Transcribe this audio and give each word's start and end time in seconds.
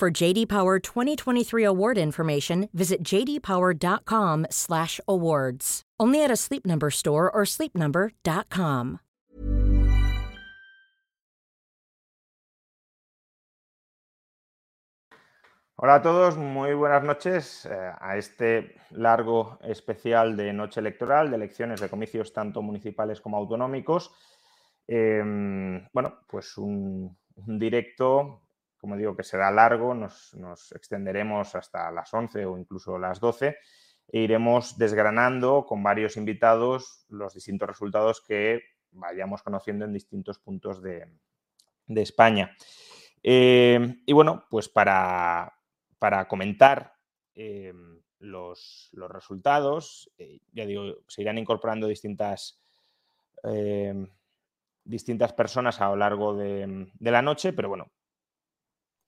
For 0.00 0.10
JD 0.10 0.48
Power 0.48 0.80
2023 0.80 1.62
award 1.62 1.98
information, 1.98 2.70
visit 2.72 3.04
jdpower.com/awards. 3.04 5.82
Only 6.00 6.24
at 6.24 6.30
a 6.30 6.36
Sleep 6.36 6.64
Number 6.64 6.88
store 6.88 7.30
or 7.30 7.44
sleepnumber.com. 7.44 9.00
Hola 15.76 15.96
a 15.96 16.02
todos, 16.02 16.38
muy 16.38 16.72
buenas 16.72 17.04
noches 17.04 17.66
eh, 17.66 17.92
a 18.00 18.16
este 18.16 18.76
largo 18.92 19.58
especial 19.62 20.34
de 20.34 20.54
noche 20.54 20.80
electoral, 20.80 21.28
de 21.28 21.36
elecciones 21.36 21.78
de 21.78 21.90
comicios 21.90 22.32
tanto 22.32 22.62
municipales 22.62 23.20
como 23.20 23.36
autonómicos. 23.36 24.10
Eh, 24.88 25.22
bueno, 25.92 26.20
pues 26.26 26.56
un, 26.56 27.14
un, 27.46 27.58
directo, 27.58 28.40
como 28.80 28.96
digo, 28.96 29.16
que 29.16 29.22
será 29.22 29.50
largo, 29.50 29.94
nos, 29.94 30.34
nos, 30.34 30.72
extenderemos 30.72 31.54
hasta 31.54 31.90
las 31.90 32.12
11 32.12 32.46
o 32.46 32.58
incluso 32.58 32.98
las 32.98 33.20
12 33.20 33.56
e 34.12 34.18
iremos 34.18 34.76
desgranando 34.76 35.64
con 35.66 35.82
varios 35.82 36.16
invitados 36.16 37.04
los 37.08 37.34
distintos 37.34 37.68
resultados 37.68 38.20
que 38.20 38.62
vayamos 38.92 39.42
conociendo 39.42 39.84
en 39.84 39.92
distintos 39.92 40.38
puntos 40.38 40.82
de, 40.82 41.06
de 41.86 42.02
España. 42.02 42.56
Eh, 43.22 44.02
y 44.06 44.12
bueno, 44.12 44.46
pues 44.50 44.68
para, 44.68 45.52
para 45.98 46.26
comentar 46.26 46.94
eh, 47.34 47.72
los, 48.18 48.90
los, 48.92 49.10
resultados. 49.10 50.10
Eh, 50.18 50.40
ya 50.52 50.66
digo, 50.66 50.96
se 51.06 51.22
irán 51.22 51.38
incorporando 51.38 51.86
distintas, 51.86 52.60
eh, 53.44 53.94
distintas 54.84 55.32
personas 55.32 55.80
a 55.80 55.88
lo 55.88 55.96
largo 55.96 56.34
de, 56.34 56.90
de, 56.92 57.10
la 57.10 57.22
noche, 57.22 57.52
pero 57.52 57.68
bueno. 57.68 57.90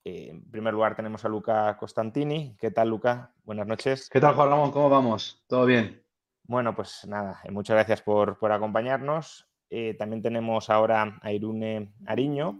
En 0.03 0.49
primer 0.49 0.73
lugar 0.73 0.95
tenemos 0.95 1.23
a 1.25 1.29
Luca 1.29 1.77
Costantini. 1.77 2.55
¿Qué 2.59 2.71
tal, 2.71 2.89
Luca? 2.89 3.33
Buenas 3.43 3.67
noches. 3.67 4.09
¿Qué 4.09 4.19
tal, 4.19 4.35
Juan 4.35 4.49
Ramón? 4.49 4.71
¿Cómo 4.71 4.89
vamos? 4.89 5.43
¿Todo 5.47 5.65
bien? 5.65 6.03
Bueno, 6.43 6.75
pues 6.75 7.05
nada, 7.07 7.41
muchas 7.49 7.75
gracias 7.75 8.01
por, 8.01 8.37
por 8.37 8.51
acompañarnos. 8.51 9.47
también 9.97 10.21
tenemos 10.21 10.69
ahora 10.69 11.19
a 11.21 11.31
Irune 11.31 11.93
Ariño, 12.05 12.59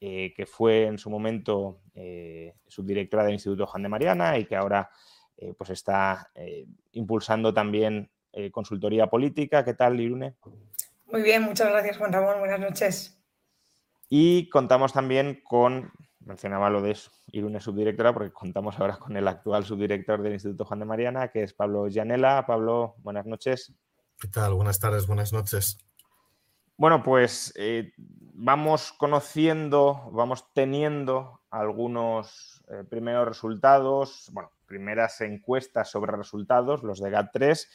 eh, 0.00 0.32
que 0.36 0.46
fue 0.46 0.84
en 0.86 0.98
su 0.98 1.10
momento 1.10 1.80
eh, 1.94 2.54
subdirectora 2.66 3.24
del 3.24 3.32
Instituto 3.32 3.66
Juan 3.66 3.82
de 3.82 3.88
Mariana 3.88 4.38
y 4.38 4.44
que 4.44 4.56
ahora 4.56 4.90
eh, 5.36 5.52
pues 5.56 5.70
está 5.70 6.30
eh, 6.34 6.66
impulsando 6.92 7.52
también 7.52 8.10
eh, 8.32 8.50
consultoría 8.50 9.08
política. 9.08 9.64
¿Qué 9.64 9.74
tal, 9.74 10.00
Irune? 10.00 10.36
Muy 11.06 11.22
bien, 11.22 11.42
muchas 11.42 11.68
gracias, 11.68 11.98
Juan 11.98 12.12
Ramón. 12.12 12.38
Buenas 12.38 12.60
noches. 12.60 13.20
Y 14.08 14.48
contamos 14.48 14.92
también 14.92 15.40
con, 15.42 15.92
mencionaba 16.24 16.70
lo 16.70 16.82
de 16.82 16.96
Irune 17.32 17.60
subdirectora, 17.60 18.12
porque 18.12 18.32
contamos 18.32 18.78
ahora 18.78 18.96
con 18.96 19.16
el 19.16 19.28
actual 19.28 19.64
subdirector 19.64 20.22
del 20.22 20.34
Instituto 20.34 20.64
Juan 20.64 20.80
de 20.80 20.86
Mariana, 20.86 21.28
que 21.28 21.42
es 21.42 21.52
Pablo 21.52 21.88
Llanela. 21.88 22.44
Pablo, 22.46 22.94
buenas 22.98 23.26
noches. 23.26 23.72
¿Qué 24.18 24.28
tal? 24.28 24.54
Buenas 24.54 24.78
tardes, 24.78 25.06
buenas 25.06 25.32
noches. 25.32 25.78
Bueno, 26.76 27.02
pues 27.02 27.52
eh, 27.56 27.92
vamos 27.96 28.92
conociendo, 28.92 30.10
vamos 30.12 30.52
teniendo 30.54 31.40
algunos 31.50 32.64
eh, 32.68 32.82
primeros 32.88 33.28
resultados, 33.28 34.28
bueno, 34.32 34.50
primeras 34.66 35.20
encuestas 35.20 35.90
sobre 35.90 36.16
resultados, 36.16 36.82
los 36.82 37.00
de 37.00 37.10
GAT3. 37.10 37.68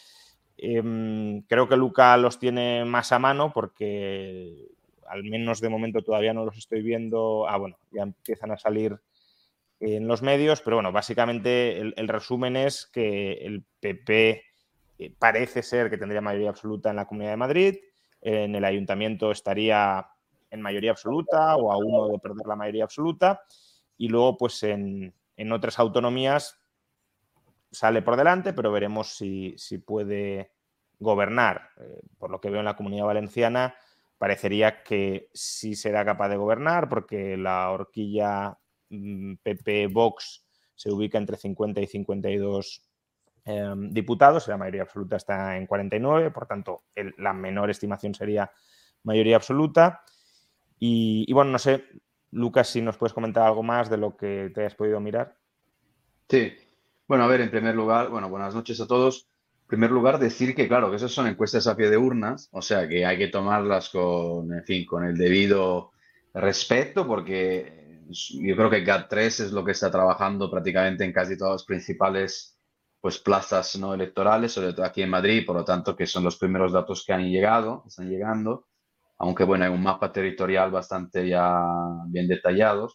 Eh, 0.57 1.43
creo 1.47 1.69
que 1.69 1.77
Luca 1.77 2.17
los 2.17 2.39
tiene 2.39 2.83
más 2.83 3.13
a 3.13 3.19
mano 3.19 3.53
porque 3.53 4.67
al 5.09 5.23
menos 5.23 5.59
de 5.59 5.69
momento 5.69 6.01
todavía 6.01 6.33
no 6.33 6.45
los 6.45 6.57
estoy 6.57 6.81
viendo. 6.81 7.47
Ah, 7.47 7.57
bueno, 7.57 7.77
ya 7.91 8.03
empiezan 8.03 8.51
a 8.51 8.57
salir 8.57 8.99
en 9.79 10.07
los 10.07 10.21
medios, 10.21 10.61
pero 10.61 10.77
bueno, 10.77 10.91
básicamente 10.91 11.79
el, 11.79 12.07
resumen 12.07 12.55
es 12.55 12.85
que 12.85 13.33
el 13.33 13.63
PP 13.79 14.43
eh, 14.99 15.13
parece 15.17 15.63
ser 15.63 15.89
que 15.89 15.97
tendría 15.97 16.21
mayoría 16.21 16.49
absoluta 16.49 16.89
en 16.89 16.97
la 16.97 17.07
Comunidad 17.07 17.31
de 17.31 17.37
Madrid, 17.37 17.75
en 18.21 18.55
el 18.55 18.65
ayuntamiento 18.65 19.31
estaría 19.31 20.05
en 20.51 20.61
mayoría 20.61 20.91
absoluta 20.91 21.55
o 21.55 21.71
a 21.71 21.77
uno 21.77 22.09
de 22.09 22.19
perder 22.19 22.45
la 22.45 22.55
mayoría 22.55 22.83
absoluta 22.83 23.41
y 23.97 24.09
luego 24.09 24.35
pues 24.35 24.61
en, 24.63 25.13
en 25.37 25.51
otras 25.53 25.79
autonomías 25.79 26.59
sale 27.71 28.01
por 28.01 28.17
delante, 28.17 28.53
pero 28.53 28.71
veremos 28.71 29.15
si, 29.15 29.53
si 29.57 29.77
puede 29.77 30.51
gobernar. 30.99 31.69
Eh, 31.79 32.01
por 32.17 32.31
lo 32.31 32.41
que 32.41 32.49
veo 32.49 32.59
en 32.59 32.65
la 32.65 32.75
comunidad 32.75 33.05
valenciana, 33.05 33.75
parecería 34.19 34.83
que 34.83 35.29
sí 35.33 35.75
será 35.75 36.05
capaz 36.05 36.29
de 36.29 36.37
gobernar 36.37 36.89
porque 36.89 37.37
la 37.37 37.71
horquilla 37.71 38.59
mmm, 38.89 39.35
PP-Vox 39.41 40.45
se 40.75 40.91
ubica 40.91 41.17
entre 41.17 41.37
50 41.37 41.81
y 41.81 41.87
52 41.87 42.83
eh, 43.45 43.73
diputados, 43.89 44.47
la 44.47 44.57
mayoría 44.57 44.83
absoluta 44.83 45.15
está 45.15 45.57
en 45.57 45.65
49, 45.65 46.29
por 46.31 46.45
tanto, 46.45 46.83
la 47.17 47.33
menor 47.33 47.71
estimación 47.71 48.13
sería 48.13 48.51
mayoría 49.03 49.37
absoluta. 49.37 50.03
Y, 50.77 51.25
y, 51.27 51.33
bueno, 51.33 51.51
no 51.51 51.59
sé, 51.59 51.83
Lucas, 52.31 52.67
si 52.67 52.81
nos 52.81 52.97
puedes 52.97 53.13
comentar 53.13 53.47
algo 53.47 53.63
más 53.63 53.89
de 53.89 53.97
lo 53.97 54.15
que 54.15 54.51
te 54.53 54.61
hayas 54.61 54.75
podido 54.75 54.99
mirar. 54.99 55.35
Sí, 56.29 56.53
bueno, 57.07 57.23
a 57.23 57.27
ver, 57.27 57.41
en 57.41 57.49
primer 57.49 57.75
lugar, 57.75 58.09
bueno, 58.09 58.29
buenas 58.29 58.53
noches 58.53 58.79
a 58.79 58.87
todos. 58.87 59.27
Primer 59.69 59.91
lugar, 59.91 60.17
decir 60.17 60.55
que, 60.55 60.67
claro, 60.67 60.89
que 60.89 60.95
esas 60.95 61.11
son 61.11 61.27
encuestas 61.27 61.67
a 61.67 61.77
pie 61.77 61.91
de 61.91 61.97
urnas, 61.97 62.49
o 62.51 62.59
sea, 62.59 62.87
que 62.87 63.05
hay 63.05 63.19
que 63.19 63.27
tomarlas 63.27 63.89
con, 63.89 64.51
en 64.51 64.63
fin, 64.65 64.83
con 64.83 65.05
el 65.05 65.15
debido 65.15 65.91
respeto, 66.33 67.05
porque 67.05 68.01
yo 68.09 68.55
creo 68.55 68.71
que 68.71 68.83
GAT3 68.83 69.25
es 69.25 69.51
lo 69.51 69.63
que 69.63 69.73
está 69.73 69.91
trabajando 69.91 70.49
prácticamente 70.49 71.05
en 71.05 71.13
casi 71.13 71.37
todas 71.37 71.53
las 71.53 71.65
principales 71.65 72.57
pues 72.99 73.19
plazas 73.19 73.77
no 73.77 73.93
electorales, 73.93 74.53
sobre 74.53 74.73
todo 74.73 74.87
aquí 74.87 75.03
en 75.03 75.11
Madrid, 75.11 75.45
por 75.45 75.55
lo 75.55 75.63
tanto, 75.63 75.95
que 75.95 76.07
son 76.07 76.23
los 76.23 76.37
primeros 76.39 76.71
datos 76.71 77.03
que 77.05 77.13
han 77.13 77.29
llegado, 77.29 77.83
están 77.87 78.09
llegando, 78.09 78.65
aunque 79.19 79.43
bueno, 79.43 79.65
hay 79.65 79.71
un 79.71 79.83
mapa 79.83 80.11
territorial 80.11 80.71
bastante 80.71 81.29
ya 81.29 81.61
bien 82.07 82.27
detallado. 82.27 82.89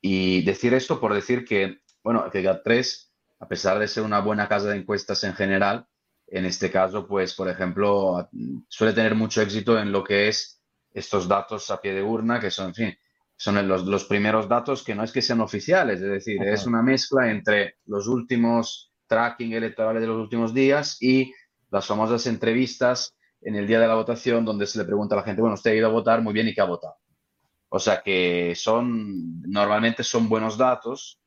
Y 0.00 0.44
decir 0.44 0.72
esto 0.72 1.00
por 1.00 1.14
decir 1.14 1.44
que, 1.44 1.78
bueno, 2.04 2.30
que 2.30 2.44
GAT3, 2.44 3.09
a 3.40 3.48
pesar 3.48 3.78
de 3.78 3.88
ser 3.88 4.04
una 4.04 4.20
buena 4.20 4.48
casa 4.48 4.68
de 4.68 4.76
encuestas 4.76 5.24
en 5.24 5.34
general, 5.34 5.86
en 6.26 6.44
este 6.44 6.70
caso, 6.70 7.06
pues, 7.06 7.34
por 7.34 7.48
ejemplo, 7.48 8.28
suele 8.68 8.92
tener 8.92 9.14
mucho 9.14 9.42
éxito 9.42 9.78
en 9.78 9.90
lo 9.90 10.04
que 10.04 10.28
es 10.28 10.62
estos 10.92 11.26
datos 11.26 11.70
a 11.70 11.80
pie 11.80 11.94
de 11.94 12.02
urna, 12.02 12.38
que 12.38 12.50
son, 12.50 12.68
en 12.68 12.74
fin, 12.74 12.98
son 13.36 13.66
los, 13.66 13.84
los 13.86 14.04
primeros 14.04 14.48
datos 14.48 14.84
que 14.84 14.94
no 14.94 15.02
es 15.02 15.12
que 15.12 15.22
sean 15.22 15.40
oficiales, 15.40 16.00
es 16.00 16.10
decir, 16.10 16.42
es 16.42 16.66
una 16.66 16.82
mezcla 16.82 17.30
entre 17.30 17.76
los 17.86 18.06
últimos 18.06 18.92
tracking 19.06 19.54
electorales 19.54 20.02
de 20.02 20.08
los 20.08 20.18
últimos 20.18 20.52
días 20.52 20.98
y 21.00 21.32
las 21.70 21.86
famosas 21.86 22.26
entrevistas 22.26 23.16
en 23.40 23.56
el 23.56 23.66
día 23.66 23.80
de 23.80 23.88
la 23.88 23.94
votación 23.94 24.44
donde 24.44 24.66
se 24.66 24.78
le 24.78 24.84
pregunta 24.84 25.14
a 25.14 25.18
la 25.18 25.24
gente, 25.24 25.40
bueno, 25.40 25.54
usted 25.54 25.70
ha 25.70 25.74
ido 25.74 25.86
a 25.86 25.90
votar, 25.90 26.20
muy 26.20 26.34
bien, 26.34 26.48
¿y 26.48 26.54
qué 26.54 26.60
ha 26.60 26.64
votado? 26.64 26.96
O 27.70 27.78
sea 27.78 28.02
que 28.02 28.54
son, 28.56 29.40
normalmente 29.42 30.04
son 30.04 30.28
buenos 30.28 30.58
datos 30.58 31.19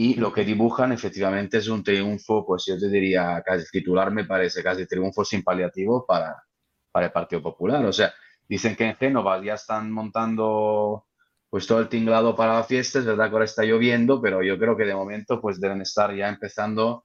y 0.00 0.14
lo 0.14 0.32
que 0.32 0.44
dibujan 0.44 0.92
efectivamente 0.92 1.58
es 1.58 1.68
un 1.68 1.84
triunfo, 1.84 2.46
pues 2.46 2.64
yo 2.66 2.78
te 2.78 2.88
diría, 2.88 3.42
casi 3.44 3.70
titular 3.70 4.10
me 4.10 4.24
parece, 4.24 4.62
casi 4.62 4.86
triunfo 4.86 5.24
sin 5.24 5.42
paliativo 5.42 6.06
para, 6.06 6.42
para 6.90 7.06
el 7.06 7.12
Partido 7.12 7.42
Popular. 7.42 7.84
O 7.84 7.92
sea, 7.92 8.12
dicen 8.48 8.76
que 8.76 8.86
en 8.86 8.96
Génova 8.96 9.44
ya 9.44 9.54
están 9.54 9.92
montando 9.92 11.06
pues 11.50 11.66
todo 11.66 11.80
el 11.80 11.88
tinglado 11.88 12.34
para 12.34 12.54
la 12.54 12.64
fiesta, 12.64 13.00
es 13.00 13.04
verdad 13.04 13.26
que 13.26 13.32
ahora 13.32 13.44
está 13.44 13.64
lloviendo, 13.64 14.22
pero 14.22 14.42
yo 14.42 14.58
creo 14.58 14.74
que 14.74 14.84
de 14.84 14.94
momento 14.94 15.40
pues 15.40 15.60
deben 15.60 15.82
estar 15.82 16.14
ya 16.14 16.28
empezando 16.28 17.04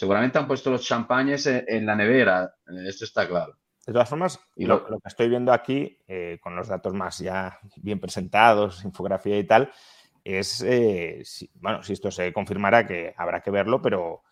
Seguramente 0.00 0.38
han 0.38 0.46
puesto 0.46 0.70
los 0.70 0.82
champañes 0.82 1.46
en, 1.46 1.62
en 1.68 1.84
la 1.84 1.94
nevera, 1.94 2.54
esto 2.86 3.04
está 3.04 3.28
claro. 3.28 3.58
De 3.86 3.92
todas 3.92 4.08
formas, 4.08 4.40
y 4.56 4.64
lo, 4.64 4.86
lo 4.88 4.98
que 4.98 5.08
estoy 5.08 5.28
viendo 5.28 5.52
aquí, 5.52 5.98
eh, 6.08 6.38
con 6.42 6.56
los 6.56 6.68
datos 6.68 6.94
más 6.94 7.18
ya 7.18 7.58
bien 7.76 8.00
presentados, 8.00 8.82
infografía 8.82 9.38
y 9.38 9.44
tal, 9.44 9.70
es, 10.24 10.62
eh, 10.62 11.22
bueno, 11.54 11.82
si 11.82 11.92
esto 11.92 12.10
se 12.10 12.32
confirmará 12.32 12.86
que 12.86 13.14
habrá 13.16 13.40
que 13.40 13.50
verlo, 13.50 13.80
pero 13.80 14.22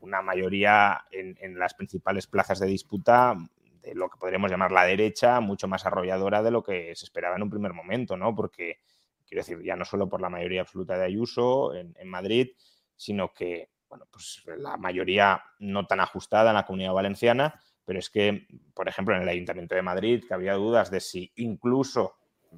una 0.00 0.22
mayoría 0.22 1.04
en, 1.10 1.36
en, 1.40 1.58
las 1.58 1.74
principales 1.74 2.26
plazas 2.26 2.58
de 2.58 2.66
disputa 2.66 3.36
de 3.82 3.94
lo 3.94 4.08
que 4.08 4.18
podríamos 4.18 4.50
llamar 4.50 4.72
la 4.72 4.84
derecha, 4.84 5.40
mucho 5.40 5.68
más 5.68 5.86
arrolladora 5.86 6.42
de 6.42 6.50
lo 6.50 6.62
que 6.62 6.94
se 6.94 7.04
esperaba 7.04 7.36
en 7.36 7.42
un 7.42 7.50
primer 7.50 7.72
momento, 7.72 8.16
¿no? 8.16 8.34
Porque 8.34 8.80
quiero 9.32 9.40
decir, 9.46 9.62
ya 9.62 9.76
no 9.76 9.84
solo 9.86 10.08
por 10.08 10.20
la 10.20 10.28
mayoría 10.28 10.60
absoluta 10.60 10.98
de 10.98 11.06
Ayuso 11.06 11.74
en, 11.74 12.08
Madrid, 12.08 12.50
sino 12.96 13.32
que, 13.32 13.70
bueno, 13.88 14.04
pues 14.10 14.44
la 14.58 14.76
mayoría 14.76 15.42
no 15.58 15.86
tan 15.86 16.00
ajustada 16.00 16.50
en 16.50 16.56
la 16.56 16.66
comunidad 16.66 16.92
valenciana, 16.92 17.58
pero 17.84 17.98
es 17.98 18.10
que, 18.10 18.46
por 18.74 18.88
ejemplo, 18.88 19.16
en 19.16 19.22
el 19.22 19.28
Ayuntamiento 19.28 19.74
de 19.74 19.80
Madrid, 19.80 20.24
que 20.26 20.34
había 20.34 20.52
dudas 20.52 20.90
de 20.90 21.00
si 21.00 21.32
incluso 21.36 22.16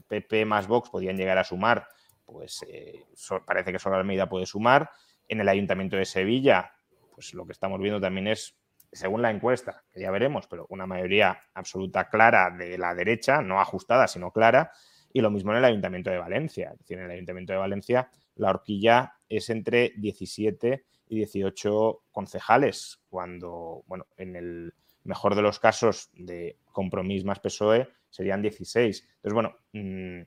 PP 0.09 0.47
más 0.47 0.67
Vox 0.67 0.91
podían 0.91 1.17
llegar 1.17 1.39
a 1.39 1.45
sumar, 1.45 1.87
pues 2.25 2.65
eh, 2.69 3.07
parece 3.47 3.73
que 3.73 3.79
solo 3.79 3.97
Almeida 3.97 4.29
puede 4.29 4.47
sumar. 4.47 4.91
En 5.29 5.41
el 5.41 5.49
Ayuntamiento 5.49 5.97
de 5.97 6.05
Sevilla, 6.05 6.73
pues 7.15 7.35
lo 7.35 7.47
que 7.47 7.53
estamos 7.53 7.81
viendo 7.81 8.01
también 8.01 8.29
es, 8.29 8.57
según 8.93 9.23
la 9.23 9.31
encuesta, 9.31 9.85
que 9.93 10.01
ya 10.01 10.11
veremos, 10.11 10.47
pero 10.47 10.67
una 10.69 10.87
mayoría 10.87 11.39
absoluta 11.55 12.09
clara 12.09 12.51
de 12.51 12.77
la 12.79 12.95
derecha, 12.95 13.41
no 13.41 13.61
ajustada, 13.61 14.07
sino 14.09 14.31
clara. 14.33 14.71
Y 15.13 15.21
lo 15.21 15.31
mismo 15.31 15.53
en 15.53 15.59
el 15.59 15.65
Ayuntamiento 15.65 16.11
de 16.11 16.19
Valencia. 16.19 16.71
Es 16.73 16.79
decir, 16.81 16.99
en 16.99 17.05
el 17.05 17.11
Ayuntamiento 17.13 17.53
de 17.53 17.59
Valencia 17.59 18.11
la 18.37 18.51
horquilla 18.51 19.15
es 19.29 19.49
entre 19.51 19.93
17 19.97 20.85
y 21.09 21.17
18 21.17 22.03
concejales, 22.11 23.01
cuando, 23.09 23.85
bueno, 23.87 24.07
en 24.17 24.37
el 24.37 24.75
mejor 25.05 25.35
de 25.35 25.43
los 25.43 25.61
casos 25.61 26.11
de 26.15 26.59
compromiso 26.73 27.27
más 27.27 27.41
PSOE 27.41 27.89
serían 28.09 28.43
16. 28.43 29.09
Entonces, 29.17 29.33
bueno, 29.33 29.57
mm, 29.73 30.23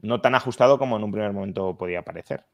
no 0.00 0.20
tan 0.20 0.34
ajustado 0.34 0.78
como 0.78 0.96
en 0.96 1.04
un 1.04 1.12
primer 1.12 1.32
momento 1.32 1.76
podía 1.76 2.02
parecer. 2.02 2.44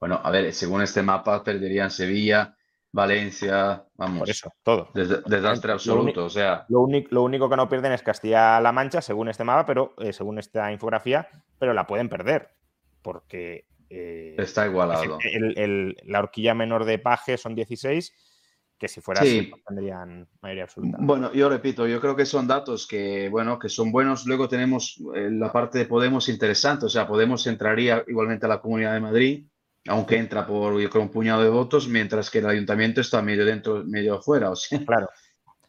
Bueno, 0.00 0.20
a 0.22 0.30
ver, 0.30 0.52
según 0.52 0.82
este 0.82 1.02
mapa 1.02 1.42
perderían 1.42 1.90
Sevilla, 1.90 2.54
Valencia, 2.92 3.84
vamos. 3.94 4.20
Por 4.20 4.30
eso, 4.30 4.52
todo. 4.62 4.90
desastre 4.94 5.72
absoluto, 5.72 6.26
o 6.26 6.30
sea. 6.30 6.66
Lo, 6.68 6.82
único 7.22 7.48
que 7.48 7.56
no 7.56 7.68
pierden 7.68 7.92
es 7.92 8.02
Castilla-La 8.02 8.72
Mancha, 8.72 9.00
según 9.00 9.28
este 9.28 9.44
mapa, 9.44 9.66
pero 9.66 9.94
eh, 9.98 10.12
según 10.12 10.38
esta 10.38 10.70
infografía, 10.72 11.28
pero 11.58 11.74
la 11.74 11.86
pueden 11.86 12.08
perder, 12.08 12.50
porque... 13.02 13.66
Eh, 13.88 14.34
Está 14.38 14.66
igualado. 14.66 15.18
la 16.04 16.18
horquilla 16.18 16.54
menor 16.54 16.84
de 16.84 16.98
Paje 16.98 17.36
son 17.36 17.54
16 17.54 18.12
que 18.78 18.88
si 18.88 19.00
fuera 19.00 19.22
así 19.22 19.42
pues 19.42 19.62
tendrían 19.64 20.28
mayoría 20.40 20.64
absoluta. 20.64 20.98
Bueno, 21.00 21.32
yo 21.32 21.48
repito, 21.48 21.86
yo 21.86 22.00
creo 22.00 22.14
que 22.14 22.26
son 22.26 22.46
datos 22.46 22.86
que, 22.86 23.28
bueno, 23.28 23.58
que 23.58 23.68
son 23.68 23.90
buenos. 23.90 24.26
Luego 24.26 24.48
tenemos 24.48 25.00
eh, 25.14 25.30
la 25.30 25.50
parte 25.50 25.78
de 25.78 25.86
Podemos 25.86 26.28
interesante, 26.28 26.86
o 26.86 26.88
sea, 26.88 27.06
Podemos 27.06 27.46
entraría 27.46 28.04
igualmente 28.06 28.46
a 28.46 28.50
la 28.50 28.60
Comunidad 28.60 28.94
de 28.94 29.00
Madrid, 29.00 29.46
aunque 29.88 30.18
entra 30.18 30.46
por, 30.46 30.80
yo 30.80 30.90
creo, 30.90 31.02
un 31.02 31.10
puñado 31.10 31.42
de 31.42 31.48
votos, 31.48 31.88
mientras 31.88 32.30
que 32.30 32.38
el 32.38 32.46
ayuntamiento 32.46 33.00
está 33.00 33.22
medio 33.22 33.44
dentro, 33.44 33.82
medio 33.84 34.16
afuera, 34.16 34.50
o 34.52 34.56
sea. 34.56 34.84
Claro. 34.84 35.08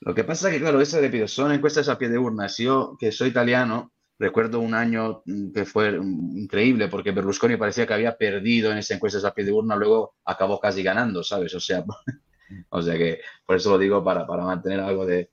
Lo 0.01 0.13
que 0.13 0.23
pasa 0.23 0.49
es 0.49 0.55
que, 0.55 0.61
claro, 0.61 0.79
eso 0.79 0.99
repito, 1.01 1.27
son 1.27 1.51
encuestas 1.51 1.89
a 1.89 1.97
pie 1.97 2.09
de 2.09 2.19
urnas. 2.19 2.57
Yo, 2.57 2.95
que 2.99 3.11
soy 3.11 3.29
italiano, 3.29 3.93
recuerdo 4.19 4.59
un 4.59 4.73
año 4.73 5.21
mm, 5.25 5.51
que 5.51 5.65
fue 5.65 5.91
mm, 5.99 6.37
increíble 6.37 6.87
porque 6.87 7.11
Berlusconi 7.11 7.57
parecía 7.57 7.87
que 7.87 7.93
había 7.93 8.17
perdido 8.17 8.71
en 8.71 8.79
esas 8.79 8.97
encuestas 8.97 9.25
a 9.25 9.33
pie 9.33 9.45
de 9.45 9.51
urna, 9.51 9.75
luego 9.75 10.15
acabó 10.25 10.59
casi 10.59 10.83
ganando, 10.83 11.23
¿sabes? 11.23 11.53
O 11.55 11.59
sea, 11.59 11.83
O 12.69 12.81
sea 12.81 12.97
que 12.97 13.21
por 13.45 13.55
eso 13.55 13.71
lo 13.71 13.77
digo 13.77 14.03
para, 14.03 14.25
para 14.25 14.43
mantener 14.43 14.79
algo 14.79 15.05
de, 15.05 15.29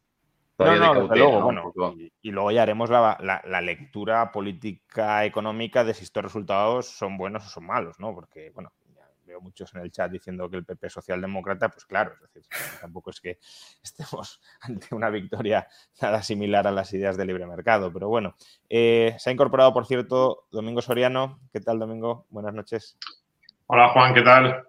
y, 2.23 2.31
luego 2.31 2.53
ya 2.53 2.63
haremos 2.63 2.89
la, 2.89 3.61
lectura 3.61 4.31
política 4.31 5.25
económica 5.25 5.83
de 5.83 5.95
si 5.95 6.05
estos 6.05 6.23
resultados 6.23 6.87
son 6.87 7.17
buenos 7.17 7.45
o 7.45 7.49
son 7.49 7.67
malos, 7.67 7.99
¿no? 7.99 8.15
Porque, 8.15 8.51
bueno, 8.51 8.73
veo 9.27 9.41
muchos 9.41 9.75
en 9.75 9.81
el 9.81 9.91
chat 9.91 10.13
diciendo 10.13 10.49
que 10.49 10.59
el 10.59 10.65
PP 10.65 10.91
socialdemócrata, 10.91 11.71
pues 11.71 11.85
claro, 11.87 12.15
es 12.15 12.21
decir, 12.21 12.45
tampoco 12.81 13.11
es 13.11 13.21
que 13.21 13.39
estemos 13.83 14.41
ante 14.61 14.95
una 14.95 15.11
victoria 15.11 15.67
nada 16.01 16.23
similar 16.23 16.69
a 16.69 16.73
las 16.73 16.93
ideas 16.93 17.17
de 17.17 17.27
libre 17.27 17.47
mercado, 17.47 17.93
pero 17.93 18.09
bueno, 18.09 18.37
eh, 18.69 19.17
se 19.19 19.31
ha 19.31 19.33
incorporado, 19.33 19.73
por 19.73 19.87
cierto, 19.87 20.47
Domingo 20.53 20.83
Soriano. 20.83 21.41
¿Qué 21.53 21.61
tal, 21.61 21.81
Domingo? 21.81 22.27
Buenas 22.31 22.55
noches. 22.55 22.97
Hola, 23.67 23.89
Juan, 23.89 24.15
¿qué 24.15 24.23
tal? 24.23 24.65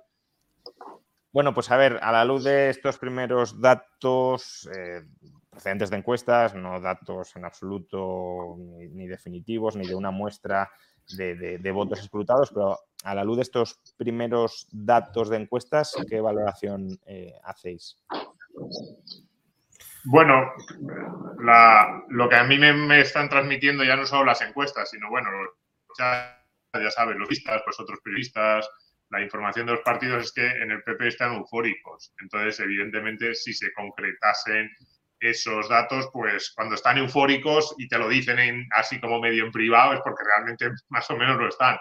Bueno, 1.35 1.53
pues 1.53 1.69
a 1.69 1.75
ver, 1.75 1.99
a 2.01 2.13
la 2.13 2.23
luz 2.23 2.45
de 2.45 2.69
estos 2.69 2.97
primeros 2.97 3.59
datos 3.59 4.69
eh, 4.73 5.03
procedentes 5.49 5.89
de 5.89 5.97
encuestas, 5.97 6.55
no 6.55 6.79
datos 6.79 7.35
en 7.35 7.43
absoluto 7.43 8.55
ni, 8.57 9.05
definitivos, 9.05 9.75
ni 9.75 9.85
de 9.85 9.95
una 9.95 10.11
muestra 10.11 10.71
de, 11.09 11.71
votos 11.73 11.99
escrutados, 11.99 12.51
pero 12.53 12.79
a 13.03 13.13
la 13.13 13.25
luz 13.25 13.35
de 13.35 13.41
estos 13.41 13.81
primeros 13.97 14.65
datos 14.71 15.27
de 15.27 15.35
encuestas, 15.35 15.93
¿qué 16.09 16.21
valoración 16.21 16.97
eh, 17.05 17.33
hacéis? 17.43 17.97
Bueno, 20.05 20.41
lo 22.11 22.29
que 22.29 22.35
a 22.37 22.45
mí 22.45 22.57
me, 22.57 23.01
están 23.01 23.27
transmitiendo 23.27 23.83
ya 23.83 23.97
no 23.97 24.05
solo 24.05 24.23
las 24.23 24.41
encuestas, 24.41 24.89
sino 24.89 25.09
bueno, 25.09 25.27
ya, 25.99 26.41
ya 26.81 26.91
sabes, 26.91 27.17
los 27.17 27.27
vistas, 27.27 27.61
pues 27.65 27.77
otros 27.77 27.99
periodistas, 28.01 28.69
la 29.09 29.21
información 29.21 29.65
de 29.65 29.73
los 29.73 29.81
partidos 29.81 30.25
es 30.25 30.31
que 30.33 30.45
en 30.45 30.71
el 30.71 30.83
PP 30.83 31.07
están 31.07 31.33
eufóricos. 31.35 32.13
Entonces, 32.21 32.59
evidentemente, 32.59 33.35
si 33.35 33.53
se 33.53 33.71
concretasen 33.73 34.69
esos 35.19 35.69
datos, 35.69 36.09
pues 36.11 36.51
cuando 36.55 36.75
están 36.75 36.97
eufóricos 36.97 37.73
y 37.77 37.87
te 37.87 37.97
lo 37.97 38.09
dicen 38.09 38.39
en, 38.39 38.67
así 38.71 38.99
como 38.99 39.19
medio 39.19 39.45
en 39.45 39.51
privado, 39.51 39.93
es 39.93 40.01
porque 40.01 40.23
realmente 40.23 40.69
más 40.89 41.09
o 41.09 41.17
menos 41.17 41.37
lo 41.37 41.47
están. 41.47 41.77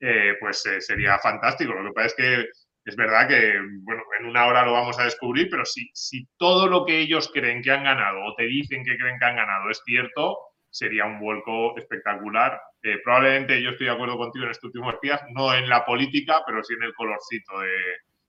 Eh, 0.00 0.34
pues 0.40 0.64
eh, 0.66 0.80
sería 0.80 1.18
fantástico. 1.18 1.72
Lo 1.72 1.88
que 1.88 1.94
pasa 1.94 2.06
es 2.06 2.14
que 2.14 2.46
es 2.84 2.94
verdad 2.94 3.26
que, 3.26 3.54
bueno, 3.82 4.02
en 4.20 4.26
una 4.26 4.46
hora 4.46 4.64
lo 4.64 4.72
vamos 4.72 4.98
a 5.00 5.04
descubrir, 5.04 5.48
pero 5.50 5.64
si, 5.64 5.90
si 5.92 6.28
todo 6.36 6.68
lo 6.68 6.84
que 6.84 7.00
ellos 7.00 7.30
creen 7.32 7.62
que 7.62 7.72
han 7.72 7.82
ganado 7.82 8.18
o 8.24 8.34
te 8.36 8.44
dicen 8.44 8.84
que 8.84 8.96
creen 8.96 9.18
que 9.18 9.24
han 9.24 9.36
ganado 9.36 9.70
es 9.70 9.82
cierto, 9.84 10.38
sería 10.76 11.06
un 11.06 11.18
vuelco 11.18 11.76
espectacular. 11.78 12.60
Eh, 12.82 12.98
probablemente 13.02 13.62
yo 13.62 13.70
estoy 13.70 13.86
de 13.86 13.92
acuerdo 13.92 14.18
contigo 14.18 14.44
en 14.44 14.50
estos 14.50 14.66
últimos 14.66 14.94
días, 15.00 15.20
no 15.32 15.54
en 15.54 15.68
la 15.68 15.84
política, 15.84 16.42
pero 16.46 16.62
sí 16.62 16.74
en 16.74 16.82
el 16.82 16.94
colorcito 16.94 17.52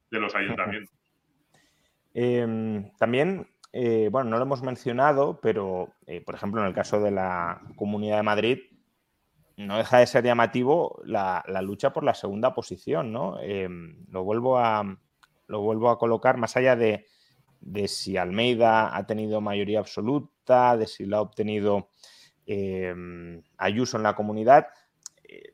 de, 0.10 0.20
los 0.20 0.34
ayuntamientos. 0.34 0.94
Em, 2.20 2.90
también, 2.98 3.48
eh, 3.72 4.10
bueno, 4.12 4.32
no 4.32 4.38
lo 4.38 4.44
hemos 4.44 4.64
mencionado, 4.64 5.40
pero 5.40 5.94
eh, 6.08 6.20
por 6.20 6.34
ejemplo, 6.34 6.62
en 6.62 6.68
el 6.68 6.74
caso 6.74 7.00
de 7.00 7.12
la 7.12 7.62
Comunidad 7.76 8.18
de 8.18 8.24
Madrid, 8.24 8.60
no 9.56 9.78
deja 9.78 10.00
de 10.00 10.08
ser 10.08 10.24
llamativo 10.24 11.00
la, 11.06 11.44
lucha 11.62 11.94
por 11.94 12.04
la 12.04 12.16
segunda 12.16 12.56
posición, 12.56 13.12
¿no? 13.12 13.40
Em, 13.40 14.04
lo, 14.10 14.24
vuelvo 14.24 14.58
a, 14.58 14.98
lo 15.46 15.62
vuelvo 15.62 15.92
a 15.92 16.00
colocar 16.00 16.38
más 16.38 16.58
allá 16.58 16.76
de, 16.76 17.06
de 17.60 17.88
si 17.88 18.18
Almeida 18.18 18.98
ha 18.98 19.06
tenido 19.06 19.40
mayoría 19.40 19.78
absoluta, 19.78 20.76
de 20.76 20.88
si 20.88 21.06
la 21.06 21.18
ha 21.18 21.22
obtenido 21.22 21.90
Em, 22.50 23.44
Ayuso 23.58 23.98
en 23.98 24.04
la 24.04 24.16
comunidad, 24.16 24.68
eh, 25.26 25.52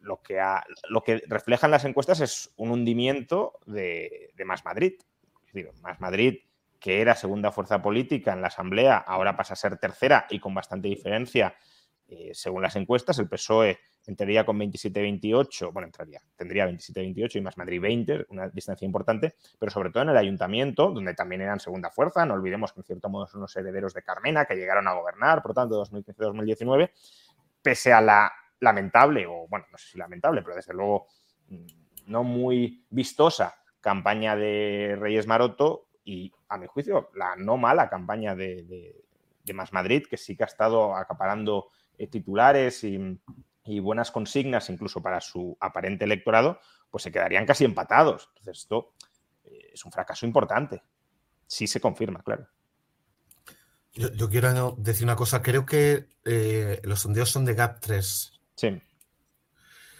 lo, 0.00 0.22
que 0.22 0.40
lo 0.88 1.04
que 1.04 1.22
reflejan 1.26 1.70
las 1.70 1.84
encuestas 1.84 2.20
es 2.20 2.54
un 2.56 2.70
hundimiento 2.70 3.58
de, 3.66 4.32
Más 4.46 4.64
Madrid. 4.64 4.94
Más 5.82 6.00
Madrid, 6.00 6.38
que 6.78 7.02
era 7.02 7.14
segunda 7.14 7.52
fuerza 7.52 7.82
política 7.82 8.32
en 8.32 8.40
la 8.40 8.46
Asamblea, 8.48 8.96
ahora 8.96 9.36
pasa 9.36 9.52
a 9.52 9.56
ser 9.56 9.76
tercera 9.76 10.26
y 10.30 10.38
con 10.38 10.54
bastante 10.54 10.88
diferencia 10.88 11.54
eh, 12.08 12.30
según 12.32 12.62
las 12.62 12.76
encuestas. 12.76 13.18
El 13.18 13.28
PSOE 13.28 13.78
entraría 14.06 14.44
con 14.44 14.58
27-28, 14.58 15.72
bueno, 15.72 15.86
entraría, 15.86 16.20
tendría 16.36 16.66
27-28 16.68 17.36
y 17.36 17.40
más 17.40 17.56
Madrid 17.56 17.80
20, 17.80 18.26
una 18.30 18.48
distancia 18.48 18.86
importante, 18.86 19.34
pero 19.58 19.70
sobre 19.70 19.90
todo 19.90 20.02
en 20.02 20.10
el 20.10 20.16
ayuntamiento, 20.16 20.90
donde 20.90 21.14
también 21.14 21.42
eran 21.42 21.60
segunda 21.60 21.90
fuerza, 21.90 22.24
no 22.24 22.34
olvidemos 22.34 22.72
que 22.72 22.80
en 22.80 22.84
cierto 22.84 23.08
modo 23.08 23.26
son 23.26 23.42
los 23.42 23.54
herederos 23.56 23.94
de 23.94 24.02
Carmena, 24.02 24.46
que 24.46 24.56
llegaron 24.56 24.88
a 24.88 24.94
gobernar, 24.94 25.42
por 25.42 25.54
tanto, 25.54 25.84
2015-2019, 25.84 26.90
pese 27.62 27.92
a 27.92 28.00
la 28.00 28.32
lamentable, 28.60 29.26
o 29.26 29.46
bueno, 29.48 29.66
no 29.70 29.78
sé 29.78 29.92
si 29.92 29.98
lamentable, 29.98 30.42
pero 30.42 30.56
desde 30.56 30.74
luego 30.74 31.06
mm, 31.48 31.66
no 32.06 32.24
muy 32.24 32.84
vistosa 32.90 33.54
campaña 33.80 34.36
de 34.36 34.96
Reyes 34.98 35.26
Maroto 35.26 35.86
y, 36.04 36.32
a 36.48 36.58
mi 36.58 36.66
juicio, 36.66 37.10
la 37.14 37.36
no 37.36 37.56
mala 37.56 37.88
campaña 37.88 38.34
de, 38.34 38.94
de 39.44 39.52
Más 39.52 39.72
Madrid, 39.72 40.04
que 40.08 40.16
sí 40.16 40.36
que 40.36 40.44
ha 40.44 40.46
estado 40.46 40.94
acaparando 40.94 41.68
eh, 41.98 42.06
titulares 42.06 42.84
y, 42.84 42.98
y 43.70 43.78
buenas 43.78 44.10
consignas 44.10 44.68
incluso 44.68 45.00
para 45.00 45.20
su 45.20 45.56
aparente 45.60 46.04
electorado, 46.04 46.58
pues 46.90 47.04
se 47.04 47.12
quedarían 47.12 47.46
casi 47.46 47.64
empatados. 47.64 48.28
Entonces, 48.30 48.64
esto 48.64 48.94
eh, 49.44 49.70
es 49.74 49.84
un 49.84 49.92
fracaso 49.92 50.26
importante. 50.26 50.82
Sí 51.46 51.68
se 51.68 51.80
confirma, 51.80 52.20
claro. 52.22 52.48
Yo, 53.92 54.28
quiero 54.28 54.74
decir 54.76 55.04
una 55.04 55.14
cosa. 55.14 55.40
Creo 55.40 55.66
que 55.66 56.08
eh, 56.24 56.80
los 56.82 57.00
sondeos 57.00 57.30
son 57.30 57.44
de 57.44 57.54
GAP 57.54 57.80
3. 57.80 58.40
Sí. 58.56 58.82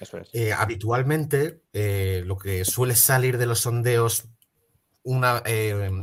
Eso 0.00 0.18
es. 0.18 0.30
Eh, 0.32 0.52
habitualmente, 0.52 1.62
lo 2.24 2.36
que 2.36 2.64
suele 2.64 2.96
salir 2.96 3.38
de 3.38 3.46
los 3.46 3.60
sondeos 3.60 4.28
una, 5.02 5.42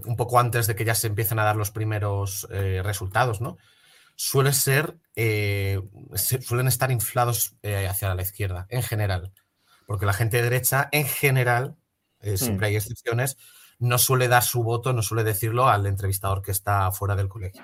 un 0.06 0.16
poco 0.16 0.40
antes 0.40 0.68
de 0.68 0.76
que 0.76 0.86
ya 0.86 0.96
se 0.96 1.08
empiecen 1.08 1.40
a 1.40 1.44
dar 1.44 1.56
los 1.56 1.72
primeros 1.72 2.48
resultados, 2.50 3.42
¿no? 3.42 3.58
Suele 4.18 4.52
ser, 4.52 4.98
eh, 5.16 5.80
suelen 6.16 6.68
estar 6.68 6.92
inflados 6.92 7.56
eh, 7.62 7.88
hacia 7.88 8.14
la 8.14 8.22
izquierda, 8.22 8.68
en 8.70 8.84
general. 8.84 9.32
Porque 9.86 10.06
la 10.06 10.12
gente 10.12 10.38
de 10.38 10.44
derecha, 10.44 10.90
en 10.92 11.08
general, 11.08 11.78
eh, 12.20 12.34
hmm. 12.34 12.38
siempre 12.38 12.68
hay 12.68 12.76
excepciones, 12.76 13.38
no 13.80 13.98
suele 13.98 14.28
dar 14.28 14.44
su 14.44 14.64
voto, 14.64 14.92
no 14.92 15.02
suele 15.02 15.24
decirlo 15.24 15.70
al 15.70 15.86
entrevistador 15.86 16.42
que 16.42 16.52
está 16.52 16.92
fuera 16.92 17.16
del 17.16 17.30
colegio. 17.30 17.64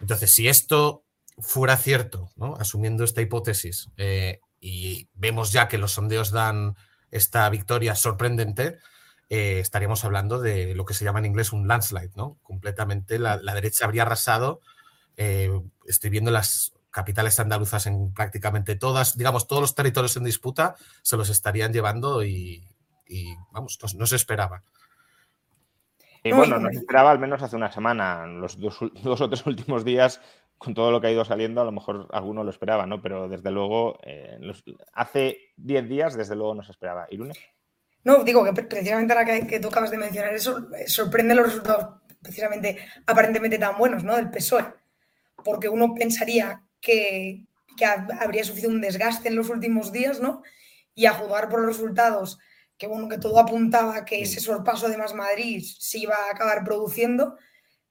Entonces, 0.00 0.32
si 0.32 0.48
esto 0.48 1.04
fuera 1.38 1.76
cierto, 1.76 2.30
asumiendo 2.58 3.04
esta 3.04 3.20
hipótesis, 3.20 3.88
y 4.60 5.08
vemos 5.14 5.52
ya 5.52 5.68
que 5.68 5.78
los 5.78 5.92
sondeos 5.92 6.30
dan 6.30 6.76
esta 7.10 7.48
victoria 7.50 7.94
sorprendente, 7.94 8.78
eh, 9.30 9.60
estaríamos 9.60 10.04
hablando 10.04 10.40
de 10.40 10.74
lo 10.74 10.84
que 10.84 10.92
se 10.92 11.04
llama 11.04 11.20
en 11.20 11.26
inglés 11.26 11.52
un 11.52 11.68
landslide, 11.68 12.10
¿no? 12.16 12.38
Completamente 12.42 13.20
la, 13.20 13.38
derecha 13.38 13.84
habría 13.84 14.02
arrasado. 14.02 14.60
Eh, 15.22 15.50
estoy 15.86 16.08
viendo 16.08 16.30
las 16.30 16.72
capitales 16.90 17.38
andaluzas 17.38 17.86
en 17.86 18.14
prácticamente 18.14 18.74
todas, 18.74 19.18
digamos, 19.18 19.46
todos 19.46 19.60
los 19.60 19.74
territorios 19.74 20.16
en 20.16 20.24
disputa 20.24 20.76
se 21.02 21.18
los 21.18 21.28
estarían 21.28 21.74
llevando 21.74 22.24
y, 22.24 22.66
vamos, 23.52 23.78
no, 23.98 24.06
se 24.06 24.16
esperaba. 24.16 24.62
Y 26.24 26.32
bueno, 26.32 26.58
no 26.58 26.70
se 26.70 26.78
esperaba 26.78 27.10
al 27.10 27.18
menos 27.18 27.42
hace 27.42 27.54
una 27.54 27.70
semana. 27.70 28.26
Los 28.26 28.58
dos, 28.58 28.78
dos, 29.02 29.20
o 29.20 29.28
tres 29.28 29.44
últimos 29.44 29.84
días, 29.84 30.22
con 30.56 30.72
todo 30.72 30.90
lo 30.90 31.02
que 31.02 31.08
ha 31.08 31.12
ido 31.12 31.26
saliendo, 31.26 31.60
a 31.60 31.66
lo 31.66 31.72
mejor 31.72 32.08
alguno 32.12 32.42
lo 32.42 32.50
esperaba, 32.50 32.86
¿no? 32.86 33.02
Pero 33.02 33.28
desde 33.28 33.50
luego, 33.50 33.98
eh, 34.02 34.38
hace 34.94 35.52
diez 35.54 35.86
días, 35.86 36.16
desde 36.16 36.34
luego 36.34 36.54
no 36.54 36.62
se 36.62 36.72
esperaba. 36.72 37.06
¿Irune? 37.10 37.34
No, 38.04 38.24
digo 38.24 38.42
que 38.42 38.54
precisamente 38.62 39.12
ahora 39.12 39.26
que, 39.26 39.46
que 39.46 39.60
tú 39.60 39.68
acabas 39.68 39.90
de 39.90 39.98
mencionar 39.98 40.32
eso, 40.32 40.66
eh, 40.74 40.88
sorprende 40.88 41.34
los 41.34 41.44
resultados 41.44 42.00
precisamente 42.22 42.78
aparentemente 43.06 43.58
tan 43.58 43.76
buenos 43.76 44.04
¿no? 44.04 44.16
del 44.16 44.30
PSOE, 44.30 44.64
porque 45.44 45.68
uno 45.68 45.94
pensaría 45.94 46.62
que, 46.80 47.46
que 47.76 47.84
habría 47.84 48.44
sufrido 48.44 48.70
un 48.70 48.80
desgaste 48.80 49.28
en 49.28 49.36
los 49.36 49.48
últimos 49.48 49.92
días, 49.92 50.20
¿no? 50.20 50.42
Y 50.94 51.06
a 51.06 51.12
jugar 51.12 51.48
por 51.48 51.60
los 51.60 51.76
resultados, 51.76 52.38
que 52.76 52.86
bueno, 52.86 53.08
que 53.08 53.18
todo 53.18 53.38
apuntaba 53.38 54.04
que 54.04 54.22
ese 54.22 54.40
sorpaso 54.40 54.88
de 54.88 54.96
Más 54.96 55.14
Madrid 55.14 55.64
se 55.78 55.98
iba 55.98 56.14
a 56.14 56.30
acabar 56.32 56.64
produciendo, 56.64 57.36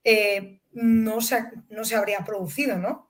eh, 0.04 0.62
no, 0.72 1.22
se, 1.22 1.44
no 1.70 1.86
se 1.86 1.96
habría 1.96 2.20
producido, 2.20 2.78
¿no? 2.78 3.10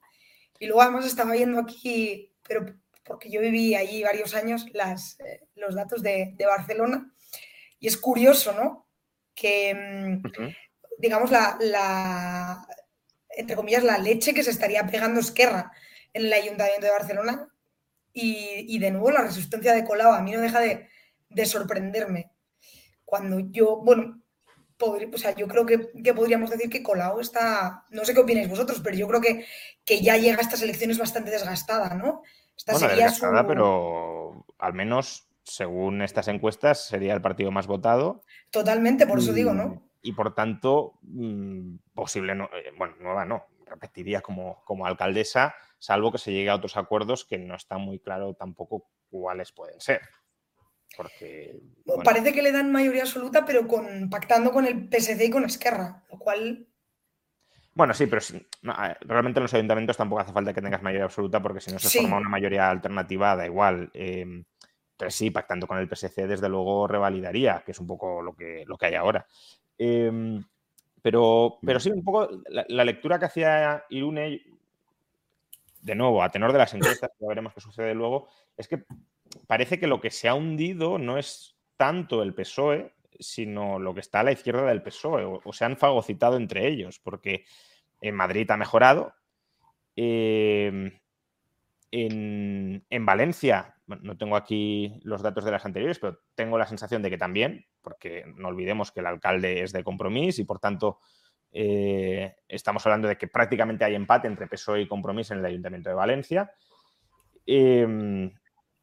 Y 0.60 0.68
luego 0.68 0.82
además 0.82 1.06
estaba 1.06 1.34
viendo 1.34 1.60
aquí, 1.60 2.34
pero 2.48 2.66
porque 3.10 3.32
yo 3.32 3.42
viví 3.42 3.76
allí 3.76 4.04
varios 4.04 4.36
años, 4.36 4.66
las, 4.74 5.20
eh, 5.20 5.48
los 5.56 5.74
datos 5.74 6.04
de, 6.04 6.36
Barcelona. 6.38 7.12
Y 7.80 7.88
es 7.88 7.98
curioso, 7.98 8.54
¿no? 8.54 8.88
Que, 9.34 9.74
mm, 9.74 10.22
digamos, 11.00 11.32
la, 11.32 12.68
entre 13.40 13.56
comillas, 13.56 13.84
la 13.84 13.98
leche 13.98 14.34
que 14.34 14.44
se 14.44 14.52
estaría 14.52 14.86
pegando 14.86 15.22
Esquerra 15.22 15.72
en 16.14 16.26
el 16.26 16.34
Ayuntamiento 16.34 16.86
de 16.86 16.92
Barcelona. 16.92 17.48
Y, 18.12 18.78
de 18.80 18.92
nuevo, 18.92 19.12
la 19.12 19.22
resistencia 19.22 19.74
de 19.74 19.86
Colau 19.86 20.12
a 20.12 20.22
mí 20.22 20.32
no 20.34 20.42
deja 20.42 20.60
de, 20.60 20.90
sorprenderme. 21.46 22.32
Cuando 23.06 23.40
yo, 23.40 23.78
bueno, 23.78 24.22
o 24.78 25.18
sea, 25.18 25.34
yo 25.36 25.48
creo 25.48 25.66
que, 25.66 25.78
podríamos 26.14 26.50
decir 26.50 26.70
que 26.70 26.84
Colau 26.84 27.22
está, 27.22 27.86
no 27.92 28.04
sé 28.04 28.14
qué 28.14 28.20
opináis 28.20 28.50
vosotros, 28.50 28.82
pero 28.84 28.98
yo 28.98 29.08
creo 29.08 29.22
que, 29.22 29.46
que 29.86 30.02
ya 30.02 30.18
llega 30.18 30.40
a 30.40 30.42
estas 30.42 30.62
elecciones 30.62 30.98
bastante 30.98 31.32
desgastada, 31.32 31.96
¿no? 31.96 32.24
bueno, 33.22 33.48
pero 33.48 34.46
al 34.58 34.74
menos 34.74 35.30
según 35.44 36.02
estas 36.02 36.28
encuestas 36.28 36.88
sería 36.88 37.14
el 37.14 37.22
partido 37.22 37.52
más 37.52 37.68
votado. 37.68 38.22
Totalmente, 38.52 39.08
por 39.08 39.20
eso 39.20 39.32
digo, 39.32 39.54
¿no? 39.54 39.89
Y 40.02 40.14
por 40.14 40.34
tanto, 40.34 40.94
mm, 41.02 41.76
posible, 41.94 42.36
no, 42.36 42.46
eh, 42.46 42.72
bueno, 42.78 42.96
nueva 43.00 43.26
no, 43.26 43.46
repetiría 43.66 44.22
como, 44.22 44.64
como 44.66 44.86
alcaldesa, 44.86 45.54
salvo 45.78 46.12
que 46.12 46.18
se 46.18 46.32
llegue 46.32 46.50
a 46.50 46.56
otros 46.56 46.78
acuerdos 46.78 47.26
que 47.26 47.38
no 47.38 47.56
está 47.56 47.78
muy 47.78 48.00
claro 48.00 48.34
tampoco 48.34 48.90
cuáles 49.10 49.52
pueden 49.52 49.80
ser. 49.80 50.02
Porque, 50.98 51.60
Parece 52.04 52.34
que 52.34 52.42
le 52.42 52.52
dan 52.52 52.72
mayoría 52.72 53.04
absoluta, 53.04 53.46
pero 53.46 53.68
con, 53.68 54.10
pactando 54.10 54.52
con 54.52 54.66
el 54.66 54.90
PSC 54.90 55.26
y 55.26 55.30
con 55.30 55.46
Esquerra, 55.46 56.04
lo 56.10 56.18
cual 56.18 56.70
bueno, 57.80 57.94
sí, 57.94 58.08
pero 58.08 58.22
realmente 59.02 59.40
en 59.40 59.44
los 59.44 59.54
ayuntamientos 59.54 59.96
tampoco 59.96 60.22
hace 60.22 60.34
falta 60.34 60.54
que 60.54 60.62
tengas 60.62 60.82
mayoría 60.82 61.06
absoluta 61.06 61.42
porque 61.42 61.62
si 61.62 61.72
no 61.72 61.80
se 61.80 62.02
forma 62.02 62.18
una 62.18 62.28
mayoría 62.28 62.70
alternativa 62.70 63.38
da 63.38 63.46
igual. 63.46 63.90
Eh, 63.94 64.44
entonces 65.00 65.16
sí, 65.16 65.32
pactando 65.32 65.66
con 65.66 65.78
el 65.78 65.88
PSC 65.88 66.28
desde 66.28 66.50
luego 66.50 66.88
revalidaría, 66.88 67.64
que 67.66 67.72
es 67.72 67.80
un 67.80 67.88
poco 67.88 68.22
lo 68.22 68.36
que, 68.36 68.66
lo 68.68 68.78
que 68.78 68.88
hay 68.88 68.96
ahora. 68.96 69.26
Em, 69.80 70.44
pero, 71.02 71.58
pero 71.66 71.80
sí, 71.80 71.90
un 71.90 72.04
poco 72.04 72.30
la, 72.50 72.84
lectura 72.84 73.18
que 73.18 73.26
hacía 73.26 73.86
Irune, 73.90 74.44
de 75.82 75.96
nuevo, 75.96 76.22
a 76.22 76.30
tenor 76.30 76.52
de 76.52 76.60
las 76.60 76.74
encuestas, 76.74 77.10
ya 77.18 77.28
veremos 77.28 77.54
qué 77.54 77.62
sucede 77.62 77.96
luego, 77.96 78.28
es 78.58 78.68
que 78.68 78.84
parece 79.48 79.80
que 79.80 79.88
lo 79.88 80.02
que 80.02 80.12
se 80.12 80.28
ha 80.28 80.36
hundido 80.36 81.00
no 81.00 81.18
es 81.18 81.56
tanto 81.78 82.22
el 82.22 82.34
PSOE, 82.34 82.94
sino 83.18 83.80
lo 83.80 83.94
que 83.94 84.02
está 84.02 84.20
a 84.20 84.24
la 84.24 84.34
izquierda 84.34 84.66
del 84.66 84.84
PSOE, 84.84 85.24
o 85.44 85.54
se 85.54 85.64
han 85.64 85.78
fagocitado 85.78 86.36
entre 86.36 86.68
ellos, 86.68 87.00
porque 87.00 87.46
en 88.02 88.16
Madrid 88.16 88.52
ha 88.52 88.58
mejorado. 88.58 89.14
Em, 89.96 90.92
en, 91.92 93.06
Valencia, 93.06 93.76
no 93.88 94.18
tengo 94.18 94.36
aquí 94.36 95.00
los 95.04 95.22
datos 95.22 95.44
de 95.44 95.52
las 95.52 95.66
anteriores, 95.66 96.00
pero 96.00 96.20
tengo 96.36 96.58
la 96.58 96.68
sensación 96.68 97.02
de 97.02 97.10
que 97.10 97.18
también, 97.18 97.66
porque 97.82 98.26
no 98.36 98.50
olvidemos 98.50 98.92
que 98.92 99.00
el 99.00 99.08
alcalde 99.08 99.64
es 99.64 99.72
de 99.72 99.84
compromiso 99.84 100.42
y 100.42 100.46
por 100.46 100.60
tanto 100.60 101.00
eh, 101.52 102.36
estamos 102.48 102.86
hablando 102.86 103.08
de 103.08 103.18
que 103.18 103.28
prácticamente 103.28 103.86
hay 103.86 103.96
empate 103.96 104.28
entre 104.28 104.48
PSOE 104.48 104.82
y 104.82 104.88
compromiso 104.88 105.34
en 105.34 105.40
el 105.40 105.46
Ayuntamiento 105.46 105.90
de 105.90 105.96
Valencia. 105.96 106.52
Em, 107.46 108.32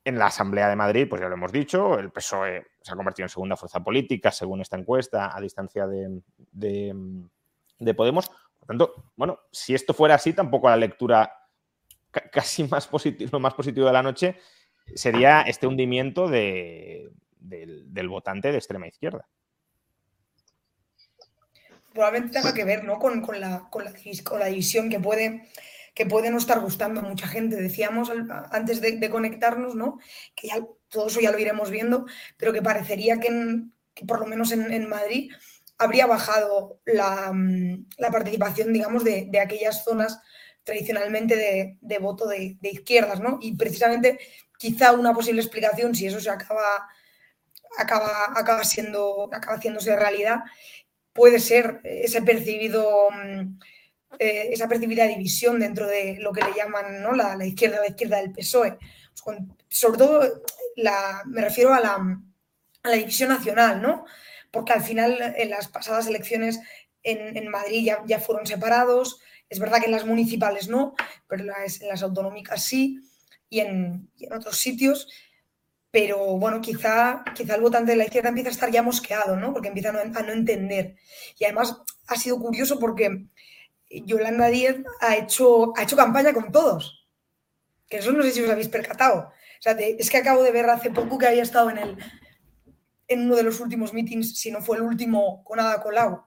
en 0.04 0.18
la 0.18 0.26
Asamblea 0.26 0.68
de 0.68 0.76
Madrid, 0.76 1.06
pues 1.08 1.20
ya 1.20 1.28
lo 1.28 1.34
hemos 1.34 1.52
dicho, 1.52 1.98
el 1.98 2.10
PSOE 2.10 2.66
se 2.80 2.92
ha 2.92 2.96
convertido 2.96 3.25
en 3.25 3.30
segunda 3.30 3.56
fuerza 3.56 3.82
política, 3.82 4.30
según 4.30 4.60
esta 4.60 4.76
encuesta, 4.76 5.36
a 5.36 5.40
distancia 5.40 5.86
de, 5.86 6.20
de 6.52 7.94
Podemos. 7.94 8.30
Por 8.58 8.66
tanto, 8.68 9.10
bueno, 9.16 9.40
si 9.50 9.75
esto 9.75 9.94
fuera 9.94 10.16
así, 10.16 10.32
tampoco 10.32 10.68
la 10.68 10.76
lectura 10.76 11.45
casi 12.32 12.64
más 12.64 12.87
positivo, 12.87 13.30
lo 13.32 13.40
más 13.40 13.54
positivo 13.54 13.87
de 13.87 13.92
la 13.92 14.02
noche 14.02 14.37
sería 14.94 15.42
este 15.42 15.66
hundimiento 15.66 16.28
del, 16.28 17.12
votante 18.08 18.52
de 18.52 18.58
extrema 18.58 18.88
izquierda. 18.88 19.28
Probablemente 21.92 22.38
tenga 22.38 22.54
que 22.54 22.64
ver 22.64 22.85
¿no? 22.85 22.99
con, 22.99 23.23
la, 23.40 23.68
con, 23.70 23.85
la, 23.85 24.46
división 24.46 24.90
que 24.90 25.00
puede, 25.00 25.49
que 25.94 26.06
puede 26.06 26.30
no 26.30 26.38
estar 26.38 26.61
gustando 26.61 27.00
a 27.00 27.04
mucha 27.04 27.26
gente. 27.26 27.56
Decíamos 27.56 28.12
antes 28.50 28.80
de, 28.80 29.11
conectarnos 29.11 29.75
¿no? 29.75 29.99
que 30.35 30.49
ya 30.49 30.66
todo 30.88 31.08
eso 31.08 31.20
ya 31.20 31.32
lo 31.32 31.38
iremos 31.38 31.70
viendo, 31.70 32.06
pero 32.37 32.52
que 32.52 32.62
parecería 32.62 33.18
que, 33.18 33.64
por 34.06 34.20
lo 34.20 34.26
menos 34.26 34.52
en 34.52 34.88
Madrid 34.88 35.32
habría 35.78 36.06
bajado 36.06 36.80
la, 36.85 37.32
mm, 37.32 37.87
participación, 38.11 38.73
digamos, 38.73 39.04
de, 39.04 39.30
aquellas 39.40 39.85
zonas 39.85 40.20
tradicionalmente 40.66 41.78
de, 41.80 41.99
voto 41.99 42.26
de, 42.26 42.58
izquierdas, 42.61 43.20
¿no? 43.20 43.38
Y 43.40 43.54
precisamente 43.56 44.18
quizá 44.58 44.92
una 44.92 45.14
posible 45.14 45.40
explicación, 45.40 45.94
si 45.94 46.06
eso 46.06 46.18
se 46.18 46.28
acaba, 46.28 46.88
acaba, 47.78 48.32
acaba, 48.35 48.64
siendo, 48.64 49.30
acaba 49.32 49.58
haciéndose 49.58 49.94
realidad, 49.94 50.40
puede 51.12 51.38
ser 51.38 51.80
ese 51.85 52.20
percibido, 52.23 53.08
mm, 53.12 53.58
eh, 54.18 54.49
esa 54.52 54.66
percibida 54.66 55.06
división 55.06 55.61
dentro 55.61 55.87
de 55.87 56.16
lo 56.18 56.32
que 56.32 56.42
le 56.42 56.52
llaman 56.52 57.00
¿no? 57.00 57.12
la, 57.12 57.46
izquierda, 57.46 57.78
la 57.78 57.88
izquierda 57.88 58.16
del 58.18 58.32
PSOE. 58.32 58.76
Sobre 59.68 59.99
todo, 59.99 60.42
la, 60.75 61.23
me 61.26 61.42
refiero 61.42 61.73
a 61.73 61.80
la, 61.80 61.94
a 61.94 62.88
la 62.90 62.96
división 62.96 63.28
nacional, 63.28 63.80
¿no? 63.80 64.04
porque 64.50 64.73
al 64.73 64.82
final 64.82 65.35
en 65.37 65.50
las 65.50 65.68
pasadas 65.68 66.06
elecciones 66.06 66.61
en, 67.02 67.49
Madrid 67.49 67.92
ya, 68.06 68.18
fueron 68.18 68.46
separados. 68.46 69.20
Es 69.48 69.58
verdad 69.58 69.78
que 69.78 69.86
en 69.86 69.92
las 69.92 70.06
municipales 70.06 70.68
no, 70.68 70.94
pero 71.28 71.42
en 71.42 71.48
las, 71.88 72.02
autonómicas 72.02 72.64
sí 72.64 73.00
y 73.48 73.60
en, 73.60 74.10
otros 74.34 74.56
sitios. 74.58 75.08
Pero 75.90 76.36
bueno, 76.36 76.60
quizá, 76.60 77.24
quizá 77.34 77.54
el 77.54 77.62
votante 77.62 77.92
de 77.92 77.96
la 77.96 78.04
izquierda 78.04 78.28
empieza 78.28 78.50
a 78.50 78.52
estar 78.52 78.70
ya 78.70 78.82
mosqueado, 78.82 79.36
¿no? 79.36 79.52
Porque 79.52 79.68
empieza 79.68 79.90
a 79.90 79.92
no, 80.22 80.32
entender. 80.32 80.96
Y 81.38 81.44
además 81.44 81.76
ha 82.08 82.16
sido 82.16 82.38
curioso 82.38 82.78
porque 82.78 83.26
Yolanda 83.88 84.48
Díez 84.48 84.76
ha 85.00 85.16
hecho, 85.16 85.72
ha 85.76 85.84
hecho 85.84 85.96
campaña 85.96 86.34
con 86.34 86.52
todos. 86.52 87.06
Que 87.88 87.98
eso 87.98 88.12
no 88.12 88.22
sé 88.22 88.32
si 88.32 88.42
os 88.42 88.50
habéis 88.50 88.68
percatado. 88.68 89.30
O 89.58 89.62
sea, 89.62 89.72
es 89.72 90.10
que 90.10 90.18
acabo 90.18 90.42
de 90.42 90.50
ver 90.50 90.68
hace 90.68 90.90
poco 90.90 91.18
que 91.18 91.28
había 91.28 91.42
estado 91.42 91.70
en 91.70 91.78
el, 91.78 91.96
en 93.08 93.22
uno 93.22 93.36
de 93.36 93.44
los 93.44 93.60
últimos 93.60 93.94
meetings, 93.94 94.38
si 94.38 94.50
no 94.50 94.60
fue 94.60 94.76
el 94.76 94.82
último, 94.82 95.42
con 95.44 95.60
Ada 95.60 95.80
Colau. 95.80 96.24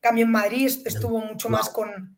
Cambio 0.00 0.26
en 0.26 0.30
Madrid 0.30 0.70
estuvo 0.84 1.18
mucho 1.18 1.48
más 1.48 1.70
con, 1.70 2.17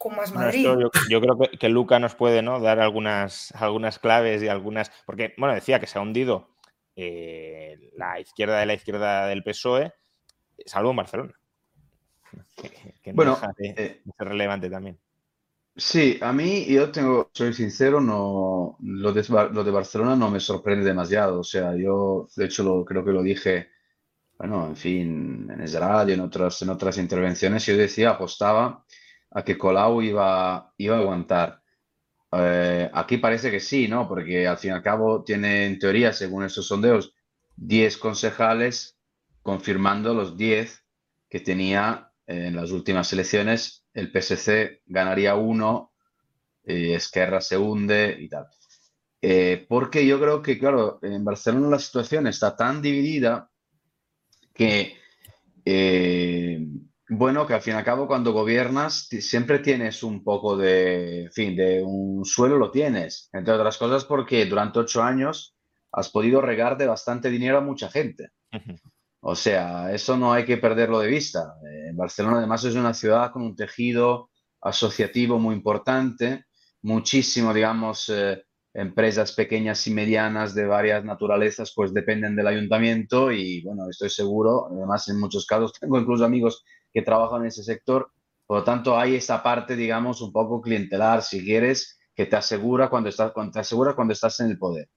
con 0.00 0.16
más 0.16 0.32
Madrid. 0.32 0.66
yo, 1.10 1.20
creo 1.20 1.38
que, 1.38 1.68
Luca 1.68 1.98
nos 1.98 2.14
puede 2.14 2.40
¿no? 2.40 2.58
dar 2.58 2.80
algunas, 2.80 3.52
algunas 3.54 3.98
claves 3.98 4.42
y 4.42 4.48
algunas. 4.48 4.90
Porque, 5.04 5.34
bueno, 5.36 5.54
decía 5.54 5.78
que 5.78 5.86
se 5.86 5.98
ha 5.98 6.00
hundido 6.00 6.48
eh, 6.96 7.78
la 7.98 8.18
izquierda 8.18 8.58
de 8.58 8.64
la 8.64 8.72
izquierda 8.72 9.26
del 9.26 9.44
PSOE, 9.44 9.92
salvo 10.64 10.90
en 10.90 10.96
Barcelona. 10.96 11.34
Que, 13.02 13.12
bueno, 13.12 13.38
eh, 13.58 14.00
relevante 14.16 14.70
también. 14.70 14.98
Sí, 15.76 16.18
a 16.22 16.32
mí, 16.32 16.64
yo 16.64 16.90
tengo, 16.90 17.30
soy 17.34 17.52
sincero, 17.52 18.00
no, 18.00 18.78
lo 18.80 19.12
de, 19.12 19.22
lo 19.52 19.62
de 19.62 19.70
Barcelona 19.70 20.16
no 20.16 20.30
me 20.30 20.40
sorprende 20.40 20.86
demasiado. 20.86 21.40
O 21.40 21.44
sea, 21.44 21.76
yo, 21.76 22.26
de 22.36 22.46
hecho, 22.46 22.62
lo, 22.62 22.86
creo 22.86 23.04
que 23.04 23.12
lo 23.12 23.22
dije, 23.22 23.68
bueno, 24.38 24.66
en 24.66 24.76
fin, 24.76 25.50
en 25.50 25.60
el 25.60 25.72
radio, 25.74 26.14
en 26.14 26.20
otras, 26.20 26.62
en 26.62 26.70
otras 26.70 26.96
intervenciones, 26.96 27.66
yo 27.66 27.76
decía, 27.76 28.12
apostaba 28.12 28.86
a 29.30 29.42
que 29.44 29.58
Colau 29.58 30.02
iba, 30.02 30.72
iba 30.78 30.96
a 30.96 31.00
aguantar. 31.00 31.62
eh, 32.32 32.90
aquí 32.92 33.18
parece 33.18 33.50
que 33.50 33.60
sí, 33.60 33.88
¿no? 33.88 34.08
Porque 34.08 34.46
al 34.46 34.58
fin 34.58 34.70
y 34.72 34.74
al 34.74 34.82
cabo 34.82 35.24
tiene, 35.24 35.66
en 35.66 35.78
teoría, 35.78 36.12
según 36.12 36.44
estos 36.44 36.66
sondeos, 36.68 37.14
10 37.56 37.96
concejales 37.98 38.98
confirmando 39.42 40.14
los 40.14 40.36
10 40.36 40.84
que 41.28 41.40
tenía 41.40 42.12
en 42.26 42.56
las 42.56 42.70
últimas 42.70 43.12
elecciones. 43.12 43.86
El 43.94 44.12
PSC 44.12 44.82
ganaría 44.86 45.34
uno, 45.34 45.92
y 46.64 46.92
Esquerra 46.92 47.40
se 47.40 47.56
hunde 47.58 48.16
y 48.20 48.28
tal. 48.28 48.46
Eh, 49.22 49.66
porque 49.68 50.06
yo 50.06 50.18
creo 50.20 50.42
que, 50.42 50.58
claro, 50.58 50.98
en 51.02 51.24
Barcelona 51.24 51.68
la 51.68 51.78
situación 51.78 52.26
está 52.26 52.56
tan 52.56 52.80
dividida 52.80 53.50
que, 54.54 54.96
eh, 55.64 56.66
bueno, 57.10 57.44
que 57.44 57.54
al 57.54 57.60
fin 57.60 57.74
y 57.74 57.76
al 57.76 57.84
cabo 57.84 58.06
cuando 58.06 58.32
gobiernas 58.32 59.08
siempre 59.08 59.58
tienes 59.58 60.04
un 60.04 60.22
poco 60.22 60.56
de, 60.56 61.24
en 61.24 61.32
fin, 61.32 61.56
de 61.56 61.82
un 61.82 62.24
suelo 62.24 62.56
lo 62.56 62.70
tienes, 62.70 63.28
entre 63.32 63.54
otras 63.54 63.76
cosas 63.78 64.04
porque 64.04 64.46
durante 64.46 64.78
ocho 64.78 65.02
años 65.02 65.56
has 65.92 66.08
podido 66.10 66.40
regar 66.40 66.78
de 66.78 66.86
bastante 66.86 67.28
dinero 67.28 67.58
a 67.58 67.62
mucha 67.62 67.90
gente. 67.90 68.28
O 69.20 69.34
sea, 69.34 69.92
eso 69.92 70.16
no 70.16 70.32
hay 70.32 70.44
que 70.44 70.56
perderlo 70.56 71.00
de 71.00 71.08
vista. 71.08 71.54
Eh, 71.68 71.90
Barcelona 71.94 72.38
además 72.38 72.62
es 72.62 72.76
una 72.76 72.94
ciudad 72.94 73.32
con 73.32 73.42
un 73.42 73.56
tejido 73.56 74.30
asociativo 74.60 75.40
muy 75.40 75.56
importante, 75.56 76.44
muchísimo, 76.82 77.52
digamos, 77.52 78.08
empresas 78.72 79.32
pequeñas 79.32 79.84
y 79.86 79.92
medianas 79.92 80.54
de 80.54 80.64
varias 80.64 81.04
naturalezas 81.04 81.72
pues 81.74 81.92
dependen 81.92 82.36
del 82.36 82.46
ayuntamiento 82.46 83.32
y 83.32 83.62
bueno, 83.62 83.90
estoy 83.90 84.10
seguro, 84.10 84.68
además 84.70 85.08
en 85.08 85.18
muchos 85.18 85.44
casos 85.44 85.72
tengo 85.80 85.98
incluso 85.98 86.24
amigos 86.24 86.64
que 86.92 87.02
trabajan 87.02 87.42
en 87.42 87.48
ese 87.48 87.62
sector, 87.62 88.10
por 88.46 88.58
lo 88.58 88.64
tanto 88.64 88.98
hay 88.98 89.14
esa 89.14 89.42
parte 89.42 89.76
digamos 89.76 90.20
un 90.20 90.32
poco 90.32 90.60
clientelar 90.60 91.22
si 91.22 91.44
quieres 91.44 91.98
que 92.14 92.26
te 92.26 92.36
asegura 92.36 92.88
cuando 92.88 93.08
estás, 93.08 93.32
te 93.52 93.60
asegura 93.60 93.94
cuando 93.94 94.12
estás 94.12 94.40
en 94.40 94.50
el 94.50 94.58
poder. 94.58 94.88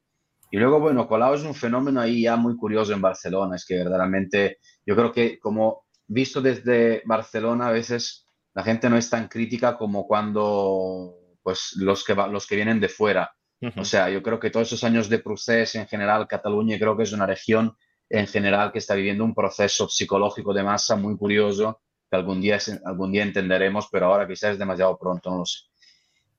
Y 0.52 0.58
luego, 0.58 0.80
bueno, 0.80 1.08
Colau 1.08 1.34
es 1.34 1.44
un 1.44 1.56
fenómeno 1.56 2.00
ahí 2.00 2.24
ya 2.24 2.36
muy 2.36 2.56
curioso 2.56 2.94
en 2.94 3.02
Barcelona, 3.02 3.56
es 3.56 3.66
que 3.66 3.76
verdaderamente 3.76 4.60
yo 4.86 4.96
creo 4.96 5.12
que 5.12 5.40
como 5.40 5.86
visto 6.08 6.42
desde 6.42 7.02
Barcelona 7.06 7.68
a 7.68 7.72
veces 7.72 8.28
la 8.54 8.64
gente 8.64 8.90
no 8.90 8.98
es 8.98 9.10
tan 9.10 9.28
crítica 9.28 9.78
como 9.78 10.06
cuando 10.06 11.16
pues 11.42 11.74
los 11.78 12.04
que, 12.04 12.14
los 12.14 12.48
que 12.48 12.56
vienen 12.56 12.80
de 12.80 12.90
fuera. 12.90 13.32
O 13.78 13.86
sea, 13.86 14.10
yo 14.10 14.22
creo 14.22 14.42
que 14.42 14.50
todos 14.50 14.68
esos 14.68 14.84
años 14.84 15.08
de 15.08 15.20
proceso 15.20 15.80
en 15.80 15.88
general, 15.88 16.28
Cataluña 16.28 16.78
creo 16.78 16.98
que 16.98 17.04
es 17.04 17.14
una 17.14 17.26
región 17.26 17.78
en 18.10 18.28
general 18.28 18.72
que 18.72 18.80
está 18.80 18.96
viviendo 18.96 19.24
un 19.24 19.34
proceso 19.34 19.88
psicológico 19.88 20.54
de 20.54 20.64
masa 20.64 20.96
muy 20.96 21.18
curioso 21.18 21.82
que 22.10 22.16
algún 22.16 22.42
día, 22.42 22.60
algún 22.86 23.12
día 23.12 23.24
entenderemos, 23.24 23.88
pero 23.92 24.08
ahora 24.08 24.28
quizás 24.28 24.52
es 24.52 24.60
demasiado 24.60 24.98
pronto, 24.98 25.32
no 25.32 25.40
lo 25.40 25.46
sé. 25.46 25.60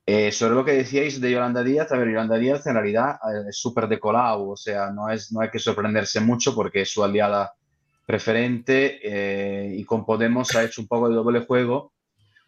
Eh, 0.07 0.31
sobre 0.33 0.55
lo 0.55 0.65
que 0.65 0.73
decíais 0.73 1.21
de 1.21 1.31
Yolanda 1.31 1.63
Díaz, 1.63 1.91
a 1.91 1.97
ver, 1.97 2.09
Yolanda 2.09 2.37
Díaz 2.37 2.67
en 2.67 2.75
realidad 2.75 3.13
eh, 3.13 3.49
es 3.49 3.59
súper 3.59 3.89
de 3.89 3.99
o 4.03 4.55
sea, 4.57 4.91
no, 4.91 5.09
es, 5.09 5.33
no 5.33 5.41
hay 5.41 5.51
que 5.51 5.59
sorprenderse 5.59 6.21
mucho 6.21 6.55
porque 6.55 6.83
es 6.83 6.91
su 6.91 7.03
aliada 7.03 7.55
preferente 8.05 9.01
eh, 9.03 9.75
y 9.75 9.85
con 9.85 10.05
Podemos 10.05 10.55
ha 10.55 10.63
hecho 10.63 10.83
un 10.83 10.89
poco 10.89 11.09
de 11.09 11.15
doble 11.15 11.41
juego 11.47 11.95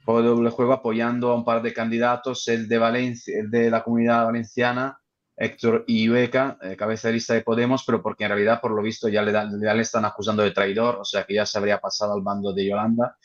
juego 0.06 0.23
de 0.23 0.28
doble 0.28 0.50
juego 0.50 0.73
apoyando 0.73 1.32
a 1.32 1.35
un 1.35 1.44
par 1.44 1.62
de 1.62 1.75
candidatos, 1.75 2.46
el 2.46 2.68
de 2.68 2.78
Valencia, 2.78 3.40
el 3.40 3.50
de 3.50 3.70
la 3.70 3.82
comunidad 3.82 4.25
valenciana, 4.25 5.00
Héctor 5.37 5.85
Ibeca, 5.87 6.59
eh, 6.62 6.76
cabeza 6.76 7.11
de 7.11 7.43
Podemos, 7.43 7.85
pero 7.85 8.02
porque 8.02 8.25
en 8.25 8.31
realidad, 8.31 8.61
por 8.61 8.71
lo 8.71 8.83
visto, 8.83 9.09
ya 9.09 9.23
le, 9.23 9.81
están 9.81 10.05
acusando 10.07 10.43
de 10.43 10.52
traidor, 10.52 10.97
o 10.97 11.05
sea 11.05 11.25
que 11.25 11.35
ya 11.35 11.45
se 11.45 11.59
habría 11.59 11.78
pasado 11.78 12.14
al 12.14 12.23
bando 12.23 12.52
de 12.52 12.66
Yolanda. 12.66 13.19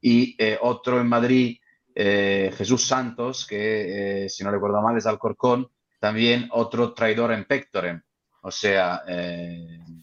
Y 0.00 0.34
eh, 0.38 0.58
otro 0.60 1.00
en 1.00 1.08
Madrid, 1.08 1.58
eh, 1.94 2.52
Jesús 2.56 2.86
Santos, 2.86 3.46
que 3.46 4.26
si 4.28 4.42
no 4.42 4.50
recuerdo 4.50 4.80
mal 4.80 4.96
es 4.96 5.06
Alcorcón, 5.06 5.68
también 6.00 6.48
otro 6.52 6.94
traidor 6.94 7.32
en 7.32 7.44
Pectorem. 7.44 8.02
O 8.42 8.50
sea, 8.50 9.02
en 9.06 9.94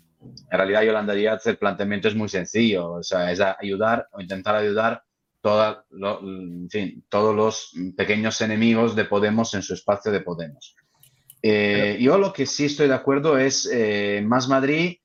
realidad 0.50 0.84
Yolanda 0.84 1.14
Díaz 1.14 1.46
el 1.48 1.58
planteamiento 1.58 2.08
es 2.08 2.16
muy 2.16 2.30
sencillo, 2.30 2.94
o 2.94 3.04
sea, 3.04 3.32
es 3.32 3.42
ayudar 3.42 4.08
o 4.14 4.22
intentar 4.22 4.56
ayudar 4.56 5.04
todos 5.42 5.84
los 7.12 7.74
pequeños 7.98 8.40
enemigos 8.40 8.96
de 8.96 9.06
Podemos 9.06 9.54
en 9.56 9.62
su 9.62 9.74
espacio 9.74 10.12
de 10.12 10.22
Podemos. 10.22 10.76
Eh, 11.42 11.98
yo 12.02 12.18
lo 12.18 12.34
que 12.34 12.46
sí 12.46 12.66
estoy 12.66 12.88
de 12.88 12.96
acuerdo 12.96 13.38
es 13.38 13.70
eh, 13.72 14.22
Más 14.26 14.48
Madrid 14.48 14.98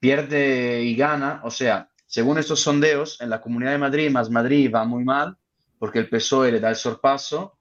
pierde 0.00 0.82
y 0.82 0.96
gana, 0.96 1.40
o 1.44 1.50
sea, 1.50 1.88
según 2.06 2.38
estos 2.38 2.60
sondeos, 2.60 3.20
en 3.20 3.30
la 3.30 3.40
Comunidad 3.40 3.72
de 3.72 3.78
Madrid, 3.78 4.10
Más 4.10 4.30
Madrid 4.30 4.70
va 4.74 4.84
muy 4.84 5.04
mal 5.04 5.36
porque 5.78 5.98
el 5.98 6.08
PSOE 6.08 6.52
le 6.52 6.60
da 6.60 6.70
el 6.70 6.76
sorpaso, 6.76 7.58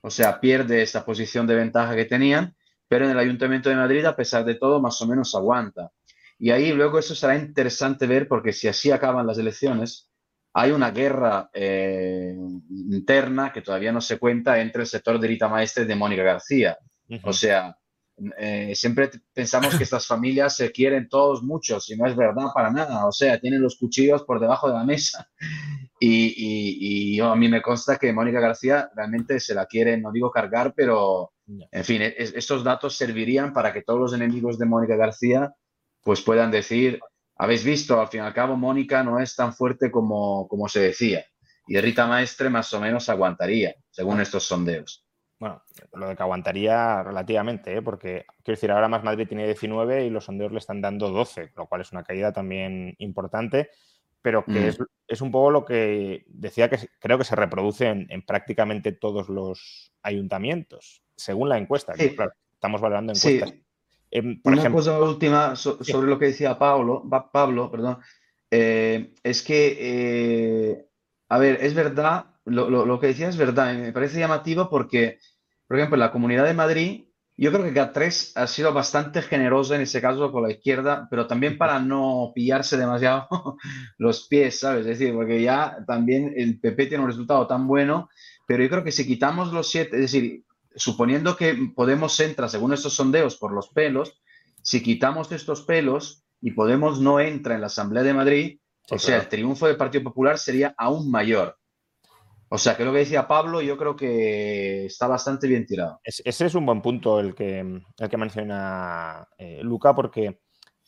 o 0.00 0.10
sea, 0.10 0.40
pierde 0.40 0.82
esa 0.82 1.04
posición 1.04 1.46
de 1.46 1.54
ventaja 1.54 1.96
que 1.96 2.04
tenían, 2.04 2.54
pero 2.86 3.04
en 3.04 3.10
el 3.10 3.18
Ayuntamiento 3.18 3.68
de 3.68 3.76
Madrid, 3.76 4.04
a 4.04 4.14
pesar 4.14 4.44
de 4.44 4.54
todo, 4.54 4.80
más 4.80 5.00
o 5.00 5.06
menos 5.06 5.34
aguanta. 5.34 5.90
Y 6.38 6.50
ahí 6.50 6.72
luego 6.72 6.98
eso 6.98 7.14
será 7.14 7.36
interesante 7.36 8.06
ver 8.06 8.28
porque 8.28 8.52
si 8.52 8.68
así 8.68 8.90
acaban 8.90 9.26
las 9.26 9.38
elecciones, 9.38 10.10
hay 10.52 10.70
una 10.70 10.90
guerra 10.90 11.50
eh, 11.52 12.36
interna 12.70 13.52
que 13.52 13.62
todavía 13.62 13.92
no 13.92 14.00
se 14.00 14.18
cuenta 14.18 14.60
entre 14.60 14.82
el 14.82 14.86
sector 14.86 15.18
de 15.18 15.26
Rita 15.26 15.48
Maestre 15.48 15.82
y 15.84 15.86
de 15.86 15.96
Mónica 15.96 16.22
García. 16.22 16.78
O 17.22 17.32
sea, 17.32 17.76
eh, 18.38 18.74
siempre 18.74 19.10
pensamos 19.32 19.76
que 19.76 19.82
estas 19.82 20.06
familias 20.06 20.56
se 20.56 20.70
quieren 20.70 21.08
todos 21.08 21.42
muchos 21.42 21.90
y 21.90 21.96
no 21.96 22.06
es 22.06 22.14
verdad 22.14 22.46
para 22.54 22.70
nada. 22.70 23.06
O 23.06 23.12
sea, 23.12 23.40
tienen 23.40 23.60
los 23.60 23.76
cuchillos 23.76 24.22
por 24.22 24.40
debajo 24.40 24.68
de 24.68 24.74
la 24.74 24.84
mesa. 24.84 25.28
Y, 25.98 27.18
a 27.20 27.34
mí 27.34 27.48
me 27.48 27.62
consta 27.62 27.96
que 27.96 28.12
Mónica 28.12 28.40
García 28.40 28.90
realmente 28.94 29.40
se 29.40 29.54
la 29.54 29.66
quiere, 29.66 29.96
no 29.96 30.12
digo 30.12 30.30
cargar, 30.30 30.74
pero 30.76 31.32
en 31.46 31.84
fin, 31.84 32.02
estos 32.02 32.62
datos 32.62 32.96
servirían 32.96 33.52
para 33.52 33.72
que 33.72 33.82
todos 33.82 34.00
los 34.00 34.12
enemigos 34.12 34.58
de 34.58 34.66
Mónica 34.66 34.96
García 34.96 35.54
pues 36.02 36.20
puedan 36.20 36.50
decir, 36.50 37.00
habéis 37.36 37.64
visto, 37.64 38.00
al 38.00 38.08
fin 38.08 38.20
y 38.20 38.24
al 38.24 38.34
cabo, 38.34 38.56
Mónica 38.56 39.02
no 39.02 39.18
es 39.18 39.34
tan 39.34 39.54
fuerte 39.54 39.90
como, 39.90 40.46
como 40.48 40.68
se 40.68 40.80
decía. 40.80 41.24
Y 41.66 41.80
Rita 41.80 42.06
Maestre 42.06 42.50
más 42.50 42.72
o 42.74 42.80
menos 42.80 43.08
aguantaría, 43.08 43.74
según 43.90 44.20
estos 44.20 44.44
sondeos. 44.44 45.03
Bueno, 45.44 45.62
lo 45.92 46.08
de 46.08 46.16
que 46.16 46.22
aguantaría 46.22 47.02
relativamente, 47.02 47.76
¿eh? 47.76 47.82
porque 47.82 48.24
quiero 48.42 48.56
decir, 48.56 48.70
ahora 48.70 48.88
más 48.88 49.04
Madrid 49.04 49.28
tiene 49.28 49.44
19 49.44 50.06
y 50.06 50.08
los 50.08 50.24
sondeos 50.24 50.52
le 50.52 50.58
están 50.58 50.80
dando 50.80 51.10
12, 51.10 51.52
lo 51.54 51.66
cual 51.66 51.82
es 51.82 51.92
una 51.92 52.02
caída 52.02 52.32
también 52.32 52.94
importante, 52.96 53.68
pero 54.22 54.42
que 54.42 54.72
mm. 54.72 54.86
es, 55.06 55.20
un 55.20 55.30
poco 55.30 55.50
lo 55.50 55.66
que 55.66 56.24
decía 56.28 56.70
que 56.70 56.78
creo 56.98 57.18
que 57.18 57.24
se 57.24 57.36
reproduce 57.36 57.88
en, 57.88 58.22
prácticamente 58.22 58.92
todos 58.92 59.28
los 59.28 59.92
ayuntamientos, 60.02 61.02
según 61.14 61.50
la 61.50 61.58
encuesta. 61.58 61.92
Claro, 61.92 62.32
estamos 62.54 62.80
valorando 62.80 63.12
encuestas. 63.12 63.52
Em, 64.10 64.40
Una 64.44 64.72
cosa 64.72 64.98
última 64.98 65.56
sobre 65.56 66.08
lo 66.08 66.18
que 66.18 66.28
decía 66.28 66.58
Pablo, 66.58 67.06
Pablo 67.30 67.70
perdón, 67.70 67.98
eh, 68.50 69.12
es 69.22 69.42
que, 69.42 69.76
eh, 69.78 70.86
a 71.28 71.36
ver, 71.36 71.58
es 71.60 71.74
verdad, 71.74 72.34
lo, 72.44 73.00
que 73.00 73.08
decía 73.08 73.28
es 73.28 73.36
verdad, 73.36 73.74
me 73.74 73.92
parece 73.92 74.18
llamativo 74.18 74.68
porque, 74.68 75.18
por 75.74 75.80
ejemplo, 75.80 75.96
en 75.96 76.00
la 76.02 76.12
Comunidad 76.12 76.44
de 76.44 76.54
Madrid, 76.54 77.04
yo 77.36 77.50
creo 77.50 77.64
que 77.64 77.74
K3 77.74 78.34
ha 78.36 78.46
sido 78.46 78.72
bastante 78.72 79.22
generoso 79.22 79.74
en 79.74 79.80
ese 79.80 80.00
caso 80.00 80.30
con 80.30 80.44
la 80.44 80.52
izquierda, 80.52 81.08
pero 81.10 81.26
también 81.26 81.58
para 81.58 81.80
no 81.80 82.30
pillarse 82.32 82.76
demasiado 82.76 83.26
los 83.98 84.28
pies, 84.28 84.60
¿sabes? 84.60 84.82
Es 84.86 85.00
decir, 85.00 85.12
porque 85.12 85.42
ya 85.42 85.78
también 85.84 86.32
el 86.36 86.60
PP 86.60 86.86
tiene 86.86 87.02
un 87.02 87.10
resultado 87.10 87.48
tan 87.48 87.66
bueno, 87.66 88.08
pero 88.46 88.62
yo 88.62 88.70
creo 88.70 88.84
que 88.84 88.92
si 88.92 89.04
quitamos 89.04 89.52
los 89.52 89.68
siete, 89.68 89.96
es 89.96 90.12
decir, 90.12 90.44
suponiendo 90.76 91.36
que 91.36 91.56
Podemos 91.74 92.20
entra, 92.20 92.48
según 92.48 92.72
estos 92.72 92.94
sondeos, 92.94 93.34
por 93.34 93.52
los 93.52 93.70
pelos, 93.70 94.22
si 94.62 94.80
quitamos 94.80 95.32
estos 95.32 95.62
pelos 95.62 96.22
y 96.40 96.52
Podemos 96.52 97.00
no 97.00 97.18
entra 97.18 97.56
en 97.56 97.62
la 97.62 97.66
Asamblea 97.66 98.04
de 98.04 98.14
Madrid, 98.14 98.58
o 98.92 98.98
sea, 99.00 99.16
el 99.16 99.26
triunfo 99.26 99.66
del 99.66 99.76
Partido 99.76 100.04
Popular 100.04 100.38
sería 100.38 100.72
aún 100.78 101.10
mayor. 101.10 101.58
O 102.54 102.58
sea, 102.58 102.76
que 102.76 102.84
lo 102.84 102.92
que 102.92 102.98
decía 102.98 103.26
Pablo, 103.26 103.60
yo 103.62 103.76
creo 103.76 103.96
que 103.96 104.86
está 104.86 105.08
bastante 105.08 105.48
bien 105.48 105.66
tirado. 105.66 105.98
ese 106.04 106.46
es 106.46 106.54
un 106.54 106.64
buen 106.64 106.80
punto 106.82 107.18
el 107.18 107.34
que, 107.34 107.58
el 107.58 108.08
que 108.08 108.16
menciona 108.16 109.26
eh, 109.36 109.58
Luca, 109.64 109.92
porque 109.92 110.38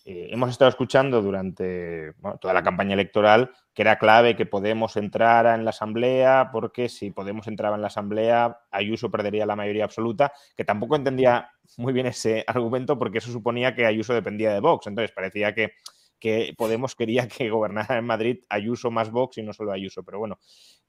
eh, 0.04 0.28
hemos 0.30 0.50
estado 0.50 0.68
escuchando 0.68 1.20
durante 1.20 2.12
toda 2.40 2.54
la 2.54 2.62
campaña 2.62 2.94
electoral 2.94 3.50
que 3.74 3.82
era 3.82 3.98
clave 3.98 4.36
que 4.36 4.46
Podemos 4.46 4.96
entrara 4.96 5.56
en 5.56 5.64
la 5.64 5.70
Asamblea, 5.70 6.50
porque 6.52 6.88
si 6.88 7.10
Podemos 7.10 7.48
entraba 7.48 7.74
en 7.74 7.82
la 7.82 7.88
Asamblea, 7.88 8.60
Ayuso 8.70 9.10
perdería 9.10 9.44
la 9.44 9.56
mayoría 9.56 9.86
absoluta, 9.86 10.32
que 10.56 10.64
tampoco 10.64 10.94
entendía 10.94 11.50
muy 11.78 11.92
bien 11.92 12.06
ese 12.06 12.44
argumento 12.46 12.96
porque 12.96 13.18
eso 13.18 13.32
suponía 13.32 13.74
que 13.74 13.86
Ayuso 13.86 14.14
dependía 14.14 14.52
de 14.54 14.60
Vox. 14.60 14.86
Entonces 14.86 15.10
parecía 15.10 15.52
que, 15.52 15.72
que 16.20 16.54
Podemos 16.56 16.94
quería 16.94 17.26
que 17.26 17.50
gobernara 17.50 17.98
en 17.98 18.04
Madrid 18.06 18.44
Ayuso 18.48 18.92
más 18.92 19.10
Vox 19.10 19.38
y 19.38 19.42
no 19.42 19.52
solo 19.52 19.72
Ayuso. 19.72 20.04
Pero 20.04 20.20
bueno, 20.20 20.38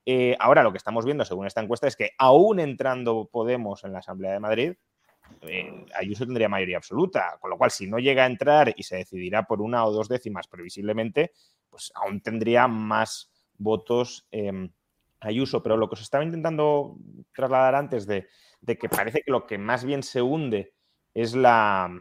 eh, 0.09 0.37
ahora 0.39 0.63
lo 0.63 0.71
que 0.71 0.77
estamos 0.77 1.03
viendo 1.03 1.25
según 1.25 1.47
esta 1.47 1.59
encuesta 1.59 1.85
es 1.85 1.97
que 1.97 2.11
aún 2.17 2.61
entrando 2.61 3.27
Podemos 3.29 3.83
en 3.83 3.91
la 3.91 3.99
Asamblea 3.99 4.31
de 4.31 4.39
Madrid, 4.39 4.73
eh, 5.41 5.85
Ayuso 5.93 6.25
tendría 6.25 6.47
mayoría 6.47 6.77
absoluta, 6.77 7.37
con 7.41 7.49
lo 7.49 7.57
cual 7.57 7.71
si 7.71 7.87
no 7.87 7.99
llega 7.99 8.23
a 8.23 8.27
entrar 8.27 8.73
y 8.77 8.83
se 8.83 8.95
decidirá 8.95 9.43
por 9.43 9.61
una 9.61 9.83
o 9.83 9.91
dos 9.91 10.07
décimas 10.07 10.47
previsiblemente, 10.47 11.33
pues 11.69 11.91
aún 11.93 12.21
tendría 12.21 12.69
más 12.69 13.29
votos 13.57 14.25
em, 14.31 14.71
Ayuso, 15.19 15.61
pero 15.61 15.75
lo 15.75 15.89
que 15.89 15.95
os 15.95 16.01
estaba 16.01 16.23
intentando 16.23 16.95
trasladar 17.35 17.75
antes 17.75 18.07
de, 18.07 18.29
que 18.65 18.87
parece 18.87 19.23
que 19.23 19.31
lo 19.31 19.45
que 19.45 19.57
más 19.57 19.83
bien 19.83 20.03
se 20.03 20.21
hunde 20.21 20.73
es 21.13 21.35
la, 21.35 21.91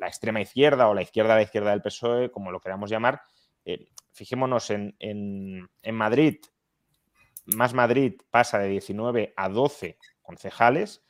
extrema 0.00 0.40
izquierda 0.40 0.88
o 0.88 0.94
la 0.94 1.02
izquierda 1.02 1.34
de 1.34 1.38
la 1.38 1.44
izquierda 1.44 1.70
del 1.70 1.82
PSOE, 1.82 2.32
como 2.32 2.50
lo 2.50 2.58
queramos 2.58 2.90
llamar. 2.90 3.20
Eh, 3.64 3.86
fijémonos 4.10 4.70
en, 4.70 5.68
Madrid, 5.92 6.38
más 7.56 7.74
Madrid 7.74 8.14
pasa 8.30 8.58
de 8.58 8.68
19 8.68 9.34
a 9.36 9.48
12 9.48 9.98
concejales 10.22 11.02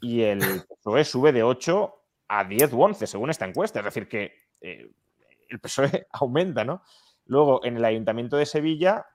y 0.00 0.22
el 0.22 0.40
PSOE 0.68 1.04
sube 1.04 1.32
de 1.32 1.42
8 1.42 1.94
a 2.28 2.44
10 2.44 2.72
u 2.72 2.82
11, 2.82 3.06
según 3.06 3.30
esta 3.30 3.46
encuesta. 3.46 3.80
Es 3.80 3.84
decir, 3.84 4.08
que 4.08 4.32
eh, 4.60 4.90
el 5.48 5.60
PSOE 5.60 6.06
aumenta, 6.12 6.64
¿no? 6.64 6.82
Luego, 7.26 7.64
en 7.64 7.76
el 7.76 7.84
Ayuntamiento 7.84 8.36
de 8.36 8.46
Sevilla, 8.46 9.06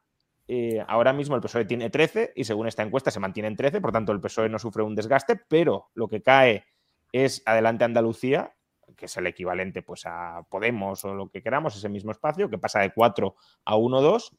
eh, 0.47 0.83
ahora 0.87 1.13
mismo 1.13 1.35
el 1.35 1.41
PSOE 1.41 1.65
tiene 1.65 1.89
13 1.89 2.33
y 2.35 2.43
según 2.43 2.67
esta 2.67 2.83
encuesta 2.83 3.11
se 3.11 3.19
mantiene 3.19 3.47
en 3.47 3.55
13, 3.55 3.81
por 3.81 3.91
tanto 3.91 4.11
el 4.11 4.21
PSOE 4.21 4.49
no 4.49 4.59
sufre 4.59 4.83
un 4.83 4.95
desgaste, 4.95 5.35
pero 5.47 5.89
lo 5.93 6.07
que 6.07 6.21
cae 6.21 6.65
es 7.11 7.41
Adelante 7.45 7.85
Andalucía, 7.85 8.53
que 8.97 9.05
es 9.05 9.17
el 9.17 9.27
equivalente 9.27 9.81
pues, 9.81 10.05
a 10.05 10.45
Podemos 10.49 11.03
o 11.05 11.13
lo 11.13 11.29
que 11.29 11.41
queramos, 11.41 11.75
ese 11.75 11.89
mismo 11.89 12.11
espacio, 12.11 12.49
que 12.49 12.57
pasa 12.57 12.79
de 12.81 12.91
4 12.93 13.35
a 13.65 13.75
1-2. 13.75 14.31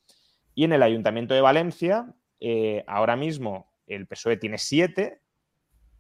Y 0.55 0.65
en 0.65 0.73
el 0.73 0.83
Ayuntamiento 0.83 1.35
de 1.35 1.41
Valencia, 1.41 2.15
eh, 2.41 2.85
ahora 2.87 3.17
mismo 3.17 3.73
el 3.87 4.07
PSOE 4.07 4.37
tiene 4.37 4.59
7, 4.59 5.21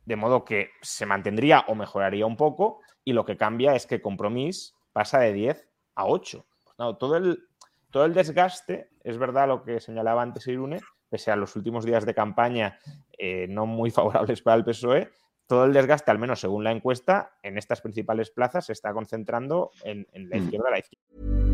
de 0.04 0.16
modo 0.16 0.44
que 0.44 0.70
se 0.82 1.06
mantendría 1.06 1.64
o 1.68 1.74
mejoraría 1.74 2.26
un 2.26 2.36
poco, 2.36 2.80
y 3.04 3.12
lo 3.12 3.24
que 3.24 3.36
cambia 3.36 3.74
es 3.74 3.86
que 3.86 4.00
Compromís 4.00 4.74
pasa 4.92 5.18
de 5.18 5.32
10 5.32 5.68
a 5.96 6.06
8. 6.06 6.44
todo, 6.98 7.16
el, 7.16 7.48
todo 7.90 8.04
el 8.04 8.14
desgaste, 8.14 8.90
es 9.02 9.18
verdad 9.18 9.48
lo 9.48 9.62
que 9.62 9.80
señalaba 9.80 10.22
antes 10.22 10.46
Irune, 10.46 10.80
pese 11.08 11.30
a 11.30 11.36
los 11.36 11.56
últimos 11.56 11.84
días 11.84 12.04
de 12.06 12.14
campaña 12.14 12.78
eh, 13.18 13.46
no 13.48 13.66
muy 13.66 13.90
favorables 13.90 14.42
para 14.42 14.56
el 14.56 14.64
PSOE, 14.64 15.10
todo 15.46 15.66
el 15.66 15.72
desgaste, 15.72 16.10
al 16.10 16.18
menos 16.18 16.40
según 16.40 16.64
la 16.64 16.72
encuesta, 16.72 17.36
en 17.42 17.58
estas 17.58 17.80
principales 17.82 18.30
plazas 18.30 18.66
se 18.66 18.72
está 18.72 18.92
concentrando 18.92 19.70
en, 19.84 20.06
en 20.12 20.30
la 20.30 20.36
mm. 20.36 20.42
izquierda 20.42 20.70
la 20.70 20.78
izquierda. 20.78 21.53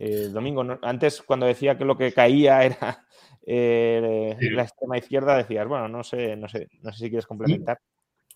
Eh, 0.00 0.28
Domingo, 0.30 0.64
antes 0.82 1.22
cuando 1.22 1.46
decía 1.46 1.76
que 1.76 1.84
lo 1.84 1.98
que 1.98 2.12
caía 2.12 2.62
era 2.64 3.04
Eh, 3.50 4.36
la 4.52 4.62
extrema 4.64 4.98
izquierda, 4.98 5.38
decías, 5.38 5.66
bueno, 5.66 5.88
no 5.88 6.04
sé, 6.04 6.36
no 6.36 6.50
sé, 6.50 6.68
no 6.82 6.92
sé 6.92 6.98
si 6.98 7.08
quieres 7.08 7.26
complementar. 7.26 7.78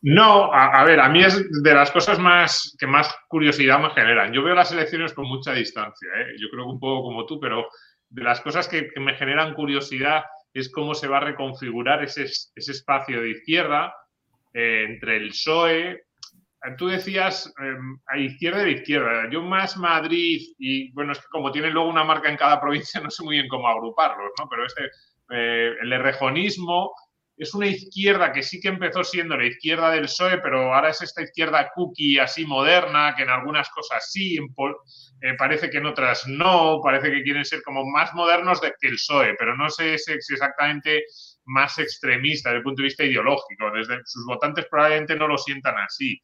No, 0.01 0.51
a, 0.51 0.83
ver, 0.85 1.01
a 1.01 1.11
mí 1.11 1.22
es 1.22 1.62
de 1.62 1.75
las 1.75 1.90
cosas 1.90 2.18
más 2.18 2.75
que 2.81 2.87
más 2.87 3.14
curiosidad 3.29 3.79
me 3.79 3.90
generan. 3.90 4.33
Yo 4.33 4.42
veo 4.42 4.55
las 4.55 4.72
elecciones 4.72 5.12
con 5.12 5.29
mucha 5.29 5.53
distancia, 5.53 6.09
¿eh? 6.16 6.35
yo 6.38 6.48
creo 6.51 6.64
que 6.64 6.72
un 6.72 6.81
poco 6.81 7.03
como 7.03 7.27
tú, 7.27 7.38
pero 7.38 7.66
de 8.09 8.25
las 8.25 8.40
cosas 8.40 8.66
que, 8.66 8.88
me 8.96 9.14
generan 9.14 9.53
curiosidad 9.53 10.25
es 10.55 10.72
cómo 10.72 10.94
se 10.94 11.09
va 11.09 11.18
a 11.18 11.25
reconfigurar 11.25 12.03
ese, 12.03 12.25
ese 12.25 12.72
espacio 12.72 13.20
de 13.20 13.33
izquierda 13.33 13.94
eh, 14.55 14.87
entre 14.88 15.18
el 15.18 15.29
PSOE. 15.29 16.05
Tú 16.79 16.88
decías 16.88 17.53
em, 17.59 17.98
a 18.07 18.18
izquierda 18.18 18.68
y 18.68 18.75
izquierda. 18.75 19.29
Yo 19.31 19.42
más 19.42 19.77
Madrid 19.77 20.40
y 20.59 20.92
bueno, 20.92 21.12
es 21.12 21.18
que 21.18 21.27
como 21.31 21.51
tienen 21.51 21.72
luego 21.72 21.88
una 21.88 22.05
marca 22.05 22.31
en 22.31 22.37
cada 22.37 22.61
provincia, 22.61 23.01
no 23.01 23.11
sé 23.11 23.22
muy 23.25 23.37
bien 23.37 23.48
cómo 23.48 23.68
agruparlos, 23.68 24.31
¿no? 24.38 24.48
Pero 24.48 24.66
este 24.66 24.85
eh, 25.31 25.75
el 25.81 25.92
errejonismo 25.92 26.92
es 27.37 27.55
una 27.55 27.66
izquierda 27.66 28.33
que 28.33 28.42
sí 28.42 28.61
que 28.61 28.68
empezó 28.68 29.03
siendo 29.03 29.37
la 29.37 29.46
izquierda 29.46 29.90
del 29.90 30.03
PSOE, 30.03 30.38
pero 30.38 30.75
ahora 30.75 30.90
es 30.90 31.03
esta 31.03 31.22
izquierda 31.22 31.70
cookie 31.75 32.18
así 32.18 32.44
moderna, 32.46 33.14
que 33.16 33.22
en 33.22 33.31
algunas 33.31 33.68
cosas 33.70 34.11
sí, 34.11 34.37
eh, 34.37 35.35
parece 35.38 35.70
que 35.70 35.79
en 35.79 35.87
otras 35.87 36.27
no, 36.29 36.81
parece 36.83 37.11
que 37.11 37.22
quieren 37.22 37.44
ser 37.44 37.62
como 37.62 37.85
más 37.85 38.12
modernos 38.14 38.61
de 38.61 38.75
que 38.79 38.88
el 38.88 38.94
PSOE, 38.94 39.35
pero 39.38 39.57
no 39.57 39.70
sé 39.70 39.98
si 39.98 40.12
es 40.12 40.31
exactamente 40.31 41.05
más 41.46 41.79
extremista 41.79 42.51
desde 42.51 42.59
el 42.59 42.64
punto 42.64 42.83
de 42.83 42.88
vista 42.88 43.05
ideológico. 43.05 43.70
Desde 43.75 44.01
sus 44.05 44.25
votantes 44.27 44.66
probablemente 44.70 45.16
no 45.16 45.27
lo 45.27 45.38
sientan 45.38 45.77
así. 45.79 46.20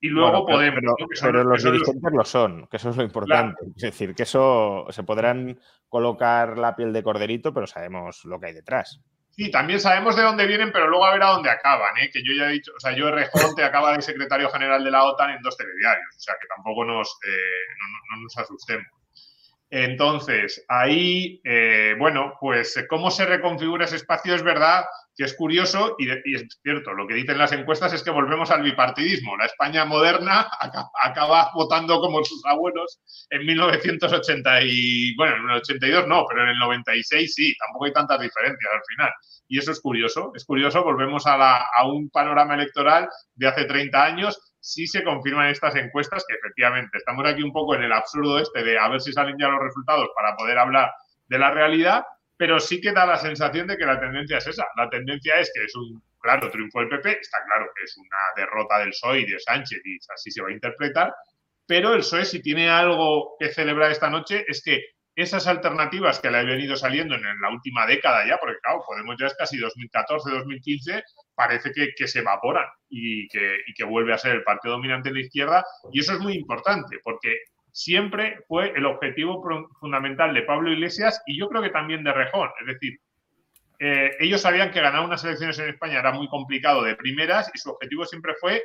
Y 0.00 0.08
luego 0.08 0.46
podemos. 0.46 0.94
Pero, 1.20 1.44
los 1.44 1.62
dirigentes 1.62 2.12
lo 2.12 2.24
son, 2.24 2.66
que 2.66 2.76
eso 2.76 2.90
es 2.90 2.96
lo 2.96 3.02
importante. 3.02 3.64
Es 3.76 3.82
decir, 3.82 4.14
que 4.14 4.24
eso 4.24 4.86
se 4.90 5.02
podrán 5.02 5.58
colocar 5.88 6.58
la 6.58 6.76
piel 6.76 6.92
de 6.92 7.02
corderito, 7.02 7.54
pero 7.54 7.66
sabemos 7.66 8.24
lo 8.24 8.38
que 8.38 8.46
hay 8.46 8.52
detrás. 8.52 9.00
Sí, 9.36 9.50
también 9.50 9.80
sabemos 9.80 10.16
de 10.16 10.22
dónde 10.22 10.46
vienen, 10.46 10.72
pero 10.72 10.88
luego 10.88 11.04
a 11.04 11.12
ver 11.12 11.22
a 11.22 11.32
dónde 11.32 11.50
acaban, 11.50 11.94
¿eh? 11.98 12.10
que 12.10 12.22
yo 12.24 12.32
ya 12.32 12.48
he 12.48 12.52
dicho, 12.52 12.72
o 12.74 12.80
sea, 12.80 12.96
yo 12.96 13.10
Rejonte 13.10 13.62
acaba 13.62 13.94
de 13.94 14.00
secretario 14.00 14.48
general 14.48 14.82
de 14.82 14.90
la 14.90 15.04
OTAN 15.04 15.32
en 15.32 15.42
dos 15.42 15.58
telediarios, 15.58 16.16
o 16.16 16.20
sea, 16.20 16.36
que 16.40 16.46
tampoco 16.48 16.86
nos, 16.86 17.18
eh, 17.28 17.74
no, 18.12 18.22
nos 18.22 18.38
asustemos. 18.38 18.86
Entonces, 19.68 20.64
ahí, 20.68 21.42
eh, 21.44 21.96
bueno, 21.98 22.32
pues 22.40 22.82
cómo 22.88 23.10
se 23.10 23.26
reconfigura 23.26 23.84
ese 23.84 23.96
espacio 23.96 24.34
es 24.34 24.42
verdad 24.42 24.86
que 25.16 25.24
es 25.24 25.34
curioso 25.34 25.96
y, 25.98 26.10
es 26.10 26.46
cierto, 26.62 26.92
lo 26.92 27.06
que 27.06 27.14
dicen 27.14 27.38
las 27.38 27.52
encuestas 27.52 27.92
es 27.94 28.02
que 28.02 28.10
volvemos 28.10 28.50
al 28.50 28.62
bipartidismo. 28.62 29.36
La 29.36 29.46
España 29.46 29.86
moderna 29.86 30.46
acaba, 31.02 31.50
votando 31.54 32.00
como 32.00 32.22
sus 32.22 32.44
abuelos 32.44 33.00
en 33.30 33.46
1980 33.46 34.62
y, 34.62 35.16
bueno, 35.16 35.36
en 35.36 35.50
el 35.50 35.56
82 35.56 36.06
no, 36.06 36.26
pero 36.28 36.42
en 36.42 36.50
el 36.50 36.58
96 36.58 37.34
sí, 37.34 37.54
tampoco 37.56 37.86
hay 37.86 37.92
tantas 37.92 38.20
diferencias 38.20 38.72
al 38.72 38.82
final. 38.86 39.12
Y 39.48 39.58
eso 39.58 39.72
es 39.72 39.80
curioso, 39.80 40.32
es 40.34 40.44
curioso, 40.44 40.84
volvemos 40.84 41.24
a, 41.26 41.64
un 41.86 42.10
panorama 42.10 42.54
electoral 42.54 43.08
de 43.34 43.48
hace 43.48 43.64
30 43.64 44.04
años 44.04 44.38
sí 44.60 44.88
se 44.88 45.04
confirman 45.04 45.48
estas 45.48 45.76
encuestas 45.76 46.24
que 46.28 46.34
efectivamente 46.34 46.98
estamos 46.98 47.24
aquí 47.24 47.40
un 47.40 47.52
poco 47.52 47.76
en 47.76 47.84
el 47.84 47.92
absurdo 47.92 48.40
este 48.40 48.64
de 48.64 48.76
a 48.76 48.88
ver 48.88 49.00
si 49.00 49.12
salen 49.12 49.36
ya 49.38 49.46
los 49.46 49.62
resultados 49.62 50.08
para 50.16 50.34
poder 50.34 50.58
hablar 50.58 50.90
de 51.28 51.38
la 51.38 51.52
realidad, 51.52 52.04
pero 52.36 52.60
sí 52.60 52.80
que 52.80 52.92
da 52.92 53.06
la 53.06 53.16
sensación 53.16 53.66
de 53.66 53.76
que 53.76 53.86
la 53.86 53.98
tendencia 53.98 54.38
es 54.38 54.46
esa. 54.46 54.66
La 54.76 54.88
tendencia 54.90 55.38
es 55.40 55.50
que 55.54 55.64
es 55.64 55.74
un 55.74 56.02
claro 56.20 56.50
triunfo 56.50 56.80
del 56.80 56.88
PP, 56.88 57.20
está 57.20 57.38
claro 57.46 57.70
que 57.74 57.84
es 57.84 57.96
una 57.96 58.18
derrota 58.36 58.78
del 58.78 58.90
PSOE 58.90 59.20
y 59.20 59.26
de 59.26 59.38
Sánchez 59.38 59.80
y 59.84 59.98
así 60.12 60.30
se 60.30 60.42
va 60.42 60.48
a 60.48 60.52
interpretar, 60.52 61.14
pero 61.66 61.92
el 61.92 62.00
PSOE 62.00 62.24
si 62.24 62.42
tiene 62.42 62.68
algo 62.68 63.36
que 63.38 63.48
celebrar 63.48 63.92
esta 63.92 64.10
noche 64.10 64.44
es 64.48 64.62
que 64.62 64.82
esas 65.16 65.46
alternativas 65.46 66.20
que 66.20 66.30
le 66.30 66.38
han 66.38 66.46
venido 66.46 66.76
saliendo 66.76 67.14
en, 67.14 67.22
la 67.40 67.50
última 67.50 67.86
década 67.86 68.26
ya, 68.26 68.36
porque 68.38 68.58
claro, 68.62 68.82
Podemos 68.86 69.16
ya 69.18 69.28
es 69.28 69.34
casi 69.34 69.56
2014-2015, 69.56 71.02
parece 71.34 71.72
que, 71.72 72.06
se 72.06 72.18
evaporan 72.18 72.66
y 72.90 73.26
que, 73.28 73.56
y 73.66 73.72
que 73.72 73.84
vuelve 73.84 74.12
a 74.12 74.18
ser 74.18 74.36
el 74.36 74.44
partido 74.44 74.74
dominante 74.74 75.08
en 75.08 75.14
la 75.14 75.20
izquierda. 75.22 75.64
Y 75.90 76.00
eso 76.00 76.12
es 76.12 76.20
muy 76.20 76.34
importante, 76.34 76.98
porque 77.02 77.34
siempre 77.76 78.38
fue 78.48 78.72
el 78.74 78.86
objetivo 78.86 79.44
fundamental 79.78 80.32
de 80.32 80.42
Pablo 80.42 80.72
Iglesias 80.72 81.22
y 81.26 81.38
yo 81.38 81.46
creo 81.50 81.60
que 81.60 81.68
también 81.68 82.02
de 82.02 82.10
Rejón. 82.10 82.48
Es 82.58 82.66
decir, 82.68 82.98
eh, 83.78 84.12
ellos 84.18 84.40
sabían 84.40 84.70
que 84.70 84.80
ganar 84.80 85.04
unas 85.04 85.22
elecciones 85.24 85.58
en 85.58 85.68
España 85.68 85.98
era 85.98 86.10
muy 86.10 86.26
complicado 86.28 86.82
de 86.82 86.96
primeras 86.96 87.50
y 87.54 87.58
su 87.58 87.68
objetivo 87.68 88.06
siempre 88.06 88.32
fue 88.40 88.62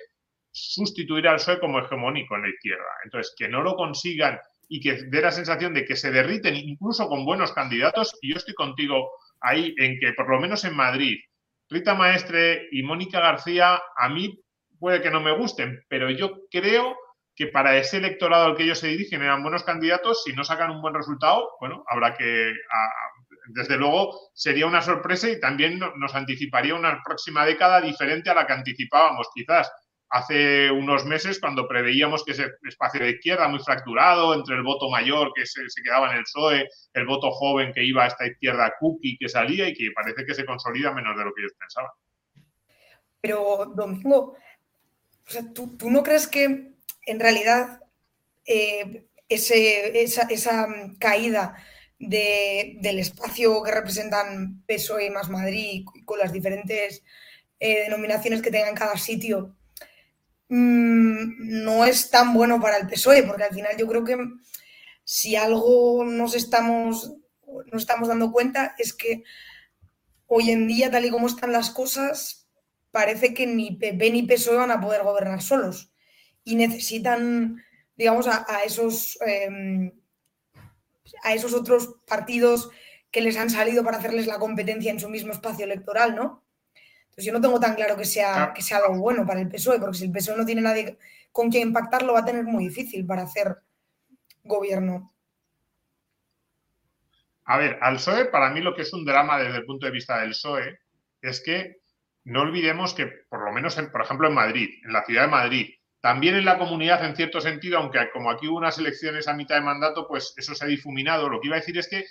sustituir 0.49 1.27
al 1.27 1.35
PSOE 1.35 1.59
como 1.59 1.79
hegemónico 1.79 2.37
en 2.37 2.43
la 2.43 2.49
izquierda. 2.49 2.87
Entonces, 3.03 3.35
que 3.37 3.49
no 3.49 3.61
lo 3.61 3.75
consigan 3.75 4.39
y 4.69 4.79
que 4.79 4.93
dé 4.93 5.21
la 5.21 5.31
sensación 5.31 5.73
de 5.73 5.83
que 5.83 5.97
se 5.97 6.11
derriten 6.11 6.55
incluso 6.55 7.09
con 7.09 7.25
buenos 7.25 7.51
candidatos. 7.51 8.17
Y 8.21 8.31
yo 8.31 8.37
estoy 8.37 8.53
contigo 8.53 9.11
ahí 9.41 9.75
en 9.77 9.99
que, 9.99 10.13
por 10.13 10.29
lo 10.29 10.39
menos 10.39 10.63
en 10.63 10.73
Madrid, 10.73 11.19
Rita 11.69 11.95
Maestre 11.95 12.69
y 12.71 12.81
Mónica 12.81 13.19
García, 13.19 13.81
a 13.97 14.07
mí 14.07 14.39
puede 14.79 15.01
que 15.01 15.11
no 15.11 15.19
me 15.19 15.35
gusten, 15.35 15.83
pero 15.89 16.09
yo 16.09 16.43
creo 16.49 16.95
que 17.41 17.47
para 17.47 17.75
ese 17.75 17.97
electorado 17.97 18.45
al 18.45 18.55
que 18.55 18.61
ellos 18.61 18.77
se 18.77 18.89
dirigen 18.89 19.23
eran 19.23 19.41
buenos 19.41 19.63
candidatos. 19.63 20.21
Si 20.23 20.31
no 20.33 20.43
sacan 20.43 20.69
un 20.69 20.79
buen 20.79 20.93
resultado, 20.93 21.49
bueno, 21.59 21.83
habrá 21.87 22.13
que, 22.13 22.53
desde 23.47 23.77
luego, 23.77 24.15
sería 24.35 24.67
una 24.67 24.83
sorpresa 24.83 25.27
y 25.27 25.39
también 25.39 25.79
nos 25.79 26.13
anticiparía 26.13 26.75
una 26.75 27.01
próxima 27.03 27.43
década 27.43 27.81
diferente 27.81 28.29
a 28.29 28.35
la 28.35 28.45
que 28.45 28.53
anticipábamos, 28.53 29.27
quizás 29.33 29.71
hace 30.09 30.69
unos 30.69 31.03
meses 31.05 31.39
cuando 31.39 31.67
preveíamos 31.67 32.23
que 32.23 32.33
ese 32.33 32.51
espacio 32.61 33.01
de 33.01 33.11
izquierda 33.11 33.47
muy 33.47 33.59
fracturado 33.59 34.35
entre 34.35 34.55
el 34.55 34.61
voto 34.61 34.91
mayor 34.91 35.31
que 35.33 35.47
se, 35.47 35.63
quedaba 35.83 36.11
en 36.11 36.17
el 36.17 36.23
PSOE, 36.23 36.69
el 36.93 37.05
voto 37.07 37.31
joven 37.31 37.73
que 37.73 37.83
iba 37.83 38.03
a 38.03 38.07
esta 38.07 38.27
izquierda 38.27 38.75
cookie 38.79 39.17
que 39.17 39.29
salía 39.29 39.67
y 39.67 39.73
que 39.73 39.89
parece 39.95 40.25
que 40.25 40.35
se 40.35 40.45
consolida 40.45 40.93
menos 40.93 41.17
de 41.17 41.23
lo 41.23 41.33
que 41.33 41.41
ellos 41.41 41.55
pensaban. 41.57 41.89
Pero, 43.19 43.65
Domingo, 43.73 44.35
¿tú, 45.55 45.89
no 45.89 46.03
crees 46.03 46.27
que 46.27 46.70
en 47.05 47.19
realidad 47.19 47.81
eh, 48.45 49.07
esa, 49.29 50.67
caída 50.99 51.55
del 51.99 52.99
espacio 52.99 53.61
que 53.63 53.71
representan 53.71 54.63
PSOE 54.65 55.11
más 55.11 55.29
Madrid 55.29 55.85
con 56.05 56.17
las 56.17 56.33
diferentes 56.33 57.03
eh, 57.59 57.83
denominaciones 57.83 58.41
que 58.41 58.49
tenga 58.51 58.69
en 58.69 58.75
cada 58.75 58.97
sitio 58.97 59.55
Mm, 60.53 61.63
no 61.63 61.85
es 61.85 62.09
tan 62.09 62.33
bueno 62.33 62.59
para 62.59 62.75
el 62.75 62.85
PSOE, 62.85 63.23
porque 63.23 63.45
al 63.45 63.53
final 63.53 63.77
yo 63.77 63.87
creo 63.87 64.03
que 64.03 64.17
si 65.05 65.37
algo 65.37 66.03
nos 66.03 66.35
estamos, 66.35 67.13
nos 67.71 67.81
estamos 67.81 68.09
dando 68.09 68.33
cuenta 68.33 68.75
es 68.77 68.91
que 68.91 69.23
hoy 70.27 70.51
en 70.51 70.67
día, 70.67 70.91
tal 70.91 71.05
y 71.05 71.09
como 71.09 71.27
están 71.27 71.53
las 71.53 71.69
cosas, 71.69 72.49
parece 72.91 73.33
que 73.33 73.47
ni 73.47 73.77
PP 73.77 74.11
ni 74.11 74.23
PSOE 74.23 74.57
van 74.57 74.71
a 74.71 74.81
poder 74.81 75.03
gobernar 75.03 75.41
solos 75.41 75.90
y 76.43 76.55
necesitan, 76.55 77.63
digamos, 77.95 78.27
a, 78.27 78.63
esos, 78.65 79.17
em, 79.25 79.91
a 81.23 81.33
esos 81.33 81.53
otros 81.53 81.95
partidos 82.07 82.69
que 83.11 83.21
les 83.21 83.37
han 83.37 83.49
salido 83.49 83.83
para 83.83 83.97
hacerles 83.97 84.27
la 84.27 84.39
competencia 84.39 84.91
en 84.91 84.99
su 84.99 85.09
mismo 85.09 85.33
espacio 85.33 85.65
electoral, 85.65 86.15
¿no? 86.15 86.43
Entonces 87.03 87.25
yo 87.25 87.33
no 87.33 87.41
tengo 87.41 87.59
tan 87.59 87.75
claro 87.75 87.97
que 87.97 88.05
sea, 88.05 88.53
que 88.55 88.61
sea 88.61 88.77
algo 88.77 88.97
bueno 88.97 89.25
para 89.25 89.41
el 89.41 89.49
PSOE, 89.49 89.79
porque 89.79 89.97
si 89.97 90.05
el 90.05 90.11
PSOE 90.11 90.37
no 90.37 90.45
tiene 90.45 90.61
nadie 90.61 90.97
con 91.31 91.49
quien 91.49 91.67
impactarlo, 91.67 92.13
va 92.13 92.19
a 92.19 92.25
tener 92.25 92.45
muy 92.45 92.65
difícil 92.65 93.05
para 93.05 93.23
hacer 93.23 93.57
gobierno. 94.43 95.13
A 97.45 97.57
ver, 97.57 97.77
al 97.81 97.95
PSOE, 97.95 98.25
para 98.25 98.49
mí 98.51 98.61
lo 98.61 98.73
que 98.73 98.83
es 98.83 98.93
un 98.93 99.03
drama 99.03 99.37
desde 99.39 99.57
el 99.57 99.65
punto 99.65 99.85
de 99.85 99.91
vista 99.91 100.21
del 100.21 100.29
PSOE 100.29 100.79
es 101.21 101.41
que 101.41 101.81
no 102.23 102.41
olvidemos 102.41 102.93
que, 102.93 103.07
por 103.29 103.43
lo 103.43 103.51
menos, 103.51 103.75
por 103.75 104.01
ejemplo, 104.01 104.27
en 104.27 104.33
Madrid, 104.33 104.69
en 104.85 104.93
la 104.93 105.03
ciudad 105.03 105.23
de 105.23 105.27
Madrid, 105.27 105.73
también 106.01 106.35
en 106.35 106.45
la 106.45 106.57
comunidad, 106.57 107.05
en 107.05 107.15
cierto 107.15 107.39
sentido, 107.39 107.77
aunque 107.77 108.09
como 108.11 108.31
aquí 108.31 108.47
hubo 108.47 108.57
unas 108.57 108.77
elecciones 108.77 109.27
a 109.27 109.33
mitad 109.33 109.55
de 109.55 109.61
mandato, 109.61 110.07
pues 110.07 110.33
eso 110.35 110.55
se 110.55 110.65
ha 110.65 110.67
difuminado. 110.67 111.29
Lo 111.29 111.39
que 111.39 111.47
iba 111.47 111.55
a 111.55 111.59
decir 111.59 111.77
es 111.77 111.87
que 111.87 112.05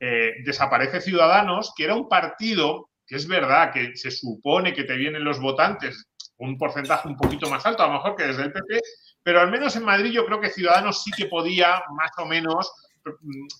eh, 0.00 0.34
desaparece 0.44 1.00
Ciudadanos, 1.00 1.72
que 1.76 1.84
era 1.84 1.94
un 1.94 2.08
partido 2.08 2.90
que 3.06 3.16
es 3.16 3.26
verdad 3.26 3.72
que 3.72 3.96
se 3.96 4.10
supone 4.10 4.74
que 4.74 4.84
te 4.84 4.96
vienen 4.96 5.24
los 5.24 5.40
votantes 5.40 6.08
un 6.38 6.56
porcentaje 6.56 7.08
un 7.08 7.16
poquito 7.16 7.48
más 7.48 7.64
alto, 7.66 7.82
a 7.82 7.88
lo 7.88 7.94
mejor 7.94 8.14
que 8.14 8.26
desde 8.26 8.44
el 8.44 8.52
PP, 8.52 8.80
pero 9.22 9.40
al 9.40 9.50
menos 9.50 9.74
en 9.76 9.84
Madrid 9.84 10.12
yo 10.12 10.24
creo 10.24 10.40
que 10.40 10.50
Ciudadanos 10.50 11.02
sí 11.02 11.10
que 11.16 11.26
podía 11.26 11.82
más 11.94 12.10
o 12.18 12.26
menos 12.26 12.70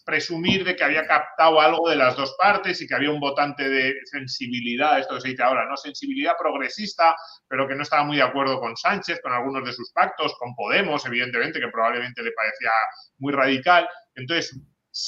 presumir 0.05 0.65
de 0.65 0.77
que 0.77 0.85
había 0.85 1.07
captado 1.07 1.61
algo 1.61 1.89
de 1.89 1.97
las 1.97 2.17
dos 2.17 2.35
partes 2.39 2.81
y 2.81 2.87
que 2.87 2.95
había 2.95 3.11
un 3.11 3.21
votante 3.21 3.69
de 3.69 3.95
sensibilidad, 4.05 4.99
esto 4.99 5.15
que 5.15 5.21
se 5.21 5.29
dice 5.29 5.43
ahora, 5.43 5.67
¿no? 5.69 5.77
Sensibilidad 5.77 6.37
progresista, 6.39 7.17
pero 7.49 7.67
que 7.67 7.75
no 7.75 7.83
estaba 7.83 8.05
muy 8.05 8.17
de 8.17 8.23
acuerdo 8.23 8.61
con 8.61 8.77
Sánchez, 8.77 9.21
con 9.23 9.33
algunos 9.33 9.65
de 9.65 9.73
sus 9.73 9.93
pactos, 9.93 10.35
con 10.39 10.55
Podemos, 10.55 11.05
evidentemente, 11.07 11.61
que 11.61 11.69
probablemente 11.69 12.23
le 12.23 12.33
parecía 12.33 12.71
muy 13.19 13.33
radical. 13.33 13.89
Entonces, 14.15 14.59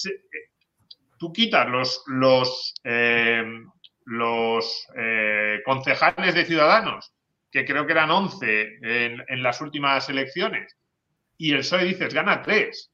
eh, 0.06 0.20
tú 1.18 1.32
quitas 1.32 1.68
los, 1.68 2.02
los 2.06 2.74
eh, 2.84 3.44
los 4.10 4.88
eh, 4.96 5.60
concejales 5.64 6.34
de 6.34 6.44
Ciudadanos, 6.44 7.12
que 7.50 7.64
creo 7.64 7.86
que 7.86 7.92
eran 7.92 8.10
11 8.10 8.78
en, 8.82 9.42
las 9.42 9.60
últimas 9.60 10.08
elecciones, 10.08 10.76
y 11.38 11.52
el 11.52 11.58
PSOE 11.58 11.84
dices, 11.84 12.12
gana 12.12 12.42
3. 12.42 12.90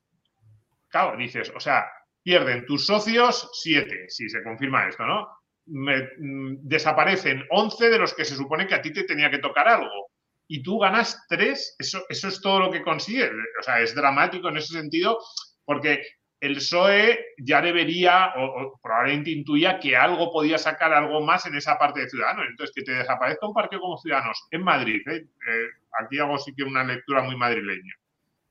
Dices, 1.16 1.52
o 1.54 1.60
sea, 1.60 1.86
pierden 2.22 2.66
tus 2.66 2.86
socios 2.86 3.50
7, 3.52 4.06
si 4.08 4.28
se 4.28 4.42
confirma 4.42 4.88
esto, 4.88 5.04
¿no? 5.06 5.28
Mm, 5.66 6.58
desaparecen 6.62 7.44
11 7.50 7.90
de 7.90 7.98
los 7.98 8.14
que 8.14 8.24
se 8.24 8.36
supone 8.36 8.66
que 8.66 8.74
a 8.74 8.82
ti 8.82 8.92
te 8.92 9.04
tenía 9.04 9.30
que 9.30 9.38
tocar 9.38 9.68
algo. 9.68 10.10
Y 10.48 10.62
tú 10.62 10.78
ganas 10.78 11.24
3, 11.28 11.76
eso, 11.78 12.04
eso 12.08 12.28
es 12.28 12.40
todo 12.40 12.60
lo 12.60 12.70
que 12.70 12.82
consigues. 12.82 13.30
O 13.60 13.62
sea, 13.62 13.80
es 13.80 13.94
dramático 13.94 14.48
en 14.48 14.58
ese 14.58 14.74
sentido, 14.74 15.18
porque 15.64 16.02
el 16.40 16.54
PSOE 16.54 17.34
ya 17.38 17.60
debería, 17.62 18.34
o, 18.36 18.78
probablemente 18.82 19.30
intuía 19.30 19.80
que 19.80 19.96
algo 19.96 20.30
podía 20.30 20.58
sacar 20.58 20.92
algo 20.92 21.20
más 21.20 21.46
en 21.46 21.56
esa 21.56 21.78
parte 21.78 22.00
de 22.00 22.10
Ciudadanos. 22.10 22.46
Entonces, 22.48 22.74
que 22.74 22.82
te 22.82 22.92
desaparezca 22.92 23.46
un 23.46 23.54
partido 23.54 23.80
como 23.80 23.98
Ciudadanos 23.98 24.46
en 24.50 24.62
Madrid, 24.62 25.00
¿eh? 25.08 25.26
Eh, 25.48 25.68
aquí 26.00 26.18
hago 26.18 26.38
sí 26.38 26.54
que 26.54 26.62
una 26.62 26.84
lectura 26.84 27.22
muy 27.22 27.36
madrileña, 27.36 27.94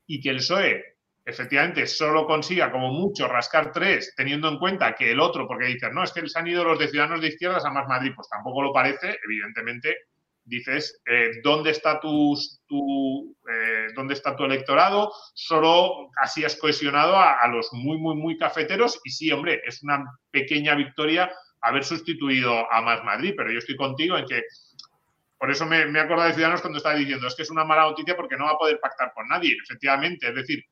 y 0.06 0.20
que 0.20 0.30
el 0.30 0.36
PSOE 0.38 0.95
efectivamente 1.26 1.88
solo 1.88 2.24
consiga 2.24 2.70
como 2.70 2.92
mucho 2.92 3.26
rascar 3.26 3.72
tres, 3.72 4.14
teniendo 4.16 4.48
en 4.48 4.58
cuenta 4.58 4.94
que 4.94 5.10
el 5.10 5.18
otro, 5.18 5.48
porque 5.48 5.66
dicen, 5.66 5.92
no, 5.92 6.04
es 6.04 6.12
que 6.12 6.26
se 6.28 6.38
han 6.38 6.46
ido 6.46 6.62
los 6.62 6.78
de 6.78 6.86
Ciudadanos 6.86 7.20
de 7.20 7.28
izquierdas 7.28 7.64
a 7.64 7.70
más 7.70 7.88
Madrid, 7.88 8.12
pues 8.14 8.28
tampoco 8.28 8.62
lo 8.62 8.72
parece, 8.72 9.18
evidentemente 9.24 9.96
dices 10.44 11.02
eh, 11.04 11.40
dónde 11.42 11.72
está 11.72 11.98
tu, 11.98 12.36
eh, 13.50 13.88
dónde 13.96 14.14
está 14.14 14.36
tu 14.36 14.44
electorado, 14.44 15.12
solo 15.34 16.10
así 16.22 16.44
has 16.44 16.54
cohesionado 16.54 17.16
a, 17.16 17.44
los 17.48 17.72
muy, 17.72 17.98
muy, 17.98 18.14
muy 18.14 18.38
cafeteros 18.38 19.00
y 19.02 19.10
sí, 19.10 19.32
hombre, 19.32 19.60
es 19.66 19.82
una 19.82 20.04
pequeña 20.30 20.76
victoria 20.76 21.32
haber 21.60 21.82
sustituido 21.82 22.72
a 22.72 22.80
Más 22.82 23.02
Madrid, 23.02 23.34
pero 23.36 23.50
yo 23.50 23.58
estoy 23.58 23.74
contigo 23.74 24.16
en 24.16 24.26
que 24.26 24.42
por 25.36 25.50
eso 25.50 25.66
me, 25.66 25.86
me 25.86 25.98
acordado 25.98 26.28
de 26.28 26.34
Ciudadanos 26.34 26.60
cuando 26.60 26.76
estaba 26.76 26.94
diciendo, 26.94 27.26
es 27.26 27.34
que 27.34 27.42
es 27.42 27.50
una 27.50 27.64
mala 27.64 27.82
noticia 27.82 28.14
porque 28.14 28.36
no 28.36 28.44
va 28.44 28.52
a 28.52 28.58
poder 28.58 28.78
pactar 28.78 29.12
con 29.12 29.26
nadie, 29.26 29.56
efectivamente, 29.60 30.28
es 30.28 30.34
decir, 30.36 30.64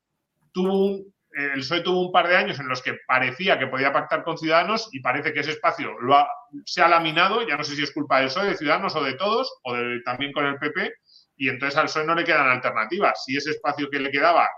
tuvo 0.54 0.86
un, 0.86 1.14
el 1.32 1.60
PSOE 1.60 1.80
tuvo 1.80 2.06
un 2.06 2.12
par 2.12 2.28
de 2.28 2.36
años 2.36 2.58
en 2.60 2.68
los 2.68 2.80
que 2.80 2.96
parecía 3.06 3.58
que 3.58 3.66
podía 3.66 3.92
pactar 3.92 4.22
con 4.22 4.38
Ciudadanos 4.38 4.88
y 4.92 5.00
parece 5.00 5.32
que 5.32 5.40
ese 5.40 5.50
espacio 5.50 5.92
lo 6.00 6.26
se 6.64 6.80
ha 6.80 6.88
laminado, 6.88 7.46
ya 7.46 7.56
no 7.56 7.64
sé 7.64 7.74
si 7.74 7.82
es 7.82 7.92
culpa 7.92 8.18
del 8.18 8.28
PSOE, 8.28 8.50
de 8.50 8.56
Ciudadanos 8.56 8.94
o 8.94 9.02
de 9.02 9.14
todos, 9.14 9.52
o 9.64 9.74
también 10.04 10.32
con 10.32 10.46
el 10.46 10.56
PP, 10.58 10.92
y 11.36 11.48
entonces 11.48 11.76
al 11.76 11.86
PSOE 11.86 12.06
no 12.06 12.14
le 12.14 12.24
quedan 12.24 12.48
alternativas. 12.48 13.24
Si 13.24 13.36
ese 13.36 13.50
espacio 13.50 13.90
que 13.90 13.98
le 13.98 14.10
quedaba 14.10 14.48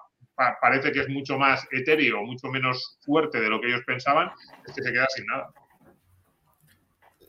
parece 0.61 0.93
que 0.93 1.01
es 1.01 1.09
mucho 1.09 1.39
más 1.39 1.67
etéreo, 1.71 2.23
mucho 2.23 2.49
menos 2.49 2.99
fuerte 3.01 3.41
de 3.41 3.49
lo 3.49 3.59
que 3.59 3.69
ellos 3.69 3.83
pensaban, 3.87 4.31
es 4.67 4.75
que 4.75 4.83
se 4.83 4.93
queda 4.93 5.07
sin 5.09 5.25
nada. 5.25 5.49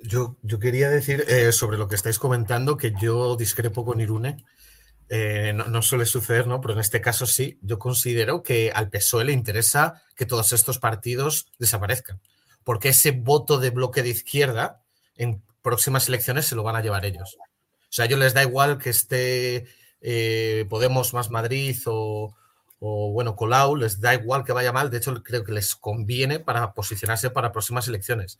Yo, 0.04 0.36
yo 0.42 0.60
quería 0.60 0.90
decir 0.90 1.24
eh, 1.28 1.54
sobre 1.54 1.78
lo 1.78 1.88
que 1.88 1.96
estáis 1.96 2.20
comentando 2.20 2.76
que 2.76 2.94
yo 3.02 3.38
discrepo 3.38 3.86
con 3.86 4.02
Irune. 4.02 4.44
Eh, 5.10 5.54
no, 5.54 5.82
suele 5.82 6.06
suceder, 6.06 6.48
¿no? 6.48 6.60
Pero 6.60 6.74
en 6.74 6.80
este 6.80 7.00
caso 7.00 7.26
sí, 7.26 7.58
yo 7.62 7.80
considero 7.80 8.44
que 8.44 8.72
al 8.74 8.90
PSOE 8.90 9.26
le 9.26 9.32
interesa 9.32 10.04
que 10.16 10.26
todos 10.26 10.52
estos 10.52 10.80
partidos 10.80 11.48
desaparezcan, 11.60 12.20
porque 12.64 12.90
ese 12.90 13.12
voto 13.12 13.58
de 13.58 13.70
bloque 13.70 14.04
de 14.04 14.10
izquierda 14.10 14.82
en 15.16 15.42
próximas 15.62 16.10
elecciones 16.10 16.46
se 16.46 16.56
lo 16.56 16.64
van 16.64 16.76
a 16.76 16.82
llevar 16.82 17.06
ellos. 17.06 17.38
O 17.40 17.90
sea, 17.90 18.04
a 18.04 18.06
ellos 18.08 18.20
les 18.20 18.34
da 18.34 18.44
igual 18.44 18.78
que 18.78 18.90
esté 18.90 19.68
eh, 20.02 20.66
Podemos 20.70 21.14
más 21.14 21.32
Madrid 21.32 21.78
o, 21.86 22.36
o, 22.80 23.12
bueno, 23.12 23.36
Colau, 23.36 23.76
les 23.76 24.00
da 24.00 24.14
igual 24.14 24.44
que 24.44 24.54
vaya 24.54 24.72
mal, 24.72 24.90
de 24.90 24.98
hecho 24.98 25.24
creo 25.24 25.44
que 25.44 25.52
les 25.52 25.76
conviene 25.76 26.40
para 26.40 26.74
posicionarse 26.74 27.30
para 27.30 27.52
próximas 27.52 27.88
elecciones, 27.88 28.40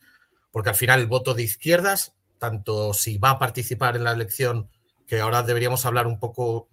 porque 0.50 0.70
al 0.70 0.76
final 0.76 1.00
el 1.00 1.06
voto 1.06 1.34
de 1.34 1.42
izquierdas, 1.42 2.14
tanto 2.38 2.94
si 2.94 3.18
va 3.18 3.30
a 3.30 3.38
participar 3.38 3.96
en 3.96 4.04
la 4.04 4.12
elección 4.12 4.70
que 5.08 5.20
ahora 5.20 5.42
deberíamos 5.42 5.84
hablar 5.86 6.06
un 6.06 6.20
poco, 6.20 6.68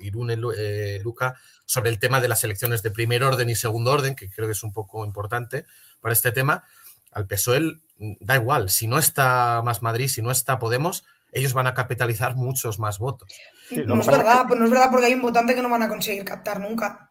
Irune, 0.00 0.38
eh, 0.56 1.00
Luca, 1.02 1.34
sobre 1.66 1.90
el 1.90 1.98
tema 1.98 2.20
de 2.20 2.28
las 2.28 2.44
elecciones 2.44 2.82
de 2.82 2.92
primer 2.92 3.24
orden 3.24 3.50
y 3.50 3.56
segundo 3.56 3.90
orden, 3.90 4.14
que 4.14 4.30
creo 4.30 4.46
que 4.46 4.52
es 4.52 4.62
un 4.62 4.72
poco 4.72 5.04
importante 5.04 5.66
para 6.00 6.12
este 6.12 6.30
tema. 6.30 6.64
Al 7.10 7.26
PSOE 7.26 7.80
da 8.20 8.36
igual, 8.36 8.70
si 8.70 8.86
no 8.86 8.98
está 8.98 9.62
más 9.64 9.82
Madrid, 9.82 10.06
si 10.06 10.22
no 10.22 10.30
está 10.30 10.58
Podemos, 10.60 11.04
ellos 11.32 11.54
van 11.54 11.66
a 11.66 11.74
capitalizar 11.74 12.36
muchos 12.36 12.78
más 12.78 12.98
votos. 12.98 13.28
no, 13.70 14.00
es 14.00 14.06
verdad, 14.06 14.46
no 14.46 14.64
es 14.64 14.70
verdad, 14.70 14.90
porque 14.90 15.06
hay 15.06 15.14
un 15.14 15.22
votante 15.22 15.54
que 15.54 15.62
no 15.62 15.68
van 15.68 15.82
a 15.82 15.88
conseguir 15.88 16.24
captar 16.24 16.60
nunca. 16.60 17.10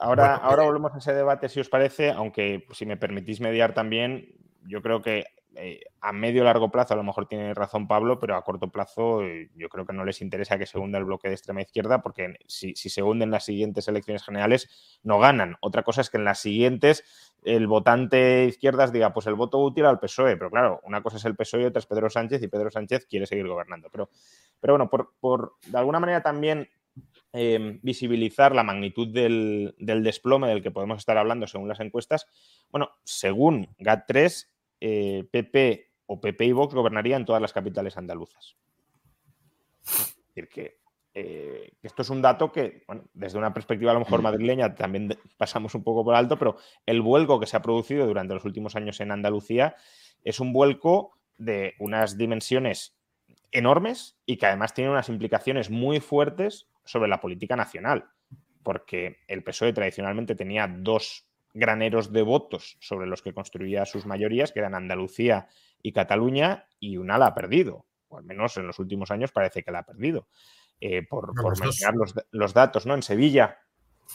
ahora, 0.00 0.34
ahora 0.36 0.64
volvemos 0.64 0.92
a 0.94 0.98
ese 0.98 1.14
debate, 1.14 1.48
si 1.48 1.60
os 1.60 1.68
parece, 1.70 2.10
aunque 2.10 2.66
si 2.72 2.84
me 2.84 2.98
permitís 2.98 3.40
mediar 3.40 3.72
también, 3.72 4.34
yo 4.66 4.82
creo 4.82 5.00
que 5.00 5.24
eh, 5.56 5.80
a 6.00 6.12
medio 6.12 6.44
largo 6.44 6.70
plazo 6.70 6.94
a 6.94 6.96
lo 6.96 7.02
mejor 7.02 7.26
tiene 7.26 7.54
razón 7.54 7.88
Pablo, 7.88 8.18
pero 8.18 8.36
a 8.36 8.44
corto 8.44 8.68
plazo 8.68 9.22
eh, 9.22 9.50
yo 9.56 9.68
creo 9.68 9.86
que 9.86 9.92
no 9.92 10.04
les 10.04 10.20
interesa 10.20 10.58
que 10.58 10.66
se 10.66 10.78
hunda 10.78 10.98
el 10.98 11.04
bloque 11.04 11.28
de 11.28 11.34
extrema 11.34 11.62
izquierda 11.62 12.02
porque 12.02 12.34
si, 12.46 12.74
se 12.74 13.02
hunden 13.02 13.30
las 13.30 13.44
siguientes 13.46 13.88
elecciones 13.88 14.22
generales 14.22 15.00
no 15.02 15.18
ganan. 15.18 15.56
Otra 15.60 15.82
cosa 15.82 16.02
es 16.02 16.10
que 16.10 16.18
en 16.18 16.24
las 16.24 16.38
siguientes 16.38 17.04
el 17.42 17.66
votante 17.66 18.44
izquierdas 18.44 18.92
diga, 18.92 19.12
pues 19.12 19.26
el 19.26 19.34
voto 19.34 19.58
útil 19.58 19.86
al 19.86 19.98
PSOE, 19.98 20.36
pero 20.36 20.50
claro, 20.50 20.80
una 20.84 21.02
cosa 21.02 21.16
es 21.16 21.24
el 21.24 21.34
PSOE 21.34 21.62
y 21.62 21.64
otra 21.66 21.80
es 21.80 21.86
Pedro 21.86 22.10
Sánchez 22.10 22.42
y 22.42 22.48
Pedro 22.48 22.70
Sánchez 22.70 23.06
quiere 23.06 23.26
seguir 23.26 23.48
gobernando. 23.48 23.88
Pero, 23.90 24.10
pero 24.60 24.74
bueno, 24.74 24.90
por, 24.90 25.54
de 25.66 25.78
alguna 25.78 25.98
manera 25.98 26.22
también 26.22 26.68
em, 27.32 27.80
visibilizar 27.82 28.54
la 28.54 28.64
magnitud 28.64 29.08
del, 29.08 29.74
del 29.78 30.04
desplome 30.04 30.48
del 30.48 30.62
que 30.62 30.70
podemos 30.70 30.98
estar 30.98 31.16
hablando 31.16 31.46
según 31.46 31.68
las 31.68 31.80
encuestas, 31.80 32.26
bueno, 32.70 32.90
según 33.02 33.74
GAT3, 33.78 34.46
PP 34.78 35.70
eh, 35.70 35.90
o 36.06 36.20
PP 36.20 36.44
y 36.46 36.52
Vox 36.52 36.74
gobernarían 36.74 37.24
todas 37.24 37.42
las 37.42 37.52
capitales 37.52 37.96
andaluzas. 37.96 38.56
Es 39.82 40.16
decir, 40.34 40.48
eh, 41.14 41.72
que, 41.80 41.86
esto 41.86 42.02
es 42.02 42.10
un 42.10 42.22
dato 42.22 42.52
que, 42.52 42.84
desde 43.12 43.38
una 43.38 43.52
perspectiva 43.52 43.90
a 43.90 43.94
lo 43.94 44.00
mejor 44.00 44.20
mm. 44.20 44.22
madrileña 44.22 44.74
también 44.74 45.16
pasamos 45.36 45.74
un 45.74 45.82
poco 45.82 46.04
por 46.04 46.14
alto, 46.14 46.38
pero 46.38 46.56
el 46.86 47.02
vuelco 47.02 47.38
que 47.38 47.46
se 47.46 47.56
ha 47.56 47.62
producido 47.62 48.06
durante 48.06 48.34
los 48.34 48.44
últimos 48.44 48.76
años 48.76 49.00
en 49.00 49.10
Andalucía 49.10 49.76
es 50.24 50.40
un 50.40 50.52
vuelco 50.52 51.18
de 51.36 51.74
unas 51.78 52.16
dimensiones 52.16 52.96
enormes 53.52 54.18
y 54.26 54.36
que 54.36 54.46
además 54.46 54.74
tiene 54.74 54.90
unas 54.90 55.08
implicaciones 55.08 55.70
muy 55.70 56.00
fuertes 56.00 56.68
sobre 56.84 57.08
la 57.08 57.20
política 57.20 57.56
nacional, 57.56 58.06
porque 58.62 59.18
el 59.28 59.42
PSOE 59.42 59.72
tradicionalmente 59.72 60.34
tenía 60.34 60.66
dos 60.68 61.27
graneros 61.54 62.12
de 62.12 62.22
votos 62.22 62.76
sobre 62.80 63.06
los 63.06 63.22
que 63.22 63.32
construía 63.32 63.84
sus 63.86 64.06
mayorías, 64.06 64.52
que 64.52 64.60
eran 64.60 64.74
Andalucía 64.74 65.48
y 65.82 65.92
Cataluña, 65.92 66.66
y 66.78 66.96
una 66.96 67.18
la 67.18 67.26
ha 67.26 67.34
perdido, 67.34 67.86
o 68.08 68.18
al 68.18 68.24
menos 68.24 68.56
en 68.56 68.66
los 68.66 68.78
últimos 68.78 69.10
años 69.10 69.32
parece 69.32 69.62
que 69.62 69.70
la 69.70 69.80
ha 69.80 69.86
perdido. 69.86 70.28
Eh, 70.80 71.02
por, 71.08 71.34
mencionar 71.60 71.94
los, 72.30 72.54
datos, 72.54 72.86
¿no? 72.86 72.94
En 72.94 73.02
Sevilla 73.02 73.58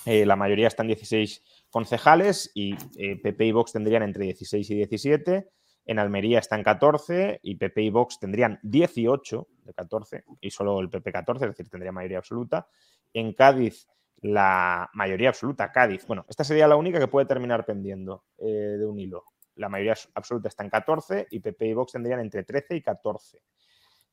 eh, 0.06 0.26
la 0.26 0.38
mayoría 0.38 0.67
están 0.67 0.88
16 0.88 1.43
concejales 1.69 2.52
y 2.54 2.76
PP 3.17 3.43
eh, 3.43 3.48
y 3.48 3.52
Vox 3.52 3.74
tendrían 3.74 4.04
entre 4.04 4.24
16 4.26 4.69
y 4.69 4.76
17. 4.76 5.50
En 5.86 6.00
Almería 6.00 6.39
están 6.39 6.63
14 6.63 7.41
y 7.43 7.56
PP 7.56 7.84
y 7.84 7.89
Vox 7.89 8.17
tendrían 8.19 8.60
18 8.63 9.48
de 9.65 9.74
14 9.74 10.24
y 10.39 10.52
solo 10.52 10.80
el 10.80 10.89
PP 10.89 11.12
14, 11.12 11.46
es 11.46 11.52
decir, 11.52 11.69
tendría 11.69 11.91
mayoría 11.91 12.19
absoluta. 12.19 12.67
En 13.13 13.34
Cádiz 13.34 13.88
la 14.23 14.89
mayoría 14.93 15.29
absoluta, 15.29 15.71
Cádiz. 15.71 16.07
Bueno, 16.07 16.25
esta 16.29 16.43
sería 16.43 16.67
la 16.67 16.77
única 16.77 16.97
que 16.97 17.07
puede 17.07 17.25
terminar 17.25 17.65
pendiendo 17.65 18.23
eh, 18.38 18.77
de 18.79 18.86
un 18.86 18.97
hilo. 18.97 19.25
La 19.55 19.67
mayoría 19.67 19.95
absoluta 20.15 20.47
está 20.47 20.63
en 20.63 20.69
14 20.69 21.27
y 21.29 21.39
PP 21.41 21.67
y 21.67 21.73
Vox 21.73 21.91
tendrían 21.91 22.21
entre 22.21 22.43
13 22.43 22.77
y 22.77 22.81
14. 22.81 23.41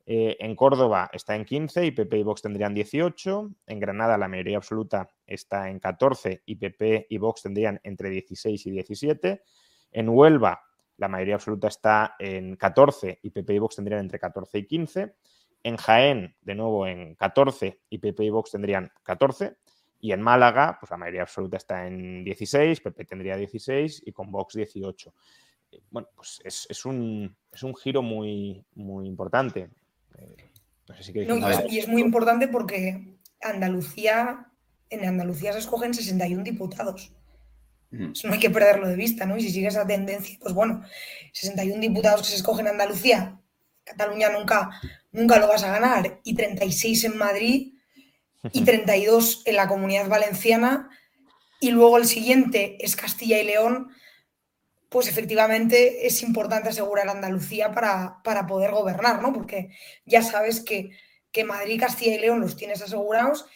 Eh, 0.06 0.36
en 0.40 0.56
Córdoba 0.56 1.08
está 1.12 1.36
en 1.36 1.44
15 1.44 1.86
y 1.86 1.90
PP 1.92 2.18
y 2.18 2.22
Vox 2.24 2.42
tendrían 2.42 2.74
18. 2.74 3.50
En 3.68 3.80
Granada 3.80 4.18
la 4.18 4.26
mayoría 4.26 4.56
absoluta 4.56 5.08
está 5.24 5.70
en 5.70 5.78
14 5.78 6.42
y 6.44 6.56
PP 6.56 7.06
y 7.08 7.18
Vox 7.18 7.42
tendrían 7.42 7.80
entre 7.84 8.10
16 8.10 8.66
y 8.66 8.70
17. 8.72 9.42
En 9.92 10.08
Huelva 10.08 10.60
la 10.96 11.06
mayoría 11.06 11.36
absoluta 11.36 11.68
está 11.68 12.16
en 12.18 12.56
14 12.56 13.20
y 13.22 13.30
PP 13.30 13.54
y 13.54 13.58
Vox 13.60 13.76
tendrían 13.76 14.00
entre 14.00 14.18
14 14.18 14.58
y 14.58 14.66
15. 14.66 15.14
En 15.62 15.76
Jaén, 15.76 16.36
de 16.40 16.54
nuevo 16.56 16.86
en 16.86 17.14
14 17.14 17.80
y 17.88 17.98
PP 17.98 18.24
y 18.24 18.30
Vox 18.30 18.50
tendrían 18.50 18.90
14. 19.04 19.56
Y 20.00 20.12
en 20.12 20.22
Málaga, 20.22 20.78
pues 20.80 20.90
la 20.90 20.96
mayoría 20.96 21.22
absoluta 21.22 21.58
está 21.58 21.86
en 21.86 22.24
16, 22.24 22.80
PP 22.80 23.04
tendría 23.04 23.36
16 23.36 24.02
y 24.06 24.12
con 24.12 24.30
Vox 24.32 24.54
18. 24.54 25.14
Eh, 25.72 25.80
bueno, 25.90 26.08
pues 26.14 26.40
es, 26.44 26.84
un, 26.84 27.36
giro 27.82 28.02
muy, 28.02 28.64
muy 28.74 29.06
importante. 29.06 29.70
Eh, 30.16 30.50
y, 31.68 31.78
es, 31.78 31.88
muy 31.88 32.00
importante 32.00 32.48
porque 32.48 33.18
Andalucía, 33.42 34.50
en 34.88 35.04
Andalucía 35.04 35.52
se 35.52 35.60
escogen 35.60 35.94
61 35.94 36.42
diputados. 36.42 37.12
Mm. 37.90 38.12
Eso 38.12 38.28
no 38.28 38.34
hay 38.34 38.40
que 38.40 38.50
perderlo 38.50 38.88
de 38.88 38.96
vista, 38.96 39.26
¿no? 39.26 39.36
Y 39.36 39.42
si 39.42 39.50
sigue 39.50 39.68
esa 39.68 39.86
tendencia, 39.86 40.38
pues 40.40 40.54
bueno, 40.54 40.82
61 41.32 41.80
diputados 41.80 42.22
que 42.22 42.28
se 42.28 42.36
escogen 42.36 42.66
en 42.66 42.72
Andalucía, 42.72 43.38
Cataluña 43.84 44.30
nunca, 44.30 44.70
nunca 45.12 45.38
lo 45.38 45.48
vas 45.48 45.62
a 45.64 45.72
ganar, 45.72 46.20
y 46.24 46.34
36 46.34 47.04
en 47.04 47.18
Madrid, 47.18 47.74
y 48.52 48.64
32 48.64 49.42
en 49.46 49.56
la 49.56 49.68
comunidad 49.68 50.08
valenciana 50.08 50.88
y 51.60 51.70
luego 51.70 51.98
el 51.98 52.06
siguiente 52.06 52.78
es 52.80 52.96
Castilla 52.96 53.38
y 53.38 53.44
León, 53.44 53.90
pues 54.88 55.06
efectivamente 55.06 56.06
es 56.06 56.22
importante 56.22 56.70
asegurar 56.70 57.08
Andalucía 57.08 57.72
para, 57.72 58.22
para 58.24 58.46
poder 58.46 58.72
gobernar, 58.72 59.22
¿no? 59.22 59.32
Porque 59.32 59.70
ya 60.06 60.22
sabes 60.22 60.60
que, 60.60 60.90
que, 61.30 61.44
Madrid, 61.44 61.78
Castilla 61.78 62.14
y 62.14 62.18
León 62.18 62.40
los 62.40 62.56
tienes 62.56 62.82
asegurados 62.82 63.46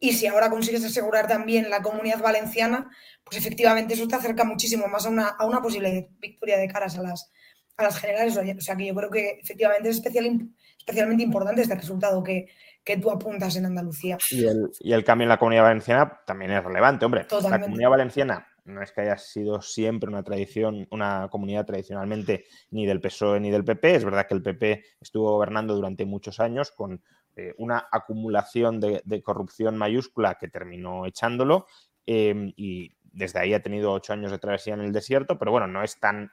y 0.00 0.12
si 0.12 0.26
ahora 0.26 0.50
consigues 0.50 0.84
asegurar 0.84 1.28
también 1.28 1.70
la 1.70 1.80
comunidad 1.80 2.18
valenciana, 2.18 2.90
pues 3.22 3.38
efectivamente 3.38 3.94
eso 3.94 4.08
te 4.08 4.16
acerca 4.16 4.44
muchísimo 4.44 4.88
más 4.88 5.06
a 5.06 5.10
una, 5.10 5.28
a 5.28 5.46
una 5.46 5.62
posible 5.62 6.10
victoria 6.18 6.58
de 6.58 6.68
caras 6.68 6.98
a 6.98 7.02
las, 7.02 7.30
a 7.76 7.84
las 7.84 7.98
generales. 7.98 8.36
O 8.36 8.60
sea 8.60 8.76
que 8.76 8.86
yo 8.86 8.94
creo 8.94 9.10
que 9.10 9.38
efectivamente 9.40 9.88
es 9.88 9.96
especial, 9.96 10.50
especialmente 10.76 11.22
importante 11.22 11.62
este 11.62 11.76
resultado 11.76 12.22
que, 12.22 12.48
que 12.84 12.98
tú 12.98 13.10
apuntas 13.10 13.56
en 13.56 13.66
Andalucía. 13.66 14.18
Y 14.30 14.92
el, 14.92 15.04
cambio 15.04 15.24
en 15.24 15.30
la 15.30 15.38
comunidad 15.38 15.62
valenciana 15.62 16.20
también 16.26 16.50
es 16.50 16.62
relevante, 16.62 17.04
hombre. 17.04 17.26
La 17.48 17.60
comunidad 17.60 17.90
valenciana 17.90 18.46
no 18.64 18.82
es 18.82 18.92
que 18.92 19.02
haya 19.02 19.16
sido 19.16 19.60
siempre 19.62 20.08
una 20.08 20.22
tradición, 20.22 20.86
una 20.90 21.28
comunidad 21.30 21.64
tradicionalmente 21.64 22.44
ni 22.70 22.86
del 22.86 23.00
PSOE 23.00 23.40
ni 23.40 23.50
del 23.50 23.64
PP. 23.64 23.94
Es 23.94 24.04
verdad 24.04 24.26
que 24.26 24.34
el 24.34 24.42
PP 24.42 24.84
estuvo 25.00 25.30
gobernando 25.32 25.74
durante 25.74 26.04
muchos 26.04 26.40
años 26.40 26.72
con 26.72 27.02
eh, 27.36 27.54
una 27.58 27.88
acumulación 27.90 28.80
de, 28.80 29.22
corrupción 29.22 29.76
mayúscula 29.76 30.36
que 30.36 30.48
terminó 30.48 31.06
echándolo 31.06 31.66
em, 32.06 32.52
y 32.56 32.94
desde 33.02 33.40
ahí 33.40 33.54
ha 33.54 33.62
tenido 33.62 33.92
ocho 33.92 34.12
años 34.12 34.30
de 34.30 34.38
travesía 34.38 34.74
en 34.74 34.80
el 34.80 34.92
desierto, 34.92 35.38
pero 35.38 35.50
bueno, 35.50 35.66
no 35.66 35.82
es 35.82 35.98
tan 35.98 36.30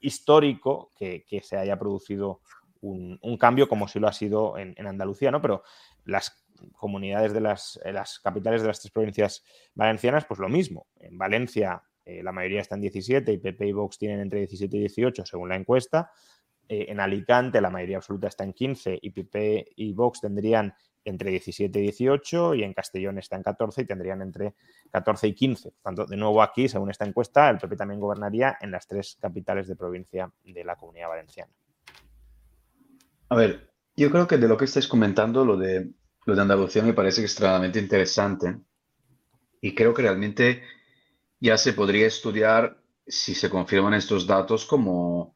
histórico 0.00 0.90
que, 0.96 1.24
que 1.28 1.42
se 1.42 1.56
haya 1.56 1.78
producido 1.78 2.40
un, 2.84 3.36
cambio 3.38 3.68
como 3.68 3.88
si 3.88 3.98
lo 3.98 4.08
ha 4.08 4.12
sido 4.12 4.58
en, 4.58 4.86
Andalucía, 4.86 5.30
¿no? 5.30 5.40
Pero 5.40 5.62
las 6.04 6.44
comunidades 6.76 7.32
de 7.32 7.40
las, 7.40 7.80
las, 7.84 8.20
capitales 8.20 8.62
de 8.62 8.68
las 8.68 8.80
tres 8.80 8.92
provincias 8.92 9.44
valencianas, 9.74 10.24
pues 10.24 10.40
lo 10.40 10.48
mismo. 10.48 10.86
En 11.00 11.18
Valencia 11.18 11.82
eh, 12.04 12.22
la 12.22 12.32
mayoría 12.32 12.60
está 12.60 12.74
en 12.74 12.82
17 12.82 13.32
y 13.32 13.38
PP 13.38 13.66
y 13.66 13.72
Vox 13.72 13.98
tienen 13.98 14.20
entre 14.20 14.40
17 14.40 14.76
y 14.76 14.80
18 14.80 15.26
según 15.26 15.48
la 15.48 15.56
encuesta. 15.56 16.10
Eh, 16.68 16.86
en 16.88 17.00
Alicante 17.00 17.60
la 17.60 17.70
mayoría 17.70 17.98
absoluta 17.98 18.28
está 18.28 18.44
en 18.44 18.52
15 18.52 18.98
y 19.00 19.10
PP 19.10 19.72
y 19.76 19.92
Vox 19.92 20.20
tendrían 20.20 20.74
entre 21.04 21.30
17 21.30 21.78
y 21.78 21.82
18 21.82 22.54
y 22.54 22.64
en 22.64 22.72
Castellón 22.72 23.18
está 23.18 23.36
en 23.36 23.42
14 23.42 23.82
y 23.82 23.84
tendrían 23.84 24.22
entre 24.22 24.54
14 24.90 25.28
y 25.28 25.34
15. 25.34 25.70
Por 25.70 25.82
tanto, 25.82 26.06
de 26.06 26.16
nuevo 26.16 26.42
aquí, 26.42 26.68
según 26.68 26.90
esta 26.90 27.04
encuesta, 27.04 27.50
el 27.50 27.58
PP 27.58 27.76
también 27.76 28.00
gobernaría 28.00 28.56
en 28.60 28.70
las 28.70 28.86
tres 28.86 29.18
capitales 29.20 29.68
de 29.68 29.76
provincia 29.76 30.32
de 30.44 30.64
la 30.64 30.76
comunidad 30.76 31.08
valenciana. 31.08 31.52
A 33.34 33.36
ver, 33.36 33.68
yo 33.96 34.12
creo 34.12 34.28
que 34.28 34.38
de 34.38 34.46
lo 34.46 34.56
que 34.56 34.66
estáis 34.66 34.86
comentando, 34.86 35.44
lo 35.44 35.56
de, 35.56 35.90
lo 36.24 36.36
de 36.36 36.40
Andalucía 36.40 36.84
me 36.84 36.92
parece 36.92 37.22
extremadamente 37.22 37.80
interesante 37.80 38.60
y 39.60 39.74
creo 39.74 39.92
que 39.92 40.02
realmente 40.02 40.62
ya 41.40 41.58
se 41.58 41.72
podría 41.72 42.06
estudiar 42.06 42.80
si 43.04 43.34
se 43.34 43.50
confirman 43.50 43.94
estos 43.94 44.28
datos 44.28 44.64
como 44.64 45.34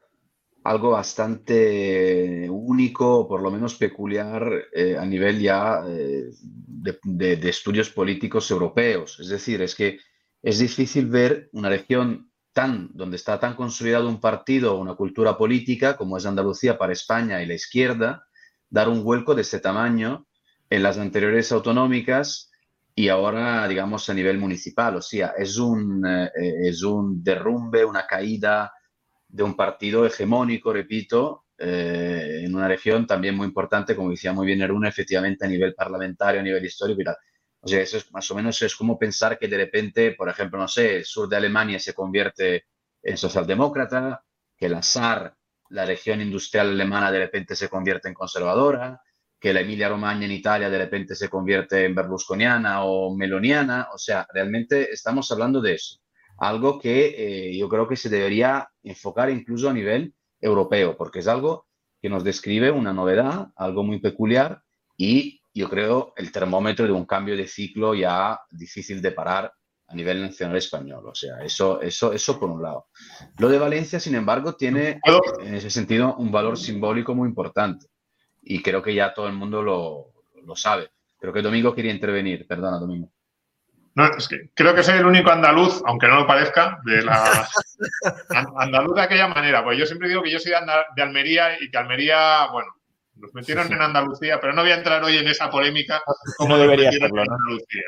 algo 0.63 0.91
bastante 0.91 2.49
único, 2.49 3.19
o 3.19 3.27
por 3.27 3.43
lo 3.43 3.51
menos 3.51 3.75
peculiar 3.75 4.49
eh, 4.73 4.97
a 4.97 5.05
nivel 5.05 5.41
ya 5.41 5.83
eh, 5.89 6.31
de, 6.41 7.37
de, 7.37 7.49
estudios 7.49 7.91
políticos 7.91 8.49
europeos. 8.53 9.19
Es 9.19 9.29
decir, 9.29 9.61
es 9.61 9.75
que 9.75 9.99
es 10.41 10.61
difícil 10.61 11.07
ver 11.07 11.49
una 11.53 11.69
región 11.69 12.28
donde 12.67 13.17
está 13.17 13.39
tan 13.39 13.55
consolidado 13.55 14.09
un 14.09 14.21
partido 14.21 14.75
o 14.75 14.81
una 14.81 14.95
cultura 14.95 15.37
política 15.37 15.97
como 15.97 16.17
es 16.17 16.27
Andalucía 16.27 16.77
para 16.77 16.93
España 16.93 17.41
y 17.41 17.47
la 17.47 17.55
izquierda, 17.55 18.27
dar 18.69 18.89
un 18.89 19.05
vuelco 19.05 19.35
de 19.35 19.43
este 19.43 19.61
tamaño 19.61 20.27
en 20.69 20.83
las 20.83 20.99
anteriores 20.99 21.53
autonómicas 21.53 22.51
y 22.97 23.11
ahora, 23.11 23.69
digamos, 23.69 24.09
a 24.09 24.15
nivel 24.15 24.39
municipal. 24.39 24.97
O 24.97 25.03
sea, 25.03 25.35
es 25.39 25.57
un, 25.57 26.05
eh, 26.05 26.31
es 26.65 26.83
un 26.83 27.23
derrumbe, 27.23 27.85
una 27.85 28.07
caída 28.07 28.73
de 29.29 29.43
un 29.45 29.55
partido 29.55 30.05
hegemónico, 30.05 30.73
repito, 30.73 31.45
eh, 31.57 32.43
en 32.45 32.55
una 32.55 32.67
región 32.67 33.07
también 33.07 33.37
muy 33.37 33.47
importante, 33.47 33.95
como 33.95 34.11
decía 34.11 34.33
muy 34.33 34.47
bien 34.47 34.63
Eruna, 34.63 34.89
efectivamente 34.89 35.45
a 35.45 35.49
nivel 35.49 35.75
parlamentario, 35.75 36.41
a 36.41 36.45
nivel 36.45 36.65
histórico 36.65 37.03
y. 37.03 37.05
O 37.61 37.69
sea, 37.69 37.81
eso 37.81 37.97
es 37.97 38.11
más 38.13 38.31
o 38.31 38.35
menos 38.35 38.61
es 38.63 38.77
como 38.77 38.99
pensar 38.99 39.39
que 39.39 39.49
de 39.49 39.57
repente, 39.57 40.13
por 40.13 40.29
ejemplo, 40.29 40.59
no 40.59 40.69
sé, 40.69 40.97
el 40.97 41.05
sur 41.05 41.29
de 41.29 41.37
Alemania 41.37 41.79
se 41.79 41.93
convierte 41.93 42.67
en 43.03 43.17
socialdemócrata, 43.17 44.25
que 44.57 44.69
la 44.69 44.83
SAR, 44.83 45.37
la 45.71 45.85
región 45.85 46.21
industrial 46.21 46.69
alemana, 46.69 47.11
de 47.11 47.19
repente 47.19 47.57
se 47.57 47.69
convierte 47.69 48.09
en 48.09 48.15
conservadora, 48.15 49.01
que 49.41 49.53
la 49.53 49.61
Emilia-Romagna 49.61 50.25
en 50.25 50.33
Italia 50.33 50.71
de 50.71 50.79
repente 50.79 51.15
se 51.15 51.29
convierte 51.29 51.85
en 51.85 51.95
berlusconiana 51.95 52.85
o 52.85 53.15
meloniana. 53.15 53.89
O 53.93 53.99
sea, 53.99 54.27
realmente 54.33 54.91
estamos 54.93 55.31
hablando 55.31 55.61
de 55.61 55.75
eso. 55.75 56.01
Algo 56.39 56.79
que 56.79 57.15
eh, 57.51 57.57
yo 57.57 57.69
creo 57.69 57.89
que 57.89 57.97
se 57.97 58.09
debería 58.09 58.69
enfocar 58.83 59.31
incluso 59.31 59.69
a 59.69 59.73
nivel 59.73 60.15
europeo, 60.41 60.97
porque 60.97 61.21
es 61.21 61.29
algo 61.29 61.67
que 62.01 62.09
nos 62.09 62.25
describe 62.25 62.71
una 62.71 62.93
novedad, 62.93 63.49
algo 63.57 63.83
muy 63.83 64.01
peculiar 64.01 64.63
y 64.97 65.38
yo 65.59 65.69
creo 65.69 66.13
el 66.17 66.31
termómetro 66.33 66.87
de 66.87 66.93
un 66.93 67.05
cambio 67.05 67.37
de 67.37 67.47
ciclo 67.47 67.95
ya 67.95 68.41
difícil 68.51 69.03
de 69.03 69.13
parar 69.13 69.53
a 69.89 69.95
nivel 69.95 70.21
nacional 70.21 70.57
español. 70.57 71.07
O 71.07 71.15
sea, 71.15 71.43
eso, 71.43 71.81
eso, 71.81 72.13
eso 72.13 72.39
por 72.39 72.51
un 72.51 72.63
lado. 72.63 72.89
Lo 73.39 73.49
de 73.49 73.59
Valencia, 73.59 73.99
sin 73.99 74.15
embargo, 74.15 74.55
tiene 74.55 75.01
en 75.43 75.55
ese 75.55 75.71
sentido 75.71 76.15
un 76.17 76.31
valor 76.31 76.59
simbólico 76.59 77.15
muy 77.15 77.29
importante. 77.29 77.87
Y 78.43 78.63
creo 78.63 78.83
que 78.83 78.95
ya 78.95 79.15
todo 79.15 79.27
el 79.27 79.35
mundo 79.35 79.63
lo, 79.63 80.13
lo 80.45 80.57
sabe. 80.57 80.91
Creo 81.19 81.33
que 81.33 81.43
Domingo 81.43 81.75
quería 81.75 81.93
intervenir. 81.93 82.47
Perdona, 82.47 82.79
Domingo. 82.79 83.11
No, 83.95 84.07
es 84.17 84.29
que 84.29 84.51
creo 84.55 84.77
que 84.77 84.85
soy 84.85 84.99
el 84.99 85.07
único 85.07 85.31
andaluz, 85.33 85.83
aunque 85.85 86.07
no 86.07 86.21
lo 86.21 86.27
parezca, 86.27 86.79
de 86.85 87.03
la 87.03 87.49
andaluz 88.59 88.95
de 88.95 89.03
aquella 89.03 89.27
manera. 89.27 89.65
Pues 89.65 89.77
yo 89.77 89.87
siempre 89.87 90.09
digo 90.09 90.23
que 90.23 90.31
yo 90.31 90.39
soy 90.39 90.53
de, 90.53 91.03
Almería 91.03 91.61
y 91.61 91.69
que 91.69 91.79
Almería, 91.79 92.47
bueno, 92.53 92.69
nos 93.19 93.35
metieron 93.35 93.73
en 93.73 93.81
Andalucía, 93.81 94.41
pero 94.41 94.53
no 94.53 94.63
voy 94.63 94.71
a 94.71 94.77
entrar 94.77 95.03
hoy 95.03 95.17
en 95.17 95.29
esa 95.29 95.51
polémica 95.51 96.03
como 96.37 96.57
debería 96.57 96.91
en 96.91 97.05
Andalucía. 97.05 97.85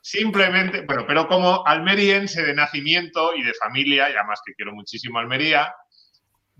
Simplemente, 0.00 0.82
bueno, 0.82 1.04
pero 1.06 1.26
como 1.26 1.66
almeriense 1.66 2.42
de 2.44 2.54
nacimiento 2.54 3.34
y 3.34 3.42
de 3.42 3.54
familia, 3.54 4.08
y 4.08 4.14
además 4.14 4.40
que 4.46 4.54
quiero 4.54 4.72
muchísimo 4.72 5.18
Almería, 5.18 5.74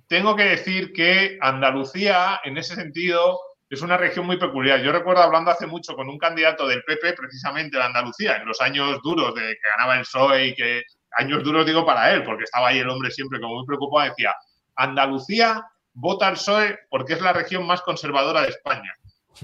tengo 0.08 0.34
que 0.34 0.44
decir 0.44 0.92
que 0.92 1.38
Andalucía, 1.40 2.40
en 2.42 2.58
ese 2.58 2.74
sentido, 2.74 3.38
es 3.70 3.82
una 3.82 3.96
región 3.96 4.26
muy 4.26 4.36
peculiar. 4.36 4.80
Yo 4.80 4.92
recuerdo 4.92 5.22
hablando 5.22 5.50
hace 5.50 5.66
mucho 5.66 5.94
con 5.94 6.08
un 6.08 6.18
candidato 6.18 6.66
del 6.66 6.82
PP, 6.82 7.12
precisamente 7.12 7.76
de 7.76 7.84
Andalucía, 7.84 8.36
en 8.36 8.46
los 8.46 8.60
años 8.60 9.00
duros 9.02 9.34
de 9.34 9.42
que 9.42 9.68
ganaba 9.76 9.94
el 9.94 10.00
PSOE 10.00 10.46
y 10.46 10.54
que 10.54 10.82
años 11.16 11.42
duros 11.44 11.66
digo 11.66 11.84
para 11.84 12.12
él, 12.12 12.24
porque 12.24 12.44
estaba 12.44 12.68
ahí 12.68 12.78
el 12.78 12.90
hombre 12.90 13.10
siempre 13.10 13.40
como 13.40 13.56
muy 13.56 13.66
preocupado, 13.66 14.08
decía, 14.08 14.34
Andalucía 14.74 15.64
vota 15.96 16.28
al 16.28 16.34
PSOE 16.34 16.78
porque 16.90 17.14
es 17.14 17.20
la 17.20 17.32
región 17.32 17.66
más 17.66 17.82
conservadora 17.82 18.42
de 18.42 18.48
España. 18.48 18.94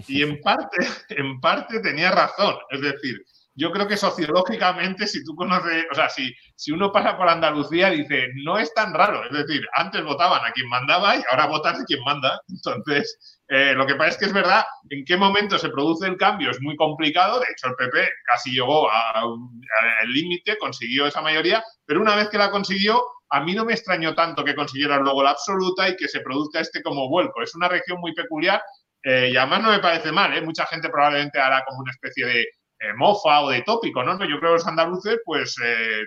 Y 0.06 0.22
en 0.22 0.40
parte, 0.40 0.76
en 1.08 1.40
parte 1.40 1.80
tenía 1.80 2.10
razón. 2.10 2.56
Es 2.70 2.80
decir, 2.80 3.24
yo 3.54 3.70
creo 3.70 3.86
que 3.86 3.96
sociológicamente, 3.96 5.06
si 5.06 5.22
tú 5.24 5.34
conoces, 5.34 5.84
o 5.90 5.94
sea, 5.94 6.08
si, 6.08 6.32
si 6.56 6.72
uno 6.72 6.90
pasa 6.90 7.16
por 7.16 7.28
Andalucía, 7.28 7.90
dice, 7.90 8.28
no 8.44 8.58
es 8.58 8.72
tan 8.74 8.94
raro. 8.94 9.24
Es 9.24 9.46
decir, 9.46 9.66
antes 9.74 10.02
votaban 10.04 10.44
a 10.44 10.52
quien 10.52 10.68
mandaba 10.68 11.16
y 11.16 11.22
ahora 11.30 11.46
votan 11.46 11.80
a 11.80 11.84
quien 11.84 12.02
manda. 12.04 12.40
Entonces, 12.48 13.31
eh, 13.54 13.74
lo 13.74 13.86
que 13.86 13.96
pasa 13.96 14.08
es 14.12 14.16
que 14.16 14.24
es 14.24 14.32
verdad, 14.32 14.64
en 14.88 15.04
qué 15.04 15.14
momento 15.14 15.58
se 15.58 15.68
produce 15.68 16.06
el 16.06 16.16
cambio 16.16 16.50
es 16.50 16.58
muy 16.62 16.74
complicado. 16.74 17.38
De 17.38 17.48
hecho, 17.52 17.66
el 17.66 17.74
PP 17.74 18.08
casi 18.24 18.50
llegó 18.52 18.90
al 18.90 19.36
límite, 20.06 20.56
consiguió 20.56 21.06
esa 21.06 21.20
mayoría, 21.20 21.62
pero 21.84 22.00
una 22.00 22.16
vez 22.16 22.30
que 22.30 22.38
la 22.38 22.50
consiguió, 22.50 23.04
a 23.28 23.40
mí 23.40 23.52
no 23.54 23.66
me 23.66 23.74
extrañó 23.74 24.14
tanto 24.14 24.42
que 24.42 24.54
consiguiera 24.54 24.96
luego 24.96 25.22
la 25.22 25.32
absoluta 25.32 25.86
y 25.86 25.96
que 25.96 26.08
se 26.08 26.20
produzca 26.20 26.60
este 26.60 26.82
como 26.82 27.10
vuelco. 27.10 27.42
Es 27.42 27.54
una 27.54 27.68
región 27.68 28.00
muy 28.00 28.14
peculiar 28.14 28.62
eh, 29.02 29.28
y 29.30 29.36
además 29.36 29.62
no 29.64 29.70
me 29.70 29.80
parece 29.80 30.12
mal. 30.12 30.34
¿eh? 30.34 30.40
Mucha 30.40 30.64
gente 30.64 30.88
probablemente 30.88 31.38
hará 31.38 31.62
como 31.68 31.80
una 31.80 31.92
especie 31.92 32.24
de 32.24 32.40
eh, 32.40 32.94
mofa 32.96 33.42
o 33.42 33.50
de 33.50 33.60
tópico, 33.64 34.02
¿no? 34.02 34.12
Yo 34.12 34.38
creo 34.38 34.52
que 34.52 34.58
los 34.60 34.66
andaluces, 34.66 35.18
pues, 35.26 35.56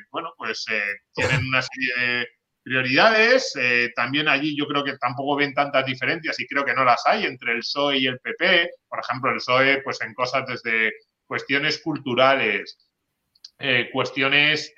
bueno, 0.09 0.33
pues 0.35 0.65
tienen 1.13 1.45
una 1.45 1.61
serie 1.61 1.93
de 1.95 2.27
prioridades. 2.65 3.53
también 3.95 4.27
allí 4.27 4.57
yo 4.57 4.65
creo 4.65 4.83
que 4.83 4.97
tampoco 4.97 5.35
ven 5.35 5.53
tantas 5.53 5.85
diferencias 5.85 6.39
y 6.39 6.47
creo 6.47 6.65
que 6.65 6.73
no 6.73 6.83
las 6.83 7.05
hay 7.05 7.25
entre 7.25 7.53
el 7.53 7.59
PSOE 7.59 7.99
y 7.99 8.07
el 8.07 8.19
PP. 8.19 8.71
Por 8.89 8.99
ejemplo, 8.99 9.29
el 9.29 9.37
PSOE, 9.37 9.81
pues 9.83 10.01
en 10.01 10.13
cosas 10.15 10.45
desde 10.47 10.91
cuestiones 11.27 11.79
culturales, 11.79 12.77
cuestiones 13.93 14.73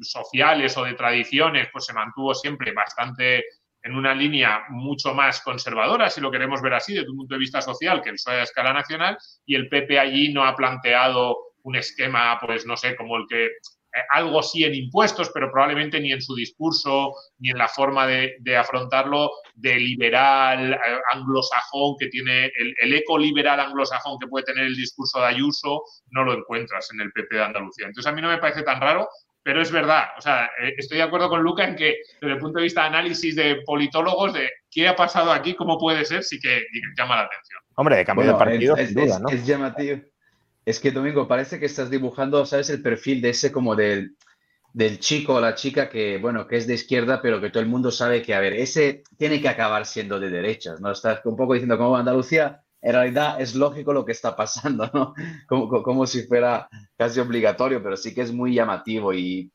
sociales 0.00 0.76
o 0.78 0.84
de 0.84 0.94
tradiciones, 0.94 1.68
pues 1.70 1.84
se 1.84 1.92
mantuvo 1.92 2.34
siempre 2.34 2.72
bastante 2.72 3.44
en 3.82 3.94
una 3.94 4.14
línea 4.14 4.64
mucho 4.70 5.14
más 5.14 5.40
conservadora, 5.40 6.10
si 6.10 6.20
lo 6.20 6.30
queremos 6.30 6.60
ver 6.62 6.74
así, 6.74 6.94
desde 6.94 7.10
un 7.10 7.18
punto 7.18 7.34
de 7.34 7.40
vista 7.40 7.60
social, 7.60 8.02
que 8.02 8.10
el 8.10 8.16
PSOE 8.16 8.40
a 8.40 8.42
escala 8.42 8.72
nacional, 8.72 9.16
y 9.46 9.54
el 9.54 9.68
PP 9.68 9.98
allí 9.98 10.32
no 10.32 10.44
ha 10.44 10.56
planteado 10.56 11.36
un 11.62 11.76
esquema, 11.76 12.38
pues 12.40 12.66
no 12.66 12.76
sé, 12.76 12.96
como 12.96 13.16
el 13.16 13.26
que 13.28 13.46
eh, 13.46 13.50
algo 14.10 14.42
sí 14.42 14.64
en 14.64 14.74
impuestos, 14.74 15.30
pero 15.32 15.50
probablemente 15.50 16.00
ni 16.00 16.12
en 16.12 16.20
su 16.20 16.34
discurso, 16.34 17.14
ni 17.38 17.50
en 17.50 17.58
la 17.58 17.68
forma 17.68 18.06
de, 18.06 18.56
afrontarlo 18.56 19.30
de 19.54 19.76
liberal 19.76 20.74
eh, 20.74 20.78
anglosajón 21.12 21.96
que 21.98 22.08
tiene, 22.08 22.46
el, 22.46 22.74
el, 22.80 22.94
eco 22.94 23.18
liberal 23.18 23.60
anglosajón 23.60 24.18
que 24.18 24.26
puede 24.26 24.44
tener 24.44 24.64
el 24.64 24.76
discurso 24.76 25.20
de 25.20 25.26
Ayuso, 25.26 25.82
no 26.10 26.24
lo 26.24 26.34
encuentras 26.34 26.90
en 26.92 27.00
el 27.00 27.12
PP 27.12 27.36
de 27.36 27.44
Andalucía. 27.44 27.86
Entonces 27.86 28.10
a 28.10 28.14
mí 28.14 28.20
no 28.20 28.28
me 28.28 28.38
parece 28.38 28.62
tan 28.62 28.80
raro, 28.80 29.08
pero 29.48 29.62
es 29.62 29.72
verdad, 29.72 30.08
o 30.18 30.20
sea, 30.20 30.44
eh, 30.62 30.74
estoy 30.76 30.98
de 30.98 31.04
acuerdo 31.04 31.30
con 31.30 31.42
Luca 31.42 31.64
en 31.64 31.74
que 31.74 31.96
desde 32.20 32.34
el 32.34 32.38
punto 32.38 32.58
de 32.58 32.64
vista 32.64 32.82
de 32.82 32.88
análisis 32.88 33.34
de 33.34 33.62
politólogos, 33.64 34.34
de 34.34 34.50
qué 34.70 34.86
ha 34.86 34.94
pasado 34.94 35.32
aquí, 35.32 35.54
cómo 35.54 35.78
puede 35.78 36.04
ser, 36.04 36.22
sí 36.22 36.38
que, 36.38 36.66
llama 36.98 37.16
la 37.16 37.22
atención. 37.22 37.60
Hombre, 37.76 37.96
de 37.96 38.04
cambio 38.04 38.26
de 38.26 38.34
partido, 38.34 38.76
es, 38.76 38.94
duda, 38.94 39.18
¿no? 39.18 39.30
Es 39.30 39.46
llamativo. 39.46 40.02
Es 40.68 40.80
que, 40.80 40.90
Domingo, 40.90 41.26
parece 41.26 41.58
que 41.58 41.64
estás 41.64 41.88
dibujando, 41.88 42.44
¿sabes? 42.44 42.68
El 42.68 42.82
perfil 42.82 43.22
de 43.22 43.30
ese 43.30 43.50
como 43.50 43.74
del, 43.74 44.18
del 44.74 44.98
chico 44.98 45.36
o 45.36 45.40
la 45.40 45.54
chica 45.54 45.88
que, 45.88 46.18
bueno, 46.18 46.46
que 46.46 46.58
es 46.58 46.66
de 46.66 46.74
izquierda, 46.74 47.22
pero 47.22 47.40
que 47.40 47.48
todo 47.48 47.62
el 47.62 47.70
mundo 47.70 47.90
sabe 47.90 48.20
que, 48.20 48.34
a 48.34 48.40
ver, 48.40 48.52
ese 48.52 49.02
tiene 49.16 49.40
que 49.40 49.48
acabar 49.48 49.86
siendo 49.86 50.20
de 50.20 50.28
derechas, 50.28 50.78
¿no? 50.78 50.92
Estás 50.92 51.24
un 51.24 51.36
poco 51.36 51.54
diciendo 51.54 51.78
como 51.78 51.96
Andalucía 51.96 52.60
en 52.82 52.92
realidad 52.92 53.40
es 53.40 53.54
lógico 53.54 53.94
lo 53.94 54.04
que 54.04 54.12
está 54.12 54.36
pasando, 54.36 54.90
¿no? 54.92 55.14
Como, 55.48 55.82
como, 55.82 56.06
si 56.06 56.24
fuera 56.26 56.68
casi 56.98 57.18
obligatorio, 57.18 57.82
pero 57.82 57.96
sí 57.96 58.14
que 58.14 58.20
es 58.20 58.30
muy 58.30 58.52
llamativo 58.52 59.14
y, 59.14 59.50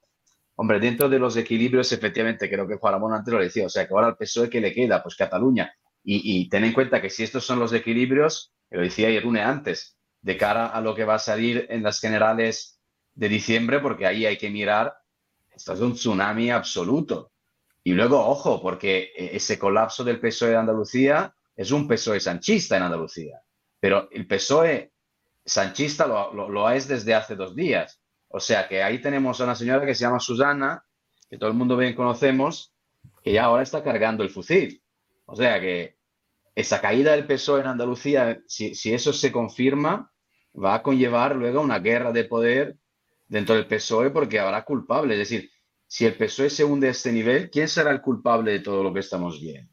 hombre, 0.55 0.79
dentro 0.79 1.09
de 1.09 1.19
los 1.19 1.37
equilibrios, 1.37 1.91
efectivamente, 1.91 2.49
creo 2.49 2.67
que 2.67 2.77
Juan 2.77 2.93
Ramón 2.93 3.13
antes 3.13 3.31
lo 3.31 3.39
decía, 3.39 3.67
o 3.67 3.69
sea, 3.69 3.87
que 3.87 3.93
ahora 3.93 4.07
al 4.07 4.17
PSOE 4.17 4.49
que 4.49 4.61
le 4.61 4.73
queda, 4.73 5.03
pues 5.03 5.15
Cataluña. 5.15 5.71
Y, 6.03 6.41
y 6.41 6.49
ten 6.49 6.63
en 6.63 6.73
cuenta 6.73 6.99
que 7.03 7.11
si 7.11 7.21
estos 7.21 7.45
son 7.45 7.59
los 7.59 7.71
equilibrios, 7.71 8.51
lo 8.71 8.81
decía 8.81 9.11
Irune 9.11 9.41
antes, 9.41 9.95
de 10.23 10.37
cara 10.37 10.67
a 10.67 10.81
lo 10.81 10.95
que 10.95 11.05
va 11.05 11.15
a 11.15 11.19
salir 11.19 11.67
en 11.69 11.83
las 11.83 11.99
generales 11.99 12.79
de 13.13 13.29
diciembre, 13.29 13.79
porque 13.79 14.07
ahí 14.07 14.25
hay 14.25 14.37
que 14.37 14.49
mirar, 14.49 14.95
esto 15.53 15.73
es 15.73 15.79
un 15.81 15.93
tsunami 15.93 16.49
absoluto. 16.49 17.31
Y 17.83 17.91
luego, 17.91 18.25
ojo, 18.25 18.61
porque 18.61 19.11
ese 19.15 19.59
colapso 19.59 20.03
del 20.03 20.19
PSOE 20.19 20.51
de 20.51 20.57
Andalucía 20.57 21.35
es 21.55 21.71
un 21.71 21.87
PSOE 21.87 22.21
sanchista 22.21 22.77
en 22.77 22.83
Andalucía, 22.83 23.41
pero 23.79 24.07
el 24.11 24.25
PSOE 24.25 24.93
sanchista 25.45 26.07
lo, 26.07 26.69
es 26.69 26.87
desde 26.87 27.13
hace 27.13 27.35
dos 27.35 27.53
días. 27.53 28.01
O 28.29 28.39
sea 28.39 28.67
que 28.67 28.81
ahí 28.81 28.99
tenemos 28.99 29.41
a 29.41 29.43
una 29.43 29.55
señora 29.55 29.85
que 29.85 29.93
se 29.93 30.05
llama 30.05 30.21
Susana, 30.21 30.85
que 31.29 31.37
todo 31.37 31.49
el 31.49 31.55
mundo 31.55 31.75
bien 31.75 31.93
conocemos, 31.93 32.73
que 33.21 33.33
ya 33.33 33.43
ahora 33.43 33.63
está 33.63 33.83
cargando 33.83 34.23
el 34.23 34.29
fusil. 34.29 34.81
O 35.25 35.35
sea 35.35 35.59
que 35.59 35.97
esa 36.55 36.79
caída 36.79 37.11
del 37.11 37.27
PSOE 37.27 37.59
en 37.59 37.67
Andalucía, 37.67 38.41
si, 38.47 38.73
si 38.73 38.93
eso 38.93 39.11
se 39.11 39.33
confirma, 39.33 40.12
va 40.55 40.75
a 40.75 40.83
conllevar 40.83 41.35
luego 41.35 41.61
una 41.61 41.79
guerra 41.79 42.11
de 42.11 42.25
poder 42.25 42.77
dentro 43.27 43.55
del 43.55 43.67
PSOE 43.67 44.11
porque 44.11 44.39
habrá 44.39 44.63
culpables. 44.63 45.19
Es 45.19 45.29
decir, 45.29 45.51
si 45.87 46.05
el 46.05 46.15
PSOE 46.15 46.49
se 46.49 46.63
hunde 46.63 46.87
a 46.87 46.91
este 46.91 47.11
nivel, 47.11 47.49
¿quién 47.49 47.67
será 47.67 47.91
el 47.91 48.01
culpable 48.01 48.51
de 48.51 48.59
todo 48.59 48.83
lo 48.83 48.93
que 48.93 48.99
estamos 48.99 49.39
viendo? 49.39 49.71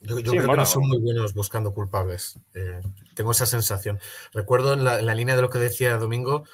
Yo, 0.00 0.16
creo 0.16 0.48
que 0.48 0.56
no 0.56 0.66
son 0.66 0.86
muy 0.86 0.98
buenos 1.00 1.34
buscando 1.34 1.74
culpables. 1.74 2.38
Eh, 2.54 2.80
tengo 3.14 3.32
esa 3.32 3.46
sensación. 3.46 3.98
Recuerdo 4.32 4.74
en 4.74 4.84
la, 4.84 5.14
línea 5.14 5.34
de 5.34 5.42
lo 5.42 5.50
que 5.50 5.58
decía 5.58 5.96
Domingo, 5.96 6.44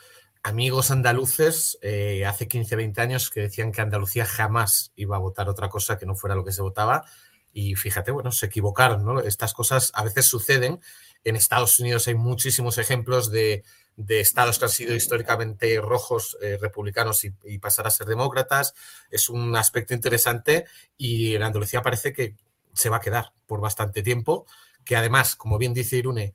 amigos 0.42 0.90
andaluces 0.90 1.78
eh, 1.82 2.24
hace 2.24 2.48
15, 2.48 2.76
20 2.76 3.00
años 3.02 3.28
que 3.28 3.40
decían 3.40 3.70
que 3.70 3.82
Andalucía 3.82 4.24
jamás 4.24 4.92
iba 4.96 5.16
a 5.16 5.20
votar 5.20 5.50
otra 5.50 5.68
cosa 5.68 5.98
que 5.98 6.06
no 6.06 6.14
fuera 6.14 6.34
lo 6.34 6.44
que 6.44 6.52
se 6.52 6.62
votaba. 6.62 7.04
Y 7.52 7.74
fíjate, 7.74 8.10
bueno, 8.10 8.32
se 8.32 8.46
equivocaron, 8.46 9.04
¿no? 9.04 9.20
Estas 9.20 9.52
cosas 9.52 9.92
a 9.94 10.04
veces 10.04 10.26
suceden. 10.26 10.80
En 11.24 11.36
Estados 11.36 11.78
Unidos 11.80 12.06
hay 12.06 12.14
muchísimos 12.14 12.78
ejemplos 12.78 13.30
de, 13.30 13.64
estados 14.08 14.58
que 14.58 14.64
han 14.66 14.70
sido 14.70 14.94
históricamente 14.94 15.80
rojos, 15.80 16.36
eh, 16.42 16.58
republicanos 16.60 17.24
y, 17.24 17.58
pasar 17.58 17.86
a 17.86 17.90
ser 17.90 18.06
demócratas. 18.06 18.74
Es 19.10 19.28
un 19.28 19.56
aspecto 19.56 19.94
interesante 19.94 20.66
y 20.96 21.34
en 21.34 21.42
Andalucía 21.42 21.82
parece 21.82 22.12
que 22.12 22.36
se 22.74 22.90
va 22.90 22.96
a 22.98 23.00
quedar 23.00 23.32
por 23.46 23.60
bastante 23.60 24.02
tiempo, 24.02 24.46
que 24.84 24.96
además, 24.96 25.36
como 25.36 25.58
bien 25.58 25.72
dice 25.74 25.96
Irune, 25.96 26.34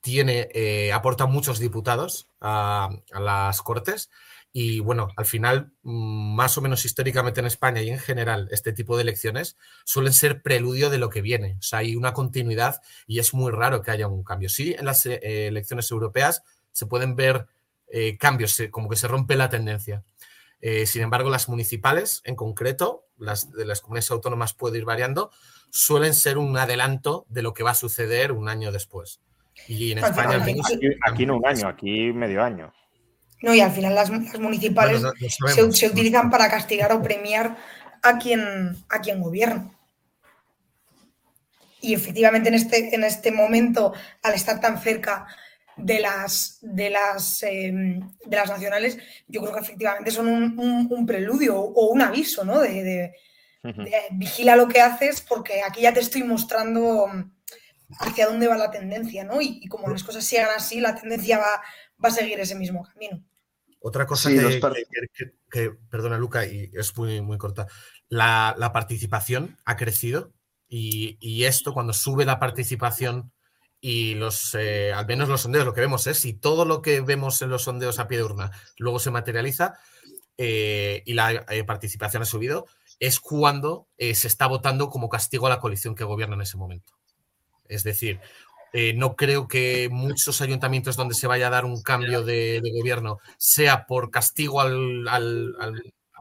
tiene, 0.00 0.48
eh, 0.54 0.92
aporta 0.92 1.26
muchos 1.26 1.58
diputados 1.58 2.28
a, 2.40 2.90
las 3.12 3.60
Cortes. 3.62 4.10
Y 4.52 4.80
bueno, 4.80 5.08
al 5.16 5.26
final, 5.26 5.72
mm, 5.82 6.34
más 6.34 6.58
o 6.58 6.60
menos 6.60 6.84
históricamente 6.84 7.40
en 7.40 7.46
España 7.46 7.82
y 7.82 7.90
en 7.90 7.98
general, 7.98 8.48
este 8.50 8.72
tipo 8.72 8.96
de 8.96 9.02
elecciones 9.02 9.56
suelen 9.84 10.12
ser 10.12 10.42
preludio 10.42 10.90
de 10.90 10.98
lo 10.98 11.08
que 11.08 11.22
viene. 11.22 11.56
O 11.58 11.62
sea, 11.62 11.80
hay 11.80 11.94
una 11.94 12.12
continuidad 12.12 12.80
y 13.06 13.20
es 13.20 13.32
muy 13.32 13.52
raro 13.52 13.82
que 13.82 13.90
haya 13.92 14.08
un 14.08 14.24
cambio. 14.24 14.48
Sí, 14.48 14.74
en 14.78 14.86
las 14.86 15.06
eh, 15.06 15.46
elecciones 15.46 15.90
europeas 15.90 16.42
se 16.72 16.86
pueden 16.86 17.14
ver 17.14 17.46
eh, 17.88 18.16
cambios, 18.18 18.60
como 18.70 18.88
que 18.88 18.96
se 18.96 19.08
rompe 19.08 19.36
la 19.36 19.50
tendencia. 19.50 20.02
sin 20.84 21.02
embargo, 21.02 21.30
las 21.30 21.48
municipales, 21.48 22.20
en 22.24 22.36
concreto, 22.36 23.06
las 23.16 23.50
de 23.50 23.64
las 23.64 23.80
comunidades 23.80 24.10
autónomas 24.10 24.52
puede 24.52 24.78
ir 24.78 24.84
variando, 24.84 25.30
suelen 25.70 26.14
ser 26.14 26.38
un 26.38 26.56
adelanto 26.58 27.24
de 27.28 27.42
lo 27.42 27.54
que 27.54 27.62
va 27.62 27.70
a 27.70 27.74
suceder 27.74 28.32
un 28.32 28.48
año 28.48 28.72
después. 28.72 29.20
Y 29.68 29.92
en 29.92 29.98
España, 29.98 30.44
aquí, 31.06 31.26
no 31.26 31.36
un 31.36 31.46
año, 31.46 31.68
aquí 31.68 32.12
medio 32.12 32.42
año. 32.42 32.72
No, 33.42 33.54
y 33.54 33.60
al 33.60 33.72
final 33.72 33.94
las, 33.94 34.10
municipales 34.38 35.02
se, 35.72 35.86
utilizan 35.86 36.30
para 36.30 36.50
castigar 36.50 36.92
o 36.92 37.02
premiar 37.02 37.56
a 38.02 38.18
quien, 38.18 38.76
a 38.88 39.00
quien 39.00 39.20
gobierna. 39.20 39.70
Y 41.80 41.94
efectivamente 41.94 42.50
en 42.50 42.54
este, 42.54 42.94
en 42.94 43.04
este 43.04 43.32
momento, 43.32 43.94
al 44.22 44.34
estar 44.34 44.60
tan 44.60 44.82
cerca 44.82 45.26
de 45.76 46.00
las, 46.00 46.58
de 46.60 46.90
las, 46.90 47.42
em, 47.42 48.00
de 48.26 48.36
las 48.36 48.50
nacionales, 48.50 48.98
yo 49.26 49.40
creo 49.40 49.54
que 49.54 49.60
efectivamente 49.60 50.10
son 50.10 50.28
un, 50.28 51.06
preludio 51.06 51.58
o 51.58 51.86
un 51.86 52.02
aviso, 52.02 52.44
¿no? 52.44 52.60
De, 52.60 53.14
vigila 54.12 54.56
lo 54.56 54.68
que 54.68 54.80
haces 54.80 55.20
porque 55.20 55.62
aquí 55.62 55.82
ya 55.82 55.92
te 55.92 56.00
estoy 56.00 56.22
mostrando 56.22 57.06
hacia 57.98 58.26
dónde 58.26 58.46
va 58.46 58.56
la 58.56 58.70
tendencia, 58.70 59.24
¿no? 59.24 59.40
Y, 59.40 59.66
como 59.68 59.88
las 59.88 60.04
cosas 60.04 60.24
sigan 60.24 60.48
así, 60.54 60.80
la 60.80 60.94
tendencia 60.94 61.38
va, 61.38 61.62
va 62.02 62.08
a 62.08 62.12
seguir 62.12 62.38
ese 62.40 62.54
mismo 62.54 62.84
camino. 62.84 63.22
Otra 63.82 64.06
cosa 64.06 64.30
que, 65.50 65.70
perdona 65.90 66.18
Luca, 66.18 66.46
y 66.46 66.70
es 66.74 66.96
muy, 66.98 67.22
muy 67.22 67.38
corta, 67.38 67.66
la, 68.10 68.70
participación 68.74 69.58
ha 69.64 69.76
crecido 69.76 70.32
y, 70.68 71.44
esto 71.44 71.72
cuando 71.72 71.94
sube 71.94 72.26
la 72.26 72.38
participación 72.38 73.32
y 73.80 74.14
los, 74.14 74.54
eh, 74.54 74.92
al 74.92 75.06
menos 75.06 75.30
los 75.30 75.40
sondeos, 75.40 75.64
lo 75.64 75.72
que 75.72 75.80
vemos 75.80 76.06
es 76.06 76.18
si 76.18 76.34
todo 76.34 76.66
lo 76.66 76.82
que 76.82 77.00
vemos 77.00 77.40
en 77.40 77.48
los 77.48 77.62
sondeos 77.62 77.98
a 77.98 78.06
pie 78.06 78.18
de 78.18 78.24
urna 78.24 78.50
luego 78.76 78.98
se 78.98 79.10
materializa 79.10 79.78
eh, 80.36 81.02
y 81.06 81.14
la 81.14 81.46
eh, 81.48 81.64
participación 81.64 82.22
ha 82.22 82.26
subido, 82.26 82.66
es 82.98 83.18
cuando 83.18 83.88
se 83.98 84.26
está 84.26 84.46
votando 84.46 84.90
como 84.90 85.08
castigo 85.08 85.46
a 85.46 85.50
la 85.50 85.58
coalición 85.60 85.94
que 85.94 86.04
gobierna 86.04 86.34
en 86.34 86.42
ese 86.42 86.58
momento. 86.58 86.92
Es 87.66 87.82
decir, 87.82 88.20
eh, 88.72 88.94
no 88.94 89.16
creo 89.16 89.48
que 89.48 89.88
muchos 89.90 90.40
ayuntamientos 90.40 90.96
donde 90.96 91.14
se 91.14 91.26
vaya 91.26 91.48
a 91.48 91.50
dar 91.50 91.64
un 91.64 91.82
cambio 91.82 92.22
de, 92.22 92.60
gobierno 92.78 93.18
sea 93.38 93.86
por 93.86 94.10
castigo 94.10 94.60
al, 94.60 95.06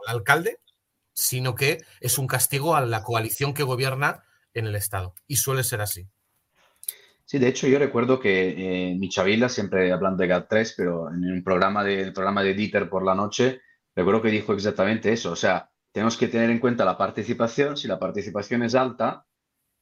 alcalde, 0.07 0.59
sino 1.13 1.55
que 1.55 1.79
es 1.99 2.17
un 2.17 2.27
castigo 2.27 2.75
a 2.75 2.81
la 2.81 3.03
coalición 3.03 3.53
que 3.53 3.63
gobierna 3.63 4.23
en 4.53 4.65
el 4.67 4.75
Estado. 4.75 5.13
Y 5.27 5.35
suele 5.35 5.63
ser 5.63 5.81
así. 5.81 6.07
Sí, 7.25 7.37
de 7.37 7.47
hecho 7.47 7.67
yo 7.67 7.77
recuerdo 7.77 8.19
que 8.19 8.93
eh, 8.93 9.09
Chavila, 9.09 9.49
siempre 9.49 9.91
hablando 9.91 10.23
de 10.23 10.29
GAT3, 10.29 10.73
pero 10.75 11.09
en 11.09 11.31
un 11.31 11.43
programa 11.43 11.83
de, 11.83 12.01
el 12.01 12.13
programa 12.13 12.41
de 12.41 12.55
Dieter 12.55 12.89
por 12.89 13.05
la 13.05 13.13
noche, 13.13 13.61
recuerdo 13.95 14.23
que 14.23 14.29
dijo 14.29 14.53
exactamente 14.53 15.13
eso. 15.13 15.31
O 15.31 15.35
sea, 15.35 15.69
tenemos 15.91 16.17
que 16.17 16.27
tener 16.27 16.49
en 16.49 16.59
cuenta 16.59 16.85
la 16.85 16.97
participación. 16.97 17.77
Si 17.77 17.87
la 17.87 17.99
participación 17.99 18.63
es 18.63 18.73
alta, 18.73 19.27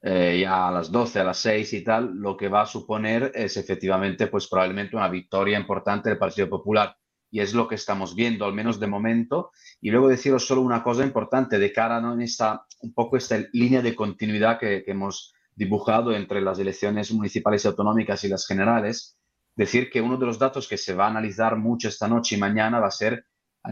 eh, 0.09 0.39
ya 0.39 0.69
a 0.69 0.71
las 0.71 0.89
12, 0.89 1.19
a 1.19 1.23
las 1.25 1.37
6 1.39 1.73
y 1.73 1.83
tal, 1.83 2.15
lo 2.15 2.37
que 2.37 2.47
va 2.47 2.61
a 2.61 2.65
suponer 2.65 3.29
es 3.35 3.57
efectivamente, 3.57 4.27
pues 4.27 4.47
probablemente 4.47 4.95
una 4.95 5.09
victoria 5.09 5.59
importante 5.59 6.07
del 6.07 6.17
Partido 6.17 6.47
Popular. 6.47 6.95
Y 7.29 7.41
es 7.41 7.53
lo 7.53 7.67
que 7.67 7.75
estamos 7.75 8.15
viendo, 8.15 8.45
al 8.45 8.53
menos 8.53 8.79
de 8.79 8.87
momento. 8.87 9.51
Y 9.81 9.91
luego 9.91 10.07
deciros 10.07 10.47
solo 10.47 10.61
una 10.61 10.81
cosa 10.81 11.03
importante 11.03 11.59
de 11.59 11.73
cara 11.73 11.99
¿no? 11.99 12.13
en 12.13 12.21
esta, 12.21 12.65
un 12.79 12.93
poco 12.93 13.17
esta 13.17 13.37
línea 13.51 13.81
de 13.81 13.95
continuidad 13.95 14.57
que, 14.57 14.81
que 14.85 14.91
hemos 14.91 15.33
dibujado 15.53 16.15
entre 16.15 16.39
las 16.39 16.57
elecciones 16.57 17.11
municipales 17.11 17.65
y 17.65 17.67
autonómicas 17.67 18.23
y 18.23 18.29
las 18.29 18.47
generales. 18.47 19.17
Decir 19.57 19.89
que 19.89 19.99
uno 19.99 20.15
de 20.15 20.25
los 20.25 20.39
datos 20.39 20.69
que 20.69 20.77
se 20.77 20.93
va 20.93 21.07
a 21.07 21.09
analizar 21.09 21.57
mucho 21.57 21.89
esta 21.89 22.07
noche 22.07 22.37
y 22.37 22.39
mañana 22.39 22.79
va 22.79 22.87
a 22.87 22.91
ser 22.91 23.25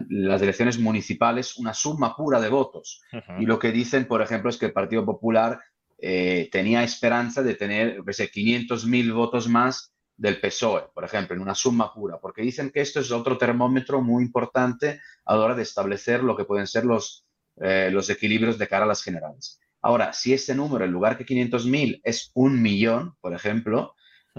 las 0.09 0.41
elecciones 0.41 0.79
municipales 0.79 1.55
una 1.57 1.73
suma 1.73 2.13
pura 2.13 2.41
de 2.41 2.49
votos. 2.49 3.01
Y 3.39 3.45
lo 3.45 3.57
que 3.57 3.71
dicen, 3.71 4.05
por 4.05 4.21
ejemplo, 4.21 4.49
es 4.49 4.57
que 4.57 4.65
el 4.65 4.73
Partido 4.73 5.05
Popular 5.05 5.59
eh, 6.07 6.49
tenía 6.51 6.83
esperanza 6.83 7.41
de 7.41 7.55
tener 7.55 8.03
500.000 8.03 9.11
votos 9.11 9.47
más 9.47 9.91
del 10.15 10.39
PSOE, 10.39 10.83
por 10.93 11.03
ejemplo, 11.03 11.35
en 11.35 11.41
una 11.41 11.55
suma 11.55 11.91
pura, 11.91 12.19
porque 12.19 12.43
dicen 12.43 12.69
que 12.69 12.81
esto 12.81 12.99
es 12.99 13.11
otro 13.11 13.39
termómetro 13.39 14.03
muy 14.03 14.23
importante 14.23 15.01
a 15.25 15.35
la 15.35 15.41
hora 15.41 15.55
de 15.55 15.63
establecer 15.63 16.21
lo 16.21 16.37
que 16.37 16.45
pueden 16.45 16.67
ser 16.67 16.85
los, 16.85 17.25
eh, 17.59 17.89
los 17.91 18.07
equilibrios 18.11 18.59
de 18.59 18.67
cara 18.67 18.85
a 18.85 18.87
las 18.87 19.01
generales. 19.01 19.59
Ahora, 19.81 20.13
si 20.13 20.31
ese 20.31 20.53
número, 20.53 20.85
en 20.85 20.91
lugar 20.91 21.17
que 21.17 21.25
500.000, 21.25 22.01
es 22.03 22.29
un 22.35 22.61
millón, 22.61 23.15
por 23.19 23.33
ejemplo, 23.33 23.95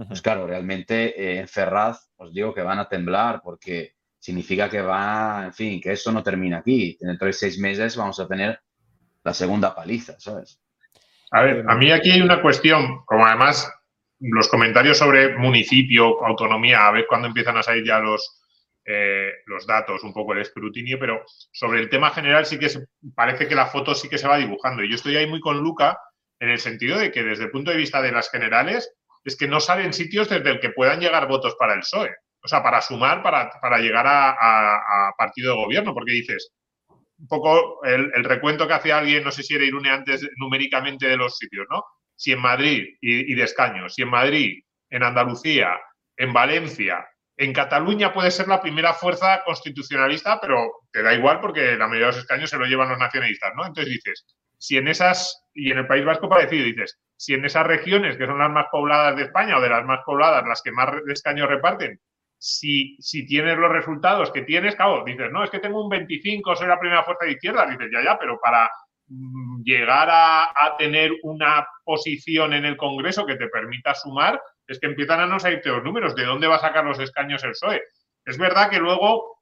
pues 0.07 0.23
claro, 0.23 0.47
realmente 0.47 1.21
eh, 1.21 1.41
en 1.41 1.49
Ferraz 1.49 2.11
os 2.17 2.33
digo 2.33 2.55
que 2.55 2.63
van 2.63 2.79
a 2.79 2.89
temblar 2.89 3.41
porque 3.43 3.97
significa 4.21 4.71
que 4.71 4.83
va, 4.83 5.47
en 5.47 5.53
fin, 5.53 5.81
que 5.81 5.91
eso 5.91 6.13
no 6.13 6.23
termina 6.23 6.59
aquí. 6.59 6.97
Dentro 7.01 7.27
de 7.27 7.33
seis 7.33 7.59
meses 7.59 7.97
vamos 7.97 8.21
a 8.21 8.29
tener 8.29 8.61
la 9.25 9.35
segunda 9.35 9.75
paliza, 9.75 10.15
¿sabes? 10.21 10.61
A 11.37 11.43
ver, 11.43 11.67
a 11.69 11.75
mí 11.75 11.93
aquí 11.93 12.11
hay 12.11 12.23
una 12.23 12.41
cuestión, 12.41 13.05
como 13.05 13.27
además 13.27 13.71
los 14.21 14.49
comentarios 14.49 14.97
sobre 14.97 15.37
municipio, 15.37 16.25
autonomía, 16.25 16.87
a 16.87 16.93
ver 16.93 17.07
cuándo 17.07 17.29
empiezan 17.29 17.59
a 17.59 17.63
salir 17.63 17.85
ya 17.85 17.99
los, 17.99 18.41
eh, 18.87 19.33
los 19.45 19.67
datos, 19.67 20.03
un 20.03 20.15
poco 20.15 20.33
el 20.33 20.39
escrutinio, 20.39 20.99
pero 20.99 21.23
sobre 21.53 21.81
el 21.81 21.91
tema 21.91 22.09
general 22.09 22.47
sí 22.47 22.59
que 22.59 22.71
parece 23.15 23.47
que 23.47 23.55
la 23.55 23.67
foto 23.67 23.95
sí 23.95 24.09
que 24.09 24.17
se 24.17 24.27
va 24.27 24.39
dibujando. 24.39 24.83
Y 24.83 24.89
yo 24.89 24.95
estoy 24.95 25.15
ahí 25.17 25.27
muy 25.27 25.41
con 25.41 25.59
Luca 25.59 25.99
en 26.41 26.49
el 26.49 26.59
sentido 26.59 26.99
de 26.99 27.13
que 27.13 27.23
desde 27.23 27.45
el 27.45 27.51
punto 27.51 27.71
de 27.71 27.77
vista 27.77 28.01
de 28.01 28.13
las 28.13 28.31
generales 28.31 28.91
es 29.23 29.37
que 29.37 29.47
no 29.47 29.61
salen 29.61 29.93
sitios 29.93 30.31
desde 30.31 30.53
el 30.53 30.59
que 30.59 30.71
puedan 30.71 31.01
llegar 31.01 31.29
votos 31.29 31.55
para 31.59 31.75
el 31.75 31.81
PSOE. 31.81 32.15
O 32.43 32.49
sea, 32.49 32.63
para 32.63 32.81
sumar, 32.81 33.23
para, 33.23 33.51
para 33.61 33.77
llegar 33.77 34.07
a, 34.07 34.31
a 34.31 35.13
partido 35.19 35.53
de 35.53 35.63
gobierno, 35.63 35.93
porque 35.93 36.13
dices, 36.13 36.55
un 37.19 37.29
poco 37.29 37.85
el, 37.85 38.25
recuento 38.25 38.67
que 38.67 38.75
hacía 38.75 38.99
alguien, 38.99 39.25
no 39.25 39.31
sé 39.31 39.43
si 39.43 39.55
era 39.55 39.65
Irune 39.65 39.91
antes 39.91 40.29
numéricamente 40.37 41.09
de 41.09 41.17
los 41.17 41.39
sitios, 41.39 41.67
¿no? 41.71 41.85
Si 42.15 42.33
en 42.33 42.41
Madrid 42.41 42.97
y, 43.01 43.35
de 43.35 43.43
escaños, 43.43 43.95
si 43.95 44.03
en 44.03 44.09
Madrid, 44.09 44.63
en 44.91 45.03
Andalucía, 45.03 45.79
en 46.17 46.33
Valencia, 46.33 47.07
en 47.37 47.53
Cataluña 47.53 48.15
puede 48.15 48.31
ser 48.31 48.49
la 48.49 48.61
primera 48.61 48.95
fuerza 48.95 49.43
constitucionalista, 49.45 50.41
pero 50.41 50.73
te 50.91 51.03
da 51.03 51.13
igual 51.15 51.41
porque 51.41 51.77
la 51.77 51.87
mayoría 51.87 52.07
de 52.07 52.13
los 52.13 52.23
escaños 52.23 52.49
se 52.49 52.57
lo 52.57 52.65
llevan 52.65 52.89
los 52.89 52.99
nacionalistas, 52.99 53.53
¿no? 53.55 53.67
Entonces 53.67 53.93
dices, 53.93 54.25
si 54.59 54.79
en 54.79 54.89
esas, 54.89 55.45
y 55.53 55.71
en 55.71 55.79
el 55.79 55.87
País 55.87 56.05
Vasco 56.05 56.29
parecido, 56.29 56.65
dices, 56.65 56.99
si 57.17 57.35
en 57.35 57.45
esas 57.45 57.67
regiones 57.67 58.17
que 58.17 58.27
son 58.27 58.39
las 58.39 58.51
más 58.51 58.67
pobladas 58.71 59.17
de 59.17 59.25
España 59.25 59.59
o 59.59 59.61
de 59.61 59.69
las 59.69 59.85
más 59.85 60.01
pobladas, 60.05 60.47
las 60.47 60.63
que 60.63 60.73
más 60.73 60.89
escaños 61.09 61.49
reparten, 61.49 62.01
si, 62.47 63.27
tienes 63.27 63.59
los 63.59 63.73
resultados 63.73 64.31
que 64.31 64.43
tienes, 64.43 64.77
claro, 64.77 65.03
dices, 65.05 65.31
no, 65.33 65.43
es 65.43 65.51
que 65.51 65.59
tengo 65.59 65.83
un 65.83 65.89
25, 65.89 66.55
soy 66.55 66.69
la 66.69 66.79
primera 66.79 67.03
fuerza 67.03 67.25
de 67.25 67.33
izquierda, 67.33 67.67
dices, 67.67 67.89
ya, 67.93 68.05
ya, 68.05 68.19
pero 68.19 68.39
para 68.41 68.71
mm, 69.09 69.63
llegar 69.65 70.09
a, 70.11 70.77
tener 70.79 71.11
una 71.23 71.67
posición 71.85 72.53
en 72.53 72.65
el 72.65 72.77
Congreso 72.77 73.27
que 73.27 73.37
te 73.37 73.49
permita 73.49 73.95
sumar, 73.95 74.41
es 74.67 74.79
que 74.79 74.87
empiezan 74.87 75.21
a 75.21 75.27
no 75.27 75.41
salirte 75.41 75.71
los 75.71 75.83
números, 75.83 76.15
¿de 76.15 76.25
dónde 76.25 76.47
va 76.47 76.57
a 76.57 76.61
sacar 76.61 76.85
los 76.85 77.01
escaños 77.01 77.43
el 77.45 77.51
PSOE? 77.51 77.83
Es 78.25 78.39
verdad 78.39 78.71
que 78.71 78.79
luego 78.79 79.41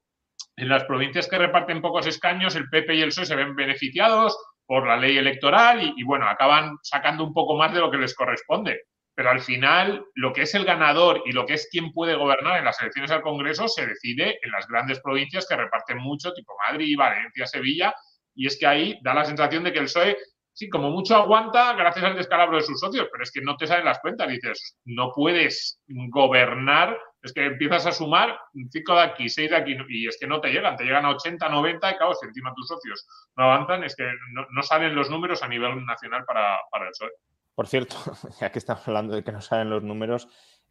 en 0.56 0.68
las 0.68 0.84
provincias 0.84 1.28
que 1.28 1.38
reparten 1.38 1.82
pocos 1.82 2.06
escaños, 2.06 2.56
el 2.56 2.68
PP 2.68 2.94
y 2.94 3.02
el 3.02 3.08
PSOE 3.08 3.26
se 3.26 3.36
ven 3.36 3.54
beneficiados 3.54 4.38
por 4.66 4.86
la 4.86 4.96
ley 4.96 5.18
electoral 5.18 5.92
y 5.96 6.02
bueno, 6.04 6.26
acaban 6.26 6.78
sacando 6.82 7.24
un 7.24 7.34
poco 7.34 7.56
más 7.56 7.72
de 7.74 7.80
lo 7.80 7.90
que 7.90 7.98
les 7.98 8.14
corresponde 8.14 8.84
pero 9.14 9.30
al 9.30 9.40
final 9.40 10.04
lo 10.14 10.32
que 10.32 10.42
es 10.42 10.54
el 10.54 10.64
ganador 10.64 11.22
y 11.24 11.32
lo 11.32 11.46
que 11.46 11.54
es 11.54 11.68
quien 11.70 11.92
puede 11.92 12.14
gobernar 12.14 12.58
en 12.58 12.64
las 12.64 12.80
elecciones 12.80 13.10
al 13.10 13.22
Congreso 13.22 13.68
se 13.68 13.86
decide 13.86 14.38
en 14.42 14.50
las 14.50 14.66
grandes 14.66 15.00
provincias 15.00 15.46
que 15.48 15.56
reparten 15.56 15.98
mucho, 15.98 16.32
tipo 16.32 16.54
Madrid, 16.68 16.96
Valencia, 16.98 17.46
Sevilla, 17.46 17.94
y 18.34 18.46
es 18.46 18.58
que 18.58 18.66
ahí 18.66 18.98
da 19.02 19.14
la 19.14 19.24
sensación 19.24 19.62
de 19.62 19.72
que 19.72 19.78
el 19.78 19.84
PSOE, 19.84 20.16
sí, 20.52 20.68
como 20.68 20.90
mucho 20.90 21.14
aguanta 21.14 21.74
gracias 21.74 22.04
al 22.04 22.16
descalabro 22.16 22.56
de 22.56 22.64
sus 22.64 22.80
socios, 22.80 23.08
pero 23.12 23.22
es 23.22 23.30
que 23.30 23.40
no 23.40 23.56
te 23.56 23.68
salen 23.68 23.84
las 23.84 24.00
cuentas, 24.00 24.28
dices, 24.28 24.78
no 24.84 25.12
puedes 25.14 25.80
gobernar, 25.86 26.98
es 27.22 27.32
que 27.32 27.46
empiezas 27.46 27.86
a 27.86 27.92
sumar 27.92 28.36
cinco 28.70 28.96
de 28.96 29.02
aquí, 29.02 29.28
seis 29.28 29.50
de 29.50 29.56
aquí, 29.56 29.76
y 29.88 30.08
es 30.08 30.18
que 30.18 30.26
no 30.26 30.40
te 30.40 30.50
llegan, 30.50 30.76
te 30.76 30.84
llegan 30.84 31.04
a 31.04 31.10
80, 31.10 31.48
90, 31.48 31.90
y 31.92 31.96
claro, 31.96 32.14
si 32.14 32.26
encima 32.26 32.52
tus 32.54 32.66
socios 32.66 33.06
no 33.36 33.44
avanzan, 33.44 33.84
es 33.84 33.94
que 33.94 34.10
no, 34.32 34.62
salen 34.62 34.96
los 34.96 35.08
números 35.08 35.42
a 35.44 35.48
nivel 35.48 35.84
nacional 35.86 36.24
para, 36.24 36.58
para 36.70 36.86
el 36.86 36.90
PSOE. 36.90 37.10
Por 37.54 37.66
cierto, 37.68 37.96
ya 38.40 38.50
que 38.50 38.58
estamos 38.58 38.86
hablando 38.88 39.14
de 39.14 39.24
que 39.24 39.32
no 39.32 39.40
saben 39.40 39.70
los 39.70 39.82
números, 39.82 40.28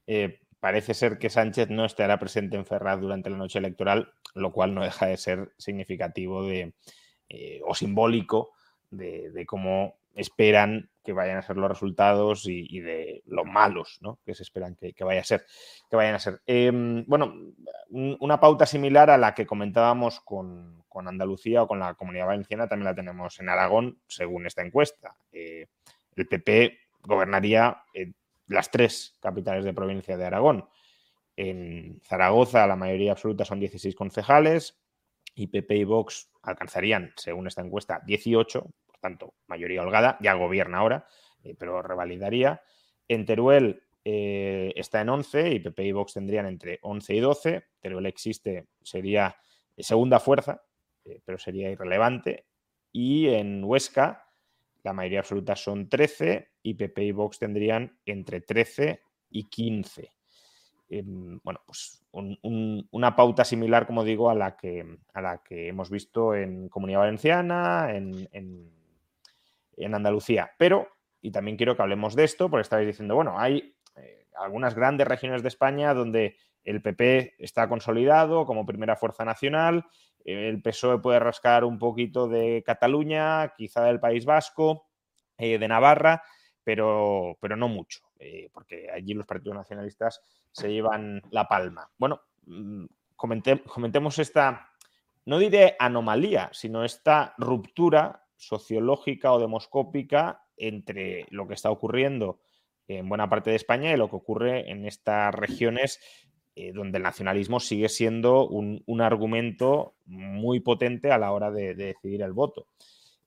eh, 0.07 0.39
parece 0.59 0.93
ser 0.93 1.17
que 1.17 1.29
Sánchez 1.29 1.69
no 1.69 1.85
estará 1.85 2.19
presente 2.19 2.55
en 2.55 2.65
Ferraz 2.65 2.99
durante 2.99 3.29
la 3.29 3.37
noche 3.37 3.59
electoral, 3.59 4.13
lo 4.33 4.51
cual 4.51 4.73
no 4.73 4.83
deja 4.83 5.07
de 5.07 5.17
ser 5.17 5.51
significativo 5.57 6.43
de, 6.45 6.73
eh, 7.29 7.61
o 7.65 7.75
simbólico 7.75 8.51
de, 8.91 9.45
cómo 9.47 9.95
esperan 10.15 10.89
que 11.03 11.13
vayan 11.13 11.37
a 11.37 11.41
ser 11.41 11.57
los 11.57 11.67
resultados 11.67 12.45
y, 12.45 12.79
de 12.79 13.23
lo 13.25 13.43
malos 13.43 13.99
que 14.23 14.35
se 14.35 14.43
esperan 14.43 14.75
que, 14.75 15.03
vaya 15.03 15.21
a 15.21 15.25
ser, 15.25 15.45
que 15.89 15.95
vayan 15.95 16.15
a 16.15 16.19
ser. 16.19 16.41
Em, 16.45 17.03
bueno, 17.07 17.33
una 17.89 18.39
pauta 18.39 18.65
similar 18.65 19.09
a 19.09 19.17
la 19.17 19.33
que 19.33 19.45
comentábamos 19.45 20.19
con, 20.21 20.81
Andalucía 21.05 21.63
o 21.63 21.67
con 21.67 21.79
la 21.79 21.95
Comunidad 21.95 22.27
Valenciana 22.27 22.67
también 22.67 22.85
la 22.85 22.95
tenemos 22.95 23.39
en 23.39 23.49
Aragón, 23.49 23.99
según 24.07 24.45
esta 24.45 24.61
encuesta. 24.61 25.15
Eh, 25.31 25.65
el 26.15 26.27
PP 26.27 26.77
gobernaría 27.01 27.83
las 28.47 28.71
tres 28.71 29.17
capitales 29.21 29.65
de 29.65 29.73
provincia 29.73 30.17
de 30.17 30.25
Aragón. 30.25 30.67
En 31.35 31.99
Zaragoza 32.03 32.67
la 32.67 32.75
mayoría 32.75 33.13
absoluta 33.13 33.45
son 33.45 33.59
16 33.59 33.95
concejales 33.95 34.79
y 35.35 35.47
PP 35.47 35.77
y 35.77 35.83
Vox 35.83 36.29
alcanzarían, 36.43 37.11
según 37.15 37.47
esta 37.47 37.61
encuesta, 37.61 38.01
18, 38.05 38.61
por 38.61 38.97
tanto, 38.99 39.33
mayoría 39.47 39.81
holgada, 39.81 40.17
ya 40.21 40.33
gobierna 40.33 40.79
ahora, 40.79 41.07
eh, 41.43 41.55
pero 41.57 41.81
revalidaría. 41.81 42.61
En 43.07 43.25
Teruel 43.25 43.83
eh, 44.05 44.71
está 44.75 45.01
en 45.01 45.09
11 45.09 45.51
y 45.51 45.59
PP 45.59 45.83
y 45.85 45.91
Vox 45.91 46.13
tendrían 46.13 46.45
entre 46.45 46.79
11 46.81 47.15
y 47.15 47.19
12. 47.19 47.63
Teruel 47.79 48.05
existe, 48.05 48.67
sería 48.83 49.35
segunda 49.77 50.19
fuerza, 50.19 50.61
eh, 51.03 51.19
pero 51.25 51.37
sería 51.37 51.71
irrelevante. 51.71 52.45
y 52.95 53.29
en 53.29 53.63
Huesca 53.63 54.27
la 54.83 54.93
mayoría 54.93 55.19
absoluta 55.19 55.55
son 55.55 55.87
13 55.89 56.51
y 56.61 56.73
PP 56.73 57.03
y 57.03 57.11
Vox 57.11 57.39
tendrían 57.39 57.97
entre 58.05 58.41
13 58.41 59.01
y 59.29 59.45
15. 59.45 60.11
Em, 60.89 61.39
bueno, 61.43 61.61
pues 61.65 62.03
una 62.11 63.15
pauta 63.15 63.43
similar, 63.43 63.87
como 63.87 64.03
digo, 64.03 64.29
a 64.29 64.35
la 64.35 64.55
que, 64.55 64.99
a 65.13 65.21
la 65.21 65.41
que 65.41 65.67
hemos 65.67 65.89
visto 65.89 66.35
en 66.35 66.69
Comunidad 66.69 66.99
Valenciana, 66.99 67.87
en, 67.91 68.29
en, 68.31 69.95
Andalucía. 69.95 70.51
Pero, 70.57 70.87
y 71.21 71.31
también 71.31 71.57
quiero 71.57 71.75
que 71.75 71.81
hablemos 71.81 72.15
de 72.15 72.25
esto, 72.25 72.49
porque 72.49 72.61
estabais 72.61 72.85
diciendo, 72.85 73.15
bueno, 73.15 73.39
hay 73.39 73.75
eh, 73.95 74.27
algunas 74.37 74.75
grandes 74.75 75.07
regiones 75.07 75.41
de 75.41 75.47
España 75.47 75.93
donde 75.95 76.37
el 76.63 76.81
PP 76.81 77.35
está 77.39 77.67
consolidado 77.67 78.45
como 78.45 78.65
primera 78.65 78.95
fuerza 78.95 79.25
nacional, 79.25 79.85
el 80.23 80.61
PSOE 80.61 80.99
puede 80.99 81.19
rascar 81.19 81.63
un 81.65 81.77
poquito 81.77 82.27
de 82.27 82.63
Cataluña, 82.65 83.53
quizá 83.55 83.83
del 83.83 83.99
País 83.99 84.25
Vasco, 84.25 84.87
eh, 85.37 85.57
de 85.57 85.67
Navarra, 85.67 86.23
pero, 86.63 87.37
pero 87.41 87.55
no 87.55 87.67
mucho, 87.67 87.99
eh, 88.19 88.49
porque 88.53 88.89
allí 88.89 89.13
los 89.13 89.25
partidos 89.25 89.57
nacionalistas 89.57 90.21
se 90.51 90.71
llevan 90.71 91.21
la 91.31 91.47
palma. 91.47 91.89
Bueno, 91.97 92.21
mm, 92.45 92.85
comentemos 93.15 94.19
esta, 94.19 94.69
no 95.25 95.39
diré 95.39 95.75
anomalía, 95.79 96.49
sino 96.53 96.83
esta 96.83 97.33
ruptura 97.37 98.25
sociológica 98.35 99.33
o 99.33 99.39
demoscópica 99.39 100.45
entre 100.57 101.25
lo 101.29 101.47
que 101.47 101.53
está 101.53 101.71
ocurriendo 101.71 102.39
en 102.87 103.07
buena 103.07 103.29
parte 103.29 103.49
de 103.49 103.55
España 103.55 103.91
y 103.91 103.97
lo 103.97 104.09
que 104.09 104.17
ocurre 104.17 104.69
en 104.69 104.85
estas 104.85 105.33
regiones 105.33 105.99
eh, 106.55 106.71
donde 106.71 106.97
el 106.97 107.03
nacionalismo 107.03 107.59
sigue 107.59 107.89
siendo 107.89 108.47
un, 108.47 109.01
argumento 109.01 109.95
muy 110.05 110.59
potente 110.59 111.11
a 111.11 111.17
la 111.17 111.31
hora 111.31 111.49
de, 111.49 111.73
decidir 111.73 112.21
el 112.21 112.33
voto. 112.33 112.67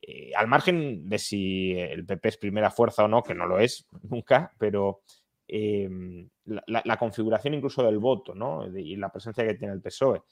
Eh, 0.00 0.30
al 0.36 0.46
margen 0.46 1.08
de 1.08 1.18
si 1.18 1.72
el 1.72 2.06
PP 2.06 2.28
es 2.28 2.36
primera 2.36 2.70
fuerza 2.70 3.04
o 3.04 3.08
no, 3.08 3.24
que 3.24 3.34
no 3.34 3.46
lo 3.46 3.58
es 3.58 3.88
nunca, 4.08 4.52
pero 4.58 5.02
em, 5.48 6.28
la, 6.44 6.96
configuración 6.96 7.54
incluso 7.54 7.82
del 7.82 7.98
voto 7.98 8.34
y 8.76 8.94
la 8.94 9.10
presencia 9.10 9.44
que 9.44 9.54
tiene 9.54 9.74
el 9.74 9.82
PSOE. 9.82 10.22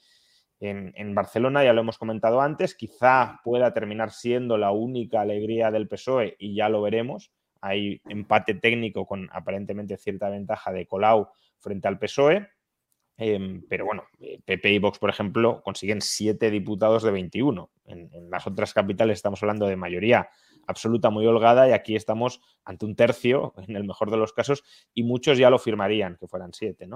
En, 0.61 1.13
Barcelona, 1.13 1.63
ya 1.63 1.73
lo 1.73 1.81
hemos 1.81 1.97
comentado 1.97 2.39
antes, 2.39 2.75
quizá 2.75 3.41
pueda 3.43 3.73
terminar 3.73 4.11
siendo 4.11 4.57
la 4.57 4.71
única 4.71 5.21
alegría 5.21 5.69
del 5.69 5.87
PSOE 5.87 6.37
y 6.39 6.55
ya 6.55 6.69
lo 6.69 6.81
veremos. 6.81 7.31
Hay 7.59 8.01
empate 8.07 8.55
técnico 8.55 9.05
con 9.05 9.29
aparentemente 9.33 9.97
cierta 9.97 10.29
ventaja 10.29 10.71
de 10.71 10.87
Colau 10.87 11.27
frente 11.59 11.87
al 11.87 11.99
PSOE. 11.99 12.47
Em, 13.17 13.63
pero 13.69 13.85
bueno, 13.85 14.03
PP 14.45 14.69
eh, 14.69 14.73
y 14.73 14.79
Vox, 14.79 14.99
por 14.99 15.09
ejemplo, 15.09 15.61
consiguen 15.63 16.01
siete 16.01 16.51
diputados 16.51 17.03
de 17.03 17.11
21. 17.11 17.69
En, 17.85 18.29
las 18.29 18.45
otras 18.45 18.73
capitales 18.73 19.17
estamos 19.17 19.41
hablando 19.41 19.67
de 19.67 19.77
mayoría 19.77 20.29
absoluta 20.67 21.09
muy 21.09 21.25
holgada 21.25 21.69
y 21.69 21.71
aquí 21.71 21.95
estamos 21.95 22.41
ante 22.65 22.85
un 22.85 22.95
tercio, 22.95 23.53
en 23.67 23.75
el 23.75 23.85
mejor 23.85 24.11
de 24.11 24.17
los 24.17 24.33
casos, 24.33 24.63
y 24.93 25.03
muchos 25.03 25.37
ya 25.37 25.49
lo 25.49 25.59
firmarían, 25.59 26.17
que 26.17 26.27
fueran 26.27 26.53
siete. 26.53 26.87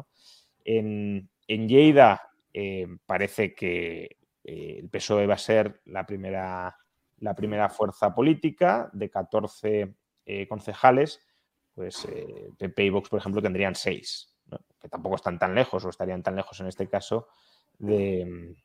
En, 0.65 1.29
Lleida 1.47 2.29
eh, 2.53 2.87
parece 3.05 3.53
que 3.53 4.17
eh, 4.43 4.77
el 4.79 4.89
PSOE 4.89 5.25
va 5.25 5.35
a 5.35 5.37
ser 5.37 5.81
la 5.85 6.05
primera, 6.05 6.75
la 7.19 7.33
primera 7.33 7.69
fuerza 7.69 8.13
política 8.13 8.89
de 8.93 9.09
14 9.09 9.93
concejales, 10.47 11.19
pues 11.73 12.07
PP 12.59 12.85
y 12.85 12.89
Vox, 12.91 13.09
por 13.09 13.19
ejemplo, 13.19 13.41
tendrían 13.41 13.73
seis 13.73 14.29
tampoco 14.89 15.15
están 15.15 15.39
tan 15.39 15.55
lejos 15.55 15.83
o 15.85 15.89
estarían 15.89 16.23
tan 16.23 16.35
lejos 16.35 16.59
en 16.59 16.67
este 16.67 16.87
caso 16.87 17.27
de, 17.77 18.55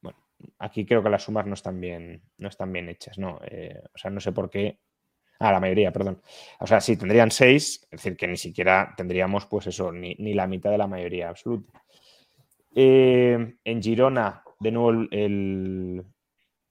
bueno, 0.00 0.18
aquí 0.58 0.86
creo 0.86 1.02
que 1.02 1.10
las 1.10 1.24
sumas 1.24 1.46
no 1.46 1.54
están 1.54 1.80
bien, 1.80 2.22
no 2.38 2.48
están 2.48 2.72
bien 2.72 2.88
hechas, 2.88 3.18
¿no? 3.18 3.40
Eh, 3.44 3.82
o 3.94 3.98
sea, 3.98 4.10
no 4.10 4.20
sé 4.20 4.32
por 4.32 4.48
qué. 4.48 4.78
Ah, 5.38 5.52
la 5.52 5.60
mayoría, 5.60 5.90
perdón. 5.90 6.20
O 6.60 6.66
sea, 6.66 6.80
sí, 6.80 6.96
tendrían 6.96 7.30
seis, 7.30 7.82
es 7.84 7.90
decir, 7.90 8.16
que 8.16 8.28
ni 8.28 8.36
siquiera 8.36 8.92
tendríamos, 8.96 9.46
pues 9.46 9.66
eso, 9.68 9.90
ni, 9.90 10.14
la 10.34 10.46
mitad 10.46 10.70
de 10.70 10.78
la 10.78 10.86
mayoría 10.86 11.30
absoluta. 11.30 11.82
Eh, 12.74 13.56
en 13.64 13.82
Girona, 13.82 14.42
de 14.60 14.70
nuevo, 14.70 15.06
el, 15.10 16.04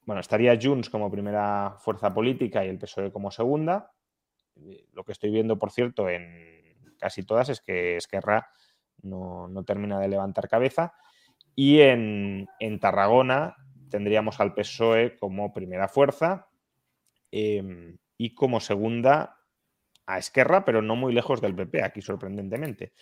bueno, 0.06 0.22
estaría 0.22 0.58
Junts 0.62 0.90
como 0.90 1.12
primera 1.12 1.76
fuerza 1.80 2.14
política 2.14 2.64
y 2.64 2.70
el 2.70 2.78
PSOE 2.78 3.12
como 3.12 3.32
segunda. 3.32 3.92
Eh, 4.56 4.86
lo 4.94 5.04
que 5.04 5.14
estoy 5.14 5.32
viendo, 5.32 5.58
por 5.58 5.72
cierto, 5.72 6.08
en, 6.08 6.59
casi 7.00 7.24
todas, 7.24 7.50
es 7.50 7.62
que 7.62 7.98
Esquerra 7.98 8.50
no, 9.02 9.48
no 9.48 9.64
termina 9.64 10.00
de 10.00 10.08
levantar 10.08 10.48
cabeza. 10.48 10.94
Y 11.56 11.82
en, 11.82 12.48
Tarragona 12.80 13.56
tendríamos 13.90 14.40
al 14.40 14.54
PSOE 14.54 15.18
como 15.18 15.54
primera 15.54 15.88
fuerza 15.88 16.48
em, 17.32 17.98
y 18.18 18.34
como 18.34 18.60
segunda 18.60 19.38
a 20.06 20.18
Esquerra, 20.18 20.64
pero 20.64 20.82
no 20.82 20.96
muy 20.96 21.14
lejos 21.14 21.42
del 21.42 21.56
PP, 21.56 21.84
aquí 21.84 22.02
sorprendentemente. 22.02 22.94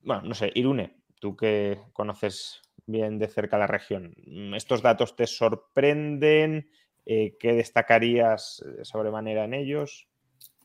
Bueno, 0.00 0.22
no 0.22 0.34
sé, 0.34 0.50
Irune, 0.54 1.02
tú 1.20 1.36
que 1.36 1.80
conoces 1.92 2.60
bien 2.86 3.18
de 3.18 3.28
cerca 3.28 3.58
la 3.58 3.66
región, 3.66 4.14
¿estos 4.54 4.82
datos 4.82 5.16
te 5.16 5.26
sorprenden? 5.26 6.70
Eh, 7.06 7.36
¿Qué 7.38 7.54
destacarías 7.54 8.64
sobremanera 8.82 9.44
en 9.44 9.54
ellos? 9.54 10.09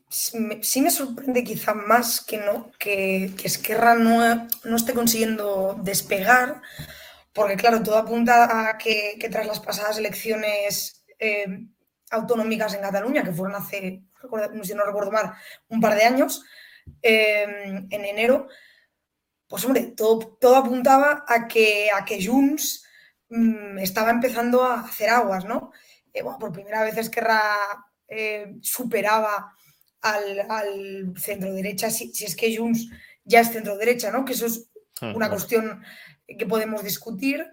Sí 0.08 0.80
me 0.82 0.90
sorprende 0.90 1.44
quizá 1.44 1.74
más 1.74 2.20
que 2.20 2.38
no, 2.38 2.70
que, 2.78 3.32
que 3.36 3.48
Esquerra 3.48 3.94
no, 3.94 4.48
no, 4.64 4.76
esté 4.76 4.94
consiguiendo 4.94 5.78
despegar, 5.82 6.62
porque 7.32 7.56
claro, 7.56 7.82
todo 7.82 7.98
apunta 7.98 8.68
a 8.68 8.78
que, 8.78 9.18
tras 9.30 9.46
las 9.46 9.60
pasadas 9.60 9.98
elecciones 9.98 11.04
eh, 11.18 11.66
autonómicas 12.10 12.74
en 12.74 12.82
Cataluña, 12.82 13.24
que 13.24 13.32
fueron 13.32 13.56
hace, 13.56 14.04
si 14.62 14.74
no 14.74 14.84
recuerdo 14.84 15.10
mal, 15.10 15.34
un 15.68 15.80
par 15.80 15.96
de 15.96 16.04
años, 16.04 16.44
eh, 17.02 17.84
en 17.90 18.04
enero, 18.04 18.48
pues 19.48 19.64
hombre, 19.64 19.92
todo, 19.96 20.36
todo 20.40 20.56
apuntaba 20.56 21.24
a 21.26 21.48
que, 21.48 21.90
a 21.90 22.04
que 22.04 22.24
Junts 22.24 22.84
mm, 23.28 23.78
estaba 23.78 24.10
empezando 24.10 24.64
a 24.64 24.80
hacer 24.80 25.10
aguas, 25.10 25.44
¿no? 25.44 25.72
Eh, 26.12 26.22
bueno, 26.22 26.38
por 26.38 26.52
primera 26.52 26.82
vez 26.82 26.96
Esquerra 26.96 27.40
superaba 28.62 29.56
al, 30.02 31.14
centro 31.16 31.52
derecha, 31.52 31.90
si, 31.90 32.12
es 32.24 32.36
que 32.36 32.56
Junts 32.56 32.88
ya 33.24 33.40
es 33.40 33.52
centro 33.52 33.76
derecha, 33.76 34.10
¿no? 34.10 34.24
Que 34.24 34.32
eso 34.32 34.46
es 34.46 34.68
una 35.00 35.28
cuestión 35.28 35.82
que 36.26 36.46
podemos 36.46 36.82
discutir. 36.82 37.44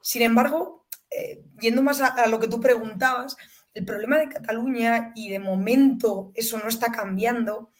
Sin 0.00 0.22
embargo, 0.22 0.86
eh, 1.10 1.42
yendo 1.60 1.82
más 1.82 2.00
a, 2.00 2.26
lo 2.26 2.38
que 2.38 2.48
tú 2.48 2.60
preguntabas, 2.60 3.36
el 3.74 3.84
problema 3.84 4.18
de 4.18 4.28
Cataluña, 4.28 5.12
y 5.14 5.30
de 5.30 5.38
momento 5.38 6.32
eso 6.34 6.58
no 6.58 6.68
está 6.68 6.90
cambiando, 6.90 7.70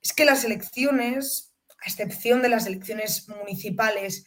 es 0.00 0.12
que 0.12 0.24
las 0.24 0.44
elecciones, 0.44 1.52
a 1.84 1.88
excepción 1.88 2.42
de 2.42 2.48
las 2.48 2.66
elecciones 2.66 3.28
municipales, 3.28 4.26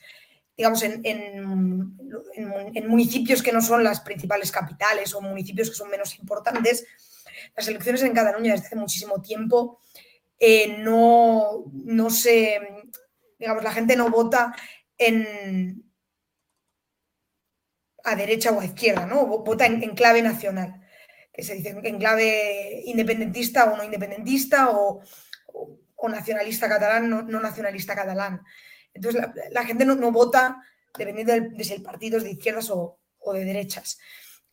digamos, 0.58 0.84
en, 0.84 1.02
en, 1.06 2.88
municipios 2.88 3.42
que 3.42 3.52
no 3.52 3.62
son 3.62 3.84
las 3.84 4.02
principales 4.02 4.52
capitales 4.52 5.14
o 5.14 5.22
municipios 5.22 5.70
que 5.70 5.76
son 5.76 5.90
menos 5.90 6.18
importantes, 6.20 6.86
las 7.56 7.68
elecciones 7.68 8.02
en 8.04 8.14
Cataluña 8.14 8.54
desde 8.54 8.68
hace 8.68 8.76
muchísimo 8.76 9.22
tiempo 9.22 9.80
eh, 10.40 10.78
no, 10.80 11.66
no 11.72 12.10
se, 12.10 12.60
digamos, 13.38 13.64
la 13.64 13.72
gente 13.72 13.96
no 13.96 14.10
vota 14.10 14.56
en 14.98 15.92
a 18.04 18.16
derecha 18.16 18.52
o 18.52 18.60
a 18.60 18.66
izquierda, 18.66 19.06
¿no? 19.06 19.26
Vota 19.26 19.66
en, 19.66 19.96
clave 19.96 20.22
nacional, 20.22 20.82
que 21.32 21.44
se 21.44 21.56
dice 21.56 21.80
en 21.84 22.00
clave 22.00 22.82
independentista 22.86 23.72
o 23.72 23.78
no 23.78 23.84
independentista 23.84 24.72
o, 24.72 25.02
nacionalista 26.10 26.68
catalán, 26.68 27.08
no, 27.10 27.40
nacionalista 27.40 27.94
catalán. 27.94 28.42
Entonces 28.94 29.22
la, 29.52 29.64
gente 29.64 29.86
no, 29.86 30.12
vota 30.12 30.58
dependiendo 30.98 31.34
de, 31.34 31.64
si 31.64 31.74
el 31.74 31.84
partido 31.84 32.18
es 32.18 32.24
de 32.24 32.32
izquierdas 32.32 32.72
o, 32.72 33.00
de 33.32 33.46
derechas. 33.46 34.00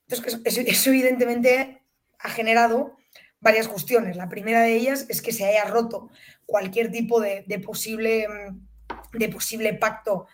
Entonces 0.06 0.66
eso 0.66 0.90
evidentemente 0.90 1.77
ha 2.18 2.30
generado 2.30 2.96
varias 3.40 3.68
cuestiones. 3.68 4.16
La 4.16 4.28
primera 4.28 4.62
de 4.62 4.74
ellas 4.74 5.06
es 5.08 5.22
que 5.22 5.32
se 5.32 5.44
haya 5.44 5.64
roto 5.64 6.10
cualquier 6.46 6.90
tipo 6.90 7.20
de, 7.20 7.44
posible, 7.64 8.26
de 9.12 9.28
posible 9.28 9.74
pacto 9.74 10.26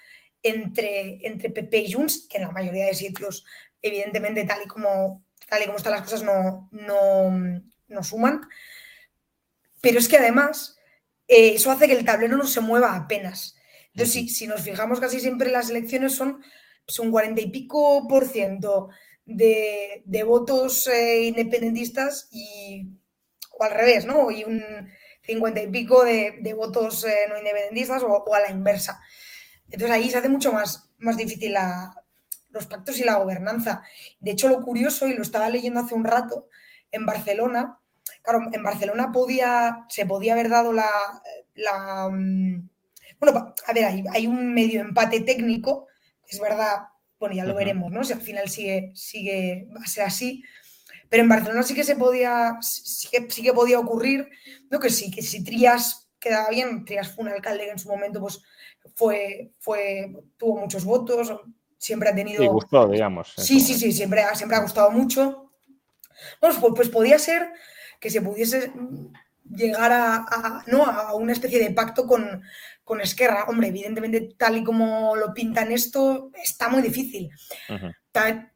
entre, 0.42 1.26
entre 1.26 1.50
PP 1.50 1.78
y 1.78 1.92
Junts, 1.92 2.26
que 2.28 2.38
en 2.38 2.44
la 2.44 2.50
mayoría 2.50 2.86
de 2.86 2.94
sitios, 2.94 3.44
evidentemente, 3.82 4.44
tal 4.44 4.62
y 4.64 4.68
como, 4.68 5.24
tal 5.48 5.62
y 5.62 5.66
como 5.66 5.78
están 5.78 5.92
las 5.92 6.02
cosas, 6.02 6.22
no, 6.22 6.68
no, 6.70 8.02
suman. 8.02 8.42
Pero 9.80 9.98
es 9.98 10.08
que 10.08 10.16
además 10.16 10.78
eh, 11.28 11.54
eso 11.54 11.70
hace 11.70 11.86
que 11.86 11.94
el 11.94 12.04
tablero 12.04 12.36
no 12.36 12.46
se 12.46 12.60
mueva 12.60 12.94
apenas. 12.94 13.56
Entonces, 13.92 14.36
si, 14.36 14.46
nos 14.46 14.62
fijamos 14.62 15.00
casi 15.00 15.20
siempre 15.20 15.50
las 15.50 15.70
elecciones 15.70 16.14
son 16.14 16.42
pues, 16.86 16.98
un 16.98 17.10
cuarenta 17.10 17.40
y 17.40 17.50
pico 17.50 18.06
por 18.08 18.26
ciento 18.26 18.88
de, 19.26 20.24
votos 20.26 20.86
eh, 20.86 21.24
independentistas 21.24 22.28
y, 22.30 22.88
o 23.58 23.64
al 23.64 23.72
revés, 23.72 24.06
¿no? 24.06 24.30
Y 24.30 24.44
un 24.44 24.62
cincuenta 25.22 25.62
y 25.62 25.68
pico 25.68 26.04
de, 26.04 26.54
votos 26.56 27.04
eh, 27.04 27.26
no 27.28 27.38
independentistas 27.38 28.02
o, 28.02 28.34
a 28.34 28.40
la 28.40 28.50
inversa. 28.50 29.00
Entonces 29.70 29.90
ahí 29.90 30.10
se 30.10 30.18
hace 30.18 30.28
mucho 30.28 30.52
más, 30.52 30.90
más 30.98 31.16
difícil 31.16 31.52
la, 31.52 31.94
los 32.50 32.66
pactos 32.66 32.98
y 32.98 33.04
la 33.04 33.16
gobernanza. 33.16 33.82
De 34.20 34.30
hecho, 34.30 34.48
lo 34.48 34.62
curioso, 34.62 35.06
y 35.08 35.14
lo 35.14 35.22
estaba 35.22 35.48
leyendo 35.50 35.80
hace 35.80 35.94
un 35.94 36.04
rato, 36.04 36.48
en 36.90 37.04
Barcelona, 37.04 37.80
claro, 38.22 38.40
en 38.52 38.62
Barcelona 38.62 39.10
podía, 39.12 39.84
se 39.88 40.06
podía 40.06 40.34
haber 40.34 40.48
dado 40.48 40.72
la, 40.72 42.08
mm, 42.10 42.68
bueno, 43.20 43.54
a 43.66 43.72
ver, 43.72 43.84
hay, 44.12 44.26
un 44.26 44.54
medio 44.54 44.80
empate 44.80 45.20
técnico, 45.20 45.88
es 46.26 46.40
verdad, 46.40 46.88
bueno, 47.18 47.34
ya 47.34 47.44
lo 47.44 47.54
veremos, 47.54 47.90
¿no? 47.90 48.04
Si 48.04 48.12
al 48.12 48.20
final 48.20 48.48
sigue, 48.48 48.92
sigue, 48.94 49.68
va 49.74 49.82
a 49.82 49.86
ser 49.86 50.04
así. 50.04 50.42
Pero 51.08 51.22
en 51.22 51.28
Barcelona 51.28 51.62
sí 51.62 51.74
que 51.74 51.84
se 51.84 51.96
podía, 51.96 52.58
sí 52.60 53.08
que, 53.10 53.52
podía 53.52 53.78
ocurrir, 53.78 54.28
¿no? 54.70 54.80
Que 54.80 54.90
sí, 54.90 55.10
que 55.10 55.22
si 55.22 55.44
Trías 55.44 56.08
quedaba 56.18 56.50
bien, 56.50 56.84
Trías 56.84 57.12
fue 57.12 57.24
un 57.24 57.30
alcalde 57.30 57.64
que 57.64 57.70
en 57.70 57.78
su 57.78 57.88
momento 57.88 58.20
pues 58.20 58.42
fue, 58.94 59.52
fue, 59.58 60.12
tuvo 60.36 60.60
muchos 60.60 60.84
votos, 60.84 61.32
siempre 61.78 62.08
ha 62.08 62.14
tenido. 62.14 62.42
Sí, 62.42 62.48
gustó, 62.48 62.88
digamos. 62.88 63.32
Sí, 63.36 63.60
sí, 63.60 63.74
sí, 63.74 63.92
siempre, 63.92 64.22
siempre 64.34 64.56
ha 64.56 64.62
gustado 64.62 64.90
mucho. 64.90 65.52
Bueno, 66.40 66.60
pues, 66.60 66.74
pues 66.74 66.88
podía 66.88 67.18
ser 67.18 67.52
que 68.00 68.10
se 68.10 68.22
pudiese 68.22 68.72
llegar 69.54 69.92
a, 69.92 70.62
¿no? 70.66 70.84
a 70.84 71.14
una 71.14 71.32
especie 71.32 71.58
de 71.58 71.70
pacto 71.70 72.06
con, 72.06 72.42
con 72.82 73.00
Esquerra. 73.00 73.44
Hombre, 73.48 73.68
evidentemente, 73.68 74.34
tal 74.36 74.56
y 74.56 74.64
como 74.64 75.16
lo 75.16 75.32
pintan 75.32 75.72
esto, 75.72 76.30
está 76.34 76.68
muy 76.68 76.82
difícil. 76.82 77.30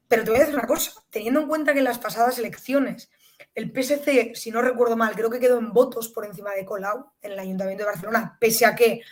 Pero 0.08 0.24
te 0.24 0.30
voy 0.30 0.36
a 0.36 0.40
decir 0.40 0.54
una 0.54 0.66
cosa, 0.66 0.92
teniendo 1.10 1.40
en 1.40 1.48
cuenta 1.48 1.72
que 1.72 1.80
en 1.80 1.84
las 1.84 1.98
pasadas 1.98 2.38
elecciones 2.38 3.10
el 3.54 3.72
PSC, 3.72 4.34
si 4.34 4.50
no 4.50 4.62
recuerdo 4.62 4.96
mal, 4.96 5.14
creo 5.14 5.30
que 5.30 5.40
quedó 5.40 5.58
en 5.58 5.72
votos 5.72 6.08
por 6.08 6.24
encima 6.24 6.52
de 6.52 6.64
Colau 6.64 7.12
en 7.20 7.32
el 7.32 7.38
Ayuntamiento 7.38 7.82
de 7.82 7.90
Barcelona, 7.90 8.36
pese 8.40 8.64
a 8.66 8.74
que 8.74 9.02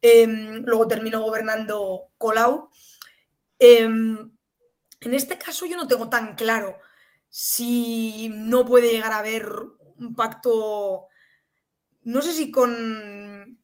em, 0.00 0.62
luego 0.64 0.86
terminó 0.86 1.20
gobernando 1.20 2.10
Colau. 2.16 2.70
Em, 3.58 4.30
en 5.00 5.14
este 5.14 5.36
caso 5.38 5.66
yo 5.66 5.76
no 5.76 5.88
tengo 5.88 6.08
tan 6.08 6.34
claro 6.36 6.78
si 7.28 8.30
no 8.32 8.64
puede 8.64 8.92
llegar 8.92 9.12
a 9.12 9.18
haber 9.18 9.48
un 9.98 10.14
pacto, 10.14 11.08
no 12.02 12.22
sé 12.22 12.32
si 12.32 12.50
con, 12.50 13.58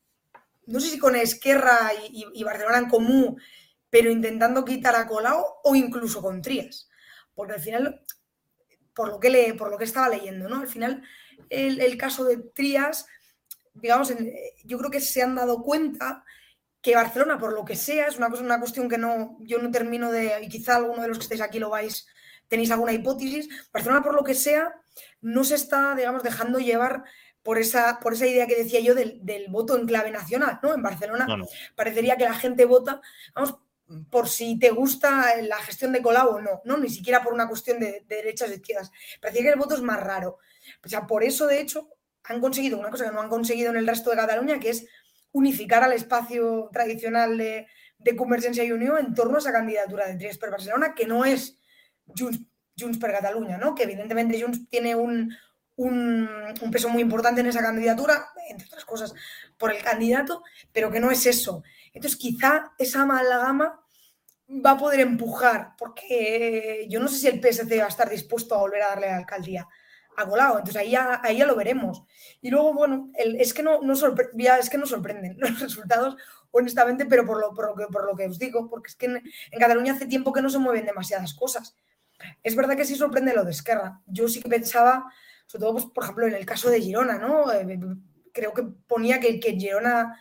no 0.66 0.80
sé 0.80 0.90
si 0.90 0.98
con 0.98 1.16
Esquerra 1.16 1.92
y, 2.10 2.44
Barcelona 2.44 2.78
en 2.78 2.88
común, 2.88 3.40
pero 3.88 4.10
intentando 4.10 4.64
quitar 4.64 4.96
a 4.96 5.06
Colau 5.06 5.44
o 5.62 5.74
incluso 5.74 6.20
con 6.20 6.42
Trías. 6.42 6.88
Porque 7.34 7.54
al 7.54 7.60
final, 7.60 8.02
por 8.94 9.08
lo 9.08 9.20
que, 9.20 9.30
le, 9.30 9.54
por 9.54 9.70
lo 9.70 9.78
que 9.78 9.84
estaba 9.84 10.08
leyendo, 10.08 10.48
¿no? 10.48 10.60
Al 10.60 10.66
final, 10.66 11.02
el, 11.48 11.96
caso 11.96 12.24
de 12.24 12.38
Trías, 12.38 13.06
digamos, 13.74 14.12
yo 14.64 14.78
creo 14.78 14.90
que 14.90 15.00
se 15.00 15.22
han 15.22 15.34
dado 15.34 15.62
cuenta 15.62 16.24
que 16.82 16.94
Barcelona, 16.94 17.38
por 17.38 17.52
lo 17.52 17.64
que 17.64 17.76
sea, 17.76 18.06
es 18.06 18.16
una, 18.16 18.30
cosa, 18.30 18.42
una 18.42 18.60
cuestión 18.60 18.88
que 18.88 18.98
no, 18.98 19.38
yo 19.40 19.58
no 19.58 19.70
termino 19.70 20.10
de, 20.12 20.32
y 20.42 20.48
quizá 20.48 20.76
alguno 20.76 21.02
de 21.02 21.08
los 21.08 21.18
que 21.18 21.24
estáis 21.24 21.40
aquí 21.40 21.58
lo 21.58 21.70
vais, 21.70 22.06
tenéis 22.48 22.70
alguna 22.70 22.92
hipótesis, 22.92 23.48
Barcelona, 23.72 24.02
por 24.02 24.14
lo 24.14 24.24
que 24.24 24.34
sea, 24.34 24.72
no 25.20 25.44
se 25.44 25.56
está, 25.56 25.94
digamos, 25.94 26.22
dejando 26.22 26.58
llevar 26.58 27.04
por 27.46 27.58
esa, 27.58 28.00
por 28.00 28.14
esa 28.14 28.26
idea 28.26 28.48
que 28.48 28.56
decía 28.56 28.80
yo 28.80 28.92
del, 28.92 29.46
voto 29.50 29.78
en 29.78 29.86
clave 29.86 30.10
nacional, 30.10 30.58
¿no? 30.64 30.74
En 30.74 30.82
Barcelona 30.82 31.28
parecería 31.76 32.16
que 32.16 32.24
la 32.24 32.34
gente 32.34 32.64
vota, 32.64 33.00
vamos, 33.36 33.60
por 34.10 34.28
si 34.28 34.58
te 34.58 34.70
gusta 34.70 35.40
la 35.42 35.58
gestión 35.58 35.92
de 35.92 36.02
Colau 36.02 36.28
o 36.28 36.40
no, 36.40 36.60
¿no? 36.64 36.76
Ni 36.76 36.88
siquiera 36.88 37.22
por 37.22 37.32
una 37.32 37.46
cuestión 37.46 37.78
de, 37.78 38.04
derechas 38.08 38.50
o 38.50 38.54
izquierdas. 38.54 38.90
Parecía 39.20 39.42
que 39.42 39.50
el 39.50 39.60
voto 39.60 39.76
es 39.76 39.80
más 39.80 40.00
raro. 40.00 40.38
O 40.84 40.88
sea, 40.88 41.06
por 41.06 41.22
eso, 41.22 41.46
de 41.46 41.60
hecho, 41.60 41.88
han 42.24 42.40
conseguido 42.40 42.80
una 42.80 42.90
cosa 42.90 43.04
que 43.04 43.12
no 43.12 43.20
han 43.20 43.28
conseguido 43.28 43.70
en 43.70 43.76
el 43.76 43.86
resto 43.86 44.10
de 44.10 44.16
Cataluña, 44.16 44.58
que 44.58 44.70
es 44.70 44.88
unificar 45.30 45.84
al 45.84 45.92
espacio 45.92 46.68
tradicional 46.72 47.38
de, 47.38 47.68
de 47.98 48.16
Convergencia 48.16 48.64
y 48.64 48.72
Unión 48.72 48.98
en 48.98 49.14
torno 49.14 49.36
a 49.36 49.38
esa 49.38 49.52
candidatura 49.52 50.08
de 50.08 50.16
Trias 50.16 50.38
per 50.38 50.50
Barcelona, 50.50 50.96
que 50.96 51.06
no 51.06 51.24
es 51.24 51.60
Junts, 52.06 52.40
Junts 52.76 52.98
per 52.98 53.12
Cataluña, 53.12 53.56
¿no? 53.56 53.76
Que 53.76 53.84
evidentemente 53.84 54.42
Junts 54.42 54.68
tiene 54.68 54.96
un, 54.96 55.32
un, 55.76 56.28
peso 56.72 56.88
muy 56.88 57.02
importante 57.02 57.40
en 57.40 57.46
esa 57.46 57.60
candidatura, 57.60 58.28
entre 58.48 58.66
otras 58.66 58.84
cosas, 58.84 59.14
por 59.56 59.72
el 59.72 59.82
candidato, 59.82 60.42
pero 60.72 60.90
que 60.90 61.00
no 61.00 61.10
es 61.10 61.26
eso. 61.26 61.62
Entonces, 61.92 62.18
quizá 62.18 62.72
esa 62.78 63.02
amalgama 63.02 63.80
va 64.48 64.72
a 64.72 64.78
poder 64.78 65.00
empujar, 65.00 65.74
porque 65.78 66.86
yo 66.88 67.00
no 67.00 67.08
sé 67.08 67.18
si 67.18 67.28
el 67.28 67.40
PSC 67.40 67.78
va 67.78 67.86
a 67.86 67.88
estar 67.88 68.08
dispuesto 68.08 68.54
a 68.54 68.58
volver 68.58 68.82
a 68.82 68.88
darle 68.88 69.08
la 69.08 69.16
alcaldía 69.16 69.66
a 70.16 70.26
Colau, 70.26 70.52
entonces 70.58 70.76
ahí 70.76 70.92
ya, 70.92 71.20
ahí 71.22 71.38
lo 71.38 71.54
veremos. 71.56 72.04
Y 72.40 72.50
luego, 72.50 72.72
bueno, 72.72 73.10
es, 73.14 73.52
que 73.52 73.62
no, 73.62 73.82
no 73.82 73.92
es 73.92 74.70
que 74.70 74.78
no 74.78 74.86
sorprenden 74.86 75.36
los 75.38 75.60
resultados, 75.60 76.16
honestamente, 76.52 77.04
pero 77.04 77.26
por 77.26 77.38
lo, 77.38 77.52
por 77.52 77.66
lo, 77.66 77.76
que, 77.76 77.92
por 77.92 78.06
lo 78.06 78.16
que 78.16 78.26
os 78.26 78.38
digo, 78.38 78.70
porque 78.70 78.88
es 78.88 78.96
que 78.96 79.06
en, 79.06 79.16
en 79.16 79.60
Cataluña 79.60 79.92
hace 79.92 80.06
tiempo 80.06 80.32
que 80.32 80.40
no 80.40 80.48
se 80.48 80.58
mueven 80.58 80.86
demasiadas 80.86 81.34
cosas. 81.34 81.76
Es 82.42 82.56
verdad 82.56 82.76
que 82.76 82.86
sí 82.86 82.94
sorprende 82.94 83.34
lo 83.34 83.44
de 83.44 83.50
Esquerra. 83.50 84.00
Yo 84.06 84.26
sí 84.26 84.40
que 84.40 84.48
pensaba 84.48 85.12
sobre 85.46 85.60
todo, 85.60 85.72
pues, 85.72 85.84
por 85.86 86.04
ejemplo, 86.04 86.26
en 86.26 86.34
el 86.34 86.46
caso 86.46 86.70
de 86.70 86.80
Girona, 86.80 87.18
¿no? 87.18 87.52
Eh, 87.52 87.78
creo 88.32 88.52
que 88.52 88.64
ponía 88.86 89.20
que, 89.20 89.40
que 89.40 89.56
Girona 89.56 90.20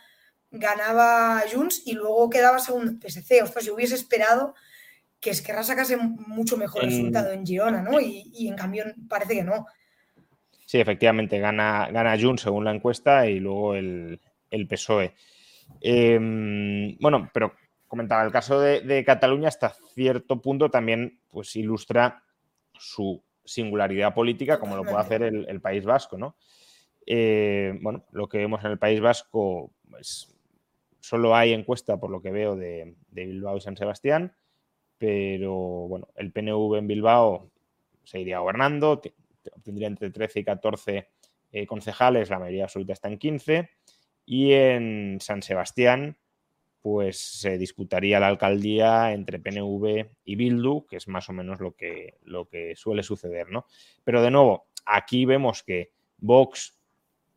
ganaba 0.50 1.42
Junts 1.52 1.82
y 1.84 1.92
luego 1.92 2.30
quedaba 2.30 2.58
segundo 2.58 2.92
PSC. 3.00 3.42
Ostras, 3.42 3.64
yo 3.64 3.74
hubiese 3.74 3.94
esperado 3.94 4.54
que 5.20 5.30
Esquerra 5.30 5.62
sacase 5.62 5.96
mucho 5.96 6.56
mejor 6.56 6.84
resultado 6.84 7.32
en 7.32 7.44
Girona, 7.44 7.82
¿no? 7.82 8.00
Y, 8.00 8.48
en 8.48 8.54
cambio 8.56 8.84
parece 9.08 9.34
que 9.34 9.44
no. 9.44 9.66
Sí, 10.64 10.78
efectivamente, 10.78 11.38
gana, 11.38 11.88
gana 11.90 12.18
Junts 12.20 12.42
según 12.42 12.64
la 12.64 12.74
encuesta 12.74 13.28
y 13.28 13.40
luego 13.40 13.74
el, 13.74 14.20
PSOE. 14.68 15.14
Em, 15.80 16.96
bueno, 16.98 17.30
pero 17.32 17.54
comentaba, 17.88 18.24
el 18.24 18.32
caso 18.32 18.60
de, 18.60 18.80
de, 18.80 19.04
Cataluña 19.04 19.48
hasta 19.48 19.74
cierto 19.94 20.40
punto 20.40 20.70
también 20.70 21.20
pues, 21.30 21.54
ilustra 21.56 22.22
su 22.78 23.22
singularidad 23.46 24.12
política 24.12 24.58
como 24.58 24.76
lo 24.76 24.82
puede 24.82 24.98
hacer 24.98 25.22
el, 25.22 25.60
País 25.60 25.84
Vasco, 25.84 26.18
¿no? 26.18 26.36
Eh, 27.06 27.78
bueno, 27.80 28.04
lo 28.12 28.28
que 28.28 28.38
vemos 28.38 28.64
en 28.64 28.72
el 28.72 28.78
País 28.78 29.00
Vasco, 29.00 29.72
pues 29.88 30.34
solo 31.00 31.34
hay 31.34 31.52
encuesta, 31.52 31.98
por 31.98 32.10
lo 32.10 32.20
que 32.20 32.32
veo, 32.32 32.56
de, 32.56 32.96
Bilbao 33.10 33.56
y 33.56 33.60
San 33.60 33.76
Sebastián, 33.76 34.34
pero 34.98 35.54
bueno, 35.54 36.08
el 36.16 36.32
PNV 36.32 36.76
en 36.76 36.86
Bilbao 36.86 37.50
se 38.02 38.20
iría 38.20 38.40
gobernando, 38.40 39.00
obtendría 39.54 39.86
entre 39.86 40.10
13 40.10 40.40
y 40.40 40.44
14 40.44 41.08
eh, 41.52 41.66
concejales, 41.66 42.30
la 42.30 42.38
mayoría 42.38 42.64
absoluta 42.64 42.92
está 42.92 43.08
en 43.08 43.18
15, 43.18 43.70
y 44.26 44.52
en 44.52 45.18
San 45.20 45.42
Sebastián 45.42 46.18
pues 46.86 47.18
se 47.18 47.58
disputaría 47.58 48.20
la 48.20 48.28
alcaldía 48.28 49.12
entre 49.12 49.40
PNV 49.40 50.06
y 50.24 50.36
Bildu, 50.36 50.86
que 50.86 50.94
es 50.94 51.08
más 51.08 51.28
o 51.28 51.32
menos 51.32 51.58
lo 51.58 51.74
que, 51.74 52.18
lo 52.22 52.48
que 52.48 52.76
suele 52.76 53.02
suceder, 53.02 53.50
¿no? 53.50 53.66
Pero 54.04 54.22
de 54.22 54.30
nuevo, 54.30 54.68
aquí 54.84 55.24
vemos 55.24 55.64
que 55.64 55.90
Vox 56.18 56.78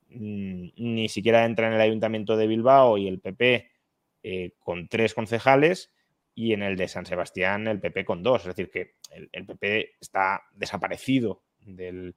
mm, 0.10 0.68
ni 0.76 1.10
siquiera 1.10 1.46
entra 1.46 1.66
en 1.66 1.74
el 1.74 1.82
ayuntamiento 1.82 2.38
de 2.38 2.46
Bilbao 2.46 3.00
y 3.00 3.08
el 3.08 3.22
PP 3.22 3.72
eh, 4.22 4.52
con 4.60 4.88
tres 4.88 5.16
concejales 5.16 5.92
y 6.36 6.54
en 6.54 6.62
el 6.62 6.76
de 6.76 6.88
San 6.88 7.08
Sebastián 7.08 7.68
el 7.68 7.80
PP 7.80 8.06
con 8.06 8.22
dos. 8.22 8.42
Es 8.42 8.56
decir, 8.56 8.70
que 8.70 8.98
el, 9.10 9.48
PP 9.48 9.96
está 10.00 10.44
desaparecido 10.54 11.42
del, 11.62 12.14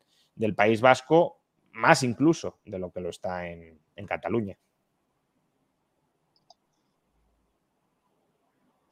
País 0.55 0.83
Vasco, 0.83 1.41
más 1.70 2.03
incluso 2.03 2.61
de 2.66 2.78
lo 2.78 2.93
que 2.93 3.01
lo 3.01 3.09
está 3.09 3.49
en 3.49 3.80
Cataluña. 4.07 4.59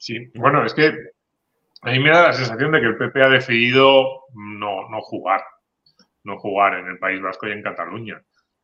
Sí, 0.01 0.30
bueno, 0.34 0.64
es 0.64 0.72
que 0.72 0.94
a 1.82 1.90
mí 1.90 1.98
me 1.98 2.09
da 2.09 2.28
la 2.28 2.32
sensación 2.32 2.72
de 2.72 2.80
que 2.80 2.86
el 2.86 2.96
PP 2.96 3.22
ha 3.22 3.28
decidido 3.28 4.24
no, 4.32 4.88
no 4.88 5.03
jugar, 5.03 5.42
no 6.24 6.38
jugar 6.38 6.78
en 6.78 6.86
el 6.86 6.98
País 6.98 7.20
Vasco 7.20 7.46
y 7.46 7.53
en 7.53 7.62
Cataluña. 7.62 8.22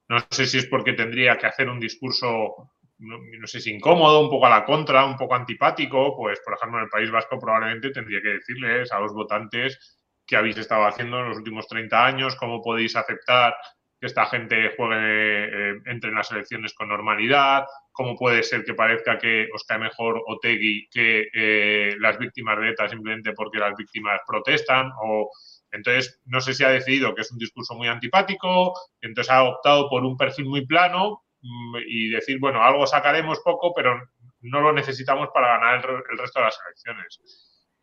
No 0.09 0.16
sé 0.30 0.47
si 0.47 0.57
es 0.57 0.66
porque 0.66 0.95
tendría 0.95 1.37
que 1.37 1.47
hacer 1.47 1.68
un 1.68 1.78
discurso, 1.78 2.70
no, 3.01 3.47
sé 3.47 3.61
si 3.61 3.70
incómodo, 3.70 4.20
un 4.20 4.30
poco 4.30 4.47
a 4.47 4.51
la 4.51 4.64
contra, 4.64 5.05
un 5.05 5.18
poco 5.18 5.34
antipático, 5.34 6.16
pues 6.16 6.41
por 6.41 6.55
ejemplo 6.55 6.78
en 6.78 6.84
el 6.84 6.91
País 6.91 7.11
Vasco 7.11 7.39
probablemente 7.39 7.91
tendría 7.91 8.22
que 8.22 8.28
decirles 8.28 8.91
a 8.91 8.99
los 8.99 9.12
votantes 9.12 9.99
qué 10.26 10.37
habéis 10.37 10.57
estado 10.57 10.87
haciendo 10.87 11.20
en 11.20 11.28
los 11.28 11.37
últimos 11.37 11.68
30 11.68 12.07
años, 12.07 12.37
cómo 12.37 12.62
podéis 12.62 12.97
aceptar 12.97 13.55
que 14.01 14.07
esta 14.07 14.24
gente 14.24 14.72
juegue, 14.74 15.45
eh, 15.45 15.80
entre 15.84 16.09
en 16.09 16.16
las 16.16 16.30
elecciones 16.30 16.72
con 16.72 16.89
normalidad, 16.89 17.66
cómo 17.97 18.15
puede 18.15 18.43
ser 18.43 18.63
que 18.63 18.75
parezca 18.75 19.17
que 19.17 19.49
os 19.55 19.65
cae 19.65 19.79
mejor 19.79 20.23
Otegui 20.27 20.87
que 20.93 21.29
eh, 21.33 21.97
las 21.99 22.19
víctimas 22.19 22.61
de 22.61 22.69
ETA 22.69 22.91
simplemente 22.91 23.33
porque 23.33 23.59
las 23.59 23.75
víctimas 23.75 24.21
protestan 24.27 24.93
o 25.03 25.31
entonces 25.73 26.21
no 26.27 26.43
sé 26.43 26.53
si 26.53 26.63
ha 26.63 26.69
decidido 26.69 27.15
que 27.15 27.23
es 27.23 27.33
un 27.33 27.39
discurso 27.39 27.75
muy 27.75 27.89
antipático, 27.89 28.75
entonces 29.01 29.33
ha 29.33 29.45
optado 29.45 29.89
por 29.89 30.05
un 30.05 30.17
perfil 30.17 30.45
muy 30.45 30.67
plano 30.67 31.25
mm, 31.41 31.77
y 31.89 32.11
decir, 32.11 32.39
bueno, 32.39 32.63
algo 32.63 32.87
sacaremos 32.87 33.41
poco, 33.41 33.73
pero 33.75 33.99
no 34.43 34.61
lo 34.61 34.73
necesitamos 34.75 35.31
para 35.33 35.57
ganar 35.57 35.77
el, 36.11 36.19
resto 36.19 36.39
de 36.41 36.45
las 36.45 36.59
elecciones. 36.67 37.21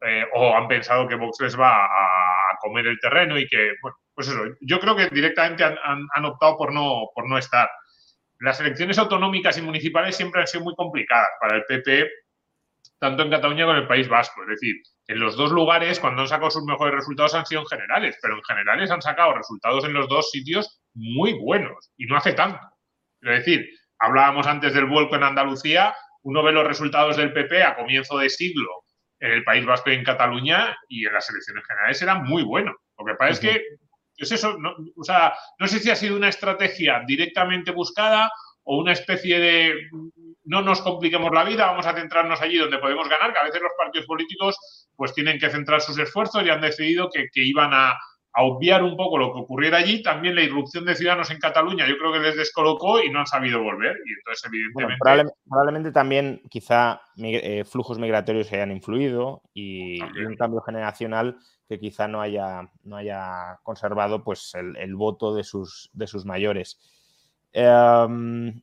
Eh, 0.06 0.26
o 0.36 0.56
han 0.56 0.68
pensado 0.68 1.08
que 1.08 1.16
Vox 1.16 1.40
les 1.42 1.60
va 1.60 1.86
a, 1.86 2.58
comer 2.60 2.88
el 2.88 3.00
terreno 3.00 3.38
y 3.38 3.48
que, 3.48 3.74
bueno, 3.82 3.98
pues 4.14 4.28
eso, 4.28 4.40
yo 4.62 4.80
creo 4.80 4.96
que 4.96 5.10
directamente 5.10 5.64
han, 5.64 5.78
han 5.84 6.26
optado 6.26 6.56
por 6.56 6.72
no, 6.72 7.10
por 7.14 7.28
no 7.28 7.38
estar 7.38 7.70
las 8.44 8.60
elecciones 8.60 8.98
autonómicas 8.98 9.58
y 9.58 9.62
municipales 9.62 10.18
siempre 10.18 10.42
han 10.42 10.48
sido 10.48 10.66
muy 10.66 10.76
complicadas 10.76 11.30
para 11.40 11.56
el 11.56 11.64
PP, 11.64 12.10
tanto 13.00 13.24
en 13.24 13.30
Cataluña 13.30 13.64
como 13.64 13.78
en 13.78 13.84
el 13.84 13.88
País 13.88 14.10
Vasco. 14.10 14.42
Es 14.42 14.50
decir, 14.50 14.76
en 15.08 15.20
los 15.20 15.38
dos 15.38 15.52
lugares, 15.54 15.98
cuando 15.98 16.24
han 16.24 16.28
sacado 16.28 16.52
sus 16.52 16.66
mejores 16.66 16.94
resultados, 16.94 17.36
han 17.36 17.46
sido 17.46 17.62
en 17.62 17.68
generales, 17.68 18.18
pero 18.22 18.36
en 18.36 18.44
generales 18.44 18.92
han 18.92 19.02
sacado 19.02 19.34
resultados 19.34 19.86
en 19.86 19.94
los 19.94 20.10
dos 20.10 20.30
sitios 20.30 20.82
muy 20.94 21.40
buenos 21.40 21.92
y 21.96 22.06
no 22.06 22.18
hace 22.18 22.34
tanto. 22.34 22.60
Es 23.22 23.46
decir, 23.46 23.66
hablábamos 23.98 24.46
antes 24.46 24.74
del 24.74 24.88
vuelco 24.88 25.16
en 25.16 25.24
Andalucía, 25.24 25.96
uno 26.24 26.44
ve 26.44 26.52
los 26.52 26.68
resultados 26.68 27.16
del 27.16 27.32
PP 27.32 27.64
a 27.64 27.78
comienzo 27.78 28.18
de 28.18 28.30
siglo 28.30 28.84
en 29.22 29.32
el 29.32 29.46
País 29.46 29.66
Vasco 29.66 29.90
y 29.90 29.94
en 29.94 30.04
Cataluña 30.04 30.78
y 30.90 31.06
en 31.06 31.14
las 31.14 31.30
elecciones 31.30 31.66
generales 31.66 32.02
eran 32.02 32.24
muy 32.26 32.44
buenos. 32.44 32.76
Lo 32.98 33.06
que 33.06 33.14
pasa 33.16 33.32
es 33.32 33.40
que 33.40 33.64
es 34.18 34.32
eso, 34.32 34.58
no, 34.58 34.76
o 34.96 35.04
sea, 35.04 35.34
no 35.60 35.68
sé 35.68 35.80
si 35.80 35.90
ha 35.90 35.96
sido 35.96 36.16
una 36.16 36.30
estrategia 36.30 37.04
directamente 37.06 37.72
buscada 37.72 38.32
o 38.64 38.78
una 38.78 38.94
especie 38.94 39.40
de 39.40 39.76
no 40.46 40.62
nos 40.62 40.82
compliquemos 40.82 41.32
la 41.32 41.44
vida, 41.44 41.68
vamos 41.68 41.86
a 41.86 41.94
centrarnos 41.94 42.42
allí 42.42 42.58
donde 42.58 42.78
podemos 42.78 43.08
ganar, 43.08 43.34
que 43.34 43.40
a 43.40 43.46
veces 43.46 43.62
los 43.62 43.72
partidos 43.78 44.06
políticos 44.06 44.88
pues 44.96 45.14
tienen 45.14 45.40
que 45.40 45.50
centrar 45.50 45.82
sus 45.82 45.98
esfuerzos 45.98 46.44
y 46.44 46.50
han 46.50 46.62
decidido 46.62 47.10
que, 47.10 47.28
iban 47.36 47.72
a, 47.74 47.98
obviar 48.36 48.84
un 48.84 48.98
poco 48.98 49.18
lo 49.18 49.32
que 49.34 49.40
ocurriera 49.40 49.78
allí. 49.78 50.02
También 50.02 50.36
la 50.36 50.42
irrupción 50.42 50.86
de 50.86 50.96
ciudadanos 50.96 51.30
en 51.32 51.40
Cataluña 51.40 51.88
yo 51.88 51.98
creo 51.98 52.12
que 52.12 52.20
les 52.20 52.36
descolocó 52.36 53.02
y 53.02 53.10
no 53.10 53.20
han 53.20 53.28
sabido 53.28 53.62
volver. 53.62 53.96
Y 54.06 54.14
entonces, 54.14 54.46
evidentemente... 54.46 55.34
probablemente 55.48 55.92
también 55.92 56.42
quizá 56.50 57.02
eh, 57.18 57.64
flujos 57.66 58.00
migratorios 58.00 58.52
hayan 58.52 58.72
influido 58.72 59.44
y, 59.54 60.02
un 60.02 60.36
cambio 60.36 60.62
generacional 60.62 61.38
que 61.68 61.80
quizá 61.80 62.08
no 62.08 62.22
haya, 62.22 62.70
no 62.84 62.98
haya 62.98 63.60
conservado 63.64 64.24
pues, 64.24 64.54
el, 64.56 64.96
voto 64.96 65.36
de 65.36 65.44
sus, 65.44 65.90
de 65.94 66.08
sus 66.08 66.26
mayores. 66.26 66.80
Em, 67.52 68.62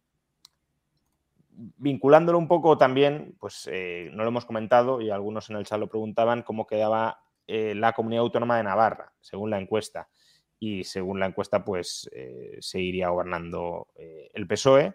vinculándolo 1.76 2.38
un 2.38 2.48
poco 2.48 2.76
también, 2.76 3.36
pues 3.38 3.68
eh, 3.70 4.10
no 4.12 4.24
lo 4.24 4.30
hemos 4.30 4.46
comentado 4.46 5.00
y 5.00 5.10
algunos 5.10 5.48
en 5.50 5.56
el 5.56 5.64
chat 5.64 5.78
lo 5.78 5.88
preguntaban, 5.88 6.42
cómo 6.42 6.66
quedaba 6.66 7.20
eh, 7.50 7.74
la 7.74 7.92
comunidad 7.92 8.22
autónoma 8.22 8.56
de 8.56 8.64
Navarra, 8.64 9.12
según 9.20 9.50
la 9.50 9.58
encuesta. 9.58 10.08
Y 10.58 10.84
según 10.84 11.18
la 11.20 11.26
encuesta, 11.26 11.64
pues 11.64 12.08
eh, 12.12 12.58
seguiría 12.60 13.08
gobernando 13.08 13.88
el 13.96 14.46
PSOE, 14.46 14.94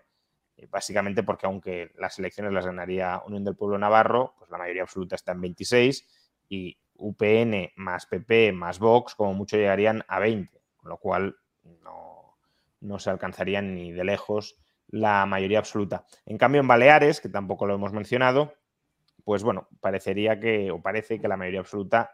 básicamente 0.70 1.24
porque 1.24 1.48
aunque 1.48 1.92
las 1.96 2.20
elecciones 2.20 2.54
las 2.54 2.66
ganaría 2.68 3.22
Unión 3.26 3.44
del 3.44 3.56
Pueblo 3.56 3.80
Navarro, 3.80 4.36
pues 4.38 4.50
la 4.52 4.60
mayoría 4.60 4.84
absoluta 4.84 5.16
está 5.16 5.32
en 5.32 5.42
26 5.42 6.08
y 6.50 6.78
UPN 6.98 7.72
más 7.76 8.06
PP 8.06 8.54
más 8.54 8.80
Vox 8.80 9.16
como 9.16 9.34
mucho 9.34 9.58
llegarían 9.58 10.04
a 10.08 10.20
20, 10.20 10.62
con 10.78 10.90
lo 10.90 10.98
cual 10.98 11.36
no, 11.82 12.38
no 12.80 13.00
se 13.00 13.10
alcanzarían 13.10 13.74
ni 13.74 13.92
de 13.92 14.04
lejos 14.04 14.58
la 14.88 15.26
mayoría 15.26 15.60
absoluta. 15.60 16.06
En 16.26 16.38
cambio, 16.38 16.62
en 16.62 16.68
Baleares, 16.68 17.20
que 17.20 17.30
tampoco 17.30 17.66
lo 17.66 17.76
hemos 17.76 17.92
mencionado, 17.92 18.54
pues 19.24 19.44
bueno, 19.44 19.68
parecería 19.82 20.40
que, 20.40 20.72
o 20.72 20.82
parece 20.82 21.20
que 21.20 21.28
la 21.28 21.38
mayoría 21.38 21.60
absoluta 21.60 22.12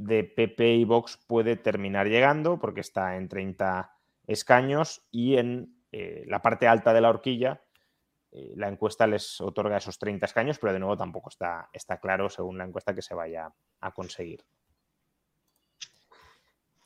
de 0.00 0.24
PP 0.24 0.74
y 0.74 0.84
Vox 0.84 1.18
puede 1.26 1.56
terminar 1.56 2.08
llegando, 2.08 2.58
porque 2.58 2.80
está 2.80 3.16
en 3.16 3.28
30 3.28 3.92
escaños 4.26 5.02
y 5.10 5.36
en 5.36 5.74
eh, 5.92 6.24
la 6.26 6.42
parte 6.42 6.68
alta 6.68 6.92
de 6.92 7.00
la 7.00 7.10
horquilla 7.10 7.62
eh, 8.32 8.54
la 8.56 8.68
encuesta 8.68 9.06
les 9.06 9.40
otorga 9.40 9.76
esos 9.76 9.98
30 9.98 10.24
escaños, 10.26 10.58
pero 10.58 10.72
de 10.72 10.78
nuevo 10.78 10.96
tampoco 10.96 11.30
está, 11.30 11.68
está 11.72 11.98
claro, 11.98 12.30
según 12.30 12.58
la 12.58 12.64
encuesta, 12.64 12.94
que 12.94 13.02
se 13.02 13.14
vaya 13.14 13.52
a 13.80 13.92
conseguir. 13.92 14.44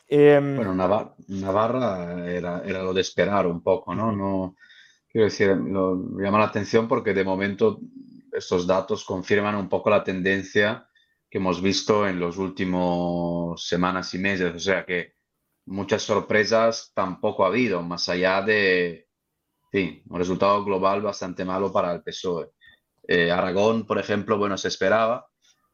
Em, 0.08 0.56
bueno, 0.56 0.74
Navarra, 0.74 2.24
era, 2.26 2.62
era, 2.64 2.82
lo 2.82 2.94
de 2.94 3.00
esperar 3.00 3.46
un 3.46 3.62
poco, 3.62 3.94
¿no? 3.94 4.12
no 4.12 4.56
Quiero 5.08 5.26
decir, 5.26 5.48
lo, 5.48 5.96
llama 6.18 6.38
la 6.38 6.46
atención 6.46 6.88
porque 6.88 7.14
de 7.14 7.24
momento 7.24 7.78
estos 8.32 8.66
datos 8.66 9.04
confirman 9.04 9.54
un 9.54 9.68
poco 9.68 9.88
la 9.88 10.02
tendencia 10.02 10.88
que 11.34 11.38
hemos 11.38 11.60
visto 11.60 12.06
en 12.06 12.20
los 12.20 12.38
últimos 12.38 13.66
semanas 13.66 14.14
y 14.14 14.18
meses. 14.18 14.54
O 14.54 14.60
sea 14.60 14.86
que 14.86 15.14
muchas 15.66 16.02
sorpresas 16.02 16.92
tampoco 16.94 17.44
ha 17.44 17.48
habido, 17.48 17.82
más 17.82 18.08
allá 18.08 18.40
de 18.40 19.08
sí, 19.72 20.00
un 20.08 20.18
resultado 20.20 20.64
global 20.64 21.02
bastante 21.02 21.44
malo 21.44 21.72
para 21.72 21.92
el 21.92 22.04
PSOE. 22.04 22.52
Eh, 23.08 23.32
Aragón, 23.32 23.84
por 23.84 23.98
ejemplo, 23.98 24.38
bueno, 24.38 24.56
se 24.56 24.68
esperaba. 24.68 25.26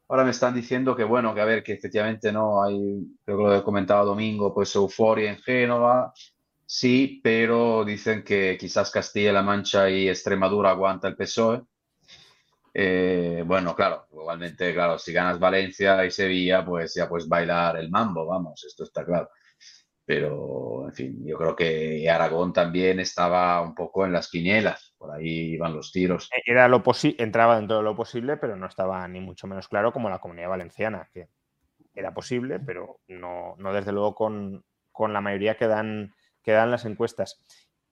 Ahora 0.08 0.24
me 0.24 0.30
están 0.30 0.54
diciendo 0.54 0.96
que, 0.96 1.04
bueno, 1.04 1.34
que 1.34 1.42
a 1.42 1.44
ver, 1.44 1.62
que 1.62 1.74
efectivamente 1.74 2.32
no 2.32 2.62
hay, 2.62 3.04
creo 3.22 3.36
que 3.36 3.44
lo 3.44 3.54
he 3.54 3.62
comentado 3.62 4.06
domingo, 4.06 4.54
pues 4.54 4.74
euforia 4.74 5.30
en 5.30 5.42
Génova, 5.42 6.14
Sí, 6.64 7.20
pero 7.22 7.84
dicen 7.84 8.22
que 8.22 8.56
quizás 8.58 8.92
Castilla-La 8.92 9.42
Mancha 9.42 9.90
y 9.90 10.08
Extremadura 10.08 10.70
aguanta 10.70 11.08
el 11.08 11.16
PSOE. 11.16 11.64
Eh, 12.72 13.42
bueno, 13.46 13.74
claro, 13.74 14.06
igualmente, 14.12 14.72
claro, 14.72 14.98
si 14.98 15.12
ganas 15.12 15.38
Valencia 15.38 16.04
y 16.04 16.10
Sevilla, 16.10 16.64
pues 16.64 16.94
ya 16.94 17.08
puedes 17.08 17.28
bailar 17.28 17.76
el 17.76 17.90
mambo, 17.90 18.26
vamos, 18.26 18.64
esto 18.64 18.84
está 18.84 19.04
claro. 19.04 19.30
Pero, 20.04 20.86
en 20.86 20.92
fin, 20.92 21.24
yo 21.24 21.36
creo 21.38 21.54
que 21.54 22.08
Aragón 22.10 22.52
también 22.52 22.98
estaba 22.98 23.60
un 23.60 23.74
poco 23.74 24.04
en 24.04 24.12
las 24.12 24.28
quinielas, 24.28 24.94
por 24.98 25.12
ahí 25.12 25.52
iban 25.52 25.74
los 25.74 25.92
tiros. 25.92 26.28
Era 26.44 26.68
lo 26.68 26.82
entraba 27.18 27.56
dentro 27.56 27.76
de 27.76 27.82
lo 27.84 27.94
posible, 27.94 28.36
pero 28.36 28.56
no 28.56 28.66
estaba 28.66 29.06
ni 29.06 29.20
mucho 29.20 29.46
menos 29.46 29.68
claro 29.68 29.92
como 29.92 30.10
la 30.10 30.18
comunidad 30.18 30.48
valenciana, 30.48 31.08
que 31.12 31.28
era 31.94 32.12
posible, 32.12 32.58
pero 32.58 33.00
no, 33.08 33.54
no 33.58 33.72
desde 33.72 33.92
luego 33.92 34.14
con, 34.14 34.64
con 34.90 35.12
la 35.12 35.20
mayoría 35.20 35.56
que 35.56 35.66
dan 35.66 36.12
que 36.42 36.52
dan 36.52 36.70
las 36.70 36.84
encuestas. 36.84 37.44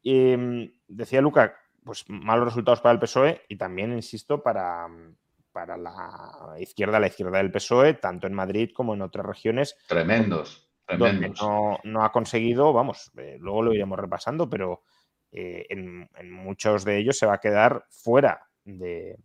Mm, 0.05 0.65
decía 0.87 1.21
Luca, 1.21 1.57
pues 1.89 2.05
malos 2.09 2.45
resultados 2.45 2.83
para 2.83 2.93
el 2.93 2.99
PSOE 2.99 3.47
y 3.49 3.57
también, 3.57 3.95
insisto, 3.95 4.43
para, 4.43 4.87
para 5.53 5.79
la 5.79 6.55
izquierda, 6.61 7.01
la 7.01 7.07
izquierda 7.07 7.39
del 7.39 7.51
PSOE, 7.51 7.95
tanto 7.95 8.27
en 8.27 8.35
Madrid 8.35 8.73
como 8.75 8.93
en 8.93 9.01
otras 9.01 9.25
regiones. 9.25 9.75
Tremendos, 9.89 10.69
tremendos. 10.85 11.41
no, 11.41 12.05
ha 12.05 12.13
conseguido, 12.13 12.75
vamos, 12.75 13.11
eh, 13.17 13.39
luego 13.41 13.63
lo 13.63 13.73
iremos 13.73 13.99
repasando, 13.99 14.51
pero 14.51 14.83
eh, 15.33 15.65
en, 15.71 16.11
muchos 16.31 16.85
de 16.85 16.99
ellos 16.99 17.17
se 17.17 17.25
va 17.25 17.37
a 17.37 17.41
quedar 17.41 17.87
fuera 17.89 18.43
de, 18.67 19.17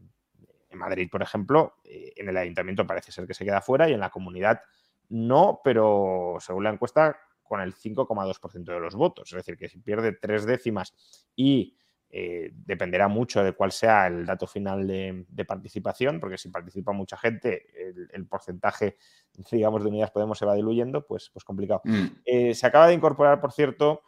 en 0.70 0.78
Madrid, 0.80 1.10
por 1.12 1.22
ejemplo, 1.22 1.76
eh, 1.84 2.14
en 2.16 2.30
el 2.30 2.38
ayuntamiento 2.38 2.88
parece 2.88 3.12
ser 3.12 3.28
que 3.28 3.34
se 3.34 3.44
queda 3.44 3.60
fuera 3.60 3.90
y 3.90 3.94
en 3.94 4.00
la 4.00 4.10
comunidad 4.10 4.62
no, 5.10 5.60
pero 5.66 6.38
según 6.40 6.64
la 6.64 6.70
encuesta 6.70 7.20
con 7.44 7.60
el 7.60 7.76
5,2% 7.76 8.64
de 8.64 8.80
los 8.80 8.96
votos. 8.96 9.34
Es 9.34 9.36
decir, 9.36 9.58
que 9.58 9.68
si 9.68 9.80
pierde 9.80 10.14
tres 10.14 10.46
décimas 10.46 10.94
y 11.36 11.76
eh, 12.16 12.52
dependerá 12.54 13.08
mucho 13.08 13.44
de 13.44 13.54
cuál 13.54 13.72
sea 13.72 14.06
el 14.06 14.24
dato 14.24 14.46
final 14.46 14.86
de, 14.86 15.46
participación, 15.48 16.20
porque 16.20 16.38
si 16.38 16.50
participa 16.50 16.92
mucha 16.92 17.18
gente, 17.18 17.66
el, 18.14 18.28
porcentaje, 18.28 18.98
digamos, 19.52 19.82
de 19.82 19.90
unidades 19.90 20.12
Podemos 20.12 20.38
se 20.38 20.46
va 20.46 20.54
diluyendo, 20.54 21.08
pues, 21.08 21.32
pues 21.34 21.44
complicado. 21.44 21.82
Mm. 21.86 22.06
Eh, 22.24 22.54
se 22.54 22.68
acaba 22.68 22.88
de 22.88 22.94
incorporar, 22.94 23.42
por 23.42 23.52
cierto, 23.52 24.04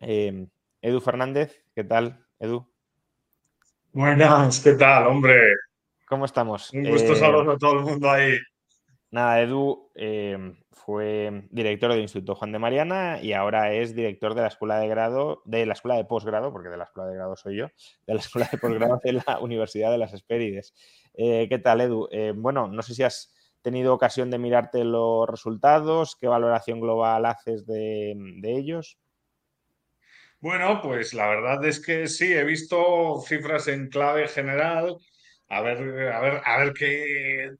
eh, 0.00 0.48
Edu 0.82 1.00
Fernández. 1.00 1.62
¿Qué 1.72 1.84
tal, 1.84 2.26
Edu? 2.40 2.66
Buenas, 3.92 4.58
¿qué 4.58 4.72
tal, 4.72 5.06
hombre? 5.06 5.54
¿Cómo 6.08 6.24
estamos? 6.24 6.72
Un 6.72 6.82
gusto 6.90 7.14
saludar 7.14 7.54
a 7.54 7.58
todo 7.58 7.78
el 7.78 7.84
mundo 7.84 8.10
ahí. 8.10 8.36
Nada, 9.10 9.40
Edu 9.40 9.92
em, 9.94 10.56
fue 10.72 11.46
director 11.50 11.92
del 11.92 12.02
Instituto 12.02 12.34
Juan 12.34 12.50
de 12.50 12.58
Mariana 12.58 13.20
y 13.22 13.32
ahora 13.32 13.72
es 13.72 13.94
director 13.94 14.34
de 14.34 14.42
la 14.42 14.48
escuela 14.48 14.78
de 14.78 14.88
grado, 14.88 15.42
de 15.44 15.64
la 15.64 15.74
escuela 15.74 15.96
de 15.96 16.04
posgrado, 16.04 16.52
porque 16.52 16.68
de 16.68 16.76
la 16.76 16.84
escuela 16.84 17.08
de 17.08 17.16
grado 17.16 17.36
soy 17.36 17.56
yo, 17.56 17.68
de 18.06 18.14
la 18.14 18.20
escuela 18.20 18.48
de 18.50 18.58
posgrado 18.58 19.00
de 19.02 19.12
la 19.12 19.38
Universidad 19.40 19.92
de 19.92 19.98
las 19.98 20.12
Espérides. 20.12 20.74
Eh, 21.14 21.46
¿Qué 21.48 21.58
tal, 21.58 21.80
Edu? 21.80 22.08
Eh, 22.10 22.32
bueno, 22.36 22.66
no 22.66 22.82
sé 22.82 22.94
si 22.94 23.04
has 23.04 23.32
tenido 23.62 23.94
ocasión 23.94 24.30
de 24.30 24.38
mirarte 24.38 24.84
los 24.84 25.28
resultados, 25.28 26.16
qué 26.20 26.26
valoración 26.26 26.80
global 26.80 27.26
haces 27.26 27.64
de, 27.64 28.14
de 28.40 28.56
ellos. 28.56 28.98
Bueno, 30.40 30.80
pues 30.82 31.14
la 31.14 31.28
verdad 31.28 31.64
es 31.64 31.80
que 31.80 32.08
sí, 32.08 32.32
he 32.32 32.44
visto 32.44 33.22
cifras 33.26 33.68
en 33.68 33.88
clave 33.88 34.28
general. 34.28 34.96
A 35.48 35.60
ver, 35.62 35.78
a 36.12 36.20
ver, 36.20 36.42
a 36.44 36.58
ver 36.58 36.72
qué 36.74 37.56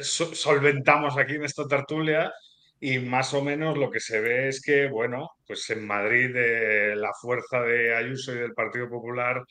solventamos 0.00 1.16
aquí 1.16 1.34
en 1.34 1.44
esta 1.44 1.66
tertulia 1.66 2.32
y 2.80 2.98
más 2.98 3.32
o 3.34 3.42
menos 3.42 3.78
lo 3.78 3.90
que 3.90 4.00
se 4.00 4.20
ve 4.20 4.48
es 4.48 4.60
que, 4.60 4.88
bueno, 4.88 5.30
pues 5.46 5.68
en 5.70 5.86
Madrid 5.86 6.34
eh, 6.36 6.94
la 6.96 7.12
fuerza 7.20 7.60
de 7.62 7.94
Ayuso 7.94 8.34
y 8.34 8.38
del 8.38 8.52
Partido 8.52 8.88
Popular 8.88 9.42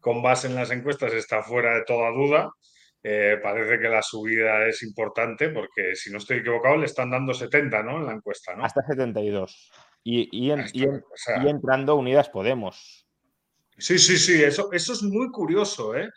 con 0.00 0.20
base 0.20 0.48
en 0.48 0.56
las 0.56 0.70
encuestas 0.70 1.14
está 1.14 1.42
fuera 1.42 1.74
de 1.76 1.84
toda 1.84 2.10
duda. 2.10 2.50
Eh, 3.04 3.38
parece 3.42 3.80
que 3.80 3.88
la 3.88 4.02
subida 4.02 4.66
es 4.66 4.82
importante 4.82 5.48
porque, 5.48 5.94
si 5.94 6.12
no 6.12 6.18
estoy 6.18 6.38
equivocado, 6.38 6.76
le 6.76 6.86
están 6.86 7.10
dando 7.10 7.32
70, 7.32 7.82
¿no? 7.82 7.98
En 7.98 8.06
la 8.06 8.12
encuesta, 8.12 8.54
¿no? 8.54 8.64
Hasta 8.64 8.82
72. 8.82 9.70
Y, 10.04 10.28
y, 10.30 10.52
y 10.74 11.48
entrando 11.48 11.96
Unidas 11.96 12.28
Podemos. 12.28 13.06
Sí, 13.78 13.98
sí, 13.98 14.18
sí, 14.18 14.42
eso, 14.42 14.70
eso 14.72 14.92
es 14.92 15.02
muy 15.02 15.30
curioso, 15.30 15.96
¿eh? 15.96 16.08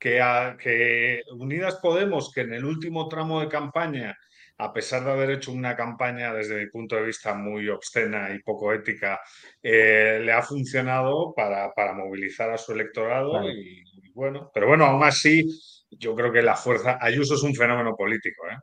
Que, 0.00 1.22
Unidas 1.32 1.76
Podemos, 1.76 2.32
que 2.32 2.40
en 2.40 2.54
el 2.54 2.64
último 2.64 3.08
tramo 3.08 3.40
de 3.40 3.48
campaña, 3.48 4.16
a 4.58 4.72
pesar 4.72 5.04
de 5.04 5.12
haber 5.12 5.30
hecho 5.30 5.52
una 5.52 5.76
campaña 5.76 6.34
desde 6.34 6.58
mi 6.58 6.66
punto 6.70 6.96
de 6.96 7.04
vista 7.04 7.34
muy 7.34 7.68
obscena 7.68 8.34
y 8.34 8.42
poco 8.42 8.72
ética, 8.72 9.20
eh, 9.62 10.20
le 10.22 10.32
ha 10.32 10.42
funcionado 10.42 11.32
para, 11.34 11.72
movilizar 11.94 12.50
a 12.50 12.58
su 12.58 12.72
electorado. 12.72 13.48
Y, 13.50 13.84
bueno, 14.14 14.50
pero 14.52 14.66
bueno, 14.68 14.86
aún 14.86 15.04
así, 15.04 15.44
yo 15.90 16.14
creo 16.14 16.32
que 16.32 16.42
la 16.42 16.56
fuerza, 16.56 16.98
Ayuso 17.00 17.34
es 17.34 17.42
un 17.42 17.54
fenómeno 17.54 17.94
político. 17.96 18.48
¿eh? 18.50 18.58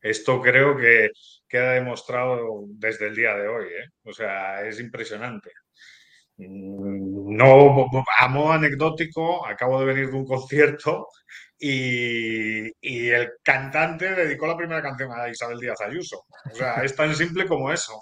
Esto 0.00 0.40
creo 0.40 0.76
que 0.76 1.10
queda 1.48 1.72
demostrado 1.72 2.64
desde 2.68 3.08
el 3.08 3.14
día 3.14 3.34
de 3.36 3.48
hoy. 3.48 3.66
¿eh? 3.66 3.88
O 4.04 4.12
sea, 4.12 4.66
es 4.66 4.80
impresionante. 4.80 5.50
No, 6.38 7.86
a 8.20 8.28
modo 8.28 8.52
anecdótico, 8.52 9.44
acabo 9.44 9.80
de 9.80 9.86
venir 9.86 10.10
de 10.10 10.16
un 10.16 10.24
concierto 10.24 11.08
y, 11.58 13.10
el 13.10 13.30
cantante 13.42 14.14
dedicó 14.14 14.46
la 14.46 14.56
primera 14.56 14.80
canción 14.80 15.10
a 15.12 15.28
Isabel 15.28 15.58
Díaz 15.58 15.80
Ayuso. 15.80 16.24
O 16.50 16.54
sea, 16.54 16.82
es 16.84 16.94
tan 16.94 17.14
simple 17.14 17.46
como 17.46 17.72
eso. 17.72 18.00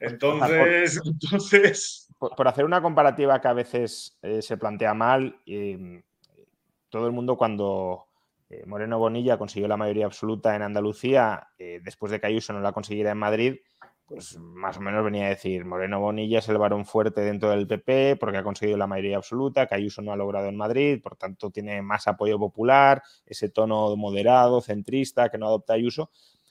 Entonces, 0.00 0.98
por, 0.98 1.08
entonces... 1.08 2.08
Por, 2.18 2.48
hacer 2.48 2.64
una 2.64 2.82
comparativa 2.82 3.40
que 3.40 3.48
a 3.48 3.52
veces 3.52 4.18
eh, 4.22 4.42
se 4.42 4.56
plantea 4.56 4.92
mal, 4.92 5.40
eh, 5.46 6.02
todo 6.88 7.06
el 7.06 7.12
mundo 7.12 7.36
cuando 7.36 8.06
eh, 8.50 8.64
Moreno 8.66 8.98
Bonilla 8.98 9.38
consiguió 9.38 9.68
la 9.68 9.76
mayoría 9.76 10.06
absoluta 10.06 10.56
en 10.56 10.62
Andalucía, 10.62 11.48
después 11.58 12.10
de 12.10 12.20
que 12.20 12.26
Ayuso 12.26 12.52
no 12.52 12.60
la 12.60 12.72
consiguiera 12.72 13.12
en 13.12 13.18
Madrid, 13.18 13.56
pues 14.06 14.38
más 14.38 14.76
o 14.76 14.80
menos 14.80 15.04
venía 15.04 15.26
a 15.26 15.30
decir, 15.30 15.64
Moreno 15.64 16.00
Bonilla 16.00 16.38
es 16.38 16.48
el 16.48 16.58
varón 16.58 16.86
fuerte 16.86 17.22
dentro 17.22 17.50
del 17.50 17.66
PP 17.66 18.16
porque 18.16 18.38
ha 18.38 18.44
conseguido 18.44 18.78
la 18.78 18.86
mayoría 18.86 19.16
absoluta, 19.16 19.66
que 19.66 19.74
Ayuso 19.74 20.00
no 20.00 20.12
ha 20.12 20.16
logrado 20.16 20.48
en 20.48 20.56
Madrid, 20.56 21.02
por 21.02 21.16
tanto 21.16 21.50
tiene 21.50 21.82
más 21.82 22.06
apoyo 22.06 22.38
popular, 22.38 23.02
ese 23.26 23.48
tono 23.48 23.96
moderado, 23.96 24.60
centrista, 24.60 25.28
que 25.28 25.38
no 25.38 25.46
adopta 25.46 25.74
Ayuso, 25.74 26.10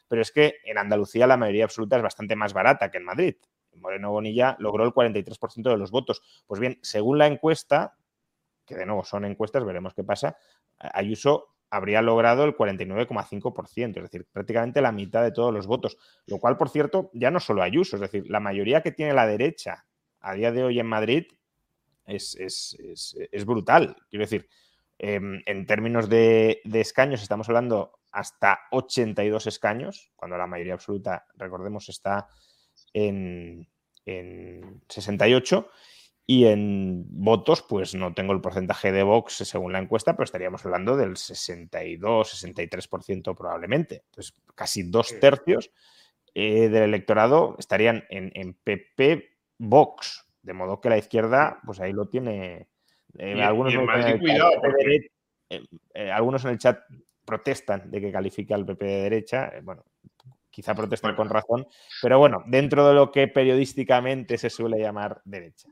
pero 0.09 0.21
es 0.21 0.31
que 0.31 0.55
en 0.65 0.77
Andalucía 0.77 1.27
la 1.27 1.37
mayoría 1.37 1.63
absoluta 1.63 1.95
es 1.95 2.03
bastante 2.03 2.35
más 2.35 2.53
barata 2.53 2.91
que 2.91 2.97
en 2.97 3.05
Madrid. 3.05 3.35
Moreno 3.73 4.11
Bonilla 4.11 4.55
logró 4.59 4.83
el 4.83 4.91
43% 4.91 5.69
de 5.69 5.77
los 5.77 5.91
votos. 5.91 6.21
Pues 6.47 6.59
bien, 6.59 6.79
según 6.81 7.17
la 7.17 7.27
encuesta, 7.27 7.97
que 8.65 8.75
de 8.75 8.85
nuevo 8.85 9.03
son 9.03 9.25
encuestas, 9.25 9.63
veremos 9.63 9.93
qué 9.93 10.03
pasa, 10.03 10.37
Ayuso 10.77 11.54
habría 11.69 12.01
logrado 12.01 12.43
el 12.45 12.55
49,5%, 12.55 13.97
es 13.97 14.03
decir, 14.03 14.25
prácticamente 14.31 14.81
la 14.81 14.91
mitad 14.91 15.23
de 15.23 15.31
todos 15.31 15.53
los 15.53 15.67
votos, 15.67 15.97
lo 16.25 16.39
cual, 16.39 16.57
por 16.57 16.69
cierto, 16.69 17.09
ya 17.13 17.31
no 17.31 17.39
solo 17.39 17.63
Ayuso, 17.63 17.97
es 17.97 18.01
decir, 18.01 18.29
la 18.29 18.39
mayoría 18.39 18.81
que 18.81 18.91
tiene 18.91 19.13
la 19.13 19.27
derecha 19.27 19.85
a 20.19 20.33
día 20.33 20.51
de 20.51 20.63
hoy 20.63 20.79
en 20.79 20.87
Madrid 20.87 21.25
es, 22.05 23.45
brutal. 23.45 23.95
Quiero 24.09 24.23
decir, 24.25 24.47
em, 24.97 25.41
en 25.45 25.65
términos 25.65 26.07
de, 26.09 26.61
escaños 26.73 27.21
estamos 27.21 27.49
hablando 27.49 27.99
hasta 28.11 28.59
82 28.71 29.47
escaños, 29.47 30.11
cuando 30.15 30.37
la 30.37 30.47
mayoría 30.47 30.75
absoluta, 30.75 31.25
recordemos, 31.35 31.89
está 31.89 32.27
en, 32.93 33.67
en 34.05 34.81
68. 34.87 35.69
Y 36.27 36.45
en 36.45 37.05
votos, 37.07 37.61
pues 37.61 37.93
no 37.93 38.15
tengo 38.15 38.33
el 38.33 38.41
porcentaje 38.41 38.91
de 38.91 39.03
Vox 39.03 39.35
según 39.35 39.73
la 39.73 39.79
encuesta, 39.79 40.13
pero 40.13 40.23
estaríamos 40.23 40.65
hablando 40.65 40.97
del 40.97 41.17
62-63% 41.17 43.35
probablemente. 43.35 44.01
Entonces, 44.05 44.33
casi 44.55 44.81
dos 44.83 45.19
tercios 45.19 45.69
eh, 46.33 46.69
del 46.69 46.81
electorado 46.83 47.55
estarían 47.59 48.05
en, 48.09 48.55
PP 48.55 49.37
Vox. 49.59 50.25
De 50.41 50.53
modo 50.53 50.81
que 50.81 50.89
la 50.89 50.97
izquierda, 50.97 51.59
pues 51.63 51.79
ahí 51.79 51.93
lo 51.93 52.07
tiene. 52.07 52.69
algunos, 53.19 53.71
en 56.43 56.51
el 56.51 56.57
chat 56.57 56.79
protestan 57.23 57.91
de 57.91 58.01
que 58.01 58.11
califique 58.11 58.55
al 58.55 58.65
PP 58.65 58.83
de 58.83 59.01
derecha. 59.01 59.51
Eh, 59.53 59.61
bueno, 59.61 59.85
quizá 60.49 60.73
protestan 60.73 61.15
con 61.15 61.29
razón, 61.29 61.67
pero 62.01 62.17
bueno, 62.17 62.43
dentro 62.47 62.87
de 62.87 62.95
lo 62.95 63.11
que 63.11 63.27
periodísticamente 63.27 64.39
se 64.39 64.49
suele 64.49 64.79
llamar 64.79 65.21
derecha. 65.25 65.69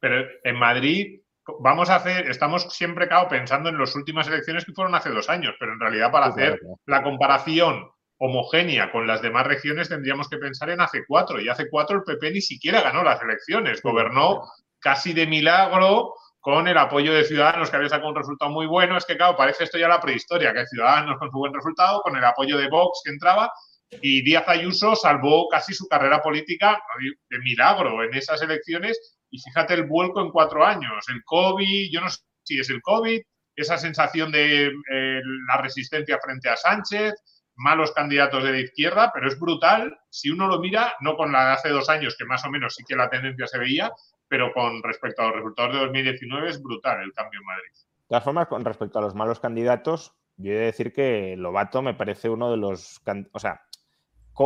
Pero 0.00 0.26
en 0.42 0.56
Madrid 0.56 1.20
vamos 1.60 1.90
a 1.90 1.96
hacer, 1.96 2.28
estamos 2.30 2.64
siempre 2.74 3.08
claro, 3.08 3.28
pensando 3.28 3.68
en 3.68 3.78
las 3.78 3.94
últimas 3.94 4.26
elecciones 4.28 4.64
que 4.64 4.72
fueron 4.72 4.94
hace 4.94 5.10
dos 5.10 5.28
años, 5.28 5.54
pero 5.58 5.72
en 5.72 5.80
realidad 5.80 6.10
para 6.10 6.26
hacer 6.26 6.60
la 6.86 7.02
comparación 7.02 7.90
homogénea 8.18 8.92
con 8.92 9.06
las 9.06 9.22
demás 9.22 9.46
regiones 9.46 9.88
tendríamos 9.88 10.28
que 10.28 10.36
pensar 10.36 10.70
en 10.70 10.80
hace 10.80 11.04
cuatro. 11.06 11.40
Y 11.40 11.48
hace 11.48 11.68
cuatro 11.70 11.96
el 11.96 12.04
PP 12.04 12.32
ni 12.32 12.40
siquiera 12.40 12.82
ganó 12.82 13.02
las 13.02 13.20
elecciones, 13.22 13.82
gobernó 13.82 14.42
casi 14.78 15.12
de 15.12 15.26
milagro 15.26 16.14
con 16.38 16.68
el 16.68 16.76
apoyo 16.76 17.14
de 17.14 17.24
Ciudadanos, 17.24 17.70
que 17.70 17.76
había 17.76 17.88
sacado 17.88 18.10
un 18.10 18.16
resultado 18.16 18.50
muy 18.50 18.66
bueno. 18.66 18.96
Es 18.96 19.04
que, 19.04 19.16
claro, 19.16 19.36
parece 19.36 19.64
esto 19.64 19.78
ya 19.78 19.88
la 19.88 20.00
prehistoria, 20.00 20.52
que 20.52 20.66
Ciudadanos 20.66 21.18
con 21.18 21.30
su 21.30 21.38
buen 21.38 21.52
resultado, 21.52 22.00
con 22.02 22.16
el 22.16 22.24
apoyo 22.24 22.56
de 22.58 22.68
Vox 22.68 23.02
que 23.04 23.10
entraba, 23.10 23.52
y 24.00 24.22
Díaz 24.22 24.48
Ayuso 24.48 24.94
salvó 24.94 25.48
casi 25.48 25.74
su 25.74 25.88
carrera 25.88 26.22
política 26.22 26.80
de 27.28 27.38
milagro 27.40 28.04
en 28.04 28.14
esas 28.14 28.40
elecciones 28.42 29.19
y 29.30 29.38
fíjate 29.40 29.74
el 29.74 29.84
vuelco 29.84 30.20
en 30.20 30.30
cuatro 30.30 30.64
años. 30.64 31.08
El 31.08 31.22
COVID, 31.24 31.90
yo 31.92 32.00
no 32.00 32.10
sé 32.10 32.20
si 32.42 32.58
es 32.58 32.70
el 32.70 32.82
COVID, 32.82 33.20
esa 33.56 33.78
sensación 33.78 34.32
de 34.32 34.66
eh, 34.66 35.20
la 35.46 35.56
resistencia 35.58 36.18
frente 36.22 36.48
a 36.48 36.56
Sánchez, 36.56 37.14
malos 37.56 37.92
candidatos 37.92 38.42
de 38.44 38.52
la 38.52 38.60
izquierda, 38.60 39.10
pero 39.12 39.28
es 39.28 39.38
brutal 39.38 39.98
si 40.08 40.30
uno 40.30 40.48
lo 40.48 40.60
mira, 40.60 40.94
no 41.00 41.16
con 41.16 41.30
la 41.30 41.46
de 41.46 41.52
hace 41.52 41.68
dos 41.68 41.88
años, 41.88 42.16
que 42.18 42.24
más 42.24 42.44
o 42.44 42.50
menos 42.50 42.74
sí 42.74 42.84
que 42.86 42.96
la 42.96 43.10
tendencia 43.10 43.46
se 43.46 43.58
veía, 43.58 43.92
pero 44.28 44.52
con 44.52 44.82
respecto 44.82 45.22
a 45.22 45.26
los 45.26 45.36
resultados 45.36 45.74
de 45.74 45.80
2019 45.80 46.48
es 46.48 46.62
brutal 46.62 47.02
el 47.02 47.12
cambio 47.12 47.40
en 47.40 47.46
Madrid. 47.46 47.70
De 47.72 48.08
todas 48.08 48.24
formas, 48.24 48.46
con 48.48 48.64
respecto 48.64 48.98
a 48.98 49.02
los 49.02 49.14
malos 49.14 49.40
candidatos, 49.40 50.14
yo 50.36 50.52
he 50.52 50.56
de 50.56 50.64
decir 50.64 50.92
que 50.92 51.36
Lobato 51.36 51.82
me 51.82 51.94
parece 51.94 52.30
uno 52.30 52.50
de 52.50 52.56
los... 52.56 53.00
O 53.32 53.38
sea, 53.38 53.60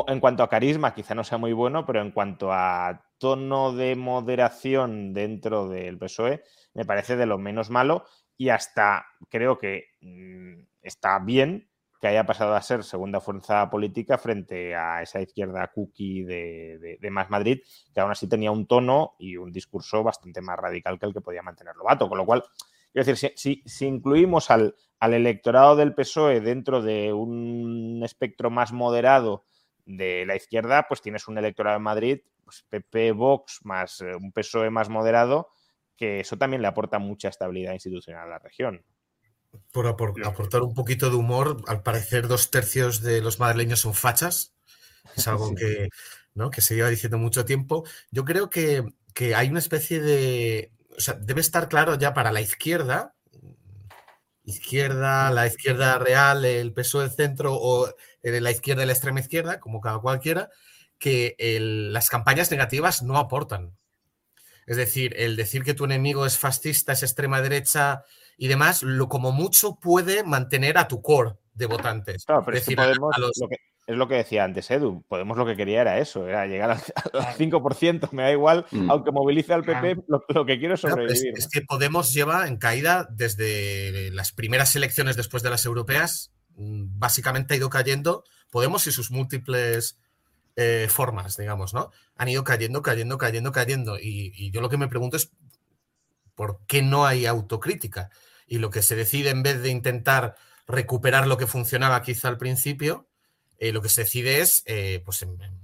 en 0.08 0.20
cuanto 0.20 0.42
a 0.42 0.48
carisma, 0.48 0.92
quizá 0.92 1.14
no 1.14 1.22
sea 1.22 1.38
muy 1.38 1.52
bueno, 1.52 1.86
pero 1.86 2.00
en 2.00 2.10
cuanto 2.10 2.52
a 2.52 3.04
tono 3.24 3.72
de 3.72 3.96
moderación 3.96 5.14
dentro 5.14 5.66
del 5.66 5.96
PSOE, 5.96 6.42
me 6.74 6.84
parece 6.84 7.16
de 7.16 7.24
lo 7.24 7.38
menos 7.38 7.70
malo 7.70 8.04
y 8.36 8.50
hasta 8.50 9.06
creo 9.30 9.56
que 9.56 9.86
mm, 10.02 10.60
está 10.82 11.18
bien 11.20 11.70
que 11.98 12.08
haya 12.08 12.26
pasado 12.26 12.54
a 12.54 12.60
ser 12.60 12.84
segunda 12.84 13.22
fuerza 13.22 13.70
política 13.70 14.18
frente 14.18 14.74
a 14.74 15.00
esa 15.00 15.22
izquierda 15.22 15.72
cookie 15.74 16.22
de, 16.22 16.98
Más 17.10 17.30
Madrid, 17.30 17.62
que 17.94 18.00
aún 18.00 18.10
así 18.10 18.28
tenía 18.28 18.50
un 18.50 18.66
tono 18.66 19.14
y 19.18 19.38
un 19.38 19.50
discurso 19.50 20.02
bastante 20.02 20.42
más 20.42 20.58
radical 20.58 20.98
que 20.98 21.06
el 21.06 21.14
que 21.14 21.22
podía 21.22 21.40
mantener 21.40 21.76
Lobato. 21.76 22.10
Con 22.10 22.18
lo 22.18 22.26
cual, 22.26 22.44
quiero 22.92 23.06
decir, 23.06 23.32
si, 23.38 23.62
si 23.64 23.86
incluimos 23.86 24.50
al, 24.50 24.74
al 25.00 25.14
electorado 25.14 25.76
del 25.76 25.94
PSOE 25.94 26.42
dentro 26.42 26.82
de 26.82 27.10
un 27.14 28.02
espectro 28.04 28.50
más 28.50 28.70
moderado 28.74 29.44
de 29.86 30.26
la 30.26 30.36
izquierda, 30.36 30.84
pues 30.86 31.00
tienes 31.00 31.26
un 31.26 31.38
electorado 31.38 31.78
en 31.78 31.84
Madrid, 31.84 32.20
pues 32.44 32.64
PP, 32.68 33.12
Vox, 33.12 33.60
más 33.64 34.00
eh, 34.00 34.14
un 34.14 34.32
PSOE 34.32 34.70
más 34.70 34.88
moderado, 34.88 35.48
que 35.96 36.20
eso 36.20 36.36
también 36.36 36.62
le 36.62 36.68
aporta 36.68 36.98
mucha 36.98 37.28
estabilidad 37.28 37.72
institucional 37.72 38.24
a 38.24 38.30
la 38.30 38.38
región. 38.38 38.84
Por 39.72 39.86
aportar 39.86 40.62
un 40.62 40.74
poquito 40.74 41.10
de 41.10 41.16
humor, 41.16 41.62
al 41.68 41.82
parecer 41.82 42.26
dos 42.26 42.50
tercios 42.50 43.02
de 43.02 43.20
los 43.20 43.38
madrileños 43.38 43.80
son 43.80 43.94
fachas, 43.94 44.54
es 45.16 45.28
algo 45.28 45.54
que, 45.54 45.88
¿no? 46.34 46.50
que 46.50 46.60
se 46.60 46.74
lleva 46.74 46.88
diciendo 46.88 47.18
mucho 47.18 47.44
tiempo. 47.44 47.84
Yo 48.10 48.24
creo 48.24 48.50
que, 48.50 48.84
que 49.14 49.34
hay 49.34 49.48
una 49.48 49.60
especie 49.60 50.00
de... 50.00 50.72
O 50.96 51.00
sea, 51.00 51.14
debe 51.14 51.40
estar 51.40 51.68
claro 51.68 51.96
ya 51.96 52.14
para 52.14 52.32
la 52.32 52.40
izquierda, 52.40 53.14
izquierda, 54.44 55.30
la 55.30 55.46
izquierda 55.46 55.98
real, 55.98 56.44
el 56.44 56.72
PSOE 56.72 57.04
del 57.04 57.12
centro 57.12 57.54
o 57.54 57.88
de 58.22 58.40
la 58.40 58.50
izquierda 58.50 58.82
y 58.82 58.86
la 58.86 58.92
extrema 58.92 59.20
izquierda, 59.20 59.60
como 59.60 59.80
cada 59.80 59.98
cualquiera, 59.98 60.50
que 60.98 61.36
las 61.90 62.08
campañas 62.08 62.50
negativas 62.50 63.02
no 63.02 63.18
aportan. 63.18 63.76
Es 64.66 64.76
decir, 64.76 65.14
el 65.18 65.36
decir 65.36 65.62
que 65.62 65.74
tu 65.74 65.84
enemigo 65.84 66.24
es 66.26 66.38
fascista, 66.38 66.92
es 66.92 67.02
extrema 67.02 67.42
derecha 67.42 68.04
y 68.36 68.48
demás, 68.48 68.82
lo 68.82 69.08
como 69.08 69.32
mucho 69.32 69.78
puede 69.78 70.24
mantener 70.24 70.78
a 70.78 70.88
tu 70.88 71.02
core 71.02 71.34
de 71.52 71.66
votantes. 71.66 72.24
es, 73.86 73.96
lo 73.96 74.08
que, 74.08 74.14
decía 74.14 74.44
antes 74.44 74.70
Edu, 74.70 75.04
Podemos 75.06 75.36
lo 75.36 75.44
que 75.44 75.56
quería 75.56 75.82
era 75.82 75.98
eso, 75.98 76.26
era 76.26 76.46
llegar 76.46 76.70
al, 76.70 76.78
5%, 76.78 78.10
me 78.12 78.22
da 78.22 78.32
igual, 78.32 78.64
mm. 78.70 78.90
aunque 78.90 79.12
movilice 79.12 79.52
al 79.52 79.62
PP, 79.62 80.04
lo, 80.08 80.46
que 80.46 80.58
quiero 80.58 80.74
es 80.74 80.80
sobrevivir. 80.80 81.34
es, 81.36 81.48
que 81.48 81.60
Podemos 81.60 82.14
lleva 82.14 82.48
en 82.48 82.56
caída 82.56 83.06
desde 83.10 84.10
las 84.12 84.32
primeras 84.32 84.74
elecciones 84.74 85.16
después 85.16 85.42
de 85.42 85.50
las 85.50 85.66
europeas, 85.66 86.32
mm, 86.56 86.98
básicamente 86.98 87.54
ha 87.54 87.56
ido 87.58 87.68
cayendo 87.68 88.24
Podemos 88.50 88.86
y 88.86 88.92
sus 88.92 89.10
múltiples 89.10 89.98
eh, 90.56 90.86
formas, 90.88 91.36
digamos, 91.36 91.74
¿no? 91.74 91.90
Han 92.16 92.28
ido 92.28 92.44
cayendo, 92.44 92.80
cayendo, 92.80 93.18
cayendo, 93.18 93.50
cayendo. 93.50 93.98
Y, 93.98 94.52
yo 94.52 94.60
lo 94.60 94.68
que 94.68 94.76
me 94.76 94.86
pregunto 94.86 95.16
es 95.16 95.30
por 96.36 96.60
qué 96.66 96.80
no 96.80 97.06
hay 97.06 97.26
autocrítica. 97.26 98.10
Y 98.46 98.58
lo 98.58 98.70
que 98.70 98.82
se 98.82 98.94
decide 98.94 99.30
en 99.30 99.42
vez 99.42 99.62
de 99.62 99.70
intentar 99.70 100.36
recuperar 100.68 101.26
lo 101.26 101.38
que 101.38 101.48
funcionaba 101.48 102.02
quizá 102.02 102.28
al 102.28 102.38
principio, 102.38 103.08
eh, 103.58 103.72
lo 103.72 103.82
que 103.82 103.88
se 103.88 104.02
decide 104.02 104.40
es 104.40 104.62
eh, 104.66 105.02
pues, 105.04 105.22
em, 105.22 105.36
em, 105.40 105.58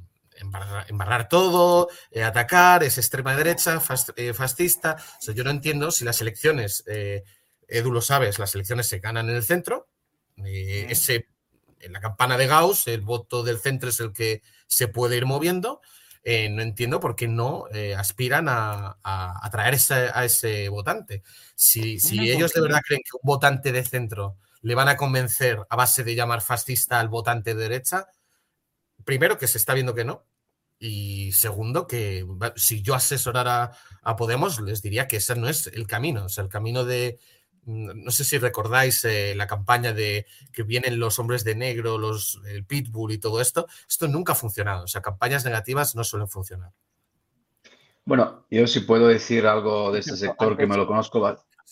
embarrar, 0.89 1.29
todo, 1.29 1.89
atacar, 2.25 2.83
es 2.83 2.99
extrema 2.99 3.37
derecha, 3.37 3.79
fascista. 3.79 4.97
yo 5.35 5.45
no 5.45 5.51
entiendo 5.51 5.91
si 5.91 6.05
las 6.05 6.21
elecciones, 6.21 6.83
Edu 7.69 7.93
lo 7.93 8.01
sabes, 8.01 8.39
las 8.39 8.55
elecciones 8.55 8.89
se 8.89 9.01
ganan 9.01 9.29
en 9.29 9.37
el 9.37 9.43
centro, 9.43 9.89
ese 10.37 11.29
en 11.81 11.93
la 11.93 12.01
campana 12.01 12.37
de 12.37 12.47
Gauss, 12.47 12.87
el 12.87 13.01
voto 13.01 13.43
del 13.43 13.59
centro 13.59 13.89
es 13.89 14.01
el 14.01 14.13
que 14.13 14.43
se 14.67 14.89
puede 14.89 15.17
ir 15.17 15.27
moviendo. 15.27 15.81
Eh, 16.23 16.51
no 16.51 16.61
entiendo 16.61 17.01
por 17.01 17.17
qué 17.17 17.29
no 17.29 17.65
eh, 17.73 17.95
aspiran 17.95 18.47
a, 18.49 18.99
atraer 19.43 19.79
a 20.15 20.25
ese 20.25 20.69
votante. 20.69 21.23
Si, 21.55 21.99
ellos 22.13 22.53
de 22.53 22.61
verdad 22.61 22.83
creen 22.87 23.03
que 23.03 23.17
un 23.21 23.27
votante 23.27 23.73
de 23.73 23.85
centro 23.85 24.37
le 24.63 24.75
van 24.75 24.89
a 24.89 24.97
convencer 24.97 25.59
a 25.71 25.77
base 25.77 26.05
de 26.05 26.15
llamar 26.15 26.43
fascista 26.43 27.01
al 27.01 27.09
votante 27.09 27.55
de 27.55 27.63
derecha, 27.63 28.07
primero 29.05 29.39
que 29.39 29.49
se 29.49 29.57
está 29.57 29.73
viendo 29.73 29.95
que 29.95 30.05
no, 30.05 30.27
y 30.83 31.33
segundo, 31.33 31.87
que 31.87 32.27
si 32.57 32.81
yo 32.81 32.95
asesorara 32.95 33.73
a 34.03 34.17
Podemos, 34.17 34.61
les 34.61 34.81
diría 34.81 35.07
que 35.07 35.19
ese 35.19 35.37
no 35.37 35.47
es 35.47 35.67
el 35.67 35.87
camino. 35.87 36.25
O 36.25 36.29
sea, 36.31 36.43
el 36.43 36.51
camino 36.51 36.85
de. 36.85 37.19
No 37.67 38.11
sé 38.11 38.25
si 38.25 38.39
recordáis 38.39 39.05
eh, 39.05 39.35
la 39.37 39.47
campaña 39.47 39.93
de 39.93 40.27
que 40.53 40.63
vienen 40.63 40.99
los 40.99 41.19
hombres 41.19 41.45
de 41.45 41.55
negro, 41.55 41.99
los, 41.99 42.41
el 42.47 42.65
pitbull 42.65 43.13
y 43.13 43.19
todo 43.19 43.41
esto. 43.41 43.67
Esto 43.89 44.09
nunca 44.09 44.33
ha 44.33 44.37
funcionado. 44.37 44.85
O 44.85 44.89
sea, 44.89 45.03
campañas 45.03 45.45
negativas 45.45 45.95
no 45.95 46.05
suelen 46.05 46.29
funcionar. 46.29 46.73
Bueno, 48.05 48.47
yo 48.51 48.67
sí 48.67 48.81
puedo 48.81 49.09
decir 49.09 49.47
algo 49.47 49.93
de 49.93 50.01
este 50.01 50.17
sector 50.17 50.57
que 50.57 50.67
me 50.67 50.77
lo 50.77 50.87
conozco 50.87 51.21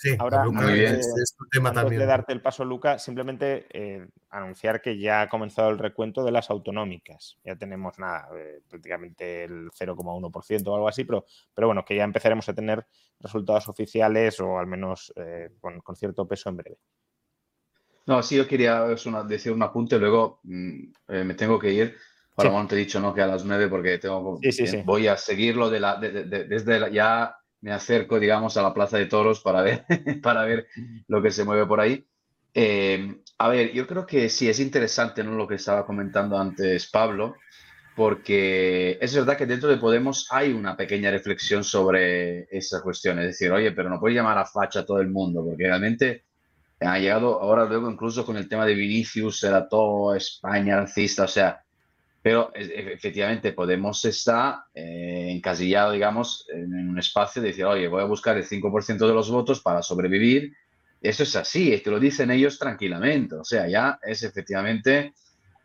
Sí, 0.01 0.15
Ahora, 0.17 0.45
muy 0.45 0.75
bien. 0.75 0.95
Es, 0.95 1.37
tema 1.51 1.71
antes 1.71 1.99
de 1.99 2.07
darte 2.07 2.33
el 2.33 2.41
paso, 2.41 2.65
Luca, 2.65 3.01
simplemente 3.01 3.67
eh, 3.73 4.07
anunciar 4.31 4.81
que 4.81 4.97
ya 4.97 5.23
ha 5.23 5.29
comenzado 5.29 5.71
el 5.71 5.79
recuento 5.81 6.25
de 6.25 6.31
las 6.31 6.51
autonómicas. 6.51 7.37
Ya 7.43 7.57
tenemos 7.57 7.99
nada, 7.99 8.29
eh, 8.37 8.61
prácticamente 8.69 9.43
el 9.43 9.73
0,1% 9.73 10.69
o 10.69 10.75
algo 10.77 10.87
así, 10.87 11.03
pero, 11.03 11.27
pero 11.53 11.67
bueno, 11.67 11.85
que 11.85 11.97
ya 11.97 12.05
empezaremos 12.05 12.49
a 12.49 12.55
tener 12.55 12.87
resultados 13.19 13.69
oficiales 13.69 14.39
o 14.39 14.57
al 14.57 14.69
menos 14.69 15.13
eh, 15.17 15.51
con, 15.61 15.97
cierto 15.97 16.29
peso 16.29 16.49
en 16.51 16.57
breve. 16.59 16.79
No, 18.07 18.23
sí, 18.23 18.37
yo 18.37 18.47
quería 18.47 18.85
decir 19.27 19.53
un 19.53 19.65
apunte, 19.65 19.99
luego 19.99 20.39
mm, 20.45 20.93
me 21.09 21.35
tengo 21.35 21.59
que 21.59 21.73
ir. 21.73 21.97
Para 22.37 22.51
sí. 22.51 22.69
te 22.69 22.77
he 22.77 22.79
dicho 22.79 23.01
no 23.01 23.13
que 23.13 23.23
a 23.23 23.27
las 23.27 23.45
9 23.45 23.67
porque 23.67 23.99
tengo, 23.99 24.39
voy 24.85 25.09
a 25.09 25.17
seguirlo 25.17 25.69
de 25.69 25.81
la, 25.81 25.97
desde 25.97 26.93
ya 26.93 27.38
me 27.61 27.73
acerco, 27.73 28.21
digamos, 28.21 28.57
a 28.57 28.63
la 28.63 28.75
Plaza 28.75 28.99
de 28.99 29.07
Toros 29.07 29.41
para 29.41 29.63
ver, 29.63 29.85
para 30.23 30.45
ver 30.45 30.67
lo 31.07 31.23
que 31.23 31.31
se 31.31 31.45
mueve 31.45 31.67
por 31.67 31.81
ahí. 31.81 32.07
Eh, 32.55 33.21
a 33.39 33.49
ver, 33.49 33.73
yo 33.73 33.87
creo 33.87 34.07
que 34.07 34.29
sí 34.29 34.49
es 34.49 34.61
interesante 34.61 35.23
¿no? 35.23 35.33
lo 35.33 35.47
que 35.47 35.57
estaba 35.57 35.87
comentando 35.87 36.39
antes 36.39 36.91
Pablo, 36.91 37.37
porque 37.95 38.99
es 39.01 39.15
verdad 39.15 39.37
que 39.37 39.47
dentro 39.47 39.69
de 39.69 39.77
Podemos 39.77 40.29
hay 40.31 40.53
una 40.53 40.77
pequeña 40.77 41.11
reflexión 41.11 41.65
sobre 41.65 42.45
esa 42.57 42.81
cuestión. 42.83 43.19
Es 43.19 43.27
decir, 43.27 43.51
oye, 43.53 43.73
pero 43.73 43.89
no 43.91 44.01
puedes 44.01 44.17
llamar 44.17 44.39
a 44.39 44.47
facha 44.47 44.81
a 44.81 44.87
todo 44.87 45.01
el 45.01 45.09
mundo, 45.09 45.45
porque 45.45 45.65
realmente 45.65 46.25
ha 46.81 46.99
llegado 46.99 47.41
ahora 47.41 47.65
luego 47.65 47.91
incluso 47.91 48.25
con 48.25 48.37
el 48.37 48.49
tema 48.49 48.65
de 48.67 48.75
Vinicius, 48.75 49.43
era 49.43 49.69
todo 49.69 50.15
España 50.15 50.77
racista, 50.77 51.25
o 51.25 51.29
sea, 51.29 51.65
pero 52.29 52.53
e, 52.55 52.93
efectivamente 52.93 53.55
Podemos 53.55 54.05
está 54.05 54.66
eh, 54.74 55.29
encasillado, 55.31 55.93
digamos, 55.93 56.47
en 56.53 56.91
un 56.91 56.99
espacio 56.99 57.41
de 57.41 57.49
decir, 57.49 57.64
oye, 57.64 57.89
voy 57.89 58.03
a 58.03 58.05
buscar 58.05 58.37
el 58.37 58.45
5% 58.45 58.99
de 58.99 59.14
los 59.14 59.31
votos 59.31 59.62
para 59.62 59.83
sobrevivir. 59.83 60.53
Eso 61.01 61.22
es 61.22 61.35
así, 61.37 61.72
es 61.72 61.81
que 61.81 61.89
lo 61.89 61.99
dicen 61.99 62.31
ellos 62.31 62.59
tranquilamente. 62.59 63.37
O 63.37 63.45
sea, 63.45 63.66
ya 63.66 63.99
es 64.03 64.24
efectivamente, 64.24 65.14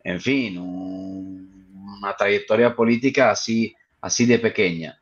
en 0.02 0.22
fin, 0.22 0.56
una 0.56 2.16
trayectoria 2.16 2.74
política 2.74 3.30
así, 3.30 3.76
así 4.00 4.24
de 4.24 4.38
pequeña. 4.38 4.98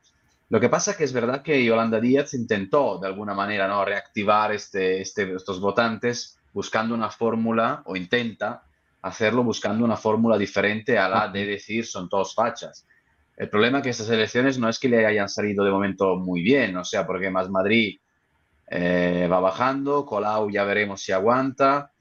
Lo 0.49 0.59
que 0.59 0.67
pasa 0.67 0.91
es 0.91 0.97
que 0.97 1.05
es 1.05 1.13
verdad 1.13 1.43
que 1.43 1.63
Yolanda 1.63 2.01
Díaz 2.01 2.33
intentó 2.33 2.99
de 2.99 3.07
alguna 3.07 3.33
manera 3.33 3.69
¿no? 3.69 3.85
reactivar 3.85 4.51
este, 4.51 4.99
este, 4.99 5.33
estos 5.33 5.61
votantes 5.61 6.37
buscando 6.51 6.93
una 6.93 7.09
fórmula, 7.09 7.83
o 7.85 7.95
intenta, 7.95 8.63
hacerlo 9.03 9.43
buscando 9.43 9.83
una 9.85 9.97
fórmula 9.97 10.37
diferente 10.37 10.97
a 10.97 11.09
la 11.09 11.27
de 11.27 11.45
decir 11.45 11.85
son 11.85 12.09
todos 12.09 12.33
fachas. 12.33 12.87
El 13.35 13.49
problema 13.49 13.79
es 13.79 13.83
que 13.83 13.89
estas 13.89 14.09
elecciones 14.09 14.57
no 14.57 14.69
es 14.69 14.79
que 14.79 14.89
le 14.89 15.05
hayan 15.05 15.27
salido 15.27 15.63
de 15.63 15.71
momento 15.71 16.15
muy 16.15 16.41
bien, 16.41 16.75
o 16.77 16.85
sea, 16.85 17.05
porque 17.05 17.29
Más 17.29 17.49
Madrid 17.49 17.99
eh, 18.67 19.27
va 19.29 19.39
bajando, 19.39 20.05
Colau 20.05 20.49
ya 20.49 20.63
veremos 20.63 21.01
si 21.01 21.11
aguanta, 21.11 21.91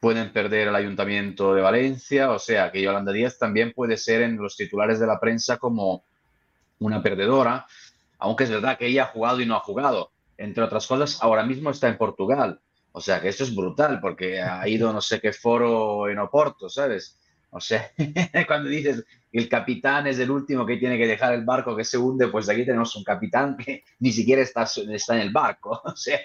pueden 0.00 0.32
perder 0.32 0.68
el 0.68 0.74
ayuntamiento 0.74 1.54
de 1.54 1.62
Valencia, 1.62 2.32
o 2.32 2.38
sea, 2.40 2.72
que 2.72 2.82
Yolanda 2.82 3.12
Díaz 3.12 3.38
también 3.38 3.72
puede 3.72 3.96
ser 3.96 4.22
en 4.22 4.36
los 4.36 4.56
titulares 4.56 4.98
de 4.98 5.06
la 5.06 5.20
prensa 5.20 5.58
como 5.58 6.04
una 6.80 7.00
perdedora, 7.02 7.66
aunque 8.18 8.44
es 8.44 8.50
verdad 8.50 8.76
que 8.76 8.88
ella 8.88 9.04
ha 9.04 9.06
jugado 9.06 9.40
y 9.40 9.46
no 9.46 9.54
ha 9.54 9.60
jugado. 9.60 10.10
Entre 10.36 10.64
otras 10.64 10.88
cosas, 10.88 11.22
ahora 11.22 11.44
mismo 11.44 11.70
está 11.70 11.88
en 11.88 11.98
Portugal. 11.98 12.60
O 12.92 13.00
sea, 13.00 13.20
que 13.20 13.28
esto 13.28 13.44
es 13.44 13.54
brutal 13.54 14.00
porque 14.00 14.40
ha 14.40 14.66
ido 14.68 14.92
no 14.92 15.00
sé 15.00 15.20
qué 15.20 15.32
foro 15.32 16.08
en 16.08 16.18
Oporto, 16.18 16.68
¿sabes? 16.68 17.18
O 17.50 17.60
sea, 17.60 17.90
cuando 18.46 18.68
dices 18.68 19.04
que 19.30 19.38
el 19.38 19.48
capitán 19.48 20.06
es 20.06 20.18
el 20.18 20.30
último 20.30 20.64
que 20.64 20.76
tiene 20.76 20.96
que 20.96 21.06
dejar 21.06 21.34
el 21.34 21.44
barco 21.44 21.76
que 21.76 21.84
se 21.84 21.98
hunde, 21.98 22.28
pues 22.28 22.48
aquí 22.48 22.64
tenemos 22.64 22.96
un 22.96 23.04
capitán 23.04 23.56
que 23.56 23.84
ni 23.98 24.12
siquiera 24.12 24.42
está, 24.42 24.62
está 24.62 25.14
en 25.16 25.20
el 25.20 25.30
barco. 25.30 25.80
O 25.92 25.96
sea, 25.96 26.20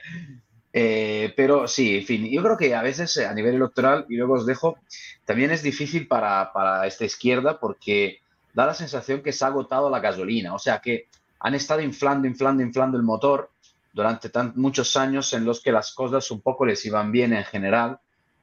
eh, 0.72 1.34
pero 1.36 1.68
sí, 1.68 1.98
en 1.98 2.06
fin, 2.06 2.30
yo 2.30 2.44
creo 2.44 2.58
que 2.58 2.76
a 2.76 2.82
veces 2.82 3.16
eh, 3.18 3.26
a 3.26 3.34
nivel 3.34 3.56
electoral, 3.56 4.06
y 4.10 4.16
luego 4.16 4.36
os 4.36 4.46
dejo, 4.46 4.78
también 5.26 5.52
es 5.52 5.64
difícil 5.64 6.08
para, 6.08 6.54
para 6.54 6.86
esta 6.86 7.04
izquierda 7.04 7.60
porque 7.60 8.20
da 8.54 8.66
la 8.66 8.74
sensación 8.74 9.22
que 9.22 9.34
se 9.34 9.44
ha 9.44 9.48
agotado 9.48 9.90
la 9.90 10.00
gasolina. 10.00 10.54
O 10.54 10.60
sea, 10.60 10.80
que 10.80 11.08
han 11.40 11.56
estado 11.56 11.82
inflando, 11.82 12.28
inflando, 12.28 12.64
inflando 12.64 12.98
el 12.98 13.04
motor 13.04 13.52
durante 13.98 14.30
tan, 14.30 14.54
muchos 14.56 14.96
años 14.96 15.34
en 15.34 15.44
los 15.44 15.60
que 15.60 15.72
las 15.72 15.92
cosas 15.92 16.30
un 16.30 16.42
poco 16.42 16.68
les 16.68 16.86
iban 16.86 17.12
bien 17.12 17.34
en 17.34 17.44
general, 17.44 17.98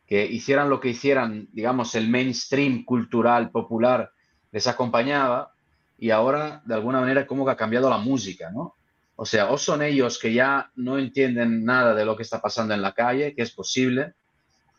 que 0.05 0.27
hicieran 0.27 0.69
lo 0.69 0.81
que 0.81 0.89
hicieran, 0.89 1.47
digamos, 1.53 1.95
el 1.95 2.09
mainstream 2.09 2.85
cultural, 2.85 3.53
popular, 3.53 4.11
les 4.51 4.67
acompañaba 4.67 5.55
y 5.97 6.11
ahora 6.11 6.61
de 6.65 6.75
alguna 6.75 6.99
manera 6.99 7.25
como 7.25 7.45
que 7.45 7.53
ha 7.53 7.57
cambiado 7.57 7.89
la 7.89 7.99
música, 7.99 8.51
¿no? 8.51 8.75
O 9.15 9.25
sea, 9.25 9.53
o 9.53 9.57
son 9.57 9.83
ellos 9.83 10.19
que 10.19 10.35
ya 10.35 10.73
no 10.75 10.99
entienden 10.99 11.65
nada 11.65 11.95
de 11.95 12.05
lo 12.05 12.17
que 12.17 12.25
está 12.25 12.43
pasando 12.43 12.75
en 12.75 12.83
la 12.83 12.93
calle, 12.93 13.33
que 13.33 13.43
es 13.43 13.53
posible, 13.53 14.15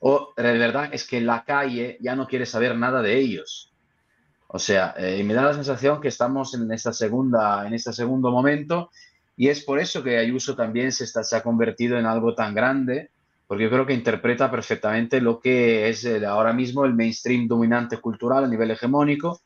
o 0.01 0.33
de 0.35 0.57
verdad 0.57 0.89
es 0.91 1.07
que 1.07 1.21
la 1.21 1.45
calle 1.45 1.97
ya 2.01 2.17
no 2.17 2.27
quiere 2.27 2.45
saber 2.45 2.75
nada 2.75 3.01
de 3.01 3.17
ellos. 3.17 3.71
O 4.47 4.59
sea, 4.59 4.93
eh, 4.97 5.23
me 5.23 5.33
da 5.33 5.43
la 5.43 5.53
sensación 5.53 6.01
que 6.01 6.09
estamos 6.09 6.53
en 6.53 6.69
esta 6.73 6.91
segunda, 6.91 7.65
en 7.65 7.73
este 7.73 7.93
segundo 7.93 8.29
momento 8.29 8.89
y 9.37 9.49
es 9.49 9.63
por 9.63 9.79
eso 9.79 10.01
que 10.03 10.17
Ayuso 10.17 10.55
también 10.55 10.91
se, 10.91 11.03
está, 11.03 11.21
ha 11.35 11.43
convertido 11.43 11.97
en 11.97 12.05
algo 12.05 12.33
tan 12.35 12.55
grande, 12.55 13.09
porque 13.47 13.65
yo 13.65 13.69
creo 13.69 13.85
que 13.85 13.93
interpreta 13.93 14.49
perfectamente 14.49 15.19
lo 15.21 15.39
que 15.39 15.89
es 15.89 16.05
ahora 16.25 16.53
mismo 16.53 16.85
el 16.85 16.93
mainstream 16.93 17.47
dominante 17.47 17.97
cultural 17.97 18.45
a 18.45 18.47
nivel 18.47 18.71
hegemónico. 18.71 19.41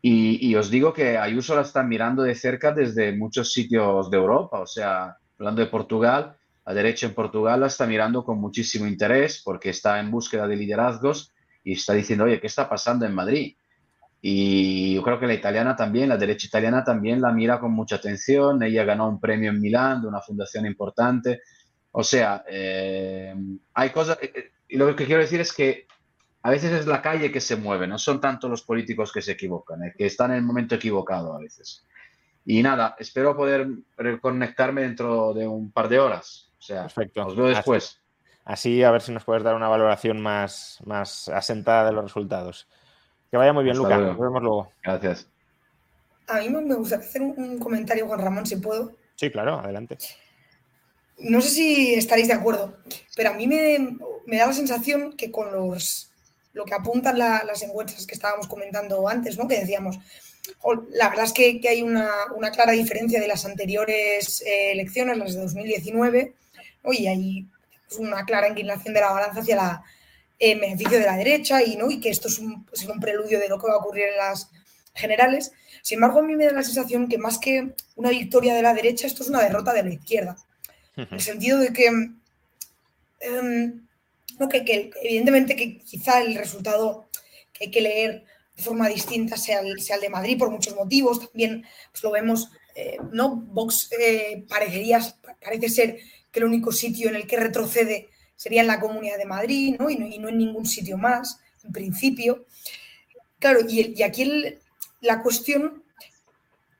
Y, 0.00 0.54
os 0.54 0.70
digo 0.70 0.92
que 0.92 1.18
Ayuso 1.18 1.56
la 1.56 1.62
están 1.62 1.88
mirando 1.88 2.22
de 2.22 2.34
cerca 2.34 2.72
desde 2.72 3.16
muchos 3.16 3.52
sitios 3.52 4.10
de 4.10 4.16
Europa. 4.16 4.60
O 4.60 4.66
sea, 4.66 5.16
hablando 5.38 5.60
de 5.60 5.66
Portugal, 5.66 6.36
la 6.64 6.72
derecha 6.72 7.06
en 7.06 7.14
Portugal 7.14 7.60
la 7.60 7.66
está 7.66 7.86
mirando 7.86 8.24
con 8.24 8.38
muchísimo 8.38 8.86
interés 8.86 9.42
porque 9.44 9.70
está 9.70 9.98
en 9.98 10.10
búsqueda 10.10 10.46
de 10.46 10.54
liderazgos 10.54 11.32
y 11.64 11.72
está 11.72 11.94
diciendo, 11.94 12.24
oye, 12.24 12.40
¿qué 12.40 12.46
está 12.46 12.68
pasando 12.68 13.06
en 13.06 13.14
Madrid? 13.14 13.56
Y 14.20 14.94
yo 14.94 15.02
creo 15.02 15.20
que 15.20 15.26
la 15.26 15.34
italiana 15.34 15.76
también, 15.76 16.08
la 16.08 16.16
derecha 16.16 16.46
italiana 16.46 16.82
también 16.82 17.20
la 17.20 17.32
mira 17.32 17.60
con 17.60 17.72
mucha 17.72 17.96
atención. 17.96 18.62
Ella 18.62 18.84
ganó 18.84 19.08
un 19.08 19.20
premio 19.20 19.50
en 19.50 19.60
Milán 19.60 20.02
de 20.02 20.08
una 20.08 20.20
fundación 20.20 20.66
importante. 20.66 21.42
O 21.92 22.02
sea, 22.02 22.44
eh, 22.48 23.34
hay 23.74 23.90
cosas... 23.90 24.18
Eh, 24.20 24.32
eh, 24.34 24.50
y 24.68 24.76
lo 24.76 24.94
que 24.94 25.06
quiero 25.06 25.22
decir 25.22 25.40
es 25.40 25.52
que 25.52 25.86
a 26.42 26.50
veces 26.50 26.72
es 26.72 26.86
la 26.86 27.00
calle 27.00 27.32
que 27.32 27.40
se 27.40 27.56
mueve, 27.56 27.86
no 27.86 27.98
son 27.98 28.20
tanto 28.20 28.48
los 28.48 28.62
políticos 28.62 29.12
que 29.12 29.22
se 29.22 29.32
equivocan, 29.32 29.80
que 29.96 30.06
están 30.06 30.30
en 30.32 30.38
el 30.38 30.42
momento 30.42 30.74
equivocado 30.74 31.34
a 31.34 31.38
veces. 31.38 31.86
Y 32.44 32.62
nada, 32.62 32.96
espero 32.98 33.36
poder 33.36 33.68
reconectarme 33.96 34.82
dentro 34.82 35.32
de 35.32 35.46
un 35.46 35.70
par 35.72 35.88
de 35.88 35.98
horas. 35.98 36.50
O 36.58 36.62
sea, 36.62 36.82
Perfecto. 36.82 37.26
os 37.26 37.36
veo 37.36 37.46
después. 37.46 38.00
Así, 38.44 38.74
así, 38.74 38.82
a 38.82 38.90
ver 38.90 39.00
si 39.00 39.12
nos 39.12 39.24
puedes 39.24 39.42
dar 39.42 39.54
una 39.54 39.68
valoración 39.68 40.20
más, 40.20 40.78
más 40.84 41.28
asentada 41.28 41.86
de 41.86 41.92
los 41.92 42.04
resultados. 42.04 42.68
Que 43.30 43.36
vaya 43.36 43.52
muy 43.52 43.64
bien, 43.64 43.76
Lucas. 43.76 44.00
Nos 44.00 44.18
vemos 44.18 44.42
luego. 44.42 44.72
Gracias. 44.82 45.26
A 46.26 46.40
mí 46.40 46.48
me 46.50 46.74
gustaría 46.74 47.06
hacer 47.06 47.22
un 47.22 47.58
comentario, 47.58 48.06
Juan 48.06 48.20
Ramón, 48.20 48.46
si 48.46 48.56
puedo. 48.56 48.92
Sí, 49.16 49.30
claro, 49.30 49.58
adelante. 49.58 49.98
No 51.18 51.40
sé 51.40 51.50
si 51.50 51.94
estaréis 51.94 52.28
de 52.28 52.34
acuerdo, 52.34 52.76
pero 53.16 53.30
a 53.30 53.32
mí 53.32 53.48
me, 53.48 54.38
da 54.38 54.46
la 54.46 54.52
sensación 54.52 55.16
que 55.16 55.32
con 55.32 55.52
los 55.52 56.12
lo 56.52 56.64
que 56.64 56.74
apuntan 56.74 57.18
las 57.18 57.62
encuestas 57.62 58.06
que 58.06 58.14
estábamos 58.14 58.48
comentando 58.48 59.08
antes, 59.08 59.38
¿no? 59.38 59.46
Que 59.46 59.60
decíamos, 59.60 59.98
la 60.90 61.08
verdad 61.08 61.26
es 61.26 61.32
que, 61.32 61.60
hay 61.68 61.82
una, 61.82 62.10
clara 62.52 62.72
diferencia 62.72 63.20
de 63.20 63.28
las 63.28 63.44
anteriores 63.44 64.42
eh, 64.42 64.72
elecciones, 64.72 65.18
las 65.18 65.34
de 65.34 65.40
2019, 65.40 66.34
y 66.92 67.06
hay 67.06 67.46
una 67.98 68.24
clara 68.24 68.48
inclinación 68.48 68.94
de 68.94 69.00
la 69.00 69.12
balanza 69.12 69.40
hacia 69.40 69.56
la, 69.56 69.84
en 70.38 70.60
beneficio 70.60 70.98
de 70.98 71.06
la 71.06 71.16
derecha 71.16 71.62
y, 71.62 71.76
¿no? 71.76 71.90
y 71.90 72.00
que 72.00 72.10
esto 72.10 72.28
es 72.28 72.38
un, 72.38 72.66
un 72.88 73.00
preludio 73.00 73.38
de 73.38 73.48
lo 73.48 73.58
que 73.58 73.66
va 73.66 73.74
a 73.74 73.78
ocurrir 73.78 74.04
en 74.04 74.16
las 74.16 74.50
generales. 74.94 75.52
Sin 75.82 75.96
embargo, 75.96 76.20
a 76.20 76.22
mí 76.22 76.36
me 76.36 76.44
da 76.44 76.52
la 76.52 76.62
sensación 76.62 77.08
que 77.08 77.18
más 77.18 77.38
que 77.38 77.74
una 77.96 78.10
victoria 78.10 78.54
de 78.54 78.62
la 78.62 78.74
derecha, 78.74 79.06
esto 79.06 79.22
es 79.22 79.28
una 79.28 79.42
derrota 79.42 79.72
de 79.72 79.82
la 79.82 79.92
izquierda. 79.94 80.36
En 80.96 81.08
el 81.10 81.20
sentido 81.20 81.58
de 81.58 81.72
que, 81.72 81.86
em, 83.20 83.86
que, 84.50 84.90
evidentemente 85.02 85.54
que 85.54 85.78
quizá 85.78 86.20
el 86.20 86.34
resultado 86.34 87.08
que 87.52 87.66
hay 87.66 87.70
que 87.70 87.80
leer 87.80 88.24
de 88.56 88.62
forma 88.62 88.88
distinta 88.88 89.36
sea 89.36 89.60
el, 89.60 89.80
sea 89.80 89.96
el 89.96 90.02
de 90.02 90.08
Madrid 90.08 90.38
por 90.38 90.50
muchos 90.50 90.74
motivos. 90.74 91.20
También 91.20 91.64
pues, 91.92 92.02
lo 92.02 92.10
vemos, 92.10 92.50
eh, 92.74 92.98
¿no? 93.12 93.36
Vox 93.36 93.90
eh, 93.98 94.44
parecería, 94.48 95.00
parece 95.40 95.68
ser 95.68 95.98
que 96.32 96.40
el 96.40 96.46
único 96.46 96.72
sitio 96.72 97.08
en 97.08 97.14
el 97.14 97.26
que 97.26 97.36
retrocede 97.36 98.08
sería 98.38 98.62
en 98.62 98.68
la 98.68 98.80
Comunidad 98.80 99.18
de 99.18 99.26
Madrid. 99.26 99.74
Y, 99.88 100.18
no, 100.18 100.28
en 100.28 100.38
ningún 100.38 100.64
sitio 100.64 100.96
más, 100.96 101.40
en 101.64 101.72
principio. 101.72 102.46
Claro, 103.38 103.60
y, 103.68 104.02
aquí 104.02 104.56
la 105.00 105.22
cuestión, 105.22 105.82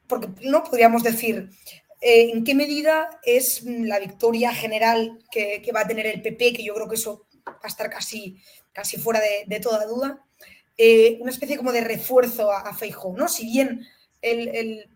porque 0.06 0.28
no 0.42 0.62
podríamos 0.62 1.02
decir, 1.02 1.50
eh, 2.00 2.30
¿en 2.32 2.44
qué 2.44 2.54
medida 2.54 3.10
es 3.24 3.64
la 3.64 3.98
victoria 3.98 4.54
general 4.54 5.18
que, 5.30 5.68
va 5.74 5.80
a 5.80 5.88
tener 5.88 6.06
el 6.06 6.22
PP, 6.22 6.54
que 6.54 6.64
yo 6.64 6.74
creo 6.74 6.88
que 6.88 6.94
eso 6.94 7.26
va 7.46 7.58
a 7.62 7.68
estar 7.68 7.90
casi, 7.90 8.38
casi 8.72 8.96
fuera 8.96 9.20
de, 9.46 9.60
toda 9.60 9.84
duda? 9.84 10.24
Eh, 10.76 11.18
una 11.20 11.32
especie 11.32 11.56
como 11.56 11.72
de 11.72 11.80
refuerzo 11.80 12.52
a, 12.52 12.60
a 12.60 12.76
¿no? 13.16 13.28
Si 13.28 13.46
bien 13.46 13.84
el, 14.22 14.88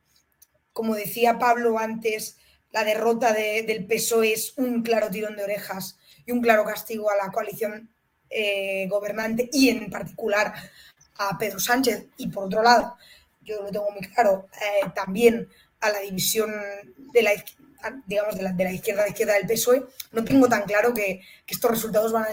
como 0.73 0.95
decía 0.95 1.41
Pablo 1.41 1.77
antes, 1.81 2.37
la 2.71 2.85
derrota 2.85 3.33
del 3.33 3.85
PSOE 3.85 4.33
es 4.33 4.55
un 4.57 4.83
claro 4.83 5.11
tirón 5.11 5.37
de 5.37 5.43
orejas 5.43 5.99
y 6.27 6.33
un 6.33 6.41
claro 6.41 6.65
castigo 6.65 7.11
a 7.11 7.17
la 7.17 7.31
coalición 7.33 7.89
eh, 8.31 8.87
gobernante 8.89 9.49
y 9.53 9.69
en 9.69 9.91
particular 9.91 10.55
a 11.19 11.37
Pedro 11.39 11.61
Sánchez. 11.61 12.07
Y 12.17 12.29
por 12.29 12.45
otro 12.45 12.63
lado, 12.63 12.97
yo 13.43 13.63
lo 13.63 13.71
tengo 13.71 13.91
muy 13.91 14.07
claro, 14.09 14.49
eh, 14.55 14.91
también 14.95 15.49
a 15.81 15.91
la 15.91 16.01
división 16.01 16.51
de 17.13 17.23
la, 17.23 17.33
digamos, 18.07 18.37
de 18.37 18.43
la, 18.65 18.73
izquierda 18.73 19.03
a 19.03 19.07
la 19.07 19.11
izquierda 19.11 19.35
del 19.35 19.47
PSOE, 19.47 19.85
no 20.13 20.25
tengo 20.25 20.49
tan 20.49 20.63
claro 20.63 20.95
que, 20.95 21.21
estos 21.47 21.71
resultados 21.71 22.13
van 22.13 22.27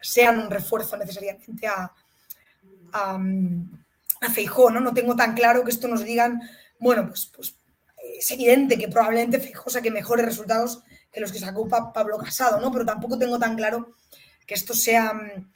sean 0.00 0.40
un 0.40 0.50
refuerzo 0.50 0.96
necesariamente 0.96 1.66
a, 1.68 1.92
a, 2.92 3.20
a 4.20 4.30
Feijó, 4.30 4.70
¿no? 4.70 4.80
No 4.80 4.92
tengo 4.92 5.14
tan 5.14 5.34
claro 5.34 5.62
que 5.62 5.70
esto 5.70 5.86
nos 5.88 6.04
digan, 6.04 6.40
bueno, 6.80 7.06
pues, 7.08 7.30
pues 7.34 7.54
es 8.18 8.30
evidente 8.30 8.78
que 8.78 8.88
probablemente 8.88 9.38
Feijó 9.38 9.70
saque 9.70 9.90
mejores 9.90 10.26
resultados 10.26 10.82
que 11.16 11.22
los 11.22 11.32
que 11.32 11.38
sacó 11.38 11.66
Pablo 11.66 12.18
Casado, 12.18 12.60
¿no? 12.60 12.70
Pero 12.70 12.84
tampoco 12.84 13.18
tengo 13.18 13.38
tan 13.38 13.56
claro 13.56 13.94
que 14.46 14.52
esto 14.52 14.74
sea 14.74 15.14
mm, 15.14 15.50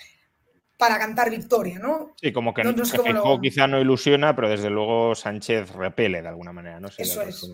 para 0.78 0.98
cantar 0.98 1.28
victoria, 1.28 1.78
¿no? 1.78 2.14
Sí, 2.18 2.32
como 2.32 2.54
que, 2.54 2.64
no, 2.64 3.40
quizá 3.42 3.66
no 3.66 3.78
ilusiona, 3.78 4.34
pero 4.34 4.48
desde 4.48 4.70
luego 4.70 5.14
Sánchez 5.14 5.72
repele 5.72 6.22
de 6.22 6.28
alguna 6.28 6.54
manera, 6.54 6.80
¿no? 6.80 6.88
Eso 6.96 7.20
es. 7.20 7.46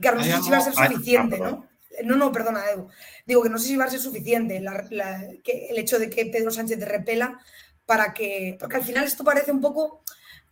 Claro, 0.00 0.18
no 0.18 0.22
sé 0.22 0.40
si 0.40 0.50
va 0.50 0.58
a 0.58 0.60
ser 0.60 0.72
suficiente, 0.72 1.40
¿no? 1.40 1.66
No, 2.04 2.14
no, 2.14 2.30
perdona, 2.30 2.62
Edu. 2.72 2.86
Digo 3.26 3.42
que 3.42 3.48
no 3.48 3.58
sé 3.58 3.66
si 3.66 3.76
va 3.76 3.86
a 3.86 3.90
ser 3.90 3.98
suficiente 3.98 4.58
el 4.58 5.78
hecho 5.78 5.98
de 5.98 6.08
que 6.08 6.26
Pedro 6.26 6.52
Sánchez 6.52 6.78
repela 6.86 7.40
para 7.86 8.14
que. 8.14 8.56
Porque 8.60 8.76
al 8.76 8.84
final 8.84 9.02
esto 9.02 9.24
parece 9.24 9.50
un 9.50 9.60
poco 9.60 10.04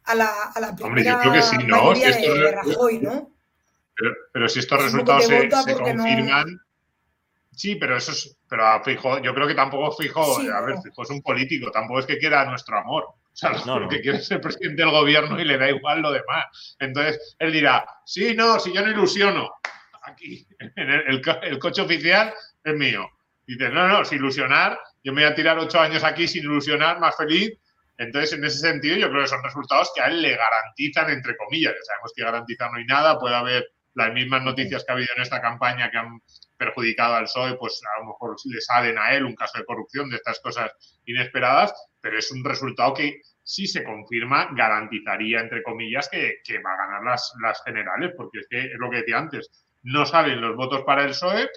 a 0.07 0.17
la, 0.17 0.29
a 0.53 0.61
la 0.61 0.75
primera 0.75 0.89
Hombre, 0.89 1.05
yo 1.05 1.21
creo 1.21 1.33
que 1.35 1.43
sí, 1.43 1.57
¿no? 1.69 1.95
de 1.95 2.51
Rajoy, 2.51 2.99
¿no? 2.99 3.38
Pero, 4.33 4.49
si 4.49 4.61
estos 4.61 4.83
resultados 4.83 5.27
se, 5.27 5.49
confirman. 5.49 6.61
Sí, 7.51 7.75
pero 7.75 7.97
eso 7.97 8.13
es. 8.13 8.39
Pero 8.49 8.65
a 8.65 8.83
Fijo, 8.85 9.21
yo 9.21 9.35
creo 9.35 9.49
que 9.49 9.55
tampoco 9.55 9.97
Fijo. 9.97 10.41
a 10.41 10.61
ver, 10.61 10.77
Fijo 10.83 11.03
es 11.03 11.11
un 11.11 11.23
político, 11.23 11.71
tampoco 11.71 12.01
es 12.01 12.07
que 12.07 12.19
quiera 12.19 12.45
nuestro 12.45 12.79
amor. 12.79 13.05
O 13.05 13.37
sea, 13.41 13.53
lo 13.79 13.89
que 13.89 14.01
quiere 14.01 14.19
es 14.19 14.27
ser 14.27 14.41
presidente 14.41 14.83
del 14.83 14.91
gobierno 14.91 15.41
y 15.41 15.45
le 15.45 15.59
da 15.59 15.69
igual 15.69 16.01
lo 16.01 16.11
demás. 16.11 16.77
Entonces, 16.79 17.37
él 17.39 17.53
dirá, 17.53 17.87
sí, 18.05 18.35
no, 18.35 18.59
si 18.59 18.73
yo 18.73 18.85
no 18.85 18.91
ilusiono. 18.91 19.51
Aquí, 20.03 20.47
en 20.59 20.91
el, 20.91 21.23
el, 21.43 21.59
coche 21.59 21.83
oficial 21.83 22.33
es 22.65 22.75
mío. 22.75 23.09
Dice, 23.47 23.69
no, 23.69 23.87
no, 23.87 24.05
si 24.05 24.17
ilusionar, 24.17 24.79
yo 25.05 25.13
me 25.13 25.23
voy 25.23 25.31
a 25.31 25.35
tirar 25.35 25.59
ocho 25.59 25.81
años 25.81 26.03
aquí 26.03 26.27
sin 26.27 26.45
ilusionar, 26.45 26.99
más 26.99 27.17
feliz. 27.17 27.59
Entonces, 27.97 28.33
en 28.33 28.45
ese 28.45 28.59
sentido, 28.59 28.97
yo 28.97 29.11
creo 29.11 29.23
que 29.23 29.29
son 29.29 29.43
resultados 29.43 29.91
que 29.95 30.01
a 30.01 30.07
él 30.07 30.23
le 30.23 30.37
garantizan, 30.37 31.11
entre 31.11 31.37
comillas. 31.37 31.75
Ya 31.75 31.85
sabemos 31.85 32.13
que 32.15 32.23
garantizar 32.23 32.71
no 32.71 32.79
hay 32.79 32.87
nada, 32.87 33.19
puede 33.19 33.35
haber 33.35 33.69
las 33.99 34.15
mismas 34.15 34.43
noticias 34.43 34.85
que 34.85 34.93
ha 34.93 34.95
habido 34.95 35.13
en 35.17 35.23
esta 35.23 35.41
campaña 35.41 35.91
que 35.91 35.99
han 35.99 36.21
perjudicado 36.57 37.15
al 37.15 37.25
PSOE, 37.25 37.57
pues 37.57 37.81
a 37.97 38.01
lo 38.01 38.07
mejor 38.07 38.37
le 38.45 38.61
salen 38.61 38.97
a 38.97 39.13
él 39.13 39.25
un 39.25 39.35
caso 39.35 39.59
de 39.59 39.65
corrupción, 39.65 40.09
de 40.09 40.17
estas 40.17 40.41
cosas 40.41 40.71
inesperadas, 41.05 41.75
pero 42.01 42.17
es 42.17 42.31
un 42.31 42.45
resultado 42.45 42.95
que 42.95 43.21
si 43.43 43.67
se 43.67 43.83
confirma 43.83 44.51
garantizaría, 44.53 45.41
entre 45.41 45.63
comillas, 45.63 46.09
que, 46.09 46.41
va 46.65 46.75
a 46.75 46.87
ganar 46.87 47.03
las, 47.05 47.33
las 47.43 47.63
generales, 47.65 48.13
porque 48.17 48.41
es 48.41 48.47
que 48.49 48.61
es 48.61 48.79
lo 48.79 48.89
que 48.89 48.99
decía 48.99 49.19
antes, 49.19 49.51
no 49.83 50.07
salen 50.07 50.41
los 50.41 50.55
votos 50.55 50.83
para 50.83 51.03
el 51.03 51.09
PSOE, 51.09 51.49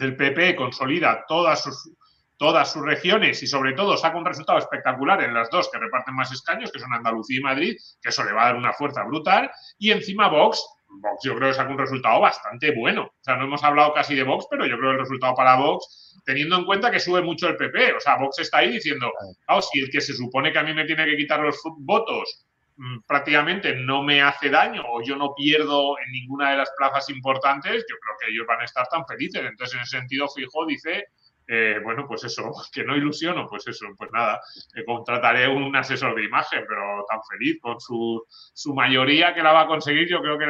el 0.00 0.16
PP 0.16 0.56
consolida 0.56 1.24
todas 1.26 1.62
sus, 1.62 1.90
todas 2.36 2.70
sus 2.70 2.82
regiones 2.82 3.42
y 3.42 3.46
sobre 3.46 3.72
todo 3.72 3.96
saca 3.96 4.18
un 4.18 4.26
resultado 4.26 4.58
espectacular 4.58 5.22
en 5.22 5.32
las 5.32 5.48
dos 5.50 5.70
que 5.72 5.78
reparten 5.78 6.14
más 6.14 6.30
escaños, 6.32 6.70
que 6.70 6.78
son 6.78 6.92
Andalucía 6.92 7.38
y 7.38 7.42
Madrid, 7.42 7.76
que 8.02 8.10
eso 8.10 8.24
le 8.24 8.32
va 8.32 8.42
a 8.42 8.46
dar 8.46 8.56
una 8.56 8.72
fuerza 8.72 9.04
brutal, 9.04 9.50
y 9.78 9.90
encima 9.90 10.28
Vox 10.28 10.62
Vox 10.88 11.24
yo 11.24 11.36
creo 11.36 11.48
que 11.48 11.54
saca 11.54 11.70
un 11.70 11.78
resultado 11.78 12.20
bastante 12.20 12.74
bueno. 12.74 13.02
O 13.04 13.24
sea, 13.24 13.36
no 13.36 13.44
hemos 13.44 13.62
hablado 13.62 13.92
casi 13.92 14.14
de 14.14 14.22
Vox, 14.22 14.46
pero 14.50 14.66
yo 14.66 14.76
creo 14.78 14.90
que 14.90 14.94
el 14.94 15.00
resultado 15.00 15.34
para 15.34 15.56
Vox, 15.56 16.20
teniendo 16.24 16.56
en 16.56 16.64
cuenta 16.64 16.90
que 16.90 17.00
sube 17.00 17.22
mucho 17.22 17.48
el 17.48 17.56
PP, 17.56 17.94
o 17.94 18.00
sea, 18.00 18.16
Vox 18.16 18.38
está 18.38 18.58
ahí 18.58 18.72
diciendo, 18.72 19.10
oh, 19.48 19.62
si 19.62 19.80
el 19.80 19.90
que 19.90 20.00
se 20.00 20.14
supone 20.14 20.52
que 20.52 20.58
a 20.58 20.62
mí 20.62 20.74
me 20.74 20.84
tiene 20.84 21.04
que 21.04 21.16
quitar 21.16 21.40
los 21.40 21.60
votos 21.78 22.46
mm, 22.76 23.00
prácticamente 23.06 23.74
no 23.74 24.02
me 24.02 24.22
hace 24.22 24.50
daño 24.50 24.82
o 24.86 25.02
yo 25.02 25.16
no 25.16 25.34
pierdo 25.34 25.98
en 25.98 26.12
ninguna 26.12 26.50
de 26.50 26.58
las 26.58 26.70
plazas 26.76 27.08
importantes, 27.10 27.84
yo 27.88 27.96
creo 28.00 28.16
que 28.20 28.30
ellos 28.32 28.46
van 28.46 28.60
a 28.60 28.64
estar 28.64 28.86
tan 28.88 29.06
felices. 29.06 29.42
Entonces, 29.44 29.76
en 29.76 29.82
ese 29.82 29.98
sentido, 29.98 30.28
Fijo 30.28 30.66
dice 30.66 31.06
eh, 31.48 31.78
bueno, 31.82 32.06
pues 32.08 32.24
eso, 32.24 32.50
que 32.72 32.84
no 32.84 32.96
ilusiono, 32.96 33.46
pues 33.48 33.66
eso, 33.68 33.86
pues 33.96 34.10
nada, 34.12 34.40
eh, 34.74 34.84
contrataré 34.84 35.48
un 35.48 35.74
asesor 35.76 36.14
de 36.14 36.24
imagen, 36.24 36.64
pero 36.68 37.04
tan 37.08 37.20
feliz 37.30 37.58
con 37.60 37.80
su, 37.80 38.24
su 38.28 38.74
mayoría 38.74 39.34
que 39.34 39.42
la 39.42 39.52
va 39.52 39.62
a 39.62 39.66
conseguir, 39.66 40.08
yo 40.08 40.20
creo 40.20 40.38
que, 40.38 40.46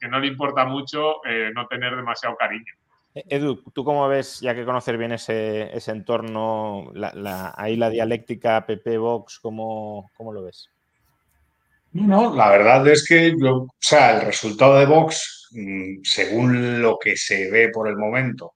que 0.00 0.08
no 0.08 0.18
le 0.18 0.26
importa 0.26 0.64
mucho 0.64 1.24
eh, 1.24 1.50
no 1.54 1.66
tener 1.66 1.94
demasiado 1.94 2.36
cariño. 2.36 2.72
Edu, 3.14 3.62
¿tú 3.72 3.84
cómo 3.84 4.08
ves, 4.08 4.40
ya 4.40 4.56
que 4.56 4.64
conocer 4.64 4.98
bien 4.98 5.12
ese, 5.12 5.70
ese 5.72 5.92
entorno, 5.92 6.90
la, 6.94 7.54
ahí 7.56 7.76
la 7.76 7.88
dialéctica 7.88 8.66
PP-Vox, 8.66 9.38
¿cómo, 9.38 10.10
¿cómo 10.16 10.32
lo 10.32 10.42
ves? 10.42 10.68
No, 11.92 12.34
la 12.34 12.50
verdad 12.50 12.84
es 12.88 13.06
que 13.06 13.36
yo, 13.38 13.54
o 13.54 13.68
sea, 13.78 14.18
el 14.18 14.26
resultado 14.26 14.80
de 14.80 14.86
Vox, 14.86 15.48
mm, 15.52 16.02
según 16.02 16.82
lo 16.82 16.98
que 16.98 17.16
se 17.16 17.48
ve 17.52 17.68
por 17.68 17.86
el 17.86 17.96
momento, 17.96 18.54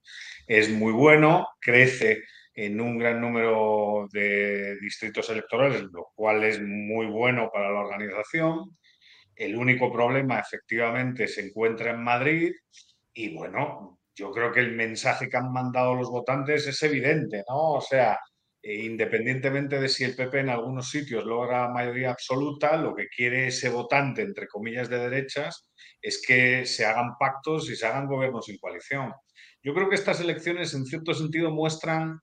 es 0.49 0.67
muy 0.71 0.91
bueno, 0.91 1.47
crece 1.61 2.23
en 2.55 2.81
un 2.81 2.97
gran 2.97 3.21
número 3.21 4.07
de 4.11 4.77
distritos 4.81 5.29
electorales, 5.29 5.83
lo 5.93 6.07
cual 6.15 6.43
es 6.43 6.59
muy 6.59 7.05
bueno 7.05 7.51
para 7.53 7.71
la 7.71 7.81
organización. 7.81 8.75
El 9.35 9.55
único 9.55 9.93
problema 9.93 10.39
efectivamente 10.39 11.27
se 11.27 11.45
encuentra 11.45 11.91
en 11.91 12.03
Madrid 12.03 12.51
y 13.13 13.35
bueno, 13.35 13.99
yo 14.15 14.31
creo 14.31 14.51
que 14.51 14.61
el 14.61 14.75
mensaje 14.75 15.29
que 15.29 15.37
han 15.37 15.53
mandado 15.53 15.93
los 15.93 16.09
votantes 16.09 16.65
es 16.65 16.81
evidente, 16.81 17.43
¿no? 17.47 17.73
O 17.73 17.81
sea, 17.81 18.17
eh, 18.63 18.73
independientemente 18.85 19.79
de 19.79 19.87
si 19.87 20.03
el 20.03 20.15
PP 20.15 20.39
en 20.39 20.49
algunos 20.49 20.89
sitios 20.89 21.25
logra 21.25 21.69
mayoría 21.69 22.09
absoluta, 22.09 22.75
lo 22.75 22.95
que 22.95 23.07
quiere 23.07 23.47
ese 23.47 23.69
votante, 23.69 24.23
entre 24.23 24.47
comillas, 24.47 24.89
de 24.89 24.97
derechas, 24.97 25.69
es 26.01 26.23
que 26.25 26.65
se 26.65 26.85
hagan 26.85 27.11
pactos 27.19 27.69
y 27.69 27.75
se 27.75 27.85
hagan 27.85 28.07
gobiernos 28.07 28.45
sin 28.45 28.57
coalición. 28.57 29.13
Yo 29.61 29.73
creo 29.73 29.89
que 29.89 29.95
estas 29.95 30.19
elecciones, 30.21 30.73
en 30.73 30.85
cierto 30.85 31.13
sentido, 31.13 31.51
muestran, 31.51 32.19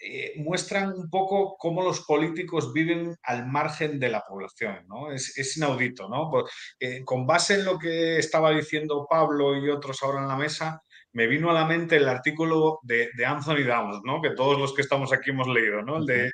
eh, 0.00 0.34
muestran 0.36 0.92
un 0.92 1.10
poco 1.10 1.56
cómo 1.58 1.82
los 1.82 2.02
políticos 2.02 2.72
viven 2.72 3.16
al 3.22 3.46
margen 3.46 3.98
de 3.98 4.08
la 4.08 4.22
población. 4.22 4.86
¿no? 4.88 5.10
Es, 5.12 5.56
inaudito. 5.56 6.08
¿no? 6.08 6.30
Eh, 6.78 7.02
con 7.04 7.26
base 7.26 7.54
en 7.54 7.64
lo 7.64 7.78
que 7.78 8.18
estaba 8.18 8.52
diciendo 8.52 9.06
Pablo 9.08 9.56
y 9.56 9.68
otros 9.68 10.02
ahora 10.02 10.20
en 10.22 10.28
la 10.28 10.36
mesa, 10.36 10.82
me 11.12 11.26
vino 11.28 11.48
a 11.50 11.54
la 11.54 11.64
mente 11.64 11.96
el 11.96 12.08
artículo 12.08 12.80
de, 12.82 13.08
Anthony 13.24 13.62
Downs, 13.64 14.00
¿no? 14.04 14.20
que 14.20 14.30
todos 14.30 14.58
los 14.58 14.74
que 14.74 14.82
estamos 14.82 15.12
aquí 15.12 15.30
hemos 15.30 15.46
leído, 15.46 15.82
¿no? 15.82 15.98
el 15.98 16.06
de 16.06 16.30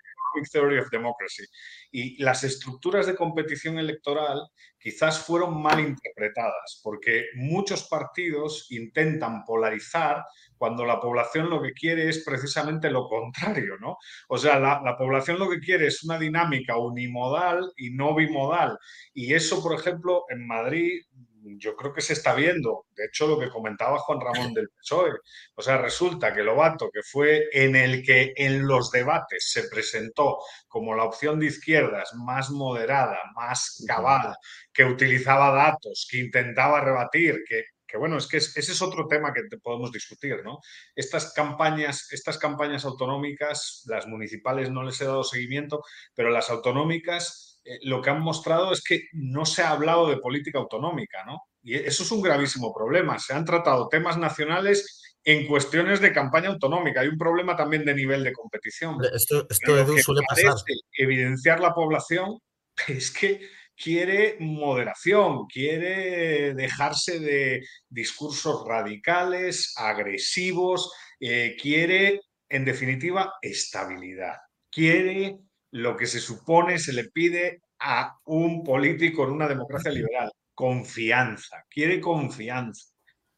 Theory 0.51 0.79
of 0.79 0.91
Democracy. 0.91 1.45
Y 1.91 2.23
las 2.23 2.45
estructuras 2.45 3.07
de 3.07 3.17
competición 3.17 3.79
electoral 3.79 4.41
quizás 4.79 5.19
fueron 5.25 5.61
mal 5.63 5.79
interpretadas, 5.79 6.81
porque 6.83 7.27
muchos 7.35 7.87
partidos 7.89 8.67
intentan 8.71 9.45
polarizar 9.45 10.25
cuando 10.57 10.87
la 10.87 11.01
población 11.01 11.51
lo 11.51 11.61
que 11.63 11.73
quiere 11.73 12.09
es 12.09 12.25
precisamente 12.25 12.91
lo 12.91 13.07
contrario, 13.09 13.77
¿no? 13.79 13.97
O 14.29 14.39
sea, 14.39 14.59
la, 14.59 14.97
población 14.97 15.39
lo 15.39 15.49
que 15.51 15.61
quiere 15.61 15.87
es 15.87 16.03
una 16.03 16.19
dinámica 16.19 16.77
unimodal 16.77 17.73
y 17.77 17.91
no 17.91 18.15
bimodal. 18.15 18.79
Y 19.13 19.35
eso, 19.35 19.63
por 19.63 19.79
ejemplo, 19.79 20.25
en 20.29 20.47
Madrid 20.47 21.03
yo 21.43 21.77
creo 21.77 21.93
que 21.93 22.01
se 22.01 22.13
está 22.13 22.35
viendo. 22.35 22.87
De 22.95 23.07
hecho, 23.07 23.27
lo 23.27 23.39
que 23.39 23.49
comentaba 23.49 23.99
Juan 23.99 24.21
Ramón 24.21 24.53
del 24.53 24.69
PSOE. 24.71 25.13
O 25.55 25.63
sea, 25.63 25.79
resulta 25.79 26.33
que 26.33 26.43
Lobato, 26.43 26.91
que 26.93 27.03
fue 27.03 27.49
en 27.53 27.77
el 27.77 28.03
que 28.05 28.33
en 28.37 28.67
los 28.67 28.91
debates 28.91 29.51
se 29.51 29.69
presentó 29.69 30.39
como 30.69 30.95
la 30.95 31.05
opción 31.05 31.39
de 31.39 31.47
izquierdas 31.47 32.15
más 32.15 32.51
moderada, 32.51 33.19
más 33.35 33.85
cabal, 33.87 34.35
que 34.73 34.85
utilizaba 34.85 35.51
datos, 35.55 36.07
que 36.11 36.19
intentaba 36.19 36.81
rebatir, 36.81 37.43
que, 37.47 37.65
que 37.87 37.99
bueno, 37.99 38.19
es 38.19 38.29
que 38.29 38.37
ese 38.37 38.61
es 38.61 38.83
otro 38.83 39.07
tema 39.09 39.33
que 39.33 39.43
podemos 39.63 39.91
discutir, 39.91 40.43
¿no? 40.45 40.59
Estas 40.95 41.33
campañas, 41.33 42.13
estas 42.13 42.39
campañas 42.39 42.85
autonómicas, 42.85 43.83
las 43.87 44.07
municipales 44.07 44.71
no 44.71 44.83
les 44.85 45.01
he 45.01 45.07
dado 45.07 45.25
seguimiento, 45.25 45.83
pero 46.15 46.31
las 46.31 46.51
autonómicas 46.51 47.50
eh, 47.65 47.79
lo 47.83 48.01
que 48.01 48.11
han 48.11 48.21
mostrado 48.21 48.73
es 48.73 48.83
que 48.83 49.09
no 49.13 49.45
se 49.45 49.63
ha 49.63 49.71
hablado 49.71 50.09
de 50.09 50.19
política 50.19 50.59
autonómica, 50.59 51.25
¿no? 51.25 51.43
Y 51.63 51.75
eso 51.75 52.03
es 52.03 52.11
un 52.11 52.23
gravísimo 52.23 52.73
problema. 52.73 53.19
Se 53.19 53.35
han 53.35 53.45
tratado 53.45 53.89
temas 53.89 54.17
nacionales 54.17 55.01
en 55.25 55.47
cuestiones 55.47 56.01
de 56.01 56.13
campaña 56.13 56.49
autonómica. 56.49 57.01
Hay 57.01 57.09
un 57.09 57.19
problema 57.19 57.57
también 57.57 57.85
de 57.85 57.95
nivel 57.95 58.25
de 58.25 58.33
competición. 58.33 58.97
Esto, 59.15 59.47
esto 59.49 59.79
Edu, 59.79 59.99
suele 59.99 60.23
pasar. 60.27 60.55
Evidenciar 60.93 61.61
la 61.61 61.75
población 61.75 62.39
es 62.89 63.11
que 63.11 63.41
quiere 63.77 64.37
moderación, 64.41 65.47
quiere 65.47 66.55
dejarse 66.55 67.19
de 67.19 67.67
discursos 67.89 68.67
radicales, 68.67 69.75
agresivos, 69.77 70.93
eh, 71.19 71.57
quiere, 71.61 72.21
en 72.49 72.65
definitiva, 72.65 73.35
estabilidad. 73.41 74.37
Quiere 74.71 75.39
lo 75.73 75.97
que 75.97 76.07
se 76.07 76.21
supone 76.21 76.79
se 76.79 76.93
le 76.93 77.05
pide 77.05 77.63
a 77.79 78.19
un 78.25 78.63
político 78.63 79.25
en 79.25 79.31
una 79.31 79.49
democracia 79.49 79.91
liberal, 79.91 80.31
confianza, 80.55 81.65
quiere 81.69 82.01
confianza. 82.01 82.91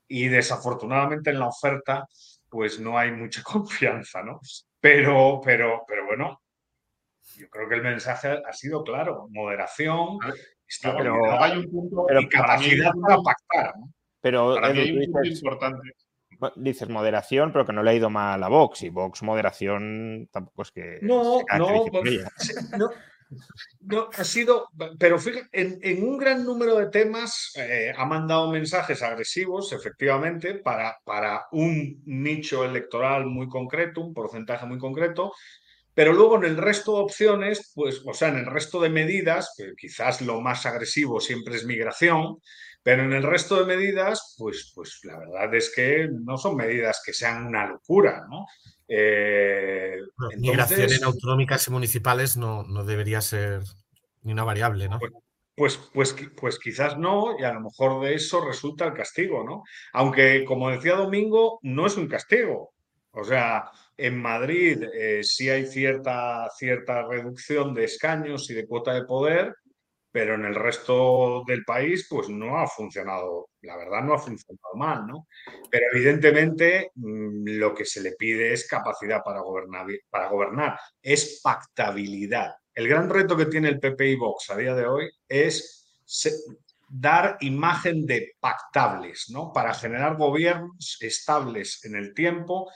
Y 0.09 0.28
desafortunadamente 0.28 1.30
en 1.30 1.38
la 1.38 1.48
oferta, 1.48 2.06
pues 2.48 2.80
no 2.80 2.98
hay 2.98 3.12
mucha 3.12 3.42
confianza, 3.42 4.22
¿no? 4.22 4.40
Pero, 4.80 5.40
pero, 5.44 5.84
pero 5.86 6.06
bueno, 6.06 6.42
yo 7.36 7.48
creo 7.48 7.68
que 7.68 7.76
el 7.76 7.82
mensaje 7.82 8.42
ha 8.46 8.52
sido 8.52 8.82
claro, 8.82 9.26
moderación, 9.30 10.18
pero, 10.82 11.40
hay 11.40 11.59
un 11.59 11.70
punto 11.70 12.06
y 12.18 12.28
capacidad 12.28 12.92
para, 13.00 13.16
pactar. 13.22 13.74
Pero 14.20 14.64
hay 14.64 14.92
un 14.92 15.04
punto 15.04 15.24
importante. 15.24 15.92
Dices 16.56 16.89
moderación, 16.89 17.52
pero 17.52 17.66
que 17.66 17.73
no 17.73 17.82
le 17.82 17.90
ha 17.90 17.94
ido 17.94 18.10
mal 18.10 18.43
a 18.43 18.48
Vox. 18.48 18.82
Y 18.82 18.89
Vox, 18.89 19.23
moderación, 19.23 20.28
tampoco 20.32 20.62
es 20.62 20.70
que. 20.70 20.98
No, 21.02 21.43
no, 21.56 21.85
no, 22.78 22.90
no, 23.81 24.09
ha 24.16 24.24
sido. 24.24 24.69
Pero 24.98 25.19
fíjate, 25.19 25.48
en, 25.52 26.02
un 26.05 26.19
gran 26.19 26.44
número 26.44 26.77
de 26.77 26.86
temas 26.90 27.52
eh, 27.56 27.93
ha 27.97 28.05
mandado 28.05 28.51
mensajes 28.51 29.02
agresivos, 29.02 29.73
efectivamente, 29.73 30.55
para, 30.55 30.98
para 31.05 31.47
un 31.52 32.02
nicho 32.05 32.64
electoral 32.64 33.27
muy 33.27 33.48
concreto, 33.48 34.01
un 34.01 34.14
porcentaje 34.14 34.66
muy 34.66 34.78
concreto, 34.78 35.32
pero 35.94 36.12
luego 36.12 36.36
en 36.36 36.44
el 36.44 36.56
resto 36.56 36.97
de 36.97 37.02
opciones, 37.02 37.73
pues, 37.74 38.02
o 38.06 38.14
sea, 38.14 38.28
en 38.28 38.39
el 38.39 38.47
resto 38.47 38.81
de 38.81 38.89
medidas, 38.89 39.52
que 39.56 39.73
quizás 39.77 40.23
lo 40.23 40.40
más 40.40 40.64
agresivo 40.64 41.20
siempre 41.20 41.56
es 41.56 41.66
migración, 41.66 42.39
pero 42.82 43.04
en 43.04 43.12
el 43.12 43.22
resto 43.22 43.56
de 43.56 43.76
medidas, 43.76 44.34
pues, 44.38 44.72
pues 44.74 45.00
la 45.04 45.18
verdad 45.18 45.54
es 45.54 45.72
que 45.74 46.09
no 46.10 46.36
son 46.36 46.56
medidas 46.56 47.00
que 47.04 47.12
sean 47.12 47.46
una 47.46 47.66
locura, 47.66 48.26
¿no? 48.28 48.46
Eh, 48.88 49.98
migración 50.38 50.92
en 50.92 51.04
autonómicas 51.04 51.66
y 51.66 51.70
municipales 51.70 52.36
no, 52.36 52.64
no, 52.64 52.84
debería 52.84 53.20
ser 53.20 53.62
ni 54.22 54.32
una 54.32 54.44
variable, 54.44 54.88
¿no? 54.88 54.98
Pues, 54.98 55.12
pues, 55.54 55.80
pues, 55.92 56.16
pues, 56.36 56.59
quizás 56.59 56.98
no, 56.98 57.36
y 57.38 57.44
a 57.44 57.52
lo 57.52 57.60
mejor 57.60 58.04
de 58.04 58.14
eso 58.14 58.44
resulta 58.44 58.86
el 58.86 58.94
castigo, 58.94 59.44
¿no? 59.44 59.62
Aunque, 59.92 60.44
como 60.44 60.70
decía 60.70 60.96
Domingo, 60.96 61.59
no 61.62 61.86
es 61.86 61.96
un 61.96 62.09
castigo. 62.09 62.72
O 63.12 63.22
sea, 63.22 63.70
en 63.96 64.20
Madrid 64.20 64.82
eh, 64.94 65.22
sí 65.22 65.50
hay 65.50 65.66
cierta, 65.66 66.48
cierta 66.56 67.06
reducción 67.06 67.74
de 67.74 67.84
escaños 67.84 68.50
y 68.50 68.54
de 68.54 68.66
cuota 68.66 68.94
de 68.94 69.04
poder, 69.04 69.54
pero 70.12 70.34
en 70.34 70.44
el 70.44 70.55
resto 70.55 71.43
del 71.47 71.64
país 71.64 72.06
pues 72.09 72.28
no 72.28 72.59
ha 72.59 72.66
funcionado, 72.66 73.48
la 73.62 73.76
verdad 73.76 74.02
no 74.02 74.14
ha 74.14 74.18
funcionado 74.18 74.74
mal, 74.76 75.06
¿no? 75.06 75.26
Pero 75.70 75.86
evidentemente 75.93 76.93
mm, 76.94 77.48
lo 77.59 77.74
que 77.74 77.86
se 77.86 78.02
le 78.02 78.12
pide 78.12 78.52
es 78.52 78.68
capacidad 78.68 79.22
para 79.24 79.40
gobernar, 79.40 79.86
para 80.10 80.28
gobernar, 80.28 80.78
es 81.01 81.40
pactabilidad. 81.43 82.55
El 82.74 82.89
gran 82.89 83.09
reto 83.09 83.36
que 83.36 83.47
tiene 83.47 83.70
el 83.70 83.80
PP 83.80 84.10
y 84.10 84.16
Vox 84.16 84.51
a 84.51 84.56
día 84.56 84.74
de 84.74 84.86
hoy 84.86 85.10
es 85.28 86.05
dar 86.89 87.39
imagen 87.40 88.05
de 88.05 88.34
pactables, 88.39 89.30
¿no? 89.30 89.51
Para 89.51 89.72
generar 89.72 90.18
gobiernos 90.18 90.98
estables 91.01 91.82
en 91.86 91.97
el 91.97 92.12
tiempo, 92.12 92.70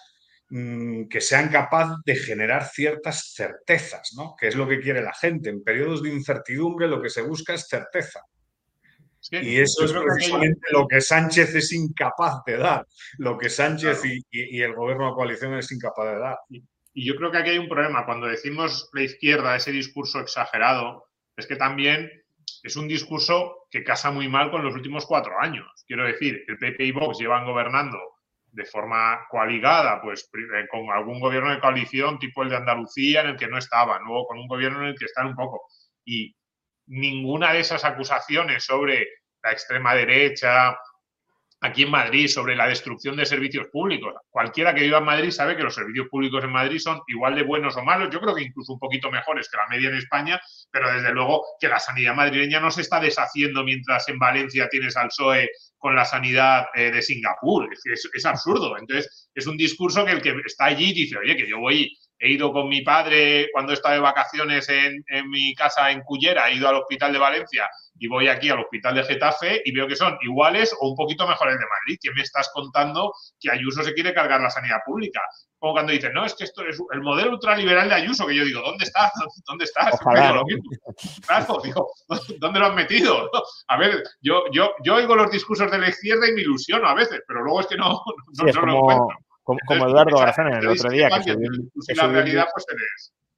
que 0.48 1.20
sean 1.20 1.48
capaces 1.48 1.96
de 2.04 2.14
generar 2.14 2.68
ciertas 2.68 3.32
certezas, 3.34 4.12
¿no? 4.16 4.36
Que 4.38 4.48
es 4.48 4.54
lo 4.54 4.68
que 4.68 4.80
quiere 4.80 5.02
la 5.02 5.12
gente. 5.12 5.50
En 5.50 5.64
periodos 5.64 6.02
de 6.02 6.10
incertidumbre 6.10 6.86
lo 6.86 7.02
que 7.02 7.10
se 7.10 7.22
busca 7.22 7.54
es 7.54 7.66
certeza. 7.68 8.20
y 9.30 9.58
eso 9.58 9.84
es 9.84 9.92
precisamente 9.92 10.68
lo 10.70 10.86
que 10.86 11.00
Sánchez 11.00 11.52
es 11.56 11.72
incapaz 11.72 12.44
de 12.46 12.58
dar, 12.58 12.86
lo 13.18 13.36
que 13.36 13.50
Sánchez 13.50 14.02
y, 14.04 14.60
el 14.60 14.72
gobierno 14.74 15.08
de 15.08 15.14
coalición 15.14 15.54
es 15.54 15.72
incapaz 15.72 16.12
de 16.12 16.18
dar. 16.18 16.38
Y, 16.48 16.62
yo 17.04 17.16
creo 17.16 17.30
que 17.30 17.38
aquí 17.38 17.50
hay 17.50 17.58
un 17.58 17.68
problema. 17.68 18.06
Cuando 18.06 18.26
decimos 18.26 18.88
la 18.92 19.02
izquierda, 19.02 19.56
ese 19.56 19.72
discurso 19.72 20.20
exagerado, 20.20 21.08
es 21.36 21.46
que 21.46 21.56
también 21.56 22.10
es 22.62 22.76
un 22.76 22.86
discurso 22.86 23.66
que 23.70 23.84
casa 23.84 24.10
muy 24.12 24.28
mal 24.28 24.50
con 24.50 24.64
los 24.64 24.74
últimos 24.74 25.04
cuatro 25.06 25.34
años. 25.40 25.66
Quiero 25.86 26.06
decir, 26.06 26.44
el 26.46 26.56
PP 26.56 26.84
y 26.84 26.92
Vox 26.92 27.18
llevan 27.18 27.44
gobernando 27.44 27.98
de 28.56 28.64
forma 28.64 29.26
coaligada, 29.28 30.00
pues 30.00 30.30
eh, 30.32 30.66
con 30.70 30.90
algún 30.90 31.20
gobierno 31.20 31.50
de 31.50 31.60
coalición 31.60 32.18
tipo 32.18 32.42
el 32.42 32.48
de 32.48 32.56
Andalucía 32.56 33.20
en 33.20 33.28
el 33.28 33.36
que 33.36 33.48
no 33.48 33.58
estaba, 33.58 33.98
luego 33.98 34.26
con 34.26 34.38
un 34.38 34.48
gobierno 34.48 34.80
en 34.80 34.88
el 34.88 34.98
que 34.98 35.04
están 35.04 35.26
un 35.26 35.36
poco. 35.36 35.66
Y 36.06 36.34
ninguna 36.86 37.52
de 37.52 37.60
esas 37.60 37.84
acusaciones 37.84 38.64
sobre 38.64 39.06
la 39.42 39.52
extrema 39.52 39.94
derecha, 39.94 40.74
aquí 41.60 41.82
en 41.82 41.90
Madrid 41.90 42.28
sobre 42.28 42.56
la 42.56 42.66
destrucción 42.66 43.14
de 43.16 43.26
servicios 43.26 43.66
públicos. 43.68 44.14
Cualquiera 44.30 44.74
que 44.74 44.82
viva 44.82 44.98
en 44.98 45.04
Madrid 45.04 45.30
sabe 45.30 45.54
que 45.54 45.62
los 45.62 45.74
servicios 45.74 46.08
públicos 46.08 46.42
en 46.42 46.52
Madrid 46.52 46.78
son 46.78 47.02
igual 47.08 47.34
de 47.34 47.42
buenos 47.42 47.76
o 47.76 47.82
malos, 47.82 48.08
yo 48.10 48.20
creo 48.20 48.34
que 48.34 48.42
incluso 48.42 48.72
un 48.72 48.78
poquito 48.78 49.10
mejores 49.10 49.50
que 49.50 49.58
la 49.58 49.68
media 49.68 49.90
en 49.90 49.96
España, 49.96 50.40
pero 50.70 50.90
desde 50.90 51.12
luego 51.12 51.44
que 51.60 51.68
la 51.68 51.78
sanidad 51.78 52.14
madrileña 52.14 52.60
no 52.60 52.70
se 52.70 52.80
está 52.80 53.00
deshaciendo 53.00 53.64
mientras 53.64 54.08
en 54.08 54.18
Valencia 54.18 54.68
tienes 54.70 54.96
al 54.96 55.08
PSOE 55.08 55.50
con 55.86 55.94
la 55.94 56.04
sanidad 56.04 56.66
eh, 56.74 56.90
de 56.90 57.00
Singapur. 57.00 57.72
Es, 57.72 58.10
es, 58.12 58.26
absurdo. 58.26 58.76
Entonces, 58.76 59.30
es 59.32 59.46
un 59.46 59.56
discurso 59.56 60.04
que 60.04 60.10
el 60.10 60.20
que 60.20 60.34
está 60.44 60.64
allí 60.64 60.92
dice, 60.92 61.16
oye, 61.16 61.36
que 61.36 61.48
yo 61.48 61.60
voy 61.60 61.96
he 62.18 62.30
ido 62.30 62.52
con 62.52 62.68
mi 62.68 62.82
padre 62.82 63.48
cuando 63.52 63.72
estaba 63.72 63.94
de 63.94 64.00
vacaciones 64.00 64.68
en, 64.68 65.04
mi 65.28 65.54
casa 65.54 65.90
en 65.90 66.02
Cullera, 66.02 66.48
he 66.48 66.54
ido 66.54 66.68
al 66.68 66.76
hospital 66.76 67.12
de 67.12 67.18
Valencia 67.18 67.68
y 67.98 68.08
voy 68.08 68.28
aquí 68.28 68.48
al 68.50 68.60
hospital 68.60 68.94
de 68.94 69.04
Getafe 69.04 69.62
y 69.64 69.72
veo 69.72 69.86
que 69.86 69.96
son 69.96 70.16
iguales 70.22 70.74
o 70.80 70.90
un 70.90 70.96
poquito 70.96 71.26
mejores 71.26 71.54
de 71.54 71.64
Madrid. 71.64 71.98
¿Qué 72.00 72.10
me 72.12 72.22
estás 72.22 72.50
contando 72.52 73.12
que 73.40 73.50
Ayuso 73.50 73.82
se 73.82 73.94
quiere 73.94 74.14
cargar 74.14 74.40
la 74.40 74.50
sanidad 74.50 74.78
pública? 74.84 75.20
Como 75.58 75.72
cuando 75.72 75.92
dicen, 75.92 76.12
no, 76.12 76.24
es 76.24 76.34
que 76.34 76.44
esto 76.44 76.62
es 76.66 76.78
el 76.92 77.00
modelo 77.00 77.32
ultraliberal 77.32 77.88
de 77.88 77.94
Ayuso, 77.94 78.26
que 78.26 78.34
yo 78.34 78.44
digo, 78.44 78.60
¿dónde 78.60 78.84
estás? 78.84 79.10
¿Dónde 79.46 79.64
estás? 79.64 79.98
Claro, 80.00 80.44
digo, 81.62 81.90
¿dónde 82.38 82.60
lo 82.60 82.66
han 82.66 82.74
metido? 82.74 83.30
A 83.68 83.76
ver, 83.78 84.02
yo, 84.20 84.44
yo, 84.52 84.74
yo 84.84 84.96
oigo 84.96 85.16
los 85.16 85.30
discursos 85.30 85.70
de 85.70 85.78
la 85.78 85.88
izquierda 85.88 86.28
y 86.28 86.32
me 86.32 86.42
ilusiono 86.42 86.86
a 86.88 86.94
veces, 86.94 87.22
pero 87.26 87.42
luego 87.42 87.60
es 87.60 87.66
que 87.66 87.76
no, 87.76 88.02
no, 88.38 88.66
lo 88.66 88.78
encuentro. 88.78 89.18
Como, 89.46 89.86
Eduardo 89.86 90.18
Garzón 90.18 90.48
el 90.48 90.66
otro 90.66 90.90
día, 90.90 91.08
que 91.08 91.36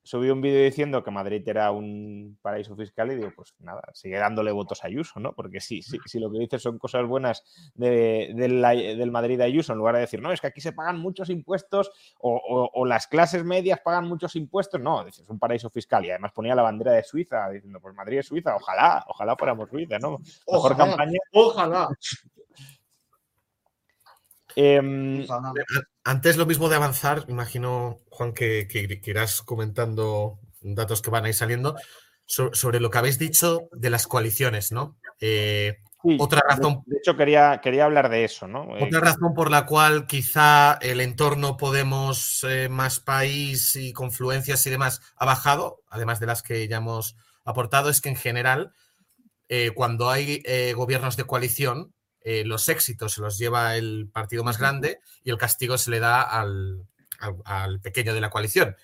subió, 0.02 0.32
un 0.32 0.40
vídeo 0.40 0.64
diciendo 0.64 1.04
que 1.04 1.10
Madrid 1.10 1.46
era 1.46 1.70
un 1.70 2.38
paraíso 2.40 2.74
fiscal 2.74 3.12
y 3.12 3.16
digo, 3.16 3.30
pues 3.36 3.54
nada, 3.58 3.82
sigue 3.92 4.16
dándole 4.16 4.50
votos 4.50 4.82
a 4.82 4.86
Ayuso, 4.86 5.20
¿no? 5.20 5.34
Porque 5.34 5.60
sí, 5.60 5.82
sí, 5.82 5.98
si 6.06 6.18
lo 6.18 6.32
que 6.32 6.38
dices 6.38 6.62
son 6.62 6.78
cosas 6.78 7.06
buenas 7.06 7.44
del 7.74 9.10
Madrid 9.10 9.36
de 9.36 9.44
Ayuso, 9.44 9.74
en 9.74 9.78
lugar 9.80 9.96
de 9.96 10.00
decir, 10.00 10.22
no, 10.22 10.32
es 10.32 10.40
que 10.40 10.46
aquí 10.46 10.62
se 10.62 10.72
pagan 10.72 10.98
muchos 10.98 11.28
impuestos 11.28 11.90
o, 12.20 12.86
las 12.86 13.06
clases 13.06 13.44
medias 13.44 13.80
pagan 13.80 14.08
muchos 14.08 14.34
impuestos, 14.34 14.80
no, 14.80 15.06
es 15.06 15.28
un 15.28 15.38
paraíso 15.38 15.68
fiscal 15.68 16.06
y 16.06 16.10
además 16.10 16.32
ponía 16.32 16.54
la 16.54 16.62
bandera 16.62 16.92
de 16.92 17.02
Suiza 17.02 17.50
diciendo, 17.50 17.80
pues 17.82 17.94
Madrid 17.94 18.20
es 18.20 18.26
Suiza, 18.26 18.56
ojalá, 18.56 19.04
ojalá 19.08 19.36
fuéramos 19.36 19.68
Suiza, 19.68 19.98
¿no? 19.98 20.16
Mejor 20.50 20.74
campaña. 20.74 21.18
Ojalá. 21.34 21.90
Em, 24.60 25.24
antes 26.02 26.36
lo 26.36 26.44
mismo 26.44 26.68
de 26.68 26.74
avanzar, 26.74 27.24
imagino, 27.28 28.00
Juan, 28.10 28.32
que, 28.32 28.66
que, 28.66 29.00
irás 29.04 29.40
comentando 29.40 30.40
datos 30.60 31.00
que 31.00 31.10
van 31.10 31.26
a 31.26 31.28
ir 31.28 31.34
saliendo 31.34 31.76
sobre, 32.26 32.80
lo 32.80 32.90
que 32.90 32.98
habéis 32.98 33.20
dicho 33.20 33.68
de 33.70 33.88
las 33.88 34.08
coaliciones, 34.08 34.72
¿no? 34.72 34.96
Eh, 35.20 35.76
otra 36.18 36.42
razón. 36.48 36.82
De, 36.86 36.96
hecho, 36.96 37.16
quería, 37.16 37.60
quería 37.62 37.84
hablar 37.84 38.08
de 38.08 38.24
eso, 38.24 38.48
¿no? 38.48 38.76
Eh, 38.76 38.82
otra 38.82 38.98
razón 38.98 39.32
por 39.32 39.48
la 39.48 39.64
cual 39.64 40.08
quizá 40.08 40.76
el 40.82 41.00
entorno 41.02 41.56
Podemos 41.56 42.42
eh, 42.42 42.68
más 42.68 42.98
país 42.98 43.76
y 43.76 43.92
confluencias 43.92 44.66
y 44.66 44.70
demás 44.70 45.00
ha 45.14 45.24
bajado, 45.24 45.84
además 45.88 46.18
de 46.18 46.26
las 46.26 46.42
que 46.42 46.66
ya 46.66 46.78
hemos 46.78 47.14
aportado, 47.44 47.90
es 47.90 48.00
que 48.00 48.08
en 48.08 48.16
general, 48.16 48.72
cuando 49.76 50.10
hay 50.10 50.42
gobiernos 50.74 51.16
de 51.16 51.24
coalición, 51.24 51.94
eh, 52.20 52.44
los 52.44 52.68
éxitos 52.68 53.14
se 53.14 53.20
los 53.20 53.38
lleva 53.38 53.76
el 53.76 54.08
partido 54.12 54.44
más 54.44 54.58
grande 54.58 55.00
y 55.22 55.30
el 55.30 55.38
castigo 55.38 55.78
se 55.78 55.90
le 55.90 56.00
da 56.00 56.22
al, 56.22 56.86
pequeño 57.82 58.14
de 58.14 58.20
la 58.20 58.30
coalición. 58.30 58.76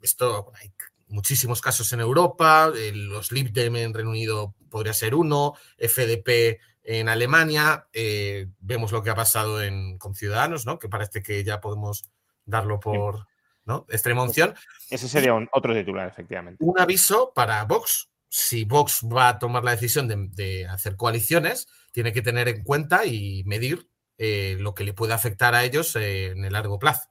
Esto 0.00 0.52
hay 0.54 0.72
muchísimos 1.08 1.60
casos 1.60 1.92
en 1.92 2.00
Europa, 2.00 2.72
eh, 2.74 2.92
los 2.94 3.32
Lib 3.32 3.52
Dem 3.52 3.76
en 3.76 3.92
Reino 3.92 4.10
Unido 4.10 4.54
podría 4.70 4.94
ser 4.94 5.14
uno, 5.14 5.54
FDP 5.78 6.60
en 6.84 7.08
Alemania, 7.08 7.86
eh, 7.92 8.48
vemos 8.60 8.92
lo 8.92 9.02
que 9.02 9.10
ha 9.10 9.14
pasado 9.14 9.58
con 9.98 10.14
Ciudadanos, 10.14 10.66
¿no? 10.66 10.78
que 10.78 10.88
parece 10.88 11.22
que 11.22 11.44
ya 11.44 11.60
podemos 11.60 12.04
darlo 12.44 12.80
por 12.80 13.26
¿no? 13.64 13.86
extrema 13.88 14.22
unción. 14.22 14.54
Ese 14.90 15.08
sería 15.08 15.34
otro 15.52 15.74
titular, 15.74 16.08
efectivamente. 16.08 16.64
Un 16.64 16.78
aviso 16.80 17.32
para 17.34 17.64
Vox. 17.64 18.08
Si 18.28 18.64
Vox 18.64 19.02
va 19.04 19.28
a 19.28 19.38
tomar 19.38 19.62
la 19.62 19.72
decisión 19.72 20.08
de 20.08 20.66
hacer 20.66 20.96
coaliciones, 20.96 21.68
tiene 21.92 22.12
que 22.12 22.22
tener 22.22 22.48
en 22.48 22.64
cuenta 22.64 23.06
y 23.06 23.44
medir 23.44 23.88
eh, 24.18 24.56
lo 24.58 24.74
que 24.74 24.84
le 24.84 24.94
puede 24.94 25.14
afectar 25.14 25.54
a 25.54 25.64
ellos 25.64 25.94
eh, 25.96 26.28
en 26.28 26.44
el 26.44 26.52
largo 26.52 26.78
plazo. 26.78 27.08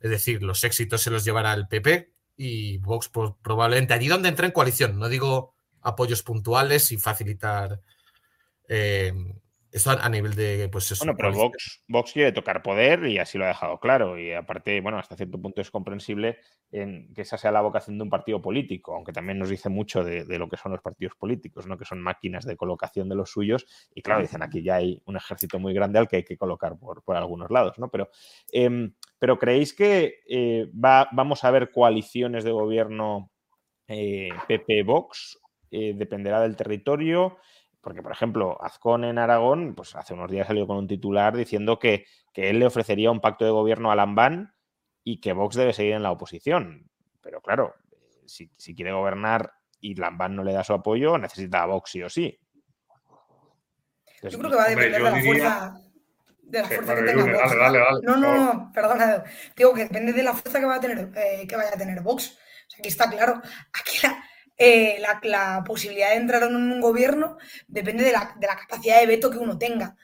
Es 0.00 0.10
decir, 0.10 0.42
los 0.42 0.64
éxitos 0.64 1.02
se 1.02 1.10
los 1.10 1.24
llevará 1.24 1.52
el 1.54 1.68
PP 1.68 2.12
y 2.36 2.78
Vox 2.78 3.08
pues, 3.08 3.32
probablemente 3.42 3.94
allí 3.94 4.08
donde 4.08 4.28
entre 4.28 4.46
en 4.46 4.52
coalición. 4.52 4.98
No 4.98 5.08
digo 5.08 5.54
apoyos 5.80 6.22
puntuales 6.22 6.92
y 6.92 6.98
facilitar 6.98 7.80
eh, 8.68 9.12
eso 9.72 9.90
a, 9.90 10.08
nivel 10.08 10.34
de, 10.34 10.68
pues 10.70 10.98
Bueno, 10.98 11.14
pero 11.16 11.32
Vox, 11.88 12.12
quiere 12.12 12.32
tocar 12.32 12.62
poder 12.62 13.06
y 13.06 13.18
así 13.18 13.36
lo 13.36 13.44
ha 13.44 13.48
dejado 13.48 13.78
claro. 13.78 14.18
Y 14.18 14.32
aparte, 14.32 14.80
bueno, 14.80 14.98
hasta 14.98 15.16
cierto 15.16 15.40
punto 15.40 15.60
es 15.60 15.70
comprensible 15.70 16.38
en 16.70 17.12
que 17.14 17.22
esa 17.22 17.36
sea 17.36 17.50
la 17.50 17.60
vocación 17.60 17.98
de 17.98 18.04
un 18.04 18.10
partido 18.10 18.40
político, 18.40 18.94
aunque 18.94 19.12
también 19.12 19.38
nos 19.38 19.50
dice 19.50 19.68
mucho 19.68 20.02
de, 20.04 20.24
lo 20.38 20.48
que 20.48 20.56
son 20.56 20.72
los 20.72 20.80
partidos 20.80 21.14
políticos, 21.16 21.66
¿no? 21.66 21.76
Que 21.76 21.84
son 21.84 22.00
máquinas 22.00 22.44
de 22.44 22.56
colocación 22.56 23.08
de 23.08 23.16
los 23.16 23.30
suyos. 23.30 23.66
Y 23.94 24.02
claro, 24.02 24.22
dicen 24.22 24.42
aquí 24.42 24.62
ya 24.62 24.76
hay 24.76 25.02
un 25.04 25.16
ejército 25.16 25.58
muy 25.58 25.74
grande 25.74 25.98
al 25.98 26.08
que 26.08 26.16
hay 26.16 26.24
que 26.24 26.36
colocar 26.36 26.78
por, 26.78 27.02
algunos 27.16 27.50
lados, 27.50 27.78
¿no? 27.78 27.88
Pero, 27.88 28.10
em, 28.52 28.94
pero 29.18 29.38
¿creéis 29.38 29.74
que 29.74 30.20
eh, 30.28 30.70
va, 30.72 31.08
vamos 31.12 31.44
a 31.44 31.50
ver 31.50 31.70
coaliciones 31.70 32.44
de 32.44 32.52
gobierno 32.52 33.30
PP-Vox? 33.88 35.38
Eh, 35.70 35.94
dependerá 35.94 36.40
del 36.40 36.56
territorio. 36.56 37.38
Porque, 37.86 38.02
por 38.02 38.10
ejemplo, 38.10 38.58
Azcón 38.60 39.04
en 39.04 39.16
Aragón, 39.16 39.76
pues 39.76 39.94
hace 39.94 40.12
unos 40.12 40.28
días 40.28 40.48
salió 40.48 40.66
con 40.66 40.76
un 40.76 40.88
titular 40.88 41.36
diciendo 41.36 41.78
que, 41.78 42.04
él 42.34 42.58
le 42.58 42.66
ofrecería 42.66 43.12
un 43.12 43.20
pacto 43.20 43.44
de 43.44 43.52
gobierno 43.52 43.92
a 43.92 43.94
Lambán 43.94 44.56
y 45.04 45.20
que 45.20 45.32
Vox 45.32 45.54
debe 45.54 45.72
seguir 45.72 45.92
en 45.92 46.02
la 46.02 46.10
oposición. 46.10 46.90
Pero 47.20 47.40
claro, 47.40 47.76
si, 48.26 48.48
quiere 48.74 48.90
gobernar 48.90 49.52
y 49.78 49.94
Lambán 49.94 50.34
no 50.34 50.42
le 50.42 50.52
da 50.52 50.64
su 50.64 50.72
apoyo, 50.72 51.16
necesita 51.16 51.62
a 51.62 51.66
Vox 51.66 51.92
sí 51.92 52.02
o 52.02 52.10
sí. 52.10 52.36
Yo 54.20 54.36
creo 54.36 54.50
que 54.50 54.56
va 54.56 54.64
a 54.64 54.70
depender 54.70 55.00
de 55.00 55.10
la 55.10 55.22
fuerza. 55.22 55.80
De 56.42 56.58
la 56.62 56.64
fuerza 56.66 56.94
que 56.96 57.02
tenga 57.02 57.38
Vox. 57.38 58.02
no, 58.02 58.16
no, 58.16 58.36
no, 58.36 58.72
perdona. 58.74 59.22
Digo 59.54 59.72
que 59.72 59.84
depende 59.84 60.12
de 60.12 60.22
la 60.24 60.32
fuerza 60.32 60.58
que, 60.58 60.66
va 60.66 60.74
a 60.74 60.80
tener, 60.80 61.12
eh, 61.14 61.46
que 61.48 61.54
vaya 61.54 61.70
a 61.72 61.78
tener 61.78 62.00
Vox. 62.00 62.36
O 62.66 62.70
sea, 62.70 62.78
aquí 62.80 62.88
está 62.88 63.08
claro. 63.08 63.40
Aquí 63.72 63.98
la, 64.02 64.25
eh, 64.58 65.02
la, 65.22 65.62
posibilidad 65.64 66.10
de 66.10 66.16
entrar 66.16 66.42
en 66.44 66.56
un 66.56 66.80
gobierno 66.80 67.36
depende 67.68 68.04
de 68.04 68.12
la, 68.12 68.34
capacidad 68.58 69.00
de 69.00 69.06
veto 69.06 69.30
que 69.30 69.38
uno 69.38 69.58
tenga. 69.58 69.96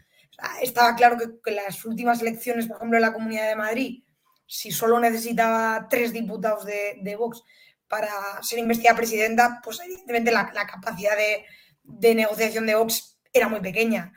estaba 0.61 0.95
claro 0.95 1.17
que, 1.19 1.51
en 1.51 1.57
las 1.57 1.85
últimas 1.85 2.21
elecciones, 2.21 2.67
por 2.67 2.77
ejemplo, 2.77 2.99
en 2.99 3.03
la 3.03 3.13
Comunidad 3.13 3.49
de 3.49 3.57
Madrid, 3.57 4.03
si 4.47 4.71
solo 4.71 5.01
necesitaba 5.01 5.87
tres 5.89 6.13
diputados 6.13 6.67
de, 6.67 7.17
Vox 7.17 7.43
para 7.89 8.11
ser 8.43 8.59
investigada 8.59 8.97
presidenta, 8.97 9.61
pues 9.65 9.81
evidentemente 9.81 10.31
la, 10.31 10.51
capacidad 10.67 11.17
de, 11.17 12.15
negociación 12.15 12.67
de 12.67 12.75
Vox 12.75 13.19
era 13.33 13.49
muy 13.49 13.61
pequeña. 13.61 14.13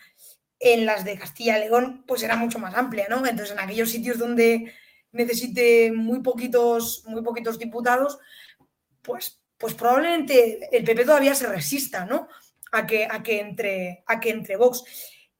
En 0.60 0.86
las 0.86 1.06
de 1.06 1.18
Castilla 1.18 1.58
y 1.58 1.62
León, 1.62 2.04
pues 2.08 2.24
era 2.24 2.36
mucho 2.36 2.60
más 2.60 2.76
amplia, 2.76 3.08
¿no? 3.10 3.26
Entonces, 3.26 3.52
en 3.52 3.60
aquellos 3.60 3.90
sitios 3.90 4.18
donde 4.18 4.74
necesite 5.12 5.92
muy 5.94 6.22
poquitos, 6.22 7.04
muy 7.08 7.22
poquitos 7.22 7.60
diputados, 7.60 8.20
pues 9.02 9.45
pues 9.58 9.74
probablemente 9.74 10.70
el 10.72 10.84
PP 10.84 11.06
todavía 11.06 11.36
se 11.36 11.48
resista, 11.48 12.06
¿no? 12.06 12.28
A 12.72 12.86
que, 12.86 13.08
a 13.10 13.24
que, 13.24 13.40
entre, 13.40 14.04
a 14.08 14.20
que 14.20 14.30
entre 14.30 14.58
Vox. 14.58 14.84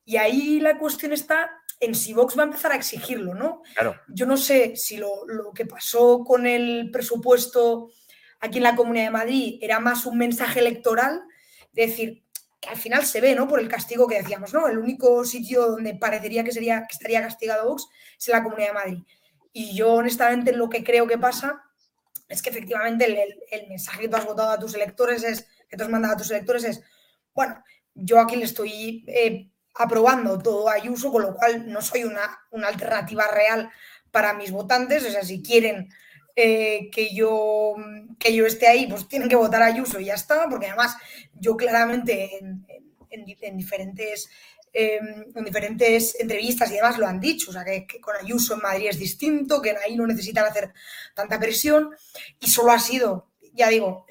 Y 0.06 0.18
ahí 0.18 0.60
la 0.60 0.78
cuestión 0.78 1.14
está 1.14 1.52
en 1.80 1.96
si 1.96 2.14
Vox 2.14 2.38
va 2.38 2.44
a 2.44 2.46
empezar 2.46 2.72
a 2.72 2.76
exigirlo, 2.76 3.34
¿no? 3.34 3.62
Claro. 3.74 3.96
Yo 4.08 4.26
no 4.26 4.38
sé 4.38 4.76
si 4.76 4.98
lo, 4.98 5.26
que 5.54 5.66
pasó 5.66 6.24
con 6.24 6.46
el 6.46 6.90
presupuesto 6.92 7.92
aquí 8.40 8.58
en 8.58 8.64
la 8.64 8.76
Comunidad 8.76 9.06
de 9.06 9.12
Madrid 9.12 9.60
era 9.62 9.80
más 9.80 10.06
un 10.06 10.18
mensaje 10.18 10.60
electoral, 10.60 11.24
es 11.74 11.90
decir, 11.90 12.24
que 12.62 12.70
al 12.70 12.78
final 12.78 13.06
se 13.06 13.22
ve, 13.22 13.36
¿no? 13.36 13.48
Por 13.48 13.60
el 13.60 13.68
castigo 13.68 14.08
que 14.08 14.22
decíamos, 14.22 14.54
¿no? 14.54 14.68
El 14.68 14.78
único 14.78 15.26
sitio 15.26 15.68
donde 15.68 15.96
parecería 15.96 16.44
que, 16.44 16.52
sería, 16.52 16.82
que 16.82 16.94
estaría 16.94 17.22
castigado 17.22 17.70
Vox 17.70 17.88
es 18.18 18.28
en 18.28 18.34
la 18.34 18.44
Comunidad 18.44 18.70
de 18.70 18.74
Madrid. 18.74 19.04
Y 19.52 19.76
yo 19.76 19.94
honestamente 19.94 20.54
lo 20.54 20.70
que 20.70 20.84
creo 20.84 21.08
que 21.08 21.18
pasa 21.18 21.65
es 22.28 22.42
que 22.42 22.50
efectivamente 22.50 23.06
el, 23.52 23.68
mensaje 23.68 24.02
que 24.02 24.08
tú 24.08 24.16
has 24.16 24.26
votado 24.26 24.52
a 24.52 24.60
tus 24.60 24.74
electores 24.74 25.24
es, 25.24 25.48
que 25.70 25.78
tú 25.78 25.84
has 25.84 25.90
mandado 25.90 26.16
a 26.16 26.18
tus 26.18 26.32
electores 26.32 26.64
es, 26.64 26.82
bueno, 27.34 27.64
yo 27.94 28.20
aquí 28.20 28.36
le 28.36 28.46
estoy 28.46 29.06
eh, 29.08 29.50
aprobando 29.76 30.40
todo 30.40 30.70
Ayuso, 30.70 31.12
con 31.12 31.22
lo 31.22 31.36
cual 31.36 31.72
no 31.72 31.82
soy 31.82 32.04
una, 32.04 32.40
alternativa 32.66 33.28
real 33.28 33.70
para 34.12 34.34
mis 34.34 34.52
votantes, 34.52 35.06
o 35.06 35.12
sea, 35.12 35.24
si 35.24 35.42
quieren 35.42 35.90
eh, 36.36 36.90
que, 36.92 37.14
yo, 37.14 37.76
que 38.20 38.34
yo 38.34 38.46
esté 38.46 38.68
ahí, 38.68 38.88
pues 38.88 39.08
tienen 39.08 39.30
que 39.30 39.36
votar 39.36 39.62
a 39.62 39.68
Ayuso 39.68 40.00
y 40.00 40.06
ya 40.06 40.16
está, 40.16 40.48
porque 40.50 40.68
además 40.68 40.98
yo 41.34 41.56
claramente 41.56 42.40
en 43.10 43.58
diferentes 43.58 44.30
Em, 44.78 45.24
en 45.34 45.46
diferentes 45.46 46.20
entrevistas 46.20 46.70
y 46.70 46.76
demás 46.76 46.98
lo 46.98 47.08
han 47.08 47.22
dicho, 47.22 47.50
o 47.50 47.54
sea, 47.54 47.64
que, 47.64 47.88
con 48.02 48.14
Ayuso 48.18 48.56
en 48.56 48.60
Madrid 48.60 48.88
es 48.90 49.00
distinto, 49.00 49.62
que 49.62 49.72
ahí 49.72 49.96
no 49.96 50.06
necesitan 50.06 50.46
hacer 50.46 50.74
tanta 51.14 51.40
presión 51.40 51.96
y 52.42 52.50
solo 52.50 52.74
ha 52.74 52.80
sido, 52.80 53.30
ya 53.54 53.70
digo, 53.70 54.06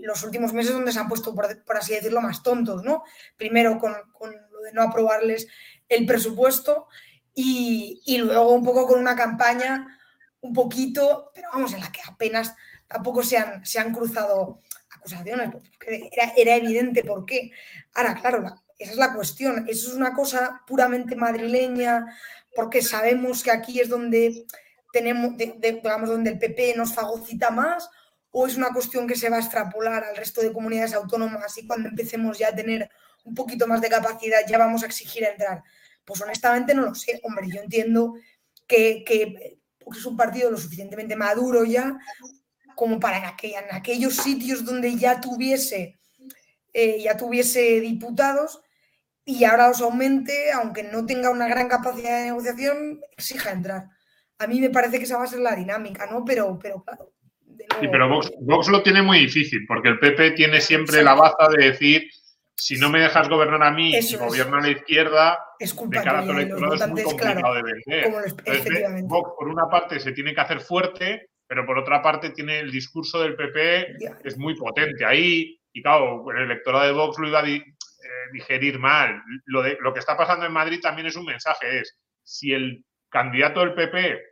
los 0.00 0.22
últimos 0.22 0.54
meses 0.54 0.72
donde 0.72 0.92
se 0.92 0.98
han 0.98 1.10
puesto, 1.10 1.34
por, 1.34 1.76
así 1.76 1.92
decirlo, 1.92 2.22
más 2.22 2.42
tontos, 2.42 2.82
¿no? 2.84 3.04
Primero 3.36 3.78
con, 3.78 3.92
lo 3.92 4.60
de 4.62 4.72
no 4.72 4.80
aprobarles 4.80 5.46
el 5.90 6.06
presupuesto 6.06 6.88
y, 7.34 8.16
luego 8.16 8.54
un 8.54 8.64
poco 8.64 8.86
con 8.86 9.00
una 9.00 9.14
campaña 9.14 10.00
un 10.40 10.54
poquito, 10.54 11.32
pero 11.34 11.50
vamos, 11.52 11.74
en 11.74 11.80
la 11.80 11.92
que 11.92 12.00
apenas 12.08 12.54
tampoco 12.86 13.22
se 13.22 13.36
han, 13.36 13.62
se 13.66 13.78
han 13.78 13.92
cruzado 13.92 14.62
acusaciones, 14.88 15.50
porque 15.50 16.08
era, 16.10 16.32
era 16.34 16.56
evidente 16.56 17.04
por 17.04 17.26
qué. 17.26 17.50
Ahora, 17.92 18.14
claro, 18.14 18.40
la, 18.40 18.62
esa 18.78 18.92
es 18.92 18.98
la 18.98 19.14
cuestión. 19.14 19.66
Eso 19.68 19.88
es 19.88 19.94
una 19.94 20.14
cosa 20.14 20.62
puramente 20.66 21.16
madrileña, 21.16 22.06
porque 22.54 22.82
sabemos 22.82 23.42
que 23.42 23.50
aquí 23.50 23.80
es 23.80 23.88
donde 23.88 24.46
tenemos, 24.92 25.36
digamos, 25.36 26.08
donde 26.08 26.30
el 26.30 26.38
PP 26.38 26.74
nos 26.76 26.94
fagocita 26.94 27.50
más, 27.50 27.90
o 28.30 28.46
es 28.46 28.56
una 28.56 28.72
cuestión 28.72 29.06
que 29.06 29.16
se 29.16 29.28
va 29.28 29.36
a 29.36 29.40
extrapolar 29.40 30.04
al 30.04 30.16
resto 30.16 30.40
de 30.40 30.52
comunidades 30.52 30.94
autónomas 30.94 31.56
y 31.58 31.66
cuando 31.66 31.88
empecemos 31.88 32.38
ya 32.38 32.48
a 32.48 32.54
tener 32.54 32.90
un 33.24 33.34
poquito 33.34 33.66
más 33.66 33.80
de 33.80 33.88
capacidad 33.88 34.40
ya 34.46 34.58
vamos 34.58 34.82
a 34.82 34.86
exigir 34.86 35.24
entrar. 35.24 35.62
Pues 36.04 36.20
honestamente 36.20 36.74
no 36.74 36.82
lo 36.82 36.94
sé. 36.94 37.20
Hombre, 37.24 37.48
yo 37.48 37.60
entiendo 37.60 38.14
que, 38.66 39.58
es 39.90 40.06
un 40.06 40.16
partido 40.16 40.50
lo 40.50 40.58
suficientemente 40.58 41.16
maduro 41.16 41.64
ya 41.64 41.98
como 42.74 43.00
para 43.00 43.34
que 43.36 43.56
en 43.56 43.64
aquellos 43.72 44.16
sitios 44.16 44.64
donde 44.64 44.94
ya 44.96 45.20
tuviese, 45.20 45.98
eh, 46.72 47.02
ya 47.02 47.16
tuviese 47.16 47.80
diputados, 47.80 48.60
y 49.28 49.44
ahora 49.44 49.68
os 49.68 49.82
aumente, 49.82 50.32
aunque 50.52 50.84
no 50.84 51.04
tenga 51.04 51.28
una 51.28 51.46
gran 51.48 51.68
capacidad 51.68 52.18
de 52.18 52.24
negociación, 52.28 52.98
exija 53.12 53.50
entrar. 53.50 53.84
A 54.38 54.46
mí 54.46 54.58
me 54.58 54.70
parece 54.70 54.96
que 54.96 55.04
esa 55.04 55.18
va 55.18 55.24
a 55.24 55.26
ser 55.26 55.40
la 55.40 55.54
dinámica, 55.54 56.06
¿no? 56.10 56.24
Pero, 56.24 56.58
pero 56.58 56.82
claro. 56.82 57.12
Sí, 57.78 57.88
pero 57.92 58.08
Vox, 58.08 58.68
lo 58.68 58.82
tiene 58.82 59.02
muy 59.02 59.18
difícil, 59.18 59.66
porque 59.68 59.90
el 59.90 59.98
PP 59.98 60.30
tiene 60.30 60.62
siempre 60.62 61.02
la 61.02 61.12
baza 61.12 61.46
de 61.54 61.66
decir, 61.66 62.08
si 62.56 62.78
no 62.78 62.88
me 62.88 63.00
dejas 63.00 63.28
gobernar 63.28 63.62
a 63.64 63.70
mí 63.70 63.92
y 63.94 64.16
gobierno 64.16 64.56
a 64.56 64.60
la 64.62 64.70
izquierda, 64.70 65.38
es 65.58 65.74
culpa 65.74 65.98
de 65.98 66.04
cara 66.06 66.20
a 66.20 66.24
tu 66.24 66.30
electorado 66.30 66.74
es 66.74 66.88
muy 66.88 67.02
complicado 67.02 67.54
de 67.54 67.62
vender. 67.64 69.04
Vox, 69.04 69.32
por 69.38 69.48
una 69.48 69.68
parte, 69.68 70.00
se 70.00 70.12
tiene 70.12 70.34
que 70.34 70.40
hacer 70.40 70.60
fuerte, 70.60 71.32
pero 71.46 71.66
por 71.66 71.78
otra 71.78 72.00
parte 72.00 72.30
tiene 72.30 72.60
el 72.60 72.70
discurso 72.70 73.20
del 73.20 73.36
PP, 73.36 73.96
que 74.22 74.28
es 74.28 74.38
muy 74.38 74.56
potente 74.56 75.04
ahí, 75.04 75.60
y 75.70 75.82
claro, 75.82 76.24
el 76.30 76.44
electorado 76.44 76.86
de 76.86 76.92
Vox 76.92 77.18
lo 77.18 77.28
iba 77.28 77.40
a, 77.40 77.44
eh, 78.08 78.30
digerir 78.32 78.78
mal. 78.78 79.22
Lo, 79.44 79.62
de, 79.62 79.76
lo 79.80 79.92
que 79.92 80.00
está 80.00 80.16
pasando 80.16 80.46
en 80.46 80.52
Madrid 80.52 80.80
también 80.80 81.06
es 81.06 81.16
un 81.16 81.26
mensaje, 81.26 81.80
es 81.80 81.98
si 82.22 82.52
el 82.52 82.84
candidato 83.10 83.60
del 83.60 83.74
PP 83.74 84.22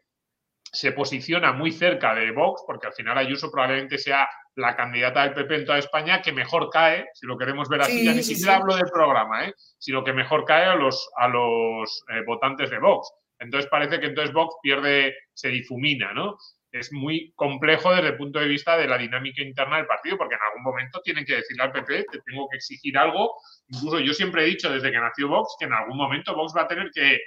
se 0.73 0.93
posiciona 0.93 1.53
muy 1.53 1.73
cerca 1.73 2.15
de 2.15 2.31
Vox, 2.31 2.63
porque 2.67 2.87
al 2.87 2.95
final 2.95 3.19
Ayuso 3.19 3.51
probablemente 3.51 3.99
sea 3.99 4.29
la 4.55 4.75
candidata 4.75 5.23
del 5.23 5.35
PP 5.35 5.55
en 5.55 5.65
toda 5.67 5.79
España 5.79 6.23
que 6.23 6.33
mejor 6.33 6.71
cae, 6.71 7.07
si 7.13 7.27
lo 7.27 7.37
queremos 7.37 7.69
ver 7.69 7.83
así, 7.83 8.05
ya 8.05 8.15
ni 8.15 8.23
siquiera 8.23 8.57
hablo 8.57 8.77
del 8.77 8.91
programa, 8.91 9.47
¿eh? 9.47 9.55
sino 9.79 10.03
que 10.03 10.15
mejor 10.15 10.45
cae 10.47 10.65
a 10.65 10.75
los, 10.75 11.11
a 11.17 11.29
los 11.29 12.03
eh, 12.09 12.23
votantes 12.27 12.71
de 12.71 12.79
Vox. 12.79 13.13
Entonces 13.39 13.69
parece 13.71 14.01
que 14.01 14.07
entonces 14.07 14.33
Vox 14.33 14.57
pierde, 14.63 15.15
se 15.35 15.49
difumina, 15.49 16.15
¿no? 16.15 16.39
Es 16.73 16.93
muy 16.93 17.33
complejo 17.35 17.95
desde 17.95 18.09
el 18.09 18.17
punto 18.17 18.39
de 18.39 18.49
vista 18.49 18.77
de 18.77 18.87
la 18.87 18.99
dinámica 18.99 19.43
interna 19.43 19.77
del 19.77 19.87
partido, 19.87 20.19
porque 20.19 20.35
en 20.35 20.43
algún 20.43 20.63
momento 20.63 21.01
tienen 21.03 21.25
que 21.25 21.37
decirle 21.37 21.63
al 21.63 21.73
PP, 21.73 22.05
te 22.11 22.21
tengo 22.21 22.49
que 22.51 22.57
exigir 22.57 22.97
algo. 22.99 23.35
Incluso 23.69 24.01
yo 24.01 24.13
siempre 24.13 24.43
he 24.43 24.47
dicho 24.47 24.71
desde 24.71 24.91
que 24.91 24.99
nació 24.99 25.29
Vox 25.29 25.57
que 25.59 25.67
en 25.67 25.73
algún 25.73 25.97
momento 25.97 26.35
Vox 26.35 26.53
va 26.57 26.63
a 26.63 26.69
tener 26.69 26.91
que 26.93 27.19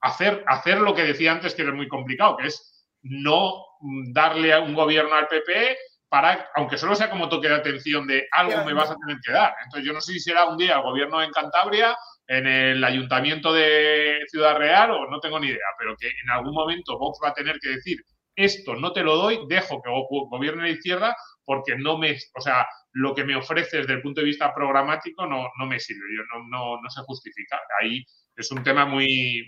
hacer, 0.00 0.44
hacer 0.46 0.80
lo 0.80 0.94
que 0.94 1.04
decía 1.04 1.32
antes, 1.32 1.54
que 1.54 1.62
era 1.62 1.72
muy 1.72 1.88
complicado, 1.88 2.36
que 2.36 2.46
es 2.46 2.86
no 3.02 3.64
darle 4.12 4.58
un 4.58 4.74
gobierno 4.74 5.14
al 5.14 5.28
PP 5.28 5.76
para, 6.08 6.50
aunque 6.54 6.78
solo 6.78 6.94
sea 6.94 7.10
como 7.10 7.28
toque 7.28 7.48
de 7.48 7.54
atención 7.54 8.06
de 8.06 8.26
algo 8.32 8.64
me 8.64 8.72
vas 8.72 8.90
a 8.90 8.96
tener 8.96 9.18
que 9.24 9.32
dar. 9.32 9.54
Entonces 9.64 9.86
yo 9.86 9.92
no 9.92 10.00
sé 10.00 10.12
si 10.12 10.20
será 10.20 10.46
un 10.46 10.56
día 10.56 10.76
el 10.76 10.82
gobierno 10.82 11.22
en 11.22 11.30
Cantabria, 11.30 11.96
en 12.26 12.46
el 12.46 12.82
ayuntamiento 12.82 13.52
de 13.52 14.20
Ciudad 14.28 14.56
Real 14.56 14.90
o 14.90 15.10
no 15.10 15.20
tengo 15.20 15.38
ni 15.38 15.48
idea, 15.48 15.66
pero 15.78 15.96
que 15.96 16.08
en 16.08 16.30
algún 16.30 16.54
momento 16.54 16.98
Vox 16.98 17.18
va 17.22 17.30
a 17.30 17.34
tener 17.34 17.58
que 17.60 17.70
decir 17.70 17.98
esto 18.38 18.76
no 18.76 18.92
te 18.92 19.02
lo 19.02 19.16
doy, 19.16 19.40
dejo 19.48 19.82
que 19.82 19.90
gobierne 20.30 20.62
la 20.62 20.70
izquierda 20.70 21.16
porque 21.44 21.76
no 21.76 21.98
me, 21.98 22.16
o 22.34 22.40
sea, 22.40 22.66
lo 22.92 23.12
que 23.14 23.24
me 23.24 23.34
ofrece 23.34 23.78
desde 23.78 23.94
el 23.94 24.02
punto 24.02 24.20
de 24.20 24.26
vista 24.26 24.54
programático 24.54 25.26
no, 25.26 25.48
no 25.58 25.66
me 25.66 25.80
sirve, 25.80 26.04
yo 26.16 26.22
no, 26.32 26.46
no, 26.48 26.80
no 26.80 26.88
se 26.88 27.00
justifica. 27.02 27.58
Ahí 27.82 28.04
es 28.36 28.50
un 28.52 28.62
tema 28.62 28.86
muy 28.86 29.44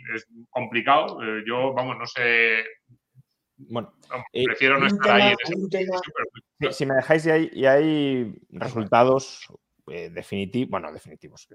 complicado. 0.50 1.22
Eh, 1.22 1.44
yo, 1.46 1.72
vamos, 1.72 1.98
no 1.98 2.06
sé. 2.06 2.64
Bueno, 3.58 3.92
eh, 4.32 4.44
prefiero 4.44 4.78
no 4.78 4.86
estar 4.86 5.20
ahí 5.20 5.34
Si 6.70 6.84
me 6.84 6.94
dejáis, 6.94 7.26
y 7.26 7.30
hay, 7.30 7.50
y 7.52 7.66
hay 7.66 8.34
resultados 8.48 9.46
definitivos, 9.86 10.70
bueno, 10.70 10.92
definitivos, 10.92 11.48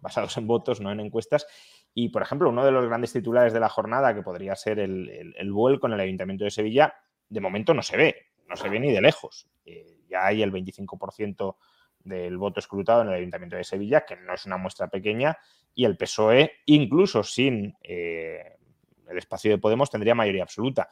basados 0.00 0.36
en 0.36 0.46
votos, 0.46 0.80
no 0.80 0.92
en 0.92 1.00
encuestas. 1.00 1.46
Y, 1.94 2.08
por 2.08 2.22
ejemplo, 2.22 2.48
uno 2.48 2.64
de 2.64 2.72
los 2.72 2.86
grandes 2.86 3.12
titulares 3.12 3.52
de 3.52 3.60
la 3.60 3.68
jornada, 3.68 4.14
que 4.14 4.22
podría 4.22 4.56
ser 4.56 4.80
el, 4.80 5.08
el, 5.08 5.34
el 5.36 5.52
vuelco 5.52 5.86
en 5.86 5.92
el 5.92 6.00
Ayuntamiento 6.00 6.44
de 6.44 6.50
Sevilla, 6.50 6.94
de 7.28 7.40
momento 7.40 7.72
no 7.74 7.82
se 7.82 7.96
ve, 7.96 8.16
no 8.48 8.56
se 8.56 8.68
ve 8.68 8.80
ni 8.80 8.92
de 8.92 9.00
lejos. 9.00 9.48
ya 10.08 10.26
hay 10.26 10.42
el 10.42 10.52
25% 10.52 11.56
del 12.04 12.36
voto 12.36 12.60
escrutado 12.60 13.02
en 13.02 13.08
el 13.08 13.14
Ayuntamiento 13.14 13.56
de 13.56 13.64
Sevilla, 13.64 14.04
que 14.04 14.16
no 14.16 14.34
es 14.34 14.44
una 14.46 14.56
muestra 14.56 14.88
pequeña, 14.88 15.38
y 15.74 15.84
el 15.84 15.96
PSOE, 15.96 16.52
incluso 16.66 17.22
sin 17.22 17.76
eh, 17.82 18.56
el 19.08 19.18
espacio 19.18 19.50
de 19.50 19.58
Podemos, 19.58 19.90
tendría 19.90 20.14
mayoría 20.14 20.42
absoluta. 20.42 20.90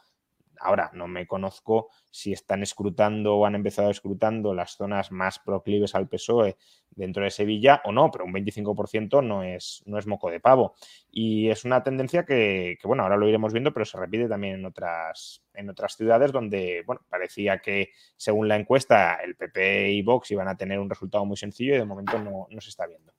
Ahora, 0.62 0.90
no 0.94 1.08
me 1.08 1.26
conozco 1.26 1.90
si 2.10 2.32
están 2.32 2.62
escrutando 2.62 3.36
o 3.36 3.46
han 3.46 3.54
empezado 3.54 3.90
escrutando 3.90 4.54
las 4.54 4.76
zonas 4.76 5.10
más 5.10 5.38
proclives 5.38 5.94
al 5.94 6.08
PSOE 6.08 6.56
dentro 6.90 7.24
de 7.24 7.30
Sevilla 7.30 7.82
o 7.84 7.92
no, 7.92 8.10
pero 8.10 8.24
un 8.24 8.32
25% 8.32 9.24
no 9.24 9.42
es, 9.42 9.82
no 9.86 9.98
es 9.98 10.06
moco 10.06 10.30
de 10.30 10.40
pavo. 10.40 10.74
Y 11.10 11.48
es 11.48 11.64
una 11.64 11.82
tendencia 11.82 12.24
que, 12.24 12.78
que, 12.80 12.86
bueno, 12.86 13.02
ahora 13.02 13.16
lo 13.16 13.28
iremos 13.28 13.52
viendo, 13.52 13.72
pero 13.72 13.84
se 13.84 13.98
repite 13.98 14.28
también 14.28 14.54
en 14.54 14.66
otras, 14.66 15.42
en 15.54 15.68
otras 15.68 15.96
ciudades 15.96 16.32
donde, 16.32 16.82
bueno, 16.86 17.02
parecía 17.08 17.58
que 17.58 17.90
según 18.16 18.48
la 18.48 18.56
encuesta 18.56 19.16
el 19.16 19.34
PP 19.34 19.90
y 19.92 20.02
Vox 20.02 20.30
iban 20.30 20.48
a 20.48 20.56
tener 20.56 20.78
un 20.78 20.90
resultado 20.90 21.24
muy 21.24 21.36
sencillo 21.36 21.74
y 21.74 21.78
de 21.78 21.84
momento 21.84 22.18
no, 22.18 22.46
no 22.50 22.60
se 22.60 22.70
está 22.70 22.86
viendo. 22.86 23.12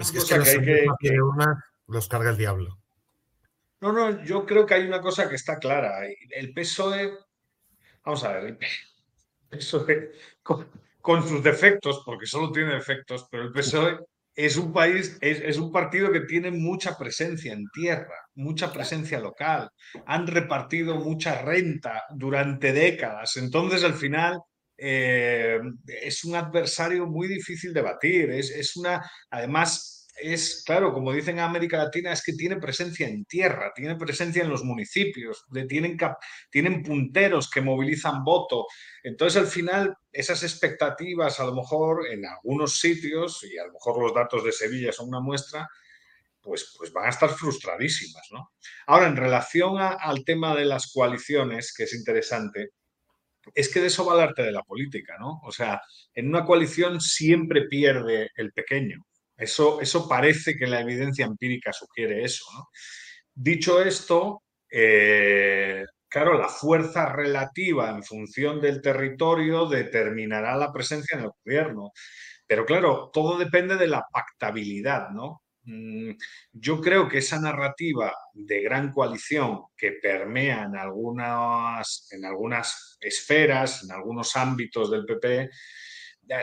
Es 0.00 0.12
que, 0.12 0.18
es 0.18 0.24
que, 0.24 0.36
los, 0.36 0.48
que, 0.48 0.86
que... 0.98 1.22
Una, 1.22 1.64
los 1.86 2.08
carga 2.08 2.30
el 2.30 2.36
diablo. 2.36 2.78
No, 3.80 3.92
no, 3.92 4.24
yo 4.24 4.46
creo 4.46 4.64
que 4.64 4.74
hay 4.74 4.86
una 4.86 5.00
cosa 5.00 5.28
que 5.28 5.34
está 5.34 5.58
clara. 5.58 6.00
El 6.30 6.52
PSOE, 6.54 7.12
vamos 8.04 8.24
a 8.24 8.32
ver, 8.32 8.44
el 8.44 8.58
PSOE 9.50 10.12
con, 10.42 11.28
sus 11.28 11.42
defectos, 11.42 12.02
porque 12.04 12.26
solo 12.26 12.50
tiene 12.50 12.74
defectos, 12.74 13.26
pero 13.30 13.44
el 13.44 13.52
PSOE 13.52 13.98
es 14.34 14.56
un 14.56 14.72
país, 14.72 15.16
es, 15.20 15.40
es, 15.40 15.56
un 15.56 15.72
partido 15.72 16.10
que 16.12 16.20
tiene 16.20 16.50
mucha 16.50 16.96
presencia 16.98 17.52
en 17.52 17.66
tierra, 17.72 18.16
mucha 18.34 18.72
presencia 18.72 19.20
local. 19.20 19.70
Han 20.06 20.26
repartido 20.26 20.96
mucha 20.96 21.40
renta 21.42 22.04
durante 22.14 22.72
décadas. 22.72 23.36
Entonces, 23.36 23.84
al 23.84 23.94
final, 23.94 24.40
eh, 24.78 25.58
es 25.86 26.24
un 26.24 26.34
adversario 26.34 27.06
muy 27.06 27.28
difícil 27.28 27.72
de 27.72 27.82
batir. 27.82 28.30
Es, 28.30 28.50
es 28.50 28.76
una, 28.76 29.08
además, 29.30 29.95
es, 30.18 30.62
claro, 30.64 30.92
como 30.92 31.12
dicen 31.12 31.38
en 31.38 31.44
América 31.44 31.78
Latina, 31.78 32.12
es 32.12 32.22
que 32.22 32.32
tiene 32.32 32.56
presencia 32.56 33.06
en 33.06 33.24
tierra, 33.24 33.72
tiene 33.74 33.96
presencia 33.96 34.42
en 34.42 34.50
los 34.50 34.64
municipios, 34.64 35.44
tienen, 35.68 35.96
tienen 36.50 36.82
punteros 36.82 37.50
que 37.50 37.60
movilizan 37.60 38.24
voto. 38.24 38.66
Entonces, 39.02 39.40
al 39.40 39.48
final, 39.48 39.96
esas 40.12 40.42
expectativas, 40.42 41.38
a 41.40 41.44
lo 41.44 41.54
mejor 41.54 42.06
en 42.10 42.24
algunos 42.24 42.78
sitios, 42.80 43.44
y 43.44 43.58
a 43.58 43.66
lo 43.66 43.72
mejor 43.74 44.02
los 44.02 44.14
datos 44.14 44.44
de 44.44 44.52
Sevilla 44.52 44.92
son 44.92 45.08
una 45.08 45.20
muestra, 45.20 45.68
pues, 46.40 46.74
pues 46.78 46.92
van 46.92 47.06
a 47.06 47.10
estar 47.10 47.30
frustradísimas. 47.30 48.28
¿no? 48.30 48.52
Ahora, 48.86 49.08
en 49.08 49.16
relación 49.16 49.78
al 49.78 50.24
tema 50.24 50.54
de 50.54 50.64
las 50.64 50.92
coaliciones, 50.92 51.74
que 51.76 51.84
es 51.84 51.94
interesante, 51.94 52.70
es 53.54 53.68
que 53.68 53.80
de 53.80 53.88
eso 53.88 54.04
va 54.04 54.14
el 54.14 54.28
arte 54.28 54.42
de 54.42 54.52
la 54.52 54.62
política, 54.62 55.16
¿no? 55.20 55.40
O 55.44 55.52
sea, 55.52 55.80
en 56.14 56.28
una 56.28 56.44
coalición 56.44 57.00
siempre 57.00 57.68
pierde 57.68 58.30
el 58.36 58.52
pequeño. 58.52 59.06
Eso, 59.36 59.80
eso 59.80 60.08
parece 60.08 60.56
que 60.56 60.66
la 60.66 60.80
evidencia 60.80 61.26
empírica 61.26 61.72
sugiere 61.72 62.24
eso. 62.24 62.44
Dicho 63.34 63.82
esto, 63.82 64.42
eh, 64.70 65.84
claro, 66.08 66.38
la 66.38 66.48
fuerza 66.48 67.12
relativa 67.12 67.90
en 67.90 68.02
función 68.02 68.60
del 68.60 68.80
territorio 68.80 69.66
determinará 69.66 70.56
la 70.56 70.72
presencia 70.72 71.18
en 71.18 71.24
el 71.24 71.30
gobierno. 71.44 71.92
Pero 72.46 72.64
claro, 72.64 73.10
todo 73.12 73.38
depende 73.38 73.76
de 73.76 73.88
la 73.88 74.04
pactabilidad, 74.10 75.10
¿no? 75.10 75.42
Mm, 75.64 76.12
yo 76.52 76.80
creo 76.80 77.08
que 77.08 77.18
esa 77.18 77.40
narrativa 77.40 78.14
de 78.32 78.62
gran 78.62 78.92
coalición 78.92 79.64
que 79.76 79.92
permea 79.92 80.62
en 80.64 80.76
algunas, 80.76 82.08
en 82.12 82.24
algunas 82.24 82.96
esferas, 83.00 83.82
en 83.82 83.90
algunos 83.92 84.36
ámbitos 84.36 84.90
del 84.90 85.04
PP, 85.04 85.50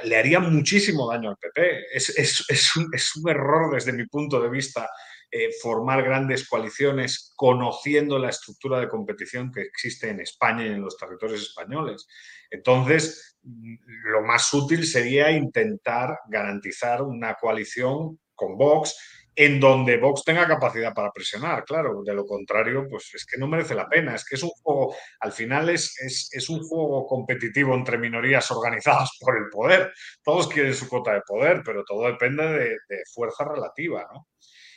le 0.04 0.18
haría 0.18 0.40
muchísimo 0.40 1.10
daño 1.10 1.30
al 1.30 1.38
PP. 1.38 1.96
Es, 1.96 2.76
un, 2.76 3.30
error 3.30 3.74
desde 3.74 3.94
mi 3.94 4.06
punto 4.08 4.42
de 4.42 4.50
vista 4.50 4.90
eh, 5.30 5.50
formar 5.62 6.04
grandes 6.04 6.48
coaliciones 6.48 7.34
conociendo 7.36 8.20
la 8.20 8.30
estructura 8.30 8.80
de 8.80 8.88
competición 8.88 9.52
que 9.52 9.62
existe 9.62 10.10
en 10.10 10.20
España 10.22 10.66
y 10.66 10.70
en 10.70 10.82
los 10.82 10.98
territorios 10.98 11.42
españoles. 11.42 12.08
Entonces, 12.50 13.38
lo 13.44 14.22
más 14.22 14.54
útil 14.54 14.86
sería 14.86 15.32
intentar 15.32 16.20
garantizar 16.28 17.02
una 17.02 17.36
coalición 17.36 18.20
con 18.36 18.58
Vox 18.58 19.23
en 19.36 19.60
donde 19.60 19.98
Vox 19.98 20.24
tenga 20.24 20.48
capacidad 20.48 20.94
para 20.94 21.12
presionar, 21.12 21.64
claro, 21.64 22.04
de 22.04 22.14
lo 22.14 22.26
contrario, 22.26 22.88
pues 22.90 23.12
es 23.14 23.26
que 23.26 23.38
no 23.38 23.48
merece 23.48 23.74
la 23.74 23.90
pena, 23.90 24.16
es 24.16 24.26
que 24.26 24.36
es 24.36 24.44
un 24.44 24.50
juego, 24.50 24.96
al 25.20 25.32
final 25.32 25.70
es, 25.70 26.00
es, 26.02 26.30
es, 26.32 26.50
un 26.50 26.64
juego 26.64 27.08
competitivo 27.08 27.74
entre 27.74 27.98
minorías 27.98 28.52
organizadas 28.52 29.18
por 29.20 29.38
el 29.38 29.50
poder, 29.50 29.92
todos 30.24 30.48
quieren 30.48 30.74
su 30.74 30.88
cuota 30.88 31.14
de 31.14 31.22
poder, 31.22 31.62
pero 31.66 31.84
todo 31.84 32.06
depende 32.08 32.44
de, 32.46 32.70
de 32.88 33.04
fuerza 33.12 33.44
relativa, 33.46 34.08
¿no? 34.14 34.28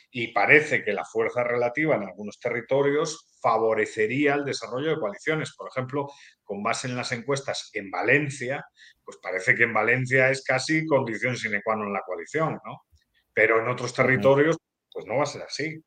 Y 0.09 0.29
parece 0.29 0.83
que 0.83 0.93
la 0.93 1.03
fuerza 1.03 1.43
relativa 1.43 1.95
en 1.95 2.03
algunos 2.03 2.39
territorios 2.39 3.27
favorecería 3.41 4.35
el 4.35 4.45
desarrollo 4.45 4.91
de 4.91 4.99
coaliciones. 4.99 5.53
Por 5.55 5.69
ejemplo, 5.69 6.07
con 6.43 6.63
base 6.63 6.87
en 6.87 6.95
las 6.95 7.11
encuestas 7.11 7.69
en 7.73 7.91
Valencia, 7.91 8.65
pues 9.03 9.17
parece 9.21 9.53
que 9.53 9.63
en 9.63 9.73
Valencia 9.73 10.29
es 10.29 10.43
casi 10.43 10.85
condición 10.85 11.35
sine 11.35 11.61
qua 11.61 11.75
non 11.75 11.93
la 11.93 12.03
coalición, 12.07 12.59
¿no? 12.63 12.86
Pero 13.37 13.61
en 13.61 13.67
otros 13.67 13.93
territorios 13.93 14.57
pues 14.91 15.05
no 15.05 15.17
va 15.17 15.23
a 15.23 15.27
ser 15.27 15.43
así. 15.43 15.79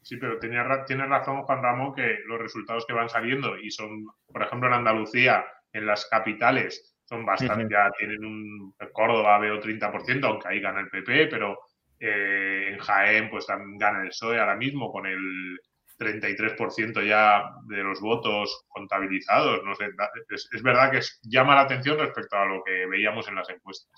Sí, 0.00 0.16
pero 0.16 0.38
tiene, 0.38 0.56
tiene 0.86 1.04
razón 1.04 1.42
Juan 1.42 1.62
Ramón 1.62 1.94
que 1.94 2.20
los 2.24 2.40
resultados 2.40 2.86
que 2.86 2.94
van 2.94 3.10
saliendo 3.10 3.58
y 3.58 3.70
son, 3.70 4.06
por 4.26 4.42
ejemplo, 4.42 4.68
en 4.68 4.74
Andalucía, 4.76 5.44
en 5.70 5.84
las 5.84 6.06
capitales, 6.06 6.96
son 7.04 7.26
bastante, 7.26 7.68
ya 7.70 7.90
tienen 7.98 8.24
un, 8.24 8.74
Córdoba 8.90 9.38
veo 9.38 9.60
30%, 9.60 10.24
aunque 10.24 10.48
ahí 10.48 10.60
gana 10.60 10.80
el 10.80 10.88
PP, 10.88 11.26
pero 11.26 11.58
eh, 12.00 12.70
en 12.72 12.78
Jaén 12.78 13.28
pues 13.28 13.44
también 13.44 13.76
gana 13.76 14.00
el 14.00 14.08
PSOE 14.08 14.40
ahora 14.40 14.56
mismo 14.56 14.90
con 14.90 15.04
el 15.04 15.60
33% 15.98 17.06
ya 17.06 17.42
de 17.66 17.82
los 17.82 18.00
votos 18.00 18.64
contabilizados. 18.68 19.62
No 19.62 19.74
sé, 19.74 19.90
es, 20.30 20.48
es 20.50 20.62
verdad 20.62 20.90
que 20.90 20.98
es, 20.98 21.20
llama 21.22 21.54
la 21.54 21.62
atención 21.62 21.98
respecto 21.98 22.34
a 22.38 22.46
lo 22.46 22.64
que 22.64 22.86
veíamos 22.86 23.28
en 23.28 23.34
las 23.34 23.50
encuestas. 23.50 23.92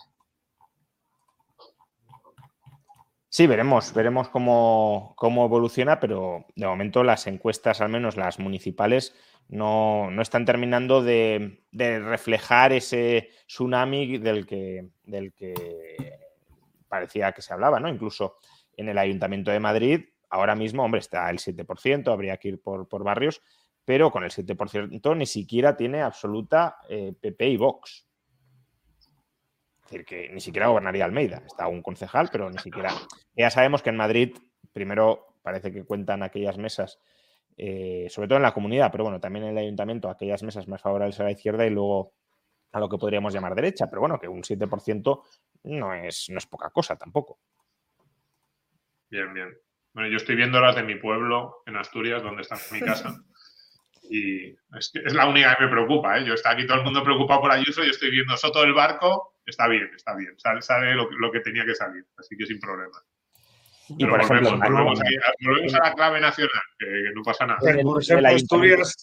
Sí, 3.32 3.47
veremos, 3.47 3.94
veremos 3.94 4.28
cómo, 4.28 5.15
cómo, 5.16 5.44
evoluciona, 5.44 6.01
pero 6.01 6.47
de 6.57 6.66
momento 6.66 7.05
las 7.05 7.28
encuestas, 7.28 7.81
al 7.81 7.89
menos 7.89 8.16
las 8.16 8.40
municipales, 8.40 9.15
no, 9.48 10.11
no 10.11 10.20
están 10.20 10.44
terminando 10.44 11.01
de, 11.01 11.62
de, 11.70 12.01
reflejar 12.01 12.73
ese 12.73 13.31
tsunami 13.47 14.19
del 14.19 14.47
que, 14.47 14.89
del 15.05 15.32
que 15.32 15.55
parecía 16.89 17.31
que 17.31 17.40
se 17.40 17.52
hablaba, 17.52 17.78
¿no? 17.78 17.89
Incluso 17.89 18.39
en 18.77 18.89
el 18.89 18.98
Ayuntamiento 18.98 19.52
de 19.52 19.61
Madrid, 19.61 20.01
ahora 20.28 20.57
mismo, 20.57 20.82
hombre, 20.82 20.98
está 20.98 21.31
el 21.31 21.39
7%, 21.39 22.12
habría 22.12 22.36
que 22.36 22.48
ir 22.48 22.61
por, 22.61 22.89
por 22.89 23.05
barrios, 23.05 23.43
pero 23.85 24.11
con 24.11 24.24
el 24.24 24.31
7% 24.31 25.16
ni 25.16 25.27
siquiera 25.27 25.77
tiene 25.77 26.02
absoluta 26.02 26.78
eh, 26.89 27.12
PP 27.20 27.48
y 27.48 27.57
Vox. 27.57 28.09
Decir, 29.90 30.06
que 30.06 30.28
ni 30.28 30.40
siquiera 30.40 30.68
gobernaría 30.68 31.04
Almeida. 31.04 31.42
Está 31.44 31.66
un 31.66 31.82
concejal, 31.82 32.28
pero 32.30 32.48
ni 32.48 32.58
siquiera. 32.58 32.92
Ya 33.36 33.50
sabemos 33.50 33.82
que 33.82 33.90
en 33.90 33.96
Madrid, 33.96 34.36
primero 34.72 35.34
parece 35.42 35.72
que 35.72 35.84
cuentan 35.84 36.22
aquellas 36.22 36.58
mesas, 36.58 37.00
eh, 37.56 38.06
sobre 38.08 38.28
todo 38.28 38.36
en 38.36 38.44
la 38.44 38.54
comunidad, 38.54 38.92
pero 38.92 39.02
bueno, 39.02 39.18
también 39.18 39.46
en 39.46 39.50
el 39.50 39.58
ayuntamiento, 39.58 40.08
aquellas 40.08 40.44
mesas 40.44 40.68
más 40.68 40.80
favorables 40.80 41.18
a 41.18 41.24
la 41.24 41.32
izquierda 41.32 41.66
y 41.66 41.70
luego 41.70 42.12
a 42.70 42.78
lo 42.78 42.88
que 42.88 42.98
podríamos 42.98 43.34
llamar 43.34 43.56
derecha. 43.56 43.88
Pero 43.90 44.00
bueno, 44.00 44.20
que 44.20 44.28
un 44.28 44.42
7% 44.42 45.22
no 45.64 45.92
es, 45.92 46.30
no 46.30 46.38
es 46.38 46.46
poca 46.46 46.70
cosa 46.70 46.96
tampoco. 46.96 47.40
Bien, 49.10 49.34
bien. 49.34 49.58
Bueno, 49.92 50.08
yo 50.08 50.18
estoy 50.18 50.36
viendo 50.36 50.60
las 50.60 50.76
de 50.76 50.84
mi 50.84 50.94
pueblo, 50.94 51.64
en 51.66 51.76
Asturias, 51.76 52.22
donde 52.22 52.42
está 52.42 52.56
mi 52.70 52.78
casa. 52.78 53.16
Y 54.08 54.50
es, 54.50 54.92
es 55.04 55.14
la 55.14 55.26
única 55.26 55.56
que 55.56 55.64
me 55.64 55.70
preocupa. 55.70 56.16
¿eh? 56.16 56.24
Yo 56.24 56.34
está 56.34 56.50
aquí 56.50 56.64
todo 56.64 56.78
el 56.78 56.84
mundo 56.84 57.02
preocupado 57.02 57.40
por 57.40 57.50
Ayuso, 57.50 57.82
yo 57.82 57.90
estoy 57.90 58.12
viendo 58.12 58.36
Soto 58.36 58.60
del 58.60 58.72
Barco 58.72 59.34
está 59.51 59.68
bien, 59.68 59.90
está 59.94 60.14
bien, 60.14 60.39
sale, 60.39 60.62
sale 60.62 60.94
lo, 60.94 61.10
lo, 61.10 61.31
que 61.31 61.40
tenía 61.40 61.64
que 61.64 61.74
salir, 61.74 62.05
así 62.16 62.36
que 62.36 62.47
sin 62.47 62.59
problema. 62.59 62.97
Y 63.89 64.05
Pero 64.05 64.10
por 64.10 64.20
volvemos, 64.20 64.48
ejemplo, 64.48 64.70
volvemos, 64.70 65.01
a, 65.01 65.05
volvemos, 65.44 65.74
a, 65.74 65.78
la 65.78 65.94
clave 65.94 66.20
nacional, 66.20 66.62
que, 66.78 66.86
que 66.86 67.12
no 67.14 67.22
pasa 67.22 67.47
nada. 67.47 67.60
por 67.82 68.02
ejemplo, 68.02 68.28
Asturias, 68.28 68.97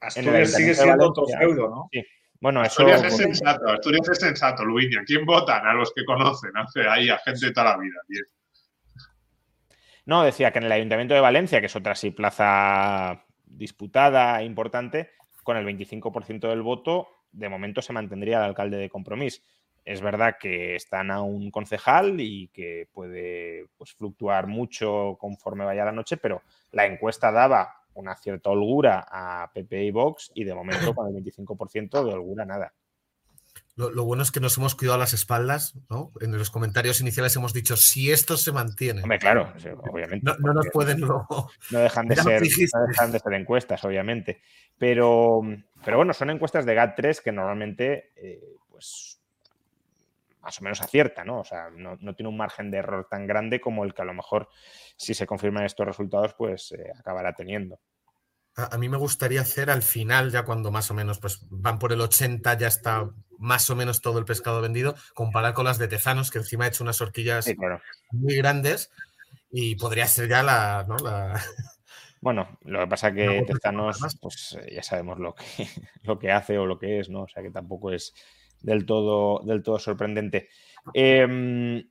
Asturias 0.00 0.54
sigue 0.54 0.74
siendo 0.74 1.08
otro 1.08 1.26
feudo, 1.26 1.68
¿no? 1.68 1.88
Sí. 1.92 2.02
Bueno, 2.40 2.62
eso... 2.62 2.86
Asturias 2.86 3.04
es 3.04 3.16
sensato, 3.16 3.68
Asturias 3.68 4.08
es 4.08 4.18
sensato, 4.18 4.64
Luiña. 4.64 5.02
¿Quién 5.04 5.26
votan? 5.26 5.66
A 5.66 5.74
los 5.74 5.92
que 5.92 6.04
conocen, 6.04 6.52
¿no? 6.54 6.64
ahí 6.90 7.08
a 7.10 7.18
gente 7.18 7.46
de 7.46 7.52
toda 7.52 7.72
la 7.72 7.78
vida. 7.78 8.00
Bien. 8.06 8.24
No, 10.06 10.22
decía 10.22 10.52
que 10.52 10.58
en 10.58 10.64
el 10.64 10.72
Ayuntamiento 10.72 11.14
de 11.14 11.20
Valencia, 11.20 11.60
que 11.60 11.66
es 11.66 11.76
otra 11.76 11.94
sí 11.94 12.10
plaza 12.10 13.26
disputada 13.44 14.40
e 14.40 14.44
importante, 14.44 15.10
con 15.42 15.56
el 15.56 15.66
25% 15.66 16.48
del 16.48 16.62
voto, 16.62 17.08
de 17.32 17.48
momento 17.48 17.82
se 17.82 17.92
mantendría 17.92 18.38
el 18.38 18.44
alcalde 18.44 18.78
de 18.78 18.88
Compromís. 18.88 19.42
Es 19.88 20.02
verdad 20.02 20.36
que 20.38 20.76
están 20.76 21.10
a 21.10 21.22
un 21.22 21.50
concejal 21.50 22.20
y 22.20 22.48
que 22.48 22.86
puede 22.92 23.68
pues, 23.78 23.94
fluctuar 23.94 24.46
mucho 24.46 25.16
conforme 25.18 25.64
vaya 25.64 25.86
la 25.86 25.92
noche, 25.92 26.18
pero 26.18 26.42
la 26.72 26.84
encuesta 26.84 27.32
daba 27.32 27.74
una 27.94 28.14
cierta 28.14 28.50
holgura 28.50 29.06
a 29.10 29.50
PP 29.50 29.84
y 29.84 29.90
Vox 29.90 30.30
y 30.34 30.44
de 30.44 30.54
momento 30.54 30.94
con 30.94 31.08
el 31.08 31.24
25% 31.24 32.04
de 32.04 32.12
holgura 32.12 32.44
nada. 32.44 32.74
Lo, 33.76 34.04
bueno 34.04 34.22
es 34.22 34.30
que 34.30 34.40
nos 34.40 34.58
hemos 34.58 34.74
cuidado 34.74 34.98
las 34.98 35.14
espaldas, 35.14 35.74
¿no? 35.88 36.12
En 36.20 36.36
los 36.36 36.50
comentarios 36.50 37.00
iniciales 37.00 37.34
hemos 37.36 37.54
dicho, 37.54 37.74
si 37.74 38.12
esto 38.12 38.36
se 38.36 38.52
mantiene. 38.52 39.02
Hombre, 39.02 39.18
claro, 39.18 39.54
obviamente. 39.90 40.30
No, 40.38 40.52
nos 40.52 40.68
pueden... 40.70 41.00
No, 41.70 41.78
dejan 41.78 42.08
de 42.08 42.16
ser, 42.16 42.42
dejan 42.42 43.12
de 43.12 43.20
ser 43.20 43.32
encuestas, 43.32 43.82
obviamente. 43.84 44.42
Pero, 44.76 45.40
pero 45.82 45.96
bueno, 45.96 46.12
son 46.12 46.28
encuestas 46.28 46.66
de 46.66 46.76
GAT3 46.76 47.22
que 47.22 47.32
normalmente, 47.32 48.12
eh, 48.16 48.56
pues, 48.68 49.17
más 50.48 50.60
o 50.62 50.64
menos 50.64 50.80
acierta, 50.80 51.26
¿no? 51.26 51.40
O 51.40 51.44
sea, 51.44 51.68
no, 51.68 51.98
tiene 52.14 52.30
un 52.30 52.38
margen 52.38 52.70
de 52.70 52.78
error 52.78 53.06
tan 53.10 53.26
grande 53.26 53.60
como 53.60 53.84
el 53.84 53.92
que 53.92 54.00
a 54.00 54.06
lo 54.06 54.14
mejor, 54.14 54.48
si 54.96 55.12
se 55.12 55.26
confirman 55.26 55.66
estos 55.66 55.84
resultados, 55.84 56.34
pues 56.38 56.72
eh, 56.72 56.90
acabará 56.98 57.34
teniendo. 57.34 57.78
A, 58.56 58.78
mí 58.78 58.88
me 58.88 58.96
gustaría 58.96 59.42
hacer 59.42 59.68
al 59.68 59.82
final, 59.82 60.30
ya 60.32 60.46
cuando 60.46 60.70
más 60.70 60.90
o 60.90 60.94
menos 60.94 61.18
pues, 61.18 61.46
van 61.50 61.78
por 61.78 61.92
el 61.92 62.00
80, 62.00 62.56
ya 62.56 62.66
está 62.66 63.10
más 63.38 63.68
o 63.68 63.76
menos 63.76 64.00
todo 64.00 64.18
el 64.18 64.24
pescado 64.24 64.62
vendido, 64.62 64.94
comparar 65.12 65.52
con 65.52 65.66
las 65.66 65.76
de 65.76 65.86
Tezanos, 65.86 66.30
que 66.30 66.38
encima 66.38 66.64
ha 66.64 66.68
hecho 66.68 66.82
unas 66.82 67.02
horquillas 67.02 67.46
muy 68.10 68.36
grandes 68.36 68.90
y 69.50 69.76
podría 69.76 70.06
ser 70.06 70.30
ya 70.30 70.42
la, 70.42 70.86
Bueno, 72.22 72.58
lo 72.64 72.80
que 72.80 72.86
pasa 72.86 73.12
que 73.12 73.44
Tezanos, 73.46 74.00
pues 74.18 74.58
eh, 74.58 74.76
ya 74.76 74.82
sabemos 74.82 75.18
lo 75.18 75.34
que, 75.34 75.44
lo 76.04 76.18
que 76.18 76.32
hace 76.32 76.56
o 76.56 76.64
lo 76.64 76.78
que 76.78 77.00
es, 77.00 77.10
¿no? 77.10 77.24
O 77.24 77.28
sea 77.28 77.42
que 77.42 77.50
tampoco 77.50 77.92
es 77.92 78.14
del 78.62 78.86
todo, 78.86 79.40
del 79.44 79.62
todo 79.62 79.78
sorprendente. 79.78 80.48
Em, 80.94 81.82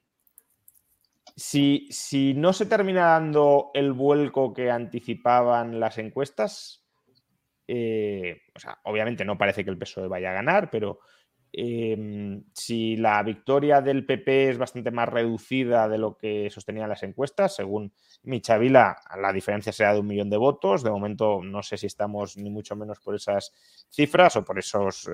si, 1.36 2.34
no 2.36 2.52
se 2.52 2.66
termina 2.66 3.08
dando 3.08 3.72
el 3.74 3.94
vuelco 3.94 4.54
que 4.54 4.72
anticipaban 4.72 5.80
las 5.80 5.98
encuestas, 5.98 6.84
eh, 7.68 8.42
o 8.56 8.60
sea, 8.60 8.80
obviamente 8.84 9.24
no 9.24 9.38
parece 9.38 9.64
que 9.64 9.70
el 9.70 9.78
PSOE 9.78 10.08
vaya 10.08 10.32
a 10.32 10.36
ganar, 10.36 10.70
pero 10.72 11.00
Em, 11.54 12.44
si 12.54 12.98
la 12.98 13.24
victoria 13.24 13.82
del 13.82 14.06
PP 14.06 14.50
es 14.50 14.58
bastante 14.58 14.92
más 14.92 15.10
reducida 15.10 15.88
de 15.88 15.98
lo 15.98 16.18
que 16.18 16.50
sostenían 16.50 16.90
las 16.90 17.04
encuestas, 17.04 17.56
según 17.56 17.94
Michavila, 18.24 18.98
la 19.20 19.34
diferencia 19.34 19.72
será 19.72 19.94
de 19.94 20.00
un 20.00 20.08
millón 20.08 20.30
de 20.30 20.38
votos. 20.38 20.84
De 20.84 20.92
momento 20.92 21.42
no 21.44 21.64
sé 21.64 21.78
si 21.78 21.88
estamos 21.88 22.38
ni 22.38 22.50
mucho 22.50 22.76
menos 22.76 23.00
por 23.00 23.16
esas 23.16 23.54
cifras 23.90 24.36
o 24.36 24.44
por, 24.44 24.60
esos, 24.60 25.08
eh, 25.08 25.12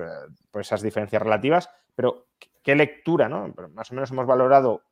por 0.50 0.60
esas 0.60 0.82
diferencias 0.82 1.22
relativas, 1.22 1.68
pero 1.94 2.26
¿qué 2.62 2.74
lectura? 2.74 3.28
No? 3.28 3.54
Más 3.72 3.90
o 3.90 3.94
menos 3.94 4.10
hemos 4.10 4.26
valorado 4.26 4.82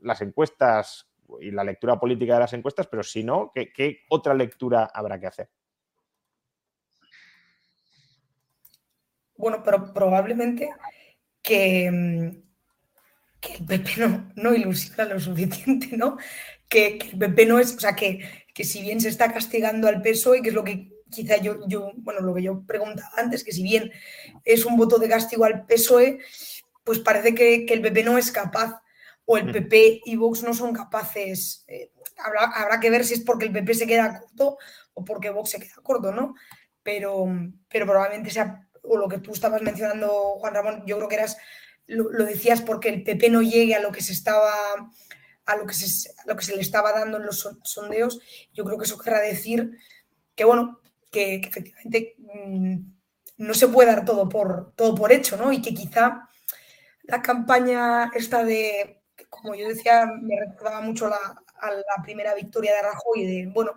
las 0.00 0.20
encuestas 0.22 1.10
y 1.40 1.50
la 1.50 1.64
lectura 1.64 1.98
política 1.98 2.34
de 2.34 2.40
las 2.40 2.52
encuestas, 2.52 2.86
pero 2.86 3.02
si 3.02 3.24
no, 3.24 3.50
¿qué, 3.54 3.72
qué 3.72 4.00
otra 4.10 4.34
lectura 4.34 4.88
habrá 4.92 5.18
que 5.18 5.26
hacer? 5.26 5.50
Bueno, 9.36 9.62
pero 9.64 9.92
probablemente 9.92 10.70
que, 11.42 11.90
mm, 11.90 12.42
que 13.40 13.54
el 13.54 13.66
PP 13.66 13.90
no, 13.98 14.32
no, 14.36 14.54
ilusiona 14.54 15.04
lo 15.04 15.20
suficiente, 15.20 15.96
¿no? 15.96 16.16
Que, 16.68 16.98
el 17.12 17.18
PP 17.18 17.46
no 17.46 17.58
es, 17.58 17.76
o 17.76 17.80
sea, 17.80 17.94
que, 17.94 18.20
que, 18.54 18.64
si 18.64 18.82
bien 18.82 19.00
se 19.00 19.08
está 19.08 19.32
castigando 19.32 19.88
al 19.88 20.02
PSOE, 20.02 20.42
que 20.42 20.48
es 20.48 20.54
lo 20.54 20.64
que 20.64 20.90
quizá 21.10 21.36
yo, 21.36 21.66
yo, 21.68 21.92
bueno, 21.96 22.20
lo 22.20 22.34
que 22.34 22.42
yo 22.42 22.64
preguntaba 22.66 23.10
antes, 23.16 23.44
que 23.44 23.52
si 23.52 23.62
bien 23.62 23.92
es 24.44 24.64
un 24.64 24.76
voto 24.76 24.98
de 24.98 25.08
castigo 25.08 25.44
al 25.44 25.66
PSOE, 25.66 26.18
pues 26.84 26.98
parece 26.98 27.34
que, 27.34 27.66
el 27.68 27.82
PP 27.82 28.04
no 28.04 28.18
es 28.18 28.30
capaz, 28.30 28.80
o 29.26 29.38
el 29.38 29.50
PP 29.50 30.02
y 30.04 30.16
Vox 30.16 30.42
no 30.42 30.52
son 30.54 30.74
capaces. 30.74 31.64
Eh, 31.66 31.90
habrá, 32.18 32.44
habrá, 32.44 32.80
que 32.80 32.90
ver 32.90 33.04
si 33.04 33.14
es 33.14 33.20
porque 33.20 33.46
el 33.46 33.52
PP 33.52 33.74
se 33.74 33.86
queda 33.86 34.20
corto 34.20 34.58
o 34.92 35.04
porque 35.04 35.30
Vox 35.30 35.50
se 35.50 35.60
queda 35.60 35.76
corto, 35.82 36.12
¿no? 36.12 36.34
Pero, 36.82 37.26
pero 37.68 37.86
probablemente 37.86 38.30
sea 38.30 38.68
o 38.84 38.96
lo 38.96 39.08
que 39.08 39.18
tú 39.18 39.32
estabas 39.32 39.62
mencionando, 39.62 40.36
Juan 40.38 40.54
Ramón, 40.54 40.82
yo 40.86 40.96
creo 40.96 41.08
que 41.08 41.14
eras, 41.16 41.36
lo, 41.86 42.10
decías 42.24 42.60
porque 42.62 42.88
el 42.88 43.02
PP 43.02 43.30
no 43.30 43.42
llegue 43.42 43.74
a 43.74 43.80
lo 43.80 43.92
que 43.92 44.02
se 44.02 44.12
estaba, 44.12 44.52
a 45.46 45.56
lo 45.56 45.66
que 45.66 45.74
se, 45.74 46.10
lo 46.26 46.36
que 46.36 46.44
se 46.44 46.54
le 46.54 46.62
estaba 46.62 46.92
dando 46.92 47.18
en 47.18 47.26
los 47.26 47.48
sondeos, 47.62 48.20
yo 48.52 48.64
creo 48.64 48.78
que 48.78 48.84
eso 48.84 48.98
querrá 48.98 49.20
decir 49.20 49.78
que, 50.34 50.44
bueno, 50.44 50.80
que, 51.10 51.36
efectivamente 51.36 52.16
mm, 52.18 52.76
no 53.38 53.54
se 53.54 53.68
puede 53.68 53.90
dar 53.90 54.04
todo 54.04 54.28
por, 54.28 54.72
todo 54.76 54.94
por 54.94 55.12
hecho, 55.12 55.36
¿no? 55.36 55.52
Y 55.52 55.60
que 55.60 55.74
quizá 55.74 56.28
la 57.02 57.22
campaña 57.22 58.10
esta 58.14 58.44
de, 58.44 59.02
como 59.28 59.54
yo 59.54 59.68
decía, 59.68 60.06
me 60.06 60.38
recordaba 60.38 60.80
mucho 60.80 61.08
la, 61.08 61.18
a 61.60 61.70
la 61.70 62.02
primera 62.02 62.34
victoria 62.34 62.74
de 62.74 62.82
Rajoy, 62.82 63.26
de, 63.26 63.46
bueno, 63.52 63.72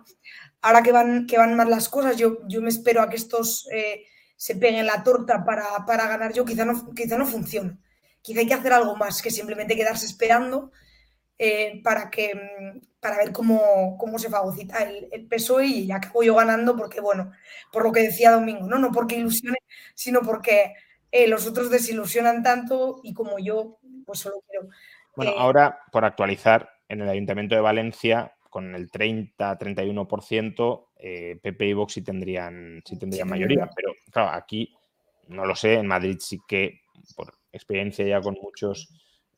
ahora 0.62 0.82
que 0.82 0.92
van, 0.92 1.26
que 1.26 1.38
van 1.38 1.56
más 1.56 1.68
las 1.68 1.88
cosas, 1.88 2.16
yo, 2.16 2.38
yo 2.46 2.62
me 2.62 2.70
espero 2.70 3.02
a 3.02 3.08
que 3.08 3.16
estos... 3.16 3.68
Eh, 3.72 4.04
se 4.38 4.54
peguen 4.54 4.86
la 4.86 5.02
torta 5.02 5.44
para, 5.44 6.08
ganar 6.08 6.32
yo, 6.32 6.44
quizá 6.44 6.64
no, 6.64 6.94
quizá 6.94 7.18
no 7.18 7.26
funciona. 7.26 7.76
Quizá 8.22 8.40
hay 8.40 8.46
que 8.46 8.54
hacer 8.54 8.72
algo 8.72 8.96
más 8.96 9.20
que 9.20 9.32
simplemente 9.32 9.74
quedarse 9.74 10.06
esperando 10.06 10.70
eh, 11.36 11.80
para, 11.82 12.08
que, 12.08 12.32
mm, 12.34 12.78
para 13.00 13.16
ver 13.16 13.32
cómo, 13.32 13.96
cómo 13.98 14.20
se 14.20 14.30
fagocita 14.30 14.84
el, 14.84 15.08
el, 15.10 15.26
PSOE 15.26 15.66
y 15.66 15.86
ya 15.88 15.96
acabo 15.96 16.22
yo 16.22 16.36
ganando 16.36 16.76
porque, 16.76 17.00
bueno, 17.00 17.32
por 17.72 17.82
lo 17.82 17.90
que 17.90 18.02
decía 18.02 18.30
Domingo, 18.30 18.68
no, 18.68 18.78
no 18.78 18.92
porque 18.92 19.16
ilusione, 19.16 19.58
sino 19.96 20.22
porque 20.22 20.74
eh, 21.10 21.26
los 21.26 21.44
otros 21.46 21.68
desilusionan 21.68 22.44
tanto 22.44 23.00
y 23.02 23.14
como 23.14 23.40
yo, 23.40 23.80
pues 24.06 24.20
solo 24.20 24.36
quiero... 24.48 24.68
Bueno, 25.16 25.32
ahora, 25.36 25.80
por 25.90 26.04
actualizar, 26.04 26.70
en 26.88 27.00
el 27.00 27.08
Ayuntamiento 27.08 27.56
de 27.56 27.60
Valencia 27.60 28.36
con 28.50 28.76
el 28.76 28.88
30-31%, 28.88 30.87
eh, 30.98 31.38
PP 31.42 31.66
y 31.66 31.72
Vox 31.72 31.94
sí 31.94 32.02
tendrían, 32.02 32.82
sí 32.84 32.98
tendrían 32.98 33.28
mayoría. 33.28 33.68
Pero 33.74 33.92
claro, 34.10 34.30
aquí 34.30 34.74
no 35.28 35.46
lo 35.46 35.54
sé, 35.54 35.74
en 35.74 35.86
Madrid 35.86 36.16
sí 36.20 36.38
que, 36.48 36.80
por 37.16 37.34
experiencia 37.52 38.06
ya 38.06 38.20
con 38.20 38.36
muchos 38.40 38.92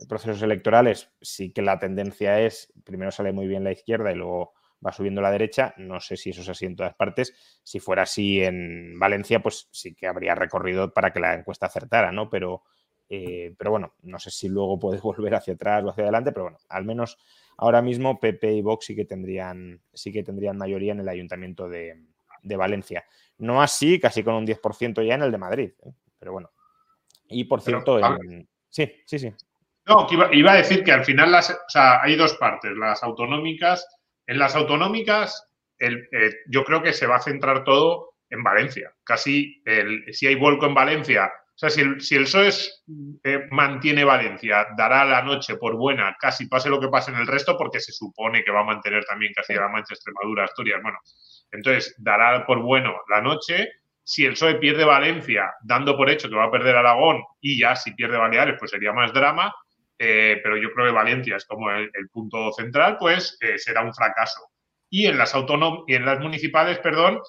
procesos 0.09 0.43
electorales, 0.43 1.11
sí 1.21 1.53
que 1.53 1.63
la 1.63 1.79
tendencia 1.79 2.41
es, 2.41 2.73
primero 2.85 3.11
sale 3.11 3.33
muy 3.33 3.47
bien 3.47 3.65
la 3.65 3.73
izquierda 3.73 4.13
y 4.13 4.15
luego 4.15 4.55
va 4.85 4.93
subiendo 4.93 5.21
la 5.21 5.31
derecha. 5.31 5.75
No 5.77 6.01
sé 6.01 6.17
si 6.17 6.31
eso 6.31 6.41
es 6.41 6.49
así 6.49 6.67
en 6.67 6.77
todas 6.77 6.95
partes. 6.95 7.35
Si 7.63 7.81
fuera 7.81 8.03
así 8.03 8.43
en 8.43 8.99
Valencia, 8.99 9.41
pues 9.41 9.69
sí 9.71 9.95
que 9.95 10.07
habría 10.07 10.35
recorrido 10.35 10.93
para 10.93 11.13
que 11.13 11.21
la 11.21 11.35
encuesta 11.35 11.67
acertara, 11.67 12.13
¿no? 12.13 12.31
Pero, 12.31 12.63
eh, 13.09 13.55
pero 13.59 13.73
bueno, 13.73 13.95
no 14.03 14.19
sé 14.19 14.31
si 14.31 14.49
luego 14.49 14.79
puede 14.79 15.01
volver 15.03 15.35
hacia 15.35 15.55
atrás 15.55 15.85
o 15.85 15.91
hacia 15.91 16.05
adelante, 16.05 16.33
pero 16.33 16.45
bueno, 16.45 16.59
al 16.69 16.85
menos 16.85 17.19
Ahora 17.61 17.83
mismo 17.83 18.19
PP 18.19 18.55
y 18.55 18.63
Vox 18.63 18.87
sí 18.87 18.97
que 18.97 19.05
tendrían, 19.05 19.83
sí 19.93 20.11
que 20.11 20.23
tendrían 20.23 20.57
mayoría 20.57 20.93
en 20.93 21.01
el 21.01 21.09
ayuntamiento 21.11 21.69
de, 21.69 21.95
Valencia. 22.43 23.05
No 23.37 23.61
así, 23.61 24.01
casi 24.01 24.23
con 24.23 24.35
un 24.35 24.47
10% 24.47 25.07
ya 25.07 25.15
en 25.15 25.23
el 25.23 25.31
de 25.31 25.37
Madrid. 25.37 25.71
¿eh? 25.85 25.93
Pero 26.19 26.33
bueno. 26.33 26.51
Y 27.29 27.45
por 27.45 27.61
cierto, 27.61 28.01
sí, 28.71 28.91
sí, 29.05 29.19
sí. 29.19 29.35
No, 29.85 30.07
iba, 30.11 30.53
a 30.53 30.57
decir 30.57 30.83
que 30.83 30.93
al 30.93 31.05
final 31.05 31.33
las, 31.33 31.55
hay 31.75 32.17
dos 32.17 32.33
partes, 32.35 32.73
las 32.79 33.03
autonómicas. 33.03 33.87
En 34.27 34.39
las 34.39 34.57
autonómicas, 34.57 35.47
el, 35.77 36.09
eh, 36.13 36.37
yo 36.47 36.65
creo 36.65 36.83
que 36.83 36.95
se 36.95 37.07
va 37.07 37.17
a 37.17 37.23
centrar 37.23 37.63
todo 37.65 38.15
en 38.31 38.43
Valencia. 38.43 38.91
Casi 39.05 39.61
el, 39.67 40.15
si 40.15 40.27
hay 40.27 40.35
vuelco 40.35 40.65
en 40.65 40.73
Valencia 40.73 41.27
o 41.27 41.31
sea, 41.61 41.69
si 41.69 41.83
el, 41.83 42.01
si 42.01 42.19
PSOE 42.19 42.49
eh, 43.23 43.47
mantiene 43.51 44.03
Valencia, 44.03 44.69
dará 44.79 45.05
la 45.05 45.21
noche 45.21 45.57
por 45.57 45.77
buena, 45.77 46.17
casi 46.19 46.49
pase 46.49 46.71
lo 46.71 46.81
que 46.81 46.89
pase 46.89 47.11
en 47.11 47.19
el 47.19 47.27
resto, 47.27 47.59
porque 47.59 47.81
se 47.81 47.93
supone 47.93 48.43
que 48.43 48.51
va 48.51 48.61
a 48.61 48.65
mantener 48.65 49.05
también 49.05 49.35
casi 49.35 49.53
la 49.53 49.69
Mancha, 49.69 49.93
Extremadura, 49.93 50.45
Asturias. 50.45 50.81
Bueno, 50.83 50.99
entonces 51.53 51.95
dará 51.99 52.47
por 52.47 52.63
bueno 52.63 52.97
la 53.11 53.21
noche. 53.21 53.69
Si 54.03 54.25
el 54.25 54.33
PSOE 54.33 54.55
pierde 54.55 54.87
Valencia, 54.87 55.53
dando 55.63 55.99
por 55.99 56.09
hecho 56.09 56.31
que 56.31 56.35
va 56.35 56.45
a 56.45 56.51
perder 56.51 56.77
Aragón, 56.77 57.23
y 57.43 57.61
ya 57.61 57.77
si 57.77 57.93
pierde 57.93 58.17
Baleares, 58.17 58.57
pues 58.59 58.71
sería 58.71 58.95
más 58.95 59.13
drama. 59.13 59.55
Eh, 59.99 60.41
pero 60.43 60.57
yo 60.57 60.73
creo 60.73 60.87
que 60.87 60.93
Valencia 60.93 61.37
es 61.37 61.45
como 61.45 61.71
el, 61.71 61.91
punto 62.11 62.53
central, 62.53 62.97
pues 62.99 63.37
eh, 63.43 63.59
será 63.59 63.83
un 63.83 63.93
fracaso. 63.93 64.41
Y 64.89 65.05
en 65.07 65.19
las 65.19 65.35
y 65.87 65.95
en 65.95 66.07
las 66.07 66.21
municipales, 66.21 66.79
perdón, 66.79 67.21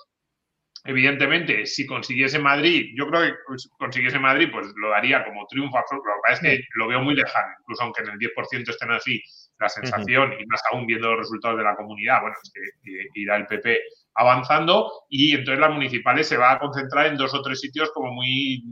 Evidentemente, 0.83 1.65
si 1.67 1.85
consiguiese 1.85 2.39
Madrid, 2.39 2.91
yo 2.95 3.07
creo 3.07 3.21
que 3.21 3.57
si 3.57 3.69
consiguiese 3.77 4.17
Madrid, 4.17 4.49
pues 4.51 4.67
lo 4.75 4.89
daría 4.89 5.23
como 5.23 5.45
triunfo 5.45 5.77
absoluto. 5.77 6.09
Lo 6.09 6.15
que 6.25 6.33
es 6.33 6.39
que 6.39 6.67
lo 6.75 6.87
veo 6.87 7.01
muy 7.01 7.13
lejano, 7.13 7.53
incluso 7.59 7.83
aunque 7.83 8.01
en 8.01 8.09
el 8.09 8.17
10% 8.17 8.69
estén 8.69 8.91
así, 8.91 9.21
la 9.59 9.69
sensación, 9.69 10.33
y 10.39 10.45
más 10.47 10.61
aún 10.71 10.87
viendo 10.87 11.11
los 11.11 11.19
resultados 11.19 11.57
de 11.59 11.63
la 11.63 11.75
comunidad, 11.75 12.21
bueno, 12.21 12.35
es 12.41 12.51
que 12.83 13.07
irá 13.13 13.35
el 13.35 13.45
PP 13.45 13.79
avanzando 14.15 14.91
y 15.07 15.35
entonces 15.35 15.59
las 15.59 15.71
municipales 15.71 16.27
se 16.27 16.37
va 16.37 16.53
a 16.53 16.59
concentrar 16.59 17.07
en 17.07 17.17
dos 17.17 17.33
o 17.33 17.41
tres 17.41 17.59
sitios 17.59 17.91
como 17.91 18.11
muy 18.11 18.63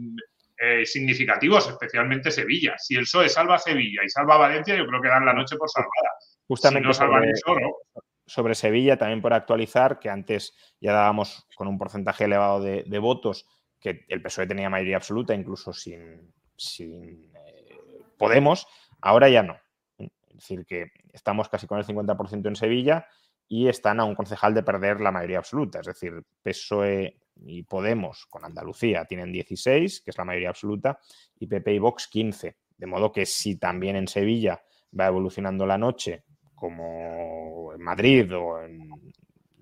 eh, 0.57 0.86
significativos, 0.86 1.69
especialmente 1.69 2.31
Sevilla. 2.31 2.76
Si 2.77 2.95
el 2.95 3.03
PSOE 3.03 3.30
salva 3.30 3.60
Sevilla 3.60 4.02
y 4.03 4.10
salva 4.10 4.38
Valencia, 4.38 4.76
yo 4.76 4.88
creo 4.88 5.02
que 5.02 5.07
dan 5.07 5.26
la 5.26 5.34
noche 5.34 5.56
por 5.57 5.69
salvada. 5.69 6.11
Justamente 6.48 6.86
si 6.86 6.88
no 6.88 6.94
salvan 6.94 7.23
eso, 7.26 7.56
¿no? 7.60 8.02
Sobre 8.30 8.53
Sevilla, 8.53 8.97
también 8.97 9.22
por 9.22 9.34
actualizar, 9.34 9.99
que 9.99 10.10
antes 10.10 10.53
ya 10.80 10.93
dábamos 10.93 11.47
con 11.56 11.68
un 11.68 11.77
porcentaje 11.77 12.26
elevado 12.26 12.61
de, 12.61 12.99
votos 12.99 13.47
que 13.80 14.06
el 14.07 14.22
PSOE 14.22 14.45
tenía 14.45 14.69
mayoría 14.69 14.97
absoluta, 14.97 15.34
incluso 15.34 15.73
sin, 15.73 16.31
sin 16.56 17.31
eh, 17.35 17.69
Podemos, 18.18 18.68
ahora 19.01 19.30
ya 19.30 19.41
no. 19.41 19.57
Es 19.97 20.10
decir, 20.35 20.65
que 20.65 20.91
estamos 21.11 21.49
casi 21.49 21.65
con 21.65 21.80
el 21.80 21.85
50% 21.85 22.47
en 22.47 22.56
Sevilla 22.56 23.07
y 23.47 23.68
están 23.68 23.99
a 23.99 24.03
un 24.03 24.14
concejal 24.14 24.53
de 24.53 24.64
perder 24.64 25.01
la 25.01 25.11
mayoría 25.11 25.39
absoluta. 25.39 25.80
Es 25.80 25.88
decir, 25.88 26.22
PSOE 26.43 27.18
y 27.45 27.64
Podemos 27.64 28.27
con 28.30 28.45
Andalucía 28.45 29.06
tienen 29.06 29.31
16, 29.31 30.01
que 30.01 30.11
es 30.11 30.18
la 30.18 30.26
mayoría 30.26 30.49
absoluta, 30.49 30.99
y 31.39 31.47
PP 31.47 31.73
y 31.73 31.80
Vox 31.80 32.07
15. 32.07 32.57
De 32.77 32.85
modo 32.85 33.11
que 33.11 33.26
si 33.26 33.57
también 33.57 33.95
en 33.95 34.07
Sevilla 34.07 34.61
va 34.97 35.07
evolucionando 35.07 35.65
la 35.65 35.77
noche, 35.77 36.26
como 36.60 37.73
en 37.73 37.81
Madrid 37.81 38.36
o 38.36 38.61
en 38.61 38.90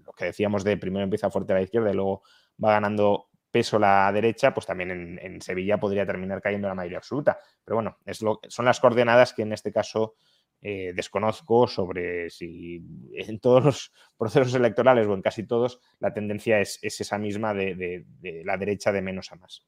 lo 0.03 0.13
que 0.13 0.25
decíamos 0.25 0.63
de 0.63 0.77
primero 0.77 1.03
empieza 1.03 1.29
fuerte 1.29 1.53
la 1.53 1.61
izquierda 1.61 1.91
y 1.91 1.95
luego 1.95 2.23
va 2.63 2.71
ganando 2.71 3.29
peso 3.51 3.79
la 3.79 4.11
derecha, 4.11 4.53
pues 4.53 4.65
también 4.65 5.19
en, 5.21 5.41
Sevilla 5.41 5.79
podría 5.79 6.05
terminar 6.05 6.41
cayendo 6.41 6.67
la 6.67 6.75
mayoría 6.75 6.97
absoluta. 6.97 7.37
Pero 7.63 7.75
bueno, 7.75 7.97
son 8.49 8.65
las 8.65 8.79
coordenadas 8.79 9.33
que 9.33 9.43
en 9.43 9.53
este 9.53 9.71
caso 9.71 10.15
eh, 10.61 10.91
desconozco 10.95 11.67
sobre 11.67 12.31
si 12.31 12.81
en 13.13 13.39
todos 13.39 13.63
los 13.63 13.91
procesos 14.17 14.55
electorales 14.55 15.05
o 15.07 15.13
en 15.13 15.21
casi 15.21 15.43
todos 15.45 15.79
la 15.99 16.13
tendencia 16.13 16.59
es, 16.59 16.79
esa 16.81 17.17
misma 17.17 17.53
de, 17.53 18.05
la 18.43 18.57
derecha 18.57 18.91
de 18.91 19.01
menos 19.01 19.31
a 19.31 19.35
más. 19.35 19.63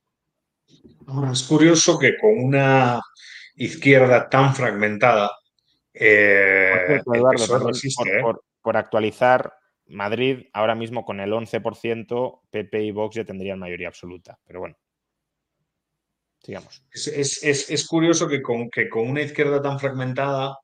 Ahora, 1.07 1.31
es 1.31 1.43
curioso 1.43 1.97
que 1.97 2.17
con 2.17 2.31
una 2.43 3.01
izquierda 3.55 4.29
tan 4.29 4.55
fragmentada, 4.55 5.31
eh, 5.93 7.01
por, 8.61 8.77
actualizar, 8.77 9.53
Madrid 9.87 10.47
ahora 10.53 10.75
mismo 10.75 11.03
con 11.03 11.19
el 11.19 11.31
11%, 11.31 12.41
PP 12.49 12.83
y 12.83 12.91
Vox 12.91 13.15
ya 13.15 13.25
tendrían 13.25 13.59
mayoría 13.59 13.87
absoluta. 13.87 14.37
Pero 14.45 14.59
bueno, 14.59 14.75
sigamos. 16.41 16.83
Es, 16.91 17.87
curioso 17.87 18.27
que 18.27 18.41
con, 18.41 18.69
que 18.69 18.89
con 18.89 19.09
una 19.09 19.21
izquierda 19.21 19.61
tan 19.61 19.79
fragmentada, 19.79 20.57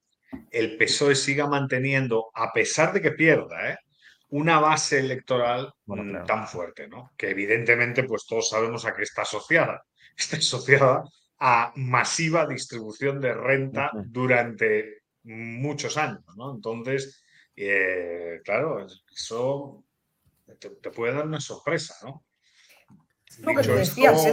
el 0.51 0.77
PSOE 0.77 1.15
siga 1.15 1.47
manteniendo, 1.47 2.29
a 2.33 2.51
pesar 2.51 2.93
de 2.93 3.01
que 3.01 3.11
pierda, 3.11 3.71
¿eh? 3.71 3.77
una 4.29 4.59
base 4.59 4.99
electoral 4.99 5.73
mm, 5.85 6.25
tan 6.25 6.47
fuerte, 6.47 6.87
¿no? 6.87 7.11
Que 7.17 7.29
evidentemente, 7.29 8.03
pues 8.03 8.25
todos 8.25 8.49
sabemos 8.49 8.85
a 8.85 8.93
qué 8.93 9.03
está 9.03 9.21
asociada. 9.23 9.83
Está 10.17 10.37
asociada 10.37 11.03
a 11.39 11.73
masiva 11.75 12.47
distribución 12.47 13.19
de 13.19 13.33
renta 13.33 13.91
durante 13.93 15.03
muchos 15.25 15.97
años, 15.97 16.23
¿no? 16.35 16.55
Entonces, 16.55 17.23
eh, 17.55 18.41
claro, 18.43 18.85
eso 19.13 19.83
te, 20.59 20.69
puede 20.91 21.13
dar 21.13 21.25
una 21.25 21.41
sorpresa, 21.41 21.95
¿no? 22.03 22.23
Lo 23.39 23.53
que 23.55 23.63
tú 23.67 23.71
decías, 23.73 24.25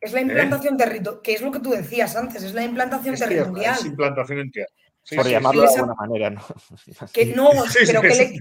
Es 0.00 0.12
la 0.12 0.20
¿Eh? 0.20 0.22
implantación 0.22 0.76
territorial, 0.76 1.22
que 1.22 1.34
es 1.34 1.42
lo 1.42 1.52
que 1.52 1.60
tú 1.60 1.70
decías 1.70 2.16
antes, 2.16 2.42
es 2.42 2.54
la 2.54 2.64
implantación 2.64 3.14
territorial. 3.14 3.76
es 3.78 3.84
implantación 3.84 4.38
en 4.40 4.50
tierra. 4.50 4.72
Por 5.14 5.28
llamarlo 5.28 5.62
de 5.62 5.74
alguna 5.74 5.94
manera, 5.94 6.30
¿no? 6.30 6.42
Que 7.12 7.26
no, 7.26 7.50
pero 7.86 8.02
que 8.02 8.40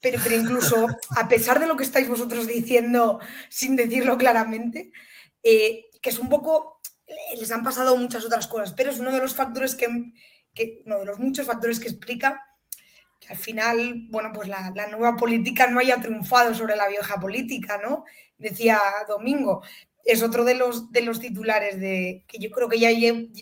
pero, 0.00 0.34
incluso, 0.34 0.86
a 1.16 1.28
pesar 1.28 1.60
de 1.60 1.66
lo 1.66 1.76
que 1.76 1.84
estáis 1.84 2.08
vosotros 2.08 2.46
diciendo 2.46 3.20
sin 3.50 3.76
decirlo 3.76 4.16
claramente, 4.16 4.92
eh, 5.42 5.90
que 6.00 6.10
es 6.10 6.18
un 6.18 6.30
poco, 6.30 6.80
les 7.38 7.50
han 7.52 7.62
pasado 7.62 7.96
muchas 7.96 8.24
otras 8.24 8.46
cosas, 8.46 8.72
pero 8.72 8.90
es 8.90 8.98
uno 8.98 9.12
de 9.12 9.18
los 9.18 9.34
factores 9.34 9.74
que, 9.74 9.88
uno 10.84 10.98
de 10.98 11.04
los 11.04 11.18
muchos 11.18 11.46
factores 11.46 11.80
que 11.80 11.88
explica 11.88 12.46
que 13.18 13.28
al 13.28 13.36
final, 13.36 14.06
bueno, 14.08 14.30
pues 14.32 14.48
la, 14.48 14.72
nueva 14.90 15.16
política 15.16 15.66
no 15.66 15.80
haya 15.80 16.00
triunfado 16.00 16.54
sobre 16.54 16.76
la 16.76 16.88
vieja 16.88 17.20
política, 17.20 17.78
¿no? 17.82 18.04
Decía 18.38 18.80
Domingo, 19.06 19.62
es 20.04 20.22
otro 20.22 20.44
de 20.44 20.54
los, 20.54 20.90
de 20.90 21.02
los 21.02 21.20
titulares 21.20 21.78
de 21.78 22.24
que 22.26 22.38
yo 22.38 22.50
creo 22.50 22.68
que 22.68 22.80
ya 22.80 22.88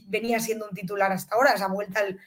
venía 0.09 0.41
siendo 0.41 0.67
un 0.69 0.75
titular 0.75 1.13
hasta 1.13 1.37
ahora, 1.37 1.53
esa 1.53 1.69
vuelta 1.69 2.01
al, 2.01 2.19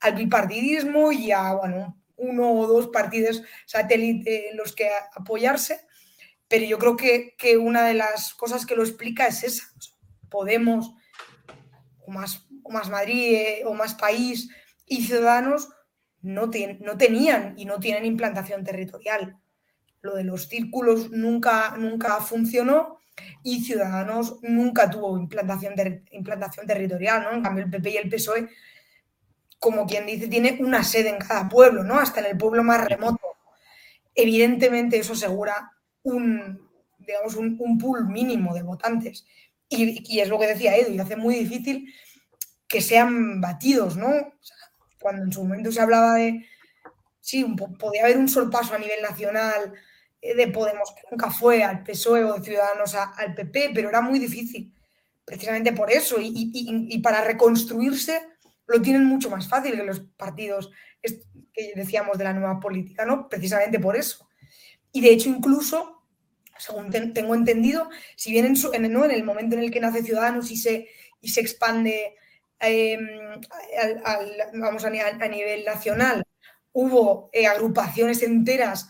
al 0.00 0.14
bipartidismo 0.14 1.12
y 1.12 1.32
a, 1.32 1.52
bueno, 1.52 2.00
uno 2.16 2.52
o 2.52 2.66
dos 2.66 2.88
partidos 2.88 3.42
satélite 3.66 4.50
en 4.50 4.56
los 4.56 4.74
que 4.74 4.88
apoyarse, 5.14 5.80
pero 6.48 6.64
yo 6.64 6.78
creo 6.78 6.96
que, 6.96 7.34
que 7.36 7.56
una 7.56 7.84
de 7.84 7.94
las 7.94 8.34
cosas 8.34 8.66
que 8.66 8.76
lo 8.76 8.82
explica 8.82 9.26
es 9.26 9.44
esa. 9.44 9.64
Podemos, 10.30 10.92
o 12.06 12.10
más, 12.10 12.43
o 12.64 12.70
más 12.70 12.90
Madrid, 12.90 13.34
eh, 13.34 13.62
o 13.64 13.74
más 13.74 13.94
país 13.94 14.50
y 14.86 15.04
Ciudadanos 15.04 15.68
no, 16.22 16.50
no 16.80 16.96
tenían 16.98 17.54
y 17.56 17.64
no 17.64 17.78
tienen 17.78 18.04
implantación 18.04 18.64
territorial. 18.64 19.38
Lo 20.00 20.16
de 20.16 20.24
los 20.24 20.48
círculos 20.48 21.10
nunca, 21.10 21.76
nunca 21.78 22.20
funcionó 22.20 22.98
y 23.42 23.62
Ciudadanos 23.62 24.38
nunca 24.42 24.90
tuvo 24.90 25.16
implantación, 25.18 25.74
implantación 26.10 26.66
territorial, 26.66 27.22
¿no? 27.22 27.32
En 27.32 27.42
cambio, 27.42 27.64
el 27.64 27.70
PP 27.70 27.90
y 27.90 27.96
el 27.96 28.10
PSOE, 28.10 28.48
como 29.58 29.86
quien 29.86 30.06
dice, 30.06 30.28
tiene 30.28 30.58
una 30.60 30.82
sede 30.82 31.10
en 31.10 31.18
cada 31.18 31.48
pueblo, 31.48 31.84
¿no? 31.84 31.98
Hasta 31.98 32.20
en 32.20 32.26
el 32.26 32.36
pueblo 32.36 32.62
más 32.64 32.84
remoto. 32.86 33.20
Evidentemente 34.14 34.98
eso 34.98 35.12
asegura 35.12 35.72
un, 36.02 36.68
digamos, 36.98 37.36
un, 37.36 37.78
pool 37.78 38.08
mínimo 38.08 38.54
de 38.54 38.62
votantes. 38.62 39.26
Y, 39.68 40.20
es 40.20 40.28
lo 40.28 40.38
que 40.38 40.46
decía 40.46 40.76
Edu, 40.76 40.92
y 40.92 40.98
hace 40.98 41.16
muy 41.16 41.34
difícil 41.34 41.92
que 42.74 42.80
sean 42.80 43.40
batidos, 43.40 43.96
¿no? 43.96 44.10
cuando 44.98 45.22
en 45.22 45.32
su 45.32 45.44
momento 45.44 45.70
se 45.70 45.80
hablaba 45.80 46.14
de, 46.14 46.44
sí, 47.20 47.46
podía 47.78 48.02
haber 48.02 48.18
un 48.18 48.28
sol 48.28 48.50
paso 48.50 48.74
a 48.74 48.78
nivel 48.78 49.00
nacional 49.00 49.72
eh, 50.20 50.34
de 50.34 50.48
Podemos, 50.48 50.90
que 50.92 51.02
nunca 51.08 51.30
fue 51.30 51.62
al 51.62 51.84
PSOE 51.84 52.24
o 52.24 52.34
de 52.34 52.42
Ciudadanos 52.42 52.96
al 52.96 53.32
PP, 53.36 53.70
pero 53.72 53.90
era 53.90 54.00
muy 54.00 54.18
difícil, 54.18 54.74
precisamente 55.24 55.72
por 55.72 55.92
eso. 55.92 56.16
Y, 56.18 56.98
para 56.98 57.22
reconstruirse 57.22 58.22
lo 58.66 58.82
tienen 58.82 59.04
mucho 59.04 59.30
más 59.30 59.46
fácil 59.46 59.76
que 59.76 59.84
los 59.84 60.00
partidos 60.00 60.72
que 61.02 61.74
decíamos 61.76 62.18
de 62.18 62.24
la 62.24 62.32
nueva 62.32 62.58
política, 62.58 63.04
¿no? 63.04 63.28
Precisamente 63.28 63.78
por 63.78 63.94
eso. 63.94 64.28
Y 64.90 65.00
de 65.00 65.12
hecho, 65.12 65.28
incluso, 65.28 66.02
según 66.58 66.90
tengo 66.90 67.36
entendido, 67.36 67.88
si 68.16 68.32
bien 68.32 68.46
en, 68.46 68.56
en, 68.72 69.10
el 69.12 69.22
momento 69.22 69.54
en 69.54 69.62
el 69.62 69.70
que 69.70 69.78
nace 69.78 70.02
Ciudadanos 70.02 70.50
y 70.50 70.56
se, 70.56 70.88
y 71.20 71.28
se 71.28 71.40
expande 71.40 72.16
em, 72.60 73.40
vamos 74.54 74.84
a, 74.84 74.90
nivel 74.90 75.64
nacional, 75.64 76.24
hubo 76.72 77.30
eh, 77.32 77.46
agrupaciones 77.46 78.22
enteras 78.22 78.88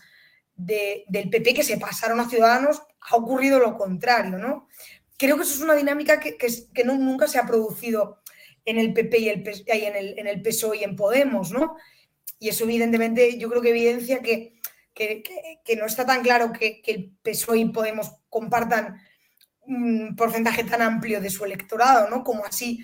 del 0.55 1.29
PP 1.29 1.53
que 1.53 1.63
se 1.63 1.77
pasaron 1.77 2.19
a 2.19 2.29
Ciudadanos, 2.29 2.81
ha 3.01 3.15
ocurrido 3.15 3.59
lo 3.59 3.77
contrario, 3.77 4.37
¿no? 4.37 4.67
Creo 5.17 5.37
que 5.37 5.43
eso 5.43 5.55
es 5.55 5.61
una 5.61 5.75
dinámica 5.75 6.19
que, 6.19 6.37
que, 6.37 6.83
nunca 6.83 7.27
se 7.27 7.37
ha 7.37 7.45
producido 7.45 8.21
en 8.65 8.77
el 8.77 8.93
PP 8.93 9.19
y, 9.19 9.29
el, 9.29 9.43
en, 9.67 9.95
el, 9.95 10.27
en 10.27 10.43
PSOE 10.43 10.77
y 10.77 10.83
en 10.83 10.95
Podemos, 10.95 11.51
¿no? 11.51 11.75
Y 12.39 12.49
eso 12.49 12.63
evidentemente 12.63 13.37
yo 13.37 13.49
creo 13.49 13.61
que 13.61 13.69
evidencia 13.69 14.21
que, 14.21 14.59
que 14.93 15.75
no 15.77 15.85
está 15.85 16.05
tan 16.05 16.23
claro 16.23 16.51
que, 16.53 16.81
el 16.85 17.11
PSOE 17.21 17.59
y 17.59 17.65
Podemos 17.65 18.11
compartan 18.29 18.95
un 19.61 20.15
porcentaje 20.15 20.63
tan 20.63 20.81
amplio 20.81 21.21
de 21.21 21.29
su 21.29 21.43
electorado, 21.43 22.09
¿no? 22.09 22.23
Como 22.23 22.45
así 22.45 22.83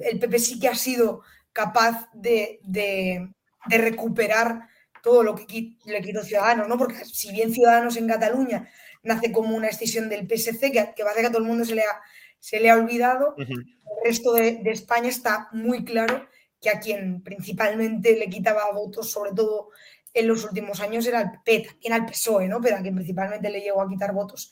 el 0.00 0.18
PP 0.18 0.38
sí 0.38 0.60
que 0.60 0.68
ha 0.68 0.74
sido 0.74 1.22
capaz 1.52 2.08
de, 2.12 2.60
de, 2.62 3.32
de 3.66 3.78
recuperar 3.78 4.68
todo 5.02 5.22
lo 5.22 5.34
que 5.34 5.76
le 5.84 6.02
quitó 6.02 6.22
Ciudadanos, 6.22 6.68
¿no? 6.68 6.76
Porque 6.76 7.04
si 7.04 7.32
bien 7.32 7.52
Ciudadanos 7.52 7.96
en 7.96 8.08
Cataluña 8.08 8.68
nace 9.02 9.30
como 9.30 9.56
una 9.56 9.68
escisión 9.68 10.08
del 10.08 10.26
PSC, 10.26 10.72
que, 10.72 10.92
que 10.96 11.04
parece 11.04 11.20
que 11.20 11.26
a 11.26 11.30
todo 11.30 11.42
el 11.42 11.48
mundo 11.48 11.64
se 11.64 11.76
le 11.76 11.82
ha, 11.82 12.00
se 12.38 12.58
le 12.58 12.70
ha 12.70 12.76
olvidado, 12.76 13.34
el 13.38 13.66
resto 14.04 14.32
de, 14.32 14.60
España 14.64 15.08
está 15.08 15.48
muy 15.52 15.84
claro 15.84 16.26
que 16.60 16.70
a 16.70 16.80
quien 16.80 17.22
principalmente 17.22 18.16
le 18.16 18.28
quitaba 18.28 18.72
votos, 18.72 19.10
sobre 19.10 19.32
todo 19.32 19.70
en 20.12 20.26
los 20.26 20.44
últimos 20.44 20.80
años, 20.80 21.06
era 21.06 21.20
el 21.20 21.30
PP, 21.44 21.68
también 21.68 21.92
al 21.92 22.06
PSOE, 22.06 22.48
¿no? 22.48 22.60
Pero 22.60 22.76
a 22.76 22.82
quien 22.82 22.94
principalmente 22.94 23.50
le 23.50 23.60
llegó 23.60 23.82
a 23.82 23.88
quitar 23.88 24.12
votos 24.12 24.50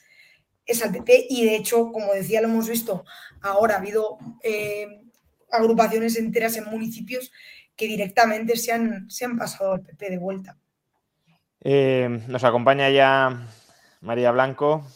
es 0.67 0.83
al 0.83 0.93
PP 0.93 1.27
y 1.29 1.45
de 1.45 1.57
hecho, 1.57 1.93
como 1.93 2.13
decía, 2.13 2.41
lo 2.41 2.49
hemos 2.49 2.69
visto 2.69 3.05
ahora, 3.43 3.75
ha 3.75 3.79
habido 3.79 4.19
eh, 4.43 5.04
agrupaciones 5.55 6.19
enteras 6.19 6.57
en 6.57 6.65
municipios 6.67 7.33
que 7.77 7.87
directamente 7.87 8.57
se 8.57 8.73
han, 8.73 9.11
se 9.11 9.25
han 9.25 9.37
pasado 9.37 9.75
al 9.75 9.83
PP 9.83 10.11
de 10.11 10.19
vuelta. 10.19 10.59
Eh, 11.61 12.21
nos 12.29 12.45
acompaña 12.45 12.91
ya 12.91 13.47
María 14.01 14.31
Blanco. 14.33 14.87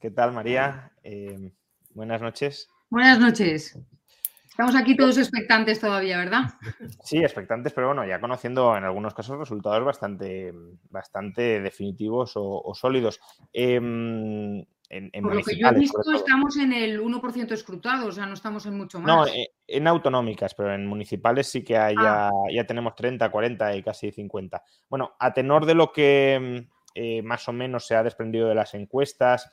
¿Qué 0.00 0.10
tal, 0.10 0.32
María? 0.32 0.92
Eh, 1.02 1.52
buenas 1.90 2.20
noches. 2.20 2.68
Buenas 2.88 3.18
noches. 3.18 3.78
Estamos 4.56 4.74
aquí 4.74 4.96
todos 4.96 5.18
expectantes 5.18 5.80
todavía, 5.80 6.16
¿verdad? 6.16 6.44
Sí, 7.04 7.18
expectantes, 7.18 7.74
pero 7.74 7.88
bueno, 7.88 8.06
ya 8.06 8.18
conociendo 8.18 8.74
en 8.74 8.84
algunos 8.84 9.12
casos 9.12 9.38
resultados 9.38 9.84
bastante, 9.84 10.54
bastante 10.88 11.60
definitivos 11.60 12.32
o, 12.36 12.72
sólidos. 12.74 13.20
Em, 13.52 14.64
en, 14.88 15.10
Por 15.22 15.34
lo 15.34 15.42
que 15.42 15.56
yo 15.56 15.68
he 15.68 15.74
visto, 15.78 16.00
estamos 16.14 16.56
en 16.58 16.72
el 16.72 17.00
1% 17.00 17.52
escrutado, 17.52 18.06
o 18.06 18.12
sea, 18.12 18.26
no 18.26 18.34
estamos 18.34 18.66
en 18.66 18.76
mucho 18.76 19.00
más. 19.00 19.06
No, 19.06 19.24
en 19.66 19.86
autonómicas, 19.88 20.54
pero 20.54 20.72
en 20.72 20.86
municipales 20.86 21.48
sí 21.48 21.64
que 21.64 21.76
hay 21.76 21.94
Ah. 21.98 22.30
ya, 22.48 22.54
ya 22.62 22.66
tenemos 22.66 22.94
30, 22.94 23.30
40 23.30 23.74
y 23.76 23.82
casi 23.82 24.12
50. 24.12 24.62
Bueno, 24.88 25.14
a 25.18 25.32
tenor 25.32 25.66
de 25.66 25.74
lo 25.74 25.90
que 25.92 26.64
mm, 26.68 26.72
eh, 26.94 27.22
más 27.22 27.48
o 27.48 27.52
menos 27.52 27.86
se 27.86 27.96
ha 27.96 28.02
desprendido 28.02 28.48
de 28.48 28.54
las 28.54 28.74
encuestas 28.74 29.50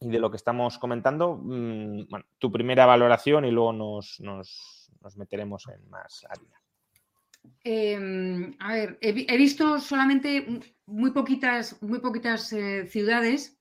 y 0.00 0.08
de 0.08 0.18
lo 0.18 0.30
que 0.30 0.36
estamos 0.36 0.78
comentando, 0.78 1.36
mm, 1.40 2.08
bueno, 2.08 2.26
tu 2.38 2.50
primera 2.50 2.86
valoración 2.86 3.44
y 3.44 3.50
luego 3.50 3.72
nos, 3.72 4.20
nos- 4.20 4.90
nos 5.00 5.16
meteremos 5.16 5.66
en 5.68 5.88
más 5.88 6.26
harina. 6.28 6.60
Eh, 7.64 8.52
a 8.58 8.72
ver, 8.74 8.98
he 9.00 9.36
visto 9.38 9.78
solamente 9.80 10.60
muy 10.86 11.12
poquitas, 11.12 11.80
muy 11.82 12.00
poquitas 12.00 12.52
eh, 12.52 12.86
ciudades 12.86 13.56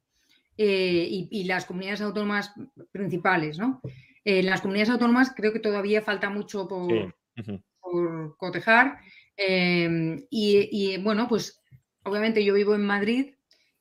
eh, 0.62 1.08
y, 1.10 1.28
y 1.32 1.44
las 1.46 1.66
comunidades 1.66 2.02
autónomas 2.02 2.52
principales, 2.92 3.58
¿no? 3.58 3.80
En 4.26 4.46
las 4.46 4.60
comunidades 4.60 4.90
autónomas 4.90 5.32
creo 5.34 5.54
que 5.54 5.60
todavía 5.62 6.02
falta 6.02 6.30
mucho 6.30 6.68
por, 6.68 7.16
Sí. 7.46 7.64
por 7.80 8.36
cotejar. 8.38 9.00
eh, 9.38 10.28
y, 10.30 10.70
y, 10.72 10.98
bueno, 10.98 11.28
pues 11.30 11.62
obviamente 12.04 12.44
yo 12.44 12.54
vivo 12.54 12.76
en 12.76 12.86
Madrid 12.86 13.36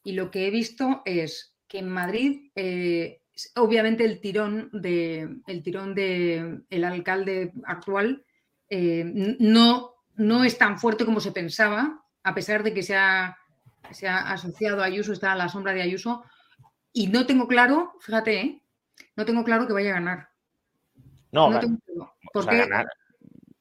y 0.05 0.13
lo 0.13 0.31
que 0.31 0.47
he 0.47 0.51
visto 0.51 1.03
es 1.05 1.57
que 1.67 1.79
en 1.81 1.89
Madrid, 1.89 2.51
eh, 2.55 3.21
obviamente 3.57 4.05
el 4.05 4.21
tirón 4.21 4.71
de 4.73 5.29
el 5.49 5.63
tirón 5.65 5.95
de 5.95 6.61
el 6.71 6.85
alcalde 6.85 7.53
actual 7.65 8.25
eh, 8.71 9.05
no, 9.41 9.95
no 10.15 10.45
es 10.45 10.57
tan 10.59 10.79
fuerte 10.79 11.05
como 11.05 11.19
se 11.21 11.33
pensaba, 11.33 12.05
a 12.23 12.35
pesar 12.35 12.63
de 12.63 12.73
que 12.73 12.83
se 12.85 12.95
ha, 12.97 13.37
se 13.91 14.07
ha 14.07 14.31
asociado 14.33 14.81
a 14.83 14.87
Ayuso, 14.87 15.13
está 15.13 15.33
a 15.33 15.37
la 15.37 15.49
sombra 15.49 15.73
de 15.75 15.83
Ayuso, 15.83 16.23
y 16.99 17.07
no 17.07 17.27
tengo 17.27 17.47
claro, 17.47 17.93
fíjate, 18.01 18.41
¿eh? 18.41 18.63
no 19.15 19.25
tengo 19.25 19.45
claro 19.45 19.67
que 19.69 19.73
vaya 19.73 19.91
a 19.91 19.95
ganar. 19.95 20.29
No, 21.31 21.49
No 21.51 21.61
tengo 21.61 21.79
claro. 21.85 22.03
o 22.03 22.07
sea, 22.07 22.31
Porque- 22.33 22.57
ganar, 22.59 22.87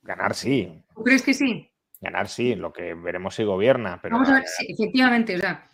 ganar 0.02 0.34
sí, 0.34 0.84
¿Tú 0.96 1.04
crees 1.04 1.22
que 1.22 1.34
sí? 1.36 1.72
ganar 2.02 2.28
sí, 2.30 2.56
lo 2.56 2.74
que 2.74 2.94
veremos 2.96 3.36
si 3.36 3.44
gobierna, 3.44 4.00
pero 4.02 4.16
Vamos 4.16 4.30
a 4.30 4.34
ver, 4.34 4.42
ganar- 4.44 4.56
sí, 4.58 4.66
efectivamente, 4.70 5.36
o 5.36 5.40
sea, 5.40 5.68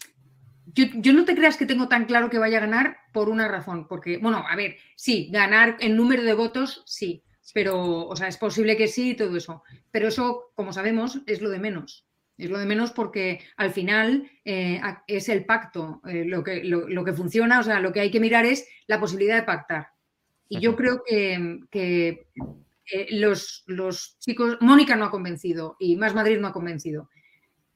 yo, 0.66 0.86
yo 0.96 1.14
no 1.14 1.24
te 1.24 1.36
creas 1.36 1.56
que 1.56 1.66
tengo 1.66 1.88
tan 1.88 2.06
claro 2.06 2.30
que 2.30 2.38
vaya 2.38 2.58
a 2.58 2.62
ganar 2.62 2.98
por 3.14 3.30
una 3.30 3.48
razón, 3.48 3.88
porque, 3.88 4.18
bueno, 4.18 4.44
a 4.46 4.56
ver, 4.58 4.76
sí, 4.98 5.30
ganar 5.32 5.78
en 5.80 5.96
número 5.96 6.24
de 6.24 6.34
votos, 6.34 6.84
sí, 6.86 7.24
pero, 7.54 8.08
o 8.08 8.16
sea, 8.18 8.28
es 8.28 8.38
posible 8.38 8.76
que 8.76 8.88
sí 8.90 9.12
y 9.12 9.16
todo 9.16 9.38
eso, 9.38 9.64
pero 9.92 10.08
eso, 10.10 10.52
como 10.56 10.74
sabemos, 10.74 11.22
es 11.28 11.42
lo 11.42 11.50
de 11.50 11.60
menos. 11.60 12.06
Es 12.38 12.50
lo 12.50 12.58
de 12.58 12.66
menos 12.66 12.92
porque 12.92 13.42
al 13.58 13.72
final 13.72 14.30
eh, 14.44 14.82
es 15.08 15.30
el 15.30 15.46
pacto 15.46 16.02
eh, 16.08 16.26
lo, 16.26 16.44
que, 16.44 16.64
lo, 16.64 16.88
lo 16.88 17.04
que 17.04 17.14
funciona, 17.14 17.60
o 17.60 17.64
sea, 17.64 17.80
lo 17.80 17.94
que 17.94 18.00
hay 18.00 18.12
que 18.12 18.20
mirar 18.20 18.46
es 18.46 18.68
la 18.88 19.00
posibilidad 19.00 19.36
de 19.36 19.44
pactar. 19.44 19.90
Y 20.50 20.60
yo 20.60 20.76
creo 20.76 21.04
que, 21.06 21.60
que, 21.70 22.28
eh, 22.92 23.08
los, 23.12 23.64
los 23.68 24.18
chicos, 24.20 24.58
Mónica 24.62 24.96
no 24.96 25.06
ha 25.06 25.12
convencido 25.12 25.76
y 25.80 25.96
Más 25.96 26.14
Madrid 26.14 26.40
no 26.40 26.48
ha 26.48 26.54
convencido. 26.54 27.10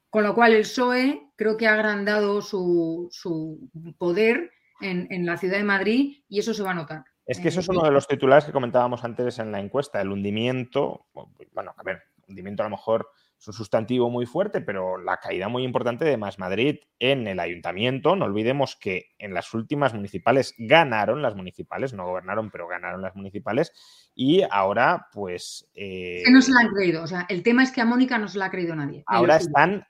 Con 0.10 0.24
lo 0.24 0.34
cual 0.34 0.54
el 0.54 0.62
PSOE 0.62 1.30
creo 1.36 1.58
que 1.58 1.68
ha 1.68 1.74
agrandado 1.74 2.42
su, 2.42 3.08
su 3.12 3.70
poder 3.98 4.52
en, 4.82 5.08
en 5.12 5.26
la 5.26 5.38
ciudad 5.38 5.58
de 5.58 5.64
Madrid 5.64 6.24
y 6.28 6.40
eso 6.40 6.54
se 6.54 6.64
va 6.64 6.72
a 6.72 6.76
notar. 6.76 7.04
Es 7.26 7.40
que 7.40 7.50
eso 7.50 7.60
es 7.60 7.68
uno 7.68 7.84
de 7.84 7.92
los 7.92 8.08
titulares 8.08 8.46
que 8.46 8.54
comentábamos 8.54 9.04
antes 9.04 9.38
en 9.40 9.52
la 9.52 9.60
encuesta, 9.60 10.02
el 10.02 10.12
hundimiento, 10.12 11.08
bueno, 11.54 11.74
a 11.76 11.84
ver, 11.84 12.04
hundimiento 12.28 12.64
a 12.64 12.68
lo 12.68 12.70
mejor 12.70 13.10
es 13.40 13.48
un 13.48 13.54
sustantivo 13.54 14.10
muy 14.10 14.26
fuerte, 14.26 14.62
pero 14.62 14.98
la 14.98 15.18
caída 15.18 15.48
muy 15.48 15.64
importante 15.64 16.06
de 16.06 16.18
Más 16.18 16.40
Madrid 16.40 16.80
en 17.00 17.28
el 17.28 17.40
ayuntamiento. 17.40 18.16
No 18.16 18.26
olvidemos 18.26 18.76
que 18.76 19.12
en 19.20 19.34
las 19.34 19.54
últimas 19.54 19.94
municipales 19.94 20.56
ganaron 20.58 21.22
las 21.22 21.36
municipales, 21.36 21.94
no 21.94 22.06
gobernaron, 22.06 22.50
pero 22.50 22.68
ganaron 22.68 23.02
las 23.02 23.16
municipales. 23.16 23.72
Y 24.16 24.44
ahora, 24.50 25.08
pues... 25.14 25.70
eh, 25.76 26.24
que 26.26 26.32
no 26.32 26.42
se 26.42 26.52
la 26.52 26.62
han 26.62 26.70
creído. 26.70 27.04
O 27.04 27.08
sea, 27.08 27.26
el 27.30 27.44
tema 27.44 27.64
es 27.64 27.72
que 27.72 27.82
a 27.82 27.86
Mónica 27.86 28.18
no 28.18 28.28
se 28.28 28.40
la 28.40 28.46
ha 28.46 28.52
creído 28.52 28.76
nadie. 28.76 29.04
ahora 29.06 29.38
están 29.38 29.86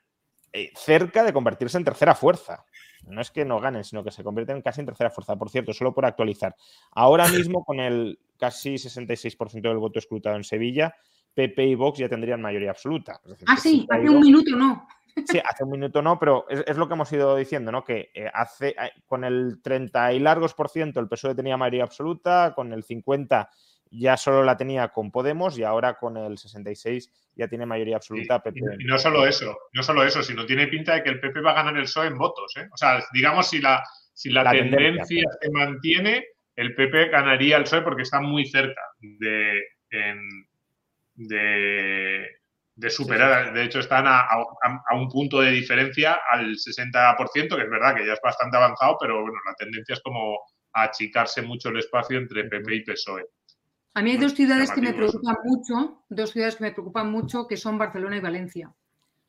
eh, 0.51 0.71
cerca 0.75 1.23
de 1.23 1.33
convertirse 1.33 1.77
en 1.77 1.85
tercera 1.85 2.15
fuerza. 2.15 2.65
No 3.05 3.21
es 3.21 3.31
que 3.31 3.45
no 3.45 3.61
ganen, 3.61 3.85
sino 3.85 4.03
que 4.03 4.11
se 4.11 4.23
convierten 4.23 4.61
casi 4.61 4.81
en 4.81 4.87
tercera 4.87 5.09
fuerza. 5.09 5.37
Por 5.37 5.49
cierto, 5.49 5.71
solo 5.71 5.93
por 5.93 6.05
actualizar. 6.05 6.55
Ahora 6.91 7.27
mismo, 7.29 7.63
con 7.63 7.79
el 7.79 8.19
casi 8.37 8.75
66% 8.75 9.61
del 9.61 9.77
voto 9.77 9.99
escrutado 9.99 10.35
en 10.35 10.43
Sevilla, 10.43 10.95
PP 11.37 11.63
y 11.67 11.75
Vox 11.75 11.99
ya 11.99 12.09
tendrían 12.09 12.41
mayoría 12.41 12.71
absoluta. 12.71 13.19
Es 13.23 13.29
decir, 13.31 13.47
Ah, 13.47 13.57
sí, 13.57 13.87
ha 13.91 13.95
hace 13.95 14.09
un 14.09 14.19
minuto 14.21 14.55
no. 14.55 14.87
Sí, 15.25 15.39
hace 15.43 15.63
un 15.63 15.69
minuto 15.71 16.01
no, 16.01 16.17
pero 16.19 16.45
es, 16.49 16.63
es 16.67 16.77
lo 16.77 16.87
que 16.87 16.95
hemos 16.95 17.11
ido 17.13 17.35
diciendo, 17.35 17.71
¿no? 17.71 17.83
Que 17.83 18.09
eh, 18.13 18.29
hace 18.33 18.69
eh, 18.69 18.91
con 19.05 19.23
el 19.23 19.61
30 19.61 20.13
y 20.13 20.19
largos 20.19 20.53
por 20.55 20.69
ciento 20.69 20.99
el 20.99 21.07
PSOE 21.07 21.35
tenía 21.35 21.57
mayoría 21.57 21.83
absoluta, 21.83 22.53
con 22.55 22.73
el 22.73 22.83
50 22.83 23.49
ya 23.89 24.17
solo 24.17 24.43
la 24.43 24.57
tenía 24.57 24.89
con 24.89 25.11
Podemos 25.11 25.57
y 25.57 25.63
ahora 25.63 25.93
con 25.93 26.17
el 26.17 26.37
66 26.37 27.31
ya 27.35 27.47
tiene 27.47 27.65
mayoría 27.65 27.95
absoluta 27.97 28.41
PP. 28.43 28.59
Y 28.79 28.83
no 28.85 28.97
solo 28.97 29.25
eso, 29.25 29.55
no 29.73 29.81
solo 29.83 30.03
eso, 30.03 30.21
sino 30.23 30.45
tiene 30.45 30.67
pinta 30.67 30.95
de 30.95 31.03
que 31.03 31.09
el 31.09 31.19
PP 31.21 31.39
va 31.41 31.51
a 31.51 31.55
ganar 31.63 31.77
el 31.77 31.83
PSOE 31.83 32.07
en 32.07 32.17
votos. 32.17 32.53
¿eh? 32.57 32.67
O 32.73 32.77
sea, 32.77 33.01
digamos, 33.13 33.47
si 33.47 33.59
la, 33.61 33.81
si 34.13 34.29
la, 34.29 34.43
La 34.43 34.51
tendencia, 34.51 34.81
tendencia. 35.07 35.23
se 35.41 35.51
mantiene, 35.51 36.25
el 36.57 36.75
PP 36.75 37.09
ganaría 37.09 37.57
el 37.57 37.63
PSOE 37.63 37.81
porque 37.83 38.01
está 38.01 38.19
muy 38.19 38.45
cerca 38.45 38.81
de, 38.99 39.61
en- 39.91 40.46
de, 41.17 42.25
de 42.75 42.89
superar. 42.89 43.53
De 43.53 43.63
hecho, 43.63 43.79
están 43.79 44.07
a, 44.07 44.19
a- 44.21 44.83
a 44.89 44.95
un 44.95 45.09
punto 45.09 45.41
de 45.41 45.51
diferencia 45.51 46.19
al 46.31 46.55
60%, 46.55 47.55
que 47.57 47.63
es 47.63 47.69
verdad 47.69 47.95
que 47.95 48.05
ya 48.05 48.13
es 48.13 48.21
bastante 48.23 48.55
avanzado, 48.55 48.97
pero 48.99 49.21
bueno, 49.21 49.37
la 49.45 49.53
tendencia 49.55 49.93
es 49.93 50.01
como 50.01 50.39
a 50.73 50.83
achicarse 50.83 51.41
mucho 51.41 51.69
el 51.69 51.79
espacio 51.79 52.17
entre 52.19 52.43
PP 52.45 52.75
y 52.75 52.83
PSOE. 52.83 53.25
A 53.95 54.01
mí 54.03 54.11
hay 54.11 54.17
dos 54.17 54.33
ciudades 54.33 54.71
que 54.71 54.79
me 54.81 54.93
preocupan 54.93 55.37
mucho, 55.43 56.03
dos 56.07 56.29
ciudades 56.29 56.55
que 56.57 56.65
me 56.65 56.71
preocupan 56.71 57.11
mucho, 57.11 57.47
que 57.47 57.57
son 57.57 57.79
Barcelona 57.79 58.17
y 58.17 58.21
Valencia, 58.21 58.71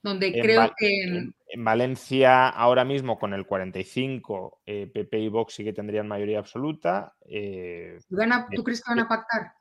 donde 0.02 0.26
En 0.34 0.42
creo 0.42 0.60
Val- 0.60 0.74
que 0.76 1.02
en, 1.04 1.34
en 1.48 1.64
Valencia, 1.64 2.50
ahora 2.50 2.84
mismo 2.84 3.18
con 3.18 3.32
el 3.32 3.46
45, 3.46 4.60
eh, 4.66 4.86
PP 4.92 5.20
y 5.20 5.28
Vox 5.28 5.54
sí 5.54 5.64
que 5.64 5.72
tendrían 5.72 6.06
mayoría 6.06 6.38
absoluta. 6.38 7.14
eh, 7.24 7.98
van 8.10 8.32
a- 8.32 8.46
¿tú 8.54 8.62
crees 8.62 8.84
que 8.84 8.90
van 8.90 9.00
a 9.00 9.08
pactar? 9.08 9.52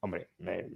hombre, 0.00 0.30
eh, 0.40 0.68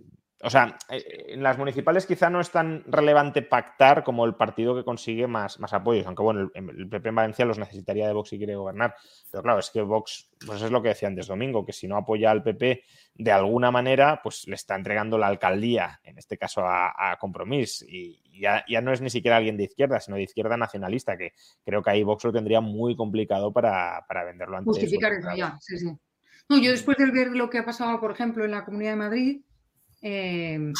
o 0.44 0.50
sea, 0.50 0.76
eh, 0.88 1.26
en 1.28 1.42
las 1.42 1.56
municipales 1.56 2.04
quizá 2.04 2.28
no 2.28 2.40
es 2.40 2.50
tan 2.50 2.82
relevante 2.88 3.42
pactar 3.42 4.02
como 4.02 4.24
el 4.24 4.34
partido 4.34 4.74
que 4.74 4.84
consigue 4.84 5.28
más, 5.28 5.60
más 5.60 5.72
apoyos, 5.72 6.04
aunque 6.06 6.22
bueno, 6.22 6.50
el, 6.52 6.70
el 6.70 6.88
PP 6.88 7.10
en 7.10 7.14
Valencia 7.14 7.44
los 7.44 7.58
necesitaría 7.58 8.08
de 8.08 8.12
Vox 8.12 8.30
si 8.30 8.38
quiere 8.38 8.56
gobernar. 8.56 8.94
Pero 9.30 9.42
claro, 9.44 9.60
es 9.60 9.70
que 9.70 9.82
Vox, 9.82 10.30
pues 10.44 10.60
es 10.60 10.72
lo 10.72 10.82
que 10.82 10.88
decía 10.88 11.06
antes 11.06 11.28
Domingo, 11.28 11.64
que 11.64 11.72
si 11.72 11.86
no 11.86 11.96
apoya 11.96 12.32
al 12.32 12.42
PP 12.42 12.82
de 13.14 13.32
alguna 13.32 13.70
manera, 13.70 14.20
pues 14.20 14.48
le 14.48 14.56
está 14.56 14.74
entregando 14.74 15.16
la 15.16 15.28
alcaldía, 15.28 16.00
en 16.02 16.18
este 16.18 16.36
caso 16.36 16.66
a, 16.66 17.12
a 17.12 17.16
Compromís. 17.18 17.84
Y 17.88 18.20
ya, 18.40 18.64
ya 18.68 18.80
no 18.80 18.92
es 18.92 19.00
ni 19.00 19.10
siquiera 19.10 19.36
alguien 19.36 19.56
de 19.56 19.64
izquierda, 19.64 20.00
sino 20.00 20.16
de 20.16 20.24
izquierda 20.24 20.56
nacionalista, 20.56 21.16
que 21.16 21.34
creo 21.64 21.82
que 21.82 21.90
ahí 21.90 22.02
Vox 22.02 22.24
lo 22.24 22.32
tendría 22.32 22.60
muy 22.60 22.96
complicado 22.96 23.52
para, 23.52 24.04
para 24.08 24.24
venderlo 24.24 24.56
ante 24.56 24.70
Justificar 24.70 25.12
eso 25.12 25.28
ya, 25.36 25.56
sí, 25.60 25.78
sí. 25.78 25.92
No, 26.48 26.58
yo 26.58 26.72
después 26.72 26.96
de 26.98 27.10
ver 27.12 27.28
lo 27.28 27.48
que 27.48 27.58
ha 27.58 27.64
pasado, 27.64 28.00
por 28.00 28.10
ejemplo, 28.10 28.44
en 28.44 28.50
la 28.50 28.64
Comunidad 28.64 28.90
de 28.90 28.96
Madrid, 28.96 29.42
eh, 30.02 30.72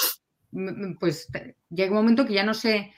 pues 1.01 1.29
llega 1.71 1.91
un 1.91 1.97
momento 1.97 2.27
que 2.27 2.35
ya 2.35 2.45
no 2.45 2.55
sé. 2.55 2.93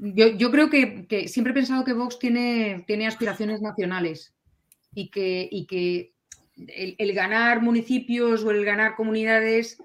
Yo, 0.00 0.28
yo 0.28 0.50
creo 0.50 0.70
que, 0.70 1.06
que 1.06 1.28
siempre 1.28 1.52
he 1.52 1.54
pensado 1.54 1.84
que 1.84 1.92
Vox 1.92 2.18
tiene, 2.18 2.84
tiene 2.86 3.06
aspiraciones 3.06 3.60
nacionales 3.60 4.34
y 4.94 5.10
que, 5.10 5.48
y 5.50 5.66
que 5.66 6.14
el, 6.56 6.94
el 6.98 7.12
ganar 7.12 7.62
municipios 7.62 8.44
o 8.44 8.50
el 8.50 8.64
ganar 8.64 8.96
comunidades, 8.96 9.78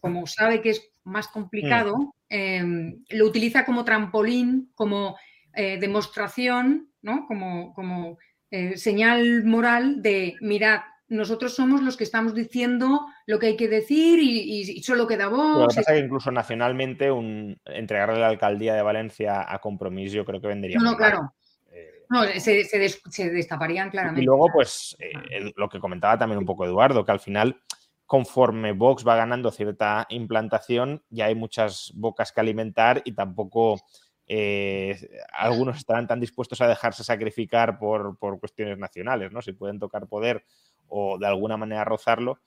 como 0.00 0.26
sabe 0.26 0.60
que 0.60 0.70
es 0.70 0.90
más 1.04 1.28
complicado, 1.28 2.14
eh, 2.28 2.64
lo 3.10 3.26
utiliza 3.26 3.64
como 3.64 3.84
trampolín, 3.84 4.72
como 4.74 5.16
eh, 5.54 5.78
demostración, 5.78 6.90
¿no? 7.02 7.26
Como, 7.26 7.72
como 7.74 8.18
eh, 8.50 8.76
señal 8.76 9.44
moral 9.44 10.02
de, 10.02 10.36
mirad, 10.40 10.80
nosotros 11.08 11.54
somos 11.54 11.82
los 11.82 11.96
que 11.96 12.04
estamos 12.04 12.34
diciendo 12.34 13.06
lo 13.26 13.38
que 13.38 13.46
hay 13.48 13.56
que 13.56 13.68
decir 13.68 14.18
y, 14.18 14.60
y- 14.70 14.82
solo 14.82 15.06
queda 15.06 15.28
Pero 15.28 15.36
lo 15.36 15.52
que 15.54 15.58
Vox. 15.60 15.74
pasa 15.76 15.92
es 15.92 15.98
que 16.00 16.04
incluso 16.06 16.30
nacionalmente 16.30 17.10
un, 17.10 17.60
entregarle 17.66 18.18
la 18.20 18.28
alcaldía 18.28 18.74
de 18.74 18.82
Valencia 18.82 19.44
a 19.52 19.58
Compromís 19.60 20.12
yo 20.12 20.24
creo 20.24 20.40
que 20.40 20.46
vendría 20.48 20.78
No, 20.78 20.92
no, 20.92 20.96
claro. 20.96 21.34
Eh, 21.70 22.04
No, 22.08 22.24
se, 22.24 22.64
se 22.64 22.78
des- 22.78 23.02
se 23.10 23.30
destaparían 23.30 23.90
claramente. 23.90 24.22
y 24.22 24.24
luego, 24.24 24.48
pues, 24.52 24.96
eh, 24.98 25.12
el- 25.30 25.52
lo 25.56 25.68
que 25.68 25.78
comentaba 25.80 26.18
también 26.18 26.38
un 26.38 26.46
poco 26.46 26.64
Eduardo, 26.64 27.04
que 27.04 27.12
al 27.12 27.20
final, 27.20 27.60
conforme 28.06 28.72
Vox 28.72 29.06
va 29.06 29.16
ganando 29.16 29.50
cierta 29.50 30.06
implantación, 30.08 31.02
ya 31.10 31.26
hay 31.26 31.34
muchas 31.34 31.92
bocas 31.94 32.32
que 32.32 32.40
alimentar 32.40 33.02
y 33.04 33.12
tampoco 33.12 33.80
eh, 34.26 34.98
algunos 35.34 35.76
estarán 35.76 36.06
tan 36.06 36.18
dispuestos 36.18 36.58
a 36.62 36.66
dejarse 36.68 37.04
sacrificar 37.04 37.78
por, 37.78 38.16
por 38.18 38.40
cuestiones 38.40 38.78
nacionales, 38.78 39.32
¿no? 39.32 39.42
Si 39.42 39.52
pueden 39.52 39.78
tocar 39.78 40.06
poder 40.06 40.44
o 40.88 41.18
de 41.18 41.26
alguna 41.26 41.56
manera 41.56 41.84
rozarlo. 41.84 42.40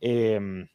Eh, 0.00 0.66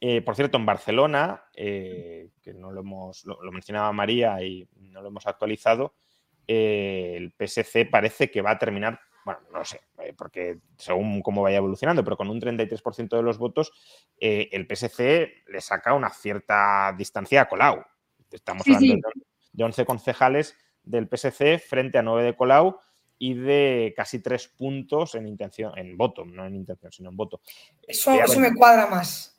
eh, 0.00 0.22
por 0.22 0.36
cierto, 0.36 0.58
en 0.58 0.66
Barcelona, 0.66 1.44
eh, 1.54 2.30
que 2.40 2.54
no 2.54 2.70
lo 2.70 2.80
hemos, 2.80 3.24
lo, 3.24 3.42
lo 3.42 3.50
mencionaba 3.50 3.92
María 3.92 4.40
y 4.42 4.68
no 4.76 5.02
lo 5.02 5.08
hemos 5.08 5.26
actualizado, 5.26 5.94
eh, 6.46 7.14
el 7.16 7.32
PSC 7.32 7.84
parece 7.90 8.30
que 8.30 8.40
va 8.40 8.52
a 8.52 8.58
terminar, 8.58 9.00
bueno, 9.24 9.40
no 9.52 9.64
sé, 9.64 9.80
porque 10.16 10.60
según 10.76 11.20
cómo 11.20 11.42
vaya 11.42 11.56
evolucionando, 11.56 12.04
pero 12.04 12.16
con 12.16 12.30
un 12.30 12.40
33% 12.40 13.16
de 13.16 13.22
los 13.22 13.38
votos, 13.38 13.72
el 14.18 14.66
PSC 14.66 15.44
le 15.48 15.60
saca 15.60 15.92
una 15.94 16.10
cierta 16.10 16.94
distancia 16.96 17.42
a 17.42 17.48
Colau. 17.48 17.84
Estamos 18.30 18.66
hablando 18.66 19.08
De, 19.52 19.64
11 19.64 19.84
concejales 19.84 20.56
del 20.82 21.08
PSC 21.08 21.58
frente 21.58 21.98
a 21.98 22.02
9 22.02 22.22
de 22.22 22.36
Colau 22.36 22.78
y 23.18 23.34
de 23.34 23.92
casi 23.96 24.20
3 24.20 24.48
puntos 24.48 25.14
en 25.14 25.26
intención, 25.26 25.76
en 25.76 25.96
voto, 25.96 26.24
no 26.24 26.46
en 26.46 26.54
intención, 26.54 26.92
sino 26.92 27.10
en 27.10 27.16
voto. 27.16 27.40
Eso, 27.86 28.12
me 28.38 28.54
cuadra 28.54 28.86
más. 28.86 29.36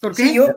¿Por 0.00 0.14
qué? 0.14 0.32
yo, 0.32 0.48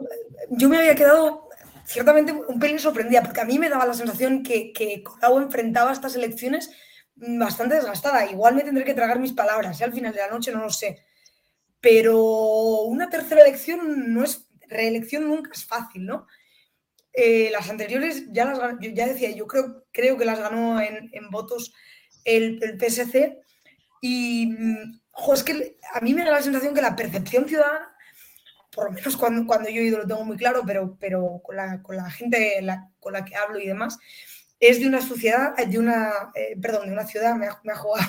yo 0.52 0.70
me 0.70 0.78
había 0.78 0.96
quedado 0.96 1.50
ciertamente 1.86 2.32
un 2.32 2.60
pelín 2.60 2.80
sorprendida, 2.80 3.24
porque 3.24 3.42
a 3.42 3.46
mí 3.46 3.58
me 3.58 3.70
daba 3.70 3.86
la 3.86 3.94
sensación 3.94 4.44
que, 4.44 4.72
que 4.72 5.02
Colau 5.04 5.40
enfrentaba 5.40 5.92
estas 5.92 6.16
elecciones 6.16 6.70
bastante 7.16 7.76
desgastada. 7.76 8.30
Igual 8.30 8.56
me 8.56 8.64
tendré 8.64 8.84
que 8.86 8.94
tragar 8.94 9.20
mis 9.20 9.34
palabras, 9.34 9.80
¿eh? 9.82 9.84
al 9.84 9.94
final 9.94 10.14
de 10.14 10.20
la 10.20 10.30
noche 10.30 10.52
no 10.52 10.62
lo 10.62 10.70
sé. 10.70 11.04
Pero 11.82 12.82
una 12.84 13.10
tercera 13.10 13.42
elección 13.42 14.14
no 14.14 14.24
es, 14.24 14.48
reelección 14.68 15.28
nunca 15.28 15.52
es 15.54 15.66
fácil, 15.66 16.06
¿no? 16.06 16.28
Eh, 17.14 17.50
las 17.52 17.70
anteriores 17.70 18.26
ya 18.32 18.46
las 18.46 18.60
ya 18.80 19.08
decía, 19.08 19.32
yo 19.32 19.48
creo, 19.48 19.86
creo 19.92 20.18
que 20.18 20.26
las 20.26 20.40
ganó 20.40 20.80
en, 20.80 21.30
votos 21.30 21.74
el, 22.24 22.60
el, 22.64 22.78
PSC. 22.80 23.40
Y 24.02 24.48
mm, 24.48 25.02
es 25.34 25.44
que 25.44 25.78
a 25.94 26.02
mí 26.02 26.14
me 26.14 26.24
da 26.24 26.32
la 26.32 26.42
sensación 26.42 26.74
que 26.74 26.82
la 26.82 26.96
percepción 26.96 27.48
ciudadana 27.48 27.90
por 28.72 28.86
lo 28.86 28.92
menos 28.92 29.18
cuando, 29.18 29.46
cuando 29.46 29.70
yo 29.70 29.82
he 29.82 29.86
ido 29.86 29.98
lo 29.98 30.08
tengo 30.08 30.24
muy 30.24 30.38
claro, 30.38 30.64
pero, 30.66 30.96
pero 31.00 31.42
con, 31.44 31.56
la, 31.56 31.82
con 31.82 31.98
la 31.98 32.10
gente 32.10 32.66
con 33.00 33.14
la 33.14 33.26
que 33.26 33.36
hablo 33.36 33.60
y 33.60 33.68
demás, 33.68 33.98
es 34.60 34.80
de 34.80 34.88
una 34.88 35.02
sociedad, 35.02 35.56
de 35.56 35.80
una, 35.80 36.32
eh, 36.36 36.56
perdón, 36.62 36.88
de 36.88 36.94
una 36.94 37.06
ciudad, 37.06 37.36
me 37.36 37.48
ha, 37.48 37.60
me 37.64 37.74
ha 37.74 37.76
jugado 37.76 38.08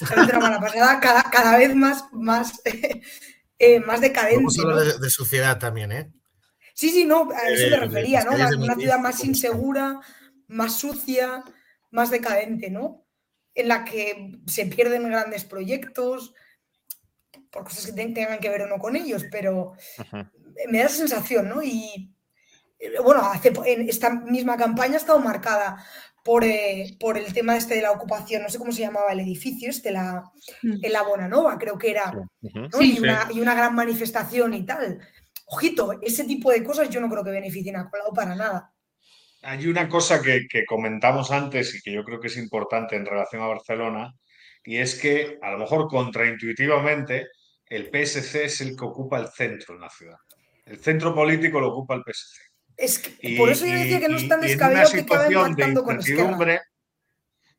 una 0.28 0.38
mala 0.38 0.60
pasada, 0.60 1.00
cada, 1.00 1.22
cada, 1.24 1.56
vez 1.56 1.74
más, 1.74 2.04
más, 2.12 2.60
eh, 3.58 3.80
más 3.80 4.00
decadente. 4.00 4.44
de, 4.62 4.98
de, 4.98 5.10
sociedad 5.10 5.58
también, 5.58 5.92
¿eh? 5.92 6.12
Sí, 6.74 6.90
sí, 6.90 7.04
no, 7.04 7.30
a 7.30 7.48
eso 7.48 7.70
me 7.70 7.76
refería, 7.76 8.24
¿no? 8.24 8.32
Una 8.32 8.74
ciudad 8.76 8.98
más 8.98 9.24
insegura, 9.24 10.00
más 10.48 10.76
sucia, 10.76 11.44
más 11.90 12.10
decadente, 12.10 12.70
¿no? 12.70 13.04
En 13.54 13.68
la 13.68 13.84
que 13.84 14.38
se 14.46 14.66
pierden 14.66 15.04
grandes 15.04 15.44
proyectos, 15.44 16.34
por 17.50 17.64
cosas 17.64 17.86
que 17.86 17.92
tengan 17.92 18.40
que 18.40 18.48
ver 18.48 18.62
o 18.62 18.66
no 18.66 18.78
con 18.78 18.96
ellos, 18.96 19.24
pero 19.30 19.74
me 20.68 20.78
da 20.78 20.86
esa 20.86 20.96
sensación, 20.96 21.48
¿no? 21.48 21.62
Y 21.62 22.14
eh, 22.78 22.98
bueno, 23.02 23.20
hace, 23.22 23.52
en 23.66 23.88
esta 23.88 24.10
misma 24.10 24.56
campaña 24.56 24.94
ha 24.94 24.98
estado 24.98 25.20
marcada 25.20 25.84
por, 26.24 26.44
eh, 26.44 26.96
por, 26.98 27.18
el 27.18 27.32
tema 27.32 27.56
este 27.56 27.74
de 27.74 27.82
la 27.82 27.92
ocupación, 27.92 28.42
no 28.42 28.48
sé 28.48 28.58
cómo 28.58 28.72
se 28.72 28.82
llamaba 28.82 29.12
el 29.12 29.20
edificio, 29.20 29.68
este, 29.68 29.90
la, 29.90 30.24
mm. 30.62 30.84
en 30.84 30.92
la 30.92 31.02
Bonanova, 31.02 31.58
creo 31.58 31.78
que 31.78 31.90
era, 31.90 32.12
y, 32.40 32.98
una, 32.98 33.28
y, 33.32 33.40
una, 33.40 33.54
gran 33.54 33.74
manifestación 33.74 34.54
y 34.54 34.64
tal. 34.64 35.00
Ojito, 35.46 35.98
ese 36.00 36.24
tipo 36.24 36.50
de 36.50 36.62
cosas 36.64 36.88
yo 36.88 37.00
no 37.00 37.08
creo 37.08 37.24
que 37.24 37.30
beneficien 37.30 37.76
a 37.76 37.88
Colau 37.90 38.12
para 38.12 38.34
nada. 38.34 38.72
Hay 39.42 39.66
una 39.66 39.88
cosa 39.88 40.22
que, 40.22 40.46
que 40.48 40.64
comentamos 40.64 41.30
antes 41.30 41.74
y 41.74 41.82
que 41.82 41.92
yo 41.92 42.04
creo 42.04 42.20
que 42.20 42.28
es 42.28 42.36
importante 42.36 42.96
en 42.96 43.04
relación 43.04 43.42
a 43.42 43.48
Barcelona, 43.48 44.14
y 44.64 44.76
es 44.76 44.94
que 45.00 45.38
a 45.42 45.50
lo 45.50 45.58
mejor 45.58 45.88
contraintuitivamente 45.88 47.28
el 47.66 47.86
PSC 47.86 48.44
es 48.44 48.60
el 48.60 48.76
que 48.76 48.84
ocupa 48.84 49.18
el 49.18 49.28
centro 49.28 49.74
en 49.74 49.80
la 49.80 49.90
ciudad. 49.90 50.18
El 50.64 50.78
centro 50.78 51.14
político 51.14 51.60
lo 51.60 51.70
ocupa 51.70 51.94
el 51.94 52.02
PSC. 52.02 52.40
Es 52.76 52.98
que, 52.98 53.36
por 53.36 53.50
eso 53.50 53.66
yo 53.66 53.74
decía 53.74 54.00
que 54.00 54.08
no 54.08 54.16
es 54.16 54.28
tan 54.28 54.40
descabellado 54.40 54.92
que 54.92 55.00
acaben 55.00 55.54
de 55.54 55.82
con 55.82 55.98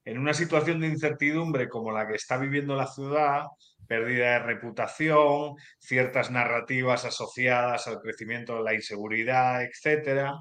En 0.06 0.18
una 0.18 0.34
situación 0.34 0.80
de 0.82 0.88
incertidumbre 0.88 1.70
como 1.70 1.92
la 1.92 2.08
que 2.08 2.16
está 2.16 2.38
viviendo 2.38 2.76
la 2.76 2.88
ciudad, 2.88 3.46
pérdida 3.88 4.34
de 4.34 4.40
reputación, 4.40 5.56
ciertas 5.80 6.32
narrativas 6.32 7.06
asociadas 7.06 7.88
al 7.88 8.00
crecimiento 8.00 8.58
de 8.58 8.64
la 8.64 8.74
inseguridad, 8.74 9.64
etcétera, 9.64 10.34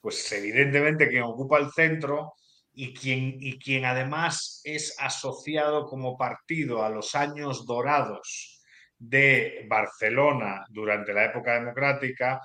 pues 0.00 0.30
evidentemente 0.32 1.08
quien 1.08 1.22
ocupa 1.22 1.58
el 1.58 1.70
centro 1.70 2.34
y 2.72 2.92
quien, 2.92 3.36
y 3.40 3.58
quien 3.58 3.84
además 3.84 4.60
es 4.64 4.96
asociado 4.98 5.86
como 5.86 6.16
partido 6.16 6.84
a 6.84 6.90
los 6.90 7.14
años 7.14 7.66
dorados 7.66 8.60
de 8.98 9.66
Barcelona 9.68 10.64
durante 10.68 11.12
la 11.12 11.26
época 11.26 11.54
democrática, 11.54 12.40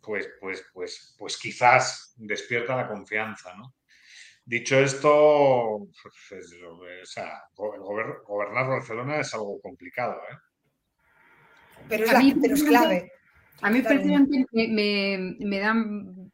pues, 0.00 0.28
pues, 0.40 0.64
pues, 0.72 1.14
pues 1.18 1.36
quizás 1.36 2.14
despierta 2.16 2.76
la 2.76 2.88
confianza, 2.88 3.54
¿no? 3.54 3.75
Dicho 4.48 4.78
esto, 4.78 5.88
pues, 6.00 6.54
gobernar 8.24 8.68
Barcelona 8.68 9.18
es 9.18 9.34
algo 9.34 9.60
complicado, 9.60 10.14
¿eh? 10.30 10.36
Pero 11.88 12.04
es, 12.04 12.62
clave. 12.62 13.10
A 13.60 13.70
mí 13.70 13.82
personalmente 13.82 14.68
me, 14.68 15.36
me, 15.40 15.58
da 15.58 15.74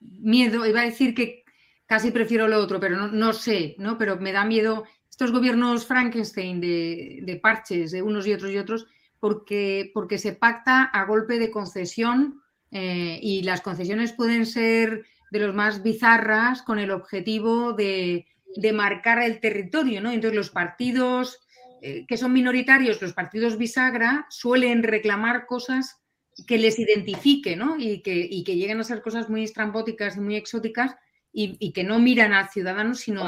miedo, 0.00 0.66
iba 0.66 0.82
a 0.82 0.84
decir 0.84 1.14
que 1.14 1.42
casi 1.86 2.10
prefiero 2.10 2.48
lo 2.48 2.58
otro, 2.58 2.78
pero 2.78 3.08
no, 3.08 3.32
sé, 3.32 3.76
¿no? 3.78 3.96
Pero 3.96 4.18
me 4.18 4.32
da 4.32 4.44
miedo 4.44 4.84
estos 5.08 5.32
gobiernos 5.32 5.86
Frankenstein 5.86 6.60
de, 6.60 7.20
de 7.22 7.36
parches 7.36 7.92
de 7.92 8.02
unos 8.02 8.26
y 8.26 8.34
otros 8.34 8.50
y 8.50 8.58
otros, 8.58 8.86
porque, 9.20 9.90
porque 9.94 10.18
se 10.18 10.34
pacta 10.34 10.84
a 10.84 11.06
golpe 11.06 11.38
de 11.38 11.50
concesión 11.50 12.42
eh, 12.70 13.18
y 13.22 13.42
las 13.42 13.62
concesiones 13.62 14.12
pueden 14.12 14.44
ser 14.44 15.06
de 15.32 15.38
los 15.38 15.54
más 15.54 15.82
bizarras 15.82 16.60
con 16.60 16.78
el 16.78 16.90
objetivo 16.90 17.72
de, 17.72 18.26
marcar 18.74 19.22
el 19.22 19.40
territorio, 19.40 20.02
¿no? 20.02 20.10
Entonces 20.10 20.36
los 20.36 20.50
partidos 20.50 21.40
eh, 21.80 22.04
que 22.06 22.18
son 22.18 22.34
minoritarios, 22.34 23.00
los 23.00 23.14
partidos 23.14 23.56
bisagra, 23.56 24.26
suelen 24.28 24.82
reclamar 24.82 25.46
cosas 25.46 26.02
que 26.46 26.58
les 26.58 26.78
identifique, 26.78 27.56
¿no? 27.56 27.78
Y 27.78 28.02
que, 28.02 28.14
y 28.14 28.44
que 28.44 28.56
lleguen 28.56 28.80
a 28.80 28.84
ser 28.84 29.00
cosas 29.00 29.30
muy 29.30 29.44
estrambóticas 29.44 30.18
y 30.18 30.20
muy 30.20 30.36
exóticas 30.36 30.94
y, 31.32 31.72
que 31.72 31.82
no 31.82 31.98
miran 31.98 32.34
al 32.34 32.50
ciudadano, 32.50 32.94
sino... 32.94 33.24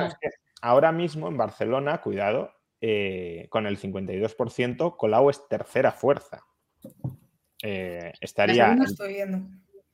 ahora 0.61 0.93
mismo 0.93 1.29
en 1.29 1.39
Barcelona, 1.39 2.03
cuidado, 2.03 2.53
eh, 2.83 3.47
con 3.49 3.67
el 3.67 3.79
52%, 3.79 4.95
Colau 4.99 5.31
es 5.31 5.49
tercera 5.49 5.91
fuerza. 5.91 6.45
Eh, 7.63 8.13
estaría. 8.21 8.77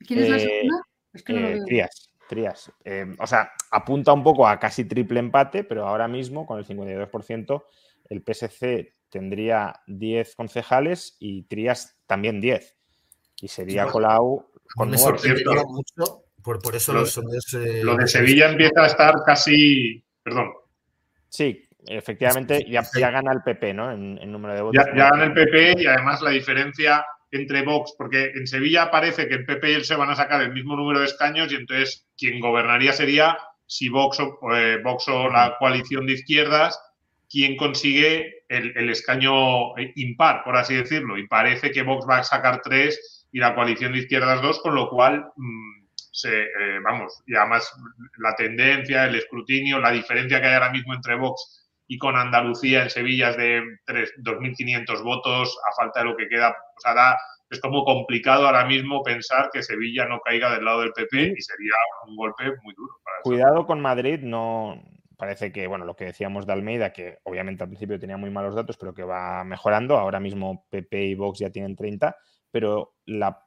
¿Quién 0.05 0.19
es 0.19 0.29
la 0.29 0.39
segunda? 0.39 0.90
Es 1.13 1.23
que 1.23 1.33
no 1.33 1.39
lo 1.41 1.47
veo. 1.65 1.87
Trías, 2.29 2.71
eh, 2.85 3.13
o 3.19 3.27
sea, 3.27 3.51
apunta 3.71 4.13
un 4.13 4.23
poco 4.23 4.47
a 4.47 4.57
casi 4.57 4.85
triple 4.85 5.19
empate, 5.19 5.65
pero 5.65 5.85
ahora 5.85 6.07
mismo 6.07 6.45
con 6.45 6.59
el 6.59 6.65
52%, 6.65 7.65
el 8.09 8.23
PSC 8.25 8.95
tendría 9.09 9.81
10 9.87 10.37
concejales 10.37 11.17
y 11.19 11.43
Trías 11.43 11.99
también 12.07 12.39
10. 12.39 12.77
Y 13.41 13.49
sería 13.49 13.85
Colau 13.87 14.49
con 14.75 14.91
por 14.91 15.67
mucho, 15.67 16.23
por, 16.41 16.75
eso 16.75 16.93
lo, 16.93 17.03
lo 17.83 17.95
de 17.97 18.07
Sevilla 18.07 18.49
empieza 18.49 18.83
a 18.83 18.87
estar 18.87 19.13
casi. 19.25 20.03
Perdón. 20.23 20.51
Sí, 21.27 21.67
efectivamente 21.87 22.65
ya, 22.69 22.83
gana 22.93 23.31
el 23.33 23.41
PP, 23.43 23.73
¿no? 23.73 23.91
En, 23.91 24.31
número 24.31 24.53
de 24.53 24.61
votos. 24.61 24.85
Ya, 24.95 25.09
gana 25.09 25.25
el 25.25 25.33
PP 25.33 25.81
y 25.81 25.85
además 25.85 26.21
la 26.21 26.31
diferencia 26.31 27.05
entre 27.31 27.63
Vox, 27.63 27.93
porque 27.97 28.31
en 28.35 28.45
Sevilla 28.45 28.91
parece 28.91 29.27
que 29.27 29.35
el 29.35 29.45
PP 29.45 29.71
y 29.71 29.73
él 29.75 29.85
se 29.85 29.95
van 29.95 30.09
a 30.09 30.15
sacar 30.15 30.41
el 30.41 30.53
mismo 30.53 30.75
número 30.75 30.99
de 30.99 31.05
escaños 31.05 31.51
y 31.51 31.55
entonces 31.55 32.07
quien 32.17 32.39
gobernaría 32.39 32.91
sería 32.93 33.37
si 33.65 33.87
Vox 33.89 34.19
o, 34.19 34.37
eh, 34.53 34.81
Vox 34.83 35.07
o 35.07 35.29
la 35.29 35.55
coalición 35.57 36.05
de 36.05 36.13
izquierdas 36.13 36.79
quien 37.29 37.55
consigue 37.55 38.43
el, 38.49 38.89
escaño 38.89 39.77
eh, 39.77 39.93
impar, 39.95 40.43
por 40.43 40.57
así 40.57 40.75
decirlo. 40.75 41.17
Y 41.17 41.27
parece 41.27 41.71
que 41.71 41.83
Vox 41.83 42.05
va 42.07 42.17
a 42.17 42.23
sacar 42.23 42.61
tres 42.61 43.25
y 43.31 43.39
la 43.39 43.55
coalición 43.55 43.93
de 43.93 43.99
izquierdas 43.99 44.41
dos, 44.41 44.59
con 44.59 44.75
lo 44.75 44.89
cual, 44.89 45.25
mm, 45.37 45.85
se, 45.95 46.41
eh, 46.41 46.79
vamos, 46.83 47.23
y 47.25 47.35
además 47.35 47.71
la 48.17 48.35
tendencia, 48.35 49.05
el 49.05 49.15
escrutinio, 49.15 49.79
la 49.79 49.91
diferencia 49.91 50.41
que 50.41 50.47
hay 50.47 50.55
ahora 50.55 50.73
mismo 50.73 50.93
entre 50.93 51.15
Vox 51.15 51.60
y 51.91 51.97
con 51.97 52.15
Andalucía 52.15 52.83
en 52.83 52.89
Sevilla 52.89 53.31
es 53.31 53.37
de 53.37 53.61
2.500 54.19 55.03
votos 55.03 55.59
a 55.69 55.75
falta 55.75 55.99
de 55.99 56.05
lo 56.05 56.15
que 56.15 56.29
queda. 56.29 56.55
O 56.77 56.79
sea, 56.79 57.17
es 57.49 57.59
como 57.59 57.83
complicado 57.83 58.45
ahora 58.45 58.63
mismo 58.63 59.03
pensar 59.03 59.49
que 59.51 59.61
Sevilla 59.61 60.05
no 60.05 60.21
caiga 60.21 60.53
del 60.53 60.63
lado 60.63 60.79
del 60.79 60.93
PP 60.93 61.33
y 61.37 61.41
sería 61.41 61.73
un 62.07 62.15
golpe 62.15 62.45
muy 62.63 62.73
duro. 62.75 62.93
Cuidado 63.23 63.65
con 63.65 63.81
Madrid, 63.81 64.21
no 64.21 64.81
parece 65.17 65.51
que, 65.51 65.67
bueno, 65.67 65.83
lo 65.83 65.97
que 65.97 66.05
decíamos 66.05 66.47
de 66.47 66.53
Almeida, 66.53 66.93
que 66.93 67.17
obviamente 67.23 67.63
al 67.63 67.69
principio 67.69 67.99
tenía 67.99 68.15
muy 68.15 68.29
malos 68.29 68.55
datos, 68.55 68.77
pero 68.77 68.93
que 68.93 69.03
va 69.03 69.43
mejorando. 69.43 69.97
Ahora 69.97 70.21
mismo 70.21 70.65
PP 70.69 71.07
y 71.07 71.15
Vox 71.15 71.39
ya 71.39 71.49
tienen 71.49 71.75
30, 71.75 72.15
pero 72.51 72.93
la 73.05 73.43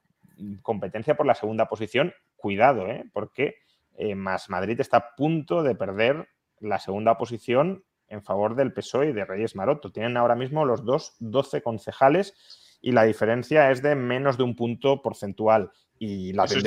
competencia 0.60 1.16
por 1.16 1.24
la 1.24 1.34
segunda 1.34 1.66
posición, 1.66 2.12
cuidado, 2.36 2.88
¿eh? 2.88 3.06
porque 3.14 3.54
eh, 3.96 4.14
más 4.14 4.50
Madrid 4.50 4.78
está 4.78 4.98
a 4.98 5.14
punto 5.16 5.62
de 5.62 5.74
perder 5.74 6.28
la 6.60 6.78
segunda 6.78 7.16
posición 7.16 7.84
en 8.08 8.22
favor 8.22 8.54
del 8.54 8.72
PSOE 8.72 9.10
y 9.10 9.12
de 9.12 9.24
Reyes 9.24 9.56
Maroto. 9.56 9.92
Tienen 9.92 10.16
ahora 10.16 10.34
mismo 10.34 10.64
los 10.64 10.84
dos 10.84 11.16
12 11.20 11.62
concejales 11.62 12.34
y 12.80 12.92
la 12.92 13.04
diferencia 13.04 13.70
es 13.70 13.82
de 13.82 13.94
menos 13.94 14.36
de 14.36 14.44
un 14.44 14.54
punto 14.54 15.00
porcentual. 15.00 15.70
Y 15.98 16.32
la 16.32 16.44
eso 16.44 16.58
Es 16.58 16.64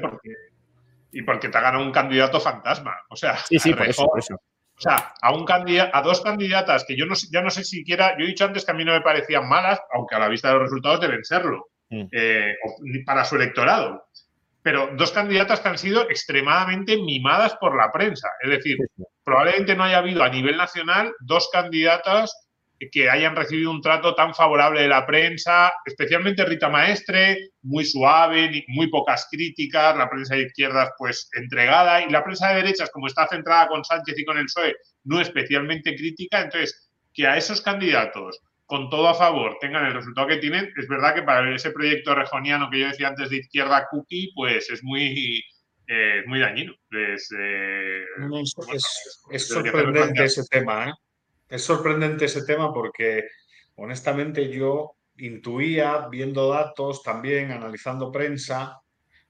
porque, 0.00 0.30
y 1.12 1.22
porque 1.22 1.48
te 1.48 1.58
ha 1.58 1.60
ganado 1.60 1.84
un 1.84 1.92
candidato 1.92 2.40
fantasma. 2.40 2.96
O 3.10 3.16
sea, 3.16 3.36
sí, 3.36 3.58
sí, 3.58 3.74
por 3.74 3.86
eso, 3.86 4.04
O 4.04 4.80
sea, 4.80 5.12
a, 5.20 5.34
un 5.34 5.44
a 5.48 6.02
dos 6.02 6.22
candidatas 6.22 6.84
que 6.84 6.96
yo 6.96 7.04
no, 7.04 7.14
ya 7.30 7.42
no 7.42 7.50
sé 7.50 7.64
siquiera, 7.64 8.16
yo 8.18 8.24
he 8.24 8.28
dicho 8.28 8.44
antes 8.44 8.64
que 8.64 8.70
a 8.70 8.74
mí 8.74 8.84
no 8.84 8.92
me 8.92 9.02
parecían 9.02 9.48
malas, 9.48 9.80
aunque 9.92 10.14
a 10.14 10.18
la 10.18 10.28
vista 10.28 10.48
de 10.48 10.54
los 10.54 10.62
resultados 10.64 11.00
deben 11.00 11.24
serlo, 11.24 11.68
mm. 11.90 12.04
eh, 12.10 12.54
para 13.04 13.24
su 13.24 13.36
electorado. 13.36 14.06
Pero 14.62 14.90
dos 14.96 15.12
candidatas 15.12 15.60
que 15.60 15.68
han 15.68 15.78
sido 15.78 16.02
extremadamente 16.10 16.96
mimadas 16.96 17.56
por 17.56 17.76
la 17.76 17.90
prensa. 17.92 18.28
Es 18.42 18.50
decir, 18.50 18.76
probablemente 19.24 19.74
no 19.74 19.84
haya 19.84 19.98
habido 19.98 20.22
a 20.22 20.28
nivel 20.28 20.56
nacional 20.56 21.12
dos 21.20 21.48
candidatas 21.52 22.32
que 22.90 23.10
hayan 23.10 23.36
recibido 23.36 23.70
un 23.70 23.82
trato 23.82 24.14
tan 24.14 24.34
favorable 24.34 24.82
de 24.82 24.88
la 24.88 25.06
prensa, 25.06 25.70
especialmente 25.84 26.44
Rita 26.44 26.68
Maestre, 26.70 27.50
muy 27.62 27.84
suave, 27.84 28.64
muy 28.68 28.88
pocas 28.88 29.28
críticas, 29.30 29.96
la 29.96 30.08
prensa 30.08 30.36
de 30.36 30.44
izquierdas 30.44 30.90
pues 30.96 31.28
entregada 31.34 32.00
y 32.02 32.08
la 32.08 32.24
prensa 32.24 32.48
de 32.48 32.62
derechas 32.62 32.90
como 32.90 33.06
está 33.06 33.26
centrada 33.28 33.68
con 33.68 33.84
Sánchez 33.84 34.18
y 34.18 34.24
con 34.24 34.38
el 34.38 34.46
PSOE 34.46 34.76
no 35.04 35.20
especialmente 35.20 35.94
crítica, 35.94 36.40
entonces 36.40 36.90
que 37.12 37.26
a 37.26 37.36
esos 37.36 37.60
candidatos 37.60 38.40
con 38.70 38.88
todo 38.88 39.08
a 39.08 39.14
favor 39.14 39.58
tengan 39.60 39.84
el 39.86 39.94
resultado 39.94 40.28
que 40.28 40.36
tienen, 40.36 40.72
es 40.76 40.86
verdad 40.86 41.12
que 41.12 41.22
para 41.22 41.52
ese 41.52 41.72
proyecto 41.72 42.14
rejoniano 42.14 42.70
que 42.70 42.78
yo 42.78 42.86
decía 42.86 43.08
antes 43.08 43.28
de 43.28 43.38
izquierda 43.38 43.88
cookie, 43.90 44.30
pues 44.32 44.70
es 44.70 44.84
muy, 44.84 45.42
eh, 45.88 46.22
muy 46.26 46.38
dañino. 46.38 46.72
Es, 46.88 47.34
eh, 47.36 48.04
es 49.32 49.48
sorprendente 49.48 50.22
ese 50.22 50.44
tema, 50.48 50.88
¿eh? 50.88 50.92
Es 51.48 51.64
sorprendente 51.64 52.26
ese 52.26 52.44
tema 52.44 52.72
porque 52.72 53.24
honestamente 53.74 54.48
yo 54.48 54.92
intuía, 55.16 56.06
viendo 56.08 56.48
datos 56.48 57.02
también, 57.02 57.50
analizando 57.50 58.12
prensa, 58.12 58.80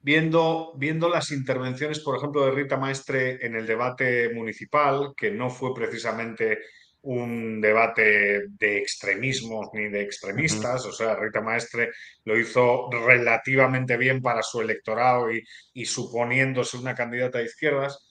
viendo, 0.00 0.74
viendo 0.76 1.08
las 1.08 1.32
intervenciones, 1.32 2.00
por 2.00 2.18
ejemplo, 2.18 2.44
de 2.44 2.52
Rita 2.52 2.76
Maestre 2.76 3.38
en 3.40 3.56
el 3.56 3.66
debate 3.66 4.34
municipal, 4.34 5.14
que 5.16 5.30
no 5.30 5.48
fue 5.48 5.72
precisamente 5.74 6.58
un 7.02 7.60
debate 7.60 8.48
de 8.48 8.78
extremismos 8.78 9.68
ni 9.72 9.89
de 9.89 10.02
extremistas, 10.02 10.85
o 10.86 10.93
sea, 10.93 11.14
Rita 11.14 11.40
Maestre 11.40 11.90
lo 12.24 12.39
hizo 12.39 12.90
relativamente 12.90 13.97
bien 13.97 14.20
para 14.20 14.43
su 14.43 14.60
electorado 14.60 15.32
y, 15.32 15.43
y 15.72 15.86
suponiéndose 15.86 16.77
una 16.77 16.94
candidata 16.94 17.39
de 17.39 17.44
izquierdas, 17.44 18.10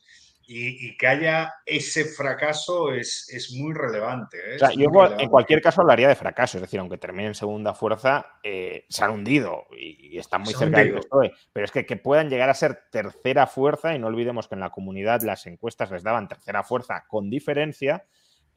y, 0.52 0.98
que 0.98 1.06
haya 1.06 1.54
ese 1.64 2.06
fracaso 2.06 2.92
es, 2.92 3.54
muy 3.56 3.72
relevante. 3.72 4.38
¿eh? 4.56 4.58
yo 4.76 4.90
en 5.20 5.30
cualquier 5.30 5.62
caso 5.62 5.82
hablaría 5.82 6.08
de 6.08 6.16
fracaso, 6.16 6.58
es 6.58 6.62
decir, 6.64 6.80
aunque 6.80 6.98
termine 6.98 7.28
en 7.28 7.36
segunda 7.36 7.76
fuerza, 7.76 8.26
eh, 8.44 8.86
se 8.90 9.04
han 9.04 9.12
hundido 9.12 9.68
y, 9.78 10.18
están 10.18 10.42
muy 10.42 10.54
cerca 10.54 10.80
del 10.80 10.96
PSOE. 10.96 11.32
Pero 11.54 11.66
es 11.66 11.72
que, 11.72 11.86
que 11.86 11.98
puedan 11.98 12.30
llegar 12.30 12.50
a 12.50 12.56
ser 12.56 12.82
tercera 12.92 13.46
fuerza, 13.46 13.94
y 13.94 14.00
no 14.00 14.08
olvidemos 14.08 14.48
que 14.48 14.56
en 14.56 14.62
la 14.62 14.72
comunidad 14.72 15.22
las 15.22 15.46
encuestas 15.46 15.92
les 15.92 16.02
daban 16.02 16.28
tercera 16.28 16.64
fuerza 16.64 17.06
con 17.08 17.30
diferencia, 17.30 18.06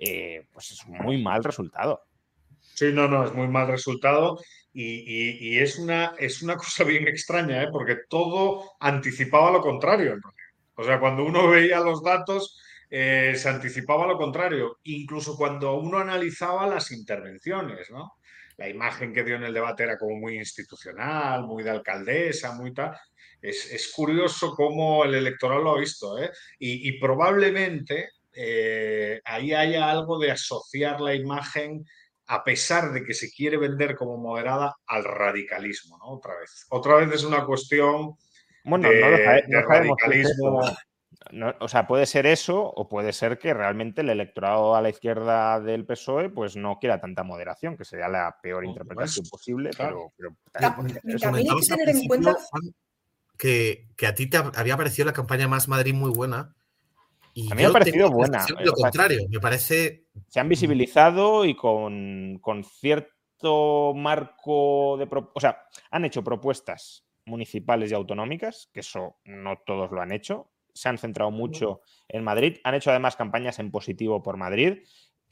eh, 0.05 0.47
pues 0.53 0.73
es 0.73 0.87
muy 0.87 1.23
mal 1.23 1.45
resultado. 1.45 2.03
Sí, 2.75 2.93
no, 2.93 3.07
no, 3.07 3.25
es 3.25 3.33
muy 3.33 3.47
mal 3.47 3.69
resultado. 3.69 4.41
Y, 4.75 5.59
es, 5.59 5.79
una, 5.79 6.15
es 6.19 6.43
una 6.43 6.57
cosa 6.57 6.83
bien 6.83 7.07
extraña, 7.07 7.71
porque 7.71 7.99
todo 8.09 8.73
anticipaba 8.81 9.53
lo 9.53 9.61
contrario. 9.61 10.17
O 10.75 10.83
sea, 10.83 10.99
cuando 10.99 11.25
uno 11.25 11.49
veía 11.49 11.79
los 11.81 12.03
datos, 12.03 12.59
eh, 12.91 13.35
se 13.37 13.49
anticipaba 13.49 14.07
lo 14.07 14.17
contrario, 14.17 14.79
incluso 14.85 15.37
cuando 15.37 15.75
uno 15.77 15.99
analizaba 15.99 16.67
las 16.67 16.91
intervenciones, 16.91 17.91
¿no? 17.91 18.15
La 18.57 18.69
imagen 18.69 19.13
que 19.13 19.25
dio 19.25 19.37
en 19.37 19.45
el 19.45 19.55
debate 19.55 19.85
era 19.85 19.99
como 19.99 20.17
muy 20.17 20.37
institucional, 20.37 21.45
muy 21.45 21.63
de 21.63 21.71
alcaldesa, 21.71 22.55
muy 22.55 22.75
tal. 22.75 22.97
Es, 23.41 23.93
curioso 23.95 24.55
cómo 24.55 25.05
el 25.05 25.15
electoral 25.15 25.65
lo 25.65 25.73
ha 25.73 25.81
visto, 25.81 26.19
¿eh? 26.19 26.31
y, 26.59 26.99
probablemente 27.01 28.09
eh, 28.35 29.21
ahí 29.25 29.53
haya 29.53 29.91
algo 29.91 30.19
de 30.19 30.31
asociar 30.31 31.01
la 31.01 31.15
imagen 31.15 31.85
a 32.27 32.45
pesar 32.45 32.93
de 32.93 33.05
que 33.05 33.15
se 33.15 33.31
quiere 33.31 33.57
vender 33.57 33.95
como 33.97 34.17
moderada 34.17 34.75
al 34.87 35.05
radicalismo, 35.05 35.99
¿no? 35.99 36.13
Otra 36.13 36.39
vez. 36.39 36.67
Otra 36.71 36.97
vez 36.97 37.13
es 37.13 37.25
una 37.25 37.45
cuestión 37.45 38.17
bueno, 38.65 38.89
no, 38.89 39.11
lo 39.11 39.69
radicalismo. 39.69 40.61
o 41.61 41.69
sea, 41.69 41.87
puede 41.87 42.07
ser 42.07 42.27
eso 42.27 42.63
o 42.63 42.89
puede 42.89 43.13
ser 43.13 43.39
que 43.39 43.53
realmente 43.55 44.03
el 44.03 44.11
electorado 44.11 44.77
a 44.77 44.81
la 44.83 44.89
izquierda 44.89 45.61
del 45.61 45.85
PSOE 45.85 46.31
pues 46.31 46.57
no 46.57 46.79
quiera 46.79 47.01
tanta 47.01 47.25
moderación, 47.25 47.77
que 47.77 47.85
sería 47.85 48.09
la 48.09 48.37
peor 48.43 48.65
interpretación 48.65 49.27
posible, 49.29 49.71
pero, 49.77 50.13
también 50.53 51.49
hay 51.51 51.61
que 51.61 51.67
tener 51.67 51.89
en 51.89 52.07
cuenta 52.07 52.37
que, 53.37 53.89
a 54.07 54.15
ti 54.15 54.29
te 54.29 54.37
había 54.37 54.77
parecido 54.77 55.07
la 55.07 55.13
campaña 55.13 55.49
Más 55.49 55.69
Madrid 55.69 55.95
muy 55.95 56.11
buena. 56.11 56.55
Y 57.35 57.51
a 57.51 57.55
mí 57.55 57.63
me 57.63 57.69
ha 57.69 57.73
parecido 57.73 58.11
buena. 58.11 58.45
Lo 58.61 58.73
contrario, 58.73 59.21
me 59.29 59.41
parece... 59.41 60.07
Se 60.29 60.41
han 60.41 60.49
visibilizado 60.49 61.45
y 61.45 61.55
con, 61.55 62.39
con 62.41 62.65
cierto 62.65 63.95
marco 63.95 64.97
de... 64.99 65.09
O 65.35 65.41
sea, 65.41 65.63
han 65.91 66.05
hecho 66.05 66.23
propuestas 66.23 67.07
municipales 67.25 67.91
y 67.91 67.95
autonómicas, 67.95 68.69
que 68.73 68.81
eso 68.81 69.17
no 69.25 69.59
todos 69.65 69.91
lo 69.91 70.01
han 70.01 70.13
hecho. 70.13 70.51
Se 70.75 70.89
han 70.89 70.99
centrado 70.99 71.31
mucho 71.31 71.81
en 72.09 72.25
Madrid. 72.25 72.59
Han 72.65 72.75
hecho 72.75 72.91
además 72.91 73.17
campañas 73.17 73.59
en 73.59 73.71
positivo 73.71 74.23
por 74.23 74.37
Madrid, 74.37 74.79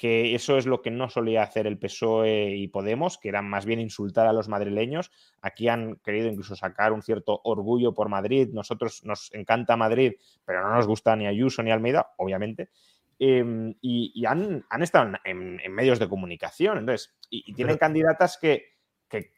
que 0.01 0.35
eso 0.35 0.57
es 0.57 0.65
lo 0.65 0.81
que 0.81 0.91
no 0.91 1.11
solía 1.11 1.43
hacer 1.43 1.67
el 1.67 1.79
PSOE 1.79 2.57
y 2.57 2.69
Podemos, 2.69 3.19
que 3.19 3.29
eran 3.29 3.51
más 3.51 3.67
bien 3.67 3.81
insultar 3.81 4.27
a 4.27 4.33
los 4.33 4.49
madrileños. 4.49 5.11
Aquí 5.43 5.69
han 5.69 5.97
querido 5.97 6.27
incluso 6.27 6.57
sacar 6.57 6.95
un 6.95 7.03
cierto 7.03 7.43
orgullo 7.45 7.93
por 7.93 8.09
Madrid. 8.09 8.49
Nosotros 8.51 9.05
nos 9.05 9.31
encanta 9.35 9.77
Madrid, 9.77 10.15
pero 10.47 10.63
no 10.63 10.75
nos 10.75 10.87
gusta 10.87 11.15
ni 11.17 11.27
Ayuso 11.27 11.63
ni 11.63 11.71
Almeida, 11.71 12.15
obviamente. 12.17 12.71
Em, 13.19 13.75
y, 13.83 14.25
han, 14.25 14.65
estado 14.81 15.19
en, 15.23 15.61
medios 15.71 15.99
de 15.99 16.09
comunicación. 16.09 16.79
Entonces, 16.79 17.15
y, 17.29 17.53
tienen 17.53 17.77
candidatas 17.77 18.39
que, 18.41 18.79
que 19.07 19.35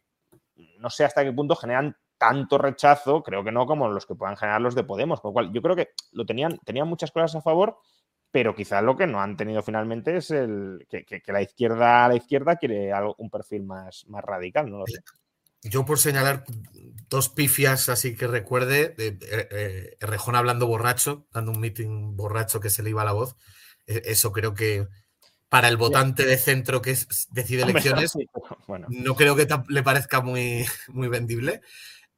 no 0.79 0.91
sé 0.91 1.05
hasta 1.05 1.25
qué 1.25 1.33
punto 1.33 1.57
generan 1.57 1.97
tanto 2.19 2.57
rechazo, 2.57 3.25
creo 3.25 3.43
que 3.43 3.51
no 3.51 3.67
como 3.67 3.89
los 3.89 4.07
que 4.07 4.15
puedan 4.15 4.37
generar 4.37 4.61
los 4.61 4.77
de 4.77 4.85
Podemos. 4.85 5.21
Con 5.21 5.31
lo 5.31 5.33
cual, 5.33 5.53
yo 5.53 5.61
creo 5.61 5.75
que 5.75 5.89
lo 6.13 6.25
tenían, 6.25 6.57
tenían 6.59 6.87
muchas 6.87 7.11
cosas 7.11 7.35
a 7.35 7.43
favor, 7.43 7.79
pero 8.33 8.57
quizás 8.57 8.83
lo 8.83 8.97
que 8.97 9.07
no 9.07 9.21
han 9.21 9.37
tenido 9.37 9.63
finalmente 9.63 10.17
es 10.17 10.31
el 10.31 10.87
que, 10.89 11.23
la 11.27 11.43
izquierda 11.43 12.05
a 12.05 12.09
la 12.09 12.17
izquierda 12.17 12.57
quiere 12.57 12.93
algo, 12.93 13.15
un 13.19 13.31
perfil 13.31 13.63
más, 13.63 14.07
más 14.09 14.25
radical, 14.25 14.71
no 14.71 14.79
lo 14.79 14.87
sé. 14.87 15.01
Yo 15.63 15.85
por 15.85 16.01
señalar 16.01 16.45
dos 17.09 17.29
pifias 17.29 17.89
así 17.89 18.17
que 18.17 18.27
recuerde, 18.27 18.97
eh, 18.99 19.19
eh, 19.21 19.97
Rejón 20.01 20.35
hablando 20.35 20.67
borracho, 20.67 21.27
dando 21.33 21.53
un 21.53 21.61
meeting 21.61 22.17
borracho 22.17 22.59
que 22.59 22.71
se 22.71 22.83
le 22.83 22.91
iba 22.91 23.05
la 23.05 23.13
voz, 23.13 23.37
e, 23.87 24.03
eso 24.07 24.33
creo 24.33 24.55
que 24.55 24.89
para 25.49 25.69
el 25.69 25.77
votante 25.77 26.25
de 26.25 26.39
centro 26.39 26.81
que 26.81 26.93
es, 26.93 27.29
decide 27.31 27.63
elecciones, 27.65 28.15
no 28.89 29.15
creo 29.15 29.37
que 29.37 29.47
le 29.69 29.83
parezca 29.83 30.23
muy, 30.23 30.65
muy 30.89 31.09
vendible. 31.09 31.61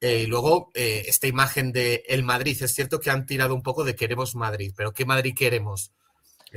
Eh, 0.01 0.23
y 0.23 0.25
luego, 0.27 0.71
eh, 0.73 1.05
esta 1.07 1.27
imagen 1.27 1.71
de 1.71 2.03
el 2.07 2.23
Madrid, 2.23 2.61
es 2.61 2.73
cierto 2.73 2.99
que 2.99 3.09
han 3.09 3.25
tirado 3.25 3.55
un 3.55 3.63
poco 3.63 3.83
de 3.83 3.95
queremos 3.95 4.35
Madrid, 4.35 4.73
pero 4.75 4.93
¿qué 4.93 5.05
Madrid 5.05 5.33
queremos? 5.35 5.91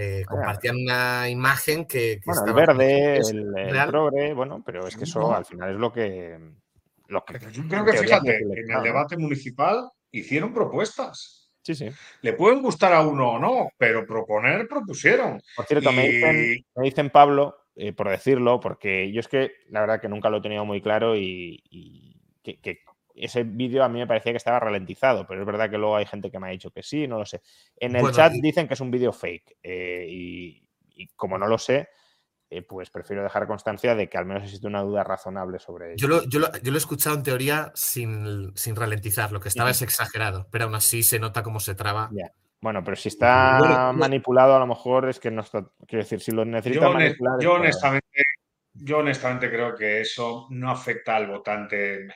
Eh, 0.01 0.25
compartían 0.29 0.77
una 0.77 1.29
imagen 1.29 1.85
que... 1.85 2.20
bueno, 2.25 2.45
el 2.47 2.53
verde, 2.53 3.16
el, 3.16 3.87
progre, 3.89 4.33
bueno, 4.33 4.62
pero 4.65 4.87
es 4.87 4.97
que 4.97 5.03
eso 5.03 5.35
al 5.35 5.45
final 5.45 5.73
es 5.73 5.77
lo 5.77 5.93
que... 5.93 6.39
Lo 7.09 7.25
que 7.25 7.41
yo 7.51 7.66
creo 7.66 7.85
que, 7.85 7.95
fíjate, 7.95 8.37
en 8.37 8.70
el 8.70 8.83
debate 8.85 9.16
municipal 9.16 9.91
hicieron 10.12 10.55
propuestas. 10.55 11.51
Sí, 11.62 11.75
sí. 11.75 11.89
Le 12.20 12.35
pueden 12.35 12.62
gustar 12.62 12.93
a 12.93 13.01
uno 13.01 13.33
o 13.33 13.39
no, 13.41 13.70
pero 13.77 14.07
proponer 14.07 14.69
propusieron. 14.69 15.43
Por 15.57 15.65
cierto, 15.66 15.91
me, 15.91 16.62
dicen, 16.77 17.11
Pablo, 17.11 17.57
por 17.97 18.09
decirlo, 18.09 18.61
porque 18.61 19.11
yo 19.11 19.19
es 19.19 19.27
que 19.27 19.51
la 19.70 19.81
verdad 19.81 20.01
que 20.01 20.09
nunca 20.09 20.31
lo 20.31 20.37
he 20.37 20.43
tenido 20.43 20.65
muy 20.65 20.81
claro 20.81 21.16
y, 21.16 22.20
que, 22.43 22.83
ese 23.20 23.43
vídeo 23.43 23.85
a 23.85 23.89
mí 23.89 23.99
me 23.99 24.07
parecía 24.07 24.32
que 24.32 24.39
estaba 24.39 24.61
ralentizado, 24.61 25.27
pero 25.27 25.40
es 25.40 25.47
verdad 25.47 25.70
que 25.70 25.78
luego 25.78 25.97
hay 25.97 26.07
gente 26.07 26.31
que 26.31 26.39
me 26.39 26.49
ha 26.49 26.51
dicho 26.51 26.70
que 26.70 26.82
sí, 26.82 27.07
no 27.07 27.19
lo 27.19 27.27
sé. 27.27 27.43
En 27.77 27.97
el 27.97 28.11
chat 28.12 28.32
dicen 28.32 28.69
que 28.69 28.74
es 28.74 28.81
un 28.81 28.90
vídeo 28.90 29.12
fake 29.12 29.59
eh, 29.62 30.07
y, 30.09 30.65
como 31.16 31.39
no 31.39 31.47
lo 31.47 31.59
sé, 31.59 31.89
eh, 32.51 32.62
pues 32.62 32.90
prefiero 32.90 33.23
dejar 33.23 33.47
constancia 33.47 33.95
de 33.95 34.09
que 34.09 34.19
al 34.19 34.27
menos 34.27 34.45
existe 34.45 34.66
una 34.66 34.82
duda 34.82 35.05
razonable 35.05 35.59
sobre 35.59 35.93
ello. 35.93 36.23
Yo 36.28 36.39
lo, 36.40 36.49
he 36.53 36.77
escuchado 36.77 37.16
en 37.16 37.23
teoría 37.23 37.73
sin, 37.74 38.55
ralentizar, 38.74 39.32
lo 39.32 39.40
que 39.40 39.49
estaba 39.49 39.70
es 39.70 39.82
exagerado, 39.82 40.49
pero 40.51 40.65
aún 40.65 40.74
así 40.74 41.03
se 41.03 41.19
nota 41.19 41.43
cómo 41.43 41.61
se 41.61 41.74
traba. 41.74 42.11
Bueno, 42.61 42.82
pero 42.82 42.97
si 42.97 43.09
está 43.09 43.93
manipulado, 43.95 44.57
a 44.57 44.59
lo 44.59 44.66
mejor 44.66 45.09
es 45.09 45.20
que 45.20 45.31
no 45.31 45.43
está. 45.43 45.65
Quiero 45.86 46.03
decir, 46.03 46.20
si 46.20 46.32
lo 46.32 46.45
necesita 46.45 46.90
manipular. 46.90 47.40
Yo 47.40 47.53
honestamente, 47.53 48.23
yo 48.74 48.99
honestamente 48.99 49.49
creo 49.49 49.74
que 49.74 50.01
eso 50.01 50.47
no 50.51 50.70
afecta 50.70 51.16
al 51.16 51.28
votante 51.28 52.09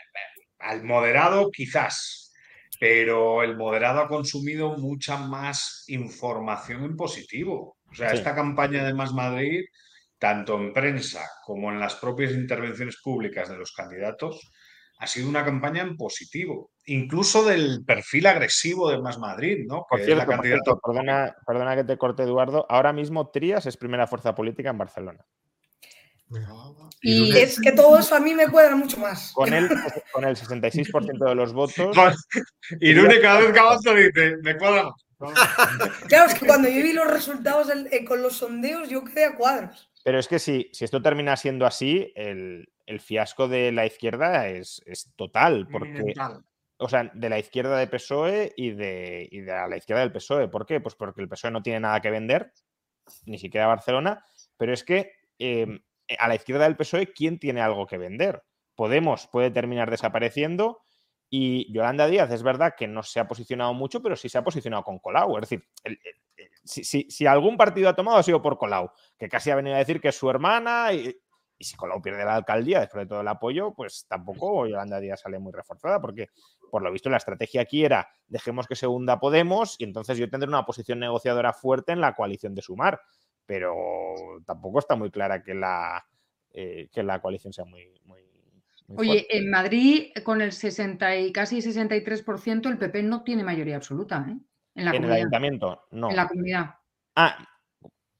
al 0.63 0.85
moderado 0.85 1.51
quizás, 1.51 2.33
pero 2.79 3.43
el 3.43 3.57
moderado 3.57 4.01
ha 4.01 4.09
consumido 4.09 4.77
mucha 4.77 5.17
más 5.17 5.85
información 5.89 6.85
en 6.85 6.97
positivo. 6.97 7.77
O 7.91 7.95
sea, 7.95 8.13
esta 8.13 8.35
campaña 8.35 8.85
de 8.85 8.95
Más 8.95 9.13
Madrid, 9.13 9.65
tanto 10.19 10.57
en 10.57 10.73
prensa 10.73 11.21
como 11.45 11.71
en 11.71 11.79
las 11.79 11.97
propias 11.97 12.33
intervenciones 12.33 13.01
públicas 13.03 13.49
de 13.49 13.59
los 13.59 13.73
candidatos, 13.73 14.41
ha 14.99 15.07
sido 15.07 15.29
una 15.29 15.45
campaña 15.45 15.83
en 15.83 15.97
positivo, 15.97 16.71
incluso 16.87 17.45
del 17.45 17.85
perfil 17.85 18.27
agresivo 18.27 18.89
de 18.89 19.03
Más 19.03 19.19
Madrid, 19.19 19.65
¿no? 19.67 19.85
Por 19.89 20.01
cierto, 20.01 20.27
por 20.27 20.43
cierto, 20.43 20.81
perdona, 20.81 21.37
perdona 21.45 21.77
que 21.77 21.85
te 21.85 21.99
corte, 21.99 22.23
Eduardo. 22.23 22.65
Ahora 22.69 22.93
mismo 22.93 23.29
Trías 23.31 23.67
es 23.67 23.77
primera 23.77 24.07
fuerza 24.07 24.35
política 24.35 24.71
en 24.71 24.79
Barcelona. 24.79 25.25
Y 27.01 27.37
Es 27.37 27.61
que 27.61 27.73
todo 27.73 27.99
eso 27.99 28.15
a 28.15 28.21
mí 28.21 28.33
me 28.35 28.47
cuadra 28.49 28.77
mucho 28.77 28.99
más. 28.99 29.33
Con 29.33 29.53
el, 29.53 29.69
con 30.13 30.25
el 30.25 30.37
66% 30.37 31.29
de 31.29 31.35
los 31.35 31.53
votos. 31.53 31.97
Irune 32.81 33.21
cada 33.21 33.41
vez 33.41 33.53
que 33.53 33.59
avanza 33.59 33.93
dice, 33.95 34.37
me 34.43 34.57
cuadra 34.57 34.85
más. 34.85 34.95
Claro, 36.09 36.31
es 36.31 36.39
que 36.39 36.47
cuando 36.47 36.69
yo 36.69 36.83
vi 36.83 36.93
los 36.93 37.09
resultados 37.11 37.69
del- 37.69 37.89
eh, 37.93 38.05
con 38.05 38.23
los 38.23 38.37
sondeos, 38.37 38.89
yo 38.89 39.05
quedé 39.05 39.25
a 39.27 39.37
cuadros. 39.37 39.89
Pero 40.05 40.19
es 40.19 40.27
que 40.27 40.39
si, 40.41 40.69
si 40.73 40.85
esto 40.85 41.01
termina 41.01 41.37
siendo 41.37 41.65
así, 41.65 42.13
el, 42.17 42.69
el 42.87 43.01
fiasco 43.01 43.47
de 43.47 43.71
la 43.71 43.87
izquierda 43.87 44.49
es, 44.49 44.83
es 44.85 45.13
total. 45.15 45.69
Porque, 45.71 46.13
o 46.79 46.89
sea, 46.89 47.11
de 47.15 47.29
la 47.29 47.39
izquierda 47.39 47.79
de 47.79 47.87
PSOE 47.87 48.53
y 48.57 48.71
de, 48.73 49.29
y 49.31 49.41
de 49.43 49.53
la 49.53 49.77
izquierda 49.77 50.03
del 50.03 50.11
PSOE. 50.13 50.49
¿Por 50.49 50.67
qué? 50.67 50.81
Pues 50.81 50.97
porque 50.97 51.21
el 51.23 51.29
PSOE 51.29 51.53
no 51.53 51.63
tiene 51.63 51.79
nada 51.81 52.01
que 52.01 52.11
vender, 52.11 52.53
ni 53.25 53.39
siquiera 53.39 53.69
Barcelona, 53.69 54.25
pero 54.57 54.73
es 54.73 54.83
que 54.83 55.13
eh, 55.39 55.81
a 56.19 56.29
la 56.29 56.35
izquierda 56.35 56.65
del 56.65 56.77
PSOE, 56.77 57.13
¿quién 57.13 57.39
tiene 57.39 57.61
algo 57.61 57.87
que 57.87 57.99
vender? 57.99 58.43
Podemos 58.75 59.27
puede 59.29 59.51
terminar 59.51 59.91
desapareciendo 59.91 60.81
y 61.31 61.73
Yolanda 61.73 62.07
Díaz 62.07 62.31
es 62.31 62.43
verdad 62.43 62.75
que 62.77 62.87
no 62.89 63.03
se 63.03 63.21
ha 63.21 63.27
posicionado 63.29 63.73
mucho, 63.75 64.03
pero 64.03 64.17
sí 64.17 64.29
se 64.29 64.39
ha 64.39 64.45
posicionado 64.45 64.83
con 64.83 64.99
Colau. 64.99 65.37
Es 65.37 65.43
decir, 65.43 65.65
el- 65.85 65.93
el- 66.05 66.15
el- 66.37 66.51
si, 66.65 66.85
si- 66.85 67.11
si 67.11 67.27
algún 67.27 67.57
partido 67.57 67.89
ha 67.89 67.95
tomado 67.97 68.19
ha 68.19 68.23
sido 68.23 68.43
por 68.43 68.59
Colau, 68.59 68.91
que 69.19 69.29
casi 69.29 69.51
ha 69.51 69.57
venido 69.57 69.75
a 69.77 69.79
decir 69.79 70.01
que 70.01 70.09
es 70.09 70.17
su 70.17 70.29
hermana 70.29 70.93
y, 70.93 71.15
y 71.59 71.65
si 71.65 71.77
Colau 71.77 72.03
pierde 72.03 72.25
la 72.25 72.35
alcaldía 72.35 72.81
después 72.81 73.05
de 73.05 73.09
todo 73.09 73.21
el 73.21 73.29
apoyo, 73.29 73.73
pues 73.75 74.05
tampoco 74.09 74.67
Yolanda 74.67 75.01
Díaz 75.01 75.21
sale 75.21 75.39
muy 75.39 75.53
reforzada, 75.53 76.01
porque 76.01 76.29
por 76.71 76.83
lo 76.83 76.91
visto 76.93 77.09
la 77.09 77.19
estrategia 77.19 77.63
aquí 77.63 77.85
era 77.85 78.09
dejemos 78.27 78.67
que 78.67 78.75
se 78.77 78.87
hunda 78.87 79.21
Podemos 79.21 79.77
y 79.79 79.85
entonces 79.85 80.19
yo 80.19 80.29
tendré 80.29 80.49
una 80.49 80.65
posición 80.67 80.99
negociadora 80.99 81.53
fuerte 81.53 81.93
en 81.93 82.01
la 82.01 82.15
coalición 82.15 82.55
de 82.55 82.63
Sumar, 82.63 83.01
pero 83.53 83.75
tampoco 84.47 84.79
está 84.79 84.97
muy 84.97 85.11
clara 85.11 85.43
que 85.43 85.53
la, 85.53 86.03
eh, 86.55 86.89
que 86.91 87.03
la 87.03 87.21
coalición 87.21 87.53
sea 87.53 87.67
muy... 87.67 87.87
muy, 88.07 88.23
muy 88.89 88.97
Oye, 88.99 89.11
fuerte. 89.21 89.37
en 89.37 89.51
Madrid, 89.51 90.13
con 90.25 90.41
el 90.41 90.53
60 90.53 91.17
y 91.19 91.33
casi 91.33 91.59
63%, 91.61 92.67
el 92.71 92.79
PP 92.79 93.03
no 93.03 93.23
tiene 93.23 93.45
mayoría 93.45 93.77
absoluta, 93.77 94.25
¿eh? 94.27 94.39
En 94.75 94.85
la 94.87 94.93
en 94.93 95.05
el 95.05 95.13
ayuntamiento, 95.13 95.83
no. 95.91 96.09
En 96.09 96.17
la 96.17 96.29
comunidad. 96.29 96.75
Ah, 97.15 97.47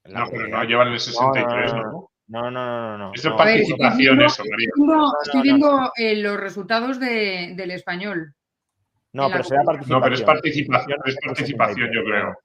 en 0.03 0.13
la 0.13 0.19
No, 0.19 0.25
pero 0.29 0.47
no 0.49 0.63
llevan 0.65 0.89
el 0.89 0.99
63, 0.99 1.73
¿no? 1.73 2.09
No, 2.27 2.51
no, 2.51 2.51
no, 2.51 2.51
no. 2.51 2.97
no, 2.99 3.13
Esto 3.15 3.29
es 3.29 3.33
no. 3.33 3.41
A 3.41 3.45
ver, 3.45 3.57
estoy 3.57 3.77
participación 3.79 4.17
viendo- 4.17 4.25
eso, 4.25 4.43
estoy 4.43 4.57
viendo, 4.57 5.13
estoy 5.23 5.39
no, 5.39 5.43
viendo, 5.43 5.91
eh, 5.95 6.15
los 6.21 6.39
resultados 6.39 6.99
de- 6.99 7.53
del 7.57 7.71
español. 7.71 8.35
No, 9.13 9.29
pero 9.31 9.43
será 9.43 9.63
participación. 9.63 9.99
No, 9.99 10.03
pero 10.03 10.15
es 10.15 10.21
participación, 10.21 10.99
es 11.05 11.17
participación, 11.25 11.87
yo 11.91 12.01
63, 12.01 12.05
creo. 12.05 12.37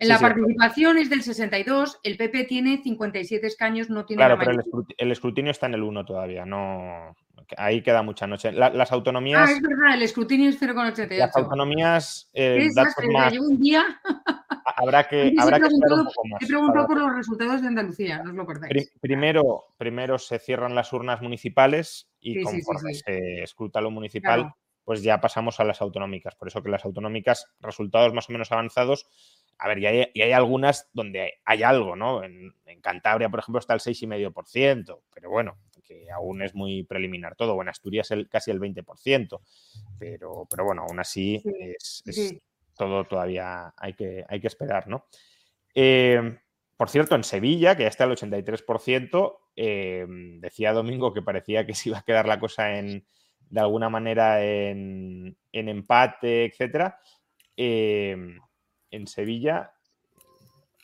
En 0.00 0.06
Sí, 0.06 0.12
la 0.12 0.16
sí. 0.18 0.24
participación 0.24 0.96
es 0.96 1.10
del 1.10 1.22
62, 1.22 2.00
el 2.02 2.16
PP 2.16 2.44
tiene 2.44 2.78
57 2.82 3.46
escaños, 3.46 3.90
no 3.90 4.06
tiene 4.06 4.20
Claro, 4.20 4.36
la 4.36 4.40
pero 4.40 4.62
el 4.96 5.12
escrutinio 5.12 5.50
está 5.50 5.66
en 5.66 5.74
el 5.74 5.82
1 5.82 6.06
todavía, 6.06 6.46
no. 6.46 7.14
Ahí 7.58 7.82
queda 7.82 8.02
mucha 8.02 8.26
noche. 8.26 8.50
La- 8.52 8.70
las 8.70 8.92
Ah, 8.92 8.94
autonomías, 8.94 9.50
es 9.50 9.60
verdad, 9.60 9.94
el 9.94 10.02
escrutinio 10.02 10.48
es 10.48 10.54
las 10.54 10.70
0,88. 10.74 11.30
autonomías, 11.34 12.30
Qué 12.32 12.46
eh, 12.46 12.68
datos 12.74 12.74
desastre, 12.94 13.08
más, 13.12 13.32
llevo 13.32 13.44
un 13.48 13.60
día. 13.60 13.84
habrá 14.76 15.06
que, 15.06 15.34
habrá 15.38 15.58
que 15.60 15.66
esperar 15.66 15.72
un 15.74 15.80
preguntado, 15.80 16.04
poco 16.04 16.28
más. 16.28 16.42
he 16.42 16.46
preguntado 16.46 16.86
para- 16.86 16.86
por 16.86 16.98
los 17.08 17.16
resultados 17.16 17.60
de 17.60 17.68
Andalucía, 17.68 18.22
no 18.22 18.30
os 18.30 18.36
lo 18.36 18.46
perdáis. 18.46 18.72
Pri- 18.72 18.88
primero, 19.00 19.64
primero 19.76 20.18
se 20.18 20.38
cierran 20.38 20.74
las 20.74 20.92
urnas 20.94 21.20
municipales 21.20 22.08
y 22.20 22.34
Sí, 22.36 22.42
conforme 22.42 22.94
se 22.94 23.42
escruta 23.42 23.82
lo 23.82 23.90
municipal, 23.90 24.40
Claro. 24.40 24.56
pues 24.84 25.02
ya 25.02 25.20
pasamos 25.20 25.60
a 25.60 25.64
las 25.64 25.82
autonómicas. 25.82 26.34
Por 26.36 26.48
eso 26.48 26.62
que 26.62 26.70
las 26.70 26.84
autonómicas, 26.86 27.48
resultados 27.60 28.14
más 28.14 28.28
o 28.30 28.32
menos 28.32 28.50
avanzados, 28.52 29.06
a 29.60 29.68
ver, 29.68 29.78
y 29.78 29.86
hay, 29.86 30.10
y 30.14 30.22
hay 30.22 30.32
algunas 30.32 30.88
donde 30.92 31.34
hay, 31.44 31.62
algo, 31.62 31.96
¿no? 31.96 32.24
En, 32.24 32.54
en 32.66 32.80
Cantabria, 32.80 33.28
por 33.28 33.40
ejemplo, 33.40 33.58
está 33.60 33.74
el 33.74 33.80
6,5%, 33.80 35.02
pero 35.12 35.30
bueno, 35.30 35.58
que 35.90 36.10
aún 36.10 36.40
es 36.42 36.54
muy 36.54 36.84
preliminar 36.84 37.34
todo. 37.34 37.54
O 37.54 37.62
en 37.62 37.68
Asturias 37.68 38.10
el, 38.12 38.28
casi 38.28 38.52
el 38.52 38.60
20%, 38.60 39.40
pero, 39.98 40.46
pero 40.48 40.64
bueno, 40.64 40.82
aún 40.88 41.00
así 41.00 41.40
Sí, 41.42 41.50
es, 41.76 42.02
es 42.06 42.14
sí. 42.14 42.42
todo 42.76 43.04
todavía 43.04 43.74
hay 43.76 43.94
que, 43.94 44.24
hay 44.28 44.40
que 44.40 44.46
esperar, 44.46 44.86
¿no? 44.86 45.06
Eh, 45.74 46.38
por 46.76 46.88
cierto, 46.88 47.14
en 47.14 47.24
Sevilla, 47.24 47.76
que 47.76 47.82
ya 47.82 47.88
está 47.88 48.04
el 48.04 48.12
83%, 48.12 49.38
eh, 49.56 50.06
decía 50.38 50.72
Domingo 50.72 51.12
que 51.12 51.22
parecía 51.22 51.66
que 51.66 51.74
se 51.74 51.90
iba 51.90 51.98
a 51.98 52.02
quedar 52.02 52.26
la 52.26 52.38
cosa 52.38 52.78
en, 52.78 53.04
de 53.50 53.60
alguna 53.60 53.90
manera 53.90 54.42
en, 54.42 55.36
en 55.52 55.68
empate, 55.68 56.46
etcétera. 56.46 56.98
Eh, 57.56 58.16
en 58.90 59.06
Sevilla, 59.06 59.72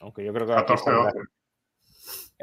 aunque 0.01 0.25
yo 0.25 0.33
creo 0.33 0.47
que 0.47 0.53
aquí 0.53 0.61
14 0.63 0.91
está, 0.91 1.03
12. 1.03 1.19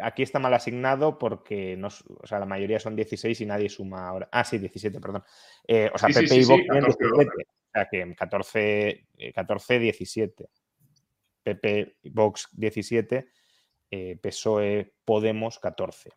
aquí 0.02 0.24
está 0.24 0.40
mal 0.40 0.54
asignado 0.54 1.18
porque 1.18 1.76
no, 1.78 1.88
o 1.88 2.28
sea, 2.28 2.40
la 2.40 2.46
mayoría 2.46 2.80
son 2.80 2.96
16 2.96 3.42
y 3.42 3.46
nadie 3.46 3.70
suma 3.70 4.08
ahora. 4.08 4.30
Ah, 4.32 4.44
sí, 4.44 4.58
17, 4.58 5.00
perdón. 5.00 5.24
Eh, 5.68 5.90
o 5.94 5.98
sea, 5.98 6.10
Sí, 6.10 6.14
sí, 6.14 6.20
PP 6.22 6.28
sí, 6.30 6.40
y 6.40 6.44
sí, 6.44 6.54
tienen 6.54 6.82
14, 6.82 7.04
17. 7.04 7.44
O 7.44 7.72
sea, 7.74 7.88
que 7.90 8.02
en 8.02 8.14
14, 8.14 9.08
eh, 9.18 9.34
14 9.34 9.80
17. 9.80 10.50
PP 11.44 11.98
y 12.04 12.10
Vox 12.10 12.48
17, 12.54 13.28
eh, 13.92 14.18
PSOE, 14.22 14.94
Podemos 15.06 15.60
14. 15.60 16.10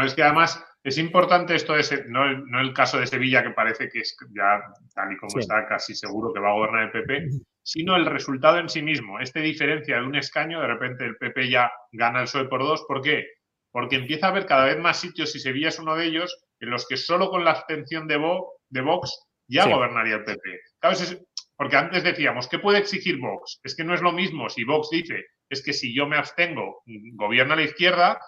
No, 0.00 0.06
es 0.06 0.14
que 0.14 0.22
además 0.22 0.64
es 0.82 0.96
importante 0.96 1.54
esto 1.54 1.74
de 1.74 1.80
ese, 1.80 2.04
no, 2.08 2.24
el, 2.24 2.46
no 2.46 2.58
el 2.60 2.72
caso 2.72 2.98
de 2.98 3.06
Sevilla, 3.06 3.42
que 3.42 3.50
parece 3.50 3.88
que 3.90 3.98
es 4.00 4.16
ya 4.34 4.60
tal 4.94 5.12
y 5.12 5.16
como 5.18 5.30
Sí. 5.32 5.40
está 5.40 5.66
casi 5.68 5.94
seguro 5.94 6.32
que 6.32 6.40
va 6.40 6.48
a 6.50 6.54
gobernar 6.54 6.84
el 6.84 6.90
PP, 6.90 7.28
sino 7.62 7.96
el 7.96 8.06
resultado 8.06 8.58
en 8.58 8.68
sí 8.70 8.80
mismo. 8.82 9.20
Este 9.20 9.40
diferencia 9.40 9.96
de 10.00 10.06
un 10.06 10.16
escaño, 10.16 10.60
de 10.60 10.66
repente 10.68 11.04
el 11.04 11.16
PP 11.16 11.50
ya 11.50 11.70
gana 11.92 12.20
el 12.20 12.24
PSOE 12.24 12.48
por 12.48 12.60
dos. 12.62 12.84
¿Por 12.88 13.02
qué? 13.02 13.26
Porque 13.70 13.96
empieza 13.96 14.26
a 14.26 14.30
haber 14.30 14.46
cada 14.46 14.64
vez 14.64 14.78
más 14.78 14.98
sitios, 14.98 15.36
y 15.36 15.40
Sevilla 15.40 15.68
es 15.68 15.78
uno 15.78 15.94
de 15.96 16.06
ellos, 16.06 16.34
en 16.60 16.70
los 16.70 16.86
que 16.88 16.96
solo 16.96 17.28
con 17.28 17.44
la 17.44 17.50
abstención 17.52 18.06
de, 18.08 18.18
Vo- 18.18 18.52
de 18.70 18.80
Vox 18.80 19.26
ya 19.48 19.64
Sí. 19.64 19.70
gobernaría 19.72 20.14
el 20.16 20.24
PP. 20.24 20.60
Claro, 20.80 20.94
ese 20.96 21.04
es- 21.14 21.22
porque 21.56 21.76
antes 21.76 22.02
decíamos, 22.04 22.48
¿qué 22.48 22.58
puede 22.58 22.78
exigir 22.78 23.18
Vox? 23.18 23.60
Es 23.62 23.76
que 23.76 23.84
no 23.84 23.92
es 23.94 24.00
lo 24.00 24.12
mismo 24.12 24.48
si 24.48 24.64
Vox 24.64 24.88
dice, 24.90 25.26
es 25.50 25.62
que 25.62 25.74
si 25.74 25.94
yo 25.94 26.06
me 26.06 26.16
abstengo, 26.16 26.82
gobierna 27.16 27.54
la 27.54 27.62
izquierda, 27.64 28.18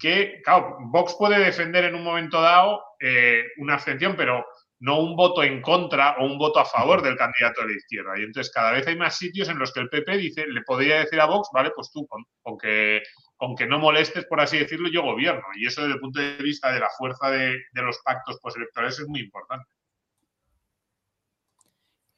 que, 0.00 0.40
claro, 0.42 0.78
Vox 0.80 1.14
puede 1.18 1.38
defender 1.38 1.84
en 1.84 1.94
un 1.94 2.02
momento 2.02 2.40
dado 2.40 2.82
eh, 2.98 3.44
una 3.58 3.74
abstención, 3.74 4.14
pero 4.16 4.44
no 4.80 4.98
un 4.98 5.14
voto 5.14 5.42
en 5.42 5.60
contra 5.60 6.16
o 6.18 6.24
un 6.24 6.38
voto 6.38 6.58
a 6.58 6.64
favor 6.64 7.02
del 7.02 7.16
candidato 7.16 7.60
de 7.60 7.68
la 7.68 7.76
izquierda. 7.76 8.18
Y 8.18 8.22
entonces 8.22 8.52
cada 8.52 8.72
vez 8.72 8.86
hay 8.86 8.96
más 8.96 9.16
sitios 9.16 9.48
en 9.50 9.58
los 9.58 9.72
que 9.72 9.80
el 9.80 9.90
PP 9.90 10.16
dice, 10.16 10.46
le 10.46 10.62
podría 10.62 11.00
decir 11.00 11.20
a 11.20 11.26
Vox, 11.26 11.50
vale, 11.52 11.70
pues 11.74 11.92
tú, 11.92 12.06
con, 12.06 12.24
con 12.42 12.56
que, 12.56 13.02
con 13.36 13.54
que 13.54 13.66
no 13.66 13.78
molestes, 13.78 14.24
por 14.24 14.40
así 14.40 14.58
decirlo, 14.58 14.88
yo 14.88 15.02
gobierno. 15.02 15.44
Y 15.56 15.66
eso 15.66 15.82
desde 15.82 15.94
el 15.94 16.00
punto 16.00 16.20
de 16.20 16.36
vista 16.38 16.72
de 16.72 16.80
la 16.80 16.88
fuerza 16.96 17.30
de, 17.30 17.58
de 17.72 17.82
los 17.82 17.98
pactos 17.98 18.40
postelectorales 18.40 18.98
es 18.98 19.06
muy 19.06 19.20
importante. 19.20 19.66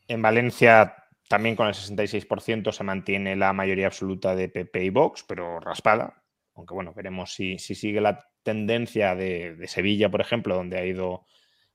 En 0.06 0.22
Valencia 0.22 0.96
también 1.28 1.56
con 1.56 1.66
el 1.66 1.74
66% 1.74 2.70
se 2.72 2.84
mantiene 2.84 3.34
la 3.34 3.52
mayoría 3.52 3.86
absoluta 3.86 4.36
de 4.36 4.48
PP 4.48 4.84
y 4.84 4.90
Vox, 4.90 5.24
pero 5.26 5.59
raspada. 5.59 6.22
Aunque 6.54 6.74
bueno, 6.74 6.92
veremos 6.94 7.32
si, 7.32 7.58
si 7.58 7.74
sigue 7.74 8.00
la 8.00 8.28
tendencia 8.42 9.14
de, 9.14 9.56
de 9.56 9.68
Sevilla, 9.68 10.10
por 10.10 10.20
ejemplo, 10.20 10.54
donde 10.54 10.78
ha 10.78 10.84
ido, 10.84 11.24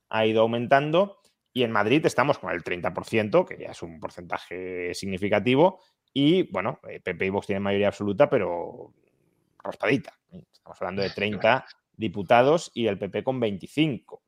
ha 0.09 0.25
ido 0.25 0.41
aumentando. 0.41 1.19
Y 1.53 1.63
en 1.63 1.71
Madrid 1.71 2.05
estamos 2.05 2.37
con 2.37 2.51
el 2.51 2.63
30%, 2.63 3.45
que 3.47 3.57
ya 3.57 3.71
es 3.71 3.81
un 3.81 3.99
porcentaje 3.99 4.93
significativo. 4.93 5.81
Y 6.13 6.43
bueno, 6.51 6.79
eh, 6.87 6.99
PP 6.99 7.25
y 7.25 7.29
Vox 7.29 7.47
tienen 7.47 7.63
mayoría 7.63 7.87
absoluta, 7.87 8.29
pero 8.29 8.93
raspadita. 9.63 10.13
Estamos 10.31 10.81
hablando 10.81 11.01
de 11.01 11.09
30 11.09 11.65
diputados 11.95 12.71
y 12.73 12.87
el 12.87 12.97
PP 12.97 13.23
con 13.23 13.39
25. 13.39 14.21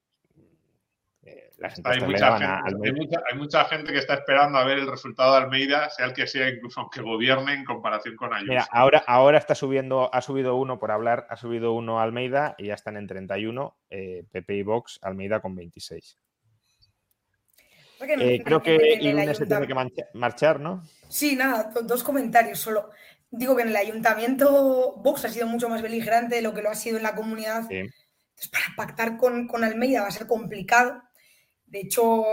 Las 1.60 1.82
Hay 1.84 2.00
mucha, 2.00 2.28
a- 2.36 2.38
gente, 2.38 2.46
al 2.54 2.64
hay, 2.68 2.74
medio- 2.80 2.94
mucha, 3.04 3.22
hay 3.30 3.38
mucha 3.38 3.66
gente 3.66 3.92
que 3.92 3.98
está 4.00 4.14
esperando 4.14 4.58
a 4.58 4.64
ver 4.64 4.78
el 4.80 4.88
resultado 4.90 5.34
de 5.34 5.40
Almeida, 5.44 5.90
sea 5.90 6.06
el 6.06 6.14
que 6.14 6.26
sea, 6.26 6.48
incluso 6.48 6.80
aunque 6.80 7.02
gobierne 7.02 7.54
en 7.54 7.66
comparación 7.66 8.16
con 8.16 8.34
Ayuso. 8.34 8.50
Mira, 8.52 8.68
ahora, 8.72 9.04
ahora 9.06 9.38
está 9.38 9.56
subiendo, 9.56 10.10
ha 10.14 10.22
subido 10.22 10.56
uno 10.56 10.80
por 10.80 10.90
hablar, 10.92 11.28
ha 11.30 11.36
subido 11.36 11.74
uno 11.74 12.00
Almeida 12.00 12.56
y 12.58 12.68
ya 12.68 12.76
están 12.76 12.96
en 12.96 13.08
31, 13.08 13.78
eh, 13.90 14.24
PP 14.32 14.56
y 14.56 14.64
Vox, 14.64 15.00
Almeida 15.02 15.42
con 15.42 15.54
26. 15.54 16.18
Porque 17.98 18.14
en- 18.14 18.22
Eh, 18.22 18.42
creo 18.44 18.62
que 18.62 18.76
el 18.78 19.36
se 19.36 19.46
tiene 19.46 19.68
que 19.68 19.76
marchar, 20.14 20.60
¿no? 20.62 20.84
Sí, 21.10 21.36
nada, 21.36 21.64
do- 21.74 21.82
dos 21.82 22.04
comentarios 22.04 22.60
solo. 22.60 22.90
Digo 23.32 23.56
que 23.58 23.64
en 23.64 23.70
el 23.70 23.76
ayuntamiento 23.76 24.94
Vox 24.98 25.26
ha 25.26 25.30
sido 25.30 25.46
mucho 25.48 25.68
más 25.68 25.82
beligerante 25.82 26.36
de 26.36 26.42
lo 26.42 26.54
que 26.54 26.62
lo 26.62 26.70
ha 26.70 26.76
sido 26.76 26.96
en 26.98 27.04
la 27.04 27.16
comunidad. 27.16 27.68
Sí. 27.68 27.76
Entonces, 27.80 28.48
para 28.50 28.66
pactar 28.78 29.18
con, 29.18 29.48
con 29.50 29.66
Almeida 29.66 30.02
va 30.04 30.08
a 30.08 30.12
ser 30.12 30.26
complicado. 30.26 31.02
De 31.70 31.80
hecho, 31.82 32.26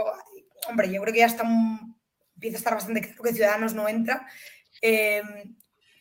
hombre, 0.68 0.92
yo 0.92 1.00
creo 1.02 1.12
que 1.12 1.20
ya 1.20 1.26
está, 1.26 1.42
un- 1.44 1.96
empieza 2.34 2.56
a 2.56 2.58
estar 2.58 2.74
bastante 2.74 3.00
claro 3.02 3.22
que 3.22 3.32
Ciudadanos 3.32 3.74
no 3.74 3.88
entra. 3.88 4.26
Eh, 4.82 5.22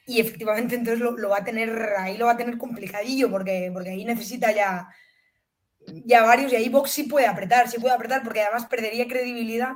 y 0.07 0.19
efectivamente, 0.19 0.75
entonces 0.75 0.99
lo, 0.99 1.11
lo 1.11 1.29
va 1.29 1.37
a 1.39 1.43
tener, 1.43 1.69
ahí 1.97 2.17
lo 2.17 2.25
va 2.27 2.33
a 2.33 2.37
tener 2.37 2.57
complicadillo, 2.57 3.29
porque, 3.31 3.69
porque 3.73 3.89
ahí 3.89 4.05
necesita 4.05 4.51
ya 4.51 4.87
ya 6.05 6.23
varios 6.23 6.51
y 6.51 6.55
ahí 6.55 6.69
Vox 6.69 6.91
sí 6.91 7.03
puede 7.03 7.27
apretar, 7.27 7.67
sí 7.69 7.79
puede 7.79 7.93
apretar 7.93 8.23
porque 8.23 8.41
además 8.41 8.65
perdería 8.65 9.07
credibilidad, 9.07 9.73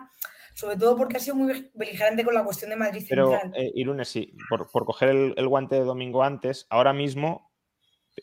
sobre 0.56 0.76
todo 0.78 0.98
porque 0.98 1.18
ha 1.18 1.20
sido 1.20 1.36
muy 1.36 1.70
beligerante 1.74 2.24
con 2.24 2.34
la 2.34 2.44
cuestión 2.44 2.72
de 2.72 2.76
Madrid 2.78 3.06
Pero, 3.08 3.30
Central. 3.30 3.54
eh, 3.56 3.72
Irune, 3.76 4.06
sí, 4.06 4.36
por, 4.50 4.70
por 4.72 4.86
coger 4.86 5.10
el, 5.10 5.34
el 5.38 5.48
guante 5.48 5.76
de 5.76 5.84
domingo 5.84 6.24
antes, 6.24 6.66
ahora 6.70 6.94
mismo 6.94 7.52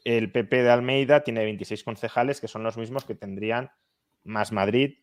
el 0.05 0.33
PP 0.33 0.63
de 0.63 0.71
Almeida 0.71 1.23
tiene 1.23 1.45
26 1.45 1.85
concejales, 1.85 2.41
que 2.41 2.49
son 2.49 2.63
los 2.65 2.77
mismos 2.77 3.05
que 3.05 3.15
tendrían 3.15 3.71
más 4.25 4.53
Madrid, 4.53 4.99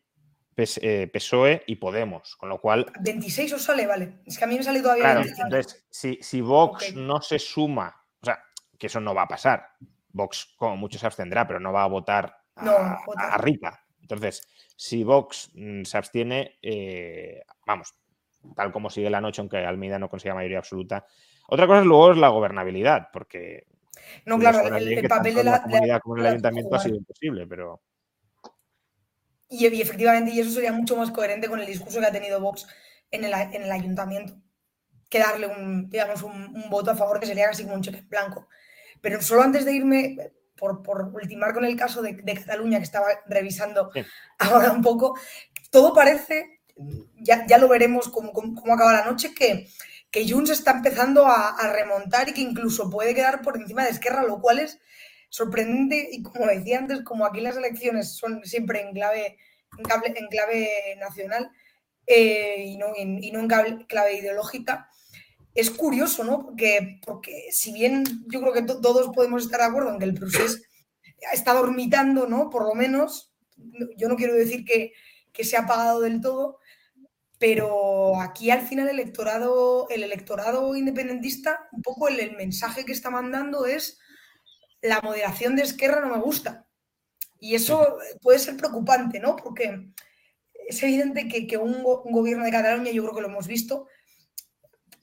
PSOE 0.54 1.62
y 1.66 1.76
Podemos, 1.76 2.36
con 2.36 2.48
lo 2.48 2.60
cual 2.60 2.86
26 3.00 3.52
os 3.54 3.62
sale, 3.62 3.86
vale. 3.86 4.20
Es 4.24 4.38
que 4.38 4.44
a 4.44 4.46
mí 4.46 4.56
me 4.56 4.62
sale 4.62 4.80
todavía 4.80 5.04
Claro, 5.04 5.20
25. 5.20 5.46
entonces, 5.46 5.86
si, 5.90 6.18
si 6.22 6.40
Vox 6.40 6.94
no 6.94 7.20
se 7.20 7.38
suma, 7.38 7.94
o 8.20 8.24
sea, 8.24 8.42
que 8.78 8.86
eso 8.86 9.00
no 9.00 9.14
va 9.14 9.22
a 9.22 9.28
pasar. 9.28 9.66
Vox, 10.12 10.54
como 10.56 10.76
mucho, 10.76 10.98
se 10.98 11.06
abstendrá, 11.06 11.46
pero 11.46 11.58
no 11.60 11.72
va 11.72 11.82
a 11.84 11.88
votar 11.88 12.36
a, 12.56 12.64
No, 12.64 12.72
a 13.16 13.36
Rita. 13.38 13.80
Entonces, 14.00 14.46
si 14.76 15.02
Vox 15.02 15.50
mm, 15.54 15.82
se 15.82 15.98
abstiene, 15.98 16.58
eh, 16.62 17.42
vamos, 17.66 17.94
tal 18.54 18.70
como 18.70 18.90
sigue 18.90 19.10
la 19.10 19.20
noche, 19.20 19.40
aunque 19.40 19.58
Almeida 19.58 19.98
no 19.98 20.08
consiga 20.08 20.34
mayoría 20.34 20.58
absoluta. 20.58 21.04
Otra 21.48 21.66
cosa 21.66 21.80
es 21.80 21.86
luego 21.86 22.12
es 22.12 22.18
la 22.18 22.28
gobernabilidad, 22.28 23.08
porque 23.12 23.66
No, 24.26 24.38
claro, 24.38 24.76
el, 24.76 25.08
papel 25.08 25.34
de 25.34 25.44
la, 25.44 25.50
la 25.52 25.56
la 25.58 25.62
comunidad 25.62 26.00
como 26.00 26.14
en 26.14 26.18
el 26.20 26.24
la- 26.24 26.30
ayuntamiento 26.30 26.74
ha 26.76 26.78
sido 26.78 26.96
imposible, 26.96 27.46
pero 27.46 27.82
Y, 29.58 29.66
y 29.68 29.82
efectivamente, 29.82 30.32
y 30.32 30.40
eso 30.40 30.50
sería 30.50 30.72
mucho 30.72 30.96
más 30.96 31.10
coherente 31.10 31.48
con 31.48 31.60
el 31.60 31.66
discurso 31.66 32.00
que 32.00 32.06
ha 32.06 32.12
tenido 32.12 32.40
Vox 32.40 32.66
en 33.10 33.24
el, 33.24 33.32
en 33.32 33.62
el 33.62 33.70
ayuntamiento, 33.72 34.36
que 35.10 35.18
darle 35.20 35.46
un, 35.46 35.88
digamos, 35.90 36.22
un, 36.22 36.32
un 36.32 36.70
voto 36.70 36.90
a 36.90 36.96
favor 36.96 37.20
que 37.20 37.26
sería 37.26 37.46
casi 37.48 37.62
como 37.64 37.74
un 37.76 37.82
cheque 37.82 37.98
en 37.98 38.08
blanco. 38.08 38.48
Pero 39.00 39.20
solo 39.22 39.42
antes 39.42 39.64
de 39.64 39.72
irme, 39.74 40.16
por, 40.56 40.82
por 40.82 41.02
ultimar 41.14 41.52
con 41.54 41.64
el 41.64 41.76
caso 41.76 42.02
de, 42.02 42.14
de 42.14 42.34
Cataluña, 42.34 42.78
que 42.78 42.84
estaba 42.84 43.06
revisando 43.26 43.90
Sí. 43.92 44.02
ahora 44.38 44.72
un 44.72 44.82
poco, 44.82 45.18
todo 45.70 45.92
parece, 45.94 46.60
ya, 47.20 47.46
ya 47.46 47.58
lo 47.58 47.68
veremos 47.68 48.08
cómo, 48.08 48.32
cómo- 48.32 48.54
cómo 48.60 48.74
acaba 48.74 48.92
la 48.92 49.04
noche, 49.04 49.34
que, 49.34 49.68
que 50.10 50.28
Junts 50.28 50.50
está 50.50 50.72
empezando 50.72 51.26
a, 51.26 51.50
a 51.50 51.72
remontar 51.72 52.28
y 52.28 52.32
que 52.34 52.40
incluso 52.40 52.90
puede 52.90 53.14
quedar 53.14 53.42
por 53.42 53.56
encima 53.56 53.84
de 53.84 53.90
Esquerra, 53.90 54.22
lo 54.24 54.40
cual 54.40 54.58
es 54.60 54.78
sorprendente 55.34 56.10
y 56.12 56.22
como 56.22 56.46
decía 56.46 56.78
antes, 56.78 57.02
como 57.02 57.26
aquí 57.26 57.40
las 57.40 57.56
elecciones 57.56 58.16
son 58.16 58.44
siempre 58.44 58.82
en 58.82 58.92
clave, 58.92 59.36
en 59.76 60.28
clave, 60.28 60.68
nacional 61.00 61.50
eh, 62.06 62.64
y, 62.68 62.76
no, 62.76 62.86
en, 62.96 63.22
y 63.22 63.32
no 63.32 63.48
clave, 63.48 64.14
ideológica, 64.16 64.88
es 65.54 65.70
curioso, 65.70 66.22
¿no? 66.22 66.44
Porque, 66.44 67.00
porque 67.04 67.48
si 67.50 67.72
bien 67.72 68.04
yo 68.32 68.40
creo 68.40 68.52
que 68.52 68.62
to- 68.62 68.80
todos 68.80 69.08
podemos 69.14 69.44
estar 69.44 69.58
de 69.60 69.66
acuerdo 69.66 69.90
en 69.90 69.98
que 69.98 70.04
el 70.04 70.14
procés 70.14 70.62
está 71.32 71.52
dormitando, 71.54 72.28
¿no? 72.28 72.48
Por 72.48 72.64
lo 72.68 72.74
menos, 72.74 73.34
no- 73.56 73.88
yo 73.96 74.08
no 74.08 74.14
quiero 74.16 74.34
decir 74.34 74.64
que, 74.64 74.92
que 75.32 75.42
se 75.44 75.56
ha 75.56 75.62
apagado 75.62 76.00
del 76.00 76.20
todo, 76.20 76.58
pero 77.38 78.20
aquí 78.20 78.50
al 78.50 78.62
final 78.62 78.88
el 78.88 79.00
electorado, 79.00 79.88
el 79.90 80.02
electorado 80.04 80.76
independentista, 80.76 81.68
un 81.72 81.82
poco 81.82 82.08
el 82.08 82.36
mensaje 82.36 82.84
que 82.84 82.92
está 82.92 83.10
mandando 83.10 83.66
es 83.66 83.98
la 84.84 85.00
moderación 85.00 85.56
de 85.56 85.62
Esquerra 85.62 86.00
no 86.00 86.14
me 86.14 86.22
gusta. 86.22 86.66
Y 87.40 87.54
eso 87.54 87.98
puede 88.22 88.38
ser 88.38 88.56
preocupante, 88.56 89.18
¿no? 89.18 89.36
Porque 89.36 89.88
es 90.68 90.82
evidente 90.82 91.26
que, 91.28 91.46
que 91.46 91.56
un, 91.56 91.82
go- 91.82 92.02
un 92.02 92.12
gobierno 92.12 92.44
de 92.44 92.50
Cataluña, 92.50 92.90
yo 92.90 93.02
creo 93.02 93.14
que 93.14 93.20
lo 93.22 93.28
hemos 93.28 93.46
visto, 93.46 93.86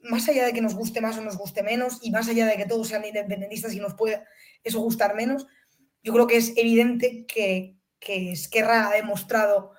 más 0.03 0.28
allá 0.30 0.45
de 0.45 0.53
que 0.53 0.62
nos 0.62 0.74
guste 0.74 1.02
más 1.02 1.18
o 1.18 1.22
nos 1.22 1.38
guste 1.38 1.62
menos, 1.62 1.99
y 2.02 2.12
más 2.12 2.28
allá 2.28 2.45
de 2.45 2.58
que 2.58 2.66
todos 2.66 2.88
sean 2.88 3.06
independentistas 3.06 3.74
y 3.74 3.80
nos 3.80 3.94
pueda 3.94 4.26
eso 4.64 4.80
gustar 4.80 5.14
menos, 5.16 5.48
yo 6.03 6.14
creo 6.14 6.26
que 6.26 6.38
es 6.38 6.53
evidente 6.58 7.26
que, 7.28 7.76
que 7.99 8.32
Esquerra 8.32 8.88
ha 8.88 8.94
demostrado, 8.94 9.74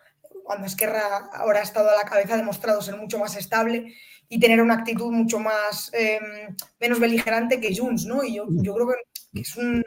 cuando 0.44 0.66
Esquerra 0.66 1.30
ahora 1.32 1.60
ha 1.60 1.64
estado 1.64 1.90
a 1.90 1.96
la 1.96 2.04
cabeza, 2.04 2.34
ha 2.34 2.36
demostrado 2.36 2.80
ser 2.82 2.96
mucho 2.96 3.18
más 3.18 3.36
estable 3.36 3.94
y 4.34 4.40
tener 4.40 4.62
una 4.62 4.74
actitud 4.74 5.12
mucho 5.12 5.38
más 5.38 5.90
eh, 5.92 6.18
menos 6.80 6.98
beligerante 6.98 7.60
que 7.60 7.76
Junts, 7.76 8.06
¿no? 8.06 8.24
Y 8.24 8.36
yo, 8.36 8.46
yo 8.48 8.74
creo 8.74 8.86
que, 8.88 9.40
es 9.42 9.54
un 9.56 9.84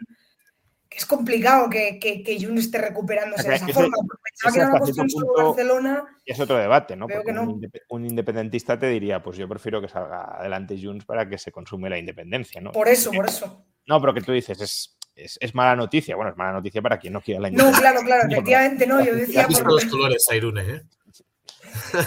que 0.87 0.99
es 0.99 1.05
complicado 1.07 1.67
que, 1.67 1.97
que, 1.99 2.21
que 2.21 2.37
Junts 2.39 2.65
esté 2.65 2.77
recuperándose 2.77 3.41
O 3.41 3.43
sea, 3.43 3.51
de 3.51 3.55
esa 3.57 3.67
forma. 3.69 3.97
porque 3.97 4.21
Pensaba 4.31 4.53
que 4.53 4.59
era 4.59 4.69
una 4.69 4.79
cuestión 4.79 5.09
solo 5.09 5.33
Barcelona. 5.35 6.03
Y 6.25 6.31
es 6.31 6.39
otro 6.39 6.57
debate, 6.57 6.95
¿no? 6.95 7.07
Porque 7.07 7.31
un, 7.31 7.35
no. 7.35 7.59
un 7.89 8.05
independentista 8.05 8.77
te 8.77 8.87
diría, 8.87 9.23
pues 9.23 9.35
yo 9.37 9.49
prefiero 9.49 9.81
que 9.81 9.87
salga 9.89 10.37
adelante 10.39 10.79
Junts 10.79 11.05
para 11.05 11.27
que 11.27 11.39
se 11.39 11.51
consume 11.51 11.89
la 11.89 11.97
independencia, 11.97 12.61
¿no? 12.61 12.71
Por 12.71 12.87
eso, 12.87 13.11
por 13.11 13.25
eso. 13.27 13.65
No, 13.87 13.99
pero 13.99 14.13
que 14.13 14.21
tú 14.21 14.31
dices, 14.31 14.61
es, 14.61 14.97
es, 15.15 15.37
es 15.41 15.55
mala 15.55 15.75
noticia. 15.75 16.15
Bueno, 16.15 16.29
es 16.31 16.37
mala 16.37 16.53
noticia 16.53 16.83
para 16.83 16.99
quien 16.99 17.13
no 17.13 17.21
quiera 17.21 17.41
la 17.41 17.47
No, 17.49 17.53
independencia. 17.53 17.81
claro, 17.91 18.05
claro, 18.05 18.21
No, 18.23 18.29
pero- 18.29 18.41
efectivamente 18.41 18.85
no. 18.87 19.03
Yo 19.03 19.15
decía, 19.15 19.43
Ha 19.43 19.47
visto 19.47 19.63
por- 19.63 19.73
los 19.73 19.85
colores 19.85 20.27
a 20.29 20.35
Irune, 20.35 20.61
¿eh? 20.61 20.81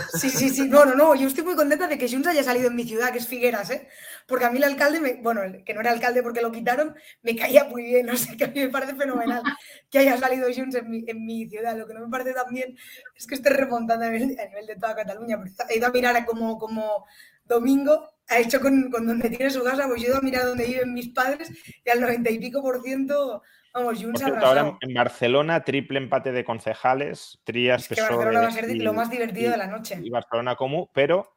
Sí, 0.06 0.30
sí, 0.30 0.50
sí. 0.50 0.68
No, 0.68 0.84
no, 0.84 0.94
no. 0.94 1.14
Yo 1.14 1.28
estoy 1.28 1.44
muy 1.44 1.54
contenta 1.54 1.86
de 1.86 1.98
que 1.98 2.08
Junts 2.08 2.26
haya 2.28 2.42
salido 2.42 2.68
en 2.68 2.76
mi 2.76 2.84
ciudad, 2.84 3.12
que 3.12 3.18
es 3.18 3.26
Figueras, 3.28 3.70
¿eh? 3.70 3.88
Porque 4.26 4.44
a 4.44 4.50
mí 4.50 4.58
el 4.58 4.64
alcalde, 4.64 5.00
me- 5.00 5.14
bueno, 5.22 5.42
que 5.64 5.74
no 5.74 5.80
era 5.80 5.90
alcalde 5.92 6.22
porque 6.22 6.40
lo 6.42 6.52
quitaron, 6.52 6.94
me 7.22 7.36
caía 7.36 7.64
muy 7.64 7.82
bien. 7.84 8.06
No 8.06 8.16
sé, 8.16 8.36
que 8.36 8.44
a 8.44 8.48
mí 8.48 8.60
me 8.60 8.68
parece 8.68 8.94
fenomenal 8.94 9.46
que 9.90 9.98
haya 9.98 10.16
salido 10.18 10.48
Junts 10.54 10.76
en 10.76 10.90
mi, 10.90 11.04
en 11.06 11.24
mi 11.24 11.48
ciudad. 11.48 11.76
Lo 11.76 11.86
que 11.86 11.94
no 11.94 12.00
me 12.00 12.10
parece 12.10 12.32
tan 12.34 12.52
bien 12.52 12.76
es 13.16 13.26
que 13.26 13.34
esté 13.34 13.50
remontando 13.50 14.04
a 14.06 14.10
nivel, 14.10 14.38
a 14.40 14.46
nivel 14.46 14.66
de 14.66 14.76
toda 14.76 14.96
Cataluña. 14.96 15.38
Pero 15.42 15.54
he 15.70 15.76
ido 15.78 15.86
a 15.86 15.90
mirar 15.90 16.24
como, 16.26 16.58
como 16.58 17.06
Domingo 17.44 18.10
ha 18.28 18.38
hecho 18.38 18.60
con, 18.60 18.90
con 18.90 19.06
donde 19.06 19.30
tiene 19.30 19.50
su 19.50 19.62
casa, 19.64 19.86
pues 19.88 20.02
yo 20.02 20.08
he 20.08 20.10
ido 20.10 20.18
a 20.18 20.22
mirar 20.22 20.44
donde 20.44 20.66
viven 20.66 20.92
mis 20.92 21.08
padres 21.10 21.50
y 21.84 21.88
al 21.90 22.00
noventa 22.00 22.30
y 22.30 22.38
pico 22.38 22.60
por 22.60 22.82
ciento, 22.82 23.42
vamos, 23.72 23.98
cierto, 23.98 24.46
ahora 24.46 24.76
en, 24.80 24.94
Barcelona, 24.94 25.64
triple 25.64 25.98
empate 25.98 26.32
de 26.32 26.44
concejales, 26.44 27.40
Trías, 27.44 27.82
Es 27.82 27.88
que 27.88 27.94
PSOE 27.96 28.16
Barcelona 28.16 28.40
va 28.40 28.48
a 28.48 28.50
ser 28.50 28.70
y- 28.70 28.78
lo 28.80 28.92
más 28.92 29.10
divertido 29.10 29.48
y- 29.48 29.52
de 29.52 29.56
la 29.56 29.66
noche. 29.66 29.98
y 30.02 30.10
Barcelona 30.10 30.56
Comú, 30.56 30.90
pero 30.92 31.36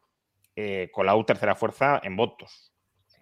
eh, 0.56 0.90
Colau 0.94 1.24
tercera 1.26 1.56
fuerza 1.56 2.00
en 2.04 2.16
votos. 2.16 2.74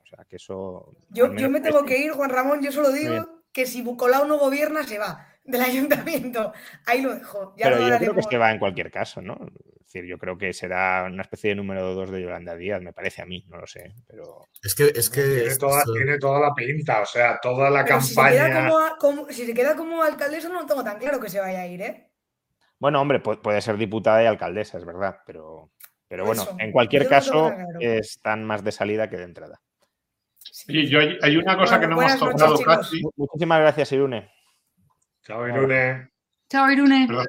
O 0.03 0.07
sea, 0.07 0.25
que 0.25 0.37
eso... 0.37 0.95
Yo, 1.09 1.35
yo 1.35 1.49
me 1.49 1.61
tengo 1.61 1.83
que 1.83 1.97
ir, 1.99 2.11
Juan 2.11 2.31
Ramón, 2.31 2.61
yo 2.61 2.71
solo 2.71 2.91
digo 2.91 3.43
que 3.51 3.65
si 3.65 3.81
Bucolau 3.81 4.27
no 4.27 4.37
gobierna, 4.37 4.83
se 4.83 4.97
va 4.97 5.27
del 5.49 5.61
ayuntamiento. 5.61 6.53
Ahí 6.85 7.01
lo 7.01 7.15
dejo. 7.15 7.53
Ya 7.57 7.65
Pero 7.65 7.77
lo 7.77 7.89
yo 7.89 7.97
creo 7.97 8.15
que 8.15 8.23
se 8.23 8.37
va 8.37 8.51
en 8.51 8.59
cualquier 8.59 8.91
caso, 8.91 9.21
¿no? 9.21 9.33
Es 9.79 9.93
decir, 9.93 10.05
yo 10.05 10.17
creo 10.19 10.37
que 10.37 10.53
será 10.53 11.05
una 11.11 11.23
especie 11.23 11.49
de 11.49 11.55
número 11.55 11.95
dos 11.95 12.11
de 12.11 12.21
Yolanda 12.21 12.55
Díaz, 12.55 12.81
me 12.81 12.93
parece 12.93 13.23
a 13.23 13.25
mí, 13.25 13.43
no 13.49 13.57
lo 13.57 13.65
sé, 13.65 13.95
pero... 14.07 14.45
Es 14.61 14.75
que, 14.75 14.83
es 14.95 15.09
que 15.09 15.23
Tiene 15.23 15.55
toda, 15.57 15.79
esto- 15.79 15.93
tiene 15.93 16.17
toda 16.19 16.39
la 16.39 16.53
pinta, 16.53 17.01
o 17.01 17.05
sea, 17.07 17.39
toda 17.41 17.71
la 17.71 17.83
Pero 17.85 17.99
si 18.01 18.13
se, 18.13 18.21
queda 18.21 18.29
campaña. 18.49 18.69
como, 18.69 18.79
a- 18.79 18.97
como- 18.99 19.29
si 19.31 19.45
se 19.47 19.53
queda 19.55 19.75
como 19.75 20.03
alcaldesa, 20.03 20.49
no 20.49 20.65
tengo 20.67 20.83
tan 20.83 20.99
claro 20.99 21.19
que 21.19 21.29
se 21.29 21.39
vaya 21.39 21.61
a 21.61 21.67
ir, 21.67 21.81
¿eh? 21.81 22.11
Bueno, 22.77 23.01
hombre, 23.01 23.21
pu- 23.21 23.41
puede 23.41 23.61
ser 23.61 23.77
diputada 23.77 24.21
y 24.23 24.27
alcaldesa, 24.27 24.77
es 24.77 24.85
verdad, 24.85 25.17
pero, 25.25 25.71
pero 26.07 26.23
bueno, 26.23 26.43
eso, 26.43 26.55
en 26.59 26.71
cualquier 26.71 27.03
yo 27.03 27.09
caso 27.09 27.51
claro. 27.53 27.79
están 27.81 28.43
más 28.45 28.63
de 28.63 28.71
salida 28.71 29.09
que 29.09 29.17
de 29.17 29.23
entrada. 29.23 29.59
Sí. 30.37 30.87
Yo 30.87 30.99
hay, 30.99 31.17
hay 31.21 31.35
una 31.37 31.57
cosa 31.57 31.77
Bueno, 31.77 31.81
que 31.81 31.87
no 31.95 32.01
hemos 32.01 32.21
noches, 32.21 32.37
tocado 32.37 32.59
casi. 32.77 33.01
Mu- 33.01 33.11
Muchísimas 33.17 33.59
gracias, 33.59 33.91
Irune. 33.91 34.31
Chao, 35.29 35.47
Irune. 35.47 36.09
Chao, 36.49 36.71
Irune. 36.71 37.05
Perdón. 37.07 37.27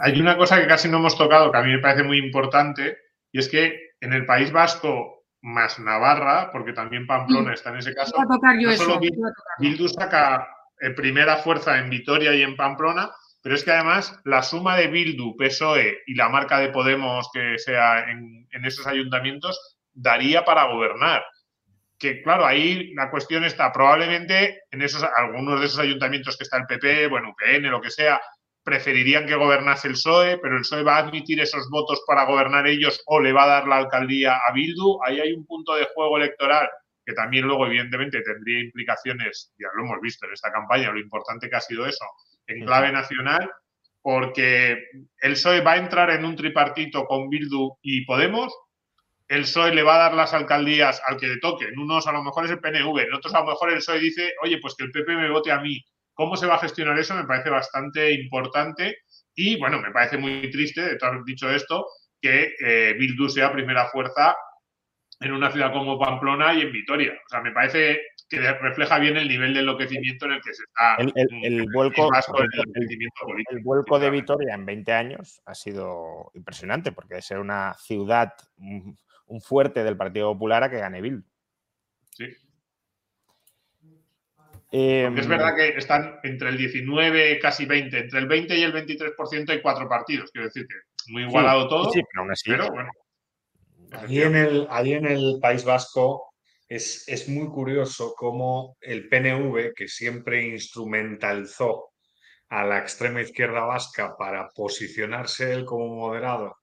Hay 0.00 0.18
una 0.18 0.36
cosa 0.36 0.58
que 0.60 0.66
casi 0.66 0.88
no 0.88 0.96
hemos 0.96 1.16
tocado, 1.18 1.52
que 1.52 1.58
a 1.58 1.62
mí 1.62 1.70
me 1.72 1.78
parece 1.78 2.02
muy 2.02 2.16
importante, 2.18 2.96
y 3.30 3.38
es 3.38 3.48
que 3.50 3.90
en 4.00 4.14
el 4.14 4.24
País 4.24 4.50
Vasco 4.50 5.26
más 5.42 5.78
Navarra, 5.78 6.50
porque 6.52 6.72
también 6.72 7.06
Pamplona 7.06 7.52
está 7.52 7.68
en 7.70 7.76
ese 7.76 7.94
caso, 7.94 8.12
Iba 8.16 8.24
a 8.24 8.36
tocar 8.36 8.56
yo 8.58 8.68
no 8.68 8.74
eso. 8.74 8.84
solo 8.84 8.98
Bil- 8.98 9.14
iba 9.14 9.28
a 9.28 9.32
tocarlo. 9.32 9.58
Bildu 9.58 9.88
saca 9.88 10.48
eh, 10.80 10.90
primera 10.90 11.36
fuerza 11.36 11.78
en 11.78 11.90
Vitoria 11.90 12.34
y 12.34 12.42
en 12.42 12.56
Pamplona, 12.56 13.10
pero 13.42 13.54
es 13.54 13.62
que 13.62 13.72
además 13.72 14.18
la 14.24 14.42
suma 14.42 14.76
de 14.76 14.88
Bildu, 14.88 15.36
PSOE 15.36 15.88
E 15.88 15.98
y 16.06 16.14
la 16.14 16.30
marca 16.30 16.58
de 16.58 16.70
Podemos 16.70 17.28
que 17.32 17.58
sea 17.58 18.10
en, 18.10 18.48
en 18.50 18.64
esos 18.64 18.86
ayuntamientos 18.86 19.78
daría 19.92 20.44
para 20.46 20.64
gobernar. 20.64 21.22
Que 21.98 22.22
claro, 22.22 22.44
ahí 22.44 22.92
la 22.94 23.10
cuestión 23.10 23.44
está 23.44 23.72
probablemente 23.72 24.62
en 24.70 24.82
esos 24.82 25.02
algunos 25.02 25.60
de 25.60 25.66
esos 25.66 25.78
ayuntamientos 25.78 26.36
que 26.36 26.44
está 26.44 26.58
el 26.58 26.66
PP, 26.66 27.08
bueno, 27.08 27.30
UPN, 27.30 27.70
lo 27.70 27.80
que 27.80 27.90
sea, 27.90 28.20
preferirían 28.62 29.26
que 29.26 29.36
gobernase 29.36 29.88
el 29.88 29.94
PSOE, 29.94 30.38
pero 30.38 30.56
el 30.56 30.62
PSOE 30.62 30.82
va 30.82 30.96
a 30.96 31.06
admitir 31.06 31.40
esos 31.40 31.70
votos 31.70 32.02
para 32.06 32.24
gobernar 32.24 32.66
ellos 32.66 33.00
o 33.06 33.20
le 33.20 33.32
va 33.32 33.44
a 33.44 33.46
dar 33.46 33.68
la 33.68 33.76
alcaldía 33.76 34.36
a 34.36 34.52
Bildu. 34.52 34.98
Ahí 35.04 35.20
hay 35.20 35.32
un 35.32 35.46
punto 35.46 35.74
de 35.74 35.86
juego 35.94 36.16
electoral 36.16 36.68
que 37.06 37.12
también 37.12 37.46
luego, 37.46 37.66
evidentemente, 37.66 38.20
tendría 38.22 38.58
implicaciones, 38.58 39.54
ya 39.56 39.68
lo 39.76 39.84
hemos 39.84 40.00
visto 40.00 40.26
en 40.26 40.32
esta 40.32 40.50
campaña, 40.50 40.90
lo 40.90 40.98
importante 40.98 41.48
que 41.48 41.54
ha 41.54 41.60
sido 41.60 41.86
eso, 41.86 42.04
en 42.48 42.66
clave 42.66 42.90
nacional, 42.90 43.48
porque 44.02 44.72
el 45.20 45.32
PSOE 45.32 45.60
va 45.60 45.74
a 45.74 45.78
entrar 45.78 46.10
en 46.10 46.24
un 46.24 46.34
tripartito 46.34 47.04
con 47.04 47.28
Bildu 47.28 47.78
y 47.82 48.04
Podemos. 48.04 48.52
El 49.28 49.42
PSOE 49.42 49.74
le 49.74 49.82
va 49.82 49.96
a 49.96 49.98
dar 49.98 50.14
las 50.14 50.34
alcaldías 50.34 51.02
al 51.06 51.16
que 51.16 51.26
le 51.26 51.38
toque. 51.38 51.66
En 51.66 51.78
unos 51.78 52.06
a 52.06 52.12
lo 52.12 52.22
mejor 52.22 52.44
es 52.44 52.50
el 52.52 52.60
PNV, 52.60 52.98
en 53.00 53.14
otros 53.14 53.34
a 53.34 53.40
lo 53.40 53.46
mejor 53.46 53.70
el 53.70 53.78
PSOE 53.78 53.98
dice, 53.98 54.34
oye, 54.42 54.58
pues 54.58 54.74
que 54.74 54.84
el 54.84 54.92
PP 54.92 55.16
me 55.16 55.30
vote 55.30 55.50
a 55.50 55.60
mí. 55.60 55.82
¿Cómo 56.14 56.36
se 56.36 56.46
va 56.46 56.54
a 56.54 56.58
gestionar 56.58 56.98
eso? 56.98 57.14
Me 57.14 57.24
parece 57.24 57.50
bastante 57.50 58.12
importante 58.12 58.98
y, 59.34 59.58
bueno, 59.58 59.80
me 59.80 59.90
parece 59.90 60.16
muy 60.16 60.50
triste, 60.50 60.80
de 60.80 60.96
todo 60.96 61.10
dicho 61.24 61.50
esto, 61.50 61.86
que 62.20 62.54
eh, 62.58 62.94
Bildu 62.98 63.28
sea 63.28 63.52
primera 63.52 63.86
fuerza 63.86 64.34
en 65.20 65.32
una 65.32 65.50
ciudad 65.50 65.72
como 65.72 65.98
Pamplona 65.98 66.54
y 66.54 66.62
en 66.62 66.72
Vitoria. 66.72 67.12
O 67.12 67.28
sea, 67.28 67.40
me 67.40 67.52
parece 67.52 68.00
que 68.28 68.40
refleja 68.40 68.98
bien 68.98 69.16
el 69.16 69.28
nivel 69.28 69.54
de 69.54 69.60
enloquecimiento 69.60 70.26
en 70.26 70.32
el 70.32 70.42
que 70.42 70.52
se 70.52 70.62
está. 70.64 70.96
El, 70.96 71.12
el, 71.42 71.66
vuelco, 71.72 72.10
el, 73.50 73.62
vuelco 73.62 73.98
de 73.98 74.10
Vitoria 74.10 74.54
en 74.54 74.66
20 74.66 74.92
años 74.92 75.40
ha 75.44 75.54
sido 75.54 76.30
impresionante, 76.34 76.92
porque 76.92 77.16
de 77.16 77.22
ser 77.22 77.38
una 77.38 77.74
ciudad, 77.74 78.32
un, 79.26 79.40
fuerte 79.40 79.84
del 79.84 79.96
Partido 79.96 80.32
Popular 80.32 80.64
a 80.64 80.70
que 80.70 80.78
gane 80.78 81.00
Bill. 81.00 81.24
Sí. 82.10 82.24
es 84.72 85.28
verdad 85.28 85.54
que 85.54 85.68
están 85.76 86.18
entre 86.22 86.48
el 86.48 86.56
19, 86.56 87.38
casi 87.38 87.66
20, 87.66 87.98
entre 87.98 88.18
el 88.18 88.26
20 88.26 88.56
y 88.56 88.62
el 88.62 88.72
23% 88.72 89.50
hay 89.50 89.60
cuatro 89.60 89.88
partidos, 89.88 90.30
quiero 90.30 90.46
decir 90.46 90.66
que 90.66 90.76
muy 91.12 91.22
igualado 91.22 91.68
todo. 91.68 91.90
Sí, 91.90 92.00
pero 92.10 92.22
aún 92.22 92.32
así. 92.32 92.50
Pero 92.50 92.70
bueno. 92.70 92.90
Allí 93.92 94.22
en, 94.22 94.34
el, 94.34 94.66
allí 94.70 94.94
en 94.94 95.06
el 95.06 95.38
País 95.40 95.64
Vasco 95.64 96.32
es, 96.68 97.06
es, 97.06 97.28
muy 97.28 97.46
curioso 97.48 98.14
cómo 98.16 98.76
el 98.80 99.08
PNV, 99.08 99.72
que 99.74 99.86
siempre 99.86 100.44
instrumentalizó 100.44 101.92
a 102.48 102.64
la 102.64 102.78
extrema 102.78 103.22
izquierda 103.22 103.60
vasca 103.60 104.16
para 104.16 104.48
posicionarse 104.48 105.52
él 105.52 105.64
como 105.64 105.94
moderado 105.94 106.56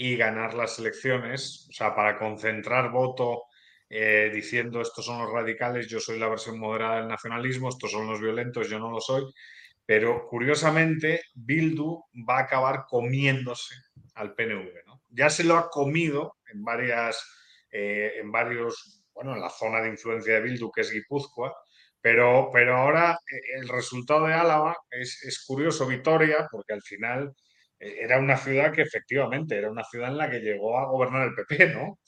y 0.00 0.16
ganar 0.16 0.54
las 0.54 0.78
elecciones, 0.78 1.66
o 1.68 1.72
sea, 1.72 1.92
para 1.92 2.16
concentrar 2.16 2.92
voto 2.92 3.46
eh, 3.90 4.30
diciendo 4.32 4.80
estos 4.80 5.04
son 5.04 5.18
los 5.18 5.32
radicales, 5.32 5.88
yo 5.88 5.98
soy 5.98 6.20
la 6.20 6.28
versión 6.28 6.56
moderada 6.56 7.00
del 7.00 7.08
nacionalismo, 7.08 7.68
estos 7.68 7.90
son 7.90 8.06
los 8.06 8.20
violentos, 8.20 8.70
yo 8.70 8.78
no 8.78 8.92
lo 8.92 9.00
soy, 9.00 9.24
pero 9.84 10.24
curiosamente 10.28 11.22
Bildu 11.34 12.00
va 12.28 12.38
a 12.38 12.42
acabar 12.42 12.84
comiéndose 12.86 13.74
al 14.14 14.36
PNV. 14.36 14.70
Ya 15.10 15.30
se 15.30 15.42
lo 15.42 15.56
ha 15.56 15.68
comido 15.68 16.36
en 16.46 16.62
varias, 16.62 17.20
eh, 17.72 18.18
en 18.20 18.30
varios, 18.30 19.02
bueno, 19.12 19.34
en 19.34 19.40
la 19.40 19.50
zona 19.50 19.80
de 19.80 19.88
influencia 19.88 20.34
de 20.34 20.42
Bildu, 20.42 20.70
que 20.70 20.82
es 20.82 20.92
Guipúzcoa, 20.92 21.56
pero, 22.00 22.50
pero 22.52 22.76
ahora 22.76 23.18
eh, 23.28 23.58
el 23.60 23.68
resultado 23.68 24.28
de 24.28 24.34
Álava 24.34 24.76
es, 24.92 25.24
es 25.24 25.44
curioso, 25.44 25.88
Vitoria, 25.88 26.46
porque 26.48 26.72
al 26.72 26.82
final 26.82 27.34
era 27.78 28.18
una 28.18 28.36
ciudad 28.36 28.72
que 28.72 28.82
efectivamente 28.82 29.56
era 29.56 29.70
una 29.70 29.84
ciudad 29.84 30.10
en 30.10 30.18
la 30.18 30.30
que 30.30 30.40
llegó 30.40 30.78
a 30.78 30.86
gobernar 30.86 31.28
el 31.28 31.34
PP, 31.34 31.74
¿no? 31.74 31.98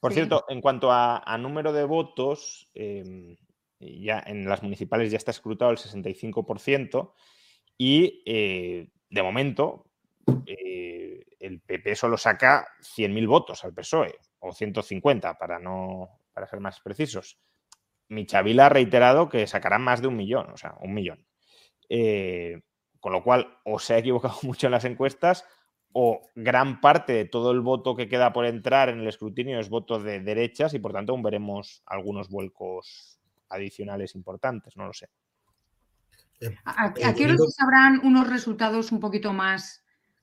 Por 0.00 0.12
cierto, 0.12 0.44
en 0.48 0.60
cuanto 0.60 0.90
a, 0.90 1.38
número 1.38 1.72
de 1.72 1.84
votos, 1.84 2.68
em, 2.74 3.36
ya 3.78 4.22
en 4.26 4.48
las 4.48 4.62
municipales 4.62 5.12
ya 5.12 5.16
está 5.16 5.30
escrutado 5.30 5.70
el 5.70 5.78
65% 5.78 7.14
y 7.78 8.22
de 8.24 9.22
momento 9.22 9.86
el 11.42 11.60
PP 11.60 11.96
solo 11.96 12.16
saca 12.16 12.66
100.000 12.80 13.26
votos 13.26 13.64
al 13.64 13.74
PSOE, 13.74 14.14
o 14.38 14.52
150 14.52 15.34
para, 15.34 15.58
no, 15.58 16.20
para 16.32 16.46
ser 16.46 16.60
más 16.60 16.80
precisos. 16.80 17.38
Michavila 18.08 18.66
ha 18.66 18.68
reiterado 18.68 19.28
que 19.28 19.46
sacarán 19.46 19.82
más 19.82 20.00
de 20.00 20.08
un 20.08 20.16
millón, 20.16 20.50
o 20.50 20.56
sea, 20.56 20.76
un 20.80 20.94
millón. 20.94 21.26
Eh, 21.88 22.60
con 23.02 23.12
lo 23.12 23.24
cual, 23.24 23.58
o 23.64 23.80
se 23.80 23.94
ha 23.94 23.98
equivocado 23.98 24.36
mucho 24.44 24.68
en 24.68 24.70
las 24.70 24.84
encuestas, 24.84 25.44
o 25.92 26.22
gran 26.34 26.80
parte 26.80 27.12
de 27.12 27.24
todo 27.26 27.50
el 27.50 27.60
voto 27.60 27.96
que 27.96 28.08
queda 28.08 28.32
por 28.32 28.46
entrar 28.46 28.88
en 28.88 29.00
el 29.00 29.08
escrutinio 29.08 29.60
es 29.60 29.68
voto 29.68 29.98
de 29.98 30.20
derechas 30.20 30.72
y 30.72 30.78
por 30.78 30.92
tanto 30.92 31.12
aún 31.12 31.22
veremos 31.22 31.82
algunos 31.84 32.30
vuelcos 32.30 33.20
adicionales 33.50 34.14
importantes, 34.14 34.74
no 34.78 34.86
lo 34.86 34.94
sé. 34.94 35.10
Aquí 36.64 37.24
eh, 37.24 37.36
sabrán 37.50 38.00
unos 38.04 38.30
resultados 38.30 38.90
un 38.90 39.00
poquito 39.00 39.32
más 39.32 39.81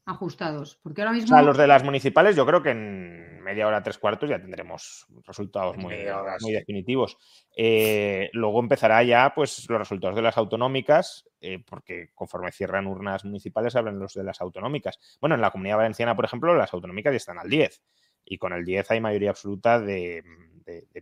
ajustados. 0.09 0.79
Porque 0.81 1.01
ahora 1.01 1.13
mismo. 1.13 1.35
O 1.35 1.37
sea, 1.37 1.45
los 1.45 1.57
de 1.57 1.67
las 1.67 1.83
municipales, 1.83 2.35
yo 2.35 2.45
creo 2.45 2.61
que 2.63 2.71
en 2.71 3.41
media 3.43 3.67
hora, 3.67 3.83
tres 3.83 3.97
cuartos 3.97 4.29
ya 4.29 4.41
tendremos 4.41 5.05
resultados 5.25 5.77
muy, 5.77 5.95
muy 6.41 6.51
definitivos. 6.51 7.17
Eh, 7.55 8.29
luego 8.33 8.59
empezará 8.59 9.03
ya 9.03 9.33
pues 9.35 9.69
los 9.69 9.79
resultados 9.79 10.15
de 10.15 10.21
las 10.21 10.37
autonómicas, 10.37 11.25
eh, 11.41 11.63
porque 11.65 12.09
conforme 12.13 12.51
cierran 12.51 12.87
urnas 12.87 13.23
municipales, 13.23 13.75
abren 13.75 13.99
los 13.99 14.13
de 14.13 14.23
las 14.23 14.41
autonómicas. 14.41 14.99
Bueno, 15.21 15.35
en 15.35 15.41
la 15.41 15.51
comunidad 15.51 15.77
valenciana, 15.77 16.15
por 16.15 16.25
ejemplo, 16.25 16.55
las 16.55 16.73
autonómicas 16.73 17.13
ya 17.13 17.17
están 17.17 17.39
al 17.39 17.49
10. 17.49 17.81
Y 18.25 18.37
con 18.37 18.53
el 18.53 18.65
10 18.65 18.91
hay 18.91 19.01
mayoría 19.01 19.29
absoluta 19.29 19.79
de, 19.79 20.23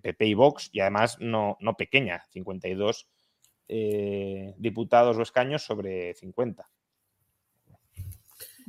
PP 0.01 0.25
y 0.25 0.33
Vox, 0.33 0.69
y 0.71 0.79
además 0.79 1.17
no, 1.19 1.57
no 1.59 1.73
pequeña, 1.75 2.23
52 2.29 3.09
eh, 3.67 4.53
diputados 4.57 5.17
o 5.17 5.21
escaños 5.21 5.63
sobre 5.65 6.13
50. 6.13 6.69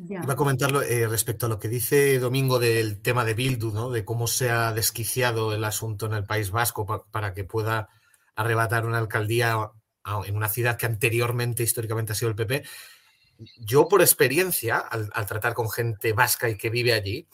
Iba 0.07 0.33
a 0.33 0.37
comentarlo 0.37 0.81
eh, 0.83 1.09
respecto 1.09 1.47
a 1.47 1.49
lo 1.49 1.59
que 1.59 1.67
dice 1.67 2.21
Domingo 2.21 2.61
del 2.61 3.03
tema 3.03 3.25
de 3.25 3.35
Bildu, 3.35 3.73
¿no? 3.73 3.91
de 3.91 4.05
cómo 4.05 4.29
se 4.29 4.49
ha 4.49 4.73
desquiciado 4.73 5.53
el 5.53 5.65
asunto 5.65 6.07
en 6.07 6.13
el 6.13 6.25
País 6.25 6.53
Vasco 6.53 7.05
para 7.11 7.35
que 7.35 7.43
pueda 7.43 7.89
arrebatar 8.37 8.87
una 8.87 8.99
alcaldía 8.99 9.73
en 10.25 10.37
una 10.37 10.49
ciudad 10.49 10.77
que 10.77 10.87
anteriormente 10.87 11.65
históricamente 11.65 12.13
ha 12.13 12.15
sido 12.15 12.31
el 12.31 12.37
PP. 12.37 12.63
Yo 13.59 13.89
por 13.89 14.01
experiencia, 14.01 14.79
al, 14.79 15.27
tratar 15.27 15.55
con 15.55 15.69
gente 15.69 16.13
vasca 16.13 16.49
y 16.49 16.57
que 16.57 16.71
vive 16.71 16.93
allí, 16.93 17.27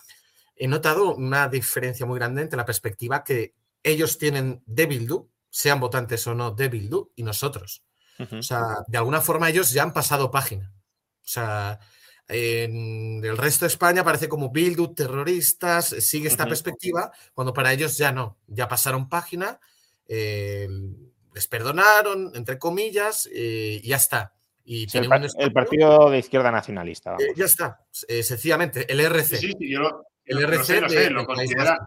he 0.56 0.66
notado 0.66 1.14
una 1.14 1.48
diferencia 1.48 2.06
muy 2.06 2.18
grande 2.18 2.40
entre 2.40 2.56
la 2.56 2.64
perspectiva 2.64 3.24
que 3.24 3.54
ellos 3.82 4.16
tienen 4.16 4.62
de 4.64 4.86
Bildu, 4.86 5.28
sean 5.50 5.80
votantes 5.80 6.26
o 6.26 6.34
no 6.34 6.50
de 6.50 6.68
Bildu, 6.68 7.10
y 7.14 7.24
nosotros. 7.24 7.84
O 8.32 8.42
sea, 8.42 8.78
de 8.86 8.96
alguna 8.96 9.20
forma 9.20 9.50
ellos 9.50 9.70
ya 9.70 9.82
han 9.82 9.92
pasado 9.92 10.30
página. 10.30 10.72
O 11.18 11.26
sea, 11.26 11.80
en 12.28 13.22
el 13.22 13.36
resto 13.36 13.64
de 13.64 13.68
España 13.68 14.02
parece 14.02 14.28
como 14.28 14.50
Bildu, 14.50 14.94
terroristas, 14.94 15.86
sigue 15.86 16.28
esta 16.28 16.46
perspectiva, 16.46 17.12
cuando 17.34 17.52
para 17.52 17.72
ellos 17.72 17.98
ya 17.98 18.12
no, 18.12 18.38
ya 18.46 18.66
pasaron 18.66 19.08
página, 19.08 19.60
eh, 20.08 20.68
les 21.34 21.46
perdonaron, 21.46 22.32
entre 22.34 22.58
comillas, 22.58 23.28
eh, 23.32 23.80
y 23.82 23.88
ya 23.88 23.96
está. 23.96 24.32
Y 24.66 24.86
el, 24.96 25.52
partido 25.52 26.08
de 26.08 26.18
izquierda 26.18 26.50
nacionalista. 26.50 27.16
Eh, 27.18 27.34
ya 27.36 27.44
está, 27.44 27.80
sencillamente, 27.92 28.90
el 28.90 29.00
RC. 29.00 29.36
Sí, 29.36 29.52
sí, 29.58 29.70
yo 29.70 30.06
el 30.24 30.38
RC 30.42 31.10
lo, 31.10 31.26
considera, 31.26 31.78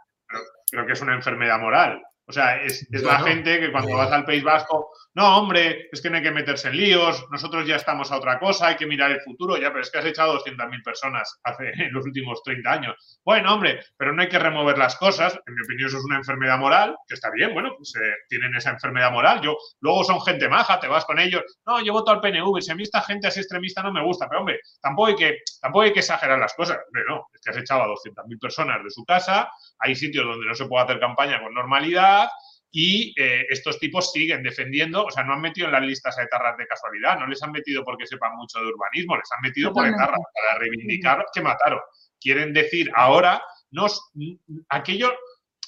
creo 0.69 0.85
que 0.85 0.93
es 0.93 1.01
una 1.01 1.15
enfermedad 1.15 1.59
moral. 1.59 2.03
O 2.29 2.33
sea, 2.33 2.61
es, 2.61 2.85
la 2.91 3.19
gente 3.21 3.57
que 3.57 3.71
cuando 3.71 3.95
vas 3.95 4.11
al 4.11 4.25
País 4.25 4.43
Vasco, 4.43 4.91
no, 5.13 5.37
hombre, 5.37 5.87
es 5.89 6.01
que 6.01 6.09
no 6.09 6.17
hay 6.17 6.23
que 6.23 6.31
meterse 6.31 6.67
en 6.67 6.75
líos, 6.75 7.25
nosotros 7.31 7.65
ya 7.65 7.77
estamos 7.77 8.11
a 8.11 8.17
otra 8.17 8.37
cosa, 8.37 8.67
hay 8.67 8.75
que 8.75 8.85
mirar 8.85 9.11
el 9.11 9.21
futuro, 9.21 9.55
ya, 9.55 9.69
pero 9.69 9.81
es 9.81 9.89
que 9.89 9.99
has 9.99 10.05
echado 10.05 10.37
200.000 10.43 10.83
personas 10.83 11.39
hace, 11.43 11.71
en 11.83 11.93
los 11.93 12.05
últimos 12.05 12.43
30 12.43 12.69
años. 12.69 13.19
Bueno, 13.23 13.53
hombre, 13.53 13.79
pero 13.95 14.11
no 14.11 14.21
hay 14.21 14.27
que 14.27 14.39
remover 14.39 14.77
las 14.77 14.97
cosas, 14.97 15.39
en 15.45 15.55
mi 15.55 15.61
opinión 15.63 15.87
eso 15.87 15.99
es 15.99 16.03
una 16.03 16.17
enfermedad 16.17 16.59
moral, 16.59 16.97
que 17.07 17.13
está 17.13 17.31
bien, 17.31 17.53
bueno, 17.53 17.73
pues 17.77 17.93
eh, 17.95 18.13
tienen 18.27 18.53
esa 18.55 18.71
enfermedad 18.71 19.11
moral, 19.11 19.39
yo, 19.41 19.55
luego 19.79 20.03
son 20.03 20.19
gente 20.19 20.49
maja, 20.49 20.81
te 20.81 20.89
vas 20.89 21.05
con 21.05 21.19
ellos, 21.19 21.43
no, 21.65 21.81
yo 21.81 21.93
voto 21.93 22.11
al 22.11 22.19
PNV, 22.19 22.61
si 22.61 22.71
a 22.71 22.75
mí 22.75 22.83
esta 22.83 23.01
gente 23.03 23.27
así 23.27 23.39
extremista 23.39 23.81
no 23.81 23.93
me 23.93 24.03
gusta, 24.03 24.27
pero 24.27 24.41
hombre, 24.41 24.59
tampoco 24.81 25.07
hay 25.07 25.15
que, 25.15 25.37
tampoco 25.61 25.83
hay 25.83 25.93
que 25.93 25.99
exagerar 25.99 26.37
las 26.37 26.53
cosas, 26.53 26.77
hombre, 26.87 27.03
no, 27.07 27.25
es 27.33 27.39
que 27.39 27.51
has 27.51 27.57
echado 27.57 27.83
a 27.83 27.87
200.000 27.87 28.37
personas 28.37 28.83
de 28.83 28.89
su 28.89 29.05
casa, 29.05 29.49
hay 29.79 29.95
sitios 29.95 30.25
donde 30.25 30.45
no 30.45 30.55
se 30.55 30.65
puede 30.65 30.85
hacer 30.85 30.99
campaña 30.99 31.41
con 31.41 31.53
normalidad, 31.53 32.27
y 32.71 33.13
eh, 33.19 33.45
estos 33.49 33.79
tipos 33.79 34.11
siguen 34.11 34.43
defendiendo, 34.43 35.05
o 35.05 35.11
sea, 35.11 35.23
no 35.23 35.33
han 35.33 35.41
metido 35.41 35.67
en 35.67 35.73
las 35.73 35.81
listas 35.81 36.17
a 36.17 36.23
etarras 36.23 36.57
de 36.57 36.67
casualidad, 36.67 37.17
no 37.17 37.27
les 37.27 37.41
han 37.41 37.51
metido 37.51 37.83
porque 37.83 38.05
sepan 38.05 38.35
mucho 38.35 38.59
de 38.59 38.67
urbanismo, 38.67 39.15
les 39.15 39.31
han 39.31 39.41
metido 39.41 39.73
por 39.73 39.87
etarras, 39.87 40.19
para 40.33 40.59
reivindicar 40.59 41.25
que 41.33 41.41
mataron. 41.41 41.79
Quieren 42.19 42.53
decir 42.53 42.91
ahora, 42.93 43.41
nos, 43.71 44.11
aquello, 44.69 45.13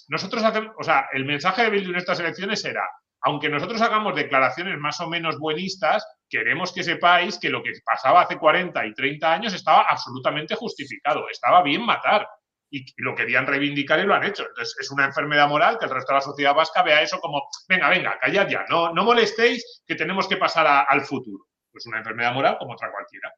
nosotros 0.08 0.44
hacemos, 0.44 0.74
o 0.78 0.84
sea, 0.84 1.08
el 1.14 1.26
mensaje 1.26 1.64
de 1.64 1.70
Bildu 1.70 1.92
en 1.92 1.98
estas 1.98 2.20
elecciones 2.20 2.64
era, 2.66 2.88
aunque 3.22 3.50
nosotros 3.50 3.82
hagamos 3.82 4.16
declaraciones 4.16 4.78
más 4.78 5.00
o 5.00 5.10
menos 5.10 5.40
buenistas, 5.40 6.06
queremos 6.30 6.74
que 6.74 6.84
sepáis 6.84 7.40
que 7.40 7.50
lo 7.50 7.64
que 7.64 7.72
pasaba 7.86 8.22
hace 8.22 8.38
40 8.38 8.86
y 8.86 8.94
30 8.94 9.34
años 9.34 9.54
estaba 9.54 9.82
absolutamente 9.90 10.56
justificado, 10.56 11.30
estaba 11.30 11.64
bien 11.64 11.86
matar 11.86 12.28
y 12.72 12.86
lo 12.98 13.16
querían 13.16 13.48
reivindicar 13.48 14.00
y 14.00 14.04
lo 14.04 14.14
han 14.14 14.24
hecho. 14.24 14.48
Entonces, 14.48 14.76
es 14.80 14.92
una 14.92 15.06
enfermedad 15.06 15.48
moral 15.48 15.78
que 15.80 15.86
el 15.86 15.92
resto 15.92 16.12
de 16.14 16.18
la 16.18 16.22
sociedad 16.22 16.56
vasca 16.56 16.84
vea 16.84 17.02
eso 17.02 17.20
como, 17.20 17.42
venga, 17.68 17.90
venga, 17.90 18.18
callad 18.20 18.48
ya, 18.48 18.66
no, 18.70 18.94
no 18.94 19.04
molestéis 19.04 19.84
que 19.88 19.96
tenemos 19.96 20.28
que 20.28 20.38
pasar 20.38 20.86
al 20.88 21.02
futuro. 21.02 21.46
Es 21.74 21.86
una 21.86 22.00
enfermedad 22.00 22.34
moral 22.34 22.58
como 22.60 22.74
otra 22.74 22.92
cualquiera. 22.92 23.32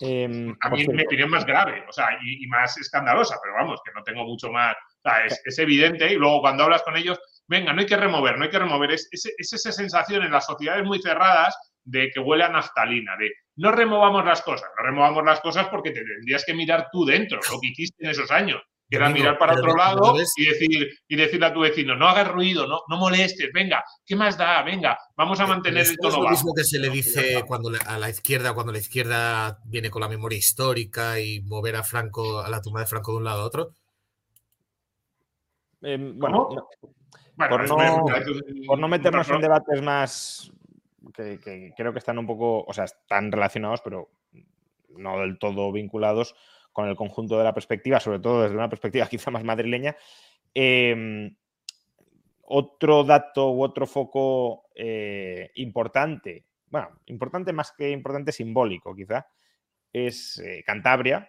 Em, 0.00 0.56
a 0.60 0.70
mí 0.70 0.86
mi 0.88 1.04
opinión 1.04 1.30
más 1.30 1.44
grave, 1.44 1.84
o 1.88 1.92
sea, 1.92 2.08
y, 2.22 2.46
más 2.46 2.76
escandalosa, 2.78 3.38
pero 3.42 3.54
vamos, 3.54 3.80
que 3.84 3.92
no 3.92 4.02
tengo 4.02 4.24
mucho 4.24 4.50
más. 4.50 4.74
O 4.74 5.08
sea, 5.08 5.26
es, 5.26 5.58
evidente 5.58 6.12
y 6.12 6.16
luego 6.16 6.40
cuando 6.40 6.64
hablas 6.64 6.82
con 6.82 6.96
ellos, 6.96 7.20
venga, 7.46 7.72
no 7.72 7.80
hay 7.80 7.86
que 7.86 7.96
remover, 7.96 8.38
no 8.38 8.44
hay 8.44 8.50
que 8.50 8.58
remover. 8.58 8.92
Es, 8.92 9.08
es 9.12 9.52
esa 9.52 9.70
sensación 9.70 10.24
en 10.24 10.32
las 10.32 10.46
sociedades 10.46 10.84
muy 10.84 11.00
cerradas 11.00 11.56
de 11.84 12.10
que 12.10 12.20
huele 12.20 12.44
a 12.44 12.48
naftalina, 12.48 13.16
de 13.16 13.30
no 13.56 13.72
removamos 13.72 14.24
las 14.24 14.42
cosas, 14.42 14.68
no 14.78 14.84
removamos 14.84 15.24
las 15.24 15.40
cosas 15.40 15.68
porque 15.68 15.90
te 15.90 16.02
tendrías 16.02 16.44
que 16.44 16.54
mirar 16.54 16.88
tú 16.90 17.04
dentro, 17.04 17.40
lo 17.50 17.60
que 17.60 17.68
hiciste 17.68 18.04
en 18.04 18.10
esos 18.10 18.30
años, 18.30 18.62
que 18.88 18.96
era 18.96 19.08
mirar 19.08 19.38
para 19.38 19.54
otro 19.54 19.74
lado 19.74 20.14
y, 20.36 20.44
decir, 20.44 20.90
y 21.08 21.16
decirle 21.16 21.46
a 21.46 21.52
tu 21.54 21.60
vecino, 21.60 21.94
no 21.94 22.08
hagas 22.08 22.28
ruido, 22.28 22.66
no, 22.66 22.80
no 22.88 22.96
molestes, 22.96 23.50
venga, 23.52 23.82
¿qué 24.04 24.16
más 24.16 24.36
da? 24.36 24.62
Venga, 24.62 24.98
vamos 25.16 25.40
a 25.40 25.46
mantener 25.46 25.86
el 25.86 25.96
tono 25.96 26.16
Es 26.16 26.22
lo 26.22 26.30
mismo 26.30 26.54
que 26.54 26.64
se 26.64 26.78
le 26.78 26.90
dice 26.90 27.42
cuando 27.46 27.70
a 27.86 27.98
la 27.98 28.10
izquierda, 28.10 28.54
cuando 28.54 28.72
la 28.72 28.78
izquierda 28.78 29.58
viene 29.64 29.90
con 29.90 30.02
la 30.02 30.08
memoria 30.08 30.38
histórica 30.38 31.20
y 31.20 31.40
mover 31.40 31.76
a 31.76 31.82
Franco, 31.82 32.40
a 32.40 32.50
la 32.50 32.60
tumba 32.60 32.80
de 32.80 32.86
Franco 32.86 33.12
de 33.12 33.18
un 33.18 33.24
lado 33.24 33.42
a 33.42 33.46
otro. 33.46 33.70
Em, 35.82 36.18
bueno, 36.18 36.48
por, 37.36 37.68
no, 38.78 38.88
meternos 38.88 39.28
en 39.30 39.40
debates 39.40 39.82
más 39.82 40.52
que, 41.14 41.40
que, 41.40 41.72
creo 41.76 41.92
que 41.92 41.98
están 41.98 42.18
un 42.18 42.26
poco, 42.26 42.64
o 42.64 42.72
sea, 42.72 42.84
están 42.84 43.32
relacionados, 43.32 43.80
pero 43.82 44.10
no 44.96 45.20
del 45.20 45.38
todo 45.38 45.72
vinculados 45.72 46.34
con 46.72 46.88
el 46.88 46.96
conjunto 46.96 47.38
de 47.38 47.44
la 47.44 47.54
perspectiva, 47.54 48.00
sobre 48.00 48.18
todo 48.18 48.42
desde 48.42 48.56
una 48.56 48.68
perspectiva 48.68 49.06
quizá 49.10 49.30
más 49.30 49.44
madrileña. 49.44 49.96
Em, 50.54 51.34
otro 52.42 53.04
dato 53.04 53.50
u 53.52 53.62
otro 53.62 53.86
foco 53.86 54.64
eh, 54.74 55.50
importante, 55.54 56.46
bueno, 56.66 57.00
importante 57.06 57.52
más 57.52 57.72
que 57.72 57.90
importante, 57.90 58.32
simbólico 58.32 58.94
quizá, 58.94 59.26
es 59.92 60.38
eh, 60.38 60.62
Cantabria. 60.66 61.28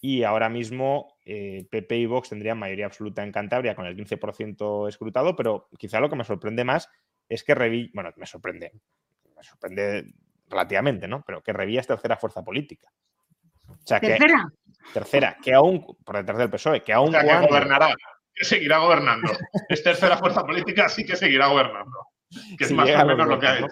Y 0.00 0.22
ahora 0.22 0.50
mismo 0.50 1.16
PP 1.24 1.94
eh, 1.94 1.98
y 1.98 2.06
Vox 2.06 2.28
tendrían 2.28 2.58
mayoría 2.58 2.84
absoluta 2.84 3.22
en 3.22 3.32
Cantabria 3.32 3.74
con 3.74 3.86
el 3.86 3.96
15% 3.96 4.86
escrutado, 4.86 5.34
pero 5.34 5.68
quizá 5.78 5.98
lo 5.98 6.10
que 6.10 6.16
me 6.16 6.24
sorprende 6.24 6.62
más 6.62 6.90
es 7.34 7.44
que 7.44 7.54
Revilla, 7.54 7.90
bueno, 7.94 8.10
me 8.16 8.26
sorprende, 8.26 8.72
me 9.36 9.42
sorprende 9.42 10.14
relativamente, 10.48 11.08
¿no? 11.08 11.22
Pero 11.26 11.42
que 11.42 11.52
Revilla 11.52 11.80
es 11.80 11.86
tercera 11.86 12.16
fuerza 12.16 12.42
política. 12.42 12.90
¿Tercera? 13.86 14.48
tercera, 14.92 15.36
que 15.42 15.54
aún, 15.54 15.96
por 16.04 16.16
detrás 16.16 16.38
del 16.38 16.50
PSOE, 16.50 16.82
que 16.82 16.92
aún 16.92 17.12
gobernará, 17.12 17.94
que 18.34 18.44
seguirá 18.44 18.78
gobernando. 18.78 19.32
es 19.68 19.82
tercera 19.82 20.16
fuerza 20.16 20.44
política, 20.44 20.88
sí 20.88 21.04
que 21.04 21.16
seguirá 21.16 21.46
gobernando. 21.46 22.08
Que 22.58 22.64
es 22.64 22.72
más 22.72 22.90
o 22.90 23.06
menos 23.06 23.26
lo 23.26 23.38
que 23.38 23.46
hay. 23.46 23.64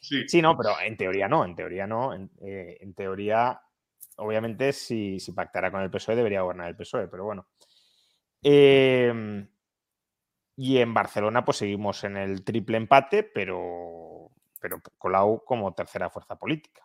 Sí. 0.00 0.40
no, 0.40 0.56
pero 0.56 0.80
en 0.80 0.96
teoría 0.96 1.28
no, 1.28 1.44
en 1.44 1.54
teoría 1.54 1.86
no. 1.86 2.14
En, 2.14 2.30
eh, 2.40 2.78
teoría, 2.96 3.60
obviamente, 4.16 4.72
si, 4.72 5.20
si, 5.20 5.32
pactara 5.32 5.70
con 5.70 5.82
el 5.82 5.90
PSOE, 5.90 6.16
debería 6.16 6.42
gobernar 6.42 6.68
el 6.68 6.76
PSOE, 6.76 7.08
pero 7.08 7.24
bueno. 7.24 7.48
Em, 8.42 9.46
y 10.60 10.78
en 10.78 10.92
Barcelona, 10.92 11.44
pues 11.44 11.58
seguimos 11.58 12.02
en 12.02 12.16
el 12.16 12.42
triple 12.42 12.78
empate, 12.78 13.22
pero, 13.22 14.32
pero 14.60 14.82
Colau 14.98 15.44
como 15.44 15.72
tercera 15.72 16.10
fuerza 16.10 16.34
política. 16.34 16.84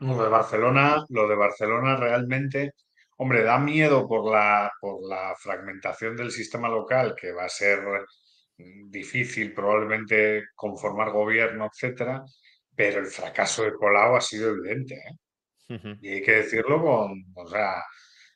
Lo 0.00 0.22
de 0.22 0.28
Barcelona, 0.28 1.06
lo 1.08 1.26
de 1.26 1.36
Barcelona 1.36 1.96
realmente, 1.96 2.74
hombre, 3.16 3.42
da 3.42 3.58
miedo 3.58 4.06
por 4.06 4.30
la, 4.30 4.70
por 4.78 5.02
la 5.08 5.34
fragmentación 5.38 6.16
del 6.16 6.30
sistema 6.30 6.68
local, 6.68 7.14
que 7.18 7.32
va 7.32 7.46
a 7.46 7.48
ser 7.48 7.80
difícil 8.58 9.54
probablemente 9.54 10.48
conformar 10.54 11.12
gobierno, 11.12 11.70
etcétera, 11.72 12.22
pero 12.76 13.00
el 13.00 13.06
fracaso 13.06 13.62
de 13.62 13.72
Colau 13.72 14.16
ha 14.16 14.20
sido 14.20 14.50
evidente. 14.50 14.96
¿eh? 14.96 15.96
Y 16.02 16.08
hay 16.10 16.22
que 16.22 16.32
decirlo 16.42 16.82
con, 16.82 17.24
o 17.34 17.48
sea, 17.48 17.82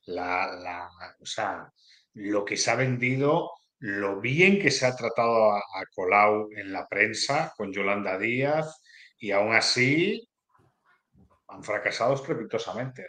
la, 0.07 0.89
o 1.21 1.27
sea, 1.27 1.71
lo 2.15 2.45
que 2.45 2.57
se 2.57 2.71
ha 2.71 2.77
vendido, 2.77 3.51
lo 3.79 4.21
bien 4.21 4.59
que 4.59 4.71
se 4.71 4.87
ha 4.87 4.97
tratado 4.97 5.53
a, 5.53 5.59
a 5.59 5.85
Colau 5.95 6.49
en 6.57 6.73
la 6.73 6.87
prensa 6.87 7.53
con 7.57 7.73
Yolanda 7.73 8.19
Díaz, 8.19 8.81
y 9.19 9.31
aún 9.31 9.55
así 9.55 10.29
han 11.49 11.63
fracasado 11.63 12.15
estrepitosamente. 12.15 13.07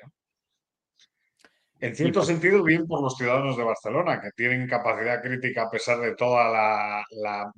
En 1.80 1.96
cierto 1.96 2.24
sentido, 2.24 2.64
bien 2.64 2.88
por 2.88 3.02
los 3.02 3.18
ciudadanos 3.18 3.58
de 3.58 3.64
Barcelona, 3.64 4.22
que 4.22 4.32
tienen 4.32 4.68
capacidad 4.68 5.22
crítica 5.22 5.64
a 5.64 5.70
pesar 5.70 6.00
de 6.00 6.16
toda 6.16 7.04
la, 7.12 7.52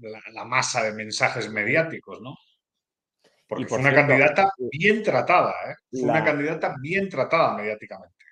masa 0.45 0.84
de 0.84 0.94
mensajes 0.94 1.52
mediáticos, 1.52 2.19
¿no? 2.22 2.36
Porque 3.48 3.68
fue 3.68 3.78
una 3.78 3.94
candidata 3.94 4.52
bien 4.72 5.03
tratada, 5.03 5.53
¿eh? 5.69 5.76
Fue 5.91 6.10
una 6.10 6.24
candidata 6.24 6.76
bien 6.82 7.07
tratada 7.07 7.56
mediáticamente. 7.56 8.26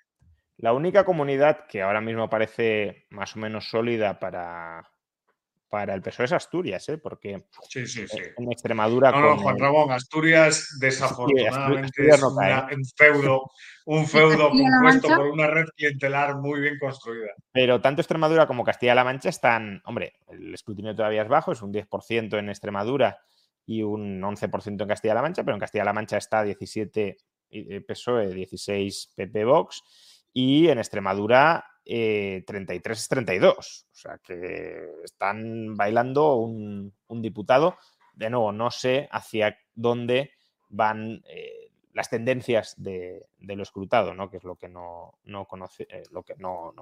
La 0.58 0.72
única 0.72 1.04
comunidad 1.04 1.66
que 1.66 1.82
ahora 1.82 2.00
mismo 2.00 2.30
parece 2.30 3.06
más 3.10 3.36
o 3.36 3.38
menos 3.38 3.68
sólida 3.68 4.18
para, 4.18 4.88
para 5.68 5.94
el 5.94 6.00
PSOE 6.00 6.24
es 6.24 6.32
Asturias, 6.32 6.88
¿eh? 6.88 6.96
porque 6.96 7.32
en 7.32 8.52
Extremadura. 8.52 9.10
No, 9.10 9.20
no, 9.20 9.38
Juan 9.38 9.58
Ramón, 9.58 9.92
Asturias 9.92 10.78
desafortunadamente 10.80 12.08
es 12.08 12.22
un 12.22 12.84
feudo, 12.96 13.50
un 13.84 14.06
feudo 14.06 14.48
compuesto 14.50 15.08
por 15.08 15.26
una 15.26 15.46
red 15.48 15.66
clientelar 15.76 16.36
muy 16.36 16.60
bien 16.60 16.78
construida. 16.78 17.32
Pero 17.52 17.80
tanto 17.82 18.00
Extremadura 18.00 18.46
como 18.46 18.64
Castilla-La 18.64 19.04
Mancha 19.04 19.28
están, 19.28 19.82
hombre, 19.84 20.14
el 20.30 20.54
escrutinio 20.54 20.94
todavía 20.94 21.22
es 21.22 21.28
bajo, 21.28 21.52
es 21.52 21.60
un 21.60 21.72
10% 21.72 22.38
en 22.38 22.48
Extremadura 22.48 23.18
y 23.66 23.82
un 23.82 24.22
11% 24.22 24.80
en 24.80 24.88
Castilla-La 24.88 25.22
Mancha, 25.22 25.44
pero 25.44 25.56
en 25.56 25.60
Castilla-La 25.60 25.92
Mancha 25.92 26.16
está 26.16 26.42
17 26.42 27.16
eh, 27.50 27.80
PSOE, 27.86 28.32
16 28.32 29.12
PP 29.16 29.44
Vox 29.44 29.82
y 30.38 30.68
en 30.68 30.76
Extremadura 30.76 31.64
33 31.82 32.98
es 32.98 33.08
32. 33.08 33.86
O 33.90 33.94
sea 33.94 34.18
que 34.18 34.86
están 35.02 35.74
bailando 35.74 36.34
un, 36.36 36.92
diputado. 37.08 37.78
De 38.12 38.28
nuevo, 38.28 38.52
no 38.52 38.70
sé 38.70 39.08
hacia 39.10 39.58
dónde 39.74 40.32
van 40.68 41.22
eh, 41.26 41.70
las 41.94 42.10
tendencias 42.10 42.74
de, 42.76 43.24
lo 43.38 43.62
escrutado, 43.62 44.12
¿no? 44.12 44.28
que 44.28 44.36
es 44.36 44.44
lo 44.44 44.56
que 44.56 44.68
no, 44.68 45.18
conoce, 45.48 45.86
eh, 45.88 46.02
lo 46.10 46.22
que 46.22 46.34
no, 46.36 46.74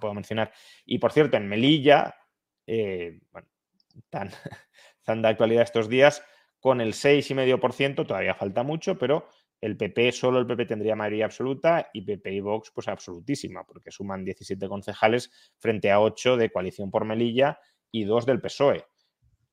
puedo 0.00 0.12
mencionar. 0.12 0.52
Y 0.84 0.98
por 0.98 1.12
cierto, 1.12 1.36
en 1.36 1.48
Melilla, 1.48 2.16
eh, 2.66 3.20
bueno, 3.30 3.46
tan, 4.08 4.30
tan 5.04 5.22
de 5.22 5.28
actualidad 5.28 5.62
estos 5.62 5.88
días, 5.88 6.24
con 6.58 6.80
el 6.80 6.94
6,5%, 6.94 8.04
todavía 8.04 8.34
falta 8.34 8.64
mucho, 8.64 8.98
pero 8.98 9.28
el 9.60 9.76
PP, 9.76 10.12
solo 10.12 10.38
el 10.38 10.46
PP 10.46 10.66
tendría 10.66 10.96
mayoría 10.96 11.26
absoluta 11.26 11.90
y 11.92 12.02
PP 12.02 12.32
y 12.32 12.40
Vox, 12.40 12.70
pues 12.74 12.88
absolutísima, 12.88 13.64
porque 13.64 13.90
suman 13.90 14.24
17 14.24 14.68
concejales 14.68 15.30
frente 15.58 15.90
a 15.90 16.00
8 16.00 16.36
de 16.36 16.50
Coalición 16.50 16.90
por 16.90 17.04
Melilla 17.04 17.58
y 17.90 18.04
2 18.04 18.26
del 18.26 18.40
PSOE. 18.40 18.84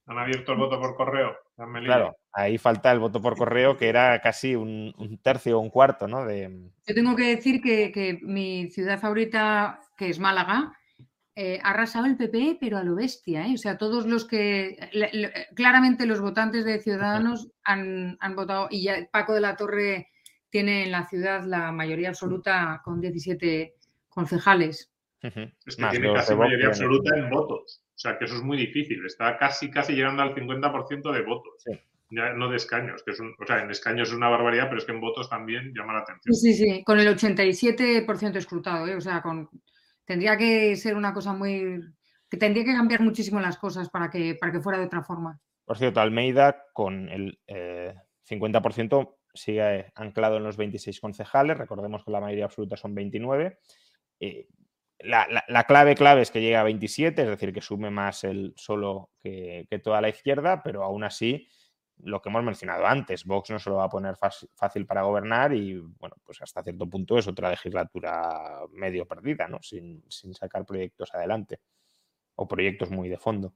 ¿Han 0.06 0.18
abierto 0.18 0.54
el 0.54 0.58
voto 0.58 0.80
por 0.80 0.96
correo? 0.96 1.36
Claro, 1.84 2.16
ahí 2.32 2.58
falta 2.58 2.92
el 2.92 3.00
voto 3.00 3.22
por 3.22 3.36
correo, 3.36 3.76
que 3.76 3.90
era 3.90 4.22
casi 4.22 4.56
un, 4.56 5.20
tercio 5.22 5.58
o 5.58 5.62
un 5.62 5.70
cuarto, 5.70 6.08
¿no? 6.08 6.26
De... 6.26 6.72
Yo 6.86 6.96
tengo 6.96 7.16
que 7.16 7.36
decir 7.36 7.62
que, 7.62 8.20
mi 8.22 8.70
ciudad 8.70 9.00
favorita, 9.00 9.82
que 9.98 10.10
es 10.10 10.20
Málaga, 10.20 10.72
eh, 11.40 11.60
ha 11.62 11.70
arrasado 11.70 12.08
el 12.08 12.18
PP, 12.18 12.58
pero 12.60 12.80
a 12.80 12.84
lo 12.84 12.96
bestia, 12.96 13.46
¿eh? 13.46 13.54
O 13.54 13.58
sea, 13.58 13.78
todos 13.78 14.08
los 14.08 14.26
que. 14.26 14.76
claramente 15.54 16.08
los 16.08 16.20
votantes 16.20 16.66
de 16.66 16.80
Ciudadanos 16.80 17.52
han, 17.64 18.18
votado 18.36 18.68
y 18.72 18.82
ya 18.82 19.08
Paco 19.12 19.36
de 19.36 19.42
la 19.42 19.56
Torre 19.56 20.10
tiene 20.50 20.86
en 20.86 20.92
la 20.92 21.08
ciudad 21.08 21.46
la 21.46 21.72
mayoría 21.72 22.10
absoluta 22.10 22.82
con 22.84 23.00
17 23.00 23.76
concejales. 24.10 24.92
Es 25.22 25.76
que 25.76 25.86
tiene 25.92 26.12
casi 26.12 26.34
mayoría 26.34 26.70
absoluta 26.70 27.16
en 27.16 27.30
votos. 27.30 27.84
O 27.86 28.00
sea, 28.00 28.18
que 28.18 28.26
eso 28.26 28.38
es 28.38 28.42
muy 28.42 28.58
difícil. 28.58 29.06
Está 29.06 29.38
casi, 29.38 29.70
casi 29.70 29.94
llegando 29.94 30.24
al 30.24 30.34
50% 30.34 31.12
de 31.12 31.22
votos. 31.22 31.64
Ya 32.10 32.34
no 32.34 32.50
de 32.50 32.56
escaños, 32.56 33.04
que 33.04 33.12
es 33.12 33.20
o 33.20 33.46
sea, 33.46 33.62
en 33.62 33.70
escaños 33.70 34.10
es 34.10 34.16
una 34.16 34.30
barbaridad, 34.30 34.70
pero 34.70 34.80
es 34.80 34.86
que 34.86 34.94
en 34.94 35.02
votos 35.02 35.30
también 35.30 35.72
llama 35.76 35.94
la 35.94 36.00
atención. 36.00 36.34
Sí, 36.34 36.54
sí, 36.54 36.66
sí, 36.66 36.84
con 36.84 37.00
el 37.00 37.16
87% 37.16 38.38
escrutado, 38.38 38.88
¿eh? 38.88 38.96
o 38.96 39.02
sea, 39.02 39.22
con, 39.22 39.50
tendría 40.08 40.38
que 40.38 40.76
ser 40.78 40.96
una 40.96 41.14
cosa 41.14 41.34
muy... 41.34 41.84
que 42.30 42.38
tendría 42.38 42.64
que 42.64 42.74
cambiar 42.74 43.02
muchísimo 43.02 43.40
las 43.40 43.58
cosas 43.58 43.90
para 43.90 44.10
que, 44.10 44.36
para 44.36 44.52
que 44.52 44.62
fuera 44.62 44.80
de 44.80 44.86
otra 44.86 45.04
forma. 45.04 45.40
Por 45.66 45.78
cierto, 45.78 46.00
Almeida 46.00 46.64
con 46.74 47.10
el 47.10 47.38
50% 47.48 49.04
eh, 49.04 49.10
sigue 49.34 49.92
anclado 49.96 50.38
en 50.38 50.44
los 50.44 50.56
26 50.56 51.02
concejales, 51.02 51.58
recordemos 51.58 52.06
que 52.06 52.12
la 52.12 52.22
mayoría 52.22 52.46
absoluta 52.46 52.78
son 52.78 52.96
29. 52.96 53.60
Eh, 54.22 54.48
la, 55.00 55.66
clave 55.68 55.96
clave 55.96 56.22
es 56.22 56.32
que 56.32 56.42
llegue 56.42 56.56
a 56.56 56.64
27, 56.64 57.22
es 57.22 57.28
decir, 57.28 57.54
que 57.54 57.62
sume 57.62 57.92
más 57.92 58.24
el 58.24 58.54
solo 58.56 59.12
que, 59.22 59.68
toda 59.84 60.00
la 60.00 60.10
izquierda, 60.10 60.64
pero 60.64 60.84
aún 60.84 61.04
así, 61.04 61.50
lo 62.04 62.22
que 62.22 62.30
hemos 62.30 62.44
mencionado 62.44 62.86
antes, 62.86 63.26
Vox 63.26 63.50
no 63.50 63.60
se 63.60 63.70
lo 63.70 63.78
va 63.78 63.86
a 63.86 63.90
poner 63.90 64.16
fácil 64.56 64.86
para 64.86 65.02
gobernar 65.02 65.54
y, 65.54 65.78
bueno, 65.78 66.16
pues 66.24 66.42
hasta 66.42 66.64
cierto 66.64 66.88
punto 66.88 67.18
es 67.18 67.28
otra 67.28 67.50
legislatura 67.50 68.62
medio 68.72 69.06
perdida, 69.06 69.48
¿no? 69.48 69.60
Sin, 69.62 70.04
sacar 70.10 70.66
proyectos 70.66 71.14
adelante 71.14 71.60
o 72.36 72.48
proyectos 72.48 72.92
muy 72.92 73.10
de 73.10 73.18
fondo. 73.18 73.54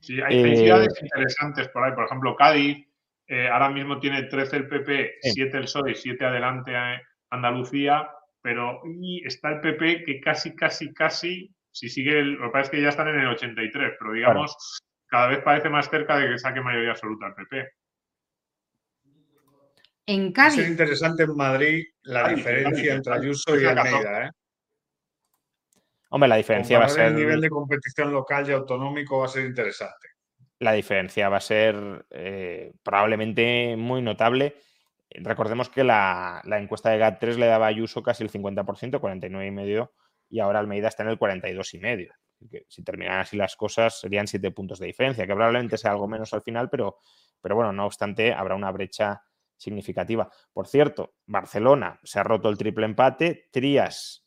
Sí, 0.00 0.20
hay, 0.20 0.38
eh, 0.38 0.56
ciudades 0.56 1.02
interesantes 1.02 1.68
por 1.68 1.84
ahí, 1.84 1.92
por 1.92 2.04
ejemplo, 2.04 2.36
Cádiz, 2.36 2.86
eh, 3.26 3.48
ahora 3.48 3.70
mismo 3.70 3.98
tiene 3.98 4.24
13 4.24 4.56
el 4.56 4.68
PP, 4.68 5.14
7 5.20 5.56
el 5.56 5.64
PSOE, 5.64 5.94
7 5.94 6.24
adelante 6.24 6.72
Andalucía, 7.30 8.08
pero 8.42 8.82
y 8.84 9.26
está 9.26 9.50
el 9.50 9.60
PP 9.60 10.04
que 10.04 10.20
casi, 10.20 10.54
casi, 10.54 10.92
casi, 10.92 11.50
si 11.70 11.88
sigue, 11.88 12.18
el, 12.18 12.32
lo 12.34 12.46
que 12.46 12.52
pasa 12.52 12.62
es 12.62 12.70
que 12.70 12.82
ya 12.82 12.90
están 12.90 13.08
en 13.08 13.20
el 13.20 13.28
83, 13.28 13.94
pero 13.98 14.12
digamos, 14.12 14.54
cada 15.14 15.28
vez 15.28 15.42
parece 15.44 15.68
más 15.68 15.88
cerca 15.88 16.18
de 16.18 16.28
que 16.28 16.38
saque 16.38 16.60
mayoría 16.60 16.90
absoluta 16.90 17.28
el 17.28 17.34
PP. 17.34 17.68
En 20.06 20.32
Cádiz. 20.32 20.58
Es 20.58 20.68
interesante 20.68 21.22
en 21.22 21.36
Madrid 21.36 21.84
la 22.02 22.28
diferencia 22.28 22.94
entre 22.94 23.14
Ayuso 23.14 23.58
y 23.58 23.64
Almeida, 23.64 24.26
¿eh? 24.26 24.30
Hombre, 26.10 26.28
la 26.28 26.36
diferencia 26.36 26.80
va 26.80 26.86
a 26.86 26.88
ser. 26.88 27.06
El 27.06 27.16
nivel 27.16 27.40
de 27.40 27.48
competición 27.48 28.12
local 28.12 28.48
y 28.48 28.52
autonómico 28.52 29.20
va 29.20 29.26
a 29.26 29.28
ser 29.28 29.46
interesante. 29.46 30.08
La 30.58 30.72
diferencia 30.72 31.28
va 31.28 31.36
a 31.36 31.40
ser 31.40 32.06
eh, 32.10 32.72
probablemente 32.82 33.76
muy 33.76 34.02
notable 34.02 34.56
Recordemos 35.16 35.68
que 35.68 35.84
la, 35.84 36.42
encuesta 36.44 36.90
de 36.90 36.98
GAT3 36.98 37.36
le 37.36 37.46
daba 37.46 37.66
a 37.66 37.68
Ayuso 37.68 38.02
casi 38.02 38.24
el 38.24 38.30
50%, 38.30 38.64
49,5%, 38.64 39.90
y 40.28 40.40
ahora 40.40 40.58
Almeida 40.58 40.88
está 40.88 41.04
en 41.04 41.10
el 41.10 41.18
42,5%. 41.18 42.10
Si 42.68 42.82
terminan 42.82 43.20
así 43.20 43.36
las 43.36 43.56
cosas 43.56 44.00
serían 44.00 44.26
siete 44.26 44.50
puntos 44.50 44.78
de 44.78 44.86
diferencia, 44.86 45.26
que 45.26 45.34
probablemente 45.34 45.78
sea 45.78 45.92
algo 45.92 46.08
menos 46.08 46.32
al 46.32 46.42
final, 46.42 46.68
pero, 46.70 46.98
pero 47.40 47.54
bueno, 47.54 47.72
no 47.72 47.86
obstante, 47.86 48.32
habrá 48.32 48.54
una 48.54 48.70
brecha 48.70 49.22
significativa. 49.56 50.30
Por 50.52 50.66
cierto, 50.66 51.14
Barcelona 51.26 52.00
se 52.02 52.18
ha 52.18 52.22
roto 52.22 52.48
el 52.48 52.58
triple 52.58 52.86
empate, 52.86 53.48
Trías 53.50 54.24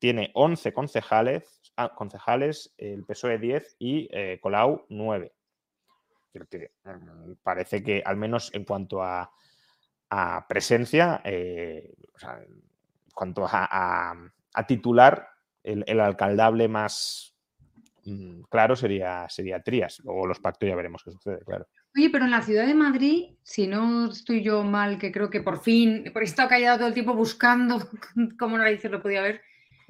tiene 0.00 0.30
11 0.34 0.72
concejales, 0.72 1.62
ah, 1.76 1.92
concejales 1.94 2.74
el 2.78 3.04
PSOE 3.04 3.38
10 3.38 3.76
y 3.78 4.08
eh, 4.10 4.40
Colau 4.40 4.86
9. 4.88 5.32
Mm, 6.32 7.32
parece 7.42 7.82
que 7.82 8.02
al 8.04 8.16
menos 8.16 8.52
en 8.54 8.64
cuanto 8.64 9.02
a, 9.02 9.30
presencia, 10.48 11.20
eh, 11.24 11.94
en 12.22 12.62
cuanto 13.14 13.46
a, 13.46 14.16
titular, 14.66 15.28
el, 15.62 16.00
alcaldable 16.00 16.66
más 16.66 17.29
claro 18.48 18.76
sería, 18.76 19.28
sería 19.28 19.62
Trías. 19.62 20.00
Luego 20.04 20.26
los 20.26 20.40
pactos 20.40 20.68
ya 20.68 20.76
veremos 20.76 21.02
qué 21.04 21.10
sucede, 21.10 21.40
claro. 21.44 21.66
Oye, 21.96 22.10
pero 22.10 22.24
en 22.24 22.30
la 22.30 22.42
ciudad 22.42 22.66
de 22.66 22.74
Madrid, 22.74 23.36
si 23.42 23.66
no 23.66 24.10
estoy 24.10 24.42
yo 24.42 24.62
mal, 24.64 24.98
que 24.98 25.12
creo 25.12 25.30
que 25.30 25.40
por 25.40 25.60
fin, 25.60 26.04
porque 26.12 26.26
he 26.26 26.30
estado 26.30 26.48
callado 26.48 26.78
todo 26.78 26.88
el 26.88 26.94
tiempo 26.94 27.14
buscando 27.14 27.78
cómo 28.38 28.58
narices 28.58 28.90
lo 28.90 29.02
podía 29.02 29.22
ver, 29.22 29.42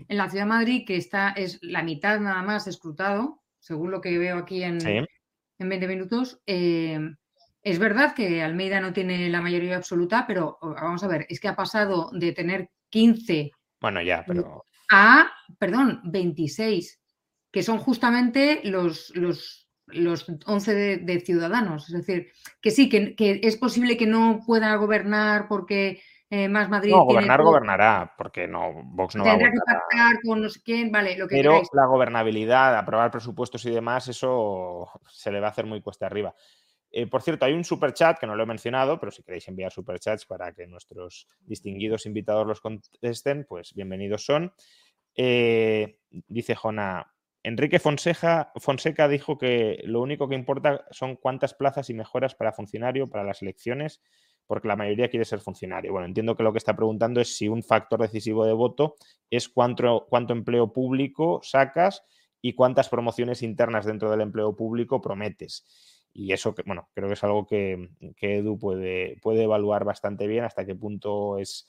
en 0.08 0.16
la 0.16 0.30
ciudad 0.30 0.44
de 0.44 0.50
Madrid, 0.50 0.84
que 0.86 0.96
está, 0.96 1.30
es 1.30 1.58
la 1.62 1.82
mitad 1.82 2.18
nada 2.20 2.42
más 2.42 2.66
escrutado, 2.66 3.42
según 3.58 3.90
lo 3.90 4.00
que 4.00 4.18
veo 4.18 4.38
aquí 4.38 4.62
en, 4.62 4.78
en 4.86 5.68
20 5.68 5.86
minutos, 5.86 6.40
eh, 6.46 6.98
es 7.62 7.78
verdad 7.78 8.14
que 8.14 8.42
Almeida 8.42 8.80
no 8.80 8.94
tiene 8.94 9.28
la 9.28 9.42
mayoría 9.42 9.76
absoluta, 9.76 10.26
pero 10.26 10.58
vamos 10.62 11.04
a 11.04 11.08
ver, 11.08 11.26
es 11.28 11.38
que 11.38 11.48
ha 11.48 11.56
pasado 11.56 12.10
de 12.12 12.32
tener 12.32 12.70
15 12.88 13.52
bueno, 13.80 14.02
ya, 14.02 14.24
pero... 14.26 14.66
a, 14.90 15.32
perdón, 15.58 16.00
26, 16.04 16.99
que 17.50 17.62
son 17.62 17.78
justamente 17.78 18.60
los, 18.64 19.14
los 19.14 19.60
los 19.92 20.26
11 20.46 20.98
de, 20.98 21.20
ciudadanos. 21.20 21.88
Es 21.88 21.94
decir, 21.94 22.28
que 22.60 22.70
sí, 22.70 22.88
que, 22.88 23.14
es 23.42 23.56
posible 23.56 23.96
que 23.96 24.06
no 24.06 24.40
pueda 24.46 24.74
gobernar 24.76 25.48
porque 25.48 26.00
eh, 26.28 26.48
Más 26.48 26.68
Madrid. 26.68 26.92
No, 26.92 27.04
gobernar 27.04 27.42
gobernará, 27.42 28.14
porque 28.16 28.46
no, 28.46 28.72
Vox 28.84 29.16
no 29.16 29.24
va 29.24 29.32
a 29.32 29.38
que 29.38 29.50
pactar 29.66 30.22
con 30.22 30.42
no 30.42 30.48
sé 30.48 30.60
quién, 30.64 30.92
vale, 30.92 31.18
lo 31.18 31.26
que 31.26 31.36
Pero 31.36 31.60
la 31.72 31.86
gobernabilidad, 31.86 32.76
aprobar 32.76 33.10
presupuestos 33.10 33.64
y 33.64 33.70
demás, 33.70 34.06
eso 34.08 34.88
se 35.08 35.32
le 35.32 35.40
va 35.40 35.48
a 35.48 35.50
hacer 35.50 35.66
muy 35.66 35.80
cuesta 35.82 36.06
arriba. 36.06 36.34
Eh, 36.92 37.06
por 37.06 37.22
cierto, 37.22 37.44
hay 37.44 37.52
un 37.52 37.64
super 37.64 37.92
chat 37.92 38.18
que 38.18 38.26
no 38.26 38.34
lo 38.34 38.42
he 38.42 38.46
mencionado, 38.46 38.98
pero 38.98 39.12
si 39.12 39.22
queréis 39.22 39.46
enviar 39.46 39.70
super 39.70 39.98
chats 40.00 40.26
para 40.26 40.52
que 40.52 40.66
nuestros 40.66 41.28
distinguidos 41.40 42.06
invitados 42.06 42.46
los 42.46 42.60
contesten, 42.60 43.46
pues 43.48 43.74
bienvenidos 43.74 44.24
son. 44.24 44.52
Eh, 45.14 45.98
dice 46.10 46.54
Jona, 46.54 47.12
Enrique 47.42 47.78
Fonseca, 47.78 48.52
Fonseca 48.56 49.08
dijo 49.08 49.38
que 49.38 49.80
lo 49.84 50.02
único 50.02 50.28
que 50.28 50.34
importa 50.34 50.84
son 50.90 51.16
cuántas 51.16 51.54
plazas 51.54 51.88
y 51.88 51.94
mejoras 51.94 52.34
para 52.34 52.52
funcionario 52.52 53.08
para 53.08 53.24
las 53.24 53.40
elecciones, 53.40 54.02
porque 54.46 54.68
la 54.68 54.76
mayoría 54.76 55.08
quiere 55.08 55.24
ser 55.24 55.40
funcionario. 55.40 55.92
Bueno, 55.92 56.06
entiendo 56.06 56.36
que 56.36 56.42
lo 56.42 56.52
que 56.52 56.58
está 56.58 56.76
preguntando 56.76 57.20
es 57.20 57.36
si 57.36 57.48
un 57.48 57.62
factor 57.62 58.00
decisivo 58.00 58.44
de 58.44 58.52
voto 58.52 58.96
es 59.30 59.48
cuánto, 59.48 60.06
cuánto 60.10 60.34
empleo 60.34 60.72
público 60.72 61.40
sacas 61.42 62.02
y 62.42 62.54
cuántas 62.54 62.88
promociones 62.90 63.42
internas 63.42 63.86
dentro 63.86 64.10
del 64.10 64.20
empleo 64.20 64.54
público 64.54 65.00
prometes. 65.00 65.64
Y 66.12 66.32
eso, 66.32 66.54
bueno, 66.66 66.90
creo 66.92 67.08
que 67.08 67.14
es 67.14 67.24
algo 67.24 67.46
que, 67.46 67.90
Edu 68.20 68.58
puede, 68.58 69.18
evaluar 69.22 69.84
bastante 69.84 70.26
bien 70.26 70.44
hasta 70.44 70.66
qué 70.66 70.74
punto 70.74 71.38
es 71.38 71.66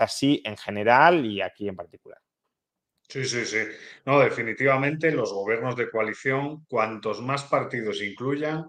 así 0.00 0.42
en 0.44 0.56
general 0.56 1.26
y 1.26 1.42
aquí 1.42 1.68
en 1.68 1.76
particular. 1.76 2.18
Sí, 3.12 3.24
sí, 3.26 3.44
sí. 3.44 3.58
No, 4.06 4.20
definitivamente 4.20 5.10
los 5.12 5.32
gobiernos 5.32 5.76
de 5.76 5.90
coalición, 5.90 6.64
cuantos 6.66 7.20
más 7.20 7.44
partidos 7.44 8.00
incluyan, 8.02 8.64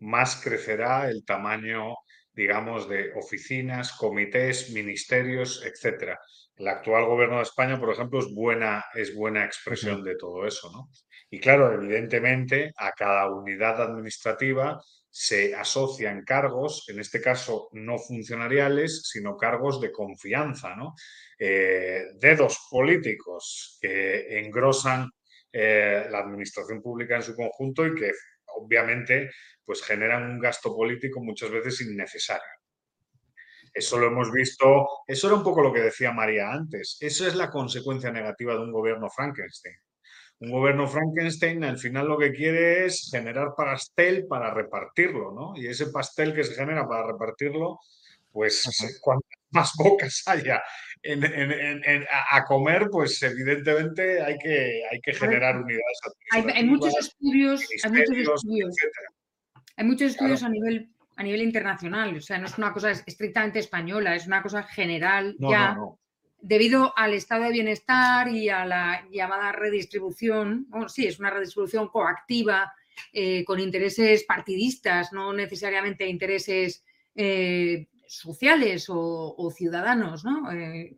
más 0.00 0.36
crecerá 0.42 1.08
el 1.08 1.24
tamaño, 1.24 1.94
digamos, 2.34 2.88
de 2.90 3.12
oficinas, 3.14 3.92
comités, 3.92 4.70
ministerios, 4.72 5.64
etcétera. 5.64 6.18
El 6.56 6.68
actual 6.68 7.06
gobierno 7.06 7.36
de 7.36 7.44
España, 7.44 7.78
por 7.80 7.90
ejemplo, 7.90 8.18
es 8.18 8.26
buena, 8.34 8.84
es 8.94 9.14
buena 9.14 9.44
expresión 9.46 10.02
de 10.04 10.16
todo 10.16 10.46
eso, 10.46 10.70
¿no? 10.72 10.90
Y 11.30 11.40
claro, 11.40 11.72
evidentemente, 11.72 12.72
a 12.76 12.92
cada 12.92 13.30
unidad 13.32 13.80
administrativa 13.80 14.78
se 15.18 15.54
asocian 15.54 16.24
cargos, 16.26 16.84
en 16.90 17.00
este 17.00 17.22
caso 17.22 17.70
no 17.72 17.96
funcionariales, 17.96 19.08
sino 19.08 19.34
cargos 19.38 19.80
de 19.80 19.90
confianza, 19.90 20.76
¿no? 20.76 20.94
Eh, 21.38 22.02
dedos 22.20 22.66
políticos 22.70 23.78
que 23.80 24.38
engrosan 24.40 25.08
eh, 25.50 26.06
la 26.10 26.18
administración 26.18 26.82
pública 26.82 27.16
en 27.16 27.22
su 27.22 27.34
conjunto 27.34 27.86
y 27.86 27.94
que 27.94 28.12
obviamente 28.58 29.30
pues 29.64 29.82
generan 29.82 30.32
un 30.32 30.38
gasto 30.38 30.76
político 30.76 31.22
muchas 31.22 31.50
veces 31.50 31.80
innecesario. 31.80 32.60
Eso 33.72 33.98
lo 33.98 34.08
hemos 34.08 34.30
visto, 34.30 34.86
eso 35.06 35.28
era 35.28 35.36
un 35.36 35.42
poco 35.42 35.62
lo 35.62 35.72
que 35.72 35.80
decía 35.80 36.12
María 36.12 36.52
antes, 36.52 36.98
eso 37.00 37.26
es 37.26 37.34
la 37.34 37.50
consecuencia 37.50 38.12
negativa 38.12 38.52
de 38.52 38.60
un 38.60 38.72
gobierno 38.72 39.08
Frankenstein. 39.08 39.76
Un 40.38 40.50
gobierno 40.50 40.86
Frankenstein 40.86 41.64
al 41.64 41.78
final 41.78 42.08
lo 42.08 42.18
que 42.18 42.32
quiere 42.32 42.84
es 42.84 43.08
generar 43.10 43.54
pastel 43.56 44.26
para 44.26 44.52
repartirlo, 44.52 45.32
¿no? 45.32 45.52
Y 45.56 45.66
ese 45.66 45.86
pastel 45.86 46.34
que 46.34 46.44
se 46.44 46.54
genera 46.54 46.86
para 46.86 47.06
repartirlo, 47.06 47.80
pues 48.30 48.98
cuantas 49.00 49.30
más 49.50 49.72
bocas 49.78 50.22
haya 50.26 50.62
a 52.30 52.44
comer, 52.44 52.88
pues 52.90 53.22
evidentemente 53.22 54.20
hay 54.22 54.36
que, 54.38 54.82
hay 54.90 55.00
que 55.00 55.14
generar 55.14 55.56
unidades. 55.56 55.98
Hay, 56.32 56.64
muchos 56.64 56.94
estudios, 56.98 57.62
hay 57.84 57.90
muchos 57.90 58.16
estudios, 58.16 58.76
hay 59.76 59.84
muchos 59.86 60.10
estudios 60.10 60.42
a 60.42 60.48
nivel 60.48 60.90
a 61.18 61.22
nivel 61.22 61.40
internacional, 61.40 62.14
o 62.14 62.20
sea, 62.20 62.38
no 62.38 62.44
es 62.44 62.58
una 62.58 62.74
cosa 62.74 62.90
estrictamente 62.90 63.58
española, 63.58 64.14
es 64.14 64.26
una 64.26 64.42
cosa 64.42 64.62
general 64.64 65.34
ya, 65.38 65.74
debido 66.40 66.92
al 66.96 67.14
estado 67.14 67.44
de 67.44 67.52
bienestar 67.52 68.28
y 68.28 68.48
a 68.48 68.64
la 68.64 69.06
llamada 69.10 69.52
redistribución, 69.52 70.68
sí, 70.88 71.06
es 71.06 71.18
una 71.18 71.30
redistribución 71.30 71.88
coactiva 71.88 72.72
eh, 73.12 73.44
con 73.44 73.60
intereses 73.60 74.24
partidistas, 74.24 75.12
no 75.12 75.32
necesariamente 75.32 76.06
intereses 76.06 76.84
eh, 77.14 77.88
sociales 78.06 78.86
o, 78.88 79.52
ciudadanos, 79.54 80.24
¿no? 80.24 80.50
Eh, 80.52 80.96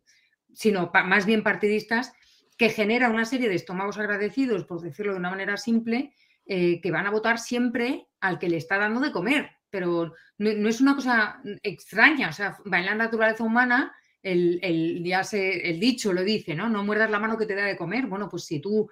sino 0.52 0.90
más 1.04 1.26
bien 1.26 1.42
partidistas, 1.42 2.12
que 2.56 2.70
genera 2.70 3.10
una 3.10 3.24
serie 3.24 3.48
de 3.48 3.54
estómagos 3.54 3.98
agradecidos, 3.98 4.64
por 4.64 4.80
decirlo 4.80 5.12
de 5.12 5.18
una 5.18 5.30
manera 5.30 5.56
simple, 5.56 6.12
que 6.46 6.90
van 6.90 7.06
a 7.06 7.10
votar 7.10 7.38
siempre 7.38 8.08
al 8.20 8.38
que 8.38 8.48
le 8.48 8.56
está 8.56 8.78
dando 8.78 9.00
de 9.00 9.12
comer. 9.12 9.50
Pero 9.70 10.14
no, 10.38 10.68
es 10.68 10.80
una 10.80 10.94
cosa 10.94 11.40
extraña, 11.62 12.30
o 12.30 12.32
sea, 12.32 12.56
va 12.72 12.78
en 12.78 12.86
la 12.86 12.94
naturaleza 12.94 13.44
humana, 13.44 13.94
el, 14.22 14.58
el, 14.62 15.04
ya 15.04 15.22
el 15.32 15.80
dicho 15.80 16.12
lo 16.12 16.22
dice, 16.22 16.54
¿no? 16.54 16.68
No 16.68 16.84
muerdas 16.84 17.10
la 17.10 17.20
mano 17.20 17.38
que 17.38 17.46
te 17.46 17.54
da 17.54 17.64
de 17.64 17.76
comer. 17.76 18.06
Bueno, 18.06 18.28
pues 18.28 18.44
si 18.44 18.60
tú, 18.60 18.88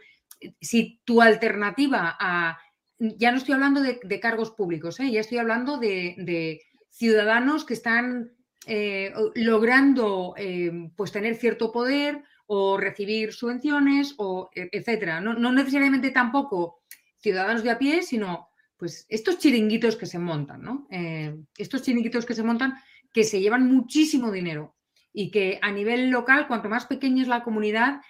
si 0.60 1.00
tu 1.04 1.20
alternativa 1.20 2.16
a, 2.18 2.58
ya 2.98 3.30
no 3.30 3.38
estoy 3.38 3.54
hablando 3.54 3.80
de, 3.82 4.20
cargos 4.20 4.52
públicos, 4.52 5.00
¿eh? 5.00 5.10
ya 5.10 5.20
estoy 5.20 5.38
hablando 5.38 5.78
de, 5.78 6.62
ciudadanos 6.90 7.64
que 7.64 7.74
están 7.74 8.32
eh, 8.66 9.12
logrando 9.34 10.34
eh, 10.38 10.90
pues 10.96 11.12
tener 11.12 11.36
cierto 11.36 11.70
poder 11.70 12.22
o 12.46 12.78
recibir 12.78 13.34
subvenciones 13.34 14.14
o 14.16 14.48
e, 14.54 14.70
etcétera. 14.72 15.20
No, 15.20 15.52
necesariamente 15.52 16.10
tampoco 16.10 16.80
ciudadanos 17.18 17.62
de 17.62 17.70
a 17.70 17.78
pie, 17.78 18.02
sino 18.02 18.48
pues 18.78 19.04
estos 19.08 19.38
chiringuitos 19.38 19.96
que 19.96 20.06
se 20.06 20.18
montan, 20.18 20.62
¿no? 20.62 20.86
Eh, 20.90 21.36
estos 21.56 21.82
chiringuitos 21.82 22.24
que 22.24 22.34
se 22.34 22.42
montan 22.42 22.74
que 23.12 23.24
se 23.24 23.40
llevan 23.40 23.66
muchísimo 23.66 24.30
dinero 24.30 24.75
y 25.18 25.30
que 25.30 25.58
a 25.62 25.72
nivel 25.72 26.10
local, 26.10 26.46
cuanto 26.46 26.68
más 26.68 26.84
pequeña 26.84 27.22
es 27.22 27.28
la 27.28 27.42
comunidad, 27.42 28.02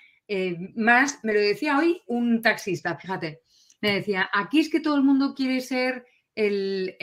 más, 0.75 1.21
me 1.23 1.33
lo 1.33 1.39
decía 1.39 1.79
hoy 1.79 2.03
un 2.09 2.43
taxista, 2.43 2.97
fíjate, 2.97 3.43
me 3.81 3.93
decía, 3.93 4.29
aquí 4.33 4.59
es 4.59 4.69
que 4.69 4.81
todo 4.81 4.97
el 4.97 5.05
mundo 5.05 5.33
quiere 5.33 5.61
ser 5.61 6.05
el, 6.35 6.97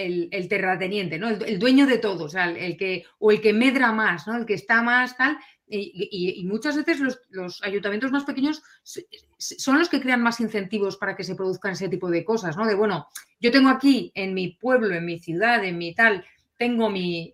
terrateniente, 0.50 1.18
¿no? 1.18 1.30
El, 1.30 1.58
dueño 1.58 1.88
de 1.88 2.00
todo, 2.00 2.26
o, 2.26 2.38
el, 2.38 2.76
que, 2.76 3.06
o 3.18 3.32
el 3.32 3.40
que 3.40 3.54
medra 3.54 3.94
más, 3.94 4.28
¿no? 4.28 4.36
El 4.36 4.46
que 4.46 4.56
está 4.56 4.84
más 4.84 5.16
tal. 5.16 5.38
Y, 5.70 6.44
muchas 6.48 6.76
veces 6.76 7.00
los, 7.30 7.64
ayuntamientos 7.64 8.12
más 8.12 8.26
pequeños 8.26 8.62
son 9.40 9.80
los 9.80 9.88
que 9.88 10.02
crean 10.02 10.22
más 10.22 10.42
incentivos 10.42 10.98
para 10.98 11.16
que 11.16 11.24
se 11.24 11.36
produzcan 11.36 11.72
ese 11.72 11.88
tipo 11.88 12.10
de 12.10 12.26
cosas, 12.26 12.58
¿no? 12.58 12.68
De 12.68 12.76
bueno, 12.76 13.08
yo 13.40 13.52
tengo 13.52 13.70
aquí 13.70 14.12
en 14.16 14.34
mi 14.34 14.50
pueblo, 14.50 14.94
en 14.94 15.06
mi 15.06 15.18
ciudad, 15.20 15.64
en 15.64 15.78
mi 15.78 15.96
tal, 15.96 16.26
tengo 16.58 16.90
mi, 16.90 17.34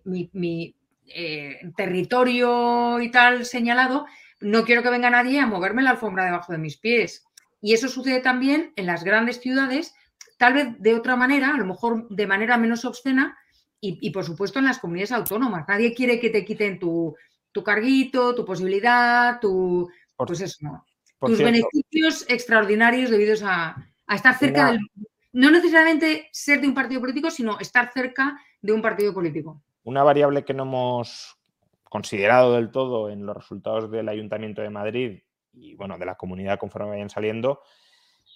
eh, 1.14 1.60
territorio 1.76 3.00
y 3.00 3.10
tal 3.10 3.44
señalado, 3.44 4.06
no 4.40 4.64
quiero 4.64 4.82
que 4.82 4.90
venga 4.90 5.10
nadie 5.10 5.40
a 5.40 5.46
moverme 5.46 5.82
la 5.82 5.90
alfombra 5.90 6.24
debajo 6.24 6.52
de 6.52 6.58
mis 6.58 6.76
pies. 6.76 7.24
Y 7.60 7.74
eso 7.74 7.88
sucede 7.88 8.20
también 8.20 8.72
en 8.76 8.86
las 8.86 9.04
grandes 9.04 9.40
ciudades 9.40 9.94
tal 10.40 10.54
vez 10.54 10.68
de 10.78 10.94
otra 10.94 11.16
manera, 11.16 11.50
a 11.50 11.58
lo 11.58 11.66
mejor 11.66 12.08
de 12.08 12.26
manera 12.26 12.56
menos 12.56 12.86
obscena, 12.86 13.36
y, 13.82 14.10
por 14.10 14.24
supuesto 14.24 14.58
en 14.58 14.64
las 14.64 14.78
comunidades 14.78 15.12
autónomas. 15.12 15.66
Nadie 15.68 15.94
quiere 15.94 16.18
que 16.18 16.30
te 16.30 16.46
quiten 16.46 16.78
tu, 16.78 17.14
carguito, 17.62 18.34
tu 18.34 18.44
posibilidad, 18.44 19.38
tu, 19.38 19.90
pues 20.16 20.40
eso, 20.40 20.84
tus 21.20 21.38
beneficios 21.38 22.24
extraordinarios 22.28 23.10
debidos 23.10 23.42
a, 23.42 23.76
a 24.06 24.14
estar 24.16 24.38
cerca 24.38 24.72
del... 24.72 24.80
No 25.32 25.50
necesariamente 25.50 26.30
ser 26.32 26.60
de 26.60 26.68
un 26.68 26.74
partido 26.74 27.02
político, 27.02 27.30
sino 27.30 27.58
estar 27.58 27.92
cerca 27.92 28.38
de 28.62 28.72
un 28.72 28.80
partido 28.80 29.12
político. 29.12 29.62
Una 29.84 30.02
variable 30.02 30.44
que 30.44 30.54
no 30.54 30.64
hemos 30.64 31.38
considerado 31.84 32.54
del 32.54 32.70
todo 32.70 33.10
en 33.10 33.26
los 33.26 33.36
resultados 33.36 33.90
del 33.90 34.08
Ayuntamiento 34.08 34.62
de 34.62 34.70
Madrid 34.70 35.22
y 35.52 35.74
bueno, 35.74 35.98
de 35.98 36.06
la 36.06 36.14
comunidad 36.14 36.58
conforme 36.58 36.90
vayan 36.90 37.10
saliendo, 37.10 37.60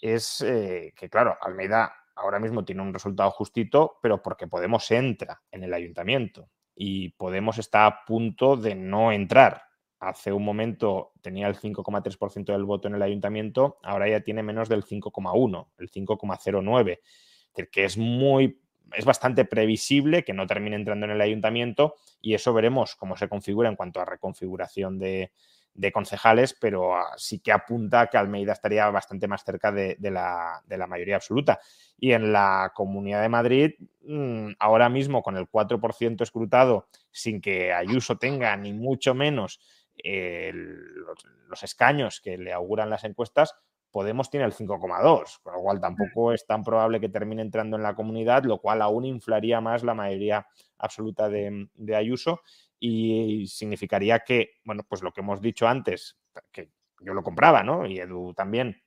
es 0.01 0.41
eh, 0.41 0.93
que, 0.97 1.09
claro, 1.09 1.37
Almeida 1.41 1.93
ahora 2.17 2.39
mismo 2.39 2.65
tiene 2.65 2.83
un 2.83 2.93
resultado 2.93 3.31
justito, 3.31 3.99
pero 4.03 4.23
porque 4.23 4.47
Podemos 4.47 4.91
entra 4.91 5.43
en 5.51 5.65
el 5.65 5.75
ayuntamiento 5.75 6.49
y 6.75 7.11
Podemos 7.11 7.59
está 7.59 7.87
a 7.87 8.05
punto 8.05 8.57
de 8.57 8.75
no 8.75 9.13
entrar. 9.13 9.63
Hace 10.01 10.33
un 10.33 10.45
momento 10.45 11.13
tenía 11.23 11.47
el 11.47 11.57
5,3% 11.57 12.53
del 12.53 12.65
voto 12.65 12.89
en 12.89 12.97
el 12.97 13.03
ayuntamiento, 13.03 13.79
ahora 13.83 14.09
ya 14.09 14.21
tiene 14.21 14.43
menos 14.43 14.69
del 14.69 14.85
5,1, 14.85 15.69
el 15.79 15.91
5,09. 15.91 16.99
Es 17.01 17.53
decir, 17.55 17.71
que 17.71 17.85
es 17.85 17.97
muy 17.97 18.61
es 18.97 19.05
bastante 19.05 19.45
previsible 19.45 20.25
que 20.25 20.33
no 20.33 20.47
termine 20.47 20.77
entrando 20.77 21.07
en 21.07 21.13
el 21.13 21.21
ayuntamiento 21.21 21.97
y 22.21 22.35
eso 22.35 22.53
veremos 22.53 22.97
cómo 22.97 23.17
se 23.17 23.29
configura 23.29 23.69
en 23.69 23.77
cuanto 23.77 24.01
a 24.01 24.05
reconfiguración 24.05 24.99
de, 24.99 25.31
de 25.75 25.91
concejales, 25.91 26.55
pero 26.59 26.97
ah, 26.97 27.15
sí 27.17 27.41
que 27.41 27.53
apunta 27.53 28.07
que 28.07 28.17
Almeida 28.17 28.53
estaría 28.53 28.89
bastante 28.91 29.27
más 29.27 29.45
cerca 29.45 29.73
de, 29.73 29.97
la, 30.01 30.63
mayoría 30.89 31.17
absoluta. 31.17 31.61
Y 31.99 32.13
en 32.13 32.33
la 32.33 32.73
Comunidad 32.75 33.23
de 33.23 33.29
Madrid, 33.29 33.73
mm, 34.03 34.53
ahora 34.61 34.89
mismo 34.89 35.23
con 35.23 35.37
el 35.37 35.49
4% 35.49 36.23
escrutado, 36.23 36.89
sin 37.11 37.41
que 37.41 37.73
Ayuso 37.73 38.17
tenga 38.17 38.57
ni 38.57 38.73
mucho 38.73 39.15
menos 39.15 39.61
los, 40.03 41.63
escaños 41.63 42.21
que 42.21 42.37
le 42.37 42.53
auguran 42.53 42.91
las 42.91 43.05
encuestas, 43.05 43.55
Podemos 43.95 44.29
tiene 44.29 44.45
el 44.45 44.53
5,2, 44.53 45.39
con 45.41 45.55
lo 45.55 45.61
cual 45.61 45.81
tampoco 45.81 46.33
es 46.33 46.45
tan 46.49 46.65
probable 46.65 46.99
que 46.99 47.09
termine 47.09 47.43
entrando 47.43 47.77
en 47.77 47.85
la 47.85 47.95
comunidad, 47.95 48.43
lo 48.43 48.59
cual 48.59 48.83
aún 48.83 49.05
inflaría 49.05 49.61
más 49.61 49.85
la 49.85 49.95
mayoría 49.95 50.49
absoluta 50.79 51.29
de, 51.29 51.69
de 51.75 51.95
Ayuso 51.95 52.41
y 52.81 53.47
significaría 53.47 54.19
que, 54.19 54.55
bueno, 54.65 54.83
pues 54.89 55.01
lo 55.05 55.13
que 55.13 55.21
hemos 55.21 55.41
dicho 55.41 55.69
antes, 55.69 56.19
que 56.51 56.73
yo 56.99 57.15
lo 57.15 57.23
compraba, 57.23 57.63
¿no? 57.63 57.87
Y 57.87 58.01
Edu 58.01 58.35
también, 58.35 58.83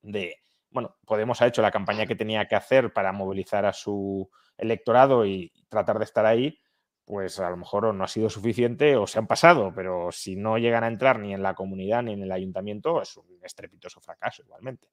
de, 0.00 0.36
bueno, 0.70 0.96
Podemos 1.04 1.42
ha 1.42 1.48
hecho 1.48 1.60
la 1.60 1.70
campaña 1.70 2.06
que 2.06 2.16
tenía 2.16 2.48
que 2.48 2.56
hacer 2.56 2.94
para 2.94 3.12
movilizar 3.12 3.66
a 3.66 3.74
su 3.74 4.30
electorado 4.56 5.26
y 5.26 5.52
tratar 5.68 5.98
de 5.98 6.04
estar 6.06 6.24
ahí, 6.24 6.58
pues 7.06 7.38
a 7.38 7.48
lo 7.48 7.56
mejor 7.56 7.94
no 7.94 8.04
ha 8.04 8.08
sido 8.08 8.28
suficiente 8.28 8.96
o 8.96 9.06
se 9.06 9.20
han 9.20 9.28
pasado, 9.28 9.72
pero 9.74 10.10
si 10.10 10.34
no 10.34 10.58
llegan 10.58 10.82
a 10.82 10.88
entrar 10.88 11.20
ni 11.20 11.32
en 11.32 11.42
la 11.42 11.54
comunidad 11.54 12.02
ni 12.02 12.14
en 12.14 12.22
el 12.22 12.32
ayuntamiento, 12.32 13.00
es 13.00 13.16
un 13.16 13.38
estrepitoso 13.42 14.00
fracaso 14.00 14.42
igualmente. 14.42 14.88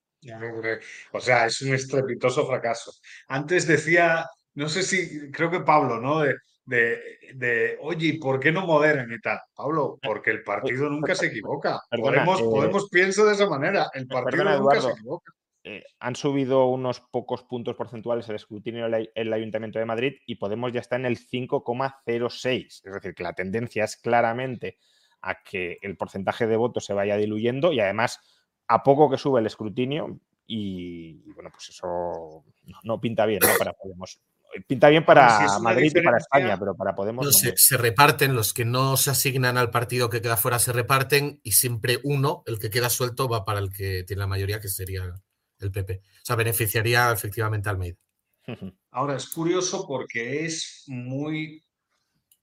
O 1.11 1.19
sea, 1.19 1.48
es 1.48 1.59
un 1.64 1.74
estrepitoso 1.74 2.45
fracaso. 2.45 2.93
Antes 3.27 3.67
decía, 3.67 4.30
no 4.53 4.69
sé 4.69 4.83
si, 4.83 5.32
creo 5.32 5.50
que 5.50 5.61
Pablo, 5.61 6.00
¿no? 6.00 6.19
De, 6.19 6.35
de, 6.66 7.01
de, 7.33 7.77
oye, 7.82 8.19
¿por 8.22 8.40
qué 8.40 8.51
no 8.51 8.66
moderan 8.66 9.11
y 9.11 9.19
tal? 9.19 9.40
Pablo, 9.56 9.98
porque 10.01 10.30
el 10.30 10.43
partido 10.43 10.90
nunca 10.92 11.16
se 11.16 11.25
equivoca. 11.27 11.82
Podemos, 11.90 12.40
eh, 12.40 12.43
Podemos 12.43 12.90
pienso 12.90 13.25
de 13.25 13.33
esa 13.33 13.50
manera, 13.50 13.90
el 13.92 14.08
partido 14.08 14.43
nunca 14.59 14.82
se 14.82 14.92
equivoca. 14.92 15.33
Eh, 15.66 15.83
han 16.00 16.16
subido 16.16 16.66
unos 16.66 17.00
pocos 17.00 17.43
puntos 17.43 17.77
porcentuales 17.77 18.27
el 18.27 18.35
escrutinio 18.35 18.85
en 18.85 19.08
el 19.16 19.33
Ayuntamiento 19.33 19.80
de 19.80 19.85
Madrid 19.85 20.14
y 20.25 20.35
Podemos 20.35 20.74
ya 20.74 20.82
está 20.82 20.98
en 20.98 21.06
el 21.06 21.17
5,06. 21.17 22.66
Es 22.66 22.82
decir, 22.83 23.16
que 23.16 23.24
la 23.24 23.33
tendencia 23.33 23.85
es 23.85 23.95
claramente 23.95 24.77
a 25.22 25.42
que 25.42 25.77
el 25.82 25.95
porcentaje 25.95 26.48
de 26.48 26.58
votos 26.58 26.85
se 26.85 26.93
vaya 26.93 27.16
diluyendo 27.16 27.72
y 27.72 27.80
además 27.80 28.19
a 28.67 28.83
poco 28.83 29.09
que 29.09 29.17
sube 29.17 29.40
el 29.40 29.45
escrutinio 29.45 30.19
y, 30.45 31.32
bueno, 31.32 31.50
pues 31.50 31.69
eso 31.69 32.43
no, 32.83 33.00
pinta 33.00 33.25
bien 33.25 33.40
para 33.58 33.72
Podemos 33.72 34.19
pinta 34.67 34.90
bien 34.90 35.06
para 35.06 35.59
Madrid 35.61 35.92
y 35.95 36.01
para 36.01 36.17
España, 36.17 36.58
pero 36.59 36.75
para 36.75 36.93
Podemos. 36.93 37.25
No, 37.25 37.32
Se, 37.32 37.77
reparten, 37.77 38.35
los 38.35 38.53
que 38.53 38.66
no 38.66 38.98
se 38.98 39.09
asignan 39.09 39.58
al 39.58 39.72
partido 39.72 40.09
que 40.09 40.22
queda 40.22 40.38
fuera 40.38 40.59
se 40.59 40.74
reparten 40.74 41.40
y 41.42 41.53
siempre 41.53 42.00
uno, 42.03 42.43
el 42.45 42.59
que 42.59 42.69
queda 42.69 42.90
suelto, 42.90 43.27
va 43.27 43.45
para 43.45 43.59
el 43.59 43.72
que 43.72 44.03
tiene 44.03 44.19
la 44.19 44.27
mayoría, 44.27 44.59
que 44.59 44.67
sería 44.67 45.16
el 45.64 45.72
PP. 45.72 46.01
O 46.03 46.25
sea, 46.25 46.35
beneficiaría 46.35 47.11
efectivamente 47.11 47.69
a 47.69 47.72
Almeida. 47.72 47.98
Ahora 48.92 49.16
es 49.16 49.27
curioso 49.27 49.85
porque 49.88 50.45
es 50.45 50.83
muy. 50.88 51.64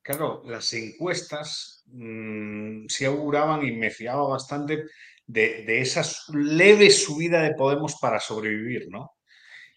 Claro, 0.02 0.42
las 0.46 0.72
encuestas 0.72 1.84
mm, 1.86 2.86
se 2.88 3.06
auguraban 3.06 3.64
y 3.66 3.72
me 3.72 3.90
fiaba 3.90 4.26
bastante 4.28 4.84
de, 5.26 5.64
de 5.64 5.80
esa 5.80 6.02
leve 6.32 6.90
subida 6.90 7.42
de 7.42 7.54
Podemos 7.54 7.96
para 8.00 8.18
sobrevivir, 8.18 8.88
¿no? 8.88 9.12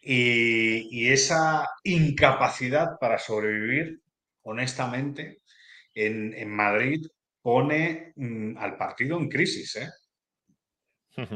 Y, 0.05 1.09
esa 1.09 1.67
incapacidad 1.83 2.99
para 2.99 3.17
sobrevivir, 3.17 4.01
honestamente, 4.41 5.41
en, 5.93 6.49
Madrid 6.49 7.05
pone 7.41 8.11
mm, 8.15 8.57
al 8.57 8.77
partido 8.77 9.17
en 9.17 9.29
crisis. 9.29 9.75
¿eh? 9.77 9.89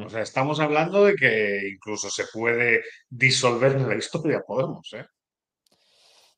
O 0.05 0.09
sea, 0.09 0.21
estamos 0.21 0.59
hablando 0.59 1.05
de 1.05 1.15
que 1.15 1.69
incluso 1.73 2.09
se 2.09 2.25
puede 2.33 2.83
disolver 3.09 3.73
en 3.73 3.87
la 3.87 3.95
historia 3.95 4.41
Podemos. 4.41 4.91
¿eh? 4.93 5.05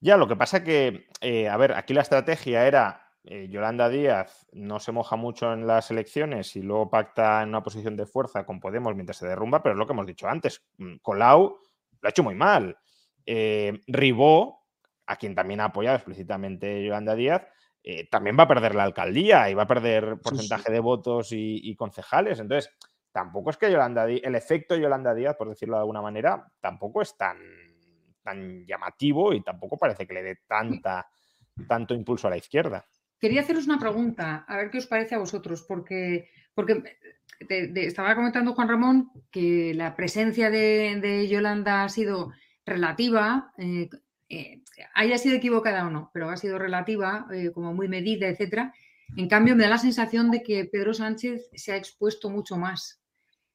Ya, 0.02 0.18
lo 0.18 0.28
que 0.28 0.36
pasa 0.36 0.64
que, 0.64 1.08
eh, 1.22 1.48
a 1.48 1.56
ver, 1.58 1.74
aquí 1.74 1.94
la 1.94 2.02
estrategia 2.02 2.68
era 2.68 3.06
Yolanda 3.24 3.90
Díaz 3.90 4.48
no 4.54 4.80
se 4.80 4.92
moja 4.92 5.16
mucho 5.16 5.54
en 5.54 5.68
las 5.68 5.92
elecciones 5.92 6.56
y 6.56 6.62
luego 6.62 6.90
pacta 6.90 7.44
en 7.44 7.50
una 7.50 7.62
posición 7.62 7.96
de 7.96 8.06
fuerza 8.06 8.46
con 8.46 8.60
Podemos 8.60 8.96
mientras 8.96 9.18
se 9.18 9.28
derrumba, 9.28 9.62
pero 9.62 9.74
es 9.74 9.80
lo 9.80 9.86
que 9.86 9.94
hemos 9.94 10.08
dicho 10.08 10.28
antes. 10.28 10.64
Mm, 10.78 10.96
Colau 11.02 11.60
lo 12.02 12.08
ha 12.08 12.10
hecho 12.10 12.24
muy 12.24 12.36
mal. 12.36 12.78
Eh, 13.26 13.82
Ribó, 13.88 14.66
a 15.06 15.16
quien 15.16 15.36
también 15.36 15.60
ha 15.60 15.66
apoyado 15.66 15.98
explícitamente 15.98 16.84
Yolanda 16.84 17.16
Díaz, 17.16 17.46
eh, 17.84 18.08
también 18.10 18.38
va 18.38 18.44
a 18.44 18.48
perder 18.48 18.76
la 18.76 18.84
alcaldía 18.84 19.50
y 19.50 19.54
va 19.54 19.64
a 19.64 19.68
perder 19.68 20.18
porcentaje 20.22 20.72
de 20.72 20.80
votos 20.80 21.30
y, 21.32 21.76
concejales. 21.76 22.40
Entonces, 22.40 22.74
tampoco 23.12 23.50
es 23.50 23.58
que 23.58 23.72
Yolanda 23.72 24.06
el 24.06 24.36
efecto 24.36 24.76
Yolanda 24.76 25.14
Díaz, 25.14 25.36
por 25.36 25.50
decirlo 25.50 25.76
de 25.76 25.82
alguna 25.82 26.02
manera, 26.02 26.46
tampoco 26.60 27.02
es 27.02 27.16
tan, 27.18 27.38
tan 28.24 28.66
llamativo 28.66 29.34
y 29.34 29.42
tampoco 29.42 29.78
parece 29.78 30.06
que 30.06 30.14
le 30.14 30.24
dé 30.24 30.40
tanta, 30.48 31.08
tanto 31.68 31.94
impulso 31.94 32.28
a 32.28 32.32
la 32.32 32.38
izquierda. 32.38 32.86
Quería 33.20 33.42
haceros 33.42 33.68
una 33.68 33.80
pregunta, 33.80 34.46
a 34.48 34.58
ver 34.58 34.70
qué 34.70 34.78
os 34.78 34.88
parece 34.88 35.16
a 35.16 35.20
vosotros, 35.20 35.66
porque, 35.68 36.30
porque 36.54 36.84
estaba 37.76 38.16
comentando 38.16 38.54
Juan 38.54 38.70
Ramón 38.70 39.12
que 39.32 39.74
la 39.74 39.96
presencia 39.96 40.50
de, 40.50 41.28
Yolanda 41.30 41.84
ha 41.84 41.90
sido 41.90 42.32
relativa, 42.66 43.52
eh, 43.58 43.90
eh, 44.30 44.62
haya 44.94 45.18
sido 45.18 45.36
equivocada 45.36 45.86
o 45.88 45.90
no, 45.90 46.12
pero 46.14 46.30
ha 46.30 46.38
sido 46.38 46.60
relativa, 46.60 47.28
eh, 47.34 47.52
como 47.52 47.74
muy 47.74 47.88
medida, 47.88 48.28
etcétera. 48.28 48.74
En 49.18 49.28
cambio, 49.28 49.56
me 49.56 49.64
da 49.64 49.70
la 49.70 49.78
sensación 49.80 50.30
de 50.30 50.44
que 50.44 50.66
Pedro 50.66 50.94
Sánchez 50.94 51.50
se 51.54 51.72
ha 51.72 51.78
expuesto 51.78 52.30
mucho 52.30 52.58
más. 52.58 52.99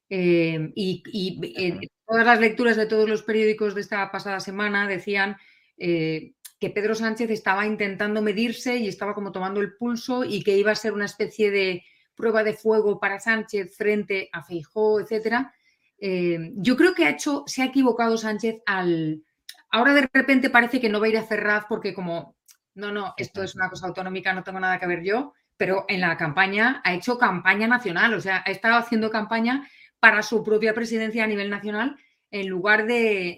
Y, 0.09 1.89
todas 2.07 2.25
las 2.25 2.39
lecturas 2.39 2.77
de 2.77 2.85
todos 2.85 3.09
los 3.09 3.23
periódicos 3.23 3.73
de 3.73 3.81
esta 3.81 4.11
pasada 4.11 4.39
semana 4.39 4.87
decían 4.87 5.37
que 5.77 6.69
Pedro 6.69 6.95
Sánchez 6.95 7.29
estaba 7.29 7.65
intentando 7.65 8.21
medirse 8.21 8.77
y 8.77 8.87
estaba 8.87 9.13
como 9.13 9.31
tomando 9.31 9.59
el 9.59 9.75
pulso 9.75 10.23
y 10.23 10.43
que 10.43 10.57
iba 10.57 10.71
a 10.71 10.75
ser 10.75 10.93
una 10.93 11.05
especie 11.05 11.51
de 11.51 11.83
prueba 12.15 12.43
de 12.43 12.53
fuego 12.53 12.99
para 12.99 13.19
Sánchez 13.19 13.75
frente 13.75 14.29
a 14.31 14.43
Feijó, 14.43 14.99
etcétera. 14.99 15.53
Eh, 15.99 16.51
yo 16.55 16.75
creo 16.75 16.93
que 16.93 17.05
ha 17.05 17.09
hecho, 17.09 17.43
se 17.45 17.61
ha 17.61 17.65
equivocado 17.65 18.17
Sánchez 18.17 18.61
al. 18.65 19.23
Ahora 19.69 19.93
de 19.93 20.09
repente 20.13 20.49
parece 20.49 20.79
que 20.79 20.89
no 20.89 20.99
va 20.99 21.07
a 21.07 21.09
ir 21.09 21.17
a 21.17 21.23
Ferraz 21.23 21.65
porque 21.67 21.93
como 21.93 22.35
no, 22.73 22.91
no, 22.91 23.13
esto 23.17 23.43
es 23.43 23.55
una 23.55 23.69
cosa 23.69 23.87
autonómica, 23.87 24.33
no 24.33 24.43
tengo 24.43 24.59
nada 24.59 24.79
que 24.79 24.87
ver 24.87 25.03
yo, 25.03 25.33
pero 25.57 25.85
en 25.87 26.01
la 26.01 26.17
campaña 26.17 26.81
ha 26.83 26.93
hecho 26.93 27.17
campaña 27.17 27.67
nacional, 27.67 28.13
o 28.13 28.21
sea, 28.21 28.43
ha 28.45 28.51
estado 28.51 28.75
haciendo 28.75 29.09
campaña 29.09 29.67
para 29.99 30.21
su 30.23 30.43
propia 30.43 30.73
presidencia 30.73 31.23
a 31.23 31.27
nivel 31.27 31.49
nacional 31.49 31.97
en 32.31 32.47
lugar 32.47 32.85
de, 32.85 33.37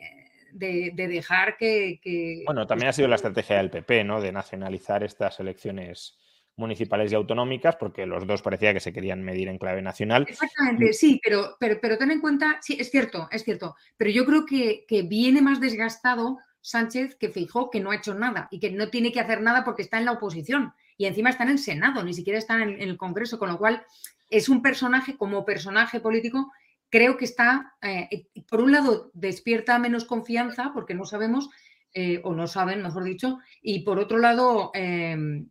dejar 0.51 1.57
que, 1.57 1.99
que, 2.01 2.43
Bueno, 2.45 2.65
también 2.65 2.89
ha 2.89 2.93
sido 2.93 3.07
la 3.07 3.15
estrategia 3.15 3.57
del 3.57 3.69
PP, 3.69 4.03
¿no? 4.03 4.21
De 4.21 4.31
nacionalizar 4.31 5.03
estas 5.03 5.39
elecciones 5.39 6.17
municipales 6.57 7.11
y 7.11 7.15
autonómicas, 7.15 7.75
porque 7.75 8.05
los 8.05 8.25
dos 8.25 8.41
parecía 8.41 8.73
que 8.73 8.79
se 8.79 8.91
querían 8.91 9.23
medir 9.23 9.47
en 9.47 9.59
clave 9.59 9.81
nacional. 9.81 10.25
Exactamente, 10.27 10.91
sí, 10.91 11.21
pero, 11.23 11.55
pero, 11.59 11.77
pero 11.79 11.97
ten 11.97 12.11
en 12.11 12.19
cuenta, 12.19 12.57
sí, 12.61 12.75
es 12.79 12.89
cierto, 12.89 13.27
es 13.31 13.43
cierto, 13.43 13.75
pero 13.95 14.09
yo 14.09 14.25
creo 14.25 14.45
que, 14.45 14.85
viene 15.07 15.41
más 15.41 15.61
desgastado 15.61 16.39
Sánchez 16.59 17.15
que 17.15 17.29
fijó 17.29 17.69
que 17.69 17.79
no 17.79 17.91
ha 17.91 17.95
hecho 17.95 18.13
nada 18.13 18.47
y 18.51 18.59
que 18.59 18.71
no 18.71 18.89
tiene 18.89 19.11
que 19.11 19.21
hacer 19.21 19.41
nada 19.41 19.63
porque 19.63 19.83
está 19.83 19.99
en 19.99 20.05
la 20.05 20.13
oposición 20.13 20.73
y 20.97 21.05
encima 21.05 21.29
está 21.29 21.43
en 21.43 21.51
el 21.51 21.59
Senado, 21.59 22.03
ni 22.03 22.13
siquiera 22.13 22.39
está 22.39 22.61
en 22.61 22.81
el, 22.81 22.97
Congreso, 22.97 23.37
con 23.39 23.49
lo 23.49 23.57
cual 23.57 23.85
es 24.29 24.49
un 24.49 24.61
personaje 24.61 25.17
como 25.17 25.45
personaje 25.45 25.99
político 25.99 26.51
creo 26.89 27.17
que 27.17 27.25
está, 27.25 27.75
eh, 27.81 28.27
por 28.49 28.61
un 28.61 28.71
lado, 28.71 29.11
despierta 29.13 29.77
menos 29.79 30.05
confianza, 30.05 30.71
porque 30.73 30.93
no 30.93 31.05
sabemos, 31.05 31.49
eh, 31.93 32.21
o 32.23 32.33
no 32.33 32.47
saben, 32.47 32.81
mejor 32.81 33.03
dicho, 33.03 33.39
y 33.61 33.79
por 33.79 33.99
otro 33.99 34.17
lado, 34.17 34.71
eh, 34.73 35.43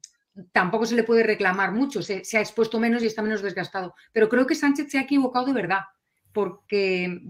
tampoco 0.52 0.86
se 0.86 0.94
le 0.94 1.04
puede 1.04 1.22
reclamar 1.22 1.72
mucho, 1.72 2.02
se, 2.02 2.22
ha 2.34 2.40
expuesto 2.40 2.78
menos 2.78 3.02
y 3.02 3.06
está 3.06 3.22
menos 3.22 3.42
desgastado. 3.42 3.94
Pero 4.12 4.28
creo 4.28 4.46
que 4.46 4.54
Sánchez 4.54 4.90
se 4.90 4.98
ha 4.98 5.02
equivocado 5.02 5.46
de 5.46 5.52
verdad, 5.52 5.80
porque 6.32 7.22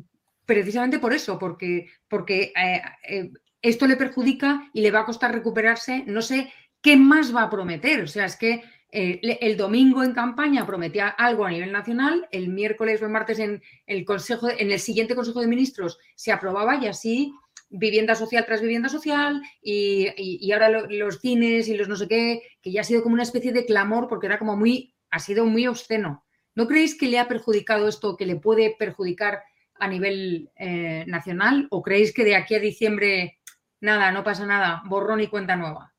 precisamente 0.44 0.98
por 0.98 1.12
eso, 1.12 1.38
porque, 1.38 1.88
porque 2.08 2.52
eh, 2.56 3.32
esto 3.62 3.86
le 3.86 3.96
perjudica 3.96 4.70
y 4.72 4.80
le 4.80 4.90
va 4.90 5.00
a 5.00 5.06
costar 5.06 5.32
recuperarse. 5.32 6.04
No 6.06 6.22
sé 6.22 6.52
qué 6.80 6.96
más 6.96 7.34
va 7.34 7.42
a 7.42 7.50
prometer. 7.50 8.02
O 8.02 8.06
sea, 8.06 8.26
es 8.26 8.36
que 8.36 8.62
el 8.96 9.56
domingo 9.58 10.02
en 10.02 10.14
campaña 10.14 10.66
prometía 10.66 11.08
algo 11.08 11.44
a 11.44 11.50
nivel 11.50 11.70
nacional, 11.70 12.26
el 12.30 12.48
miércoles 12.48 13.02
o 13.02 13.04
el 13.04 13.10
martes 13.10 13.38
en 13.38 13.62
el 13.86 14.06
consejo, 14.06 14.48
en 14.48 14.70
el 14.70 14.80
siguiente 14.80 15.14
Consejo 15.14 15.42
de 15.42 15.46
Ministros 15.46 15.98
se 16.14 16.32
aprobaba 16.32 16.76
y 16.76 16.86
así 16.86 17.34
vivienda 17.68 18.14
social 18.14 18.46
tras 18.46 18.62
vivienda 18.62 18.88
social 18.88 19.42
y, 19.60 20.50
ahora 20.50 20.70
los 20.70 21.20
cines 21.20 21.68
y 21.68 21.76
los 21.76 21.88
no 21.88 21.96
sé 21.96 22.08
qué, 22.08 22.42
que 22.62 22.72
ya 22.72 22.80
ha 22.80 22.84
sido 22.84 23.02
como 23.02 23.14
una 23.14 23.24
especie 23.24 23.52
de 23.52 23.66
clamor 23.66 24.08
porque 24.08 24.28
era 24.28 24.38
como 24.38 24.56
muy, 24.56 24.94
ha 25.10 25.18
sido 25.18 25.44
muy 25.44 25.66
obsceno. 25.66 26.24
¿No 26.54 26.66
creéis 26.66 26.96
que 26.96 27.08
le 27.08 27.18
ha 27.18 27.28
perjudicado 27.28 27.88
esto, 27.88 28.16
que 28.16 28.24
le 28.24 28.36
puede 28.36 28.76
perjudicar 28.78 29.42
a 29.74 29.88
nivel 29.88 30.50
eh, 30.56 31.04
nacional? 31.06 31.66
¿O 31.70 31.82
creéis 31.82 32.14
que 32.14 32.24
de 32.24 32.34
aquí 32.34 32.54
a 32.54 32.60
diciembre, 32.60 33.40
nada, 33.80 34.10
no 34.10 34.24
pasa 34.24 34.46
nada, 34.46 34.82
borrón 34.86 35.20
y 35.20 35.26
cuenta 35.26 35.54
nueva? 35.54 35.92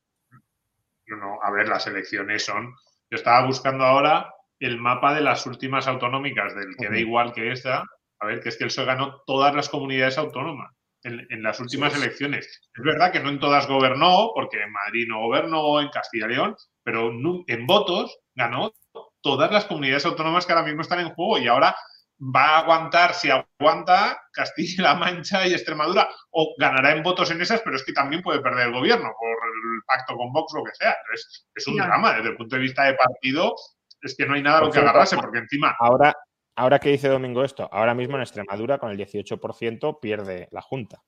No, 1.06 1.16
no, 1.16 1.38
a 1.40 1.50
ver, 1.52 1.68
las 1.68 1.86
elecciones 1.86 2.44
son. 2.44 2.74
Yo 3.10 3.16
estaba 3.16 3.46
buscando 3.46 3.84
ahora 3.84 4.34
el 4.60 4.78
mapa 4.78 5.14
de 5.14 5.20
las 5.20 5.46
últimas 5.46 5.86
autonómicas, 5.86 6.54
del 6.54 6.76
que 6.76 6.88
da 6.88 6.98
igual 6.98 7.32
que 7.32 7.52
esta. 7.52 7.84
A 8.20 8.26
ver, 8.26 8.40
que 8.40 8.48
es 8.48 8.56
que 8.56 8.64
el 8.64 8.68
PSOE 8.68 8.86
ganó 8.86 9.22
todas 9.26 9.54
las 9.54 9.68
comunidades 9.68 10.18
autónomas 10.18 10.74
en, 11.02 11.42
las 11.42 11.60
últimas 11.60 11.94
elecciones. 11.96 12.46
Es 12.74 12.84
verdad 12.84 13.12
que 13.12 13.20
no 13.20 13.28
en 13.28 13.38
todas 13.38 13.68
gobernó, 13.68 14.32
porque 14.34 14.62
en 14.62 14.72
Madrid 14.72 15.06
no 15.08 15.20
gobernó, 15.20 15.80
en 15.80 15.88
Castilla 15.90 16.26
y 16.26 16.30
León, 16.30 16.56
pero 16.82 17.10
en 17.46 17.66
votos 17.66 18.18
ganó 18.34 18.72
todas 19.20 19.50
las 19.52 19.64
comunidades 19.66 20.06
autónomas 20.06 20.46
que 20.46 20.52
ahora 20.52 20.66
mismo 20.66 20.82
están 20.82 21.00
en 21.00 21.10
juego 21.10 21.38
y 21.38 21.46
ahora 21.46 21.74
va 22.20 22.56
a 22.56 22.58
aguantar, 22.58 23.14
si 23.14 23.30
aguanta, 23.30 24.20
Castilla-La 24.32 24.94
Mancha 24.94 25.46
y 25.46 25.52
Extremadura, 25.52 26.08
o 26.30 26.54
ganará 26.58 26.92
en 26.92 27.02
votos 27.02 27.30
en 27.30 27.40
esas, 27.40 27.60
pero 27.62 27.76
es 27.76 27.84
que 27.84 27.92
también 27.92 28.22
puede 28.22 28.40
perder 28.40 28.68
el 28.68 28.72
gobierno 28.72 29.10
por 29.18 29.28
el 29.30 29.82
pacto 29.86 30.16
con 30.16 30.32
Vox, 30.32 30.52
lo 30.54 30.64
que 30.64 30.74
sea. 30.74 30.96
Entonces, 31.00 31.46
es 31.54 31.66
un 31.66 31.76
drama 31.76 32.14
desde 32.14 32.30
el 32.30 32.36
punto 32.36 32.56
de 32.56 32.62
vista 32.62 32.84
de 32.84 32.94
partido, 32.94 33.54
es 34.02 34.16
que 34.16 34.26
no 34.26 34.34
hay 34.34 34.42
nada 34.42 34.58
a 34.58 34.64
lo 34.64 34.70
que 34.70 34.78
agarrarse, 34.78 35.16
porque 35.16 35.38
encima... 35.38 35.76
Ahora, 35.78 36.14
ahora 36.56 36.78
que 36.78 36.90
dice 36.90 37.08
Domingo 37.08 37.44
esto, 37.44 37.68
ahora 37.70 37.94
mismo 37.94 38.16
en 38.16 38.22
Extremadura 38.22 38.78
con 38.78 38.90
el 38.90 38.98
18% 38.98 40.00
pierde 40.00 40.48
la 40.50 40.62
Junta. 40.62 41.02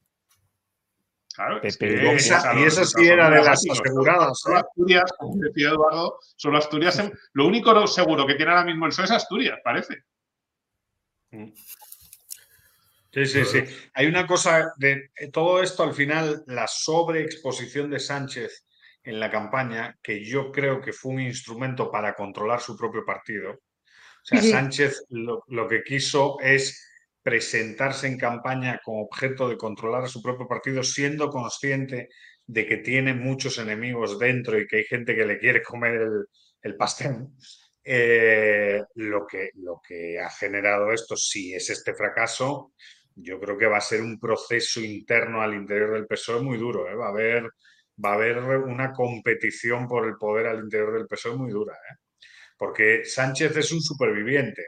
Claro, 1.34 1.60
y 1.62 1.68
esa 1.68 2.84
sí 2.84 3.06
era 3.06 3.30
de 3.30 3.42
las 3.42 3.64
aseguradas. 3.70 4.40
Solo 4.40 4.56
¿eh? 4.56 4.60
Asturias, 4.60 5.12
como 5.16 5.36
decía 5.36 5.70
Eduardo, 5.70 6.18
solo 6.36 6.58
Asturias. 6.58 7.10
Lo 7.32 7.46
único 7.46 7.86
seguro 7.86 8.26
que 8.26 8.34
tiene 8.34 8.50
ahora 8.50 8.64
mismo 8.64 8.84
el 8.86 8.90
PSOE 8.90 9.04
es 9.04 9.10
Asturias, 9.12 9.58
parece. 9.62 10.04
Mm. 11.30 11.52
Sí, 13.12 13.26
sí, 13.26 13.44
sí. 13.44 13.64
Hay 13.94 14.06
una 14.06 14.26
cosa 14.26 14.72
de 14.76 15.10
todo 15.32 15.62
esto 15.62 15.82
al 15.82 15.94
final, 15.94 16.44
la 16.46 16.68
sobreexposición 16.68 17.90
de 17.90 17.98
Sánchez 17.98 18.66
en 19.02 19.18
la 19.18 19.30
campaña, 19.30 19.98
que 20.02 20.24
yo 20.24 20.52
creo 20.52 20.80
que 20.80 20.92
fue 20.92 21.14
un 21.14 21.20
instrumento 21.20 21.90
para 21.90 22.14
controlar 22.14 22.60
su 22.60 22.76
propio 22.76 23.04
partido. 23.04 23.52
O 23.52 24.22
sea, 24.22 24.40
Sánchez 24.40 25.06
lo, 25.08 25.42
lo 25.48 25.66
que 25.66 25.82
quiso 25.82 26.38
es 26.40 26.86
presentarse 27.22 28.06
en 28.06 28.16
campaña 28.16 28.80
con 28.84 29.00
objeto 29.00 29.48
de 29.48 29.56
controlar 29.56 30.04
a 30.04 30.08
su 30.08 30.22
propio 30.22 30.46
partido, 30.46 30.82
siendo 30.82 31.30
consciente 31.30 32.10
de 32.46 32.66
que 32.66 32.78
tiene 32.78 33.14
muchos 33.14 33.58
enemigos 33.58 34.18
dentro 34.18 34.58
y 34.58 34.66
que 34.66 34.76
hay 34.76 34.84
gente 34.84 35.16
que 35.16 35.26
le 35.26 35.38
quiere 35.38 35.62
comer 35.62 35.94
el, 35.94 36.26
el 36.62 36.76
pastel. 36.76 37.26
Eh, 37.82 38.82
lo, 38.96 39.26
que, 39.26 39.50
lo 39.54 39.80
que 39.86 40.18
ha 40.20 40.28
generado 40.30 40.92
esto, 40.92 41.16
si 41.16 41.54
es 41.54 41.70
este 41.70 41.94
fracaso, 41.94 42.72
yo 43.14 43.40
creo 43.40 43.56
que 43.56 43.66
va 43.66 43.78
a 43.78 43.82
ser 43.82 44.02
un 44.02 44.18
proceso 44.18 44.80
interno 44.80 45.40
al 45.42 45.54
interior 45.54 45.92
del 45.92 46.06
PSOE 46.06 46.42
muy 46.42 46.58
duro. 46.58 46.88
¿eh? 46.88 46.94
Va, 46.94 47.06
a 47.06 47.10
haber, 47.10 47.44
va 48.04 48.12
a 48.12 48.14
haber 48.14 48.38
una 48.38 48.92
competición 48.92 49.88
por 49.88 50.06
el 50.06 50.16
poder 50.16 50.46
al 50.46 50.60
interior 50.60 50.92
del 50.92 51.06
PSOE 51.06 51.36
muy 51.36 51.50
dura. 51.50 51.74
¿eh? 51.74 51.96
Porque 52.58 53.04
Sánchez 53.04 53.56
es 53.56 53.72
un 53.72 53.80
superviviente, 53.80 54.64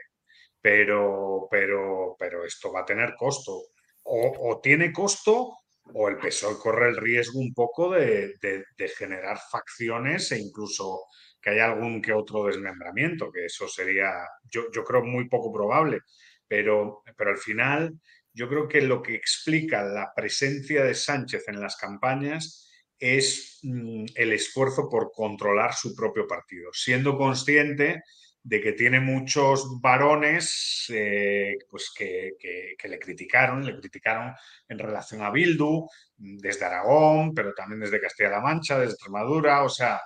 pero, 0.59 1.47
pero, 1.49 2.15
pero 2.17 2.45
esto 2.45 2.71
va 2.71 2.81
a 2.81 2.85
tener 2.85 3.15
costo. 3.15 3.61
O, 4.05 4.59
tiene 4.61 4.91
costo 4.91 5.59
o 5.93 6.09
el 6.09 6.17
PSOE 6.17 6.57
corre 6.57 6.89
el 6.89 6.97
riesgo 6.97 7.39
un 7.39 7.53
poco 7.53 7.91
de, 7.91 8.35
de 8.41 8.87
generar 8.89 9.37
facciones 9.49 10.31
e 10.31 10.39
incluso 10.39 11.05
que 11.43 11.49
haya 11.49 11.65
algún 11.65 12.01
que 12.01 12.13
otro 12.13 12.45
desmembramiento, 12.45 13.29
que 13.29 13.45
eso 13.45 13.67
sería, 13.67 14.11
yo, 14.49 14.71
yo 14.71 14.83
creo, 14.85 15.03
muy 15.03 15.27
poco 15.27 15.51
probable. 15.51 15.99
Pero, 16.47 17.03
pero 17.17 17.31
al 17.31 17.37
final, 17.37 17.99
yo 18.31 18.47
creo 18.47 18.67
que 18.67 18.81
lo 18.81 19.01
que 19.01 19.13
explica 19.15 19.83
la 19.83 20.13
presencia 20.15 20.85
de 20.85 20.95
Sánchez 20.95 21.43
en 21.49 21.59
las 21.59 21.75
campañas 21.75 22.71
es 22.97 23.59
mm, 23.63 24.05
el 24.15 24.31
esfuerzo 24.31 24.87
por 24.89 25.11
controlar 25.11 25.73
su 25.73 25.93
propio 25.93 26.25
partido, 26.25 26.69
siendo 26.71 27.17
consciente 27.17 28.03
de 28.41 28.61
que 28.61 28.73
tiene 28.73 28.99
muchos 28.99 29.81
varones 29.81 30.85
eh, 30.89 31.55
pues 31.69 31.91
que, 31.95 32.33
que, 32.39 32.87
le 32.87 32.99
criticaron, 32.99 33.65
le 33.65 33.77
criticaron 33.77 34.33
en 34.67 34.79
relación 34.79 35.21
a 35.21 35.31
Bildu, 35.31 35.87
desde 36.17 36.65
Aragón, 36.65 37.33
pero 37.33 37.53
también 37.53 37.79
desde 37.81 38.01
Castilla-La 38.01 38.41
Mancha, 38.41 38.79
desde 38.79 38.93
Extremadura, 38.93 39.63
o 39.63 39.69
sea, 39.69 40.01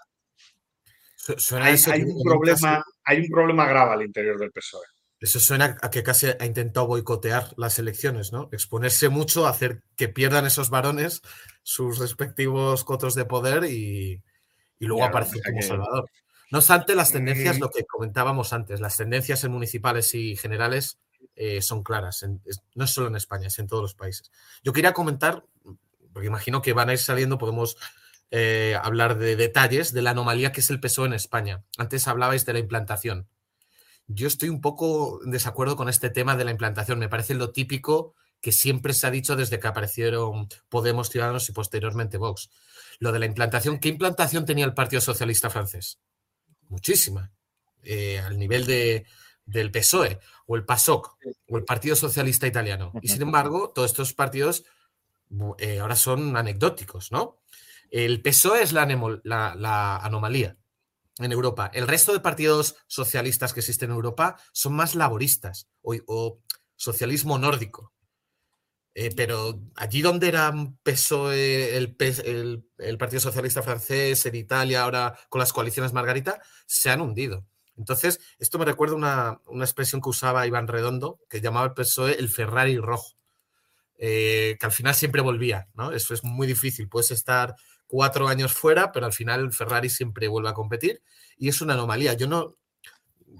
hay, 1.61 2.03
un 2.03 2.23
problema, 2.23 2.83
hay 3.03 3.19
un 3.19 3.27
problema 3.27 3.67
grave 3.67 3.93
al 3.93 4.03
interior 4.03 4.39
del 4.39 4.51
PSOE. 4.51 4.85
Eso 5.19 5.39
suena 5.39 5.77
a 5.81 5.89
que 5.89 6.03
casi 6.03 6.27
ha 6.27 6.45
intentado 6.45 6.85
boicotear 6.85 7.53
las 7.57 7.79
elecciones, 7.79 8.31
¿no? 8.31 8.49
Exponerse 8.51 9.09
mucho, 9.09 9.47
hacer 9.47 9.81
que 9.95 10.09
pierdan 10.09 10.45
esos 10.45 10.69
varones 10.69 11.21
sus 11.63 11.97
respectivos 11.97 12.83
cotos 12.83 13.15
de 13.15 13.25
poder 13.25 13.63
y, 13.63 14.21
luego 14.79 15.03
aparecer 15.03 15.41
como 15.43 15.61
Salvador. 15.61 16.09
No 16.51 16.59
obstante, 16.59 16.95
las 16.95 17.11
tendencias, 17.11 17.59
lo 17.59 17.69
que 17.69 17.83
comentábamos 17.83 18.53
antes, 18.53 18.79
las 18.79 18.95
tendencias 18.95 19.43
en 19.43 19.51
municipales 19.51 20.13
y 20.13 20.35
generales 20.37 20.99
eh, 21.35 21.61
son 21.61 21.83
claras. 21.83 22.25
no 22.75 22.85
es 22.85 22.91
solo 22.91 23.07
en 23.07 23.15
España, 23.15 23.47
es 23.47 23.59
en 23.59 23.67
todos 23.67 23.81
los 23.81 23.95
países. 23.95 24.31
Yo 24.63 24.71
quería 24.71 24.93
comentar, 24.93 25.43
porque 26.13 26.27
imagino 26.27 26.61
que 26.61 26.73
van 26.73 26.89
a 26.89 26.93
ir 26.93 26.99
saliendo, 26.99 27.37
podemos 27.37 27.75
eh, 28.31 28.77
hablar 28.81 29.17
de 29.17 29.35
detalles 29.35 29.93
de 29.93 30.01
la 30.01 30.11
anomalía 30.11 30.51
que 30.51 30.61
es 30.61 30.69
el 30.69 30.79
PSOE 30.79 31.07
en 31.07 31.13
España. 31.13 31.63
Antes 31.77 32.07
hablabais 32.07 32.45
de 32.45 32.53
la 32.53 32.59
implantación. 32.59 33.27
Yo 34.07 34.27
estoy 34.27 34.49
un 34.49 34.61
poco 34.61 35.19
en 35.23 35.31
desacuerdo 35.31 35.75
con 35.75 35.89
este 35.89 36.09
tema 36.09 36.35
de 36.35 36.45
la 36.45 36.51
implantación. 36.51 36.99
Me 36.99 37.09
parece 37.09 37.33
lo 37.33 37.51
típico 37.51 38.15
que 38.41 38.51
siempre 38.51 38.93
se 38.93 39.07
ha 39.07 39.11
dicho 39.11 39.35
desde 39.35 39.59
que 39.59 39.67
aparecieron 39.67 40.47
Podemos, 40.69 41.09
Ciudadanos 41.09 41.49
y 41.49 41.51
posteriormente 41.51 42.17
Vox. 42.17 42.49
Lo 42.99 43.11
de 43.11 43.19
la 43.19 43.25
implantación, 43.25 43.79
¿qué 43.79 43.89
implantación 43.89 44.45
tenía 44.45 44.65
el 44.65 44.73
Partido 44.73 45.01
Socialista 45.01 45.49
francés? 45.49 45.99
Muchísima. 46.69 47.31
Eh, 47.83 48.19
al 48.19 48.37
nivel 48.37 48.65
de, 48.65 49.05
del 49.45 49.71
PSOE 49.71 50.19
o 50.45 50.55
el 50.55 50.65
PASOK 50.65 51.17
o 51.49 51.57
el 51.57 51.63
Partido 51.63 51.95
Socialista 51.95 52.47
Italiano. 52.47 52.91
Y 53.01 53.07
sin 53.07 53.21
embargo, 53.21 53.71
todos 53.73 53.91
estos 53.91 54.13
partidos 54.13 54.65
eh, 55.57 55.79
ahora 55.79 55.95
son 55.95 56.35
anecdóticos, 56.37 57.11
¿no? 57.11 57.36
El 57.91 58.21
PSOE 58.21 58.63
es 58.63 58.73
la, 58.73 59.99
anomalía 60.01 60.57
en 61.19 61.31
Europa. 61.31 61.71
El 61.73 61.87
resto 61.87 62.13
de 62.13 62.19
partidos 62.19 62.75
socialistas 62.87 63.53
que 63.53 63.61
existen 63.61 63.89
en 63.89 63.95
Europa 63.95 64.39
son 64.51 64.73
más 64.73 64.95
laboristas 64.95 65.69
o, 65.81 66.39
socialismo 66.75 67.37
nórdico. 67.39 67.93
Eh, 68.93 69.13
pero 69.15 69.61
allí 69.75 70.01
donde 70.01 70.27
era 70.27 70.53
PSOE, 70.83 71.77
el, 71.77 71.95
Partido 72.97 73.19
Socialista 73.19 73.61
francés, 73.61 74.25
en 74.25 74.35
Italia, 74.35 74.83
ahora 74.83 75.17
con 75.29 75.39
las 75.39 75.53
coaliciones 75.53 75.93
Margarita, 75.93 76.41
se 76.65 76.89
han 76.89 77.01
hundido. 77.01 77.45
Entonces, 77.77 78.19
esto 78.39 78.57
me 78.57 78.65
recuerda 78.65 78.95
una, 78.95 79.39
una 79.45 79.65
expresión 79.65 80.01
que 80.01 80.09
usaba 80.09 80.47
Iván 80.47 80.67
Redondo, 80.67 81.19
que 81.29 81.41
llamaba 81.41 81.67
el 81.67 81.73
PSOE 81.73 82.17
el 82.17 82.29
Ferrari 82.29 82.77
rojo, 82.77 83.17
eh, 83.99 84.57
que 84.59 84.65
al 84.65 84.71
final 84.71 84.93
siempre 84.93 85.21
volvía, 85.21 85.69
¿no? 85.73 85.91
Eso 85.91 86.13
es 86.13 86.23
muy 86.23 86.45
difícil. 86.45 86.87
Puedes 86.87 87.09
estar 87.09 87.55
cuatro 87.87 88.27
años 88.27 88.53
fuera, 88.53 88.91
pero 88.91 89.05
al 89.05 89.13
final 89.13 89.51
Ferrari 89.51 89.89
siempre 89.89 90.27
vuelve 90.27 90.49
a 90.49 90.53
competir 90.53 91.01
y 91.37 91.49
es 91.49 91.61
una 91.61 91.73
anomalía. 91.73 92.13
Yo 92.13 92.27
no, 92.27 92.57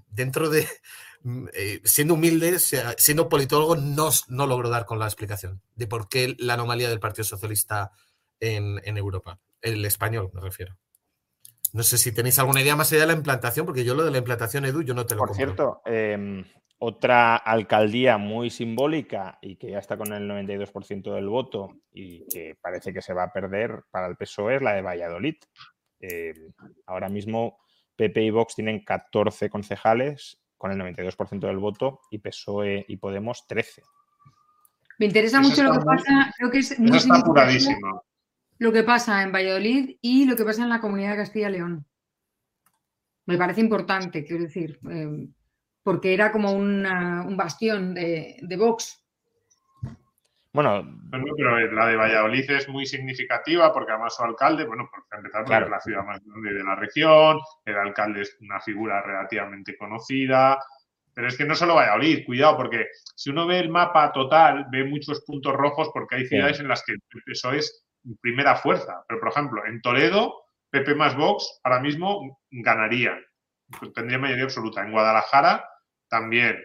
dentro 0.10 0.50
de, 0.50 0.68
mm, 1.24 1.48
eh, 1.54 1.82
siendo 1.84 2.16
humilde, 2.16 2.58
siendo 2.60 3.30
politólogo, 3.30 3.76
no, 3.76 4.10
no 4.28 4.48
logro 4.48 4.70
dar 4.70 4.86
con 4.86 5.00
la 5.00 5.06
explicación 5.06 5.62
de 5.76 5.88
por 5.88 6.10
qué 6.10 6.36
la 6.40 6.56
anomalía 6.56 6.90
del 6.90 7.00
Partido 7.00 7.26
Socialista 7.26 7.92
en, 8.40 8.98
Europa, 8.98 9.40
el 9.62 9.84
español 9.86 10.30
me 10.34 10.42
refiero. 10.42 10.78
No 11.74 11.84
sé 11.84 11.98
si 11.98 12.12
tenéis 12.12 12.40
alguna 12.40 12.62
idea 12.62 12.76
más 12.76 12.92
allá 12.92 13.02
de 13.02 13.08
la 13.08 13.14
implantación, 13.14 13.66
porque 13.66 13.84
yo 13.84 13.94
lo 13.94 14.06
de 14.06 14.12
la 14.12 14.20
implantación, 14.20 14.66
Edu, 14.66 14.84
yo 14.84 14.94
no 14.94 15.06
te 15.06 15.16
lo 15.16 15.20
Por 15.20 15.36
cierto, 15.36 15.82
em, 15.86 16.46
otra 16.80 17.36
alcaldía 17.36 18.18
muy 18.18 18.50
simbólica 18.50 19.40
y 19.42 19.56
que 19.56 19.72
ya 19.72 19.80
está 19.80 19.98
con 19.98 20.14
el 20.14 20.30
92% 20.30 21.14
del 21.14 21.28
voto 21.28 21.82
y 21.92 22.28
que 22.28 22.56
parece 22.62 22.94
que 22.94 23.02
se 23.02 23.14
va 23.14 23.24
a 23.24 23.34
perder 23.34 23.84
para 23.90 24.08
el 24.08 24.16
PSOE 24.16 24.58
es 24.58 24.62
la 24.62 24.74
de 24.74 24.82
Valladolid. 24.82 25.36
Eh, 26.00 26.34
ahora 26.86 27.10
mismo 27.10 27.58
PP 27.96 28.24
y 28.24 28.30
Vox 28.30 28.56
tienen 28.56 28.84
14 28.84 29.50
concejales 29.50 30.40
con 30.56 30.72
el 30.72 30.78
92% 30.78 31.40
del 31.40 31.58
voto 31.58 32.02
y 32.12 32.20
PSOE 32.20 32.86
y 32.88 32.98
Podemos 32.98 33.48
13. 33.48 33.82
Me 35.00 35.08
interesa 35.08 35.42
mucho 35.42 35.64
lo 35.64 35.74
que 35.74 35.86
pasa, 35.86 36.34
creo 36.38 36.52
que 36.52 36.60
es 36.60 36.80
muy 36.80 36.98
está 36.98 37.22
lo 38.60 38.72
que 38.72 38.84
pasa 38.84 39.22
en 39.22 39.32
Valladolid 39.32 39.98
y 40.02 40.26
lo 40.26 40.36
que 40.36 40.44
pasa 40.44 40.64
en 40.64 40.70
la 40.70 40.82
comunidad 40.82 41.12
de 41.12 41.18
Castilla 41.18 41.50
y 41.50 41.52
León. 41.54 41.86
Me 43.26 43.38
parece 43.38 43.62
importante, 43.62 44.24
quiero 44.24 44.44
decir, 44.44 44.80
eh, 44.90 45.28
porque 45.88 46.14
era 46.14 46.34
como 46.34 46.52
una- 46.52 47.24
un 47.26 47.38
bastión 47.38 47.94
de, 47.94 48.36
de 48.42 48.58
Vox. 48.58 49.02
Bueno, 50.52 50.84
Bueno, 50.84 51.26
pero 51.38 51.58
la 51.72 51.86
de 51.88 51.96
Valladolid 51.96 52.52
es 52.52 52.68
muy 52.68 52.86
significativa 52.86 53.72
porque 53.72 53.94
además 53.94 54.14
su 54.18 54.24
alcalde, 54.24 54.66
bueno, 54.66 54.90
por 54.92 55.06
empezar, 55.18 55.44
porque 55.46 55.52
Claro. 55.52 55.66
es 55.68 55.72
la 55.72 55.80
ciudad 55.80 56.04
más 56.04 56.22
grande 56.26 56.54
de 56.56 56.64
la 56.66 56.76
región, 56.76 57.40
el 57.64 57.78
alcalde 57.78 58.24
es 58.24 58.36
una 58.42 58.60
figura 58.60 59.02
relativamente 59.02 59.78
conocida, 59.78 60.60
pero 61.14 61.30
es 61.30 61.38
que 61.38 61.46
no 61.46 61.56
solo 61.56 61.76
Valladolid, 61.76 62.26
cuidado, 62.26 62.58
porque 62.58 62.88
si 63.16 63.30
uno 63.30 63.48
ve 63.48 63.60
el 63.60 63.70
mapa 63.70 64.12
total, 64.12 64.66
ve 64.70 64.84
muchos 64.84 65.24
puntos 65.26 65.54
rojos 65.54 65.90
porque 65.94 66.18
hay 66.18 66.26
ciudades 66.26 66.60
en 66.60 66.68
las 66.68 66.84
que 66.84 66.96
eso 67.28 67.54
es 67.54 67.86
primera 68.20 68.56
fuerza. 68.58 69.06
Pero, 69.08 69.22
por 69.22 69.30
ejemplo, 69.30 69.66
en 69.66 69.80
Toledo, 69.82 70.34
PP 70.70 70.96
más 70.96 71.16
Vox 71.16 71.62
ahora 71.64 71.80
mismo 71.80 72.42
ganarían, 72.52 73.20
tendría 73.96 74.18
mayoría 74.18 74.44
absoluta. 74.44 74.82
En 74.84 74.92
Guadalajara 74.92 75.64
también. 76.10 76.58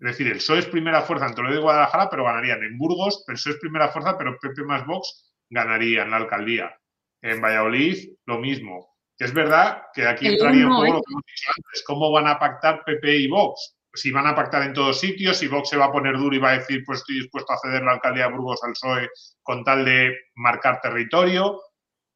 Es 0.00 0.12
decir, 0.12 0.28
el 0.28 0.38
PSOE 0.38 0.60
es 0.60 0.66
primera 0.66 1.02
fuerza 1.02 1.26
en 1.26 1.34
Toledo 1.34 1.58
y 1.58 1.62
Guadalajara, 1.62 2.08
pero 2.08 2.24
ganarían. 2.24 2.62
En 2.62 2.78
Burgos, 2.78 3.24
el 3.28 3.34
PSOE 3.34 3.52
es 3.52 3.58
primera 3.58 3.88
fuerza, 3.88 4.16
pero 4.16 4.38
PP 4.38 4.62
más 4.64 4.86
Vox 4.86 5.34
ganaría 5.50 6.02
en 6.02 6.10
la 6.10 6.16
alcaldía. 6.16 6.74
En 7.22 7.40
Valladolid, 7.40 8.14
lo 8.26 8.38
mismo. 8.38 8.96
Que 9.18 9.26
es 9.26 9.34
verdad 9.34 9.82
que 9.92 10.06
aquí 10.06 10.26
En 10.26 10.32
entraría 10.32 10.66
un 10.66 10.72
poco 10.72 10.84
¿eh? 10.86 10.88
lo 10.88 11.02
que 11.02 11.12
hemos 11.12 11.24
dicho 11.26 11.50
antes. 11.54 11.84
¿Cómo 11.86 12.10
van 12.10 12.26
a 12.28 12.38
pactar 12.38 12.82
PP 12.84 13.16
y 13.16 13.28
Vox? 13.28 13.76
Si 13.92 14.10
van 14.10 14.26
a 14.26 14.34
pactar 14.34 14.62
en 14.62 14.72
todos 14.72 15.00
sitios, 15.00 15.36
si 15.36 15.48
Vox 15.48 15.68
se 15.68 15.76
va 15.76 15.86
a 15.86 15.92
poner 15.92 16.16
duro 16.16 16.34
y 16.34 16.38
va 16.38 16.52
a 16.52 16.58
decir, 16.58 16.82
pues 16.86 17.00
estoy 17.00 17.16
dispuesto 17.16 17.52
a 17.52 17.58
ceder 17.58 17.82
la 17.82 17.92
alcaldía 17.92 18.26
de 18.28 18.32
Burgos 18.32 18.62
al 18.64 18.72
PSOE 18.72 19.10
con 19.42 19.64
tal 19.64 19.84
de 19.84 20.16
marcar 20.36 20.80
territorio. 20.80 21.60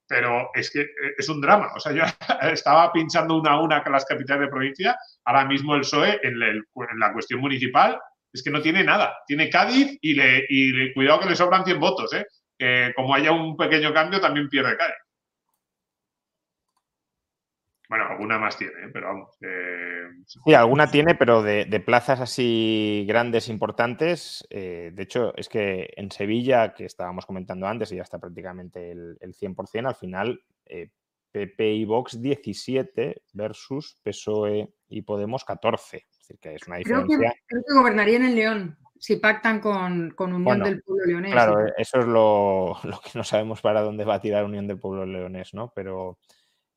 Pero 0.07 0.51
es 0.55 0.71
que 0.71 0.81
eh, 0.83 1.15
es 1.17 1.29
un 1.29 1.41
drama. 1.41 1.71
O 1.75 1.81
sea, 1.81 1.93
yo 1.93 2.03
estaba 2.53 2.93
pinchando 2.93 3.37
una 3.39 3.53
a 3.53 3.61
una 3.61 3.83
con 3.83 3.93
las 3.93 4.05
capitales 4.05 4.43
de 4.43 4.49
provincia. 4.49 4.97
Ahora 5.25 5.45
mismo 5.47 5.75
el 5.75 5.81
PSOE 5.81 6.21
en, 6.23 6.43
el- 6.43 6.65
la 6.99 7.13
cuestión 7.13 7.41
municipal 7.41 7.99
es 8.33 8.43
que 8.43 8.51
no 8.51 8.61
tiene 8.61 8.85
nada. 8.85 9.17
Tiene 9.27 9.49
Cádiz 9.49 9.97
y, 10.01 10.15
le, 10.15 10.45
y 10.49 10.73
le- 10.73 10.93
cuidado 10.93 11.21
que 11.21 11.29
le 11.31 11.37
sobran 11.37 11.65
100 11.65 11.81
votos. 11.81 12.13
¿eh? 12.15 12.27
Que 12.59 12.93
como 12.95 13.15
haya 13.15 13.33
un 13.33 13.57
pequeño 13.57 13.93
cambio, 13.95 14.21
también 14.21 14.49
pierde 14.49 14.77
Cádiz. 14.77 14.95
Bueno, 17.97 18.11
alguna 18.11 18.39
más 18.41 18.57
tiene, 18.59 18.73
¿eh? 18.73 18.91
pero 18.93 19.07
vamos. 19.07 19.37
eh, 19.41 20.09
Sí, 20.27 20.53
alguna 20.53 20.91
tiene, 20.91 21.15
pero 21.15 21.43
de, 21.43 21.65
de 21.65 21.79
plazas 21.79 22.21
así 22.21 23.05
grandes, 23.07 23.49
importantes. 23.49 24.45
eh, 24.51 24.91
de 24.93 25.03
hecho, 25.05 25.33
es 25.37 25.49
que 25.49 25.93
en 25.97 26.11
Sevilla, 26.11 26.75
que 26.75 26.87
estábamos 26.87 27.25
comentando 27.25 27.69
antes, 27.69 27.93
y 27.93 27.97
ya 27.97 28.03
está 28.03 28.19
prácticamente 28.19 28.91
el, 28.91 29.17
el 29.21 29.33
100%, 29.35 29.87
al 29.87 29.95
final 29.95 30.43
eh, 30.67 30.91
PP 31.31 31.73
y 31.75 31.85
Vox 31.85 32.21
17 32.21 33.23
versus 33.33 33.97
PSOE 34.03 34.69
y 34.89 35.03
Podemos 35.03 35.45
14. 35.45 35.99
Es 35.99 36.19
decir, 36.19 36.39
que 36.41 36.55
es 36.57 36.67
una 36.67 36.79
Creo 36.81 37.03
que, 37.03 37.07
diferencia. 37.07 37.41
creo 37.47 37.63
que 37.69 37.75
gobernarían 37.75 38.25
en 38.25 38.35
León 38.35 38.79
si 38.99 39.17
pactan 39.17 39.61
con, 39.61 40.11
con 40.17 40.31
Unión 40.33 40.45
Bueno, 40.45 40.65
del 40.65 40.83
Pueblo 40.83 41.05
Leonés. 41.07 41.33
Claro, 41.33 41.59
eso 41.77 41.99
es 42.01 42.07
lo, 42.07 42.77
lo 42.85 43.01
que 43.01 43.11
no 43.15 43.23
sabemos 43.23 43.61
para 43.61 43.83
dónde 43.83 44.05
va 44.05 44.15
a 44.15 44.21
tirar 44.21 44.45
Unión 44.45 44.67
del 44.67 44.81
Pueblo 44.81 45.07
Leonés, 45.07 45.55
¿no? 45.55 45.73
Pero, 45.77 46.19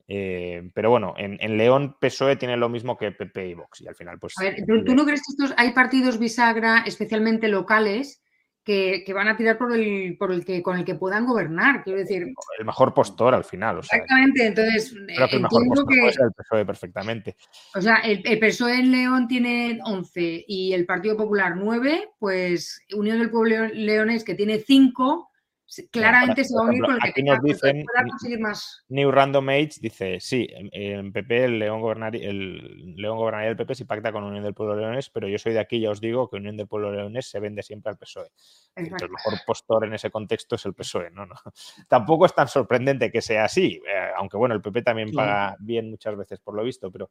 eh, 0.08 0.70
pero 0.74 0.90
bueno, 0.90 1.14
en, 1.18 1.38
en 1.42 1.58
León 1.58 1.98
PSOE 2.00 2.38
tiene 2.38 2.56
lo 2.58 2.70
mismo 2.70 2.98
que 2.98 3.12
PP 3.12 3.50
y 3.50 3.54
Vox, 3.54 3.82
y 3.82 3.88
al 3.88 3.96
final, 3.96 4.18
pues. 4.20 4.34
A 4.38 4.44
ver, 4.44 4.56
¿tú, 4.66 4.84
tú 4.86 4.96
no 4.96 5.04
crees 5.06 5.22
que 5.22 5.32
estos, 5.44 5.54
hay 5.58 5.72
partidos 5.74 6.18
bisagra, 6.18 6.84
especialmente 6.86 7.48
locales, 7.50 8.24
que, 8.64 9.04
que 9.06 9.14
van 9.14 9.30
a 9.30 9.38
tirar 9.38 9.58
por 9.58 9.74
el, 9.74 10.18
por 10.18 10.32
el 10.32 10.44
que 10.44 10.62
con 10.62 10.78
el 10.78 10.84
que 10.84 10.96
puedan 10.96 11.26
gobernar? 11.26 11.84
Quiero 11.84 12.00
decir, 12.00 12.24
el 12.60 12.66
mejor 12.66 12.94
postor 12.94 13.34
al 13.34 13.46
final, 13.46 13.80
o 13.80 13.84
sea. 13.84 13.98
exactamente. 13.98 14.46
Entonces, 14.46 14.94
Creo 14.94 15.28
que 15.30 15.36
el 15.38 15.42
mejor 15.42 15.62
entiendo 15.64 15.86
postor 15.86 15.94
que, 15.94 16.00
puede 16.02 16.14
ser 16.14 16.26
el 16.26 16.34
PSOE 16.34 16.66
perfectamente. 16.66 17.36
o 17.76 17.82
sea, 17.82 17.98
el, 17.98 18.22
el 18.26 18.40
PSOE 18.40 18.80
en 18.80 18.92
León 18.92 19.28
tiene 19.28 19.80
11 19.84 20.44
y 20.48 20.74
el 20.74 20.86
Partido 20.86 21.16
Popular 21.16 21.56
9, 21.56 22.10
pues 22.20 22.82
Unión 22.94 23.20
del 23.20 23.30
Pueblo 23.30 23.68
Leo- 23.68 23.74
Leonés, 23.74 24.26
que 24.26 24.36
tiene 24.36 24.60
5, 24.60 25.32
claramente 25.92 26.44
se 26.44 26.56
va 26.56 26.62
a 26.62 26.66
unir 26.70 26.82
con 26.82 26.94
el 26.96 27.00
que 27.02 27.10
aquí 27.10 27.22
tenga, 27.22 27.36
nos 27.36 27.44
dicen- 27.44 27.84
pueda 27.86 28.08
conseguir 28.10 28.40
más. 28.40 28.86
New 28.90 29.12
Random 29.12 29.50
Age 29.50 29.72
dice, 29.82 30.20
sí, 30.20 30.48
en, 30.52 31.12
PP 31.12 31.44
el 31.46 31.60
León, 31.60 31.82
gobernaría, 31.82 32.30
el 32.30 32.96
León 32.96 33.18
gobernaría 33.18 33.50
el 33.50 33.58
PP 33.58 33.76
si 33.76 33.84
pacta 33.86 34.12
con 34.12 34.24
Unión 34.24 34.44
del 34.44 34.54
Pueblo 34.54 34.76
Leones, 34.76 35.10
pero 35.10 35.28
yo 35.28 35.38
soy 35.38 35.54
de 35.54 35.60
aquí 35.60 35.78
y 35.78 35.82
ya 35.82 35.92
os 35.92 36.00
digo 36.02 36.30
que 36.30 36.38
Unión 36.38 36.58
del 36.58 36.68
Pueblo 36.68 36.92
Leones 36.92 37.30
se 37.30 37.40
vende 37.40 37.64
siempre 37.64 37.90
al 37.92 37.98
PSOE. 37.98 38.30
El 38.76 38.90
mejor 38.92 39.34
postor 39.46 39.86
en 39.86 39.94
ese 39.94 40.10
contexto 40.10 40.56
es 40.56 40.66
el 40.66 40.74
PSOE, 40.74 41.12
¿no? 41.12 41.26
no. 41.26 41.36
Tampoco 41.90 42.26
es 42.26 42.34
tan 42.34 42.48
sorprendente 42.48 43.12
que 43.12 43.22
sea 43.22 43.46
así, 43.46 43.82
eh, 43.88 44.10
aunque 44.18 44.38
bueno, 44.38 44.56
el 44.56 44.62
PP 44.62 44.82
también 44.84 45.10
Claro. 45.10 45.28
paga 45.30 45.56
bien 45.60 45.90
muchas 45.90 46.16
veces 46.16 46.40
por 46.40 46.56
lo 46.56 46.64
visto, 46.64 46.92
pero 46.92 47.10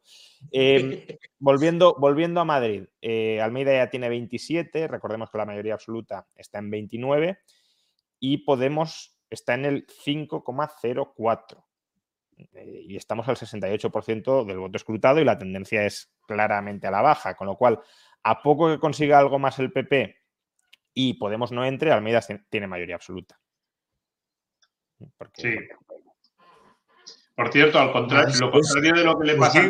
eh, 0.51 1.19
volviendo, 1.39 1.95
volviendo 1.99 2.41
a 2.41 2.45
Madrid, 2.45 2.85
eh, 3.01 3.41
Almeida 3.41 3.73
ya 3.75 3.91
tiene 3.91 4.09
27, 4.09 4.89
recordemos 4.89 5.31
que 5.31 5.39
la 5.39 5.47
mayoría 5.47 5.75
absoluta 5.75 6.27
está 6.35 6.59
en 6.59 6.71
29 6.71 7.39
y 8.33 8.39
Podemos 8.39 9.17
está 9.31 9.55
en 9.55 9.65
el 9.67 9.87
5,04 9.87 11.65
eh, 12.39 12.83
y 12.89 12.97
estamos 12.97 13.29
al 13.29 13.37
68% 13.37 14.45
del 14.45 14.59
voto 14.59 14.77
escrutado 14.77 15.21
y 15.21 15.25
la 15.25 15.39
tendencia 15.39 15.85
es 15.87 16.13
claramente 16.27 16.89
a 16.89 16.91
la 16.91 17.03
baja, 17.03 17.37
con 17.37 17.47
lo 17.47 17.57
cual, 17.57 17.79
a 18.25 18.43
poco 18.43 18.69
que 18.69 18.81
consiga 18.81 19.19
algo 19.21 19.39
más 19.39 19.59
el 19.61 19.71
PP 19.73 20.17
y 20.93 21.15
Podemos 21.15 21.53
no 21.53 21.65
entre, 21.65 21.93
Almeida 21.93 22.21
tiene 22.51 22.67
mayoría 22.67 22.97
absoluta. 22.97 23.39
Porque- 25.17 25.43
Sí. 25.43 25.57
Por 27.37 27.53
cierto, 27.53 27.79
al 27.79 27.93
contrario, 27.93 28.25
Pues- 28.29 28.41
lo 28.41 28.51
contrario 28.51 28.93
de 28.95 29.05
lo 29.05 29.19
que 29.19 29.27
le 29.27 29.35
pasa 29.37 29.61
al 29.61 29.69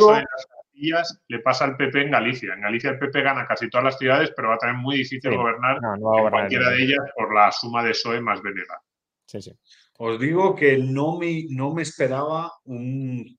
le 1.28 1.38
pasa 1.40 1.64
al 1.64 1.76
PP 1.76 2.02
en 2.02 2.10
Galicia. 2.10 2.54
En 2.54 2.60
Galicia 2.60 2.90
el 2.90 2.98
PP 2.98 3.22
gana 3.22 3.46
casi 3.46 3.68
todas 3.70 3.84
las 3.84 3.98
ciudades, 3.98 4.32
pero 4.36 4.48
va 4.48 4.54
a 4.54 4.58
tener 4.58 4.74
muy 4.76 4.96
difícil 4.98 5.30
Sí, 5.30 5.36
gobernar 5.36 5.80
no, 5.80 5.96
no 5.96 6.06
va 6.10 6.12
a 6.12 6.18
en 6.18 6.20
gobernar 6.22 6.30
cualquiera 6.30 6.70
el 6.70 6.76
de 6.76 6.82
ellas 6.84 7.10
por 7.16 7.34
la 7.34 7.50
suma 7.52 7.82
de 7.82 7.90
PSOE 7.90 8.20
más 8.20 8.42
Venega. 8.42 8.80
Sí, 9.26 9.40
sí. 9.42 9.52
Os 9.98 10.20
digo 10.20 10.54
que 10.54 10.76
no 10.78 11.18
me, 11.18 11.44
no 11.50 11.72
me 11.74 11.82
esperaba 11.82 12.52
un- 12.64 13.38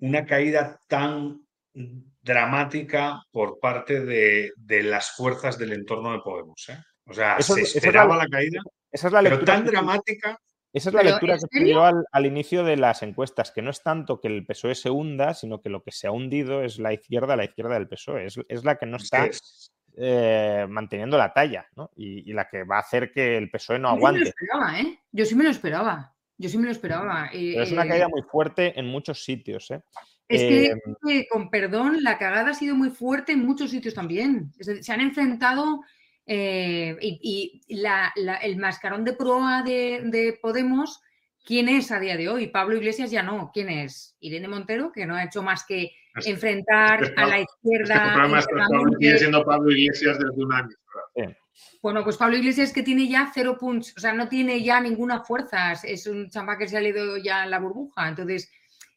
una 0.00 0.24
caída 0.24 0.78
tan 0.88 1.40
dramática 2.22 3.20
por 3.30 3.58
parte 3.60 4.00
de, 4.00 4.52
de 4.56 4.82
las 4.82 5.10
fuerzas 5.12 5.58
del 5.58 5.72
entorno 5.72 6.12
de 6.12 6.20
Podemos. 6.20 6.68
¿eh? 6.68 6.78
O 7.06 7.12
sea, 7.12 7.36
Eso 7.36 7.54
se 7.54 7.62
es 7.62 7.74
la- 7.74 7.78
esperaba 7.78 8.16
la 8.16 8.26
caída, 8.28 8.60
Esa 8.90 9.06
es 9.08 9.12
la 9.12 9.22
pero 9.22 9.36
lectura 9.36 9.54
tan 9.56 9.64
dramática. 9.66 10.38
Esa 10.72 10.90
es 10.90 10.94
la 10.94 11.02
lectura 11.02 11.34
¿en 11.34 11.40
que 11.40 11.58
se 11.58 11.64
dio 11.64 11.82
al, 11.84 12.04
al 12.12 12.26
inicio 12.26 12.62
de 12.62 12.76
las 12.76 13.02
encuestas, 13.02 13.50
que 13.50 13.62
no 13.62 13.70
es 13.70 13.82
tanto 13.82 14.20
que 14.20 14.28
el 14.28 14.44
PSOE 14.44 14.74
se 14.74 14.90
hunda, 14.90 15.32
sino 15.34 15.60
que 15.60 15.70
lo 15.70 15.82
que 15.82 15.92
se 15.92 16.06
ha 16.06 16.10
hundido 16.10 16.62
es 16.62 16.78
la 16.78 16.92
izquierda, 16.92 17.36
la 17.36 17.44
izquierda 17.44 17.74
del 17.74 17.88
PSOE. 17.88 18.26
Es, 18.26 18.38
es 18.48 18.64
la 18.64 18.76
que 18.76 18.86
no 18.86 18.98
es 18.98 19.04
está 19.04 19.28
eh, 19.96 20.66
manteniendo 20.68 21.16
la 21.18 21.32
talla, 21.32 21.66
¿no? 21.74 21.90
Y, 21.96 22.30
y 22.30 22.34
la 22.34 22.48
que 22.48 22.64
va 22.64 22.76
a 22.76 22.80
hacer 22.80 23.10
que 23.10 23.36
el 23.36 23.50
PSOE 23.50 23.78
no 23.78 23.88
Yo 23.88 23.94
sí 23.94 23.96
me 23.96 24.00
lo 24.02 24.06
aguante. 24.08 24.28
esperaba, 24.28 24.80
¿eh? 24.80 24.98
Yo 25.10 25.24
sí 25.24 25.34
me 25.34 25.44
lo 25.44 25.50
esperaba. 25.50 26.14
Yo 26.36 26.48
sí 26.48 26.58
me 26.58 26.66
lo 26.66 26.70
esperaba. 26.70 27.28
Pero 27.32 27.62
es 27.62 27.70
Eh, 27.70 27.72
una 27.74 27.84
eh, 27.84 27.88
caída 27.88 28.08
muy 28.08 28.22
fuerte 28.22 28.78
en 28.78 28.86
muchos 28.86 29.24
sitios, 29.24 29.70
¿eh? 29.70 29.80
Es 30.28 30.42
Eh, 30.42 30.48
que, 30.48 30.64
es 30.66 30.96
que, 31.04 31.28
con 31.28 31.50
perdón, 31.50 32.02
la 32.02 32.18
cagada 32.18 32.50
ha 32.50 32.54
sido 32.54 32.76
muy 32.76 32.90
fuerte 32.90 33.32
en 33.32 33.44
muchos 33.44 33.70
sitios 33.70 33.94
también. 33.94 34.52
Es 34.58 34.66
decir, 34.66 34.84
se 34.84 34.92
han 34.92 35.00
enfrentado 35.00 35.80
eh, 36.30 36.96
y, 37.00 37.62
y 37.66 37.76
la- 37.76 38.12
la- 38.16 38.36
el 38.36 38.56
mascarón 38.58 39.02
de 39.04 39.14
proa 39.14 39.62
de, 39.62 40.02
de 40.04 40.38
Podemos, 40.40 41.00
¿quién 41.44 41.68
es 41.70 41.90
a 41.90 41.98
día 41.98 42.16
de 42.18 42.28
hoy? 42.28 42.48
Pablo 42.48 42.76
Iglesias 42.76 43.10
ya 43.10 43.22
no. 43.22 43.50
¿Quién 43.52 43.70
es? 43.70 44.14
Irene 44.20 44.46
Montero, 44.46 44.92
que 44.92 45.06
no 45.06 45.14
ha 45.16 45.24
hecho 45.24 45.42
más 45.42 45.64
que 45.64 45.90
Es- 46.14 46.26
enfrentar 46.26 47.02
es 47.02 47.10
que 47.12 47.20
a 47.20 47.26
la 47.26 47.38
Es 47.38 47.46
que 47.62 47.68
el 47.74 47.80
izquierda. 47.82 48.12
problema 48.14 48.38
es 48.40 48.46
que 48.46 48.52
Pablo 48.52 48.64
internamente. 48.66 49.06
sigue 49.06 49.18
siendo 49.18 49.44
Pablo 49.44 49.70
Iglesias 49.72 50.18
desde 50.18 50.44
un 50.44 50.52
año. 50.52 50.76
Bueno, 51.82 52.04
pues 52.04 52.16
Pablo 52.16 52.36
Iglesias 52.36 52.72
que 52.72 52.82
tiene 52.82 53.08
ya 53.08 53.30
cero 53.34 53.56
punch, 53.58 53.94
o 53.96 54.00
sea, 54.00 54.12
no 54.12 54.28
tiene 54.28 54.62
ya 54.62 54.80
ninguna 54.80 55.20
fuerza, 55.24 55.72
es 55.72 56.06
un 56.06 56.28
chamba 56.30 56.56
que 56.58 56.68
se 56.68 56.76
ha 56.76 56.80
leído 56.80 57.16
ya 57.16 57.44
en 57.44 57.50
la 57.50 57.58
burbuja. 57.58 58.08
Entonces, 58.08 58.50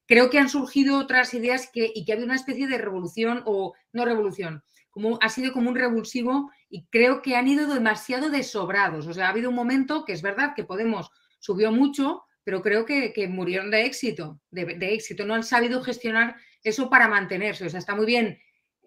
creo 0.05 0.29
que 0.29 0.37
han 0.39 0.49
surgido 0.49 0.97
otras 0.99 1.33
ideas 1.33 1.69
que, 1.71 1.91
y 1.93 2.03
que 2.05 2.11
ha 2.11 2.15
habido 2.15 2.25
una 2.25 2.35
especie 2.35 2.67
de 2.67 2.77
revolución, 2.77 3.41
o 3.45 3.73
no 3.93 4.05
revolución, 4.05 4.63
como, 4.91 5.17
ha 5.21 5.29
sido 5.29 5.51
como 5.53 5.69
un 5.69 5.75
revulsivo 5.75 6.51
y 6.69 6.85
creo 6.87 7.21
que 7.21 7.35
han 7.35 7.47
ido 7.47 7.73
demasiado 7.73 8.29
desobrados. 8.29 9.07
O 9.07 9.13
sea, 9.13 9.25
ha 9.27 9.29
habido 9.29 9.49
un 9.49 9.55
momento 9.55 10.05
que 10.05 10.13
es 10.13 10.21
verdad 10.21 10.53
que 10.55 10.63
Podemos 10.65 11.09
subió 11.39 11.71
mucho, 11.71 12.23
pero 12.43 12.61
creo 12.61 12.85
que, 12.85 13.11
que 13.13 13.27
murieron 13.27 13.71
de 13.71 13.85
éxito, 13.85 14.39
de, 14.51 14.65
de 14.65 14.93
éxito. 14.93 15.25
No 15.25 15.33
han 15.33 15.43
sabido 15.43 15.81
gestionar 15.81 16.35
eso 16.63 16.89
para 16.89 17.07
mantenerse. 17.07 17.65
O 17.65 17.69
sea, 17.69 17.79
está 17.79 17.95
muy 17.95 18.05
bien 18.05 18.37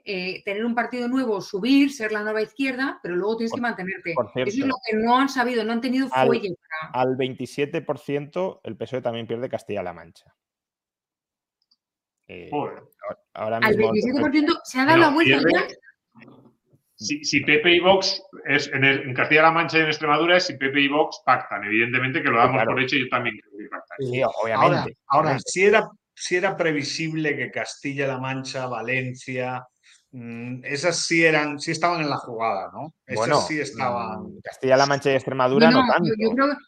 eh, 0.04 0.42
tener 0.44 0.64
un 0.64 0.74
partido 0.74 1.08
nuevo, 1.08 1.40
subir, 1.40 1.90
ser 1.92 2.12
la 2.12 2.22
nueva 2.22 2.42
izquierda, 2.42 3.00
pero 3.02 3.16
luego 3.16 3.38
tienes 3.38 3.50
Por- 3.52 3.58
que 3.58 3.62
mantenerte. 3.62 4.10
Eso 4.12 4.42
es 4.44 4.58
lo 4.58 4.74
que 4.86 4.96
no 4.96 5.16
han 5.18 5.28
sabido, 5.30 5.64
no 5.64 5.72
han 5.72 5.80
tenido 5.80 6.08
al- 6.12 6.26
fuelle 6.26 6.54
para. 6.90 7.02
Al 7.02 7.16
27% 7.16 8.60
el 8.62 8.76
PSOE 8.76 9.00
también 9.00 9.26
pierde 9.26 9.48
Castilla-La 9.48 9.92
Mancha. 9.94 10.34
Eh, 12.26 12.50
ahora 13.34 13.58
Al 13.58 13.76
mismo 13.76 13.92
27% 13.92 14.60
se 14.64 14.80
ha 14.80 14.84
dado 14.86 14.98
la 14.98 15.10
vuelta 15.10 15.38
pierde- 15.38 15.52
ya. 15.52 15.74
Si, 17.04 17.40
Pepe 17.40 17.76
y 17.76 17.80
Vox, 17.80 18.22
es, 18.46 18.70
en, 18.72 19.14
Castilla-La 19.14 19.50
Mancha 19.50 19.78
y 19.78 19.82
en 19.82 19.86
Extremadura, 19.88 20.36
es 20.36 20.46
si 20.46 20.56
Pepe 20.56 20.80
y 20.80 20.88
Vox 20.88 21.22
pactan. 21.24 21.64
Evidentemente 21.64 22.22
que 22.22 22.28
lo 22.28 22.38
damos 22.38 22.64
por 22.64 22.80
hecho, 22.80 22.96
yo 22.96 23.08
también 23.08 23.38
creo 23.38 23.58
que 23.58 23.68
pactan. 23.68 23.96
Sí, 24.00 24.22
obviamente. 24.42 24.96
Ahora, 25.08 25.38
si, 25.44 25.64
era, 25.64 25.88
si 26.14 26.36
era 26.36 26.56
previsible 26.56 27.36
que 27.36 27.50
Castilla-La 27.50 28.18
Mancha, 28.18 28.66
Valencia, 28.66 29.66
esas 30.62 30.96
sí 30.96 31.24
eran, 31.24 31.58
sí 31.58 31.72
estaban 31.72 32.00
en 32.00 32.08
la 32.08 32.16
jugada, 32.16 32.70
¿no? 32.72 32.94
Esas 33.04 33.16
bueno, 33.16 33.40
sí 33.40 33.60
estaban. 33.60 34.22
Mm, 34.22 34.40
Castilla-La 34.42 34.86
Mancha 34.86 35.10
y 35.10 35.14
Extremadura 35.14 35.70
no, 35.70 35.84
tanto. 35.86 36.10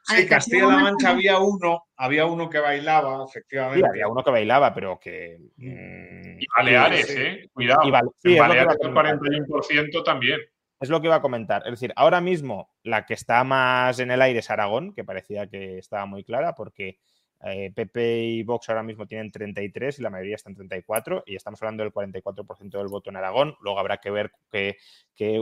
sí, 0.03 0.27
Castilla-La 0.27 0.79
Mancha 0.79 1.11
había 1.11 1.39
uno, 1.39 1.85
había 1.97 2.27
uno 2.27 2.51
que 2.51 2.59
bailaba, 2.59 3.25
efectivamente. 3.25 3.85
Sí, 3.85 3.89
había 3.89 4.09
uno 4.09 4.25
que 4.25 4.31
bailaba, 4.33 4.75
pero 4.75 4.99
que. 4.99 5.39
Mm, 5.57 6.41
y 6.41 6.47
Baleares, 6.57 7.11
¿eh? 7.11 7.49
Cuidado. 7.53 7.81
Y 8.25 8.37
Baleares 8.37 8.79
el 8.81 8.93
41% 8.93 10.03
también. 10.03 10.41
Es 10.81 10.89
lo 10.89 11.01
que 11.01 11.07
iba 11.07 11.17
a 11.17 11.23
comentar. 11.23 11.63
Es 11.65 11.71
decir, 11.71 11.93
ahora 11.95 12.21
mismo 12.21 12.71
la 12.83 13.07
que 13.07 13.15
está 13.15 13.45
más 13.45 13.99
en 14.01 14.11
el 14.11 14.23
aire 14.23 14.41
es 14.41 14.51
Aragón, 14.51 14.93
que 14.93 15.05
parecía 15.05 15.47
que 15.47 15.79
estaba 15.79 16.05
muy 16.05 16.25
clara, 16.25 16.55
porque 16.55 16.99
eh, 17.45 17.71
PP 17.75 18.19
y 18.23 18.43
Vox 18.43 18.69
ahora 18.69 18.83
mismo 18.83 19.07
tienen 19.07 19.31
33 19.31 19.99
y 19.99 20.03
la 20.03 20.11
mayoría 20.11 20.37
está 20.37 20.51
en 20.51 20.57
34 20.57 21.25
y 21.27 21.37
estamos 21.37 21.61
hablando 21.63 21.83
del 21.83 21.93
44% 21.93 22.71
del 22.71 22.89
voto 22.89 23.11
en 23.11 23.17
Aragón. 23.17 23.57
Luego 23.61 23.79
habrá 23.79 23.99
que 23.99 24.11
ver 24.11 24.33
qué, 24.51 24.77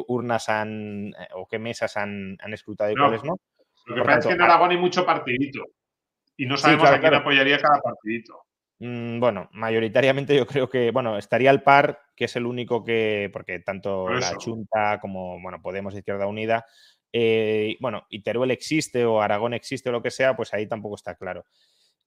urnas 0.09 0.49
han 0.49 1.09
eh, 1.09 1.29
o 1.35 1.47
qué 1.47 1.59
mesas 1.59 1.97
han, 1.97 2.37
escrutado 2.49 2.91
y 2.91 2.97
cuáles 2.97 3.23
no. 3.25 3.39
Lo 3.87 3.95
que 3.97 4.03
pasa 4.03 4.19
es 4.19 4.27
que 4.27 4.33
en 4.33 4.43
Aragón 4.43 4.71
hay 4.71 4.79
mucho 4.79 5.05
partidito 5.05 5.65
y 6.37 6.47
no 6.47 6.57
sabemos 6.57 6.91
a 6.91 7.01
quién 7.01 7.15
apoyaría 7.15 7.59
cada 7.59 7.81
partidito. 7.81 8.45
Mm, 8.81 9.21
bueno, 9.21 9.49
mayoritariamente 9.53 10.37
yo 10.37 10.47
creo 10.47 10.69
que, 10.69 10.91
bueno, 10.91 11.17
estaría 11.17 11.51
el 11.51 11.63
PAR, 11.63 12.01
que 12.15 12.25
es 12.25 12.37
el 12.37 12.45
único 12.45 12.83
que, 12.83 13.31
porque 13.33 13.61
tanto 13.61 14.09
la 14.09 14.35
Junta 14.35 14.99
como, 15.01 15.41
bueno, 15.41 15.63
Podemos 15.63 15.95
Izquierda 15.95 16.27
Unida, 16.27 16.67
eh, 17.13 17.77
bueno, 17.81 18.07
y 18.09 18.23
Teruel 18.23 18.51
existe 18.51 19.05
o 19.05 19.23
Aragón 19.23 19.55
existe 19.55 19.89
o 19.89 19.93
lo 19.93 20.03
que 20.03 20.11
sea, 20.11 20.35
pues 20.35 20.53
ahí 20.53 20.67
tampoco 20.67 20.97
está 20.97 21.15
claro. 21.15 21.45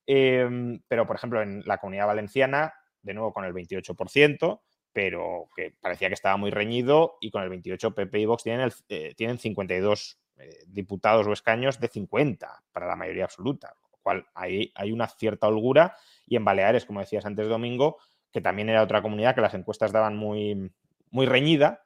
Em, 0.07 0.79
pero, 0.87 1.05
por 1.05 1.17
ejemplo, 1.17 1.41
en 1.41 1.61
la 1.65 1.77
comunidad 1.77 2.07
valenciana, 2.07 2.73
de 3.01 3.13
nuevo 3.13 3.33
con 3.33 3.43
el 3.45 3.53
28%, 3.53 4.61
pero 4.93 5.49
que 5.55 5.75
parecía 5.79 6.07
que 6.07 6.13
estaba 6.15 6.37
muy 6.37 6.49
reñido, 6.49 7.17
y 7.21 7.29
con 7.29 7.43
el 7.43 7.49
28 7.49 7.93
PP 7.93 8.19
y 8.19 8.25
Vox 8.25 8.43
tienen, 8.43 8.71
eh, 8.89 9.13
tienen 9.15 9.37
52 9.37 10.17
eh, 10.37 10.57
diputados 10.67 11.27
o 11.27 11.33
escaños 11.33 11.79
de 11.79 11.89
50 11.89 12.63
para 12.71 12.87
la 12.87 12.95
mayoría 12.95 13.25
absoluta, 13.25 13.75
lo 13.91 13.97
cual 14.01 14.25
ahí 14.33 14.71
hay 14.75 14.91
una 14.91 15.07
cierta 15.07 15.47
holgura. 15.47 15.95
Y 16.25 16.37
en 16.37 16.45
Baleares, 16.45 16.85
como 16.85 17.01
decías 17.01 17.25
antes, 17.25 17.47
Domingo, 17.47 17.97
que 18.31 18.41
también 18.41 18.69
era 18.69 18.81
otra 18.81 19.01
comunidad 19.01 19.35
que 19.35 19.41
las 19.41 19.53
encuestas 19.53 19.91
daban 19.91 20.15
muy, 20.15 20.71
muy 21.11 21.25
reñida, 21.25 21.83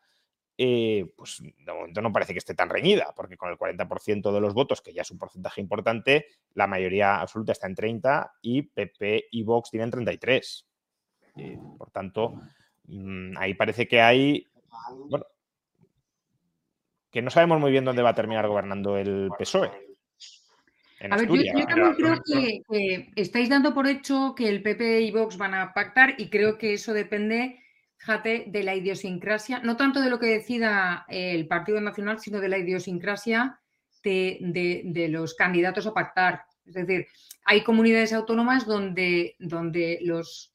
eh, 0.63 1.11
pues 1.17 1.41
de 1.41 1.73
momento 1.73 2.03
no 2.03 2.13
parece 2.13 2.33
que 2.33 2.37
esté 2.37 2.53
tan 2.53 2.69
reñida, 2.69 3.15
porque 3.15 3.35
con 3.35 3.49
el 3.49 3.57
40% 3.57 4.31
de 4.31 4.39
los 4.39 4.53
votos, 4.53 4.79
que 4.79 4.93
ya 4.93 5.01
es 5.01 5.09
un 5.09 5.17
porcentaje 5.17 5.59
importante, 5.59 6.27
la 6.53 6.67
mayoría 6.67 7.19
absoluta 7.19 7.51
está 7.51 7.65
en 7.65 7.73
30 7.73 8.33
y 8.43 8.61
PP 8.61 9.29
y 9.31 9.41
Vox 9.41 9.71
tienen 9.71 9.89
33. 9.89 10.67
Eh, 11.37 11.57
por 11.79 11.89
tanto, 11.89 12.35
mm, 12.83 13.37
ahí 13.39 13.55
parece 13.55 13.87
que 13.87 14.01
hay. 14.01 14.47
Bueno, 15.09 15.25
que 17.09 17.23
no 17.23 17.31
sabemos 17.31 17.59
muy 17.59 17.71
bien 17.71 17.83
dónde 17.83 18.03
va 18.03 18.09
a 18.09 18.15
terminar 18.15 18.47
gobernando 18.47 18.97
el 18.97 19.31
PSOE. 19.39 19.71
a 21.09 21.17
ver, 21.17 21.27
yo, 21.27 21.43
también 21.43 21.95
creo 21.95 22.21
que, 22.23 23.09
estáis 23.15 23.49
dando 23.49 23.73
por 23.73 23.87
hecho 23.87 24.35
que 24.35 24.47
el 24.47 24.61
PP 24.61 25.01
y 25.01 25.11
Vox 25.11 25.37
van 25.37 25.55
a 25.55 25.73
pactar 25.73 26.13
y 26.19 26.29
creo 26.29 26.59
que 26.59 26.75
eso 26.75 26.93
depende 26.93 27.63
fíjate, 28.01 28.45
de 28.47 28.63
la 28.63 28.73
idiosincrasia, 28.73 29.59
no 29.59 29.77
tanto 29.77 30.01
de 30.01 30.09
lo 30.09 30.17
que 30.17 30.25
decida 30.25 31.05
el 31.07 31.47
Partido 31.47 31.79
Nacional, 31.79 32.19
sino 32.19 32.39
de 32.39 32.49
la 32.49 32.57
idiosincrasia 32.57 33.59
de, 34.03 35.07
los 35.11 35.35
candidatos 35.35 35.85
a 35.85 35.93
pactar. 35.93 36.45
Es 36.65 36.73
decir, 36.73 37.05
hay 37.45 37.63
comunidades 37.63 38.11
autónomas 38.11 38.65
donde, 38.65 39.35
donde 39.37 39.99
los, 40.01 40.51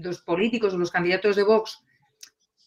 los 0.00 0.20
políticos 0.22 0.74
o 0.74 0.78
los 0.78 0.92
candidatos 0.92 1.34
de 1.34 1.42
Vox 1.42 1.82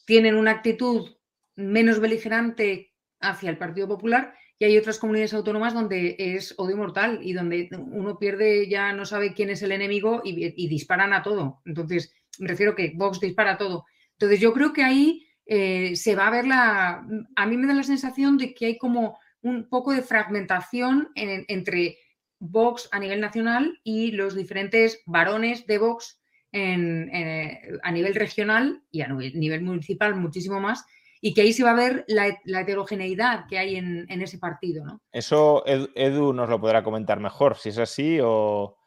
tienen 0.04 0.36
una 0.36 0.52
actitud 0.52 1.16
menos 1.56 2.02
beligerante 2.02 2.92
hacia 3.22 3.50
el 3.50 3.58
Partido 3.58 3.88
Popular 3.88 4.34
y 4.58 4.66
hay 4.66 4.78
otras 4.78 5.00
comunidades 5.00 5.34
autónomas 5.34 5.74
donde 5.74 6.18
es 6.20 6.56
odio 6.58 6.76
mortal 6.76 7.20
y 7.24 7.32
donde 7.32 7.70
uno 7.72 8.20
pierde, 8.20 8.68
ya 8.68 8.92
no 8.92 9.06
sabe 9.06 9.34
quién 9.34 9.50
es 9.50 9.62
el 9.62 9.72
enemigo 9.72 10.22
y, 10.26 10.68
disparan 10.68 11.14
a 11.14 11.24
todo. 11.24 11.62
Entonces, 11.64 12.14
me 12.38 12.50
refiero 12.50 12.76
que 12.76 12.92
Vox 12.98 13.22
dispara 13.22 13.52
a 13.52 13.58
todo. 13.58 13.86
Entonces 14.20 14.42
yo 14.42 14.52
creo 14.52 14.74
que 14.74 14.84
ahí 14.84 15.26
eh, 15.46 15.96
se 15.96 16.14
va 16.14 16.28
a 16.28 16.32
ver 16.32 16.46
la... 16.46 17.08
A 17.38 17.46
mí 17.46 17.56
me 17.56 17.68
da 17.68 17.74
la 17.74 17.84
sensación 17.84 18.38
de 18.38 18.54
que 18.54 18.66
hay 18.66 18.78
como 18.78 19.18
un 19.42 19.70
poco 19.70 19.94
de 19.94 20.02
fragmentación 20.02 21.10
entre 21.16 21.98
Vox 22.38 22.90
a 22.92 23.00
nivel 23.00 23.22
nacional 23.22 23.80
y 23.82 24.12
los 24.12 24.36
diferentes 24.36 25.02
varones 25.06 25.66
de 25.68 25.78
Vox 25.78 26.22
eh, 26.52 27.62
a 27.82 27.92
nivel 27.94 28.14
regional 28.14 28.84
y 28.92 29.02
a 29.02 29.08
nivel 29.08 29.62
municipal 29.62 30.16
muchísimo 30.16 30.60
más, 30.60 30.86
y 31.22 31.34
que 31.34 31.42
ahí 31.42 31.54
se 31.54 31.64
va 31.64 31.72
a 31.72 31.76
ver 31.76 32.04
la, 32.08 32.38
heterogeneidad 32.60 33.46
que 33.48 33.58
hay 33.58 33.78
en, 33.78 34.22
ese 34.22 34.38
partido. 34.38 34.84
¿no? 34.84 35.02
Eso 35.14 35.64
Edu, 35.66 36.34
nos 36.34 36.50
lo 36.50 36.60
podrá 36.60 36.84
comentar 36.84 37.22
mejor, 37.22 37.56
si 37.56 37.70
es 37.70 37.78
así 37.78 38.20
o... 38.22 38.78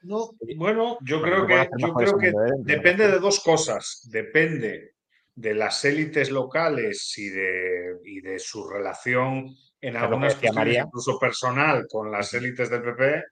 bueno, 0.56 0.98
yo 1.00 1.22
creo 1.22 1.46
que, 1.46 1.68
yo 1.78 1.94
creo 1.94 2.18
que 2.18 2.32
depende 2.58 3.08
de 3.08 3.18
dos 3.18 3.40
cosas. 3.40 4.06
Depende 4.10 4.92
de 5.34 5.54
las 5.54 5.84
élites 5.84 6.30
locales 6.30 7.14
y 7.16 7.28
de, 7.28 7.98
de 8.22 8.38
su 8.38 8.68
relación 8.68 9.54
en 9.80 9.96
algunas 9.96 10.36
cuestiones 10.36 10.84
incluso 10.84 11.18
personal 11.18 11.86
con 11.90 12.10
las 12.10 12.32
élites 12.34 12.70
del 12.70 12.82
PP 12.82 13.22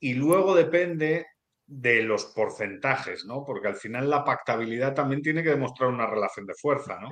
y 0.00 0.14
luego 0.14 0.54
depende 0.54 1.26
de 1.66 2.02
los 2.02 2.24
porcentajes, 2.26 3.26
¿no? 3.26 3.44
Porque 3.44 3.68
al 3.68 3.76
final 3.76 4.08
la 4.08 4.24
pactabilidad 4.24 4.94
también 4.94 5.20
tiene 5.20 5.42
que 5.42 5.50
demostrar 5.50 5.90
una 5.90 6.06
relación 6.06 6.46
de 6.46 6.54
fuerza, 6.54 6.98
¿no? 6.98 7.10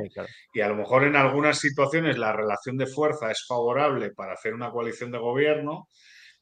Y 0.54 0.60
a 0.60 0.68
lo 0.68 0.76
mejor 0.76 1.04
en 1.04 1.14
algunas 1.14 1.58
situaciones 1.58 2.16
la 2.16 2.32
relación 2.32 2.78
de 2.78 2.86
fuerza 2.86 3.30
es 3.30 3.44
favorable 3.46 4.12
para 4.12 4.32
hacer 4.32 4.54
una 4.54 4.70
coalición 4.70 5.10
de 5.10 5.18
gobierno 5.18 5.88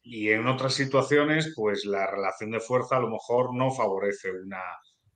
y 0.00 0.31
en 0.31 0.47
otras 0.47 0.74
situaciones, 0.74 1.55
pues 1.56 1.86
la 1.86 2.06
relación 2.06 2.52
de 2.52 2.60
fuerza 2.60 2.98
a 2.98 3.00
lo 3.00 3.08
mejor 3.08 3.56
no 3.56 3.73
favorece 3.73 4.31
una, 4.31 4.62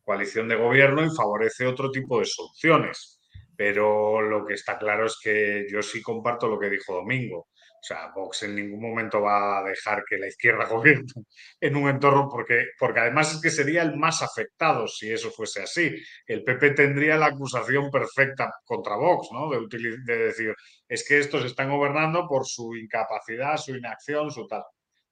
coalición 0.08 0.48
de 0.48 0.56
gobierno 0.56 1.04
y 1.04 1.14
favorece 1.14 1.66
otro 1.66 1.90
tipo 1.90 2.18
de 2.18 2.24
soluciones. 2.24 3.20
Pero 3.54 4.22
lo 4.22 4.46
que 4.46 4.54
está 4.54 4.78
claro 4.78 5.04
es 5.04 5.18
que 5.22 5.66
yo 5.70 5.82
sí 5.82 6.00
comparto 6.00 6.48
lo 6.48 6.58
que 6.58 6.70
dijo 6.70 6.94
Domingo. 6.94 7.40
O 7.40 7.82
sea, 7.82 8.10
Vox 8.14 8.44
en 8.44 8.56
ningún 8.56 8.80
momento 8.80 9.20
va 9.20 9.58
a 9.58 9.64
dejar 9.64 10.04
que 10.08 10.16
la 10.16 10.26
izquierda 10.26 10.64
gobierne 10.70 11.12
en 11.60 11.76
un 11.76 11.90
entorno, 11.90 12.26
porque, 12.30 12.68
porque 12.78 13.00
además 13.00 13.34
es 13.34 13.42
que 13.42 13.50
sería 13.50 13.82
el 13.82 13.98
más 13.98 14.22
afectado 14.22 14.88
si 14.88 15.12
eso 15.12 15.30
fuese 15.30 15.60
así. 15.60 15.94
El 16.26 16.42
PP 16.42 16.70
tendría 16.70 17.18
la 17.18 17.26
acusación 17.26 17.90
perfecta 17.90 18.50
contra 18.64 18.96
Vox, 18.96 19.28
¿no? 19.30 19.50
De, 19.50 19.60
de 20.06 20.16
decir, 20.16 20.54
es 20.88 21.06
que 21.06 21.18
estos 21.18 21.44
están 21.44 21.68
gobernando 21.68 22.26
por 22.26 22.46
su 22.46 22.74
incapacidad, 22.76 23.58
su 23.58 23.76
inacción, 23.76 24.30
su 24.30 24.46
tal. 24.46 24.62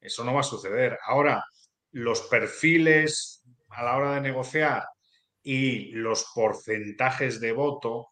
Eso 0.01 0.25
no 0.25 0.33
va 0.33 0.41
a 0.41 0.45
suceder. 0.55 0.99
Ahora, 1.05 1.45
los 1.93 2.23
perfiles 2.23 3.43
a 3.77 3.85
la 3.85 3.97
hora 3.97 4.15
de 4.15 4.23
negociar 4.23 4.85
y 5.43 5.93
los 5.93 6.33
porcentajes 6.35 7.41
de 7.41 7.53
voto, 7.53 8.09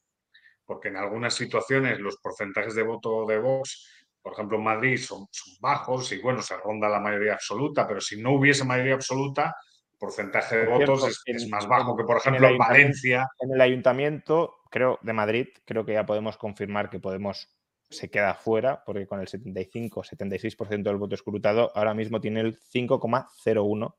porque 0.64 0.88
en 0.88 0.96
algunas 0.96 1.34
situaciones 1.34 1.98
los 1.98 2.18
porcentajes 2.18 2.74
de 2.74 2.82
voto 2.82 3.26
de 3.26 3.38
Vox, 3.38 3.88
por 4.22 4.34
ejemplo 4.34 4.58
en 4.58 4.64
Madrid, 4.64 4.98
son, 4.98 5.26
bajos 5.60 6.12
y 6.12 6.20
bueno, 6.20 6.42
se 6.42 6.56
ronda 6.56 6.88
la 6.88 7.00
mayoría 7.00 7.32
absoluta, 7.32 7.88
pero 7.88 8.00
si 8.00 8.20
no 8.20 8.32
hubiese 8.32 8.64
mayoría 8.64 8.94
absoluta, 8.94 9.56
el 9.92 9.98
porcentaje 9.98 10.58
de 10.58 10.66
votos 10.66 11.22
es, 11.24 11.48
más 11.48 11.66
bajo 11.66 11.96
que, 11.96 12.04
por 12.04 12.18
ejemplo, 12.18 12.48
en, 12.48 12.58
Valencia. 12.58 13.28
En 13.40 13.52
el 13.54 13.60
ayuntamiento, 13.60 14.56
creo, 14.70 14.98
de 15.02 15.12
Madrid, 15.12 15.48
creo 15.64 15.84
que 15.84 15.94
ya 15.94 16.06
podemos 16.06 16.36
confirmar 16.36 16.90
que 16.90 17.00
Podemos 17.00 17.48
se 17.90 18.10
queda 18.10 18.34
fuera, 18.34 18.82
porque 18.84 19.06
con 19.06 19.20
el 19.20 19.28
75-76% 19.28 20.82
del 20.82 20.96
voto 20.96 21.14
escrutado, 21.14 21.70
ahora 21.74 21.94
mismo 21.94 22.20
tiene 22.20 22.40
el 22.40 22.58
5,01 22.58 23.94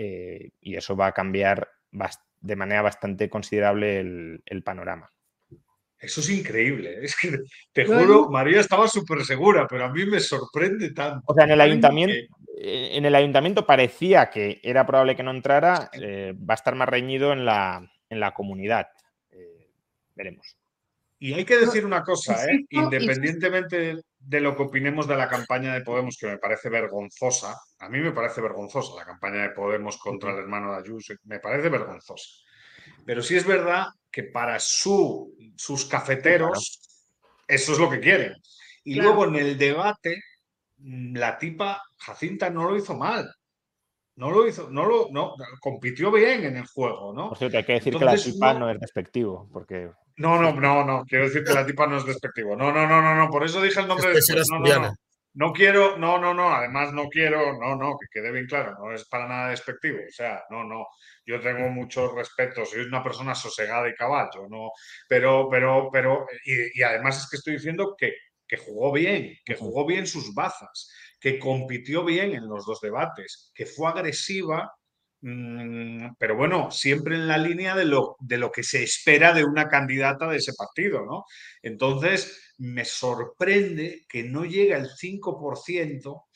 eh, 0.00 0.52
y 0.60 0.76
eso 0.76 0.94
va 0.94 1.08
a 1.08 1.12
cambiar 1.12 1.68
de 2.40 2.54
manera 2.54 2.82
bastante 2.82 3.28
considerable 3.28 3.98
el, 3.98 4.62
panorama. 4.62 5.10
Eso 5.98 6.20
es 6.20 6.30
increíble. 6.30 6.98
Es 7.02 7.16
que 7.16 7.36
te 7.72 7.84
juro, 7.84 8.30
María 8.30 8.60
estaba 8.60 8.86
súper 8.86 9.24
segura, 9.24 9.66
pero 9.68 9.86
a 9.86 9.92
mí 9.92 10.06
me 10.06 10.20
sorprende 10.20 10.92
tanto. 10.92 11.24
O 11.26 11.34
sea, 11.34 11.46
en 11.46 11.50
el 11.50 11.60
ayuntamiento, 11.60 12.14
eh, 12.56 12.90
en 12.92 13.06
el 13.06 13.14
ayuntamiento 13.16 13.66
parecía 13.66 14.30
que 14.30 14.60
era 14.62 14.86
probable 14.86 15.16
que 15.16 15.24
no 15.24 15.32
entrara. 15.32 15.90
Eh, 15.94 16.32
va 16.48 16.54
a 16.54 16.60
estar 16.60 16.76
más 16.76 16.88
reñido 16.88 17.32
en 17.32 17.44
la, 17.44 17.90
en 18.08 18.20
la 18.20 18.32
comunidad. 18.34 18.86
veremos. 20.14 20.56
Y 21.18 21.32
hay 21.32 21.44
que 21.44 21.58
decir 21.58 21.84
una 21.84 22.04
cosa, 22.04 22.44
¿eh? 22.44 22.64
independientemente 22.70 24.00
de 24.18 24.40
lo 24.40 24.56
que 24.56 24.64
opinemos 24.64 25.06
de 25.06 25.16
la 25.16 25.28
campaña 25.28 25.74
de 25.74 25.82
Podemos, 25.82 26.16
que 26.18 26.26
me 26.26 26.38
parece 26.38 26.68
vergonzosa, 26.68 27.56
a 27.78 27.88
mí 27.88 28.00
me 28.00 28.12
parece 28.12 28.40
vergonzosa 28.40 28.96
la 28.96 29.04
campaña 29.04 29.42
de 29.42 29.50
Podemos 29.50 29.96
contra 29.98 30.32
el 30.32 30.38
hermano 30.38 30.72
de 30.72 30.78
Ayuso, 30.78 31.14
me 31.24 31.40
parece 31.40 31.68
vergonzosa. 31.68 32.28
Pero 33.04 33.22
sí 33.22 33.36
es 33.36 33.46
verdad 33.46 33.86
que 34.10 34.24
para 34.24 34.58
su, 34.58 35.34
sus 35.56 35.84
cafeteros 35.86 36.80
eso 37.46 37.72
es 37.72 37.78
lo 37.78 37.90
que 37.90 38.00
quieren. 38.00 38.34
Y 38.84 38.96
luego 38.96 39.24
en 39.26 39.36
el 39.36 39.58
debate, 39.58 40.22
mm, 40.78 41.16
la 41.16 41.38
tipa 41.38 41.82
Jacinta 41.96 42.50
no 42.50 42.70
lo 42.70 42.76
hizo 42.76 42.94
mal. 42.94 43.30
No 44.18 44.32
lo 44.32 44.48
hizo, 44.48 44.68
no 44.68 44.84
lo, 44.84 45.06
no, 45.12 45.36
compitió 45.60 46.10
bien 46.10 46.44
en 46.44 46.56
el 46.56 46.66
juego, 46.66 47.12
¿no? 47.14 47.28
Por 47.28 47.38
cierto, 47.38 47.56
hay 47.56 47.64
que 47.64 47.74
decir 47.74 47.96
que 47.96 48.04
la 48.04 48.16
tipa 48.16 48.52
no... 48.52 48.68
es 48.68 48.80
despectivo, 48.80 49.48
porque. 49.52 49.90
No, 50.16 50.42
no, 50.42 50.52
no, 50.52 50.84
no, 50.84 51.04
quiero 51.04 51.26
decir 51.26 51.44
que 51.44 51.54
la 51.54 51.64
tipa 51.64 51.86
no 51.86 51.98
es 51.98 52.04
despectivo. 52.04 52.56
No, 52.56 52.72
no, 52.72 52.88
no, 52.88 53.00
no, 53.00 53.14
no, 53.14 53.30
por 53.30 53.44
eso 53.44 53.62
dije 53.62 53.78
el 53.78 53.86
nombre 53.86 54.08
de. 54.08 54.20
No, 54.50 54.58
no, 54.58 54.80
no. 54.80 54.94
No 55.34 55.52
quiero, 55.52 55.96
no, 55.98 56.18
no, 56.18 56.34
no, 56.34 56.52
además 56.52 56.92
no 56.92 57.08
quiero, 57.08 57.60
no, 57.60 57.76
no, 57.76 57.96
que 57.96 58.08
quede 58.10 58.32
bien 58.32 58.46
claro, 58.46 58.74
no 58.76 58.92
es 58.92 59.06
para 59.08 59.28
nada 59.28 59.50
despectivo, 59.50 59.98
o 59.98 60.10
sea, 60.10 60.42
no, 60.50 60.64
no, 60.64 60.88
yo 61.24 61.38
tengo 61.38 61.68
mucho 61.68 62.12
respeto, 62.12 62.64
soy 62.64 62.80
una 62.80 63.04
persona 63.04 63.36
sosegada 63.36 63.88
y 63.88 63.94
caballo, 63.94 64.48
no, 64.48 64.72
pero, 65.06 65.48
pero, 65.48 65.90
pero, 65.92 66.26
y, 66.44 66.80
y 66.80 66.82
además 66.82 67.22
es 67.22 67.30
que 67.30 67.36
estoy 67.36 67.52
diciendo 67.52 67.94
que, 67.96 68.14
que 68.48 68.56
jugó 68.56 68.92
bien, 68.92 69.34
que 69.44 69.54
jugó 69.54 69.86
bien 69.86 70.06
sus 70.06 70.34
bazas, 70.34 70.90
que 71.20 71.38
compitió 71.38 72.04
bien 72.04 72.34
en 72.34 72.48
los 72.48 72.66
dos 72.66 72.80
debates, 72.80 73.52
que 73.54 73.66
fue 73.66 73.88
agresiva, 73.90 74.72
mmm, 75.20 76.08
pero 76.18 76.36
bueno, 76.36 76.70
siempre 76.70 77.16
en 77.16 77.28
la 77.28 77.38
línea 77.38 77.74
de 77.76 77.84
lo, 77.84 78.16
de 78.20 78.38
lo 78.38 78.50
que 78.50 78.62
se 78.62 78.82
espera 78.82 79.32
de 79.32 79.44
una 79.44 79.68
candidata 79.68 80.28
de 80.28 80.38
ese 80.38 80.52
partido, 80.54 81.04
¿no? 81.04 81.24
Entonces, 81.62 82.54
me 82.58 82.84
sorprende 82.84 84.04
que 84.08 84.24
no 84.24 84.44
llegue 84.44 84.74
al 84.74 84.88
5% 84.96 86.26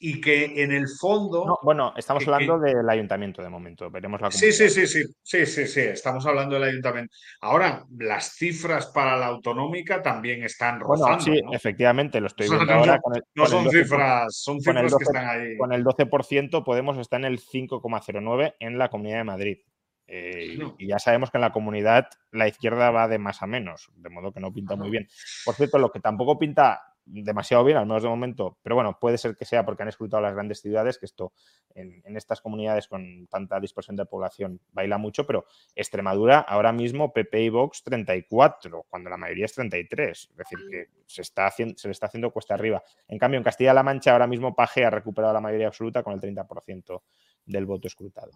y 0.00 0.20
que 0.20 0.62
en 0.62 0.72
el 0.72 0.86
fondo... 0.88 1.44
No, 1.44 1.58
bueno, 1.62 1.92
estamos 1.96 2.24
que, 2.24 2.30
hablando 2.30 2.60
que... 2.60 2.74
del 2.74 2.88
ayuntamiento 2.88 3.42
de 3.42 3.48
momento, 3.48 3.90
veremos 3.90 4.20
la 4.20 4.30
sí, 4.30 4.52
sí, 4.52 4.68
sí, 4.68 4.86
sí, 4.86 5.02
sí, 5.22 5.46
sí, 5.46 5.66
sí, 5.66 5.80
estamos 5.80 6.24
hablando 6.26 6.54
del 6.54 6.64
ayuntamiento. 6.70 7.14
Ahora, 7.40 7.84
las 7.98 8.34
cifras 8.34 8.86
para 8.86 9.16
la 9.16 9.26
autonómica 9.26 10.00
también 10.00 10.44
están 10.44 10.80
rozando, 10.80 11.06
Bueno, 11.06 11.20
sí, 11.20 11.42
¿no? 11.42 11.52
efectivamente, 11.52 12.20
lo 12.20 12.28
estoy 12.28 12.48
viendo 12.48 12.64
no, 12.66 12.72
ahora. 12.72 13.00
Con 13.00 13.16
el, 13.16 13.22
no 13.34 13.42
con 13.42 13.50
son 13.50 13.58
el 13.58 13.64
12, 13.64 13.78
cifras, 13.82 14.36
son 14.36 14.60
cifras 14.60 14.90
12, 14.90 14.96
que 14.96 15.04
están 15.04 15.28
ahí. 15.28 15.56
Con 15.56 15.72
el 15.72 15.84
12% 15.84 16.64
Podemos 16.64 16.98
está 16.98 17.16
en 17.16 17.24
el 17.24 17.40
5,09 17.40 18.54
en 18.60 18.78
la 18.78 18.88
Comunidad 18.88 19.18
de 19.18 19.24
Madrid. 19.24 19.58
Eh, 20.06 20.56
no. 20.58 20.74
Y 20.78 20.86
ya 20.86 20.98
sabemos 20.98 21.30
que 21.30 21.36
en 21.36 21.42
la 21.42 21.52
comunidad 21.52 22.08
la 22.30 22.48
izquierda 22.48 22.90
va 22.90 23.08
de 23.08 23.18
más 23.18 23.42
a 23.42 23.46
menos, 23.46 23.90
de 23.94 24.08
modo 24.08 24.32
que 24.32 24.40
no 24.40 24.52
pinta 24.52 24.74
muy 24.74 24.90
bien. 24.90 25.06
Por 25.44 25.54
cierto, 25.54 25.78
lo 25.78 25.92
que 25.92 26.00
tampoco 26.00 26.38
pinta 26.38 26.87
demasiado 27.10 27.64
bien, 27.64 27.78
al 27.78 27.86
menos 27.86 28.02
de 28.02 28.08
momento, 28.08 28.58
pero 28.62 28.74
bueno, 28.74 28.98
puede 29.00 29.18
ser 29.18 29.34
que 29.36 29.44
sea 29.44 29.64
porque 29.64 29.82
han 29.82 29.88
escrutado 29.88 30.22
las 30.22 30.34
grandes 30.34 30.60
ciudades, 30.60 30.98
que 30.98 31.06
esto 31.06 31.32
en, 31.74 32.02
en, 32.04 32.16
estas 32.16 32.40
comunidades 32.40 32.86
con 32.88 33.26
tanta 33.28 33.58
dispersión 33.60 33.96
de 33.96 34.04
población 34.04 34.60
baila 34.72 34.98
mucho, 34.98 35.26
pero 35.26 35.46
Extremadura 35.74 36.40
ahora 36.40 36.72
mismo 36.72 37.12
PP 37.12 37.42
y 37.42 37.48
Vox 37.48 37.82
34, 37.82 38.86
cuando 38.88 39.10
la 39.10 39.16
mayoría 39.16 39.46
es 39.46 39.54
33, 39.54 40.28
es 40.30 40.36
decir, 40.36 40.58
que 40.70 40.86
se, 41.06 41.22
está 41.22 41.46
haciendo, 41.46 41.76
se 41.78 41.88
le 41.88 41.92
está 41.92 42.06
haciendo 42.06 42.30
cuesta 42.30 42.54
arriba. 42.54 42.82
En 43.06 43.18
cambio, 43.18 43.38
en 43.38 43.44
Castilla-La 43.44 43.82
Mancha 43.82 44.12
ahora 44.12 44.26
mismo 44.26 44.54
Paje 44.54 44.84
ha 44.84 44.90
recuperado 44.90 45.32
la 45.32 45.40
mayoría 45.40 45.68
absoluta 45.68 46.02
con 46.02 46.12
el 46.12 46.20
30% 46.20 47.02
del 47.48 47.66
voto 47.66 47.88
escrutado. 47.88 48.30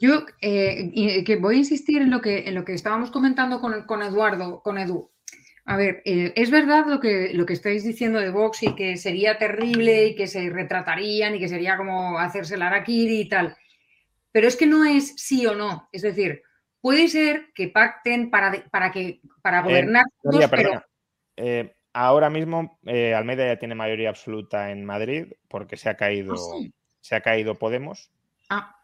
Yo 0.00 0.24
eh, 0.40 1.24
que 1.24 1.36
voy 1.36 1.56
a 1.56 1.58
insistir 1.58 2.00
en 2.00 2.10
lo 2.10 2.20
que, 2.20 2.48
en 2.48 2.54
lo 2.54 2.64
que 2.64 2.74
estábamos 2.74 3.10
comentando 3.10 3.60
con, 3.60 3.84
con 3.84 4.02
Eduardo, 4.02 4.62
con 4.62 4.78
Edu. 4.78 5.10
A 5.70 5.76
ver, 5.76 6.02
eh, 6.04 6.32
es 6.34 6.50
verdad 6.50 6.84
lo 6.88 6.98
que, 6.98 7.30
lo 7.32 7.46
que 7.46 7.52
estáis 7.52 7.84
diciendo 7.84 8.18
de 8.18 8.32
Vox 8.32 8.64
y 8.64 8.74
que 8.74 8.96
sería 8.96 9.38
terrible 9.38 10.06
y 10.06 10.16
que 10.16 10.26
se 10.26 10.50
retratarían 10.50 11.36
y 11.36 11.38
que 11.38 11.46
sería 11.46 11.76
como 11.76 12.18
hacerse 12.18 12.56
la 12.56 12.66
araquiri 12.66 13.20
y 13.20 13.28
tal. 13.28 13.56
Pero 14.32 14.48
es 14.48 14.56
que 14.56 14.66
no 14.66 14.84
es 14.84 15.14
sí 15.14 15.46
o 15.46 15.54
no. 15.54 15.88
Es 15.92 16.02
decir, 16.02 16.42
puede 16.80 17.06
ser 17.06 17.52
que 17.54 17.68
pacten 17.68 18.32
para, 18.32 18.64
para, 18.68 18.90
que, 18.90 19.20
para 19.42 19.62
gobernar 19.62 20.06
eh, 20.08 20.18
todos, 20.24 20.50
pero... 20.50 20.84
Eh, 21.36 21.72
ahora 21.92 22.30
mismo 22.30 22.80
Almeida 22.84 23.46
ya 23.46 23.58
tiene 23.60 23.76
mayoría 23.76 24.08
absoluta 24.08 24.72
en 24.72 24.84
Madrid 24.84 25.34
porque 25.46 25.76
se 25.76 25.88
ha 25.88 25.96
caído, 25.96 26.32
¿Ah, 26.32 26.58
sí? 26.58 26.74
se 27.00 27.14
ha 27.14 27.20
caído 27.20 27.60
Podemos. 27.60 28.10
Ah. 28.48 28.76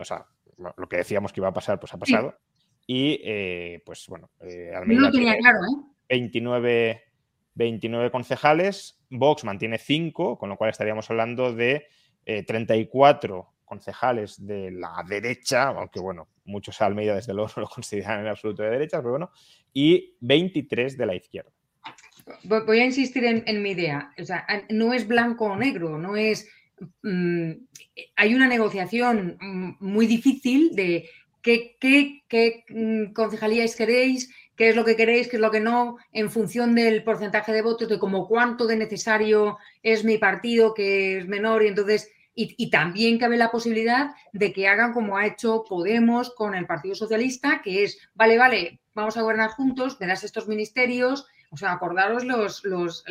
o 0.00 0.04
sea, 0.04 0.24
lo, 0.56 0.72
lo, 0.76 0.88
que 0.88 0.98
decíamos 0.98 1.32
que 1.32 1.40
iba 1.40 1.48
a 1.48 1.52
pasar, 1.52 1.80
pues 1.80 1.92
ha 1.92 1.98
pasado. 1.98 2.38
Sí. 2.86 3.24
Y 3.24 3.78
pues 3.80 4.06
bueno, 4.06 4.30
Almeida. 4.40 5.00
No 5.00 5.06
lo 5.08 5.10
tenía 5.10 5.32
tiene... 5.32 5.38
claro, 5.38 5.58
¿eh? 5.58 5.91
29, 6.12 7.02
29 7.54 8.10
concejales, 8.10 9.00
Vox 9.08 9.44
mantiene 9.44 9.78
5, 9.78 10.36
con 10.36 10.50
lo 10.50 10.58
cual 10.58 10.68
estaríamos 10.68 11.08
hablando 11.08 11.54
de 11.54 11.86
eh, 12.26 12.42
34 12.42 13.48
concejales 13.64 14.44
de 14.44 14.72
la 14.72 15.02
derecha, 15.08 15.68
aunque 15.68 16.00
bueno, 16.00 16.28
muchos 16.44 16.82
a 16.82 16.86
Almeida 16.86 17.14
desde 17.14 17.32
luego 17.32 17.50
no 17.56 17.62
lo 17.62 17.68
consideran 17.68 18.20
en 18.20 18.26
absoluto 18.26 18.62
de 18.62 18.68
derecha, 18.68 18.98
pero 18.98 19.12
bueno, 19.12 19.30
y 19.72 20.14
23 20.20 20.98
de 20.98 21.06
la 21.06 21.14
izquierda. 21.14 21.50
Voy 22.44 22.80
a 22.80 22.84
insistir 22.84 23.24
en, 23.24 23.62
mi 23.62 23.70
idea, 23.70 24.12
no 24.68 24.92
es 24.92 25.08
blanco 25.08 25.46
o 25.46 25.56
negro, 25.56 25.96
no 25.98 26.16
es... 26.16 26.46
Mmm, 27.02 27.52
hay 28.16 28.34
una 28.34 28.48
negociación 28.48 29.38
mm, 29.40 29.76
muy 29.80 30.06
difícil 30.06 30.74
de 30.74 31.08
qué 31.40 32.64
mm, 32.68 33.12
concejalías 33.12 33.76
queréis, 33.76 34.30
qué 34.62 34.68
es 34.68 34.76
lo 34.76 34.84
que 34.84 34.94
queréis, 34.94 35.26
qué 35.26 35.38
es 35.38 35.42
lo 35.42 35.50
que 35.50 35.58
no, 35.58 35.96
en 36.12 36.30
función 36.30 36.76
del 36.76 37.02
porcentaje 37.02 37.50
de 37.50 37.62
votos, 37.62 37.88
de 37.88 37.98
como 37.98 38.28
cuánto 38.28 38.68
de 38.68 38.76
necesario 38.76 39.58
es 39.82 40.04
mi 40.04 40.18
partido, 40.18 40.72
que 40.72 41.18
es 41.18 41.26
menor, 41.26 41.64
y 41.64 41.66
entonces, 41.66 42.12
y, 42.32 42.54
y, 42.56 42.70
también 42.70 43.18
cabe 43.18 43.36
la 43.36 43.50
posibilidad 43.50 44.12
de 44.32 44.52
que 44.52 44.68
hagan 44.68 44.92
como 44.92 45.16
ha 45.16 45.26
hecho 45.26 45.64
Podemos 45.68 46.32
con 46.32 46.54
el 46.54 46.66
Partido 46.66 46.94
Socialista, 46.94 47.60
que 47.60 47.82
es, 47.82 47.98
vale, 48.14 48.38
vale, 48.38 48.80
vamos 48.94 49.16
a 49.16 49.22
gobernar 49.22 49.50
juntos, 49.50 49.98
verás 49.98 50.22
estos 50.22 50.46
ministerios, 50.46 51.26
o 51.50 51.56
sea, 51.56 51.72
acordaros 51.72 52.22
los, 52.22 52.62
los, 52.62 53.04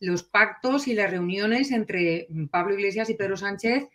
los 0.00 0.22
pactos 0.22 0.86
y 0.86 0.92
las 0.92 1.10
reuniones 1.10 1.70
entre 1.70 2.26
Pablo 2.50 2.74
Iglesias 2.74 3.08
y 3.08 3.14
Pedro 3.14 3.38
Sánchez 3.38 3.88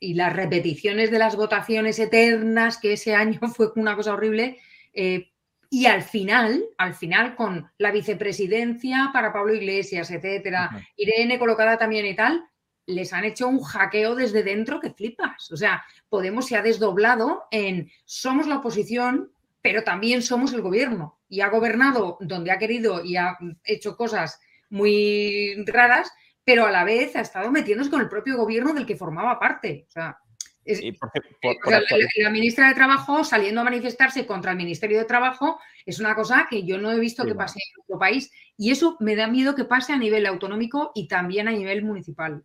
y 0.00 0.14
las 0.14 0.32
repeticiones 0.32 1.12
de 1.12 1.20
las 1.20 1.36
votaciones 1.36 2.00
eternas, 2.00 2.78
que 2.78 2.94
ese 2.94 3.14
año 3.14 3.38
fue 3.54 3.70
una 3.76 3.94
cosa 3.94 4.12
horrible, 4.12 4.58
eh, 4.92 5.30
y 5.70 5.86
al 5.86 6.02
final, 6.02 6.64
al 6.78 6.94
final, 6.94 7.36
con 7.36 7.70
la 7.78 7.90
vicepresidencia 7.90 9.10
para 9.12 9.32
Pablo 9.32 9.54
Iglesias, 9.54 10.10
etcétera, 10.10 10.70
uh 10.72 10.76
-huh. 10.76 10.86
Irene 10.96 11.38
colocada 11.38 11.76
también 11.76 12.06
y 12.06 12.14
tal, 12.14 12.44
les 12.86 13.12
han 13.12 13.24
hecho 13.24 13.48
un 13.48 13.62
hackeo 13.62 14.14
desde 14.14 14.42
dentro 14.42 14.78
que 14.80 14.90
flipas. 14.90 15.50
O 15.50 15.56
sea, 15.56 15.82
Podemos 16.14 16.46
se 16.46 16.56
ha 16.56 16.62
desdoblado 16.62 17.42
en 17.50 17.90
somos 18.04 18.46
la 18.46 18.58
oposición, 18.58 19.32
pero 19.60 19.82
también 19.82 20.22
somos 20.22 20.52
el 20.52 20.62
gobierno. 20.62 21.18
Y 21.28 21.40
ha 21.40 21.48
gobernado 21.48 22.18
donde 22.20 22.52
ha 22.52 22.58
querido 22.58 23.02
y 23.04 23.16
ha 23.16 23.36
hecho 23.64 23.96
cosas 23.96 24.38
muy 24.70 25.64
raras, 25.66 26.12
pero 26.44 26.66
a 26.66 26.70
la 26.70 26.84
vez 26.84 27.16
ha 27.16 27.20
estado 27.20 27.50
metiéndose 27.50 27.90
con 27.90 28.00
el 28.00 28.08
propio 28.08 28.36
gobierno 28.36 28.72
del 28.74 28.86
que 28.86 28.94
formaba 28.94 29.40
parte. 29.40 29.86
O 29.88 29.90
sea, 29.90 30.16
es, 30.64 30.80
por, 30.98 31.10
por, 31.42 31.58
por 31.60 31.72
la, 31.72 31.82
la, 32.16 32.30
ministra 32.30 32.68
de 32.68 32.74
Trabajo 32.74 33.24
saliendo 33.24 33.60
a 33.60 33.64
manifestarse 33.64 34.26
contra 34.26 34.52
el 34.52 34.56
Ministerio 34.56 34.98
de 34.98 35.04
Trabajo 35.04 35.58
es 35.86 36.00
una 36.00 36.14
cosa 36.14 36.46
que 36.48 36.64
yo 36.64 36.78
no 36.78 36.92
he 36.92 36.98
visto 36.98 37.22
sí, 37.22 37.28
que 37.28 37.34
pase 37.34 37.58
en 37.58 37.82
otro 37.82 37.98
país 37.98 38.30
y 38.56 38.70
eso 38.70 38.96
me 39.00 39.16
da 39.16 39.26
miedo 39.26 39.54
que 39.54 39.64
pase 39.64 39.92
a 39.92 39.98
nivel 39.98 40.26
autonómico 40.26 40.92
y 40.94 41.08
también 41.08 41.48
a 41.48 41.52
nivel 41.52 41.84
municipal. 41.84 42.42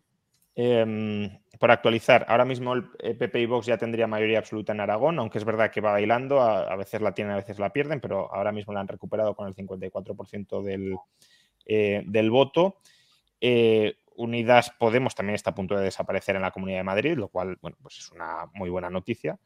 Eh, 0.56 1.30
por 1.58 1.70
actualizar, 1.70 2.24
ahora 2.28 2.44
mismo 2.44 2.74
el 2.74 2.84
PP 3.16 3.40
y 3.40 3.46
Vox 3.46 3.66
ya 3.66 3.78
tendría 3.78 4.06
mayoría 4.06 4.38
absoluta 4.38 4.72
en 4.72 4.80
Aragón, 4.80 5.18
aunque 5.18 5.38
es 5.38 5.44
verdad 5.44 5.70
que 5.70 5.80
va 5.80 5.92
bailando, 5.92 6.40
a, 6.40 6.62
a 6.62 6.76
veces 6.76 7.00
la 7.00 7.12
tienen, 7.12 7.34
a 7.34 7.36
veces 7.36 7.58
la 7.58 7.72
pierden, 7.72 8.00
pero 8.00 8.32
ahora 8.34 8.50
mismo 8.50 8.72
la 8.72 8.80
han 8.80 8.88
recuperado 8.88 9.34
con 9.34 9.46
el 9.46 9.54
54% 9.54 10.62
del, 10.62 10.96
eh, 11.66 12.02
del 12.06 12.30
voto. 12.30 12.78
Eh, 13.40 13.94
Unidas 14.20 14.70
Podemos 14.78 15.14
también 15.14 15.34
está 15.34 15.50
a 15.50 15.54
punto 15.54 15.76
de 15.76 15.84
desaparecer 15.84 16.36
en 16.36 16.42
la 16.42 16.50
Comunidad 16.50 16.78
de 16.78 16.84
Madrid, 16.84 17.16
lo 17.16 17.28
cual, 17.28 17.56
bueno, 17.60 17.76
pues 17.82 17.98
es 17.98 18.10
una 18.12 18.46
muy 18.54 18.70
buena 18.70 18.90
noticia. 18.90 19.38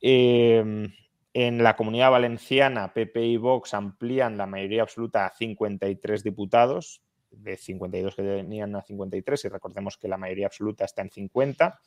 Eh, 0.00 0.88
en 1.34 1.62
la 1.62 1.76
Comunidad 1.76 2.10
Valenciana, 2.10 2.92
PP 2.92 3.24
y 3.24 3.36
Vox 3.38 3.72
amplían 3.72 4.36
la 4.36 4.46
mayoría 4.46 4.82
absoluta 4.82 5.24
a 5.24 5.30
53 5.30 6.22
diputados, 6.22 7.02
de 7.30 7.56
52 7.56 8.14
que 8.14 8.22
tenían 8.22 8.76
a 8.76 8.82
53, 8.82 9.46
y 9.46 9.48
recordemos 9.48 9.96
que 9.96 10.08
la 10.08 10.18
mayoría 10.18 10.46
absoluta 10.46 10.84
está 10.84 11.00
en 11.00 11.10
50. 11.10 11.80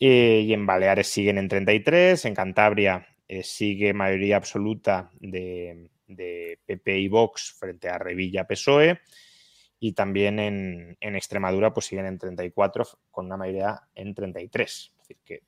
Eh, 0.00 0.44
y 0.46 0.54
en 0.54 0.64
Baleares 0.64 1.08
siguen 1.08 1.36
en 1.36 1.48
33, 1.48 2.24
en 2.24 2.34
Cantabria 2.34 3.06
eh, 3.28 3.42
sigue 3.42 3.92
mayoría 3.92 4.36
absoluta 4.36 5.10
de, 5.20 5.90
de, 6.06 6.58
PP 6.64 6.98
y 6.98 7.08
Vox 7.08 7.54
frente 7.58 7.90
a 7.90 7.98
Revilla 7.98 8.46
PSOE 8.46 9.00
y 9.80 9.94
también 9.94 10.38
en, 10.38 10.96
en, 11.00 11.16
Extremadura 11.16 11.72
pues 11.72 11.86
siguen 11.86 12.06
en 12.06 12.18
34 12.18 12.86
con 13.10 13.26
una 13.26 13.36
mayoría 13.36 13.80
en 13.94 14.14
33. 14.14 14.70
Es 14.70 14.98
decir, 14.98 15.16
que 15.24 15.42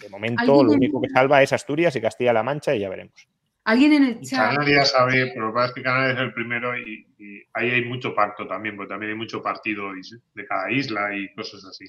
de 0.00 0.08
momento 0.08 0.62
lo 0.62 0.72
único 0.72 1.00
que 1.02 1.08
salva 1.08 1.42
es 1.42 1.52
Asturias 1.52 1.94
y 1.96 2.00
Castilla-La 2.00 2.42
Mancha 2.42 2.74
y 2.74 2.80
ya 2.80 2.88
veremos. 2.88 3.28
Alguien 3.64 3.92
en 3.92 4.04
el 4.04 4.20
chat. 4.20 4.54
Canarias 4.54 4.90
sabe, 4.92 5.32
pero 5.34 5.46
lo 5.46 5.52
que 5.52 5.54
pasa 5.54 5.68
es 5.68 5.74
que 5.74 5.82
Canarias 5.82 6.16
es 6.16 6.22
el 6.22 6.32
primero 6.32 6.78
y, 6.78 7.06
y, 7.18 7.42
ahí 7.52 7.70
hay 7.70 7.84
mucho 7.84 8.14
pacto 8.14 8.46
también, 8.46 8.76
porque 8.76 8.90
también 8.90 9.12
hay 9.12 9.18
mucho 9.18 9.42
partido 9.42 9.90
de 10.34 10.46
cada 10.46 10.70
isla 10.70 11.14
y 11.14 11.34
cosas 11.34 11.64
así. 11.64 11.84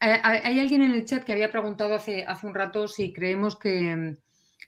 Eh, 0.00 0.20
hay 0.22 0.58
alguien 0.60 0.82
en 0.82 0.92
el 0.92 1.04
chat 1.04 1.24
que 1.24 1.32
había 1.32 1.50
preguntado 1.50 1.94
hace, 1.94 2.24
hace 2.24 2.46
un 2.46 2.54
rato 2.54 2.88
si 2.88 3.12
creemos 3.12 3.58
que, 3.58 4.16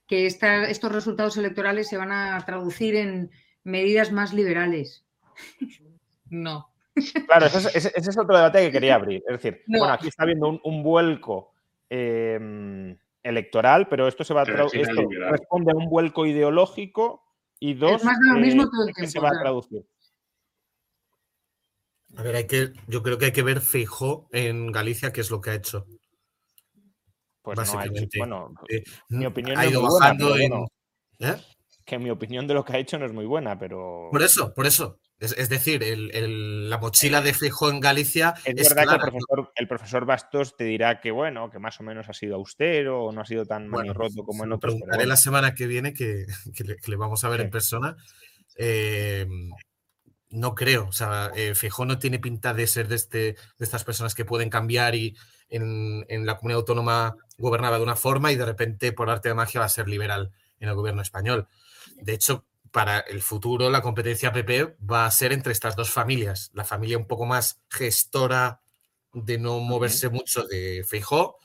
que 0.07 0.27
esta, 0.27 0.65
estos 0.65 0.93
resultados 0.93 1.39
electorales 1.39 1.89
se 1.89 1.97
van 1.97 2.13
a 2.13 2.45
traducir 2.45 2.97
en, 2.97 3.31
medidas 3.65 4.13
más 4.13 4.33
liberales. 4.33 5.05
No. 6.31 6.69
Claro, 7.27 7.47
ese 7.47 7.93
es, 7.95 8.19
otro 8.19 8.37
debate 8.37 8.67
que 8.67 8.73
quería 8.73 8.97
abrir. 8.97 9.23
Es 9.27 9.43
decir, 9.43 9.63
bueno, 9.67 9.93
aquí 9.93 10.09
está 10.09 10.25
habiendo 10.25 10.61
un, 10.63 10.83
vuelco 10.83 11.55
em, 11.89 12.97
electoral, 13.23 13.89
pero 13.89 14.07
esto 14.09 14.25
se 14.25 14.35
va 14.35 14.43
a 14.43 14.45
traducir. 14.45 14.87
responde 15.31 15.73
a 15.73 15.77
un 15.77 15.89
vuelco 15.89 16.27
ideológico 16.27 17.23
y 17.59 17.75
dos, 17.75 18.05
más 18.05 18.19
lo 18.21 18.41
mismo 18.41 18.65
eh, 18.99 19.07
se 19.07 19.21
va 19.21 19.29
a 19.31 19.41
traducir. 19.41 19.87
A 22.17 22.23
ver, 22.23 22.37
hay 22.37 22.47
que, 22.47 22.73
yo 22.89 23.03
creo 23.03 23.17
que 23.17 23.27
hay 23.27 23.33
que 23.33 23.43
ver 23.43 23.61
fijo 23.61 24.29
en 24.33 24.71
Galicia 24.71 25.13
qué 25.13 25.23
es 25.23 25.31
lo 25.31 25.41
que 25.41 25.51
ha 25.51 25.55
hecho. 25.55 25.87
Pues 27.41 27.57
Básicamente. 27.57 28.19
bueno, 28.19 28.53
eh, 28.69 28.85
mi 29.09 29.27
opinión 29.27 29.59
ha 29.59 29.67
ido 29.67 29.83
bajando 29.83 30.37
en... 30.37 30.53
¿eh? 31.21 31.37
Que 31.85 31.99
mi 31.99 32.11
opinión 32.11 32.47
de 32.47 32.55
lo 32.55 32.65
que 32.65 32.75
ha 32.75 32.79
hecho 32.79 32.99
no 32.99 33.07
es 33.07 33.13
muy 33.13 33.25
buena, 33.25 33.59
pero. 33.59 34.09
Por 34.13 34.23
eso, 34.23 34.53
por 34.55 34.67
eso. 34.67 35.01
Es, 35.23 35.49
decir, 35.49 35.85
la 35.87 36.79
mochila 36.79 37.21
de 37.21 37.33
fijo 37.33 37.71
en 37.71 37.79
Galicia. 37.79 38.35
Es, 38.45 38.75
verdad 38.75 38.99
que 38.99 39.09
el 39.55 39.69
profesor, 39.69 40.05
Bastos 40.05 40.57
te 40.57 40.65
dirá 40.65 41.01
que, 41.01 41.13
bueno, 41.13 41.49
que 41.49 41.61
más 41.61 41.79
o 41.79 41.85
menos 41.85 42.09
ha 42.09 42.13
sido 42.13 42.35
austero 42.35 43.05
o 43.05 43.13
no 43.13 43.21
ha 43.21 43.25
sido 43.25 43.47
tan 43.47 43.71
bueno, 43.71 43.93
roto 43.93 44.25
como 44.25 44.43
en 44.43 44.53
otros. 44.53 44.75
Preguntaré 44.75 45.07
la 45.07 45.17
semana 45.17 45.55
que 45.55 45.69
viene 45.69 45.95
que, 45.95 46.27
le, 46.65 46.97
vamos 46.97 47.23
a 47.23 47.29
ver 47.29 47.41
en 47.41 47.51
persona. 47.51 47.97
Eh, 48.57 49.29
no 50.31 50.55
creo. 50.57 50.89
O 50.89 50.93
sea, 50.93 51.31
eh, 51.37 51.55
no 51.87 51.99
tiene 52.01 52.19
pinta 52.19 52.53
de 52.53 52.67
ser 52.67 52.89
de, 52.89 52.97
este, 52.97 53.19
de 53.19 53.37
estas 53.61 53.85
personas 53.85 54.17
que 54.17 54.25
pueden 54.25 54.51
cambiar 54.51 54.97
y 54.97 55.17
en, 55.49 56.27
la 56.27 56.37
comunidad 56.37 56.61
autónoma 56.61 57.15
gobernaba 57.39 57.77
de 57.77 57.85
una 57.85 57.97
forma 57.97 58.33
y 58.33 58.37
de 58.37 58.47
repente, 58.47 58.93
por 58.93 59.09
arte 59.09 59.29
de 59.29 59.35
magia, 59.35 59.61
va 59.61 59.67
a 59.67 59.71
ser 59.71 59.89
liberal 59.89 60.33
en 60.59 60.69
el 60.69 60.75
gobierno 60.75 61.03
español. 61.03 61.47
De 61.97 62.15
hecho, 62.15 62.47
para 62.73 63.01
el 63.01 63.23
futuro, 63.23 63.71
la 63.71 63.83
competencia 63.83 64.33
PP 64.33 64.77
va 64.91 65.07
a 65.07 65.11
ser 65.11 65.33
entre 65.33 65.53
estas 65.53 65.77
dos 65.77 65.91
familias. 65.91 66.51
La 66.55 66.65
familia 66.65 66.99
un 66.99 67.07
poco 67.07 67.27
más 67.27 67.61
gestora 67.71 68.63
de 69.13 69.39
no 69.39 69.61
moverse 69.61 70.09
mucho 70.09 70.45
de 70.45 70.85
Feijó 70.89 71.37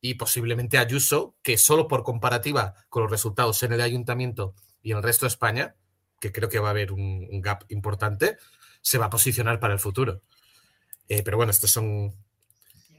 y 0.00 0.14
posiblemente 0.14 0.76
Ayuso, 0.76 1.36
que 1.42 1.56
solo 1.56 1.88
por 1.88 2.02
comparativa 2.02 2.74
con 2.90 3.02
los 3.02 3.10
resultados 3.10 3.62
en 3.62 3.72
el 3.72 3.80
ayuntamiento 3.80 4.54
y 4.82 4.90
en 4.90 4.98
el 4.98 5.02
resto 5.02 5.24
de 5.24 5.28
España, 5.28 5.76
que 6.20 6.30
creo 6.30 6.50
que 6.50 6.58
va 6.58 6.68
a 6.68 6.72
haber 6.72 6.92
un, 6.92 7.40
gap 7.40 7.64
importante, 7.70 8.36
se 8.82 8.98
va 8.98 9.06
a 9.06 9.10
posicionar 9.10 9.60
para 9.60 9.72
el 9.72 9.80
futuro. 9.80 10.20
Eh, 11.08 11.22
pero 11.22 11.38
bueno, 11.38 11.50
estas 11.50 11.70
son 11.70 12.14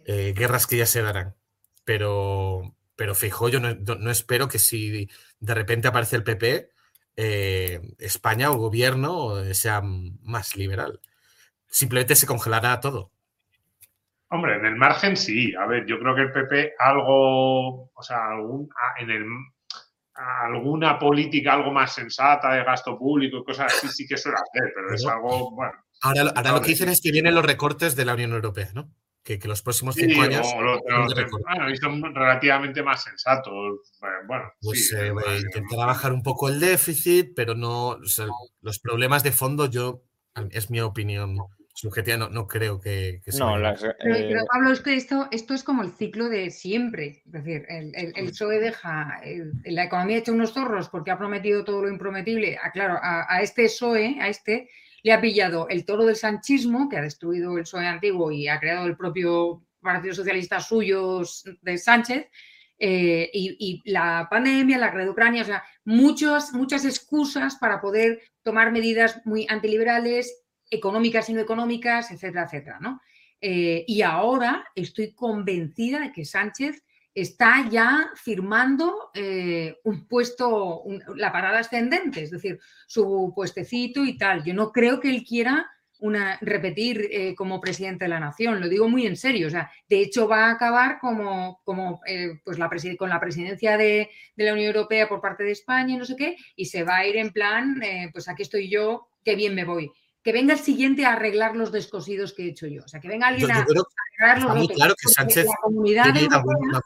eh, 0.05 0.33
guerras 0.35 0.65
que 0.65 0.77
ya 0.77 0.87
se 0.87 1.03
darán. 1.03 1.35
Pero, 1.83 2.75
pero 2.95 3.13
fijo, 3.13 3.49
yo 3.49 3.59
no, 3.59 4.09
espero 4.11 4.47
que 4.47 4.57
si 4.57 5.07
de 5.39 5.53
repente 5.53 5.87
aparece 5.87 6.15
el 6.15 6.23
PP, 6.23 6.71
eh, 7.15 7.81
España 7.99 8.51
o 8.51 8.57
gobierno 8.57 9.43
sea 9.53 9.81
más 9.81 10.55
liberal. 10.55 10.99
Simplemente 11.67 12.15
se 12.15 12.27
congelará 12.27 12.79
todo. 12.79 13.11
Hombre, 14.29 14.55
en 14.55 14.65
el 14.65 14.75
margen 14.75 15.15
sí. 15.15 15.53
A 15.55 15.65
ver, 15.65 15.85
yo 15.85 15.99
creo 15.99 16.15
que 16.15 16.21
el 16.21 16.31
PP 16.31 16.73
algo, 16.79 17.91
o 17.93 18.01
sea, 18.01 18.29
algún, 18.29 18.69
en 18.99 19.09
el 19.09 19.25
alguna 20.15 20.97
política 20.97 21.53
algo 21.53 21.71
más 21.71 21.93
sensata 21.93 22.53
de 22.53 22.63
gasto 22.63 22.97
público 22.97 23.37
y 23.37 23.43
cosas 23.43 23.73
así 23.73 23.87
sí 23.89 24.07
que 24.07 24.17
suele 24.17 24.37
hacer, 24.37 24.71
pero 24.73 24.93
es 24.93 25.05
algo, 25.05 25.51
bueno. 25.51 25.73
Ahora, 26.01 26.51
lo 26.51 26.61
que 26.61 26.69
dicen 26.69 26.89
es 26.89 27.01
que 27.01 27.11
vienen 27.11 27.35
los 27.35 27.45
recortes 27.45 27.95
de 27.95 28.05
la 28.05 28.13
Unión 28.13 28.31
Europea, 28.31 28.69
¿no? 28.73 28.89
Que, 29.25 29.39
los 29.43 29.63
próximos 29.63 29.95
cinco 29.95 30.21
años. 30.21 30.47
bueno, 30.53 31.69
y 31.71 31.75
son 31.77 32.13
relativamente 32.13 32.83
más 32.83 33.03
sensatos. 33.03 33.79
Bueno, 34.27 34.53
pues 34.61 34.89
sí, 34.89 34.95
eh, 34.95 35.39
intentará 35.41 35.87
bajar 35.87 36.13
un 36.13 36.21
poco 36.21 36.47
el 36.47 36.59
déficit, 36.59 37.33
pero 37.35 37.55
no. 37.55 37.97
los 38.61 38.79
problemas 38.79 39.23
de 39.23 39.31
fondo, 39.31 39.65
yo, 39.67 40.03
es 40.51 40.69
mi 40.69 40.79
opinión 40.79 41.39
subjetiva, 41.75 42.15
no, 42.17 42.29
no 42.29 42.47
creo 42.47 42.79
que, 42.79 43.21
no, 43.37 43.55
pero, 43.99 44.15
eh, 44.15 44.35
Pablo, 44.49 44.71
es 44.71 44.79
que 44.79 44.95
esto, 44.95 45.27
esto 45.31 45.53
es 45.53 45.61
como 45.61 45.83
el 45.83 45.91
ciclo 45.91 46.29
de 46.29 46.49
siempre. 46.49 47.21
Es 47.25 47.31
decir, 47.31 47.65
el, 47.67 47.91
el, 47.93 48.29
PSOE 48.29 48.59
deja 48.59 49.19
la 49.65 49.83
economía 49.83 50.17
hecha 50.17 50.31
unos 50.31 50.53
zorros 50.53 50.87
porque 50.87 51.11
ha 51.11 51.17
prometido 51.17 51.65
todo 51.65 51.81
lo 51.81 51.89
imprometible. 51.89 52.57
Ah, 52.63 52.71
claro, 52.71 52.97
a, 53.01 53.41
este 53.41 53.65
PSOE, 53.65 54.17
a 54.21 54.29
este, 54.29 54.69
le 55.05 55.13
ha 55.13 55.21
pillado 55.21 55.69
el 55.69 55.85
toro 55.85 56.03
del 56.03 56.15
sanchismo, 56.15 56.89
que 56.89 56.97
ha 56.97 57.01
destruido 57.03 57.55
el 57.55 57.63
PSOE 57.63 57.85
antiguo 57.85 58.31
y 58.31 58.47
ha 58.47 58.59
creado 58.59 58.87
el 58.87 58.97
propio 58.97 59.61
Partido 59.79 60.15
Socialista 60.15 60.59
suyo 60.59 61.21
de 61.61 61.77
Sánchez. 61.77 62.27
Eh, 62.79 63.29
y, 63.31 63.83
la 63.85 64.27
pandemia, 64.31 64.79
la 64.79 64.87
guerra 64.87 65.03
de 65.03 65.11
Ucrania, 65.11 65.43
o 65.43 65.45
sea, 65.45 65.63
muchas, 65.83 66.53
muchas 66.53 66.85
excusas 66.85 67.55
para 67.57 67.81
poder 67.81 68.19
tomar 68.41 68.71
medidas 68.71 69.21
muy 69.25 69.45
antiliberales 69.47 70.43
económicas 70.71 71.29
y 71.29 71.33
no 71.33 71.41
económicas, 71.41 72.09
etcétera, 72.09 72.45
etcétera, 72.45 72.79
¿no? 72.81 72.99
Eh, 73.41 73.85
y 73.87 74.01
ahora 74.01 74.65
estoy 74.73 75.13
convencida 75.13 75.99
de 75.99 76.13
que 76.13 76.25
Sánchez 76.25 76.83
está 77.15 77.67
ya 77.69 78.11
firmando 78.15 79.09
eh, 79.13 79.77
un 79.85 80.05
puesto, 80.05 80.83
la 81.15 81.31
parada 81.31 81.59
ascendente, 81.59 82.21
es 82.21 82.31
decir, 82.31 82.59
su 82.85 83.31
puestecito 83.33 84.03
y 84.03 84.17
tal. 84.17 84.43
Yo 84.43 84.53
no 84.53 84.73
creo 84.73 84.99
que 84.99 85.09
él 85.09 85.23
quiera 85.23 85.71
una, 85.99 86.37
repetir 86.41 87.07
eh, 87.09 87.33
como 87.33 87.61
presidente 87.61 88.03
de 88.03 88.09
la 88.09 88.19
nación, 88.19 88.59
lo 88.59 88.67
digo 88.67 88.89
muy 88.89 89.07
en 89.07 89.15
serio. 89.15 89.47
O 89.47 89.49
sea, 89.49 89.71
de 89.87 90.01
hecho, 90.01 90.27
va 90.27 90.47
a 90.47 90.51
acabar 90.51 90.99
como, 90.99 91.61
como 91.63 92.01
pues 92.43 92.59
la 92.59 92.69
con 92.97 93.09
la 93.09 93.21
presidencia 93.21 93.77
de, 93.77 94.09
de, 94.35 94.43
la 94.43 94.51
Unión 94.51 94.67
Europea 94.67 95.07
por 95.07 95.21
parte 95.21 95.45
de 95.45 95.53
España 95.53 95.95
y 95.95 95.97
no 95.97 96.03
sé 96.03 96.17
qué, 96.17 96.35
y 96.57 96.65
se 96.65 96.83
va 96.83 96.97
a 96.97 97.07
ir 97.07 97.15
en 97.15 97.31
plan, 97.31 97.81
pues 98.11 98.27
aquí 98.27 98.43
estoy 98.43 98.69
yo, 98.69 99.07
qué 99.23 99.35
bien 99.35 99.55
me 99.55 99.63
voy 99.63 99.89
que 100.21 100.31
venga 100.31 100.53
el 100.53 100.59
siguiente 100.59 101.05
a 101.05 101.13
arreglar 101.13 101.55
los 101.55 101.71
descosidos 101.71 102.33
que 102.33 102.45
he 102.45 102.49
hecho 102.49 102.65
yo. 102.65 102.81
O 102.83 102.87
sea, 102.87 102.99
que 102.99 103.07
venga 103.07 103.27
alguien 103.27 103.51
a, 103.51 103.59
arreglar 103.59 104.57
los 104.57 104.67
claro 104.69 104.95
que 104.99 105.07
Sánchez 105.07 105.45
la 105.45 105.53
comunidad, 105.61 106.17
europea, 106.17 106.81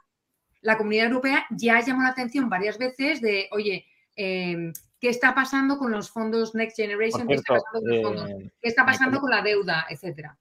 la 0.61 0.77
comunidad 0.77 1.07
europea 1.07 1.45
ya 1.51 1.79
llamó 1.81 2.03
la 2.03 2.09
atención 2.09 2.49
varias 2.49 2.77
veces 2.77 3.21
de, 3.21 3.47
oye, 3.51 3.85
em, 4.15 4.73
¿qué 4.99 5.09
está 5.09 5.33
pasando 5.33 5.77
con 5.77 5.91
los 5.91 6.09
fondos 6.09 6.55
Next 6.55 6.77
Generation? 6.77 7.27
¿Qué 7.27 7.35
está 7.35 7.55
pasando, 7.55 9.17
eh, 9.17 9.19
con, 9.19 9.29
la 9.29 9.41
deuda? 9.41 9.85
Etcétera. 9.89 10.37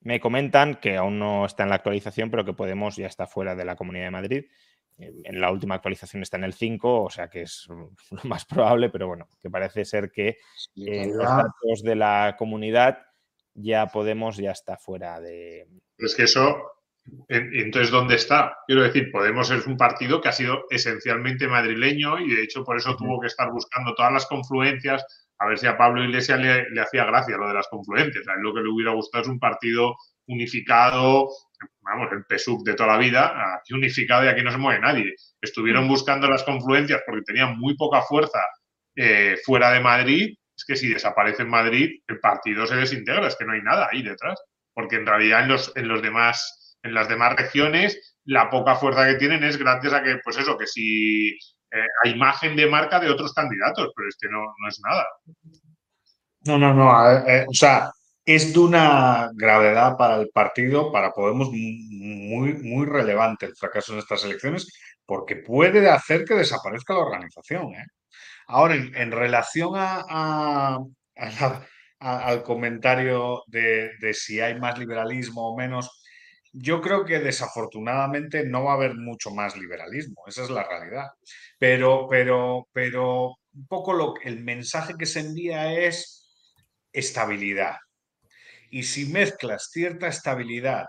Me 0.00 0.20
comentan 0.20 0.76
que 0.76 0.96
aún 0.96 1.18
no 1.18 1.46
está 1.46 1.62
en 1.62 1.68
la 1.68 1.76
actualización, 1.76 2.30
pero 2.30 2.44
que 2.44 2.52
Podemos 2.52 2.96
ya 2.96 3.06
está 3.06 3.26
fuera 3.26 3.54
de 3.54 3.64
la 3.64 3.76
Comunidad 3.76 4.06
de 4.06 4.10
Madrid 4.10 4.44
en 4.98 5.40
la 5.40 5.50
última 5.50 5.76
actualización 5.76 6.22
está 6.22 6.36
en 6.36 6.44
el 6.44 6.54
5, 6.54 7.02
o 7.02 7.10
sea 7.10 7.28
que 7.28 7.42
es 7.42 7.66
lo 8.10 8.20
más 8.24 8.44
probable, 8.44 8.90
pero 8.90 9.08
bueno, 9.08 9.28
que 9.40 9.50
parece 9.50 9.84
ser 9.84 10.10
que 10.10 10.38
en 10.76 11.16
los 11.16 11.28
datos 11.28 11.82
de 11.82 11.96
la 11.96 12.36
comunidad 12.38 12.98
ya 13.54 13.86
Podemos 13.88 14.38
ya 14.38 14.52
está 14.52 14.78
fuera 14.78 15.20
de... 15.20 15.68
Es 15.98 16.14
que 16.14 16.22
eso, 16.22 16.56
entonces, 17.28 17.90
¿dónde 17.90 18.14
está? 18.14 18.56
Quiero 18.66 18.82
decir, 18.82 19.10
Podemos 19.10 19.50
es 19.50 19.66
un 19.66 19.76
partido 19.76 20.20
que 20.20 20.28
ha 20.28 20.32
sido 20.32 20.64
esencialmente 20.70 21.48
madrileño 21.48 22.20
y 22.20 22.34
de 22.34 22.42
hecho 22.42 22.64
por 22.64 22.76
eso 22.76 22.96
tuvo 22.96 23.20
que 23.20 23.26
estar 23.26 23.50
buscando 23.50 23.94
todas 23.94 24.12
las 24.12 24.26
confluencias, 24.26 25.04
a 25.38 25.46
ver 25.46 25.58
si 25.58 25.66
a 25.66 25.76
Pablo 25.76 26.04
Iglesias 26.04 26.38
le, 26.38 26.70
le 26.70 26.80
hacía 26.80 27.04
gracia 27.04 27.36
lo 27.36 27.48
de 27.48 27.54
las 27.54 27.68
confluencias. 27.68 28.26
A 28.28 28.34
él 28.34 28.42
lo 28.42 28.54
que 28.54 28.60
le 28.60 28.68
hubiera 28.68 28.92
gustado 28.92 29.22
es 29.22 29.28
un 29.28 29.40
partido 29.40 29.96
unificado, 30.26 31.28
vamos, 31.80 32.08
el 32.12 32.24
PSUV 32.24 32.64
de 32.64 32.74
toda 32.74 32.92
la 32.92 32.98
vida, 32.98 33.56
aquí 33.56 33.74
unificado 33.74 34.24
y 34.24 34.28
aquí 34.28 34.42
no 34.42 34.50
se 34.50 34.58
mueve 34.58 34.80
nadie. 34.80 35.14
Estuvieron 35.40 35.88
buscando 35.88 36.28
las 36.28 36.44
confluencias 36.44 37.02
porque 37.06 37.22
tenían 37.22 37.58
muy 37.58 37.76
poca 37.76 38.02
fuerza 38.02 38.40
eh, 38.96 39.36
fuera 39.44 39.70
de 39.72 39.80
Madrid. 39.80 40.36
Es 40.56 40.64
que 40.64 40.76
si 40.76 40.88
desaparece 40.88 41.42
en 41.42 41.50
Madrid, 41.50 41.90
el 42.06 42.20
partido 42.20 42.66
se 42.66 42.76
desintegra, 42.76 43.26
es 43.26 43.36
que 43.36 43.44
no 43.44 43.52
hay 43.52 43.62
nada 43.62 43.88
ahí 43.90 44.02
detrás. 44.02 44.40
Porque 44.74 44.96
en 44.96 45.06
realidad 45.06 45.42
en 45.42 45.48
los, 45.48 45.72
en 45.76 45.88
los 45.88 46.00
demás, 46.02 46.61
en 46.82 46.94
las 46.94 47.08
demás 47.08 47.34
regiones, 47.36 48.16
la 48.24 48.50
poca 48.50 48.76
fuerza 48.76 49.06
que 49.06 49.14
tienen 49.14 49.44
es 49.44 49.58
gracias 49.58 49.92
a 49.92 50.02
que, 50.02 50.18
pues 50.22 50.38
eso, 50.38 50.56
que 50.56 50.66
si 50.66 51.28
eh, 51.28 51.86
hay 52.04 52.12
imagen 52.12 52.56
de 52.56 52.68
marca 52.68 53.00
de 53.00 53.10
otros 53.10 53.32
candidatos, 53.32 53.92
pero 53.94 54.08
es 54.08 54.16
que 54.20 54.28
no, 54.28 54.40
no 54.40 54.68
es 54.68 54.80
nada. 54.84 55.06
No, 56.44 56.58
no, 56.58 56.74
no. 56.74 57.10
Eh, 57.28 57.46
o 57.48 57.54
sea, 57.54 57.90
es 58.24 58.52
de 58.52 58.58
una 58.58 59.30
gravedad 59.34 59.96
para 59.96 60.16
el 60.16 60.28
partido, 60.30 60.92
para 60.92 61.12
Podemos, 61.12 61.50
muy, 61.50 62.54
muy 62.54 62.86
relevante 62.86 63.46
el 63.46 63.56
fracaso 63.56 63.92
en 63.92 64.00
estas 64.00 64.24
elecciones, 64.24 64.68
porque 65.06 65.36
puede 65.36 65.88
hacer 65.88 66.24
que 66.24 66.34
desaparezca 66.34 66.94
la 66.94 67.00
organización. 67.00 67.74
¿eh? 67.74 67.86
Ahora, 68.46 68.74
en, 68.74 69.12
relación 69.12 69.72
a, 69.76 70.78
al 71.98 72.42
comentario 72.42 73.42
de, 73.46 73.92
si 74.14 74.40
hay 74.40 74.58
más 74.58 74.78
liberalismo 74.78 75.48
o 75.48 75.56
menos, 75.56 76.01
yo 76.52 76.80
creo 76.82 77.04
que 77.04 77.18
desafortunadamente 77.18 78.44
no 78.44 78.64
va 78.64 78.72
a 78.72 78.76
haber 78.76 78.94
mucho 78.94 79.30
más 79.30 79.56
liberalismo, 79.56 80.22
esa 80.26 80.42
es 80.44 80.50
la 80.50 80.68
realidad. 80.68 81.08
Pero, 81.58 82.06
pero, 82.08 82.68
pero 82.72 83.38
un 83.54 83.66
poco 83.66 83.92
lo, 83.94 84.14
el 84.22 84.44
mensaje 84.44 84.94
que 84.98 85.06
se 85.06 85.20
envía 85.20 85.72
es 85.72 86.30
estabilidad. 86.92 87.76
Y 88.70 88.82
si 88.84 89.06
mezclas 89.06 89.70
cierta 89.70 90.08
estabilidad 90.08 90.86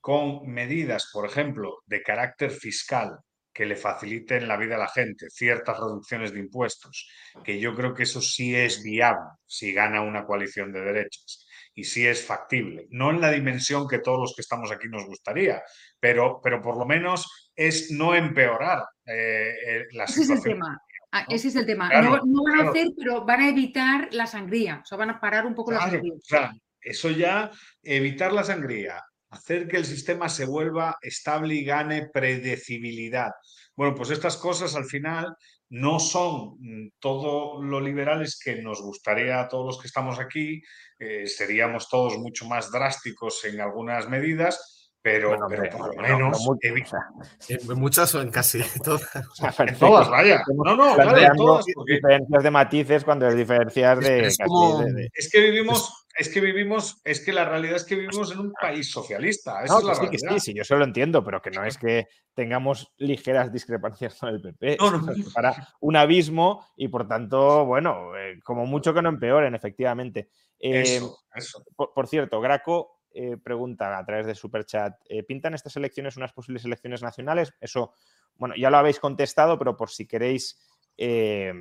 con 0.00 0.46
medidas, 0.46 1.10
por 1.12 1.26
ejemplo, 1.26 1.78
de 1.86 2.02
carácter 2.02 2.50
fiscal 2.50 3.18
que 3.52 3.64
le 3.64 3.76
faciliten 3.76 4.48
la 4.48 4.56
vida 4.56 4.74
a 4.74 4.78
la 4.78 4.88
gente, 4.88 5.30
ciertas 5.30 5.78
reducciones 5.78 6.32
de 6.32 6.40
impuestos, 6.40 7.08
que 7.44 7.58
yo 7.58 7.74
creo 7.74 7.94
que 7.94 8.02
eso 8.02 8.20
sí 8.20 8.54
es 8.54 8.82
viable 8.82 9.30
si 9.46 9.72
gana 9.72 10.02
una 10.02 10.26
coalición 10.26 10.72
de 10.72 10.80
derechas 10.80 11.43
y 11.74 11.84
sí 11.84 12.06
es 12.06 12.24
factible. 12.24 12.86
No 12.90 13.10
en 13.10 13.20
la 13.20 13.30
dimensión 13.30 13.88
que 13.88 13.98
todos 13.98 14.20
los 14.20 14.34
que 14.34 14.42
estamos 14.42 14.70
aquí 14.70 14.88
nos 14.88 15.04
gustaría, 15.06 15.62
pero, 15.98 16.40
pero 16.42 16.62
por 16.62 16.76
lo 16.76 16.86
menos 16.86 17.50
es 17.54 17.90
no 17.90 18.14
empeorar 18.14 18.84
eh, 19.06 19.54
eh, 19.66 19.84
la 19.92 20.04
ese 20.04 20.22
situación. 20.22 20.38
Es 20.38 20.44
el 20.46 20.52
tema. 20.52 20.82
Ah, 21.12 21.26
ese 21.28 21.48
es 21.48 21.56
el 21.56 21.66
tema. 21.66 21.88
Claro, 21.88 22.10
no, 22.10 22.22
no 22.24 22.42
van 22.44 22.54
claro. 22.54 22.68
a 22.68 22.70
hacer, 22.70 22.88
pero 22.96 23.24
van 23.24 23.40
a 23.40 23.48
evitar 23.48 24.08
la 24.12 24.26
sangría. 24.26 24.80
O 24.82 24.86
sea, 24.86 24.98
van 24.98 25.10
a 25.10 25.20
parar 25.20 25.46
un 25.46 25.54
poco 25.54 25.72
la 25.72 25.80
sangría. 25.80 26.14
o 26.14 26.20
sea, 26.22 26.52
eso 26.80 27.10
ya, 27.10 27.50
evitar 27.82 28.32
la 28.32 28.44
sangría, 28.44 29.00
hacer 29.30 29.66
que 29.68 29.76
el 29.76 29.84
sistema 29.84 30.28
se 30.28 30.44
vuelva 30.44 30.96
estable 31.00 31.54
y 31.54 31.64
gane 31.64 32.08
predecibilidad. 32.12 33.32
Bueno, 33.76 33.94
pues 33.94 34.10
estas 34.10 34.36
cosas 34.36 34.74
al 34.76 34.84
final 34.84 35.36
no 35.76 35.98
son 35.98 36.56
mm, 36.60 36.88
todo 37.00 37.60
lo 37.62 37.80
liberales 37.80 38.38
que 38.42 38.62
nos 38.62 38.80
gustaría 38.80 39.40
a 39.40 39.48
todos 39.48 39.66
los 39.66 39.80
que 39.80 39.88
estamos 39.88 40.18
aquí. 40.20 40.62
eh, 41.00 41.26
seríamos 41.26 41.88
todos 41.88 42.16
mucho 42.18 42.46
más 42.46 42.70
drásticos 42.70 43.44
en 43.44 43.60
algunas 43.60 44.08
medidas, 44.08 44.92
pero, 45.02 45.30
Bueno, 45.30 45.46
pero 45.48 45.62
hombre, 45.62 45.76
por 45.76 45.96
lo 45.96 46.02
no, 46.02 46.08
no 46.08 46.16
menos 46.18 46.40
mucho, 46.46 46.60
evi- 46.68 46.84
o 46.84 46.86
sea, 46.86 47.58
En 47.70 47.78
muchas 47.78 48.14
o 48.14 48.22
en 48.22 48.30
casi 48.30 48.58
todas. 48.84 49.02
o 49.16 49.34
sea, 49.34 49.52
en 49.66 49.76
todas, 49.76 50.08
vaya. 50.08 50.42
No, 50.64 50.76
no, 50.76 50.94
claro, 50.94 51.18
en 51.18 51.36
todas, 51.36 51.64
porque 51.74 51.94
diferencias 51.94 52.42
de 52.44 52.50
matices 52.50 53.04
cuando 53.04 53.26
es 53.28 53.36
diferencias 53.36 53.98
Es- 53.98 54.04
de, 54.04 54.26
es 54.28 54.36
casi 54.38 54.48
como- 54.48 54.78
de- 54.84 54.92
de- 54.92 55.08
es 55.12 55.28
que 55.30 55.40
vivimos, 55.40 56.03
es 56.16 56.28
que 56.28 56.40
vivimos, 56.40 57.00
es 57.04 57.24
que 57.24 57.32
la 57.32 57.44
realidad 57.44 57.76
es 57.76 57.84
que 57.84 57.96
vivimos 57.96 58.30
en 58.32 58.38
un 58.38 58.52
país 58.52 58.90
socialista. 58.90 59.64
Esa 59.64 59.74
No, 59.74 59.80
es 59.80 59.86
la 59.86 60.10
que 60.10 60.18
sí, 60.18 60.26
que 60.26 60.34
sí, 60.34 60.40
sí, 60.40 60.54
yo 60.54 60.62
eso 60.62 60.76
lo 60.76 60.84
entiendo, 60.84 61.24
pero 61.24 61.42
que 61.42 61.50
no 61.50 61.64
es 61.64 61.76
que 61.76 62.06
tengamos 62.34 62.92
ligeras 62.98 63.52
discrepancias 63.52 64.14
con 64.14 64.28
el 64.28 64.40
PP. 64.40 64.76
No, 64.78 64.90
no. 64.90 65.14
separa 65.14 65.68
un 65.80 65.96
abismo 65.96 66.66
y 66.76 66.88
por 66.88 67.08
tanto, 67.08 67.64
bueno, 67.64 68.16
eh, 68.16 68.40
como 68.44 68.66
mucho 68.66 68.94
que 68.94 69.02
no 69.02 69.08
empeoren, 69.08 69.54
efectivamente. 69.54 70.28
Eh, 70.58 70.82
Eso, 70.82 71.18
eso. 71.34 71.64
por, 71.76 71.92
por 71.92 72.06
cierto, 72.06 72.40
Graco 72.40 72.94
eh, 73.16 73.36
pregunta 73.36 73.96
a 73.96 74.04
través 74.04 74.26
de 74.26 74.34
Superchat, 74.34 74.94
eh, 75.08 75.22
¿pintan 75.22 75.54
estas 75.54 75.76
elecciones 75.76 76.16
unas 76.16 76.32
posibles 76.32 76.64
elecciones 76.64 77.00
nacionales? 77.00 77.54
Eso, 77.60 77.92
bueno, 78.34 78.56
ya 78.56 78.70
lo 78.70 78.78
habéis 78.78 78.98
contestado, 78.98 79.56
pero 79.56 79.76
por 79.76 79.90
si 79.90 80.04
queréis 80.04 80.58
eh, 80.98 81.52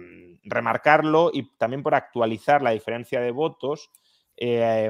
remarcarlo 0.44 1.30
y 1.32 1.56
también 1.58 1.84
por 1.84 1.94
actualizar 1.94 2.64
la 2.64 2.72
diferencia 2.72 3.22
de 3.22 3.30
votos, 3.30 3.92
eh, 4.46 4.90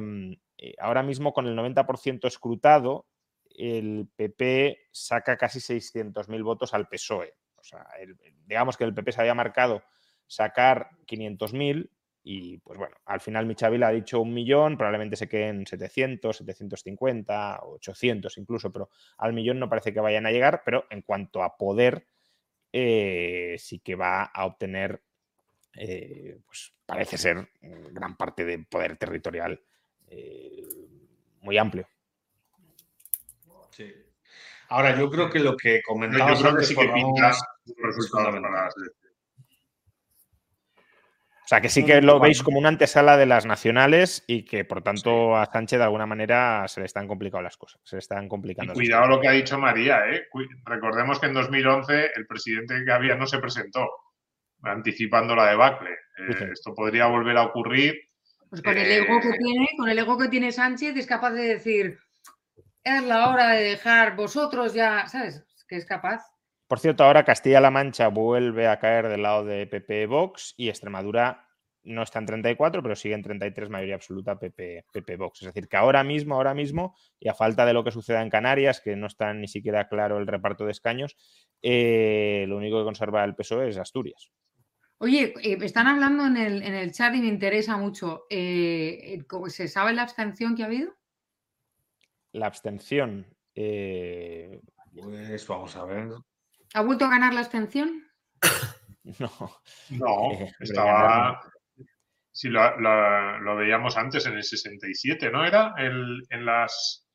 eh, 0.57 0.75
ahora 0.79 1.03
mismo 1.03 1.33
con 1.33 1.47
el 1.47 1.55
90% 1.55 2.25
escrutado, 2.27 3.07
el 3.49 4.07
PP 4.15 4.87
saca 4.91 5.37
casi 5.37 5.59
600.000 5.59 6.43
votos 6.43 6.73
al 6.73 6.87
PSOE. 6.87 7.35
O 7.57 7.63
sea, 7.63 7.85
digamos 8.45 8.77
que 8.77 8.83
el 8.83 8.93
PP 8.93 9.11
se 9.11 9.21
había 9.21 9.35
marcado 9.35 9.83
sacar 10.27 10.89
500.000 11.05 11.89
y 12.23 12.57
pues 12.59 12.79
bueno, 12.79 12.95
al 13.05 13.19
final 13.19 13.45
Michavila 13.45 13.89
ha 13.89 13.91
dicho 13.91 14.21
un 14.21 14.33
millón, 14.33 14.77
probablemente 14.77 15.17
se 15.17 15.27
queden 15.27 15.67
700, 15.67 16.37
750, 16.37 17.59
800 17.63 18.37
incluso, 18.37 18.71
pero 18.71 18.89
al 19.17 19.33
millón 19.33 19.59
no 19.59 19.69
parece 19.69 19.93
que 19.93 19.99
vayan 19.99 20.25
a 20.25 20.31
llegar, 20.31 20.63
pero 20.65 20.85
en 20.89 21.01
cuanto 21.01 21.43
a 21.43 21.57
poder, 21.57 22.07
eh, 22.71 23.55
sí 23.59 23.79
que 23.79 23.95
va 23.95 24.23
a 24.23 24.45
obtener, 24.45 25.03
eh, 25.75 26.37
pues 26.45 26.73
parece 26.85 27.17
ser 27.17 27.49
gran 27.91 28.15
parte 28.15 28.45
de 28.45 28.59
poder 28.59 28.97
territorial 28.97 29.59
eh, 30.07 30.63
muy 31.41 31.57
amplio. 31.57 31.87
Sí. 33.71 33.91
Ahora, 34.69 34.97
yo 34.97 35.09
creo 35.09 35.29
que 35.29 35.39
lo 35.39 35.57
que 35.57 35.75
Yo 35.75 35.81
comentabas 35.85 36.39
creo 36.39 36.43
que 36.43 36.49
antes 36.49 36.67
sí 36.67 36.75
que 36.75 36.87
pinta 36.89 37.31
resultados 37.77 38.35
para 38.35 38.51
las. 38.65 38.75
O 41.45 41.47
sea, 41.47 41.59
que 41.59 41.67
sí 41.67 41.85
que 41.85 42.01
lo 42.01 42.19
veis 42.21 42.41
como 42.41 42.57
una 42.57 42.69
antesala 42.69 43.17
de 43.17 43.25
las 43.25 43.45
nacionales 43.45 44.23
y 44.27 44.45
que 44.45 44.63
por 44.63 44.81
tanto 44.81 45.35
a 45.35 45.45
Sánchez 45.51 45.77
de 45.77 45.83
alguna 45.83 46.05
manera 46.05 46.65
se 46.69 46.79
le 46.79 46.85
están 46.85 47.05
complicando 47.07 47.43
las 47.43 47.57
cosas. 47.57 47.81
Se 47.83 47.97
le 47.97 47.99
están 47.99 48.25
Y 48.25 48.27
complicando. 48.29 48.71
las 48.71 48.77
cuidado 48.77 49.07
lo 49.07 49.19
que 49.19 49.27
ha 49.27 49.31
dicho 49.31 49.59
María, 49.59 50.09
¿eh? 50.09 50.27
Recordemos 50.63 51.19
que 51.19 51.25
en 51.25 51.33
2011 51.33 52.11
el 52.15 52.25
presidente 52.27 52.81
que 52.85 52.91
había 52.91 53.15
no 53.15 53.27
se 53.27 53.39
presentó, 53.39 53.87
anticipando 54.63 55.35
la 55.35 55.49
debacle. 55.49 55.91
Eh, 55.91 56.49
esto 56.51 56.73
podría 56.73 57.07
volver 57.07 57.37
a 57.37 57.43
ocurrir. 57.43 57.95
Pues 58.49 58.61
con 58.61 58.77
el 58.77 58.91
ego 58.91 59.19
que 59.19 59.29
Eh, 59.29 59.37
tiene, 59.37 59.67
con 59.77 59.89
el 59.89 59.99
ego 59.99 60.17
que 60.17 60.27
tiene 60.27 60.51
Sánchez, 60.51 60.95
es 60.95 61.07
capaz 61.07 61.31
de 61.31 61.43
decir, 61.43 61.97
es 62.83 63.03
la 63.03 63.29
hora 63.29 63.51
de 63.51 63.63
dejar 63.63 64.15
vosotros 64.15 64.73
ya, 64.73 65.07
¿sabes? 65.07 65.43
Que 65.67 65.77
es 65.77 65.85
capaz. 65.85 66.21
Por 66.67 66.79
cierto, 66.79 67.03
ahora 67.03 67.23
Castilla-La 67.23 67.71
Mancha 67.71 68.07
vuelve 68.07 68.67
a 68.67 68.79
caer 68.79 69.07
del 69.07 69.23
lado 69.23 69.45
de 69.45 69.67
PP 69.67 70.07
Vox 70.07 70.53
y 70.57 70.69
Extremadura 70.69 71.47
no 71.83 72.01
está 72.01 72.19
en 72.19 72.25
34, 72.25 72.81
pero 72.81 72.95
sigue 72.95 73.13
en 73.13 73.21
33 73.21 73.69
mayoría 73.69 73.95
absoluta 73.95 74.39
PP, 74.39 74.85
PP 74.91 75.17
Vox. 75.17 75.41
Es 75.41 75.47
decir, 75.47 75.67
que 75.67 75.77
ahora 75.77 76.03
mismo, 76.03 76.35
ahora 76.35 76.53
mismo, 76.53 76.95
y 77.19 77.27
a 77.27 77.33
falta 77.33 77.65
de 77.65 77.73
lo 77.73 77.83
que 77.83 77.91
suceda 77.91 78.21
en 78.21 78.29
Canarias, 78.29 78.81
que 78.81 78.95
no 78.95 79.07
está 79.07 79.33
ni 79.33 79.47
siquiera 79.47 79.87
claro 79.89 80.17
el 80.17 80.27
reparto 80.27 80.65
de 80.65 80.71
escaños, 80.71 81.17
eh, 81.61 82.45
lo 82.47 82.57
único 82.57 82.79
que 82.79 82.85
conserva 82.85 83.23
el 83.23 83.35
PSOE 83.35 83.69
es 83.69 83.77
Asturias. 83.77 84.31
Oye, 85.03 85.33
eh, 85.43 85.57
están 85.61 85.87
hablando 85.87 86.25
en 86.25 86.37
el, 86.37 86.63
en 86.63 86.73
el 86.75 86.93
chat 86.93 87.13
y 87.13 87.19
me 87.19 87.27
interesa 87.27 87.75
mucho. 87.75 88.23
eh, 88.29 88.99
eh, 89.03 89.25
¿cómo- 89.27 89.49
¿Se 89.49 89.67
sabe 89.67 89.91
la 89.91 90.03
abstención 90.03 90.55
que 90.55 90.63
ha 90.63 90.67
habido? 90.67 90.95
La 92.31 92.47
abstención. 92.47 93.27
eh, 93.53 94.61
Pues 94.93 95.45
vamos 95.45 95.75
a 95.75 95.83
ver. 95.83 96.07
¿Ha 96.73 96.81
vuelto 96.83 97.03
a 97.03 97.09
ganar 97.09 97.33
la 97.33 97.41
abstención? 97.41 98.07
no. 99.19 99.29
No, 99.89 100.31
Eh, 100.31 100.51
estaba. 100.61 101.41
Si 102.31 102.47
lo, 102.47 102.79
lo- 102.79 103.39
lo 103.39 103.55
veíamos 103.57 103.97
antes 103.97 104.25
en 104.25 104.35
el 104.35 104.43
67, 104.43 105.29
¿no? 105.29 105.45
Era 105.45 105.73
el, 105.79 106.23
en 106.29 106.45
las. 106.45 107.05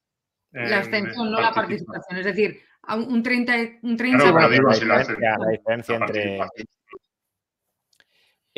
La 0.53 0.67
en 0.67 0.73
abstención, 0.75 1.31
no 1.31 1.41
la 1.41 1.53
participa- 1.53 1.93
participación. 1.95 2.19
Es 2.19 2.27
decir, 2.27 2.61
un 2.95 3.13
un 3.15 3.23
30, 3.23 3.53
un 3.83 3.97
30 3.97 4.19
Claro, 4.25 4.39
la, 4.41 4.49
digo, 4.51 4.73
si 4.75 4.85
la 4.85 4.99
diferencia, 4.99 5.37
la 5.39 5.51
diferencia 5.51 5.99
la 5.99 6.07
entre. 6.07 6.39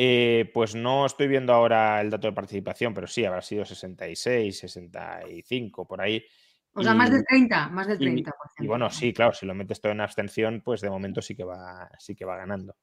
Eh, 0.02 0.50
pues 0.54 0.74
no 0.74 1.04
estoy 1.04 1.28
viendo 1.28 1.52
ahora 1.52 2.00
el 2.00 2.08
dato 2.08 2.26
de 2.26 2.32
participación, 2.32 2.94
pero 2.94 3.06
sí, 3.06 3.22
habrá 3.22 3.42
sido 3.42 3.66
66, 3.66 4.58
65, 4.58 5.86
por 5.86 6.00
ahí. 6.00 6.24
o 6.72 6.82
sea, 6.82 6.94
más 6.94 7.10
del 7.10 7.20
Y- 7.20 7.24
30, 7.24 7.68
más 7.68 7.86
del 7.86 8.00
y- 8.00 8.04
30. 8.22 8.32
Y 8.60 8.66
bueno, 8.66 8.88
sí, 8.88 9.12
claro, 9.12 9.34
si 9.34 9.44
lo 9.44 9.54
metes 9.54 9.78
todo 9.78 9.92
en 9.92 10.00
abstención, 10.00 10.62
pues 10.64 10.80
de 10.80 10.88
momento 10.88 11.20
sí 11.20 11.34
que 11.36 11.44
va, 11.44 11.90
sí 11.98 12.14
que 12.14 12.24
va 12.24 12.38
ganando. 12.38 12.76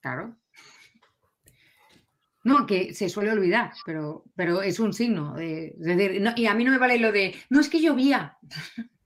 Claro. 0.00 0.34
No, 2.44 2.64
que 2.64 2.94
se 2.94 3.10
suele 3.10 3.32
olvidar, 3.32 3.72
pero, 3.84 4.24
pero 4.34 4.62
es 4.62 4.80
un 4.80 4.94
signo. 4.94 5.34
de- 5.34 5.74
es 5.78 5.84
decir, 5.84 6.22
no- 6.22 6.32
y 6.36 6.46
a 6.46 6.54
mí 6.54 6.64
no 6.64 6.70
me 6.70 6.78
vale 6.78 6.98
lo 6.98 7.12
de, 7.12 7.34
no 7.50 7.60
es 7.60 7.68
que 7.68 7.82
llovía. 7.82 8.38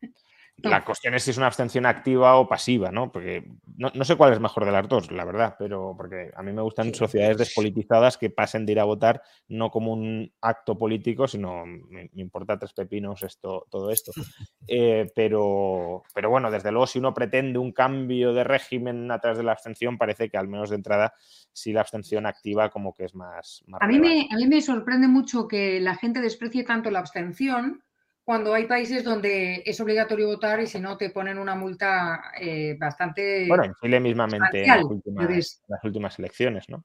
La 0.62 0.84
cuestión 0.84 1.14
es 1.14 1.22
si 1.22 1.30
es 1.30 1.36
una 1.36 1.46
abstención 1.46 1.86
activa 1.86 2.36
o 2.36 2.48
pasiva, 2.48 2.90
¿no? 2.90 3.10
Porque 3.10 3.44
no, 3.76 3.90
no 3.94 4.04
sé 4.04 4.16
cuál 4.16 4.32
es 4.32 4.40
mejor 4.40 4.64
de 4.64 4.72
las 4.72 4.88
dos, 4.88 5.10
la 5.10 5.24
verdad, 5.24 5.56
pero 5.58 5.94
porque 5.96 6.30
a 6.34 6.42
mí 6.42 6.52
me 6.52 6.62
gustan 6.62 6.94
sociedades 6.94 7.38
despolitizadas 7.38 8.18
que 8.18 8.30
pasen 8.30 8.66
de 8.66 8.72
ir 8.72 8.80
a 8.80 8.84
votar 8.84 9.22
no 9.48 9.70
como 9.70 9.92
un 9.92 10.32
acto 10.40 10.78
político, 10.78 11.26
sino 11.26 11.66
me, 11.66 12.10
me 12.12 12.22
importa 12.22 12.58
tres 12.58 12.72
pepinos 12.72 13.22
esto, 13.22 13.66
todo 13.70 13.90
esto. 13.90 14.12
Eh, 14.68 15.10
pero, 15.14 16.04
pero 16.14 16.30
bueno, 16.30 16.50
desde 16.50 16.70
luego, 16.70 16.86
si 16.86 17.00
uno 17.00 17.12
pretende 17.12 17.58
un 17.58 17.72
cambio 17.72 18.32
de 18.32 18.44
régimen 18.44 19.10
a 19.10 19.18
través 19.18 19.36
de 19.38 19.44
la 19.44 19.52
abstención, 19.52 19.98
parece 19.98 20.30
que 20.30 20.38
al 20.38 20.48
menos 20.48 20.70
de 20.70 20.76
entrada, 20.76 21.14
sí 21.52 21.72
la 21.72 21.80
abstención 21.80 22.26
activa 22.26 22.70
como 22.70 22.94
que 22.94 23.04
es 23.04 23.14
más. 23.14 23.62
más 23.66 23.82
A 23.82 23.86
mí, 23.86 23.98
me, 23.98 24.28
a 24.30 24.36
mí 24.36 24.46
me 24.46 24.62
sorprende 24.62 25.08
mucho 25.08 25.48
que 25.48 25.80
la 25.80 25.96
gente 25.96 26.20
desprecie 26.20 26.64
tanto 26.64 26.90
la 26.90 27.00
abstención 27.00 27.82
cuando 28.24 28.54
hay 28.54 28.66
países 28.66 29.02
donde 29.02 29.62
es 29.66 29.80
obligatorio 29.80 30.26
votar 30.28 30.60
y 30.60 30.66
si 30.66 30.78
no 30.78 30.96
te 30.96 31.10
ponen 31.10 31.38
una 31.38 31.54
multa 31.54 32.22
eh, 32.40 32.76
bastante... 32.78 33.46
Bueno, 33.48 33.64
en 33.64 33.74
Chile 33.74 34.00
mismamente 34.00 34.62
en 34.62 34.68
las 34.68 34.84
últimas, 34.84 35.22
Entonces, 35.24 35.62
las 35.68 35.84
últimas 35.84 36.18
elecciones, 36.18 36.68
¿no? 36.68 36.84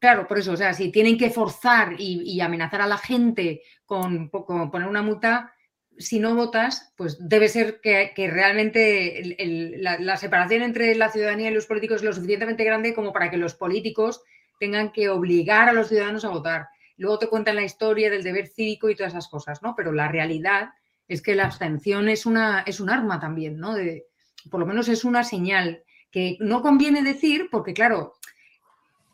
Claro, 0.00 0.26
por 0.26 0.38
eso, 0.38 0.52
o 0.52 0.56
sea, 0.56 0.72
si 0.74 0.90
tienen 0.90 1.16
que 1.16 1.30
forzar 1.30 1.94
y, 1.96 2.22
y 2.24 2.40
amenazar 2.40 2.80
a 2.80 2.88
la 2.88 2.98
gente 2.98 3.62
con, 3.86 4.28
con 4.28 4.70
poner 4.70 4.88
una 4.88 5.02
multa, 5.02 5.54
si 5.96 6.18
no 6.18 6.34
votas, 6.34 6.92
pues 6.96 7.16
debe 7.20 7.48
ser 7.48 7.80
que, 7.80 8.12
que 8.16 8.28
realmente 8.28 9.20
el- 9.20 9.36
el- 9.38 9.82
la, 9.84 10.00
la 10.00 10.16
separación 10.16 10.62
entre 10.62 10.94
la 10.96 11.10
ciudadanía 11.10 11.50
y 11.50 11.54
los 11.54 11.66
políticos 11.66 11.98
es 11.98 12.02
lo 12.02 12.12
suficientemente 12.12 12.64
grande 12.64 12.94
como 12.94 13.12
para 13.12 13.30
que 13.30 13.36
los 13.36 13.54
políticos 13.54 14.22
tengan 14.58 14.90
que 14.90 15.08
obligar 15.08 15.68
a 15.68 15.72
los 15.72 15.88
ciudadanos 15.88 16.24
a 16.24 16.30
votar. 16.30 16.66
Luego 17.02 17.18
te 17.18 17.28
cuentan 17.28 17.56
la 17.56 17.64
historia 17.64 18.10
del 18.10 18.22
deber 18.22 18.48
cívico 18.48 18.88
y 18.88 18.94
todas 18.94 19.12
esas 19.12 19.28
cosas, 19.28 19.62
¿no? 19.62 19.74
Pero 19.76 19.92
la 19.92 20.08
realidad 20.08 20.70
es 21.08 21.20
que 21.20 21.34
la 21.34 21.44
abstención 21.44 22.08
es, 22.08 22.24
una, 22.24 22.60
es 22.66 22.80
un 22.80 22.88
arma 22.88 23.20
también, 23.20 23.58
¿no? 23.58 23.74
De, 23.74 24.06
por 24.50 24.60
lo 24.60 24.66
menos 24.66 24.88
es 24.88 25.04
una 25.04 25.24
señal 25.24 25.82
que 26.10 26.36
no 26.40 26.62
conviene 26.62 27.02
decir 27.02 27.48
porque, 27.50 27.74
claro, 27.74 28.14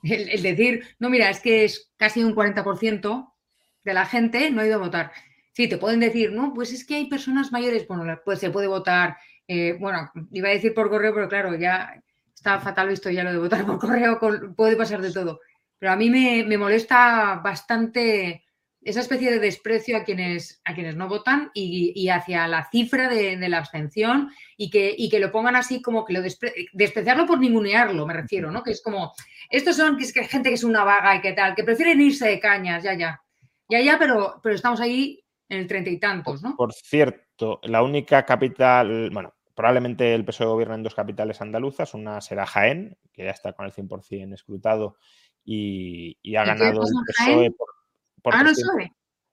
el, 0.05 0.43
decir, 0.43 0.85
no, 0.99 1.11
mira, 1.11 1.31
es 1.31 1.41
que 1.41 1.65
es 1.65 1.91
casi 1.97 2.23
un 2.23 2.35
40% 2.35 3.33
de 3.85 3.95
la 3.95 4.07
gente 4.07 4.51
no 4.51 4.61
ha 4.61 4.67
ido 4.67 4.77
a 4.77 4.85
votar. 4.85 5.13
Sí, 5.53 5.67
te 5.67 5.79
pueden 5.79 5.99
decir, 5.99 6.31
no, 6.33 6.55
pues 6.55 6.73
es 6.73 6.87
que 6.87 6.95
hay 6.95 7.09
personas 7.09 7.51
mayores, 7.51 7.89
bueno, 7.89 8.21
pues 8.25 8.39
se 8.39 8.51
puede 8.51 8.69
votar 8.69 9.17
eh, 9.49 9.79
bueno, 9.81 10.13
iba 10.31 10.51
a 10.51 10.53
decir 10.53 10.75
por 10.75 10.91
correo, 10.91 11.15
pero 11.15 11.27
claro, 11.27 11.55
ya 11.55 12.03
está 12.35 12.61
fatal 12.61 12.89
visto 12.89 13.11
ya 13.11 13.25
lo 13.25 13.33
de 13.33 13.39
votar 13.39 13.65
por 13.67 13.79
correo, 13.79 14.21
puede 14.55 14.77
pasar 14.77 15.01
de 15.01 15.11
todo. 15.11 15.41
Pero 15.79 15.93
a 15.93 15.97
mí 15.97 16.11
me, 16.11 16.59
molesta 16.59 17.41
bastante 17.43 18.45
esa 18.81 19.01
especie 19.01 19.31
de 19.31 19.39
desprecio 19.39 19.97
a 19.97 20.05
quienes, 20.05 20.61
a 20.65 20.75
quienes 20.75 20.97
no 20.97 21.09
votan 21.09 21.51
y, 21.53 22.09
hacia 22.09 22.49
la 22.49 22.69
cifra 22.71 23.09
de, 23.09 23.37
la 23.49 23.59
abstención 23.59 24.31
y 24.57 24.71
que, 24.71 24.97
que, 25.11 25.21
lo 25.21 25.31
pongan 25.31 25.57
así 25.57 25.83
como 25.83 26.05
que 26.05 26.13
lo 26.13 26.23
despreciarlo 26.73 27.27
por 27.27 27.39
ningunearlo, 27.39 28.07
me 28.07 28.15
refiero, 28.15 28.51
¿no? 28.51 28.63
Que 28.63 28.73
es 28.73 28.83
como, 28.83 29.13
estos 29.51 29.77
son 29.77 29.97
que 29.97 30.05
es 30.05 30.13
que 30.13 30.25
gente 30.25 30.49
que 30.49 30.55
es 30.55 30.65
una 30.65 30.85
vaga 30.85 31.17
y 31.17 31.21
que 31.21 31.33
tal, 31.33 31.55
que 31.55 31.65
prefieren 31.65 32.01
irse 32.01 32.29
de 32.29 32.41
cañas, 32.41 32.83
ya, 32.83 32.95
ya. 32.95 33.21
Ya, 33.69 33.81
ya, 33.83 33.99
pero, 33.99 34.41
pero 34.43 34.55
estamos 34.55 34.81
ahí 34.81 35.23
en 35.49 35.59
el 35.59 35.67
treinta 35.67 35.91
y 35.91 35.99
tantos, 35.99 36.43
¿no? 36.43 36.57
Por 36.57 36.73
cierto, 36.73 37.61
la 37.65 37.83
única 37.83 38.25
capital, 38.25 39.11
bueno, 39.11 39.35
probablemente 39.55 40.15
el 40.15 40.25
PSOE 40.25 40.47
gobierna 40.47 40.77
en 40.77 40.83
dos 40.83 40.95
capitales 40.95 41.41
andaluzas, 41.41 41.93
una 41.93 42.21
será 42.21 42.47
Jaén, 42.47 42.97
que 43.13 43.25
ya 43.25 43.31
está 43.31 43.53
con 43.53 43.67
el 43.67 43.73
100% 43.73 44.33
escrutado 44.33 44.97
y, 45.51 46.37
ha 46.37 46.45
ganado 46.45 46.83
el 46.83 47.05
PSOE 47.07 47.51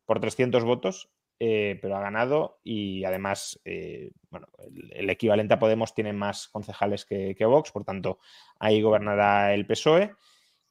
por, 0.07 0.19
300, 0.21 0.63
ah, 0.63 0.65
votos, 0.65 1.09
eh, 1.39 1.77
pero 1.81 1.97
ha 1.97 1.99
ganado 1.99 2.59
y 2.63 3.03
además, 3.03 3.59
eh, 3.65 4.11
bueno, 4.29 4.47
el, 4.91 5.09
equivalente 5.09 5.55
a 5.55 5.59
Podemos 5.59 5.93
tiene 5.93 6.13
más 6.13 6.47
concejales 6.47 7.05
que, 7.05 7.35
que 7.35 7.45
Vox, 7.45 7.71
por 7.71 7.83
tanto, 7.83 8.19
ahí 8.59 8.81
gobernará 8.81 9.53
el 9.53 9.65
PSOE. 9.65 10.15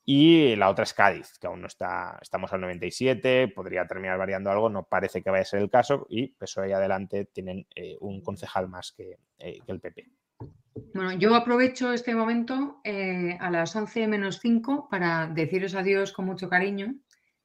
Y 0.06 0.54
la 0.56 0.68
otra 0.68 0.84
es 0.84 0.92
Cádiz, 0.92 1.38
que 1.38 1.46
aún 1.46 1.62
no 1.62 1.66
está, 1.66 2.18
estamos 2.20 2.52
al 2.52 2.60
97, 2.60 3.48
podría 3.48 3.86
terminar 3.86 4.18
variando 4.18 4.50
algo, 4.50 4.68
no 4.68 4.86
parece 4.86 5.22
que 5.22 5.30
vaya 5.30 5.42
a 5.42 5.46
ser 5.46 5.62
el 5.62 5.70
caso, 5.70 6.06
y 6.10 6.28
PSOE 6.28 6.68
y 6.68 6.72
adelante 6.72 7.24
tienen 7.24 7.66
eh, 7.74 7.96
un 8.00 8.20
concejal 8.20 8.68
más 8.68 8.92
que, 8.92 9.16
eh, 9.38 9.60
que, 9.64 9.72
el 9.72 9.80
PP. 9.80 10.06
Bueno, 10.92 11.12
yo 11.12 11.34
aprovecho 11.34 11.92
este 11.92 12.14
momento 12.14 12.80
eh, 12.84 13.36
a 13.40 13.50
las 13.50 13.74
11 13.74 14.08
menos 14.08 14.40
5 14.40 14.88
para 14.90 15.26
deciros 15.26 15.74
adiós 15.74 16.12
con 16.12 16.26
mucho 16.26 16.48
cariño 16.48 16.94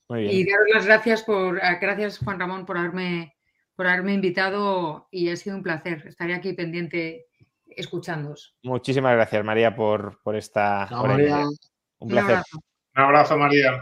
y 0.10 0.50
daros 0.50 0.68
las 0.74 0.86
gracias 0.86 1.24
por, 1.24 1.60
gracias 1.80 2.18
Juan 2.18 2.40
Ramón 2.40 2.66
por 2.66 2.78
haberme, 2.78 3.36
por 3.76 3.86
haberme 3.86 4.14
invitado 4.14 5.08
y 5.12 5.30
ha 5.30 5.36
sido 5.36 5.56
un 5.56 5.64
placer. 5.64 6.04
Estaré 6.08 6.34
aquí 6.34 6.54
pendiente 6.54 7.28
escuchándoos. 7.68 8.56
Muchísimas 8.64 9.14
gracias 9.14 9.46
María 9.46 9.76
por, 9.76 10.20
por 10.24 10.36
esta... 10.36 10.88
Un 12.00 12.10
placer. 12.10 12.42
Un 12.96 13.04
abrazo, 13.04 13.38
María. 13.38 13.82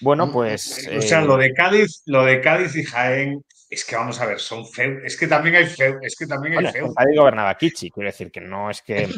Bueno, 0.00 0.32
pues. 0.32 0.88
O 0.96 1.02
sea, 1.02 1.20
lo 1.22 1.40
eh, 1.40 1.48
de 1.48 1.54
Cádiz, 1.54 2.02
lo 2.06 2.24
de 2.24 2.40
Cádiz 2.40 2.74
y 2.76 2.84
Jaén, 2.84 3.44
es 3.70 3.84
que 3.84 3.94
vamos 3.94 4.20
a 4.20 4.26
ver, 4.26 4.40
son 4.40 4.66
feos. 4.66 5.00
Es 5.04 5.16
que 5.16 5.28
también 5.28 5.54
hay 5.54 5.66
feo, 5.66 5.98
es 6.02 6.16
que 6.16 6.26
también 6.26 6.58
hay 6.58 6.72
feo. 6.72 6.92
Cádiz 6.92 7.16
gobernaba 7.16 7.56
Kichi, 7.56 7.90
quiero 7.90 8.08
decir 8.08 8.30
que 8.32 8.40
no 8.40 8.68
es 8.68 8.82
que, 8.86 9.08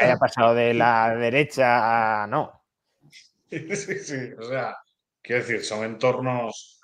haya 0.00 0.16
pasado 0.16 0.54
de 0.54 0.74
la 0.74 1.14
derecha 1.14 2.22
a. 2.22 2.26
No. 2.26 2.52
Sí, 3.48 3.98
sí, 4.00 4.32
o 4.36 4.42
sea, 4.42 4.76
quiero 5.22 5.40
decir, 5.40 5.62
son 5.62 5.84
entornos. 5.84 6.80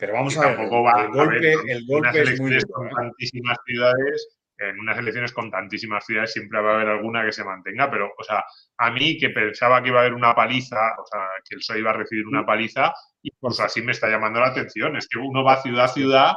pero 0.00 0.14
vamos 0.14 0.36
a 0.36 0.48
ver, 0.48 0.60
el, 0.60 0.68
golpe, 0.68 1.52
el 1.68 1.86
golpe 1.86 2.22
es 2.22 2.40
muy. 2.40 2.58
tantísimas 2.92 3.56
ciudades 3.64 4.41
en 4.68 4.78
unas 4.78 4.98
elecciones 4.98 5.32
con 5.32 5.50
tantísimas 5.50 6.04
ciudades 6.04 6.32
siempre 6.32 6.60
va 6.60 6.72
a 6.72 6.74
haber 6.74 6.88
alguna 6.88 7.24
que 7.24 7.32
se 7.32 7.44
mantenga, 7.44 7.90
pero, 7.90 8.10
o 8.16 8.22
sea, 8.22 8.44
a 8.78 8.90
mí 8.90 9.18
que 9.18 9.30
pensaba 9.30 9.82
que 9.82 9.88
iba 9.88 9.98
a 9.98 10.02
haber 10.02 10.14
una 10.14 10.34
paliza, 10.34 10.94
o 11.00 11.06
sea, 11.06 11.20
que 11.48 11.54
el 11.54 11.58
PSOE 11.60 11.78
iba 11.78 11.90
a 11.90 11.94
recibir 11.94 12.26
una 12.26 12.44
paliza, 12.44 12.92
y 13.22 13.30
pues 13.32 13.60
así 13.60 13.82
me 13.82 13.92
está 13.92 14.08
llamando 14.08 14.40
la 14.40 14.48
atención. 14.48 14.96
Es 14.96 15.08
que 15.08 15.18
uno 15.18 15.44
va 15.44 15.62
ciudad 15.62 15.84
a 15.84 15.88
ciudad 15.88 16.32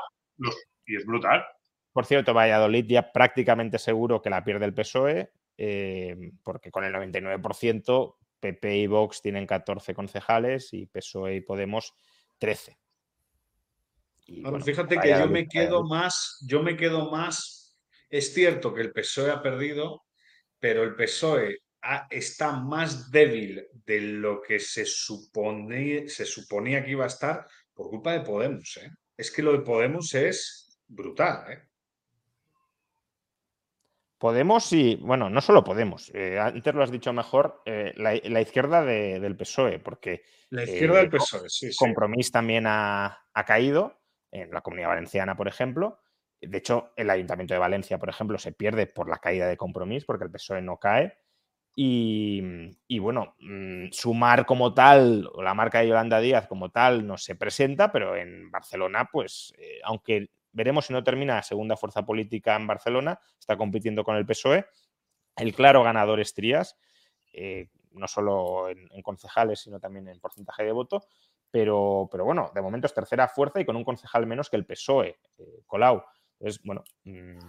y 0.86 0.96
es 0.96 1.06
brutal. 1.06 1.44
Por 1.92 2.06
cierto, 2.06 2.34
Valladolid 2.34 2.86
ya 2.88 3.12
prácticamente 3.12 3.80
seguro 3.80 4.22
que 4.22 4.30
la 4.30 4.44
pierde 4.44 4.66
el 4.66 4.74
PSOE, 4.74 5.32
eh, 5.58 6.32
porque 6.44 6.70
con 6.70 6.84
el 6.84 6.94
99% 6.94 8.16
PP 8.40 8.78
y 8.78 8.88
Vox 8.88 9.22
tienen 9.22 9.48
14 9.48 9.94
concejales 9.94 10.74
y 10.74 10.86
PSOE 10.86 11.36
y 11.36 11.42
Podemos 11.42 11.94
13. 12.38 12.78
bueno, 14.42 14.60
fíjate 14.60 14.98
que 15.00 15.10
yo 15.10 15.28
me 15.28 15.48
quedo 15.48 15.84
más, 15.84 16.46
yo 16.48 16.62
me 16.62 16.76
quedo 16.76 17.10
más 17.10 17.65
es 18.10 18.34
cierto 18.34 18.74
que 18.74 18.82
el 18.82 18.92
PSOE 18.92 19.32
ha 19.32 19.42
perdido, 19.42 20.06
pero 20.60 20.84
el 20.84 20.96
PSOE 20.96 21.60
está 22.10 22.54
más 22.54 23.12
débil 23.12 23.68
de 23.86 24.02
lo 24.02 24.42
que 24.42 24.60
se, 24.60 24.86
supone, 24.86 26.08
se 26.10 26.26
suponía 26.26 26.84
que 26.84 26.92
iba 26.92 27.04
a 27.04 27.08
estar 27.08 27.46
por 27.74 27.90
culpa 27.90 28.14
de 28.14 28.22
Podemos. 28.22 28.78
¿eh? 28.78 28.90
Es 29.16 29.32
que 29.32 29.44
lo 29.44 29.52
de 29.52 29.60
Podemos 29.60 30.14
es 30.14 30.80
brutal. 30.88 31.52
¿eh? 31.52 31.62
Podemos 34.18 34.72
y, 34.74 34.96
bueno, 34.96 35.30
no 35.30 35.42
solo 35.42 35.64
Podemos, 35.64 36.12
eh, 36.16 36.40
antes 36.40 36.74
lo 36.74 36.82
has 36.82 36.92
dicho 36.92 37.14
mejor, 37.14 37.62
la, 37.66 38.42
izquierda 38.42 38.84
del 38.84 39.36
PSOE, 39.36 39.80
porque... 39.80 40.24
La 40.50 40.64
izquierda 40.64 41.00
del 41.00 41.10
PSOE, 41.10 41.50
sí. 41.50 41.70
Compromís 41.78 42.32
también 42.32 42.66
ha, 42.66 43.20
caído, 43.46 44.02
en 44.32 44.52
la 44.52 44.62
comunidad 44.62 44.90
valenciana, 44.90 45.36
por 45.36 45.48
ejemplo, 45.48 46.00
de 46.48 46.58
hecho, 46.58 46.94
el 46.96 47.10
Ayuntamiento 47.10 47.54
de 47.54 47.60
Valencia, 47.60 47.98
por 47.98 48.10
ejemplo, 48.10 48.38
se 48.38 48.52
pierde 48.52 48.88
por 48.88 49.10
la 49.10 49.18
caída 49.18 49.48
de 49.48 49.58
compromiso, 49.58 50.06
porque 50.06 50.26
el 50.26 50.32
PSOE 50.32 50.62
no 50.62 50.78
cae. 50.78 51.18
Y, 51.78 53.00
bueno, 53.00 53.36
mm, 53.40 53.88
sumar 53.92 54.46
como 54.46 54.74
tal, 54.74 55.30
la 55.38 55.54
marca 55.54 55.80
de 55.80 55.90
Yolanda 55.90 56.20
Díaz 56.20 56.48
como 56.48 56.70
tal, 56.70 57.06
no 57.06 57.18
se 57.18 57.36
presenta, 57.36 57.92
pero 57.92 58.16
en 58.16 58.50
Barcelona, 58.50 59.10
pues, 59.12 59.54
eh, 59.58 59.80
aunque 59.84 60.30
veremos 60.54 60.86
si 60.86 60.94
no 60.94 61.04
termina 61.04 61.44
segunda 61.44 61.76
fuerza 61.76 62.06
política 62.06 62.56
en 62.56 62.66
Barcelona, 62.66 63.20
está 63.38 63.58
compitiendo 63.58 64.06
con 64.06 64.16
el 64.16 64.26
PSOE. 64.26 64.66
El 65.36 65.54
claro 65.54 65.84
ganador 65.84 66.22
es 66.22 66.34
Trías, 66.34 66.78
eh, 67.34 67.68
no 67.92 68.08
solo 68.08 68.70
en, 68.70 69.02
concejales, 69.02 69.60
sino 69.60 69.80
también 69.80 70.08
en 70.08 70.20
porcentaje 70.20 70.64
de 70.64 70.72
voto. 70.72 71.06
Pero, 71.52 72.08
pero 72.12 72.26
bueno, 72.26 72.52
de 72.54 72.62
momento 72.62 72.88
es 72.88 72.94
tercera 72.94 73.28
fuerza 73.28 73.60
y 73.60 73.66
con 73.66 73.76
un 73.76 73.84
concejal 73.84 74.26
menos 74.26 74.50
que 74.50 74.56
el 74.56 74.66
PSOE, 74.66 75.20
eh, 75.38 75.64
Colau. 75.66 76.04
Entonces, 76.40 76.62
bueno, 76.64 76.84
mm, 77.04 77.40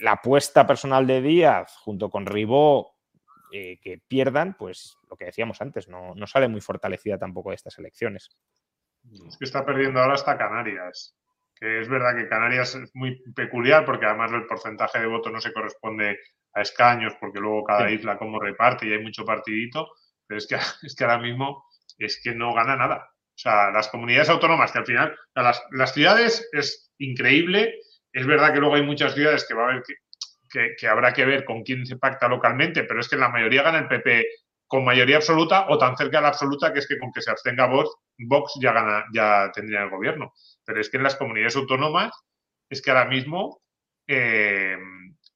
la, 0.00 0.12
apuesta 0.12 0.66
personal 0.66 1.06
de 1.06 1.20
Díaz 1.20 1.76
junto 1.76 2.10
con 2.10 2.26
Ribó 2.26 2.96
eh, 3.52 3.78
que 3.80 3.98
pierdan, 3.98 4.56
pues 4.56 4.96
lo 5.08 5.16
que 5.16 5.26
decíamos 5.26 5.60
antes, 5.60 5.88
no, 5.88 6.14
sale 6.26 6.48
muy 6.48 6.60
fortalecida 6.60 7.18
tampoco 7.18 7.50
de 7.50 7.56
estas 7.56 7.78
elecciones. 7.78 8.30
Es 9.26 9.36
que 9.38 9.44
está 9.44 9.64
perdiendo 9.64 10.00
ahora 10.00 10.14
hasta 10.14 10.36
Canarias, 10.36 11.16
que 11.54 11.80
es 11.80 11.88
verdad 11.88 12.16
que 12.16 12.28
Canarias 12.28 12.74
es 12.74 12.90
muy 12.94 13.22
peculiar 13.34 13.84
porque 13.84 14.06
además 14.06 14.32
el 14.32 14.46
porcentaje 14.46 15.00
de 15.00 15.06
voto 15.06 15.30
no 15.30 15.40
se 15.40 15.52
corresponde 15.52 16.18
a 16.54 16.60
escaños 16.60 17.14
porque 17.20 17.40
luego 17.40 17.64
cada 17.64 17.90
isla 17.90 18.18
como 18.18 18.40
reparte 18.40 18.86
y 18.86 18.92
hay 18.92 19.02
mucho 19.02 19.24
partidito, 19.24 19.88
pero 20.26 20.38
es 20.38 20.46
que, 20.46 20.56
es 20.82 20.94
que 20.94 21.04
ahora 21.04 21.18
mismo 21.18 21.64
es 21.98 22.20
que 22.22 22.34
no 22.34 22.54
gana 22.54 22.76
nada. 22.76 23.10
O 23.10 23.40
sea, 23.40 23.70
las 23.70 23.88
comunidades 23.88 24.30
autónomas 24.30 24.72
que 24.72 24.78
al 24.78 24.86
final, 24.86 25.16
las, 25.34 25.62
las 25.70 25.94
ciudades 25.94 26.48
es 26.52 26.87
increíble. 26.98 27.80
Es 28.12 28.26
verdad 28.26 28.52
que 28.52 28.60
luego 28.60 28.74
hay 28.74 28.82
muchas 28.82 29.14
ciudades 29.14 29.46
que 29.46 29.54
va 29.54 29.66
a 29.66 29.70
haber 29.70 29.82
que, 30.78 30.88
habrá 30.88 31.12
que 31.12 31.24
ver 31.24 31.44
con 31.44 31.62
quién 31.62 31.86
se 31.86 31.96
pacta 31.96 32.28
localmente, 32.28 32.84
pero 32.84 33.00
es 33.00 33.08
que 33.08 33.16
la 33.16 33.28
mayoría 33.28 33.62
gana 33.62 33.78
el 33.78 33.88
PP 33.88 34.26
con 34.66 34.84
mayoría 34.84 35.16
absoluta 35.16 35.66
o 35.68 35.78
tan 35.78 35.96
cerca 35.96 36.18
de 36.18 36.22
la 36.22 36.28
absoluta 36.28 36.72
que 36.72 36.80
es 36.80 36.86
que 36.86 36.98
con 36.98 37.12
que 37.12 37.22
se 37.22 37.30
abstenga 37.30 37.66
Vox, 37.66 37.90
Vox 38.18 38.52
ya 38.60 38.72
gana, 38.72 39.04
ya 39.12 39.50
tendría 39.52 39.82
el 39.82 39.90
gobierno. 39.90 40.32
Pero 40.64 40.80
es 40.80 40.90
que 40.90 40.98
en 40.98 41.04
las 41.04 41.16
comunidades 41.16 41.56
autónomas 41.56 42.12
es 42.68 42.82
que 42.82 42.90
ahora 42.90 43.06
mismo 43.06 43.62
eh, 44.06 44.76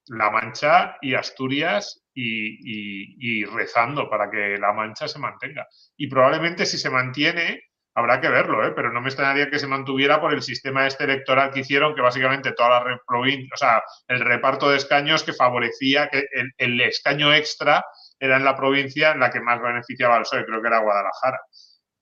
La 0.07 0.31
Mancha 0.31 0.97
y 1.00 1.15
Asturias 1.15 2.02
y, 2.15 3.44
rezando 3.47 4.08
para 4.10 4.31
que 4.31 4.58
La 4.58 4.73
Mancha 4.73 5.08
se 5.08 5.18
mantenga. 5.18 5.66
Y 5.97 6.08
probablemente 6.08 6.66
si 6.66 6.76
se 6.76 6.91
mantiene, 6.91 7.62
habrá 7.95 8.21
que 8.21 8.29
verlo, 8.29 8.67
¿eh? 8.67 8.73
pero 8.75 8.93
no 8.93 9.01
me 9.01 9.09
extrañaría 9.09 9.51
que 9.51 9.59
se 9.59 9.67
mantuviera 9.67 10.21
por 10.21 10.33
el 10.33 10.43
sistema 10.43 10.87
este 10.87 11.05
electoral 11.05 11.53
que 11.53 11.61
hicieron, 11.61 11.95
que 11.95 12.01
básicamente 12.01 12.53
toda 12.53 12.83
la 12.83 13.01
provincia, 13.07 13.51
o 13.53 13.57
sea, 13.57 13.83
el 14.09 14.21
reparto 14.21 14.71
de 14.71 14.79
escaños 14.79 15.23
que 15.23 15.33
favorecía 15.33 16.09
que 16.09 16.25
el, 16.57 16.81
escaño 16.81 17.35
extra 17.35 17.85
era 18.19 18.37
en 18.37 18.45
la 18.45 18.57
provincia 18.57 19.12
en 19.12 19.21
la 19.21 19.31
que 19.31 19.41
más 19.41 19.61
beneficiaba 19.61 20.17
al 20.17 20.23
PSOE, 20.23 20.47
creo 20.47 20.62
que 20.62 20.69
era 20.69 20.81
Guadalajara. 20.81 21.41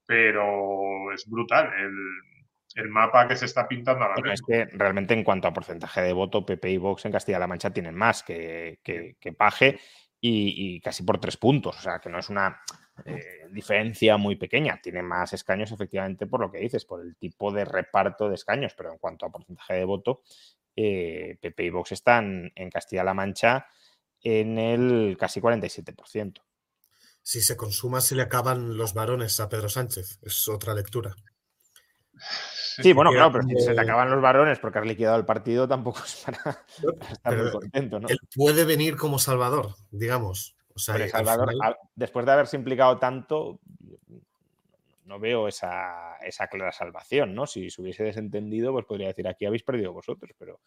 Pero 0.07 1.13
es 1.13 1.25
brutal 1.27 1.71
el, 1.77 2.89
mapa 2.89 3.29
que 3.29 3.37
se 3.37 3.47
está 3.47 3.67
pintando 3.67 4.05
ahora 4.05 4.17
mismo. 4.17 4.33
Es 4.33 4.43
que 4.43 4.77
realmente 4.77 5.15
en 5.15 5.25
cuanto 5.25 5.49
a 5.49 5.53
porcentaje 5.53 6.03
de 6.03 6.13
voto, 6.13 6.47
PP 6.47 6.71
y 6.71 6.79
Vox 6.79 7.05
en 7.05 7.13
Castilla-La 7.13 7.47
Mancha 7.47 7.73
tienen 7.73 7.95
más 7.95 8.23
que, 8.23 8.81
que, 8.83 9.33
Paje 9.33 9.79
y, 10.21 10.77
y, 10.77 10.81
casi 10.81 11.03
por 11.03 11.19
tres 11.19 11.37
puntos. 11.37 11.79
O 11.79 11.81
sea, 11.81 11.99
que 11.99 12.09
no 12.09 12.19
es 12.19 12.29
una 12.29 12.61
eh, 13.05 13.49
diferencia 13.51 14.17
muy 14.17 14.37
pequeña. 14.37 14.81
Tiene 14.83 15.03
más 15.03 15.33
escaños, 15.33 15.73
efectivamente, 15.73 16.27
por 16.27 16.41
lo 16.41 16.51
que 16.51 16.59
dices, 16.59 16.85
por 16.85 17.01
el 17.01 17.17
tipo 17.17 17.53
de 17.53 17.65
reparto 17.65 18.29
de 18.29 18.35
escaños, 18.35 18.75
pero 18.77 18.93
en 18.93 18.99
cuanto 18.99 19.27
a 19.27 19.31
porcentaje 19.31 19.75
de 19.75 19.85
voto, 19.85 20.23
eh, 20.77 21.39
PP 21.41 21.65
y 21.65 21.71
Vox 21.71 21.93
están 21.93 22.53
en 22.55 22.71
Castilla-La 22.71 23.15
Mancha 23.15 23.67
en 24.23 24.59
el 24.59 25.17
casi 25.19 25.41
47%. 25.41 26.43
Si 27.23 27.41
se 27.43 27.57
consuma, 27.57 28.01
se 28.01 28.15
le 28.15 28.23
acaban 28.23 28.77
los 28.77 28.95
varones 28.95 29.39
a 29.41 29.49
Pedro 29.49 29.69
Sánchez. 29.69 30.19
Es 30.23 30.49
otra 30.49 30.75
lectura. 30.75 31.15
Sí, 32.83 32.93
bueno, 32.93 33.11
claro, 33.11 33.33
pero 33.33 33.45
si 33.45 33.61
se 33.61 33.75
te 33.75 33.81
acaban 33.81 34.11
los 34.11 34.21
varones 34.21 34.59
porque 34.59 34.79
has 34.79 34.87
liquidado 34.87 35.17
el 35.17 35.25
partido, 35.25 35.67
tampoco 35.67 36.01
es 36.05 36.23
para, 36.25 36.65
para 36.99 37.13
estar 37.13 37.37
muy 37.37 37.51
contento, 37.51 38.01
¿no? 38.01 38.09
Él 38.09 38.19
puede 38.35 38.65
venir 38.65 38.97
como 38.97 39.19
salvador, 39.19 39.75
digamos. 39.91 40.57
O 40.75 40.79
sea, 40.79 40.95
Hombre, 40.95 41.05
al 41.05 41.11
Salvador, 41.11 41.51
final- 41.51 41.73
a- 41.73 41.79
después 41.95 42.25
de 42.27 42.33
haberse 42.33 42.57
implicado 42.57 42.99
tanto, 42.99 43.59
no 45.05 45.19
veo 45.19 45.49
esa, 45.49 46.17
esa 46.19 46.47
clara 46.47 46.71
salvación, 46.73 47.35
¿no? 47.35 47.47
Si 47.47 47.71
se 47.71 47.83
hubiese 47.83 48.05
desentendido, 48.05 48.73
pues 48.73 48.87
podría 48.87 49.09
decir, 49.09 49.27
aquí 49.27 49.45
habéis 49.47 49.65
perdido 49.65 49.93
vosotros, 49.93 50.31
pero 50.39 50.61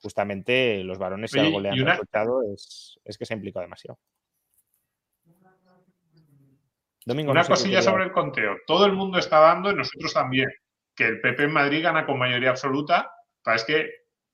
justamente 0.00 0.84
los 0.84 0.98
varones, 0.98 1.30
si 1.32 1.38
Oye, 1.38 1.48
algo 1.48 1.60
le 1.60 1.70
han 1.70 1.80
una- 1.82 1.92
reprochado, 1.92 2.42
es, 2.54 3.00
es 3.04 3.18
que 3.18 3.26
se 3.26 3.34
ha 3.34 3.36
implicado 3.36 3.62
demasiado. 3.64 3.98
Domingo, 7.04 7.30
Una 7.32 7.40
no 7.40 7.44
sé 7.44 7.48
qué 7.48 7.54
cosilla 7.54 7.82
sobre 7.82 8.04
el 8.04 8.12
conteo. 8.12 8.56
Todo 8.66 8.84
el 8.86 8.92
mundo 8.92 9.18
está 9.18 9.40
dando, 9.40 9.70
y 9.70 9.74
nosotros 9.74 10.12
también, 10.12 10.48
que 10.94 11.06
el 11.06 11.20
PP 11.20 11.44
en 11.44 11.52
Madrid 11.52 11.82
gana 11.82 12.04
con 12.04 12.18
mayoría 12.18 12.50
absoluta. 12.50 13.10
pero 13.42 13.56
Es 13.56 13.64
que 13.64 13.88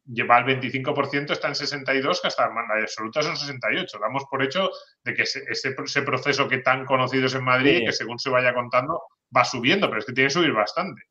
lleva 0.06 0.38
el 0.38 0.44
25%, 0.44 1.32
está 1.32 1.48
en 1.48 1.54
62, 1.54 2.20
que 2.20 2.28
hasta 2.28 2.46
la 2.48 2.82
absoluta 2.82 3.22
son 3.22 3.36
68. 3.36 3.98
Damos 3.98 4.24
por 4.30 4.42
hecho 4.42 4.70
de 5.02 5.14
que 5.14 5.22
ese, 5.22 5.42
ese- 5.48 5.74
ese 5.82 6.02
proceso 6.02 6.48
que 6.48 6.58
tan 6.58 6.84
conocido 6.84 7.26
es 7.26 7.34
en 7.34 7.44
Madrid, 7.44 7.78
Sí. 7.78 7.84
que 7.86 7.92
según 7.92 8.18
se 8.18 8.30
vaya 8.30 8.52
contando, 8.54 9.02
va 9.34 9.44
subiendo, 9.44 9.88
pero 9.88 10.00
es 10.00 10.06
que 10.06 10.12
tiene 10.12 10.28
que 10.28 10.34
subir 10.34 10.52
bastante. 10.52 11.02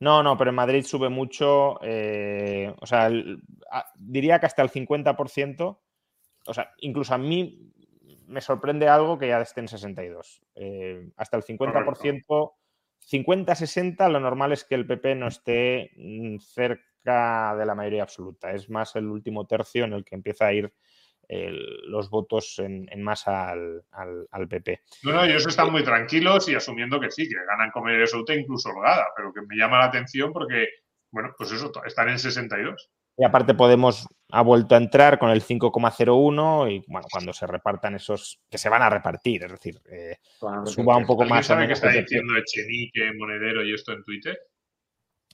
No, 0.00 0.22
no, 0.22 0.36
pero 0.36 0.50
en 0.50 0.56
Madrid 0.56 0.84
sube 0.84 1.08
mucho, 1.08 1.78
eh, 1.82 2.74
o 2.80 2.86
sea, 2.86 3.06
el- 3.06 3.40
a- 3.70 3.86
diría 3.94 4.38
que 4.38 4.46
hasta 4.46 4.60
el 4.62 4.68
50%, 4.68 5.80
o 6.46 6.52
sea, 6.54 6.70
incluso 6.80 7.14
a 7.14 7.18
mí 7.18 7.72
me 8.26 8.40
sorprende 8.42 8.88
algo 8.88 9.18
que 9.18 9.28
ya 9.28 9.40
esté 9.40 9.60
en 9.60 9.68
62. 9.68 10.42
Eh, 10.54 11.08
hasta 11.16 11.36
el 11.38 11.42
50%, 11.44 12.54
50-60, 12.98 14.08
lo 14.10 14.20
normal 14.20 14.52
es 14.52 14.64
que 14.64 14.74
el 14.74 14.86
PP 14.86 15.14
no 15.14 15.28
esté 15.28 15.92
mm, 15.96 16.38
cerca 17.06 17.56
de 17.56 17.66
la 17.66 17.74
mayoría 17.74 18.02
absoluta. 18.02 18.52
Es 18.52 18.68
más 18.68 18.96
el 18.96 19.06
último 19.06 19.46
tercio 19.46 19.84
en 19.84 19.92
el 19.92 20.04
que 20.04 20.14
empieza 20.16 20.46
a 20.46 20.52
ir 20.52 20.72
el- 21.28 21.90
los 21.90 22.08
votos 22.10 22.58
en, 22.58 22.86
en 22.90 23.02
masa 23.02 23.50
al, 23.50 23.82
al- 23.92 24.28
al 24.30 24.48
PP. 24.48 24.80
No, 25.02 25.12
no, 25.12 25.24
ellos 25.24 25.46
están 25.46 25.70
muy 25.72 25.82
tranquilos 25.82 26.48
y 26.48 26.54
asumiendo 26.54 27.00
que 27.00 27.10
sí, 27.10 27.28
que 27.28 27.34
ganan 27.48 27.70
con 27.70 27.82
mayoría 27.84 28.04
absoluta, 28.04 28.34
incluso 28.34 28.70
holgada, 28.70 29.06
pero 29.16 29.32
que 29.32 29.40
me 29.42 29.56
llama 29.56 29.78
la 29.78 29.86
atención 29.86 30.32
porque, 30.32 30.66
bueno, 31.10 31.30
pues 31.36 31.50
eso, 31.52 31.72
están 31.84 32.08
en 32.10 32.18
62. 32.18 32.90
Y 33.18 33.24
aparte 33.24 33.54
Podemos 33.54 34.06
ha 34.30 34.42
vuelto 34.42 34.74
a 34.74 34.78
entrar 34.78 35.18
con 35.18 35.30
el 35.30 35.40
5,01 35.40 36.68
y 36.70 36.84
bueno, 36.86 37.06
cuando 37.10 37.32
se 37.32 37.46
repartan 37.46 37.94
esos, 37.94 38.40
que 38.50 38.58
se 38.58 38.68
van 38.68 38.82
a 38.82 38.90
repartir, 38.90 39.42
es 39.44 39.50
decir, 39.52 39.80
eh, 39.90 40.18
suba 40.66 40.96
un 40.98 41.06
poco 41.06 41.22
¿Alguien 41.22 41.38
más 41.38 41.46
sabe 41.46 41.62
qué 41.62 41.68
menos. 41.68 41.78
está 41.82 41.90
diciendo 41.98 42.36
Echenique, 42.36 43.12
Monedero 43.16 43.64
y 43.64 43.72
esto 43.72 43.92
en 43.92 44.04
Twitter? 44.04 44.38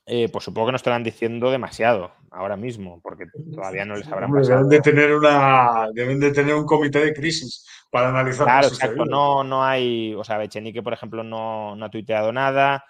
Eh, 0.05 0.29
pues 0.33 0.45
supongo 0.45 0.67
que 0.67 0.73
no 0.73 0.77
estarán 0.77 1.05
diciendo 1.05 1.51
demasiado 1.51 2.13
ahora 2.33 2.57
mismo, 2.57 3.01
porque 3.03 3.27
todavía 3.55 3.85
no 3.85 3.95
les 3.95 4.09
habrán 4.09 4.31
Hombre, 4.31 4.43
pasado. 4.43 4.65
deben 4.67 4.71
de 4.71 4.81
tener 4.81 5.15
una, 5.15 5.89
deben 5.95 6.19
de 6.19 6.33
tener 6.33 6.55
un 6.57 6.67
comité 6.67 7.05
de 7.05 7.15
crisis 7.15 7.65
para 7.89 8.09
analizar 8.09 8.47
Claro, 8.47 8.67
exacto. 8.67 9.05
No, 9.05 9.45
no 9.45 9.63
hay. 9.63 10.15
O 10.15 10.25
sea, 10.25 10.43
Echenique, 10.43 10.83
por 10.83 10.93
ejemplo, 10.93 11.23
no, 11.23 11.77
no 11.77 11.85
ha 11.85 11.91
tuiteado 11.91 12.33
nada. 12.33 12.85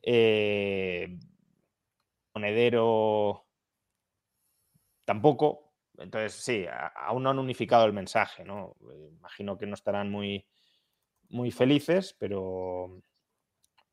Eh, 0.00 1.18
Monedero 2.34 3.46
tampoco. 5.04 5.72
Entonces, 5.98 6.32
sí, 6.32 6.66
aún 6.96 7.22
no 7.22 7.30
han 7.30 7.38
unificado 7.38 7.84
el 7.84 7.92
mensaje, 7.92 8.42
¿no? 8.44 8.74
Eh, 8.90 9.10
Imagino 9.18 9.58
que 9.58 9.66
no 9.66 9.74
estarán 9.74 10.10
muy, 10.10 10.46
muy 11.28 11.50
felices, 11.50 12.16
pero. 12.18 13.02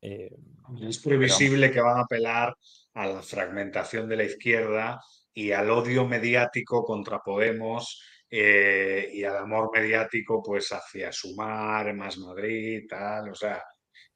Eh, 0.02 0.36
Es 0.80 0.98
previsible 0.98 1.70
que 1.70 1.80
van 1.80 1.98
a 1.98 2.02
apelar 2.02 2.54
a 2.94 3.06
la 3.06 3.22
fragmentación 3.22 4.08
de 4.08 4.16
la 4.16 4.24
izquierda 4.24 5.00
y 5.32 5.52
al 5.52 5.70
odio 5.70 6.06
mediático 6.06 6.84
contra 6.84 7.20
Podemos 7.20 8.02
eh, 8.28 9.10
y 9.12 9.24
al 9.24 9.36
amor 9.36 9.70
mediático 9.72 10.42
pues 10.42 10.70
hacia 10.72 11.12
Sumar, 11.12 11.94
Más 11.94 12.18
Madrid, 12.18 12.86
tal. 12.88 13.30
O 13.30 13.34
sea, 13.34 13.62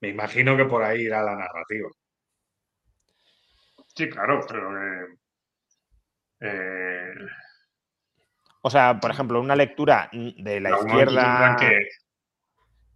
me 0.00 0.08
imagino 0.08 0.56
que 0.56 0.64
por 0.64 0.82
ahí 0.82 1.02
irá 1.02 1.22
la 1.22 1.36
narrativa. 1.36 1.88
Sí, 3.94 4.08
claro, 4.08 4.40
pero. 4.46 4.70
eh, 4.82 5.06
eh, 6.40 7.14
o 8.62 8.70
sea, 8.70 8.98
por 9.00 9.10
ejemplo, 9.10 9.40
una 9.40 9.56
lectura 9.56 10.10
de 10.12 10.60
la 10.60 10.70
izquierda. 10.78 11.56
que- 11.58 11.88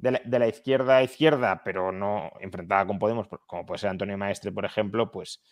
de 0.01 0.11
la, 0.13 0.21
de 0.25 0.39
la 0.39 0.49
izquierda 0.49 0.97
a 0.97 1.03
izquierda, 1.03 1.63
pero 1.65 1.93
no 1.93 2.33
enfrentada 2.41 2.87
con 2.87 2.99
Podemos, 2.99 3.29
como 3.47 3.67
puede 3.67 3.79
ser 3.79 3.91
Antonio 3.91 4.17
Maestre, 4.17 4.51
por 4.53 4.65
ejemplo, 4.65 5.11
pues 5.11 5.43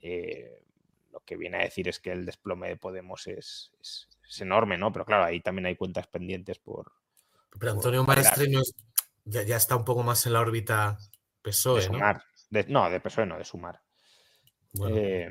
eh, 0.00 0.62
lo 1.10 1.20
que 1.20 1.36
viene 1.36 1.56
a 1.58 1.62
decir 1.62 1.88
es 1.88 2.00
que 2.00 2.12
el 2.12 2.26
desplome 2.26 2.68
de 2.68 2.76
Podemos 2.76 3.26
es, 3.26 3.72
es- 3.80 4.08
es 4.28 4.40
enorme, 4.40 4.76
¿no? 4.78 4.92
Pero 4.92 5.04
claro, 5.04 5.24
ahí 5.24 5.40
también 5.40 5.66
hay 5.66 5.76
cuentas 5.76 6.06
pendientes 6.06 6.58
por. 6.58 6.92
Pero 7.58 7.72
Antonio 7.72 8.04
por 8.04 8.14
Maestre 8.16 8.48
no 8.50 8.60
es- 8.60 8.74
ya, 9.24 9.42
ya 9.42 9.56
está 9.56 9.76
un 9.76 9.84
poco 9.84 10.02
más 10.02 10.26
en 10.26 10.32
la 10.34 10.40
órbita 10.40 10.98
de 10.98 11.50
PSOE, 11.50 11.80
¿no? 11.88 11.94
sumar. 11.94 12.22
De- 12.50 12.64
no, 12.68 12.90
de 12.90 13.00
PSOE 13.00 13.26
no, 13.26 13.38
de 13.38 13.44
sumar. 13.44 13.80
Bueno, 14.72 14.96
Eh, 14.98 15.30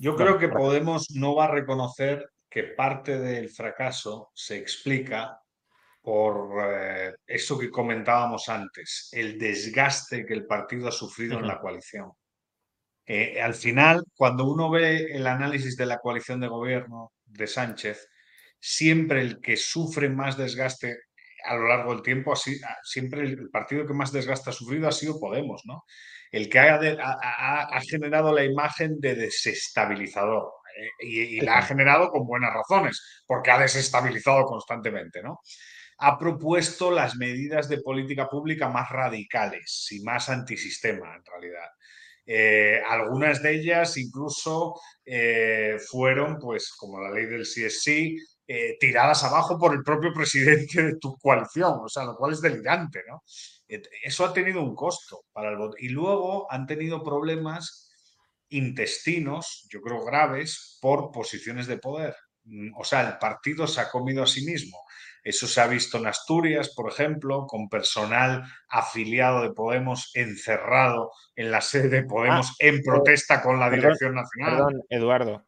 Yo 0.00 0.14
Bueno, 0.14 0.36
creo 0.36 0.38
que 0.38 0.48
Podemos 0.56 1.10
no 1.10 1.34
va 1.34 1.44
a 1.46 1.50
reconocer 1.50 2.30
que 2.48 2.62
parte 2.62 3.18
del 3.18 3.48
fracaso 3.50 4.30
se 4.34 4.56
explica 4.56 5.42
por 6.08 6.48
eh, 6.64 7.12
eso 7.26 7.58
que 7.58 7.70
comentábamos 7.70 8.48
antes, 8.48 9.10
el 9.12 9.38
desgaste 9.38 10.24
que 10.24 10.32
el 10.32 10.46
partido 10.46 10.88
ha 10.88 10.90
sufrido 10.90 11.34
en 11.34 11.40
Ujú. 11.40 11.48
la 11.48 11.60
coalición. 11.60 12.12
Eh, 13.04 13.38
al 13.42 13.52
final, 13.54 14.02
cuando 14.16 14.46
uno 14.46 14.70
ve 14.70 15.12
el 15.12 15.26
análisis 15.26 15.76
de 15.76 15.84
la 15.84 15.98
coalición 15.98 16.40
de 16.40 16.48
gobierno 16.48 17.12
de 17.26 17.46
Sánchez, 17.46 18.08
siempre 18.58 19.20
el 19.20 19.38
que 19.42 19.58
sufre 19.58 20.08
más 20.08 20.38
desgaste 20.38 20.96
a 21.44 21.54
lo 21.56 21.68
largo 21.68 21.92
del 21.92 22.02
tiempo, 22.02 22.32
así, 22.32 22.58
a- 22.64 22.78
siempre 22.82 23.20
el, 23.26 23.50
partido 23.50 23.86
que 23.86 23.92
más 23.92 24.10
desgaste 24.10 24.48
ha 24.48 24.54
sufrido 24.54 24.88
ha 24.88 24.92
sido 24.92 25.20
Podemos, 25.20 25.60
¿no? 25.66 25.84
El 26.32 26.48
que 26.48 26.58
ha, 26.58 26.78
de- 26.78 26.98
ha- 27.02 27.18
ha- 27.22 27.68
ha 27.76 27.80
generado 27.82 28.32
la 28.32 28.44
imagen 28.44 28.98
de 28.98 29.14
desestabilizador 29.14 30.52
eh, 30.74 30.88
y, 31.00 31.20
y 31.36 31.40
la 31.42 31.58
ha 31.58 31.62
generado 31.62 32.08
con 32.08 32.26
buenas 32.26 32.54
razones, 32.54 33.22
porque 33.26 33.50
ha 33.50 33.58
desestabilizado 33.58 34.44
constantemente, 34.46 35.22
¿no? 35.22 35.40
Ha 35.98 36.18
propuesto 36.18 36.90
las 36.90 37.16
medidas 37.16 37.68
de 37.68 37.80
política 37.82 38.28
pública 38.28 38.68
más 38.68 38.88
radicales 38.90 39.88
y 39.90 40.00
más 40.02 40.28
antisistema, 40.28 41.14
en 41.16 41.24
realidad. 41.24 41.68
Eh, 42.26 42.80
algunas 42.86 43.42
de 43.42 43.54
ellas 43.56 43.96
incluso 43.96 44.74
eh, 45.04 45.76
fueron, 45.90 46.38
pues, 46.38 46.72
como 46.76 47.00
la 47.00 47.10
ley 47.10 47.26
del 47.26 47.46
sí, 47.46 48.16
eh, 48.46 48.76
tiradas 48.78 49.24
abajo 49.24 49.58
por 49.58 49.74
el 49.74 49.82
propio 49.82 50.12
presidente 50.12 50.82
de 50.82 50.98
tu 50.98 51.16
coalición, 51.18 51.80
o 51.82 51.88
sea, 51.88 52.04
lo 52.04 52.16
cual 52.16 52.32
es 52.32 52.40
delirante, 52.42 53.02
¿no? 53.08 53.22
Eso 53.66 54.24
ha 54.24 54.32
tenido 54.32 54.62
un 54.62 54.74
costo 54.74 55.24
para 55.32 55.50
el 55.50 55.56
voto. 55.58 55.76
Y 55.78 55.88
luego 55.90 56.50
han 56.50 56.66
tenido 56.66 57.02
problemas 57.02 57.90
intestinos, 58.50 59.66
yo 59.70 59.80
creo 59.82 60.04
graves, 60.04 60.78
por 60.80 61.10
posiciones 61.10 61.66
de 61.66 61.78
poder. 61.78 62.14
Mm, 62.44 62.72
O 62.78 62.84
sea, 62.84 63.06
el 63.08 63.18
partido 63.18 63.66
se 63.66 63.80
ha 63.80 63.90
comido 63.90 64.22
a 64.22 64.26
sí 64.26 64.44
mismo. 64.44 64.78
Eso 65.28 65.46
se 65.46 65.60
ha 65.60 65.66
visto 65.66 65.98
en 65.98 66.06
Asturias, 66.06 66.72
por 66.74 66.90
ejemplo, 66.90 67.46
con 67.46 67.68
personal 67.68 68.44
afiliado 68.70 69.42
de 69.42 69.50
Podemos 69.50 70.10
encerrado 70.14 71.12
en 71.36 71.50
la 71.50 71.60
sede 71.60 71.90
de 71.90 72.02
Podemos 72.04 72.56
en 72.58 72.82
protesta 72.82 73.42
con 73.42 73.60
la 73.60 73.66
perdón, 73.66 73.80
Dirección 73.80 74.14
Nacional. 74.14 74.56
Perdón, 74.56 74.82
Eduardo. 74.88 75.46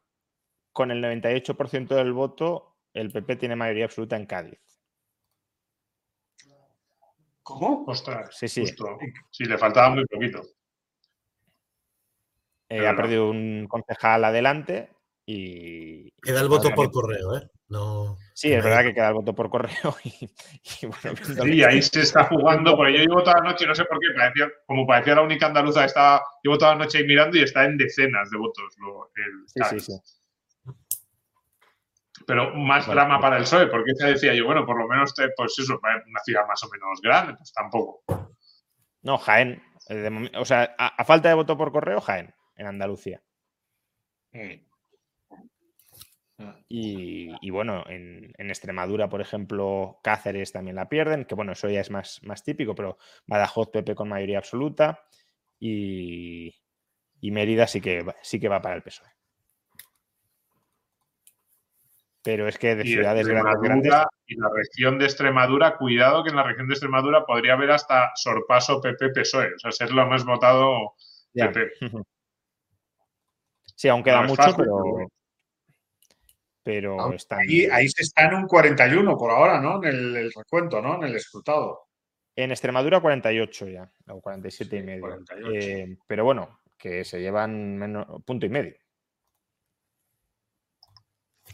Con 0.71 0.91
el 0.91 1.03
98% 1.03 1.95
del 1.95 2.13
voto, 2.13 2.77
el 2.93 3.09
PP 3.09 3.37
tiene 3.37 3.55
mayoría 3.55 3.85
absoluta 3.85 4.15
en 4.15 4.27
Cádiz. 4.27 4.59
¿Cómo? 7.41 7.83
Ostras, 7.87 8.37
Sí, 8.37 8.47
sí. 8.47 8.61
justo. 8.61 8.99
Sí, 9.31 9.45
le 9.45 9.57
faltaba 9.57 9.89
muy 9.89 10.05
poquito. 10.05 10.43
Eh, 12.69 12.87
ha 12.87 12.95
perdido 12.95 13.31
un 13.31 13.65
concejal 13.67 14.25
adelante 14.25 14.91
y. 15.25 16.11
queda 16.21 16.41
el 16.41 16.49
voto 16.49 16.69
por 16.69 16.91
correo, 16.91 17.35
¿eh? 17.35 17.49
No, 17.71 18.17
Sí, 18.33 18.51
es 18.51 18.61
verdad 18.61 18.83
que 18.83 18.93
queda 18.93 19.07
el 19.07 19.13
voto 19.13 19.33
por 19.33 19.49
correo 19.49 19.95
y, 20.03 20.09
y 20.81 20.85
bueno, 20.87 21.15
viendo 21.17 21.43
Sí, 21.45 21.63
ahí 21.63 21.81
se 21.81 22.01
está 22.01 22.25
jugando, 22.25 22.75
porque 22.75 22.93
yo 22.93 22.99
llevo 22.99 23.23
toda 23.23 23.37
la 23.41 23.51
noche, 23.51 23.65
no 23.65 23.73
sé 23.73 23.85
por 23.85 23.97
qué, 23.99 24.07
parecía, 24.15 24.49
como 24.65 24.85
parecía 24.85 25.15
la 25.15 25.21
única 25.21 25.45
andaluza, 25.45 25.85
estaba, 25.85 26.21
llevo 26.43 26.57
toda 26.57 26.71
la 26.75 26.83
noche 26.83 26.97
ahí 26.97 27.05
mirando 27.05 27.37
y 27.37 27.43
está 27.43 27.63
en 27.63 27.77
decenas 27.77 28.29
de 28.29 28.37
votos. 28.37 28.75
lo- 28.79 29.09
el 29.15 29.69
Sí, 29.69 29.79
sí. 29.79 29.93
Pero 32.27 32.53
más 32.55 32.87
Vale, 32.87 32.99
drama 32.99 33.15
pues. 33.17 33.21
para 33.21 33.37
el 33.37 33.43
PSOE, 33.43 33.67
porque 33.67 33.91
ya 33.99 34.07
decía 34.07 34.33
yo, 34.33 34.45
bueno, 34.45 34.65
por 34.65 34.77
lo 34.77 34.87
menos, 34.87 35.13
te- 35.15 35.29
pues 35.35 35.57
eso, 35.57 35.79
una 35.81 36.19
ciudad 36.23 36.45
más 36.47 36.61
o 36.63 36.69
menos 36.69 36.99
grande, 37.01 37.35
pues 37.35 37.53
tampoco. 37.53 38.03
No, 39.01 39.17
Jaén. 39.17 39.63
eh, 39.87 39.95
de 39.95 40.31
o 40.37 40.45
sea, 40.45 40.75
a, 40.77 40.87
a 40.87 41.05
falta 41.05 41.29
de 41.29 41.35
voto 41.35 41.57
por 41.57 41.71
correo, 41.71 42.01
Jaén, 42.01 42.33
en 42.57 42.67
Andalucía. 42.67 43.21
Mm. 44.33 44.70
Y, 46.67 47.35
y 47.41 47.49
bueno, 47.49 47.83
en, 47.89 48.33
en 48.37 48.49
Extremadura, 48.49 49.09
por 49.09 49.19
ejemplo, 49.21 49.99
Cáceres 50.03 50.51
también 50.53 50.75
la 50.77 50.87
pierden, 50.87 51.25
que 51.25 51.35
bueno, 51.35 51.51
eso 51.51 51.69
ya 51.69 51.81
es 51.81 51.91
más, 51.91 52.21
más 52.23 52.43
típico, 52.43 52.73
pero 52.75 52.97
Badajoz, 53.27 53.69
PP 53.69 53.93
con 53.95 54.07
mayoría 54.09 54.37
absoluta. 54.37 55.03
y, 55.59 56.55
y 57.19 57.31
Mérida 57.31 57.67
sí 57.67 57.81
que, 57.81 58.01
va- 58.03 58.15
sí 58.21 58.39
que 58.39 58.47
va 58.49 58.61
para 58.61 58.75
el 58.75 58.83
PSOE. 58.83 59.09
Pero 62.23 62.47
es 62.47 62.57
que 62.57 62.75
de 62.75 62.85
Y 62.85 62.93
ciudades 62.93 63.27
grandes, 63.27 63.53
Extremadura 63.53 63.67
grandes 63.67 63.93
y 64.27 64.35
la 64.35 64.49
región 64.53 64.99
de 64.99 65.05
Extremadura, 65.05 65.77
cuidado 65.77 66.23
que 66.23 66.29
en 66.29 66.35
la 66.35 66.43
región 66.43 66.67
de 66.67 66.73
Extremadura 66.73 67.25
podría 67.25 67.53
haber 67.53 67.71
hasta 67.71 68.11
sorpaso 68.15 68.79
PP-PSOE, 68.79 69.45
E, 69.47 69.53
o 69.55 69.59
sea, 69.59 69.71
ser 69.71 69.91
lo 69.91 70.05
más 70.07 70.23
votado 70.23 70.93
Ya. 71.33 71.51
PP. 71.51 71.71
Sí, 73.75 73.87
aún 73.87 74.03
queda 74.03 74.21
No 74.21 74.27
mucho, 74.27 74.35
fácil, 74.43 74.55
pero, 74.57 75.07
pero 76.63 76.97
Ahí, 77.29 77.65
ahí 77.65 77.89
se 77.89 78.03
está 78.03 78.25
en 78.25 78.35
un 78.35 78.47
41 78.47 79.17
por 79.17 79.31
ahora, 79.31 79.59
¿no? 79.59 79.83
En 79.83 79.89
el, 79.89 80.15
el 80.15 80.31
recuento, 80.31 80.81
¿no? 80.81 80.95
En 80.95 81.03
el 81.03 81.15
escrutado. 81.15 81.87
en 82.35 82.51
Extremadura 82.51 82.99
48 82.99 83.67
ya, 83.67 83.91
o 84.07 84.21
47 84.21 84.77
y 84.77 84.83
medio. 84.83 85.01
48. 85.01 85.51
Eh, 85.53 85.97
pero 86.07 86.23
bueno, 86.23 86.59
que 86.77 87.03
se 87.03 87.19
llevan 87.19 87.77
menos, 87.77 88.07
punto 88.23 88.45
y 88.45 88.49
medio. 88.49 88.75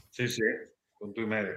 Sí, 0.10 0.28
sí, 0.28 0.42
punto 0.98 1.22
y 1.22 1.26
medio. 1.26 1.56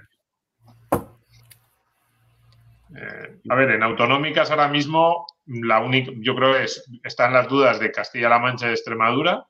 Eh, 2.97 3.41
a 3.49 3.55
ver, 3.55 3.70
en 3.70 3.83
autonómicas 3.83 4.51
ahora 4.51 4.69
mismo, 4.69 5.27
la 5.47 5.81
única, 5.81 6.12
yo 6.17 6.35
creo 6.35 6.55
que 6.55 6.65
es, 6.65 6.85
están 7.05 7.33
las 7.33 7.49
dudas 7.49 7.79
de 7.81 7.93
Castilla-La 7.93 8.39
Mancha 8.39 8.69
y 8.69 8.73
Extremadura 8.73 9.47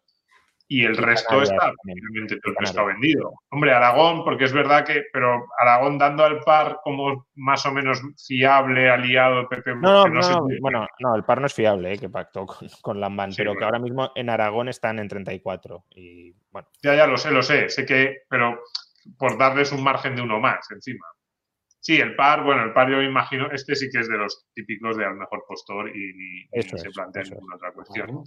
y 0.73 0.85
el 0.85 0.93
Y 0.93 0.97
resto 0.99 1.31
Canarias 1.31 1.51
está 1.51 1.73
prácticamente 1.83 2.39
todo 2.41 2.55
pescado 2.55 2.87
vendido. 2.87 3.33
Hombre, 3.51 3.73
Aragón, 3.73 4.23
porque 4.23 4.45
es 4.45 4.53
verdad 4.53 4.87
que, 4.87 5.03
pero 5.13 5.45
Aragón 5.59 5.99
dando 5.99 6.25
al 6.25 6.39
par 6.41 6.79
como 6.85 7.27
más 7.35 7.67
o 7.67 7.73
menos 7.73 8.01
fiable, 8.25 8.89
aliado, 8.89 9.49
PP, 9.49 9.75
No, 9.75 10.07
no, 10.07 10.15
no, 10.15 10.23
si- 10.23 10.61
bueno, 10.61 10.87
no, 11.01 11.17
el 11.17 11.25
par 11.25 11.41
no 11.41 11.47
es 11.49 11.55
fiable, 11.55 11.93
eh, 11.93 11.99
que 11.99 12.09
pactó 12.09 12.47
con, 12.47 12.69
con 12.83 13.01
Lambán, 13.01 13.33
Sí, 13.33 13.39
pero 13.39 13.57
que 13.57 13.65
ahora 13.65 13.81
mismo 13.81 14.13
en 14.15 14.31
Aragón 14.31 14.69
están 14.69 15.01
en 15.01 15.09
34. 15.09 15.87
Y 15.91 16.33
bueno, 16.53 16.69
Ya, 16.85 16.95
ya 16.95 17.07
lo 17.09 17.17
sé, 17.19 17.33
lo 17.33 17.43
sé, 17.43 17.69
sé 17.69 17.85
que, 17.85 18.19
pero 18.29 18.61
por 19.19 19.37
darles 19.37 19.73
un 19.73 19.83
margen 19.83 20.15
de 20.15 20.23
uno 20.23 20.39
más 20.39 20.71
encima. 20.71 21.05
Sí, 21.81 21.97
el 21.99 22.15
par, 22.15 22.45
bueno, 22.45 22.63
el 22.63 22.73
par 22.75 22.89
yo 22.91 22.99
me 22.99 23.07
imagino, 23.07 23.51
este 23.51 23.75
sí 23.75 23.89
que 23.91 24.01
es 24.01 24.09
de 24.09 24.19
los 24.19 24.47
típicos 24.55 24.97
de 24.99 25.05
al 25.07 25.17
mejor 25.17 25.43
postor 25.49 25.89
y 25.89 26.13
ni, 26.13 26.35
ni 26.43 26.49
Eso 26.53 26.77
se 26.77 26.91
plantea 26.91 27.23
ninguna 27.25 27.57
otra 27.57 27.73
cuestión. 27.73 28.23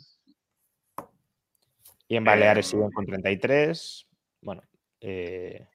Y 2.14 2.18
en 2.18 2.24
Baleares 2.24 2.68
Eh, 2.68 2.70
siguen 2.70 2.92
con 2.92 3.06
33. 3.08 4.08
Bueno, 4.42 4.62
eh, 5.02 5.68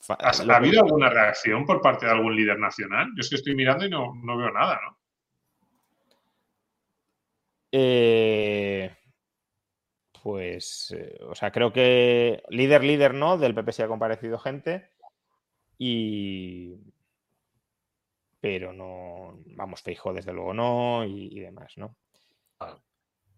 fa- 0.00 0.14
¿Has- 0.14 0.44
lo 0.44 0.54
¿Ha 0.54 0.60
que- 0.60 0.66
habido 0.66 0.82
alguna 0.82 1.10
reacción 1.10 1.66
por 1.66 1.82
parte 1.82 2.06
de 2.06 2.12
algún 2.12 2.34
líder 2.34 2.58
nacional? 2.58 3.08
Yo 3.14 3.20
es 3.20 3.28
que 3.28 3.36
estoy 3.36 3.54
mirando 3.54 3.84
y 3.84 3.90
no, 3.90 4.14
no 4.14 4.36
veo 4.38 4.50
nada, 4.50 4.80
¿no? 4.84 4.98
Eh, 7.70 8.96
pues, 10.22 10.94
eh, 10.96 11.18
o 11.28 11.34
sea, 11.34 11.50
creo 11.52 11.70
que 11.72 12.42
líder, 12.48 12.82
líder 12.82 13.12
no, 13.12 13.36
del 13.36 13.54
PP 13.54 13.72
sí 13.72 13.82
ha 13.82 13.88
comparecido 13.88 14.38
gente 14.38 14.90
y... 15.76 16.76
Pero 18.40 18.72
no, 18.72 19.40
vamos, 19.56 19.82
Feijóo 19.82 20.12
desde 20.14 20.32
luego 20.32 20.54
no 20.54 21.04
y, 21.04 21.28
y 21.36 21.40
demás, 21.40 21.74
¿no? 21.76 21.96
¿En 22.60 22.68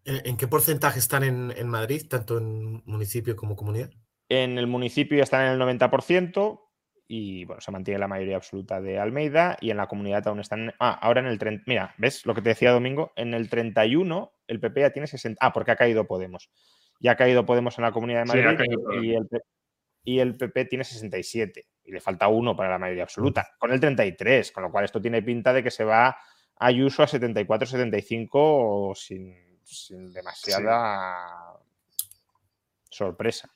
en 0.04 0.36
qué 0.36 0.48
porcentaje 0.48 0.98
están 0.98 1.24
en, 1.24 1.52
en 1.56 1.68
Madrid, 1.68 2.06
tanto 2.08 2.38
en 2.38 2.82
municipio 2.86 3.36
como 3.36 3.56
comunidad? 3.56 3.90
En 4.28 4.58
el 4.58 4.66
municipio 4.66 5.18
ya 5.18 5.24
están 5.24 5.46
en 5.46 5.60
el 5.60 5.78
90% 5.78 6.60
y 7.08 7.44
bueno, 7.44 7.60
se 7.60 7.72
mantiene 7.72 7.98
la 7.98 8.06
mayoría 8.08 8.36
absoluta 8.36 8.80
de 8.80 8.98
Almeida 8.98 9.56
y 9.60 9.70
en 9.70 9.76
la 9.76 9.88
comunidad 9.88 10.28
aún 10.28 10.40
están... 10.40 10.72
Ah, 10.78 10.92
ahora 10.92 11.20
en 11.20 11.26
el 11.26 11.38
30... 11.38 11.64
Mira, 11.66 11.94
¿ves 11.98 12.24
lo 12.24 12.34
que 12.34 12.42
te 12.42 12.50
decía 12.50 12.70
Domingo? 12.70 13.12
En 13.16 13.34
el 13.34 13.50
31 13.50 14.32
el 14.46 14.60
PP 14.60 14.80
ya 14.80 14.90
tiene 14.90 15.08
60... 15.08 15.44
Ah, 15.44 15.52
porque 15.52 15.72
ha 15.72 15.76
caído 15.76 16.06
Podemos. 16.06 16.50
Ya 17.00 17.12
ha 17.12 17.16
caído 17.16 17.44
Podemos 17.44 17.76
en 17.78 17.82
la 17.82 17.92
comunidad 17.92 18.24
de 18.24 18.30
Sí, 18.30 18.38
Madrid 18.38 18.56
caído 18.58 19.02
y, 19.02 19.14
el, 19.14 19.28
y 20.04 20.18
el 20.20 20.36
PP 20.36 20.66
tiene 20.66 20.84
67 20.84 21.66
y 21.82 21.92
le 21.92 22.00
falta 22.00 22.28
uno 22.28 22.56
para 22.56 22.70
la 22.70 22.78
mayoría 22.78 23.02
absoluta, 23.02 23.48
con 23.58 23.72
el 23.72 23.80
33, 23.80 24.52
con 24.52 24.62
lo 24.62 24.70
cual 24.70 24.84
esto 24.84 25.00
tiene 25.00 25.22
pinta 25.22 25.52
de 25.52 25.64
que 25.64 25.72
se 25.72 25.82
va 25.82 26.16
Ayuso 26.62 27.02
a 27.02 27.06
74-75 27.06 28.94
sin, 28.94 29.34
sin 29.64 30.12
demasiada 30.12 31.54
sorpresa. 32.90 33.48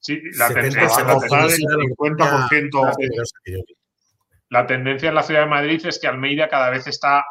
Sí, 0.00 0.20
la, 0.36 0.48
70 0.48 0.60
tendencia, 0.70 1.04
la 1.04 1.18
tendencia- 1.18 1.48
ser 1.50 1.66
la 1.68 1.84
50% 1.84 2.82
más 2.84 2.96
poderosa 2.96 3.36
que 3.44 3.52
yo 3.52 3.58
vi. 3.66 3.74
la 4.50 4.66
tendencia 4.66 5.08
en 5.08 5.14
la 5.14 5.22
ciudad 5.22 5.40
de 5.40 5.46
Madrid 5.50 5.84
es 5.86 5.98
que 6.00 6.06
Almeida 6.06 6.48
cada 6.48 6.70
vez 6.70 6.86
está, 6.86 7.24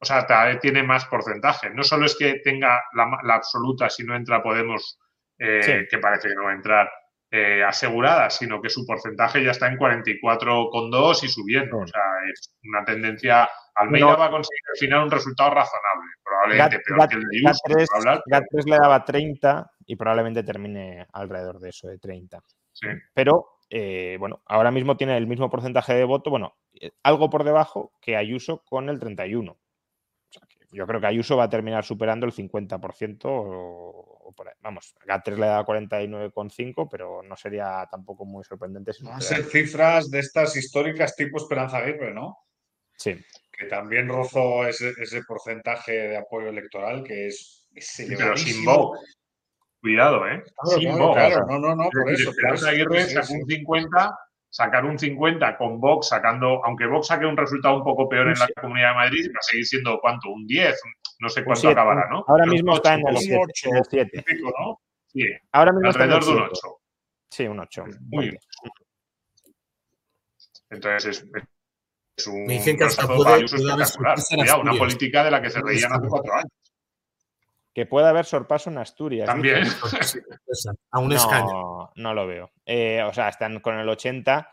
o 0.00 0.04
sea, 0.04 0.26
cada 0.26 0.46
vez 0.46 0.60
tiene 0.60 0.82
más 0.82 1.06
porcentaje. 1.06 1.70
No 1.70 1.82
solo 1.84 2.06
es 2.06 2.16
que 2.18 2.40
tenga 2.44 2.82
la, 2.94 3.34
absoluta 3.34 3.88
si 3.88 4.04
no 4.04 4.14
entra 4.16 4.42
Podemos, 4.42 4.98
eh, 5.38 5.62
Sí. 5.62 5.72
que 5.88 5.98
parece 5.98 6.28
que 6.28 6.34
no 6.34 6.44
va 6.44 6.50
a 6.50 6.54
entrar, 6.54 6.90
eh, 7.30 7.62
asegurada, 7.62 8.28
sino 8.30 8.60
que 8.60 8.68
su 8.70 8.84
porcentaje 8.86 9.44
ya 9.44 9.52
está 9.52 9.68
en 9.68 9.76
44,2 9.76 11.22
y 11.24 11.28
subiendo. 11.28 11.78
O 11.78 11.86
sea, 11.86 12.02
es 12.32 12.52
una 12.64 12.84
tendencia. 12.84 13.48
Almeida 13.74 14.16
va 14.16 14.26
a 14.26 14.30
conseguir 14.30 14.62
al 14.74 14.78
final 14.78 15.02
un 15.04 15.10
resultado 15.10 15.50
razonable, 15.50 16.10
probablemente 16.28 16.76
Gat- 16.76 16.84
peor 16.84 16.98
Gat- 16.98 17.08
que 17.10 17.16
el 17.16 17.22
de 17.22 17.36
Ayuso, 17.38 17.62
GAT3, 17.66 17.86
por 17.88 17.96
hablar, 17.98 18.22
pero 18.24 18.40
GAT3 18.40 18.64
le 18.70 18.76
daba 18.78 19.04
30 19.04 19.70
y 19.86 19.96
probablemente 19.96 20.42
termine 20.42 21.06
alrededor 21.12 21.58
de 21.60 21.70
eso, 21.70 21.88
de 21.88 21.98
30. 21.98 22.42
sí. 22.72 22.86
Pero, 23.14 23.58
eh, 23.70 24.16
bueno, 24.20 24.42
ahora 24.46 24.70
mismo 24.70 24.96
tiene 24.96 25.16
el 25.16 25.26
mismo 25.26 25.50
porcentaje 25.50 25.94
de 25.94 26.04
voto, 26.04 26.30
bueno, 26.30 26.56
algo 27.02 27.28
por 27.30 27.44
debajo 27.44 27.92
que 28.00 28.16
Ayuso 28.16 28.62
con 28.64 28.88
el 28.88 28.98
31. 29.00 29.52
O 29.52 29.58
sea, 30.30 30.42
que 30.46 30.58
yo 30.70 30.86
creo 30.86 31.00
que 31.00 31.06
Ayuso 31.06 31.36
va 31.36 31.44
a 31.44 31.48
terminar 31.50 31.84
superando 31.84 32.26
el 32.26 32.32
50% 32.32 33.24
o, 33.24 34.18
o 34.28 34.32
por 34.32 34.48
ahí. 34.48 34.54
Vamos, 34.60 34.94
GAT3 35.06 35.36
le 35.38 35.46
da 35.46 35.64
49,5, 35.64 36.88
pero 36.90 37.22
no 37.22 37.34
sería 37.36 37.86
tampoco 37.90 38.24
muy 38.26 38.44
sorprendente 38.44 38.92
si 38.92 39.04
Van 39.04 39.14
a 39.14 39.20
ser 39.20 39.42
cifras 39.44 40.10
de 40.10 40.18
estas 40.20 40.54
históricas 40.56 41.16
tipo 41.16 41.38
Esperanza 41.38 41.78
Aguirre, 41.78 42.12
¿no? 42.12 42.38
Sí, 42.96 43.16
Que 43.58 43.66
también 43.66 44.08
rozó 44.08 44.64
ese, 44.66 44.90
ese 45.00 45.22
porcentaje 45.24 45.92
de 45.92 46.16
apoyo 46.16 46.48
electoral 46.48 47.02
que 47.02 47.26
es, 47.26 47.66
es 47.74 48.04
pero 48.16 48.36
sin. 48.36 48.64
Vox. 48.64 49.00
Cuidado, 49.80 50.26
¿eh? 50.28 50.42
Claro, 50.62 50.78
sin 50.78 50.88
claro, 50.90 51.06
Vox. 51.06 51.16
claro. 51.16 51.46
No, 51.46 51.58
no, 51.58 51.74
no, 51.74 51.90
por 51.90 52.10
eso. 52.10 52.30
Esperanza 52.30 52.70
Aguirre 52.70 53.02
sí, 53.02 53.14
sacó 53.14 53.26
sí. 53.26 53.34
un 53.34 53.46
50, 53.48 54.18
sacar 54.50 54.84
un 54.84 54.98
50 54.98 55.56
con 55.58 55.80
Vox 55.80 56.08
sacando, 56.08 56.64
aunque 56.64 56.86
Vox 56.86 57.08
saque 57.08 57.26
un 57.26 57.36
resultado 57.36 57.76
un 57.76 57.84
poco 57.84 58.08
peor 58.08 58.28
en 58.28 58.38
la 58.38 58.48
Comunidad 58.60 58.90
de 58.90 58.94
Madrid, 58.94 59.30
va 59.34 59.38
a 59.40 59.42
seguir 59.42 59.66
siendo 59.66 59.98
cuánto, 60.00 60.30
un 60.30 60.46
10, 60.46 60.80
no 61.20 61.28
sé 61.28 61.44
cuánto 61.44 61.60
siete. 61.62 61.72
acabará, 61.72 62.08
¿no? 62.10 62.24
Ahora 62.28 62.44
Pero 62.44 62.52
mismo 62.52 62.74
está 62.76 62.94
en 62.94 63.06
el 63.08 63.14
un 63.14 63.20
7. 63.20 63.40
ocho. 63.42 63.68
en 63.70 63.76
el 63.76 63.84
7. 63.84 64.22
Pico, 64.22 64.52
¿no? 64.60 64.80
Sí, 65.08 65.22
Ahora 65.52 65.72
mismo 65.72 65.90
está 65.90 66.04
en 66.04 66.10
el 66.10 66.16
alrededor 66.16 66.38
de 66.38 66.42
un 66.44 66.54
7. 66.54 66.68
8. 66.68 66.78
Sí, 67.30 67.46
un 67.46 67.60
8. 67.60 67.84
Muy 68.02 68.38
Entonces 70.70 71.22
es, 71.22 71.26
es 72.18 72.26
un 72.26 72.44
Me 72.46 72.54
dicen 72.54 72.76
que 72.76 72.84
hasta 72.84 73.06
puede- 73.06 73.18
puede 73.18 73.32
haber 73.32 73.44
espectacular. 73.44 73.86
sorpresa 73.88 74.26
en 74.34 74.40
Cuidado, 74.40 74.60
una 74.60 74.70
Asturias. 74.72 74.78
política 74.94 75.24
de 75.24 75.30
la 75.30 75.42
que 75.42 75.50
se 75.50 75.60
reían 75.62 75.92
hace 75.92 76.08
cuatro 76.08 76.34
años. 76.34 76.52
Que 77.74 77.86
pueda 77.86 78.08
haber 78.10 78.24
sorpaso 78.24 78.70
en 78.70 78.78
Asturias. 78.78 79.26
También. 79.26 79.58
Esa, 79.62 80.72
A 80.90 80.98
un 80.98 81.12
escaño. 81.12 81.52
No, 81.52 81.92
no 81.94 82.14
lo 82.14 82.26
veo. 82.26 82.50
Eh, 82.66 83.02
o 83.06 83.12
sea, 83.12 83.28
están 83.28 83.60
con 83.60 83.78
el 83.78 83.88
80 83.88 84.50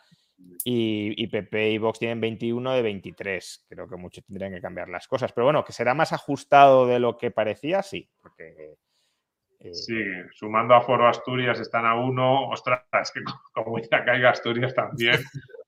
y, 0.64 1.14
y 1.22 1.28
PP 1.28 1.72
y 1.72 1.78
Vox 1.80 1.98
tienen 1.98 2.22
21 2.22 2.72
de 2.74 2.82
23. 2.84 3.66
Creo 3.68 3.88
que 3.88 3.96
muchos 3.96 4.24
tendrían 4.26 4.54
que 4.54 4.62
cambiar 4.62 4.90
las 4.90 5.08
cosas. 5.08 5.32
Pero 5.34 5.46
bueno, 5.46 5.64
que 5.66 5.74
será 5.74 5.96
más 5.96 6.14
ajustado 6.14 6.86
de 6.86 7.00
lo 7.00 7.18
que 7.18 7.32
parecía, 7.32 7.82
sí. 7.82 8.08
Porque. 8.22 8.76
eh, 9.60 9.74
Sí, 9.74 9.96
sumando 10.34 10.76
a 10.76 10.82
Foro 10.82 11.08
Asturias 11.08 11.60
están 11.60 11.86
a 11.88 11.96
uno. 11.96 12.50
Ostras, 12.50 12.84
es 13.02 13.12
que 13.12 13.22
como 13.54 13.80
ya 13.80 14.06
caiga 14.06 14.30
Asturias 14.30 14.76
también, 14.76 15.20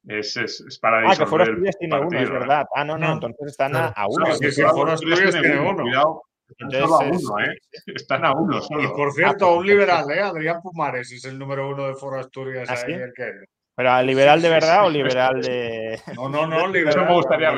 es, 0.08 0.38
es, 0.38 0.62
es 0.62 0.80
para 0.80 1.10
Ah, 1.10 1.16
que 1.18 1.26
Foro 1.26 1.44
Asturias 1.44 1.78
tiene 1.78 2.00
uno, 2.00 2.20
es 2.20 2.28
¿eh? 2.28 2.32
verdad. 2.32 2.66
Ah, 2.74 2.84
no, 2.84 2.98
no, 2.98 3.14
entonces 3.14 3.48
están 3.48 3.76
a, 3.76 3.88
a 3.90 4.04
No, 4.04 4.08
uno. 4.10 4.28
es 4.28 4.40
que 4.40 4.52
sí, 4.52 4.62
Foro 4.62 4.74
Foro 4.76 4.92
Asturias 4.94 5.20
Asturias 5.20 5.42
tiene 5.56 5.70
uno. 5.70 5.84
Cuidado, 5.84 6.22
están 6.50 6.68
Entonces 6.72 6.90
solo 6.90 6.96
a 6.96 7.18
uno, 7.38 7.46
¿eh? 7.52 7.58
Están 7.88 8.26
a 8.26 8.32
uno 8.34 8.58
Y 8.82 8.88
por 8.88 9.10
Ah, 9.10 9.12
cierto, 9.14 9.46
pues 9.48 9.58
un 9.60 9.68
liberal, 9.68 10.06
¿eh? 10.12 10.22
Adrián 10.22 10.62
Pumares 10.62 11.12
es 11.12 11.26
el 11.26 11.38
número 11.38 11.70
uno 11.70 11.88
de 11.88 11.96
Foro 11.96 12.20
Asturias. 12.20 12.70
¿Ah, 12.70 12.78
sí? 12.78 12.92
el 12.92 13.12
que- 13.16 13.46
Pero 13.76 13.92
¿al 13.92 14.08
liberal 14.08 14.42
de 14.42 14.48
sí, 14.48 14.54
verdad 14.54 14.80
sí. 14.82 14.88
o 14.88 14.90
liberal 14.90 15.42
de.? 15.42 16.02
No, 16.16 16.30
no, 16.30 16.48
no, 16.48 16.58
Eso 16.66 16.68
liberal. 16.72 17.06
me 17.06 17.14
gustaría 17.14 17.52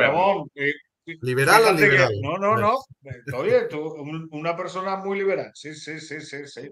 eh, 0.55 0.73
¿Liberal 1.21 1.75
que- 1.75 1.81
liberal? 1.85 2.11
No, 2.21 2.37
no, 2.37 2.57
no. 2.57 2.73
Eh, 3.05 3.31
Oye, 3.35 3.65
tú, 3.67 3.79
un- 3.93 4.27
una 4.31 4.55
persona 4.55 4.97
muy 4.97 5.17
liberal. 5.19 5.51
Sí, 5.53 5.73
sí, 5.73 5.99
sí, 5.99 6.19
sí, 6.21 6.45
sí. 6.45 6.69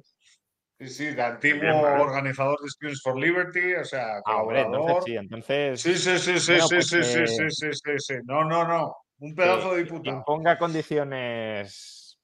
Sí, 0.80 0.90
sí, 0.90 1.06
de 1.08 1.22
antiguo 1.24 1.62
Bien, 1.62 1.74
organizador 1.76 2.60
de 2.62 2.70
Students 2.70 3.02
for 3.02 3.18
Liberty, 3.18 3.74
o 3.74 3.84
sea, 3.84 4.22
Ah, 4.26 4.42
hombre, 4.44 4.62
entonces 4.62 4.78
colaborador. 4.94 5.04
sí, 5.04 5.16
entonces. 5.16 5.82
Sí, 5.82 5.98
sí, 5.98 6.20
sí, 6.20 6.40
sí, 6.40 6.52
Bueno, 6.52 6.68
sí, 6.68 6.76
pues, 6.76 6.88
sí, 6.88 7.04
sí, 7.04 7.28
sí, 7.28 7.50
sí, 7.50 7.68
sí, 7.74 7.92
sí. 7.98 8.14
No, 8.26 8.44
no, 8.44 8.68
no. 8.68 8.96
Un 9.20 9.34
pedazo 9.34 9.74
de 9.74 9.84
diputado. 9.84 10.18
imponga 10.18 10.60
condiciones. 10.60 12.20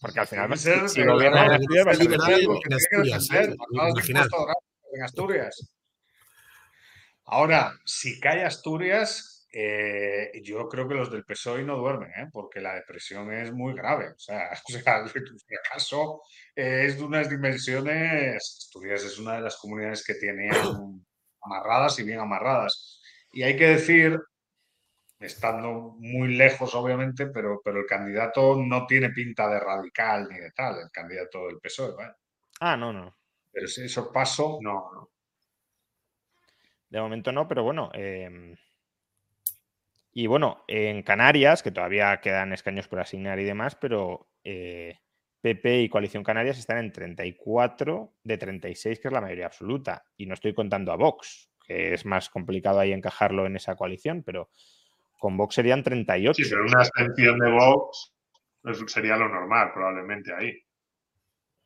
Porque 0.00 0.20
al 0.20 0.26
final, 0.26 0.50
que 0.50 0.56
si, 0.56 0.64
ser 0.64 0.88
si 0.88 1.00
el 1.00 1.10
gobierna 1.12 1.42
en 1.44 1.48
ganador, 1.50 1.62
Asturias, 1.62 1.86
va 1.86 1.90
a 1.90 1.94
ser 1.94 2.04
liberal 2.08 2.28
de 3.94 4.50
en 4.92 5.02
Asturias. 5.04 5.76
Ahora, 7.24 7.72
si 7.84 8.18
cae 8.18 8.44
Asturias, 8.44 9.29
eh, 9.52 10.30
yo 10.42 10.68
creo 10.68 10.86
que 10.86 10.94
los 10.94 11.10
del 11.10 11.24
PSOE 11.24 11.64
no 11.64 11.76
duermen, 11.76 12.10
¿eh? 12.10 12.28
porque 12.32 12.60
la 12.60 12.74
depresión 12.74 13.32
es 13.32 13.52
muy 13.52 13.74
grave. 13.74 14.10
O 14.10 14.18
sea, 14.18 14.50
o 14.68 14.72
sea 14.72 15.06
si 15.08 15.54
acaso 15.54 16.22
es 16.54 16.96
de 16.96 17.04
unas 17.04 17.28
dimensiones. 17.28 18.36
Asturias 18.36 19.04
es 19.04 19.18
una 19.18 19.36
de 19.36 19.42
las 19.42 19.56
comunidades 19.56 20.04
que 20.04 20.14
tiene 20.14 20.50
amarradas 21.42 21.98
y 21.98 22.04
bien 22.04 22.20
amarradas. 22.20 23.00
Y 23.32 23.42
hay 23.42 23.56
que 23.56 23.66
decir, 23.66 24.18
estando 25.18 25.96
muy 25.98 26.34
lejos, 26.34 26.74
obviamente, 26.74 27.26
pero, 27.26 27.60
pero 27.64 27.80
el 27.80 27.86
candidato 27.86 28.56
no 28.56 28.86
tiene 28.86 29.10
pinta 29.10 29.48
de 29.48 29.60
radical 29.60 30.28
ni 30.28 30.38
de 30.38 30.50
tal, 30.52 30.78
el 30.80 30.90
candidato 30.90 31.46
del 31.46 31.58
PSOE. 31.60 31.94
Ah, 32.60 32.76
no, 32.76 32.92
no. 32.92 33.16
Pero 33.52 33.66
si 33.66 33.84
eso 33.84 34.12
paso, 34.12 34.58
no, 34.60 34.90
no. 34.92 35.10
De 36.88 37.00
momento 37.00 37.30
no, 37.30 37.46
pero 37.46 37.62
bueno. 37.62 37.90
Em, 37.94 38.56
y 40.12 40.26
bueno, 40.26 40.64
en 40.66 41.02
Canarias, 41.02 41.62
que 41.62 41.70
todavía 41.70 42.20
quedan 42.20 42.52
escaños 42.52 42.88
por 42.88 43.00
asignar 43.00 43.38
y 43.38 43.44
demás, 43.44 43.76
pero 43.76 44.28
PP 44.42 45.74
eh, 45.74 45.82
y 45.82 45.88
Coalición 45.88 46.24
Canarias 46.24 46.58
están 46.58 46.78
en 46.78 46.92
34 46.92 48.14
de 48.24 48.38
36, 48.38 48.98
que 48.98 49.08
es 49.08 49.12
la 49.12 49.20
mayoría 49.20 49.46
absoluta. 49.46 50.04
Y 50.16 50.26
no 50.26 50.34
estoy 50.34 50.52
contando 50.52 50.90
a 50.90 50.96
Vox, 50.96 51.50
que 51.64 51.94
es 51.94 52.04
más 52.04 52.28
complicado 52.28 52.80
ahí 52.80 52.92
encajarlo 52.92 53.46
en 53.46 53.56
esa 53.56 53.76
coalición, 53.76 54.22
pero 54.24 54.50
con 55.18 55.36
Vox 55.36 55.54
serían 55.54 55.84
38. 55.84 56.34
Sí, 56.34 56.50
pero 56.50 56.64
una 56.64 56.80
abstención 56.80 57.38
de 57.38 57.50
Vox 57.52 58.12
sería 58.88 59.16
lo 59.16 59.28
normal, 59.28 59.70
probablemente 59.72 60.32
ahí. 60.34 60.58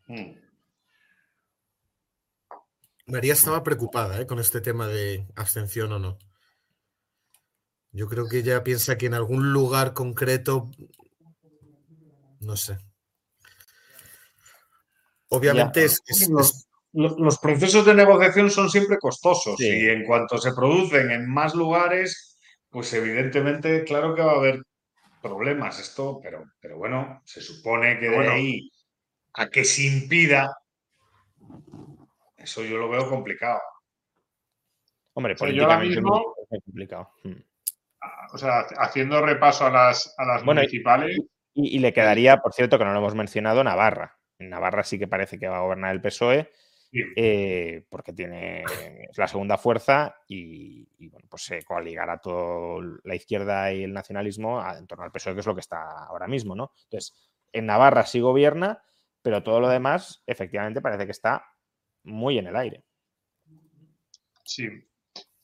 Hmm. 0.06 0.38
María 3.06 3.32
estaba 3.32 3.62
preocupada 3.62 4.20
¿eh? 4.20 4.26
con 4.26 4.38
este 4.38 4.60
tema 4.60 4.86
de 4.86 5.26
abstención 5.34 5.92
o 5.92 5.98
no. 5.98 6.18
Yo 7.94 8.08
creo 8.08 8.28
que 8.28 8.38
ella 8.38 8.64
piensa 8.64 8.98
que 8.98 9.06
en 9.06 9.14
algún 9.14 9.52
lugar 9.52 9.92
concreto, 9.92 10.68
no 12.40 12.56
sé. 12.56 12.76
Obviamente 15.28 15.84
es, 15.84 16.02
los, 16.92 17.38
procesos 17.38 17.86
de 17.86 17.94
negociación 17.94 18.50
son 18.50 18.68
siempre 18.68 18.98
costosos 18.98 19.60
y 19.60 19.88
en 19.88 20.04
cuanto 20.04 20.38
se 20.38 20.52
producen 20.52 21.12
en 21.12 21.30
más 21.30 21.54
lugares, 21.54 22.36
pues 22.68 22.92
evidentemente, 22.94 23.84
claro 23.84 24.12
que 24.12 24.22
va 24.22 24.32
a 24.32 24.36
haber 24.38 24.62
problemas 25.22 25.78
esto, 25.78 26.18
pero, 26.20 26.44
pero 26.60 26.76
bueno, 26.76 27.22
se 27.24 27.40
supone 27.40 28.00
que 28.00 28.10
de 28.10 28.28
ahí 28.28 28.70
a 29.34 29.48
que 29.48 29.64
se 29.64 29.84
impida, 29.84 30.52
eso 32.36 32.64
yo 32.64 32.76
lo 32.76 32.88
veo 32.88 33.08
complicado. 33.08 33.60
Hombre, 35.12 35.36
políticamente 35.36 35.94
es 36.50 36.64
complicado. 36.64 37.10
O 38.32 38.38
sea, 38.38 38.66
haciendo 38.78 39.24
repaso 39.24 39.66
a 39.66 39.70
las, 39.70 40.14
a 40.18 40.24
las 40.24 40.44
municipales. 40.44 41.18
Y, 41.54 41.78
le 41.78 41.92
quedaría, 41.92 42.38
por 42.38 42.52
cierto, 42.52 42.78
que 42.78 42.84
no 42.84 42.92
lo 42.92 42.98
hemos 42.98 43.14
mencionado, 43.14 43.62
Navarra. 43.62 44.18
En 44.38 44.50
Navarra 44.50 44.82
sí 44.82 44.98
que 44.98 45.06
parece 45.06 45.38
que 45.38 45.46
va 45.46 45.58
a 45.58 45.62
gobernar 45.62 45.94
el 45.94 46.00
PSOE, 46.00 46.50
eh, 47.16 47.84
porque 47.88 48.12
tiene, 48.12 48.64
la 49.16 49.28
segunda 49.28 49.56
fuerza 49.56 50.16
y, 50.26 51.08
bueno, 51.08 51.28
pues 51.30 51.44
se 51.44 51.62
coaligará 51.62 52.18
toda 52.18 52.84
la 53.04 53.14
izquierda 53.14 53.72
y 53.72 53.84
el 53.84 53.92
nacionalismo 53.92 54.64
en 54.76 54.86
torno 54.86 55.04
al 55.04 55.12
PSOE, 55.12 55.34
que 55.34 55.40
es 55.40 55.46
lo 55.46 55.54
que 55.54 55.60
está 55.60 56.06
ahora 56.06 56.26
mismo, 56.26 56.56
¿no? 56.56 56.72
Entonces, 56.84 57.14
en 57.52 57.66
Navarra 57.66 58.04
sí 58.04 58.20
gobierna, 58.20 58.82
pero 59.22 59.42
todo 59.42 59.60
lo 59.60 59.68
demás, 59.68 60.22
efectivamente, 60.26 60.80
parece 60.80 61.04
que 61.04 61.12
está 61.12 61.46
muy 62.02 62.38
en 62.38 62.48
el 62.48 62.56
aire. 62.56 62.84
Sí, 64.44 64.68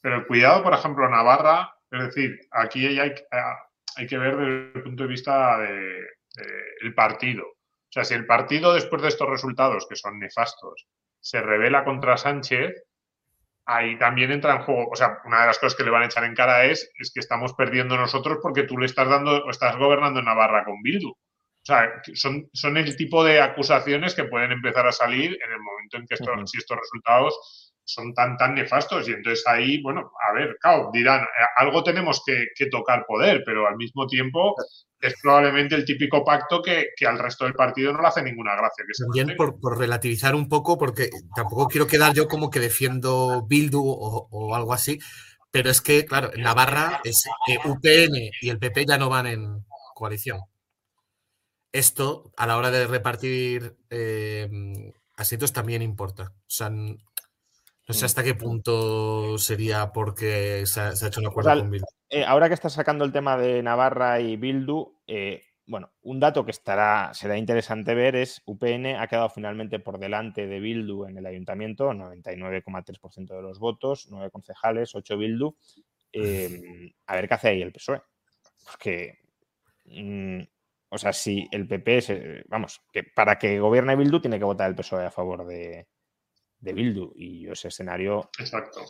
pero 0.01 0.27
cuidado, 0.27 0.63
por 0.63 0.75
ejemplo, 0.75 1.09
Navarra 1.09 1.75
es 1.91 2.05
decir, 2.05 2.41
aquí 2.52 2.86
hay, 2.86 3.15
hay 3.97 4.07
que 4.07 4.19
ver 4.19 4.36
desde 4.36 4.78
el 4.78 4.83
punto 4.83 5.02
de 5.02 5.09
vista 5.09 5.59
del 5.59 6.94
partido. 6.94 7.44
O 7.44 7.93
sea, 7.93 8.05
si 8.05 8.15
el 8.15 8.27
partido, 8.27 8.73
después 8.73 9.02
de 9.02 9.09
estos 9.09 9.28
resultados, 9.28 9.86
que 9.89 9.97
son 9.97 10.19
nefastos, 10.19 10.86
se 11.19 11.41
revela 11.41 11.85
contra 11.85 12.17
Sánchez, 12.17 12.85
ahí 13.67 13.99
también 13.99 14.31
entra 14.31 14.55
en 14.55 14.62
juego. 14.62 14.89
O 14.91 14.97
sea, 14.97 15.19
una 15.25 15.41
de 15.41 15.47
las 15.49 15.59
cosas 15.59 15.77
que 15.77 15.85
le 15.85 15.91
van 15.91 16.02
a 16.02 16.07
echar 16.07 16.25
en 16.25 16.35
cara 16.35 16.65
es, 16.67 16.91
es 16.99 17.12
que 17.12 17.20
estamos 17.20 17.55
perdiendo 17.55 17.97
nosotros 17.97 18.39
porque 18.41 18.62
tú 18.62 18.78
le 18.78 18.86
estás 18.86 19.09
dando 19.09 19.44
o 19.44 19.51
estás 19.51 19.77
gobernando 19.77 20.23
Navarra 20.23 20.65
con 20.65 20.81
Bildu. 20.83 21.10
O 21.10 21.65
sea, 21.65 22.01
son, 22.15 22.49
son 22.52 22.77
el 22.77 22.97
tipo 22.97 23.23
de 23.23 23.41
acusaciones 23.41 24.15
que 24.15 24.25
pueden 24.25 24.52
empezar 24.52 24.86
a 24.86 24.93
salir 24.93 25.39
en 25.44 25.52
el 25.52 25.60
momento 25.60 25.99
en 25.99 26.07
que 26.07 26.15
estos, 26.15 26.51
si 26.51 26.59
estos 26.59 26.78
resultados 26.78 27.69
son 27.93 28.15
tan, 28.15 28.36
tan 28.36 28.55
nefastos. 28.55 29.09
Y 29.09 29.12
entonces 29.12 29.44
ahí, 29.47 29.83
bueno, 29.83 30.12
a 30.28 30.33
ver, 30.33 30.57
claro, 30.60 30.91
dirán, 30.93 31.23
eh, 31.23 31.47
algo 31.57 31.83
tenemos 31.83 32.23
que, 32.25 32.47
tocar 32.70 33.05
poder, 33.07 33.43
pero 33.44 33.67
al 33.67 33.77
mismo 33.77 34.07
tiempo 34.07 34.55
es 35.01 35.15
probablemente 35.23 35.75
el 35.75 35.85
típico 35.85 36.25
pacto 36.25 36.62
que, 36.62 36.89
al 37.07 37.19
resto 37.19 37.44
del 37.44 37.55
partido 37.55 37.93
no 37.93 38.01
le 38.01 38.09
hace 38.09 38.23
ninguna 38.23 38.55
gracia. 38.55 38.85
Que 38.86 39.05
También 39.05 39.36
por, 39.36 39.78
relativizar 39.78 40.35
un 40.35 40.49
poco, 40.49 40.78
porque 40.78 41.10
tampoco 41.35 41.67
quiero 41.69 41.86
quedar 41.86 42.15
yo 42.15 42.28
como 42.28 42.51
que 42.51 42.60
defiendo 42.60 43.47
Bildu 43.47 43.83
o, 43.83 44.55
algo 44.55 44.73
así, 44.73 44.99
pero 45.51 45.70
es 45.70 45.81
que, 45.81 46.05
claro, 46.05 46.31
Navarra 46.36 47.01
es 47.02 47.25
UPN 47.65 48.31
y 48.41 48.51
el 48.51 48.59
PP 48.59 48.86
ya 48.86 48.99
no 48.99 49.09
van 49.09 49.27
en 49.27 49.65
coalición. 49.94 50.41
Esto, 51.73 52.33
a 52.36 52.47
la 52.47 52.57
hora 52.57 52.70
de 52.70 52.86
repartir 52.86 53.77
eh, 53.91 54.49
asientos, 55.20 55.52
también 55.52 55.83
importa. 55.83 56.33
O 56.35 56.41
sea, 56.47 56.70
no 57.91 57.94
sé 57.94 58.05
hasta 58.05 58.23
qué 58.23 58.36
punto 58.36 59.36
sería 59.36 59.93
porque 59.93 60.65
se 60.65 60.81
ha, 60.81 60.93
hecho 60.93 61.20
un 61.20 61.27
acuerdo 61.27 61.59
con 61.59 61.73
Bildu. 61.73 61.86
Eh, 62.09 62.25
ahora 62.25 62.47
que 62.47 62.55
estás 62.55 62.73
sacando 62.73 63.05
el 63.05 63.10
tema 63.10 63.36
de 63.36 63.65
Navarra 63.65 64.20
y 64.20 64.36
Bildu, 64.36 64.94
eh, 65.09 65.43
bueno, 65.67 65.91
un 66.02 66.20
dato 66.20 66.44
que 66.44 66.52
estará, 66.52 67.12
será 67.15 67.36
interesante 67.36 67.97
ver 67.97 68.15
es 68.15 68.43
UPN 68.47 68.94
ha 68.97 69.09
quedado 69.09 69.28
finalmente 69.28 69.81
por 69.81 69.99
delante 69.99 70.47
de 70.47 70.60
Bildu 70.60 71.07
en 71.07 71.19
el 71.19 71.27
ayuntamiento, 71.27 71.93
99,3% 71.93 73.35
de 73.35 73.43
los 73.43 73.59
votos, 73.59 74.07
9 74.09 74.31
concejales, 74.31 74.94
8 74.94 75.19
Bildu. 75.19 75.57
Em, 76.12 76.93
a 77.09 77.17
ver 77.17 77.27
qué 77.27 77.35
hace 77.35 77.49
ahí 77.49 77.62
el 77.62 77.73
PSOE. 77.73 78.02
Porque, 78.67 79.19
mm, 79.86 80.43
o 80.91 80.99
sea, 80.99 81.12
si 81.12 81.49
el 81.51 81.67
PP, 81.67 82.44
vamos, 82.47 82.83
que 82.93 83.02
para 83.02 83.36
que 83.36 83.59
gobierne 83.59 83.97
Bildu 83.97 84.20
tiene 84.20 84.39
que 84.39 84.44
votar 84.44 84.70
el 84.70 84.77
PSOE 84.77 85.07
a 85.07 85.10
favor 85.10 85.44
de, 85.44 85.89
de 86.61 86.73
Bildu. 86.73 87.13
Y 87.17 87.43
yo 87.43 87.53
ese 87.53 87.69
escenario 87.69 88.31
Exacto. 88.39 88.85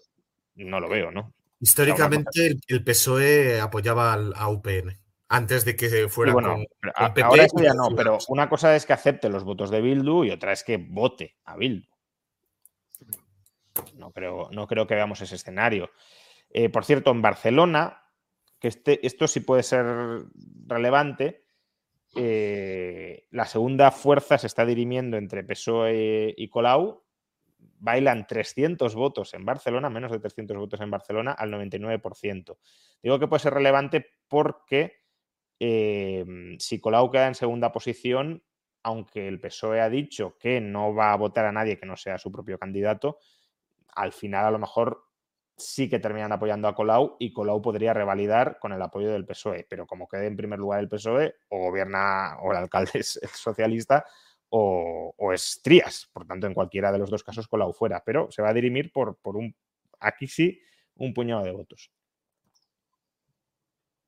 no 0.57 0.81
lo 0.81 0.89
veo, 0.89 1.11
¿no? 1.11 1.35
Históricamente 1.61 2.57
el 2.69 2.85
PSOE 2.85 3.61
apoyaba 3.61 4.15
a 4.15 4.49
UPN 4.49 4.99
antes 5.31 5.65
de 5.65 5.77
que 5.77 6.09
fuera 6.09 6.33
bueno, 6.33 6.65
Ahora 6.97 7.45
eso 7.45 7.63
ya 7.63 7.73
no, 7.73 7.95
pero 7.95 8.19
una 8.29 8.49
cosa 8.49 8.75
es 8.75 8.85
que 8.85 8.93
acepte 8.93 9.29
los 9.29 9.45
votos 9.45 9.71
de 9.71 9.81
Bildu 9.81 10.25
y 10.25 10.31
otra 10.33 10.53
es 10.53 10.65
que 10.65 10.77
vote 10.77 11.37
a 11.45 11.57
Bildu. 11.57 11.87
No 13.95 14.11
creo, 14.11 14.49
no 14.51 14.67
creo 14.67 14.89
que 14.89 14.97
veamos 14.97 15.21
ese 15.21 15.37
escenario. 15.37 15.91
Eh, 16.51 16.69
por 16.69 16.85
cierto, 16.85 17.13
en 17.13 17.23
Barcelona, 17.23 18.03
que 18.59 18.69
este, 18.69 19.07
esto 19.07 19.29
sí 19.29 19.39
puede 19.39 19.63
ser 19.63 19.87
relevante, 20.67 21.45
eh, 22.17 23.29
la 23.31 23.47
segunda 23.47 23.93
fuerza 23.93 24.37
se 24.37 24.49
está 24.49 24.67
dirimiendo 24.67 25.17
entre 25.17 25.45
PSOE 25.45 26.35
y 26.37 26.49
Colau 26.49 27.05
bailan 27.79 28.27
300 28.27 28.95
votos 28.95 29.35
en 29.35 29.45
Barcelona, 29.45 29.91
menos 29.91 30.13
de 30.13 30.21
300 30.21 30.57
votos 30.57 30.81
en 30.81 30.91
Barcelona, 30.91 31.33
al 31.33 31.51
99%. 31.51 32.59
Digo 33.03 33.19
que 33.19 33.27
puede 33.27 33.41
ser 33.41 33.55
relevante 33.55 34.07
porque 34.29 35.01
eh, 35.59 36.57
si 36.59 36.81
Colau 36.81 37.11
queda 37.11 37.29
en 37.29 37.35
segunda 37.35 37.73
posición, 37.73 38.43
aunque 38.83 39.29
el 39.29 39.41
PSOE 39.41 39.81
ha 39.81 39.91
dicho 39.91 40.37
que 40.39 40.61
no 40.61 40.95
va 40.95 41.13
a 41.13 41.17
votar 41.17 41.47
a 41.47 41.53
nadie 41.53 41.79
que 41.79 41.87
no 41.87 41.97
sea 41.97 42.19
su 42.19 42.31
propio 42.31 42.59
candidato, 42.59 43.19
al 43.95 44.13
final 44.13 44.47
a 44.47 44.51
lo 44.51 44.59
mejor 44.59 45.05
sí 45.57 45.89
que 45.89 45.99
terminan 45.99 46.33
apoyando 46.33 46.69
a 46.69 46.75
Colau 46.75 47.17
y 47.19 47.33
Colau 47.33 47.61
podría 47.61 47.93
revalidar 47.93 48.59
con 48.59 48.73
el 48.73 48.81
apoyo 48.81 49.11
del 49.11 49.27
PSOE, 49.27 49.67
pero 49.69 49.87
como 49.87 50.09
quede 50.09 50.27
en 50.27 50.37
primer 50.37 50.59
lugar 50.59 50.81
el 50.81 50.89
PSOE 50.89 51.35
o 51.49 51.59
gobierna 51.59 52.39
o 52.41 52.53
el 52.53 52.59
alcalde 52.59 52.91
es 52.95 53.21
socialista, 53.35 54.07
o, 54.51 55.33
es 55.33 55.61
Trías. 55.63 56.11
Por 56.13 56.27
tanto, 56.27 56.47
en 56.47 56.55
cualquiera 56.55 56.93
de 56.93 56.99
los 56.99 57.11
dos 57.11 57.25
casos 57.25 57.49
Colau 57.49 57.73
fuera, 57.73 58.03
pero 58.05 58.31
se 58.31 58.43
va 58.43 58.51
a 58.51 58.55
dirimir 58.55 58.93
por, 58.93 59.17
por 59.19 59.37
un, 59.37 59.55
aquí 60.01 60.27
sí, 60.27 60.61
un 60.97 61.15
puñado 61.15 61.45
de 61.45 61.53
votos. 61.53 61.91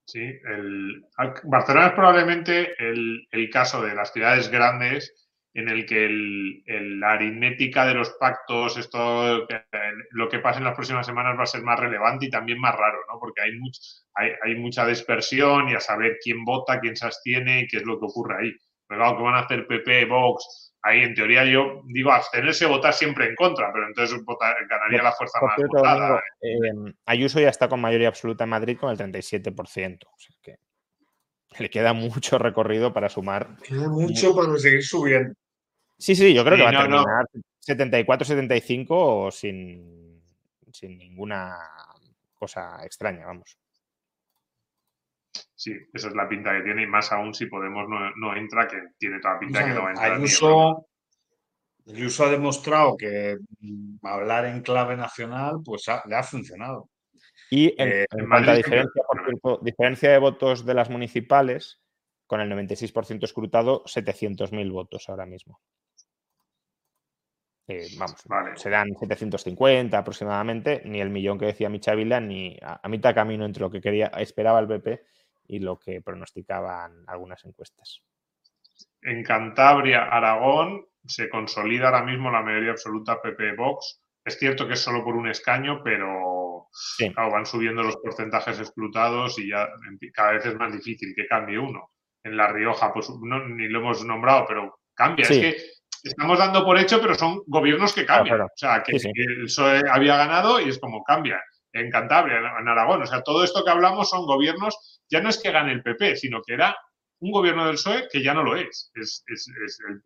Sí, 0.05 0.21
el, 0.21 1.07
Barcelona 1.45 1.87
es 1.89 1.93
probablemente 1.93 2.75
el, 2.79 3.51
caso 3.51 3.83
de 3.83 3.95
las 3.95 4.13
ciudades 4.13 4.51
grandes 4.51 5.31
en 5.55 5.69
el 5.69 5.87
que 5.87 6.09
la 6.11 7.13
aritmética 7.13 7.87
de 7.87 7.95
los 7.95 8.11
pactos, 8.19 8.77
esto, 8.79 9.47
lo 10.11 10.29
que 10.29 10.39
pasa 10.39 10.59
en 10.59 10.65
las 10.65 10.75
próximas 10.75 11.07
semanas 11.07 11.39
va 11.39 11.45
a 11.45 11.47
ser 11.47 11.63
más 11.63 11.79
relevante 11.79 12.27
y 12.27 12.31
también 12.31 12.59
más 12.59 12.75
raro, 12.75 12.99
¿no? 13.09 13.19
Porque 13.21 13.43
hay, 13.43 13.53
hay, 14.15 14.33
hay 14.43 14.55
mucha 14.57 14.87
dispersión 14.87 15.69
y 15.69 15.75
a 15.75 15.81
saber 15.81 16.19
quién 16.23 16.45
vota, 16.45 16.81
quién 16.81 16.97
se 16.97 17.07
abstiene 17.07 17.61
y 17.61 17.67
qué 17.67 17.79
es 17.79 17.85
lo 17.85 17.99
que 17.99 18.07
ocurre 18.07 18.37
ahí. 18.43 18.53
Pero 18.93 19.05
claro, 19.05 19.17
¿qué 19.17 19.23
van 19.25 19.35
a 19.37 19.39
hacer 19.39 19.67
PP, 19.67 20.05
Vox 20.05 20.73
ahí 20.83 21.03
en 21.03 21.15
teoría 21.15 21.45
yo 21.45 21.83
digo 21.87 22.13
abstenerse, 22.13 22.67
votar 22.67 22.93
siempre 22.93 23.27
en 23.27 23.37
contra, 23.37 23.73
pero 23.73 23.87
entonces 23.87 24.21
ganaría 24.69 25.03
la 25.03 25.13
fuerza 25.13 25.39
más 25.41 25.57
votada. 25.57 26.23
Em, 26.43 26.93
Ayuso 27.07 27.41
ya 27.41 27.49
está 27.49 27.69
con 27.69 27.81
mayoría 27.81 28.09
absoluta 28.09 28.45
en 28.45 28.51
Madrid 28.51 28.77
con 28.79 28.91
el 28.91 28.99
37%. 28.99 30.09
O 30.13 30.19
sea 30.19 30.37
que 30.43 30.59
le 31.59 31.71
queda 31.71 31.95
mucho 31.95 32.39
recorrido 32.39 32.93
para 32.93 33.09
sumar. 33.09 33.57
Queda 33.63 33.89
mucho 33.89 34.35
para 34.35 34.59
seguir 34.59 34.83
subiendo. 34.85 35.35
Sí, 35.97 36.15
sí, 36.15 36.35
yo 36.35 36.45
creo 36.45 36.59
que 36.59 36.65
va 36.65 36.71
a 36.71 36.83
terminar 36.83 37.27
74-75 37.67 39.31
sin, 39.31 40.21
sin 40.71 40.99
ninguna 40.99 41.57
cosa 42.35 42.85
extraña, 42.85 43.25
vamos. 43.25 43.57
Sí, 45.55 45.73
esa 45.93 46.09
es 46.09 46.15
la 46.15 46.29
pinta 46.29 46.53
que 46.53 46.63
tiene 46.63 46.83
y 46.83 46.87
más 46.87 47.13
aún 47.13 47.33
si 47.33 47.47
Podemos 47.47 47.87
no, 48.17 48.37
entra, 48.37 48.67
que 48.67 48.79
tiene 48.99 49.21
toda 49.21 49.39
pinta 49.39 49.65
que 49.65 49.71
no 49.71 49.83
va 49.83 49.89
a 49.89 49.91
entrar. 49.91 50.13
Ayuso, 50.13 50.89
Ayuso 51.87 52.25
ha 52.25 52.31
demostrado 52.31 52.97
que 52.97 53.37
mm, 53.61 54.05
hablar 54.05 54.47
en 54.47 54.63
clave 54.63 54.97
nacional 54.97 55.61
pues 55.65 55.87
le 56.07 56.17
ha 56.17 56.23
funcionado. 56.23 56.89
Y 57.51 57.67
en, 57.81 57.89
eh, 57.89 58.07
cuanto 58.29 58.51
a 58.51 58.55
diferencia, 58.55 59.03
diferencia 59.61 60.11
de 60.11 60.19
votos 60.19 60.65
de 60.65 60.75
las 60.75 60.91
municipales, 60.91 61.81
con 62.27 62.41
el 62.41 62.51
96% 62.51 63.25
escrutado, 63.25 63.85
700.000 63.85 64.73
votos 64.73 65.09
ahora 65.09 65.27
mismo. 65.27 65.61
Eh, 67.69 67.87
vamos, 67.99 68.17
serán 68.57 68.89
750 68.99 69.97
aproximadamente, 69.97 70.83
ni 70.85 71.01
el 71.01 71.11
millón 71.11 71.39
que 71.39 71.47
decía 71.47 71.69
Michavila, 71.69 72.21
ni 72.21 72.59
a, 72.63 72.89
mitad 72.89 73.15
camino 73.15 73.45
entre 73.45 73.61
lo 73.61 73.71
que 73.71 73.81
quería, 73.81 74.07
esperaba 74.17 74.59
el 74.59 74.67
PP 74.67 75.05
y 75.47 75.59
lo 75.59 75.79
que 75.79 76.01
pronosticaban 76.01 77.05
algunas 77.07 77.45
encuestas. 77.45 78.03
En 79.01 79.23
Cantabria, 79.23 80.05
Aragón, 80.05 80.87
se 81.05 81.29
consolida 81.29 81.87
ahora 81.87 82.05
mismo 82.05 82.31
la 82.31 82.43
mayoría 82.43 82.73
absoluta 82.73 83.21
PP 83.21 83.57
Vox. 83.57 84.01
Es 84.25 84.39
cierto 84.39 84.67
que 84.67 84.75
es 84.75 84.81
solo 84.81 85.05
por 85.05 85.17
un 85.17 85.29
escaño, 85.29 85.83
pero 85.83 86.69
van 87.31 87.47
subiendo 87.47 87.83
los 87.83 87.97
porcentajes 87.97 88.59
escrutados 88.61 89.39
y 89.39 89.51
ya 89.51 89.69
cada 90.13 90.33
vez 90.33 90.47
es 90.47 90.55
más 90.55 90.73
difícil 90.73 91.13
que 91.15 91.27
cambie 91.27 91.59
uno. 91.59 91.91
En 92.25 92.37
La 92.37 92.49
Rioja, 92.49 92.93
pues 92.93 93.11
ni 93.11 93.69
lo 93.69 93.81
hemos 93.81 94.05
nombrado, 94.05 94.47
pero 94.47 94.79
cambia. 94.95 95.25
Es 95.25 95.29
que 95.29 95.57
estamos 96.05 96.39
dando 96.39 96.65
por 96.65 96.79
hecho, 96.79 97.01
pero 97.01 97.15
son 97.15 97.43
gobiernos 97.47 97.93
que 97.93 98.07
cambian. 98.07 98.43
O 98.43 98.49
sea, 98.55 98.83
que, 98.83 98.97
el 98.97 99.45
PSOE 99.45 99.83
había 99.91 100.17
ganado 100.17 100.61
y 100.61 100.69
es 100.69 100.79
como 100.79 101.03
cambia. 101.03 101.43
En 101.73 101.91
Cantabria, 101.91 102.39
en 102.39 102.69
Aragón. 102.69 103.03
O 103.03 103.07
sea, 103.07 103.23
todo 103.23 103.43
esto 103.43 103.65
que 103.65 103.71
hablamos 103.71 104.11
son 104.11 104.27
gobiernos, 104.27 104.92
ya 105.11 105.21
no 105.21 105.29
es 105.29 105.39
que 105.39 105.51
gane 105.51 105.73
el 105.73 105.83
PP, 105.83 106.17
sino 106.17 106.43
que 106.43 106.55
era 106.55 106.77
un 107.23 107.31
gobierno 107.31 107.67
del 107.67 107.75
PSOE 107.75 108.09
que 108.11 108.21
ya 108.21 108.35
no 108.35 108.43
lo 108.43 108.57
es. 108.57 108.91
es, 108.97 109.25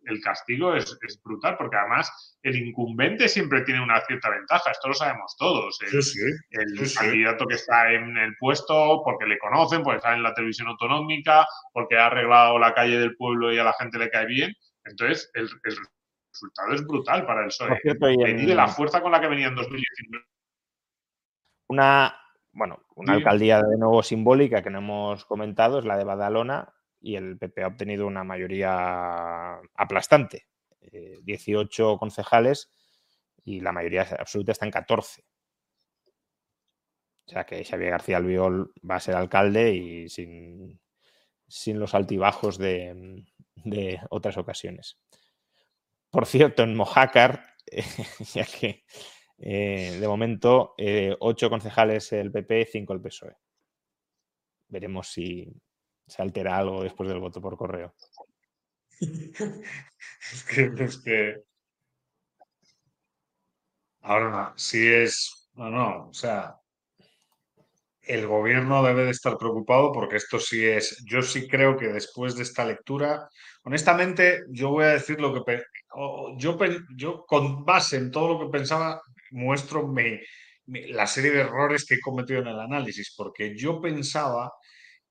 el, 0.05 0.21
castigo 0.21 0.75
es, 0.75 0.99
brutal, 1.23 1.57
porque 1.57 1.75
además 1.75 2.37
el 2.43 2.55
incumbente 2.55 3.27
siempre 3.27 3.61
tiene 3.61 3.81
una 3.81 3.99
cierta 4.01 4.29
ventaja, 4.29 4.69
esto 4.69 4.87
lo 4.87 4.93
sabemos 4.93 5.35
todos. 5.35 5.79
El, 5.81 6.93
candidato 6.93 7.47
que 7.47 7.55
está 7.55 7.91
en 7.91 8.15
el 8.17 8.35
puesto, 8.37 9.01
porque 9.03 9.25
le 9.25 9.39
conocen, 9.39 9.81
porque 9.81 9.97
está 9.97 10.13
en 10.13 10.21
la 10.21 10.35
televisión 10.35 10.67
autonómica, 10.67 11.47
porque 11.73 11.97
ha 11.97 12.05
arreglado 12.05 12.59
la 12.59 12.75
calle 12.75 12.99
del 12.99 13.15
pueblo 13.15 13.51
y 13.51 13.57
a 13.57 13.63
la 13.63 13.73
gente 13.73 13.97
le 13.97 14.11
cae 14.11 14.27
bien. 14.27 14.53
Entonces, 14.85 15.31
el, 15.33 15.49
resultado 16.31 16.73
es 16.73 16.85
brutal 16.85 17.25
para 17.25 17.41
el 17.41 17.47
PSOE. 17.47 17.79
de 17.83 18.55
la 18.55 18.67
fuerza 18.67 19.01
con 19.01 19.11
la 19.11 19.19
que 19.19 19.27
venía 19.27 19.47
en 19.47 19.55
2019. 19.55 20.23
Una, 21.69 22.15
bueno, 22.57 22.79
una 22.95 23.13
alcaldía 23.13 23.61
de 23.61 23.77
nuevo 23.77 24.01
simbólica 24.01 24.63
que 24.63 24.71
no 24.71 24.79
hemos 24.79 25.25
comentado 25.25 25.77
es 25.77 25.85
la 25.85 25.95
de 25.95 26.03
Badalona, 26.03 26.73
y 26.99 27.15
el 27.15 27.37
PP 27.37 27.63
ha 27.63 27.67
obtenido 27.67 28.07
una 28.07 28.23
mayoría 28.23 29.59
aplastante, 29.75 30.47
18 31.21 31.93
eh, 31.93 31.97
concejales 31.99 32.71
y 33.45 33.59
la 33.59 33.71
mayoría 33.71 34.07
absoluta 34.17 34.53
está 34.53 34.65
en 34.65 34.71
14. 34.71 35.23
O 37.27 37.29
sea 37.29 37.45
que 37.45 37.63
Xavier 37.63 37.91
García 37.91 38.17
Albiol 38.17 38.73
va 38.89 38.95
a 38.95 38.99
ser 38.99 39.15
alcalde 39.15 39.75
y 39.75 40.09
sin, 40.09 40.81
sin 41.47 41.79
los 41.79 41.93
altibajos 41.93 42.57
de, 42.57 43.23
otras 44.09 44.37
ocasiones. 44.37 44.97
Por 46.09 46.25
cierto, 46.25 46.63
en 46.63 46.75
Mojácar, 46.75 47.53
ya 48.33 48.45
que 48.45 48.83
eh, 49.39 49.97
de 49.99 50.07
momento 50.07 50.73
8 50.77 50.77
eh, 50.77 51.49
concejales 51.49 52.11
el 52.13 52.31
PP, 52.31 52.65
5 52.71 52.93
el 52.93 53.01
PSOE. 53.01 53.35
Veremos 54.69 55.07
si, 55.07 55.47
se 56.07 56.21
altera 56.21 56.57
algo 56.57 56.83
después 56.83 57.09
del 57.09 57.19
voto 57.19 57.41
por 57.41 57.57
correo. 57.57 57.93
es, 58.99 60.43
que, 60.49 60.71
es 60.79 60.97
que. 61.03 61.43
Ahora, 64.01 64.53
si 64.55 64.87
es. 64.87 65.49
No, 65.53 65.69
no, 65.69 66.07
o 66.09 66.13
sea. 66.13 66.55
El 68.01 68.25
gobierno 68.25 68.81
debe 68.83 69.03
de 69.03 69.11
estar 69.11 69.37
preocupado 69.37 69.91
porque 69.91 70.15
esto 70.15 70.39
sí 70.39 70.65
es. 70.65 71.03
Yo 71.05 71.21
sí 71.21 71.45
creo 71.45 71.75
que 71.75 71.87
después 71.87 72.37
de 72.37 72.43
esta 72.43 72.63
lectura, 72.63 73.27
honestamente, 73.63 74.43
yo 74.49 74.69
voy 74.69 74.85
a 74.85 74.93
decir 74.93 75.19
lo 75.19 75.33
que. 75.43 75.61
Yo 76.37 77.25
con 77.25 77.65
base 77.65 77.97
en 77.97 78.09
todo 78.09 78.33
lo 78.33 78.39
que 78.39 78.57
pensaba, 78.57 79.01
muestro 79.31 79.93
la 80.67 81.07
serie 81.07 81.31
de 81.31 81.41
errores 81.41 81.85
que 81.85 81.95
he 81.95 82.01
cometido 82.01 82.41
en 82.41 82.47
el 82.47 82.59
análisis, 82.59 83.13
porque 83.15 83.57
yo 83.57 83.81
pensaba 83.81 84.51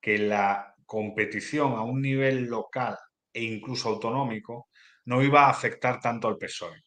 que 0.01 0.19
la 0.19 0.75
competición 0.85 1.73
a 1.73 1.83
un 1.83 2.01
nivel 2.01 2.45
local 2.45 2.97
e 3.33 3.43
incluso 3.43 3.89
autonómico 3.89 4.69
no 5.07 5.23
iba 5.23 5.47
a 5.47 5.51
afectar 5.51 6.01
tanto 6.01 6.29
al 6.29 6.37
PSOE. 6.37 6.83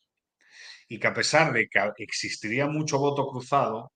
Y 0.88 1.00
que 1.00 1.08
a 1.08 1.14
pesar 1.14 1.54
de 1.54 1.68
que 1.68 2.04
existiría 2.04 2.68
mucho 2.68 2.98
voto 2.98 3.28
cruzado, 3.28 3.92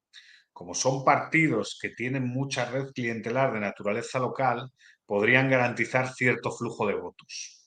como 0.51 0.75
son 0.75 1.03
partidos 1.03 1.77
que 1.81 1.89
tienen 1.89 2.27
mucha 2.27 2.65
red 2.65 2.91
clientelar 2.93 3.53
de 3.53 3.59
naturaleza 3.59 4.19
local, 4.19 4.71
podrían 5.05 5.49
garantizar 5.49 6.13
cierto 6.13 6.51
flujo 6.51 6.87
de 6.87 6.93
votos. 6.93 7.62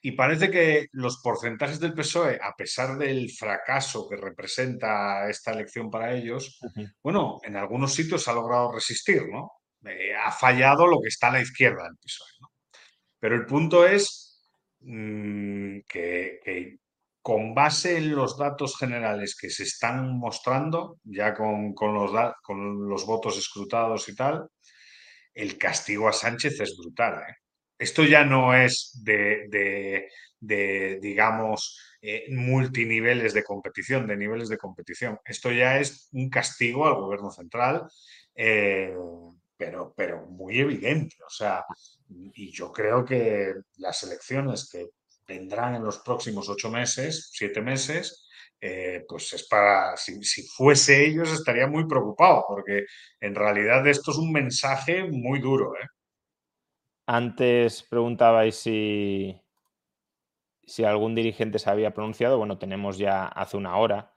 Y 0.00 0.12
parece 0.12 0.50
que 0.50 0.86
los 0.92 1.20
porcentajes 1.22 1.80
del 1.80 1.92
PSOE, 1.92 2.38
a 2.40 2.54
pesar 2.54 2.96
del 2.96 3.30
fracaso 3.30 4.08
que 4.08 4.16
representa 4.16 5.28
esta 5.28 5.52
elección 5.52 5.90
para 5.90 6.14
ellos, 6.14 6.60
bueno, 7.02 7.40
en 7.42 7.56
algunos 7.56 7.94
sitios 7.94 8.28
ha 8.28 8.32
logrado 8.32 8.72
resistir, 8.72 9.22
¿no? 9.28 9.50
Eh, 9.84 10.14
ha 10.14 10.30
fallado 10.30 10.86
lo 10.86 11.00
que 11.00 11.08
está 11.08 11.28
a 11.28 11.32
la 11.32 11.40
izquierda 11.40 11.84
del 11.84 11.96
PSOE. 11.96 12.48
Pero 13.18 13.34
el 13.34 13.46
punto 13.46 13.86
es 13.86 14.40
mm, 14.80 15.80
que, 15.88 16.78
con 17.20 17.54
base 17.54 17.96
en 17.98 18.14
los 18.14 18.38
datos 18.38 18.76
generales 18.78 19.36
que 19.36 19.50
se 19.50 19.64
están 19.64 20.16
mostrando, 20.16 21.00
ya 21.02 21.34
con, 21.34 21.74
los, 21.76 22.12
con 22.42 22.88
los, 22.88 23.04
votos 23.04 23.36
escrutados 23.36 24.08
y 24.08 24.14
tal, 24.14 24.48
el 25.34 25.58
castigo 25.58 26.08
a 26.08 26.12
Sánchez 26.12 26.60
es 26.60 26.76
brutal. 26.76 27.22
¿eh? 27.28 27.34
Esto 27.78 28.04
ya 28.04 28.24
no 28.24 28.54
es 28.54 28.92
de, 29.02 30.08
digamos, 31.00 31.80
eh, 32.02 32.26
multiniveles 32.30 33.34
de 33.34 33.44
competición, 33.44 34.06
de 34.06 34.16
niveles 34.16 34.48
de 34.48 34.58
competición. 34.58 35.18
Esto 35.24 35.52
ya 35.52 35.78
es 35.78 36.08
un 36.12 36.28
castigo 36.28 36.86
al 36.86 36.94
gobierno 36.94 37.30
central 37.30 37.88
pero, 39.58 39.92
pero 39.94 40.24
muy 40.26 40.60
evidente. 40.60 41.16
O 41.26 41.30
sea, 41.30 41.64
y 42.08 42.50
yo 42.52 42.72
creo 42.72 43.04
que 43.04 43.52
las 43.76 44.02
elecciones 44.04 44.70
que 44.70 44.90
vendrán 45.26 45.74
en 45.74 45.84
los 45.84 45.98
próximos 45.98 46.48
ocho 46.48 46.70
meses, 46.70 47.30
siete 47.32 47.60
meses, 47.60 48.26
eh, 48.60 49.04
pues 49.06 49.32
es 49.34 49.46
para, 49.46 49.96
si, 49.96 50.20
fuese 50.56 51.04
ellos 51.04 51.30
estaría 51.32 51.66
muy 51.66 51.86
preocupado, 51.86 52.44
porque 52.48 52.86
en 53.20 53.34
realidad 53.34 53.86
esto 53.86 54.12
es 54.12 54.16
un 54.16 54.32
mensaje 54.32 55.04
muy 55.04 55.40
duro. 55.40 55.74
¿eh? 55.76 55.86
Antes 57.10 57.84
preguntabais 57.84 58.54
si, 58.54 59.40
si 60.66 60.84
algún 60.84 61.14
dirigente 61.14 61.58
se 61.58 61.70
había 61.70 61.94
pronunciado. 61.94 62.36
Bueno, 62.36 62.58
tenemos 62.58 62.98
ya 62.98 63.24
hace 63.24 63.56
una 63.56 63.78
hora 63.78 64.12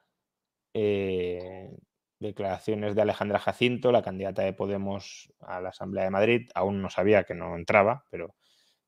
eh, 0.73 1.71
declaraciones 2.19 2.93
de 2.93 3.01
Alejandra 3.01 3.39
Jacinto, 3.39 3.93
la 3.93 4.01
candidata 4.01 4.41
de 4.41 4.51
Podemos 4.51 5.31
a 5.39 5.61
la 5.61 5.69
Asamblea 5.69 6.03
de 6.03 6.09
Madrid. 6.09 6.49
Aún 6.53 6.81
no 6.81 6.89
sabía 6.89 7.23
que 7.23 7.33
no 7.33 7.55
entraba, 7.55 8.03
pero 8.11 8.35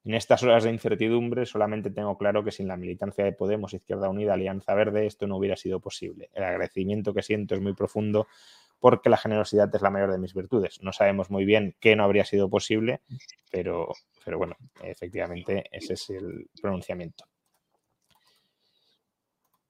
en 0.03 0.15
estas 0.15 0.43
horas 0.43 0.65
de 0.65 0.71
incertidumbre 0.71 1.45
solamente 1.45 1.89
tengo 1.89 2.17
claro 2.17 2.43
que 2.43 2.51
sin 2.51 2.67
la 2.67 2.75
militancia 2.75 3.23
de 3.23 3.31
Podemos, 3.31 3.73
Izquierda 3.73 4.09
Unida, 4.09 4.33
Alianza 4.33 4.73
Verde, 4.73 5.05
esto 5.05 5.27
no 5.27 5.37
hubiera 5.37 5.55
sido 5.55 5.79
posible. 5.79 6.29
El 6.33 6.43
agradecimiento 6.43 7.13
que 7.13 7.21
siento 7.21 7.55
es 7.55 7.61
muy 7.61 7.73
profundo 7.73 8.27
porque 8.83 9.09
la 9.09 9.15
generosidad 9.15 9.73
es 9.73 9.81
la 9.81 9.89
mayor 9.89 10.11
de 10.11 10.17
mis 10.17 10.33
virtudes. 10.33 10.81
No 10.81 10.91
sabemos 10.91 11.29
muy 11.29 11.45
bien 11.45 11.73
qué 11.79 11.95
no 11.95 12.03
habría 12.03 12.25
sido 12.25 12.49
posible, 12.49 12.99
pero, 13.49 13.93
pero 14.25 14.37
bueno, 14.37 14.57
efectivamente 14.81 15.63
ese 15.71 15.93
es 15.93 16.09
el 16.09 16.49
pronunciamiento. 16.61 17.23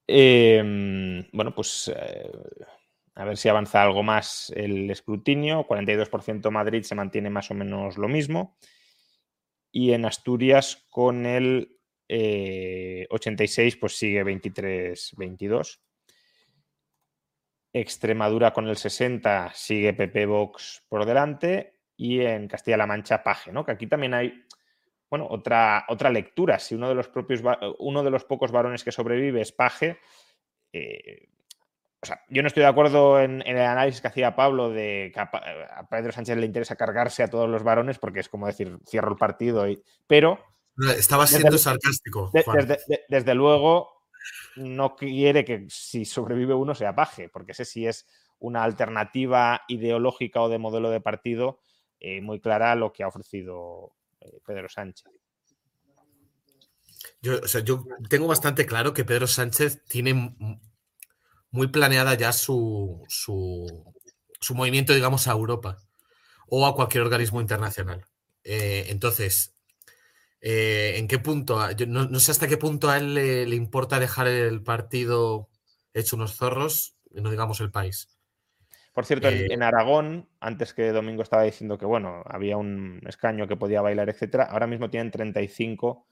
Em, 0.08 1.30
bueno, 1.32 1.54
pues 1.54 1.92
eh, 1.96 2.32
a 3.14 3.26
ver 3.26 3.38
si 3.38 3.50
avanza 3.50 3.84
algo 3.84 4.02
más 4.02 4.52
el 4.56 4.90
escrutinio. 4.90 5.68
42% 5.68 6.50
Madrid 6.50 6.82
se 6.82 6.96
mantiene 6.96 7.30
más 7.30 7.52
o 7.52 7.54
menos 7.54 8.00
lo 8.00 8.08
mismo. 8.08 8.58
Y 9.72 9.92
en 9.92 10.06
Asturias 10.06 10.88
con 10.90 11.28
el 11.28 11.78
86 12.10 13.76
pues 13.76 13.96
sigue 13.96 14.26
23-22. 14.26 15.82
Extremadura 17.74 18.54
con 18.54 18.68
el 18.68 18.78
60 18.78 19.52
sigue 19.54 19.94
PP 19.94 20.28
Vox 20.28 20.84
por 20.88 21.06
delante 21.06 21.80
y 21.98 22.22
en 22.22 22.48
Castilla-La 22.48 22.86
Mancha 22.86 23.24
Paje, 23.24 23.52
¿no? 23.52 23.66
Que 23.66 23.72
aquí 23.72 23.88
también 23.88 24.14
hay, 24.14 24.46
bueno, 25.10 25.28
otra, 25.30 25.86
otra 25.90 26.10
lectura. 26.10 26.60
Si 26.60 26.76
uno 26.76 26.88
de 26.88 26.96
los 26.96 27.08
propios, 27.08 27.42
uno 27.80 28.04
de 28.04 28.10
los 28.12 28.26
pocos 28.26 28.52
varones 28.52 28.84
que 28.84 28.92
sobrevive 28.92 29.42
es 29.42 29.52
Paje, 29.52 30.00
eh, 30.72 31.30
o 32.04 32.06
sea, 32.06 32.22
yo 32.28 32.42
no 32.42 32.50
estoy 32.50 32.64
de 32.64 32.70
acuerdo 32.70 33.22
en, 33.22 33.42
el 33.48 33.58
análisis 33.58 34.02
que 34.02 34.10
hacía 34.10 34.36
Pablo 34.36 34.70
de 34.70 35.10
que 35.14 35.20
a, 35.22 35.88
Pedro 35.90 36.12
Sánchez 36.12 36.36
le 36.36 36.46
interesa 36.46 36.76
cargarse 36.76 37.24
a 37.24 37.30
todos 37.30 37.50
los 37.50 37.64
varones 37.64 37.98
porque 37.98 38.20
es 38.20 38.28
como 38.28 38.46
decir, 38.46 38.78
cierro 38.86 39.12
el 39.12 39.18
partido, 39.18 39.68
y, 39.70 39.82
pero... 40.06 40.38
Estaba 40.98 41.26
siendo 41.28 41.58
sarcástico. 41.58 42.30
desde, 43.08 43.36
luego, 43.36 44.03
no 44.56 44.96
quiere 44.96 45.44
que 45.46 45.66
si 45.70 46.06
sobrevive 46.06 46.54
uno 46.54 46.76
sea 46.76 46.96
paje, 46.96 47.30
porque 47.30 47.54
ese 47.54 47.66
sí 47.66 47.88
es 47.88 48.08
una 48.40 48.64
alternativa 48.64 49.62
ideológica 49.68 50.42
o 50.42 50.50
de 50.50 50.58
modelo 50.58 50.90
de 50.90 51.02
partido 51.02 51.60
eh, 52.00 52.22
muy 52.22 52.40
clara 52.42 52.76
lo 52.76 52.92
que 52.92 53.04
ha 53.04 53.08
ofrecido 53.08 53.96
eh, 54.20 54.40
Pedro 54.46 54.68
Sánchez. 54.68 55.10
Yo, 57.22 57.40
yo 57.64 57.86
tengo 58.10 58.28
bastante 58.28 58.66
claro 58.66 58.94
que 58.94 59.06
Pedro 59.06 59.28
Sánchez 59.28 59.84
tiene 59.86 60.36
muy 61.52 61.68
planeada 61.68 62.16
ya 62.16 62.34
su, 62.34 63.02
su, 63.08 63.66
movimiento, 64.54 64.94
digamos, 64.94 65.28
a 65.28 65.32
Europa 65.32 65.78
o 66.48 66.66
a 66.68 66.76
cualquier 66.76 67.04
organismo 67.04 67.40
internacional. 67.40 68.06
Eh, 68.44 68.88
entonces, 68.90 69.56
eh, 70.46 70.96
¿en 70.98 71.08
qué 71.08 71.20
punto? 71.20 71.58
no, 71.88 72.20
sé 72.20 72.32
hasta 72.32 72.50
qué 72.50 72.58
punto 72.58 72.90
a 72.90 72.98
él 72.98 73.14
le, 73.14 73.56
importa 73.56 73.98
dejar 73.98 74.28
el 74.28 74.62
partido 74.62 75.48
hecho 75.94 76.18
unos 76.18 76.36
zorros, 76.36 76.98
no 77.12 77.32
digamos 77.32 77.62
el 77.62 77.72
país. 77.72 78.10
Por 78.92 79.06
cierto, 79.06 79.30
en, 79.30 79.62
eh, 79.62 79.66
Aragón, 79.66 80.28
antes 80.42 80.74
que 80.74 80.92
Domingo 80.92 81.24
estaba 81.24 81.44
diciendo 81.44 81.78
que, 81.78 81.86
bueno, 81.86 82.24
había 82.26 82.58
un 82.58 83.02
escaño 83.08 83.48
que 83.48 83.56
podía 83.56 83.82
bailar, 83.82 84.10
etcétera, 84.10 84.44
ahora 84.44 84.68
mismo 84.68 84.90
tienen 84.90 85.12
35 85.12 86.08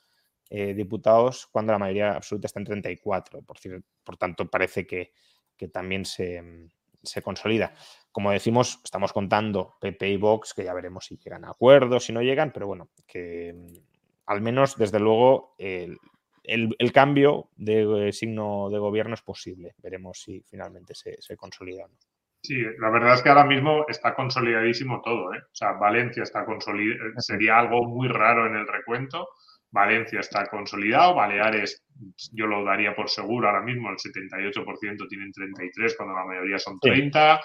diputados 0.50 1.48
cuando 1.48 1.72
la 1.72 1.80
mayoría 1.80 2.14
absoluta 2.16 2.48
está 2.48 2.60
en 2.60 2.66
34. 2.66 3.42
Por, 3.42 3.58
por 4.03 4.18
tanto, 4.18 4.50
parece 4.50 4.85
que, 4.85 5.14
que 5.61 5.68
también 5.68 6.01
mm, 6.01 6.69
se, 7.03 7.22
consolida. 7.22 7.76
Como 8.11 8.32
decimos, 8.32 8.80
estamos 8.84 9.14
contando 9.14 9.76
PP 9.80 10.10
y 10.10 10.18
Vox, 10.18 10.56
que 10.56 10.64
ya 10.64 10.74
veremos 10.74 11.06
si 11.06 11.18
llegan 11.18 11.45
a 11.45 11.51
acuerdos, 11.51 12.06
si 12.06 12.14
no 12.14 12.24
llegan, 12.24 12.51
pero 12.51 12.66
bueno, 12.66 12.90
que 13.06 13.53
mm, 13.53 13.90
al 14.25 14.41
menos, 14.41 14.77
desde 14.77 15.00
luego, 15.00 15.56
el, 15.58 16.91
cambio 16.93 17.50
de 17.56 18.09
eh, 18.09 18.14
signo 18.14 18.69
de 18.69 18.80
gobierno 18.80 19.14
es 19.14 19.22
posible. 19.22 19.74
Veremos 19.82 20.22
si 20.22 20.41
finalmente 20.41 20.95
se, 20.95 21.22
se 21.22 21.35
consolida 21.35 21.85
o 21.85 21.88
no. 21.88 21.95
Sí, 22.43 22.59
la 22.80 22.90
verdad 22.90 23.14
es 23.14 23.22
que 23.22 23.30
ahora 23.30 23.45
mismo 23.45 23.85
está 23.88 24.16
consolidadísimo 24.16 25.01
todo. 25.01 25.33
¿eh? 25.33 25.40
O 25.43 25.56
sea, 25.56 25.74
Valencia 25.74 26.24
está 26.24 26.43
consolidado, 26.45 27.11
sería 27.17 27.59
algo 27.59 27.83
muy 27.85 28.08
raro 28.08 28.48
en 28.48 28.56
el 28.56 28.67
recuento. 28.67 29.27
Valencia 29.69 30.19
está 30.19 30.48
consolidado, 30.48 31.16
Baleares 31.16 31.85
yo 32.33 32.48
lo 32.48 32.64
daría 32.64 32.95
por 32.95 33.09
seguro 33.09 33.48
ahora 33.48 33.61
mismo, 33.61 33.90
el 33.90 33.98
78% 33.98 35.08
tienen 35.08 35.32
33 35.32 35.95
cuando 35.95 36.16
la 36.16 36.25
mayoría 36.25 36.59
son 36.59 36.80
30, 36.80 37.40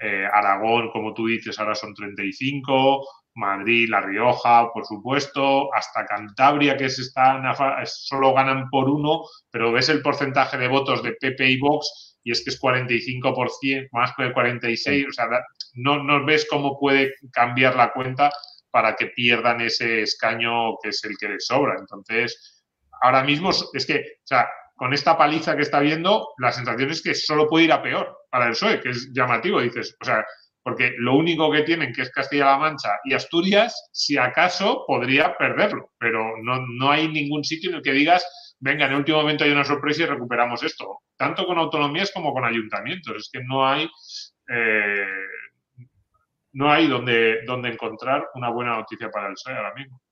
eh, 0.00 0.26
Aragón, 0.32 0.90
como 0.90 1.12
tú 1.12 1.26
dices, 1.26 1.58
ahora 1.58 1.74
son 1.74 1.92
35, 1.92 3.04
Madrid, 3.36 3.88
La 3.88 4.00
Rioja, 4.00 4.72
por 4.72 4.84
supuesto, 4.84 5.72
hasta 5.74 6.06
Cantabria, 6.06 6.76
que 6.76 6.88
se 6.88 7.02
están 7.02 7.42
solo 7.84 8.34
ganan 8.34 8.68
por 8.70 8.88
uno, 8.88 9.22
pero 9.50 9.72
ves 9.72 9.88
el 9.88 10.02
porcentaje 10.02 10.58
de 10.58 10.68
votos 10.68 11.02
de 11.02 11.12
PP 11.12 11.48
y 11.48 11.60
Vox 11.60 12.18
y 12.24 12.32
es 12.32 12.42
que 12.42 12.50
es 12.50 12.60
45%, 12.60 13.88
más 13.92 14.12
que 14.16 14.34
46%, 14.34 15.08
o 15.08 15.12
sea, 15.12 15.26
no, 15.74 16.02
no 16.02 16.24
ves 16.24 16.46
cómo 16.50 16.76
puede 16.78 17.14
cambiar 17.32 17.76
la 17.76 17.92
cuenta 17.92 18.32
para 18.70 18.96
que 18.96 19.06
pierdan 19.06 19.60
ese 19.60 20.02
escaño 20.02 20.76
que 20.82 20.88
es 20.88 21.04
el 21.04 21.16
que 21.18 21.28
les 21.28 21.46
sobra. 21.46 21.76
Entonces, 21.78 22.64
ahora 23.00 23.22
mismo 23.22 23.50
es 23.50 23.86
que, 23.86 24.18
o 24.24 24.26
sea, 24.26 24.48
con 24.74 24.92
esta 24.92 25.16
paliza 25.16 25.56
que 25.56 25.62
está 25.62 25.80
viendo, 25.80 26.28
la 26.38 26.52
sensación 26.52 26.90
es 26.90 27.00
que 27.00 27.14
solo 27.14 27.48
puede 27.48 27.66
ir 27.66 27.72
a 27.72 27.82
peor 27.82 28.18
para 28.30 28.46
el 28.46 28.52
PSOE, 28.52 28.80
que 28.80 28.90
es 28.90 29.10
llamativo, 29.14 29.60
dices, 29.60 29.96
o 30.00 30.04
sea, 30.04 30.24
porque 30.66 30.94
lo 30.98 31.14
único 31.14 31.48
que 31.52 31.62
tienen, 31.62 31.92
que 31.92 32.02
es 32.02 32.10
Castilla-La 32.10 32.58
Mancha 32.58 32.98
y 33.04 33.14
Asturias, 33.14 33.88
si 33.92 34.16
acaso 34.16 34.82
podría 34.84 35.38
perderlo, 35.38 35.92
pero 35.96 36.32
no, 36.42 36.66
no 36.66 36.90
hay 36.90 37.06
ningún 37.06 37.44
sitio 37.44 37.70
en 37.70 37.76
el 37.76 37.82
que 37.82 37.92
digas, 37.92 38.56
venga, 38.58 38.86
en 38.86 38.90
el 38.90 38.98
último 38.98 39.18
momento 39.18 39.44
hay 39.44 39.52
una 39.52 39.62
sorpresa 39.62 40.02
y 40.02 40.06
recuperamos 40.06 40.64
esto, 40.64 41.02
tanto 41.16 41.46
con 41.46 41.56
autonomías 41.56 42.10
como 42.12 42.32
con 42.32 42.44
ayuntamientos, 42.44 43.14
es 43.16 43.30
que 43.32 43.44
no 43.44 43.64
hay... 43.64 43.88
Eh, 44.48 45.06
no 46.54 46.72
hay 46.72 46.88
donde, 46.88 47.44
donde 47.46 47.68
encontrar 47.68 48.26
una 48.34 48.50
buena 48.50 48.74
noticia 48.76 49.08
para 49.08 49.28
el 49.28 49.34
PSOE 49.34 49.54
ahora 49.54 49.74
mismo. 49.74 50.02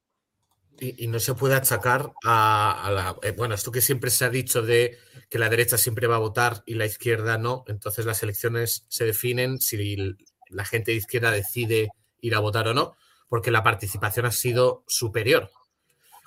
Y, 0.79 1.07
no 1.09 1.19
se 1.19 1.35
puede 1.35 1.55
achacar 1.55 2.13
a, 2.25 2.91
la. 2.93 3.17
Eh, 3.23 3.33
bueno, 3.33 3.55
esto 3.55 3.73
que 3.73 3.81
siempre 3.81 4.11
se 4.11 4.25
ha 4.25 4.31
dicho 4.31 4.61
de 4.61 4.99
que 5.31 5.39
la 5.39 5.49
derecha 5.49 5.79
siempre 5.79 6.07
va 6.07 6.17
a 6.17 6.21
votar 6.21 6.63
y 6.67 6.75
la 6.75 6.85
izquierda 6.85 7.39
no. 7.39 7.65
Entonces 7.69 8.05
las 8.05 8.23
elecciones 8.23 8.85
se 8.89 9.05
definen 9.05 9.61
si 9.61 9.97
la 10.55 10.65
gente 10.65 10.93
de 10.93 10.99
izquierda 10.99 11.31
decide 11.31 11.91
ir 12.21 12.35
a 12.35 12.41
votar 12.41 12.69
o 12.69 12.75
no, 12.75 12.97
porque 13.29 13.51
la 13.51 13.63
participación 13.63 14.27
ha 14.27 14.31
sido 14.31 14.85
superior. 14.87 15.51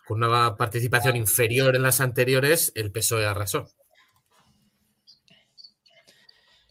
Con 0.06 0.23
una 0.23 0.56
participación 0.56 1.15
inferior 1.15 1.75
en 1.75 1.83
las 1.83 2.01
anteriores, 2.01 2.72
el 2.75 2.91
PSOE 2.91 3.25
arrasó. 3.25 3.67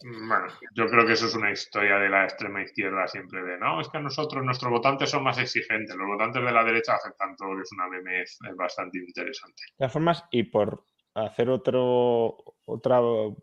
Bueno, 0.03 0.47
yo 0.73 0.87
creo 0.87 1.05
que 1.05 1.13
eso 1.13 1.25
es 1.25 1.35
una 1.35 1.51
historia 1.51 1.97
de 1.97 2.07
la 2.07 2.23
extrema 2.23 2.61
izquierda 2.61 3.07
siempre 3.07 3.43
de, 3.43 3.57
no, 3.57 3.81
es 3.81 3.89
que 3.89 3.99
nosotros, 3.99 4.43
nuestros 4.43 4.71
votantes 4.71 5.09
son 5.09 5.23
más 5.23 5.37
exigentes, 5.39 5.95
los 5.95 6.07
votantes 6.07 6.43
de 6.43 6.51
la 6.51 6.63
derecha 6.63 6.95
aceptan 6.95 7.35
todo, 7.35 7.55
que 7.55 7.63
es 7.63 7.71
una 7.71 7.87
memez 7.87 8.37
bastante 8.55 8.99
interesante. 8.99 9.63
De 9.71 9.77
todas 9.77 9.93
formas, 9.93 10.23
y 10.31 10.43
por 10.43 10.83
hacer 11.15 11.49
otro, 11.49 12.37
otra, 12.65 13.01
o 13.01 13.35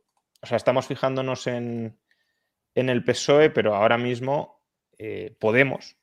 sea, 0.42 0.56
estamos 0.56 0.86
fijándonos 0.86 1.46
en, 1.48 1.98
en 2.74 2.88
el 2.88 3.04
PSOE, 3.04 3.50
pero 3.50 3.74
ahora 3.74 3.98
mismo 3.98 4.62
eh, 4.98 5.36
Podemos 5.38 5.96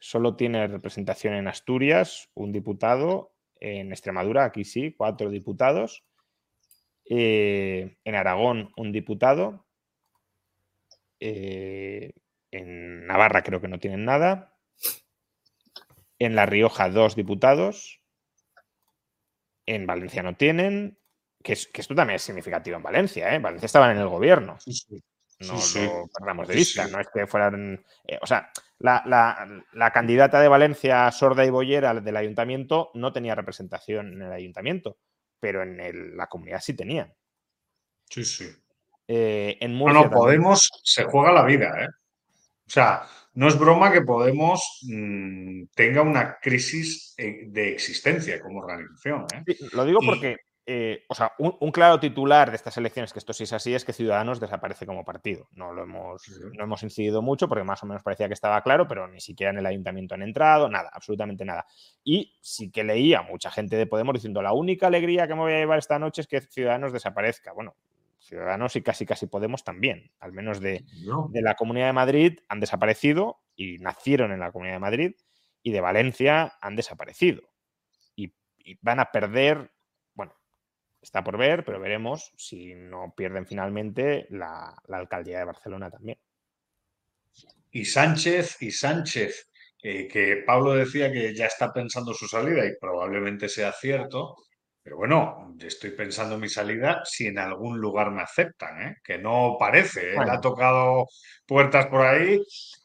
solo 0.00 0.34
tiene 0.34 0.66
representación 0.66 1.34
en 1.34 1.46
Asturias, 1.46 2.30
un 2.34 2.52
diputado, 2.52 3.34
en 3.60 3.92
Extremadura, 3.92 4.44
aquí 4.44 4.64
sí, 4.64 4.94
cuatro 4.96 5.28
diputados, 5.28 6.04
eh, 7.04 7.98
en 8.04 8.14
Aragón, 8.14 8.72
un 8.76 8.92
diputado. 8.92 9.66
Eh, 11.20 12.14
en 12.50 13.06
Navarra 13.06 13.42
creo 13.42 13.60
que 13.60 13.68
no 13.68 13.78
tienen 13.78 14.04
nada. 14.04 14.56
En 16.18 16.34
La 16.34 16.46
Rioja, 16.46 16.88
dos 16.88 17.14
diputados. 17.14 18.00
En 19.66 19.86
Valencia 19.86 20.22
no 20.22 20.36
tienen. 20.36 20.98
Que, 21.42 21.52
esto 21.52 21.94
también 21.94 22.16
es 22.16 22.22
significativo 22.22 22.76
en 22.76 22.82
Valencia. 22.82 23.34
¿eh? 23.34 23.38
Valencia 23.38 23.66
estaban 23.66 23.90
en 23.90 23.98
el 23.98 24.08
gobierno. 24.08 24.56
No 25.40 25.54
lo 25.54 26.08
perdamos 26.08 26.48
de 26.48 26.54
vista. 26.54 26.86
No 26.88 27.00
es 27.00 27.08
que 27.12 27.26
fueran. 27.26 27.84
o 28.20 28.26
sea, 28.26 28.50
la, 28.78 29.90
candidata 29.92 30.40
de 30.40 30.48
Valencia, 30.48 31.10
sorda 31.10 31.44
y 31.44 31.50
boyera 31.50 31.94
del 31.94 32.16
ayuntamiento, 32.16 32.90
no 32.94 33.12
tenía 33.12 33.34
representación 33.34 34.12
en 34.14 34.22
el 34.22 34.32
ayuntamiento 34.32 34.98
pero 35.40 35.62
en 35.62 36.16
la 36.16 36.26
comunidad 36.26 36.60
sí 36.60 36.74
tenían. 36.74 37.12
Sí, 38.08 38.24
sí. 38.24 38.48
Eh, 39.08 39.56
en 39.60 39.76
no, 39.76 39.92
no, 39.92 40.10
Podemos 40.10 40.70
se 40.84 41.04
juega 41.04 41.32
la 41.32 41.44
vida, 41.44 41.84
¿eh? 41.84 41.88
O 41.88 42.72
sea, 42.72 43.02
no 43.34 43.48
es 43.48 43.58
broma 43.58 43.90
que 43.90 44.02
Podemos 44.02 44.80
mm, 44.82 45.64
tenga 45.74 46.02
una 46.02 46.38
crisis 46.38 47.14
eh, 47.16 47.46
de 47.48 47.72
existencia 47.72 48.40
como 48.40 48.60
organización. 48.60 49.26
¿eh? 49.34 49.56
lo 49.72 49.84
digo 49.84 49.98
porque 50.04 50.36
eh, 50.72 51.04
o 51.08 51.16
sea, 51.16 51.32
un, 51.38 51.72
claro 51.72 51.98
titular 51.98 52.50
de 52.50 52.54
estas 52.54 52.76
elecciones, 52.76 53.12
que 53.12 53.18
esto 53.18 53.32
sí 53.32 53.42
es 53.42 53.52
así, 53.52 53.74
es 53.74 53.84
que 53.84 53.92
Ciudadanos 53.92 54.38
desaparece 54.38 54.86
como 54.86 55.04
partido. 55.04 55.48
No 55.50 55.72
lo 55.72 55.82
hemos, 55.82 56.22
no 56.56 56.62
hemos 56.62 56.84
incidido 56.84 57.22
mucho 57.22 57.48
porque 57.48 57.64
más 57.64 57.82
o 57.82 57.86
menos 57.86 58.04
parecía 58.04 58.28
que 58.28 58.34
estaba 58.34 58.62
claro, 58.62 58.86
pero 58.86 59.08
ni 59.08 59.20
siquiera 59.20 59.50
en 59.50 59.58
el 59.58 59.66
ayuntamiento 59.66 60.14
han 60.14 60.22
entrado, 60.22 60.68
nada, 60.68 60.88
absolutamente 60.92 61.44
nada. 61.44 61.66
Y 62.04 62.38
sí 62.40 62.70
que 62.70 62.84
leía 62.84 63.20
mucha 63.22 63.50
gente 63.50 63.74
de 63.74 63.88
Podemos 63.88 64.14
diciendo, 64.14 64.42
la 64.42 64.52
única 64.52 64.86
alegría 64.86 65.26
que 65.26 65.34
me 65.34 65.40
voy 65.40 65.54
a 65.54 65.58
llevar 65.58 65.80
esta 65.80 65.98
noche 65.98 66.20
es 66.20 66.28
que 66.28 66.40
Ciudadanos 66.40 66.92
desaparezca. 66.92 67.52
Bueno, 67.52 67.74
Ciudadanos 68.20 68.76
y 68.76 68.82
casi 68.82 69.04
casi 69.04 69.26
Podemos 69.26 69.64
también, 69.64 70.12
al 70.20 70.30
menos 70.30 70.60
de, 70.60 70.84
de 71.30 71.42
la 71.42 71.56
Comunidad 71.56 71.86
de 71.86 71.94
Madrid 71.94 72.38
han 72.48 72.60
desaparecido 72.60 73.40
y 73.56 73.78
nacieron 73.78 74.30
en 74.30 74.38
la 74.38 74.52
Comunidad 74.52 74.76
de 74.76 74.80
Madrid 74.80 75.14
y 75.64 75.72
de 75.72 75.80
Valencia 75.80 76.52
han 76.60 76.76
desaparecido. 76.76 77.42
y 78.14 78.32
van 78.82 79.00
a 79.00 79.10
perder 79.10 79.72
está 81.00 81.24
por 81.24 81.38
ver, 81.38 81.64
pero 81.64 81.80
veremos 81.80 82.32
si 82.36 82.74
no 82.74 83.14
pierden 83.16 83.46
finalmente 83.46 84.26
la, 84.30 84.74
alcaldía 84.88 85.38
de 85.38 85.44
Barcelona 85.44 85.90
también. 85.90 86.18
Y 87.70 87.84
Sánchez, 87.84 88.60
y 88.60 88.70
Sánchez, 88.70 89.48
eh, 89.82 90.08
que 90.08 90.42
Pablo 90.46 90.74
decía 90.74 91.10
que 91.10 91.34
ya 91.34 91.46
está 91.46 91.72
pensando 91.72 92.12
su 92.12 92.26
salida 92.26 92.66
y 92.66 92.76
probablemente 92.80 93.48
sea 93.48 93.72
cierto, 93.72 94.36
Pero 94.82 94.96
bueno, 94.96 95.56
estoy 95.60 95.90
pensando 95.90 96.34
en 96.36 96.40
mi 96.40 96.48
salida 96.48 97.02
si 97.04 97.26
en 97.26 97.38
algún 97.38 97.78
lugar 97.78 98.10
me 98.10 98.22
aceptan, 98.22 98.82
¿eh? 98.82 98.96
que 99.04 99.18
no 99.18 99.56
parece. 99.58 100.12
Él 100.14 100.28
ha 100.28 100.40
tocado 100.40 101.06
puertas 101.46 101.86
por 101.86 102.00
ahí, 102.02 102.42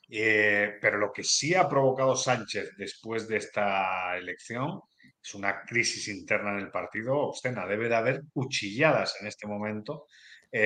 eh, 0.09 0.77
pero 0.81 0.97
lo 0.97 1.11
que 1.13 1.23
sí 1.23 1.55
ha 1.55 1.67
provocado 1.69 2.15
Sánchez 2.15 2.71
después 2.77 3.27
de 3.27 3.37
esta 3.37 4.17
elección 4.17 4.81
es 5.25 5.33
una 5.33 5.63
crisis 5.63 6.07
interna 6.07 6.51
en 6.51 6.59
el 6.59 6.69
partido 6.69 7.17
obscena. 7.17 7.65
Debe 7.65 7.89
de 7.89 7.95
haber 7.95 8.21
cuchilladas 8.31 9.17
en 9.21 9.27
este 9.27 9.47
momento. 9.47 10.05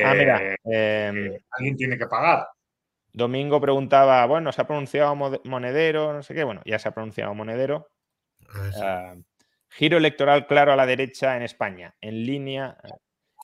ah, 0.03 0.13
mira, 0.13 0.53
eh, 0.53 0.57
em, 0.65 1.37
alguien 1.51 1.77
tiene 1.77 1.97
que 1.97 2.07
pagar. 2.07 2.45
Domingo 3.13 3.61
preguntaba, 3.61 4.25
bueno, 4.25 4.51
se 4.51 4.61
ha 4.61 4.67
pronunciado 4.67 5.15
monedero, 5.15 6.11
no 6.11 6.21
sé 6.21 6.33
qué, 6.33 6.43
bueno, 6.43 6.61
ya 6.65 6.77
se 6.77 6.89
ha 6.89 6.93
pronunciado 6.93 7.33
monedero. 7.33 7.89
Ah, 8.83 9.15
Giro 9.69 9.97
electoral 9.97 10.45
claro 10.45 10.73
a 10.73 10.75
la 10.75 10.85
derecha 10.85 11.37
en 11.37 11.43
España, 11.43 11.95
en 12.01 12.25
línea, 12.25 12.77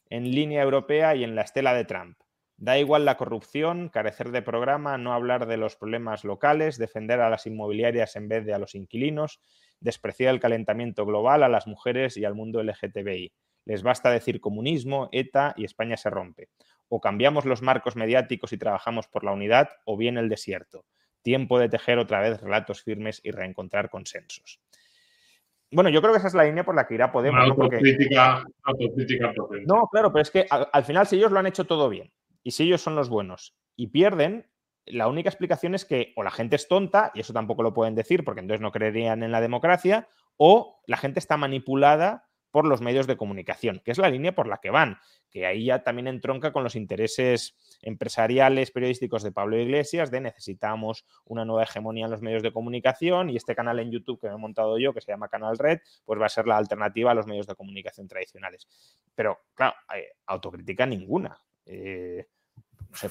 en 0.09 0.29
línea 0.29 0.63
europea 0.63 1.15
y 1.15 1.23
en 1.23 1.33
la 1.33 1.43
estela 1.43 1.73
de 1.73 1.85
Trump. 1.85 2.17
Da 2.57 2.77
igual 2.77 3.05
la 3.05 3.15
corrupción, 3.15 3.87
carecer 3.87 4.31
de 4.31 4.41
programa, 4.41 4.97
no 4.97 5.13
hablar 5.13 5.45
de 5.45 5.57
los 5.57 5.77
problemas 5.77 6.25
locales, 6.25 6.77
defender 6.77 7.21
a 7.21 7.29
las 7.29 7.45
inmobiliarias 7.47 8.15
en 8.17 8.27
vez 8.27 8.45
de 8.45 8.53
a 8.53 8.59
los 8.59 8.75
inquilinos, 8.75 9.39
despreciar 9.79 10.33
el 10.33 10.39
calentamiento 10.39 11.05
global, 11.05 11.43
a 11.43 11.49
las 11.49 11.67
mujeres 11.67 12.17
y 12.17 12.25
al 12.25 12.35
mundo 12.35 12.63
LGTBI. 12.63 13.33
Les 13.65 13.83
basta 13.83 14.11
decir 14.11 14.39
comunismo, 14.39 15.09
ETA 15.11 15.53
y 15.57 15.65
España 15.65 15.97
se 15.97 16.09
rompe. 16.09 16.49
O 16.87 17.01
cambiamos 17.01 17.45
los 17.45 17.61
marcos 17.61 17.95
mediáticos 17.95 18.53
y 18.53 18.57
trabajamos 18.57 19.07
por 19.07 19.23
la 19.23 19.31
unidad, 19.31 19.69
o 19.85 19.97
bien 19.97 20.17
el 20.17 20.29
desierto. 20.29 20.85
Tiempo 21.23 21.59
de 21.59 21.69
tejer 21.69 21.97
otra 21.97 22.21
vez 22.21 22.39
relatos 22.41 22.83
firmes 22.83 23.21
y 23.23 23.31
reencontrar 23.31 23.89
consensos. 23.89 24.59
Bueno, 25.71 25.89
yo 25.89 26.01
creo 26.01 26.13
que 26.13 26.19
esa 26.19 26.27
es 26.27 26.33
la 26.33 26.45
línea 26.45 26.63
por 26.63 26.75
la 26.75 26.87
que 26.87 26.93
irá 26.93 27.11
Podemos. 27.11 27.47
¿no? 27.47 27.53
autocrítica, 27.53 28.45
no, 29.65 29.87
claro, 29.91 30.11
pero 30.11 30.21
es 30.21 30.31
que 30.31 30.45
al, 30.49 30.83
final, 30.83 31.07
si 31.07 31.17
ellos 31.17 31.31
lo 31.31 31.39
han 31.39 31.47
hecho 31.47 31.65
todo 31.65 31.89
bien 31.89 32.11
y 32.43 32.51
si 32.51 32.63
ellos 32.63 32.81
son 32.81 32.95
los 32.95 33.09
buenos 33.09 33.55
y 33.75 33.87
pierden, 33.87 34.47
la 34.85 35.07
única 35.07 35.29
explicación 35.29 35.75
es 35.75 35.85
que 35.85 36.13
o 36.15 36.23
la 36.23 36.31
gente 36.31 36.55
es 36.55 36.67
tonta, 36.67 37.11
y 37.13 37.21
eso 37.21 37.33
tampoco 37.33 37.63
lo 37.63 37.73
pueden 37.73 37.95
decir 37.95 38.23
porque 38.23 38.41
entonces 38.41 38.61
no 38.61 38.71
creerían 38.71 39.23
en 39.23 39.31
la 39.31 39.41
democracia, 39.41 40.07
o 40.37 40.81
la 40.85 40.97
gente 40.97 41.19
está 41.19 41.37
manipulada 41.37 42.25
por 42.55 42.65
los 42.65 42.79
medios 42.79 43.05
de 43.05 43.17
comunicación, 43.17 43.81
que 43.83 43.91
es 43.91 43.97
la 43.97 44.09
línea 44.09 44.33
por 44.33 44.47
la 44.47 44.59
que 44.59 44.69
van, 44.69 44.97
que 45.29 45.45
ahí 45.45 45.65
ya 45.65 45.83
también 45.83 46.07
entronca 46.07 46.53
con 46.53 46.63
los 46.63 46.77
intereses 46.77 47.57
empresariales, 47.81 48.71
periodísticos 48.71 49.23
de 49.23 49.33
Pablo 49.33 49.59
Iglesias, 49.59 50.09
de 50.09 50.21
necesitamos 50.21 51.05
una 51.25 51.43
nueva 51.43 51.63
hegemonía 51.63 52.05
en 52.05 52.11
los 52.11 52.21
medios 52.21 52.43
de 52.43 52.53
comunicación 52.53 53.29
y 53.29 53.35
este 53.35 53.55
canal 53.55 53.79
en 53.79 53.91
YouTube 53.91 54.21
que 54.21 54.29
me 54.29 54.35
he 54.35 54.37
montado 54.37 54.77
yo, 54.77 54.93
que 54.93 55.01
se 55.01 55.11
llama 55.11 55.27
Canal 55.27 55.57
Red, 55.57 55.79
pues 56.05 56.17
va 56.21 56.27
a 56.27 56.29
ser 56.29 56.47
la 56.47 56.55
alternativa 56.55 57.11
a 57.11 57.13
los 57.13 57.27
medios 57.27 57.45
de 57.45 57.55
comunicación 57.55 58.07
tradicionales. 58.07 58.69
Pero, 59.13 59.39
claro, 59.53 59.75
autocrítica 60.25 60.85
ninguna. 60.85 61.37
Eh, 61.65 62.25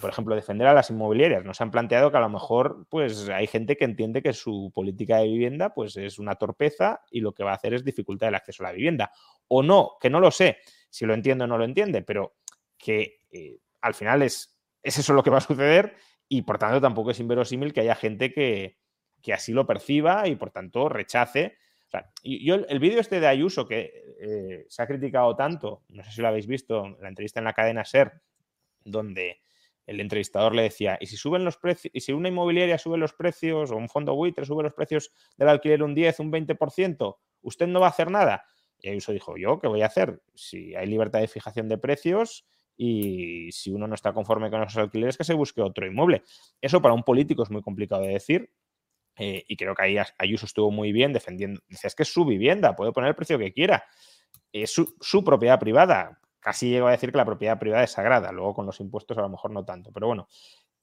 por 0.01 0.11
ejemplo, 0.11 0.35
defender 0.35 0.67
a 0.67 0.75
las 0.75 0.91
inmobiliarias. 0.91 1.45
Nos 1.45 1.61
han 1.61 1.71
planteado 1.71 2.11
que 2.11 2.17
a 2.17 2.21
lo 2.21 2.29
mejor 2.29 2.87
pues, 2.89 3.29
hay 3.29 3.47
gente 3.47 3.77
que 3.77 3.85
entiende 3.85 4.23
que 4.23 4.33
su 4.33 4.73
política 4.75 5.19
de 5.19 5.25
vivienda 5.25 5.75
pues, 5.75 5.97
es 5.97 6.19
una 6.19 6.37
torpeza 6.37 7.03
y 7.11 7.21
lo 7.21 7.33
que 7.33 7.45
va 7.45 7.53
a 7.53 7.55
hacer 7.55 7.75
es 7.75 7.85
dificultar 7.85 8.29
el 8.29 8.35
acceso 8.35 8.63
a 8.63 8.69
la 8.69 8.73
vivienda. 8.73 9.13
O 9.49 9.63
no, 9.63 9.93
que 10.01 10.11
no 10.11 10.21
lo 10.21 10.31
sé, 10.31 10.59
si 10.91 11.07
lo 11.07 11.15
entiende 11.15 11.45
o 11.45 11.47
no 11.47 11.59
lo 11.59 11.65
entiende, 11.65 12.03
pero 12.03 12.37
que 12.79 13.21
eh, 13.31 13.59
al 13.81 13.95
final 13.95 14.23
es, 14.23 14.57
es, 14.83 14.99
eso 14.99 15.13
lo 15.13 15.23
que 15.23 15.31
va 15.31 15.39
a 15.39 15.43
suceder 15.43 15.97
y 16.29 16.43
por 16.43 16.59
tanto 16.59 16.81
tampoco 16.81 17.11
es 17.11 17.21
inverosímil 17.21 17.73
que 17.73 17.81
haya 17.81 17.95
gente 17.95 18.33
que, 18.33 18.77
así 19.33 19.53
lo 19.53 19.67
perciba 19.67 20.29
y 20.29 20.37
por 20.37 20.51
tanto 20.51 20.89
rechace. 20.89 21.57
yo 22.23 22.55
el, 22.55 22.79
vídeo 22.79 23.01
este 23.01 23.21
de 23.21 23.27
Ayuso 23.27 23.67
que 23.67 23.93
eh, 24.21 24.67
se 24.69 24.83
ha 24.83 24.87
criticado 24.87 25.35
tanto, 25.37 25.83
no 25.89 26.03
sé 26.05 26.11
si 26.11 26.21
lo 26.21 26.29
habéis 26.29 26.47
visto, 26.47 26.97
la 27.01 27.09
entrevista 27.09 27.41
en 27.41 27.45
la 27.45 27.53
cadena 27.53 27.85
SER, 27.85 28.13
donde 28.85 29.43
el 29.87 30.01
entrevistador 30.01 30.55
le 30.55 30.63
decía, 30.63 30.99
¿y 31.01 31.07
si 31.07 31.17
suben 31.17 31.45
los 31.45 31.57
precios, 31.57 31.93
y 31.95 32.01
si 32.01 32.13
una 32.13 32.29
inmobiliaria 32.29 32.79
sube 32.79 32.99
los 32.99 33.13
precios 33.13 33.71
o 33.71 33.77
un 33.77 33.89
fondo 33.89 34.15
buitre 34.15 34.45
sube 34.47 34.63
los 34.63 34.73
precios 34.73 35.13
del 35.37 35.49
alquiler 35.49 35.83
un 35.83 35.95
10, 35.95 36.21
un 36.21 36.33
20%, 36.33 37.17
usted 37.43 37.67
no 37.67 37.81
va 37.81 37.87
a 37.87 37.91
hacer 37.91 38.11
nada? 38.11 38.45
Y 38.79 38.89
Ayuso 38.89 39.13
dijo, 39.13 39.37
¿yo 39.37 39.59
qué 39.61 39.69
voy 39.69 39.83
a 39.83 39.87
hacer? 39.87 40.23
Si 40.35 40.75
hay 40.75 40.87
libertad 40.87 41.21
de 41.21 41.29
fijación 41.29 41.69
de 41.69 41.79
precios 41.79 42.47
y 42.77 43.51
si 43.53 43.71
uno 43.71 43.87
no 43.87 43.95
está 43.95 44.13
conforme 44.13 44.51
con 44.51 44.63
esos 44.63 44.77
alquileres, 44.77 45.17
que 45.17 45.25
se 45.25 45.35
busque 45.35 45.63
otro 45.63 45.87
inmueble. 45.87 46.23
Eso 46.61 46.83
para 46.83 46.95
un 46.95 47.03
político 47.03 47.43
es 47.43 47.51
muy 47.51 47.63
complicado 47.63 48.03
de 48.03 48.09
decir. 48.09 48.51
Eh, 49.17 49.45
y 49.47 49.57
creo 49.57 49.75
que 49.75 49.83
ahí 49.83 49.97
Ayuso 50.19 50.47
estuvo 50.47 50.71
muy 50.71 50.93
bien 50.93 51.13
defendiendo. 51.13 51.61
Dice, 51.69 51.87
es 51.87 51.95
que 51.95 52.03
es 52.03 52.13
su 52.13 52.25
vivienda, 52.25 52.75
puede 52.75 52.93
poner 52.93 53.09
el 53.09 53.15
precio 53.15 53.39
que 53.39 53.53
quiera. 53.53 53.85
Es 54.53 54.73
su, 54.73 54.95
su 55.01 55.23
propiedad 55.23 55.59
privada 55.59 56.21
casi 56.45 56.69
llego 56.69 56.89
a 56.89 56.91
decir 56.91 57.11
que 57.11 57.17
la 57.17 57.25
propiedad 57.25 57.59
privada 57.59 57.85
es 57.85 57.93
sagrada, 57.93 58.31
luego 58.31 58.53
con 58.53 58.67
los 58.67 58.79
impuestos 58.79 59.17
a 59.17 59.23
lo 59.23 59.31
mejor 59.31 59.51
no 59.51 59.65
tanto, 59.65 59.91
pero 59.91 60.09
bueno. 60.09 60.29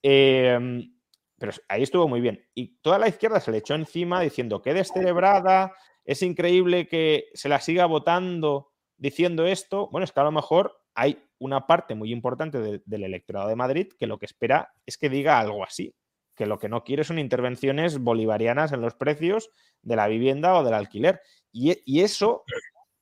Em, 0.02 0.96
pero 1.38 1.52
ahí 1.68 1.84
estuvo 1.84 2.08
muy 2.08 2.20
bien. 2.20 2.44
Y 2.56 2.80
toda 2.82 2.98
la 2.98 3.08
izquierda 3.08 3.40
se 3.40 3.52
le 3.52 3.60
echó 3.60 3.76
encima 3.76 4.22
diciendo 4.22 4.64
que 4.64 4.74
descerebrada, 4.74 5.76
es 6.04 6.24
increíble 6.24 6.88
que 6.88 7.26
se 7.36 7.48
la 7.48 7.62
siga 7.62 7.86
votando 7.86 8.72
diciendo 8.98 9.46
esto. 9.46 9.88
Bueno, 9.92 10.04
es 10.04 10.12
que 10.12 10.20
a 10.20 10.24
lo 10.24 10.32
mejor 10.32 10.82
hay 10.96 11.24
una 11.38 11.68
parte 11.68 11.94
muy 11.94 12.12
importante 12.12 12.82
del 12.84 13.04
electorado 13.04 13.48
de 13.48 13.56
Madrid 13.56 13.94
que 14.00 14.08
lo 14.08 14.18
que 14.18 14.26
espera 14.26 14.74
es 14.88 14.98
que 14.98 15.10
diga 15.10 15.40
algo 15.40 15.64
así, 15.64 15.94
que 16.36 16.48
lo 16.48 16.58
que 16.58 16.70
no 16.70 16.84
quiere 16.84 17.04
son 17.04 17.20
intervenciones 17.20 18.00
bolivarianas 18.00 18.72
en 18.72 18.82
los 18.82 18.96
precios 18.96 19.52
de 19.84 19.96
la 19.96 20.08
vivienda 20.08 20.56
o 20.58 20.64
del 20.64 20.74
alquiler. 20.74 21.22
y 21.52 22.02
eso 22.02 22.46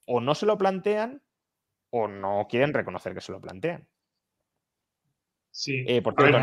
o 0.06 0.20
no 0.20 0.36
se 0.36 0.46
lo 0.46 0.58
plantean 0.58 1.22
o 1.92 2.08
no 2.08 2.48
quieren 2.50 2.74
reconocer 2.74 3.14
que 3.14 3.22
se 3.22 3.32
lo 3.32 3.42
plantean. 3.42 3.88
Sí. 5.52 5.84
Eh, 5.88 6.02
por 6.02 6.16
cierto, 6.16 6.40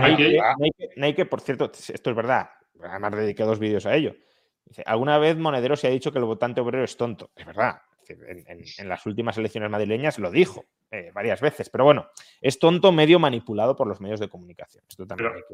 Nike, 0.96 1.26
por 1.26 1.40
cierto, 1.40 1.70
esto 1.72 2.10
es 2.10 2.16
verdad, 2.16 2.50
además 2.82 3.16
dediqué 3.16 3.44
dos 3.44 3.58
vídeos 3.58 3.86
a 3.86 3.94
ello. 3.94 4.16
Dice, 4.64 4.82
alguna 4.84 5.18
vez 5.18 5.36
Monedero 5.36 5.76
se 5.76 5.86
ha 5.86 5.90
dicho 5.90 6.12
que 6.12 6.18
el 6.18 6.24
votante 6.24 6.60
obrero 6.60 6.84
es 6.84 6.96
tonto. 6.96 7.30
Es 7.36 7.46
verdad. 7.46 7.80
En, 8.08 8.88
las 8.88 9.04
últimas 9.06 9.36
elecciones 9.36 9.68
madrileñas 9.68 10.18
lo 10.18 10.30
dijo 10.30 10.64
eh, 10.90 11.10
varias 11.12 11.40
veces. 11.40 11.70
Pero 11.70 11.84
bueno, 11.84 12.08
es 12.40 12.58
tonto 12.58 12.92
medio 12.92 13.18
manipulado 13.18 13.74
por 13.74 13.86
los 13.86 14.00
medios 14.00 14.20
de 14.20 14.28
comunicación. 14.28 14.84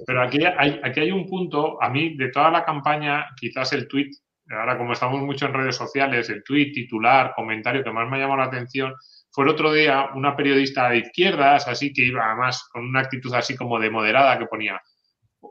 pero, 0.07 0.23
aquí, 0.23 0.39
hay, 0.45 0.81
aquí 0.83 1.01
hay 1.01 1.13
un 1.13 1.27
punto, 1.27 1.83
a 1.83 1.89
mí, 1.89 2.17
de 2.17 2.31
toda 2.31 2.51
la 2.51 2.65
campaña, 2.65 3.27
quizás 3.39 3.73
el 3.73 3.89
tuit, 3.89 4.15
ahora 4.51 4.77
como 4.77 4.93
estamos 4.93 5.21
mucho 5.23 5.47
en 5.47 5.55
redes 5.55 5.77
sociales, 5.77 6.29
el 6.29 6.43
tuit, 6.43 6.75
titular, 6.75 7.33
comentario 7.35 7.83
que 7.83 7.91
más 7.91 8.09
me 8.11 8.17
ha 8.17 8.21
llamado 8.21 8.41
la 8.41 8.47
atención 8.47 8.95
fue 9.33 9.45
el 9.45 9.51
otro 9.51 9.73
día 9.73 10.11
una 10.15 10.37
periodista 10.37 10.91
de 10.91 10.99
izquierdas, 10.99 11.67
así 11.67 11.93
que 11.93 12.05
iba 12.05 12.27
además 12.27 12.69
con 12.71 12.85
una 12.85 13.01
actitud 13.01 13.33
así 13.35 13.57
como 13.57 13.81
de 13.81 13.91
moderada, 13.91 14.39
que 14.39 14.47
ponía 14.47 14.81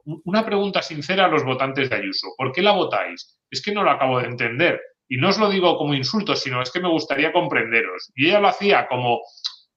una 0.06 0.46
pregunta 0.46 0.82
sincera 0.82 1.26
a 1.26 1.28
los 1.28 1.44
votantes 1.44 1.90
de 1.90 1.96
Ayuso. 1.96 2.28
¿Por 2.38 2.52
qué 2.52 2.62
la 2.62 2.72
votáis? 2.72 3.40
Es 3.50 3.62
que 3.62 3.74
no 3.74 3.84
lo 3.84 3.92
acabo 3.92 4.20
de 4.20 4.28
entender. 4.28 4.80
Y 5.10 5.18
no 5.18 5.30
os 5.30 5.38
lo 5.38 5.50
digo 5.50 5.78
como 5.78 5.94
insulto, 5.94 6.36
sino 6.36 6.62
es 6.62 6.72
que 6.72 6.80
me 6.80 6.88
gustaría 6.88 7.34
comprenderos. 7.34 8.12
Y 8.16 8.28
ella 8.28 8.40
lo 8.40 8.48
hacía 8.48 8.88
como 8.88 9.20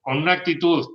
con 0.01 0.19
una 0.19 0.33
actitud, 0.33 0.87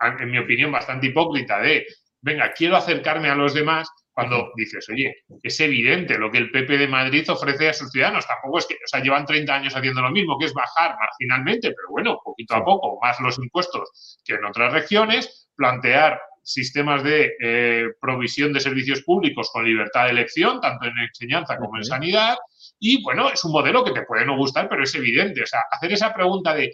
en 0.00 0.30
mi 0.30 0.38
opinión, 0.38 0.70
bastante 0.70 1.08
hipócrita 1.08 1.60
de, 1.60 1.86
venga, 2.20 2.52
quiero 2.52 2.76
acercarme 2.76 3.30
a 3.30 3.34
los 3.34 3.54
demás, 3.54 3.88
cuando 4.20 4.52
dices, 4.56 4.88
oye, 4.90 5.24
es 5.42 5.60
evidente 5.60 6.18
lo 6.18 6.30
que 6.30 6.38
el 6.38 6.50
PP 6.50 6.78
de 6.78 6.88
Madrid 6.88 7.28
ofrece 7.30 7.68
a 7.68 7.72
sus 7.72 7.90
ciudadanos. 7.90 8.26
Tampoco 8.26 8.58
es 8.58 8.66
que, 8.66 8.74
o 8.74 8.86
sea, 8.86 9.00
llevan 9.02 9.26
30 9.26 9.54
años 9.54 9.76
haciendo 9.76 10.02
lo 10.02 10.10
mismo, 10.10 10.38
que 10.38 10.46
es 10.46 10.52
bajar 10.52 10.96
marginalmente, 10.98 11.68
pero 11.68 11.88
bueno, 11.90 12.20
poquito 12.22 12.54
a 12.54 12.64
poco, 12.64 12.98
más 13.00 13.18
los 13.20 13.38
impuestos 13.38 14.20
que 14.24 14.34
en 14.34 14.44
otras 14.44 14.72
regiones, 14.72 15.48
plantear 15.56 16.20
sistemas 16.42 17.02
de 17.02 17.32
eh, 17.40 17.86
provisión 18.00 18.52
de 18.52 18.60
servicios 18.60 19.02
públicos 19.02 19.50
con 19.52 19.64
libertad 19.64 20.04
de 20.04 20.10
elección, 20.10 20.60
tanto 20.60 20.86
en 20.86 20.98
enseñanza 20.98 21.56
como 21.56 21.76
en 21.76 21.84
sanidad. 21.84 22.36
Y 22.78 23.02
bueno, 23.02 23.30
es 23.30 23.44
un 23.44 23.52
modelo 23.52 23.84
que 23.84 23.92
te 23.92 24.02
puede 24.02 24.24
no 24.24 24.36
gustar, 24.36 24.68
pero 24.68 24.82
es 24.82 24.94
evidente. 24.94 25.42
O 25.42 25.46
sea, 25.46 25.60
hacer 25.70 25.92
esa 25.92 26.12
pregunta 26.12 26.54
de 26.54 26.72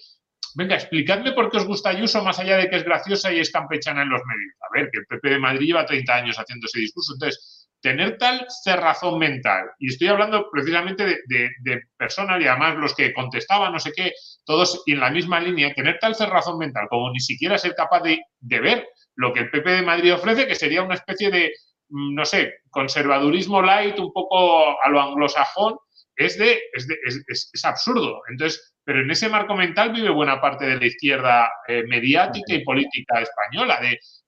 venga, 0.56 0.74
explicadme 0.74 1.32
por 1.32 1.50
qué 1.50 1.58
os 1.58 1.66
gusta 1.66 1.90
Ayuso 1.90 2.22
más 2.24 2.38
allá 2.38 2.56
de 2.56 2.68
que 2.68 2.76
es 2.76 2.84
graciosa 2.84 3.32
y 3.32 3.40
es 3.40 3.50
campechana 3.50 4.02
en 4.02 4.08
los 4.08 4.22
medios. 4.24 4.54
A 4.60 4.72
ver, 4.72 4.90
que 4.90 5.00
el 5.00 5.06
PP 5.06 5.30
de 5.30 5.38
Madrid 5.38 5.66
lleva 5.66 5.84
30 5.84 6.14
años 6.14 6.38
haciendo 6.38 6.66
ese 6.66 6.80
discurso. 6.80 7.12
Entonces, 7.12 7.68
tener 7.80 8.16
tal 8.16 8.46
cerrazón 8.64 9.18
mental, 9.18 9.66
y 9.78 9.88
estoy 9.88 10.08
hablando 10.08 10.48
precisamente 10.50 11.04
de, 11.26 11.80
personas 11.98 12.40
y 12.40 12.46
además 12.46 12.76
los 12.76 12.94
que 12.94 13.12
contestaban, 13.12 13.72
no 13.72 13.78
sé 13.78 13.92
qué, 13.94 14.12
todos 14.44 14.82
en 14.86 14.98
la 14.98 15.10
misma 15.10 15.40
línea, 15.40 15.74
tener 15.74 15.98
tal 16.00 16.14
cerrazón 16.14 16.58
mental 16.58 16.86
como 16.88 17.12
ni 17.12 17.20
siquiera 17.20 17.58
ser 17.58 17.74
capaz 17.74 18.02
de, 18.02 18.24
ver 18.40 18.88
lo 19.14 19.32
que 19.32 19.40
el 19.40 19.50
PP 19.50 19.70
de 19.70 19.82
Madrid 19.82 20.14
ofrece, 20.14 20.46
que 20.46 20.54
sería 20.54 20.82
una 20.82 20.94
especie 20.94 21.30
de, 21.30 21.52
mm, 21.90 22.14
no 22.14 22.24
sé, 22.24 22.54
conservadurismo 22.70 23.60
light, 23.60 23.98
un 23.98 24.12
poco 24.12 24.82
a 24.82 24.88
lo 24.88 25.00
anglosajón, 25.00 25.76
es, 26.16 26.38
de, 26.38 26.58
es, 26.72 26.88
de, 26.88 26.96
es 27.28 27.64
absurdo. 27.64 28.22
Entonces, 28.30 28.75
pero 28.86 29.00
en 29.00 29.10
ese 29.10 29.28
marco 29.28 29.56
mental 29.56 29.92
vive 29.92 30.10
buena 30.10 30.40
parte 30.40 30.64
de 30.64 30.76
la 30.78 30.86
izquierda 30.86 31.50
eh, 31.66 31.82
mediática 31.88 32.54
y 32.54 32.64
política 32.64 33.20
española, 33.20 33.80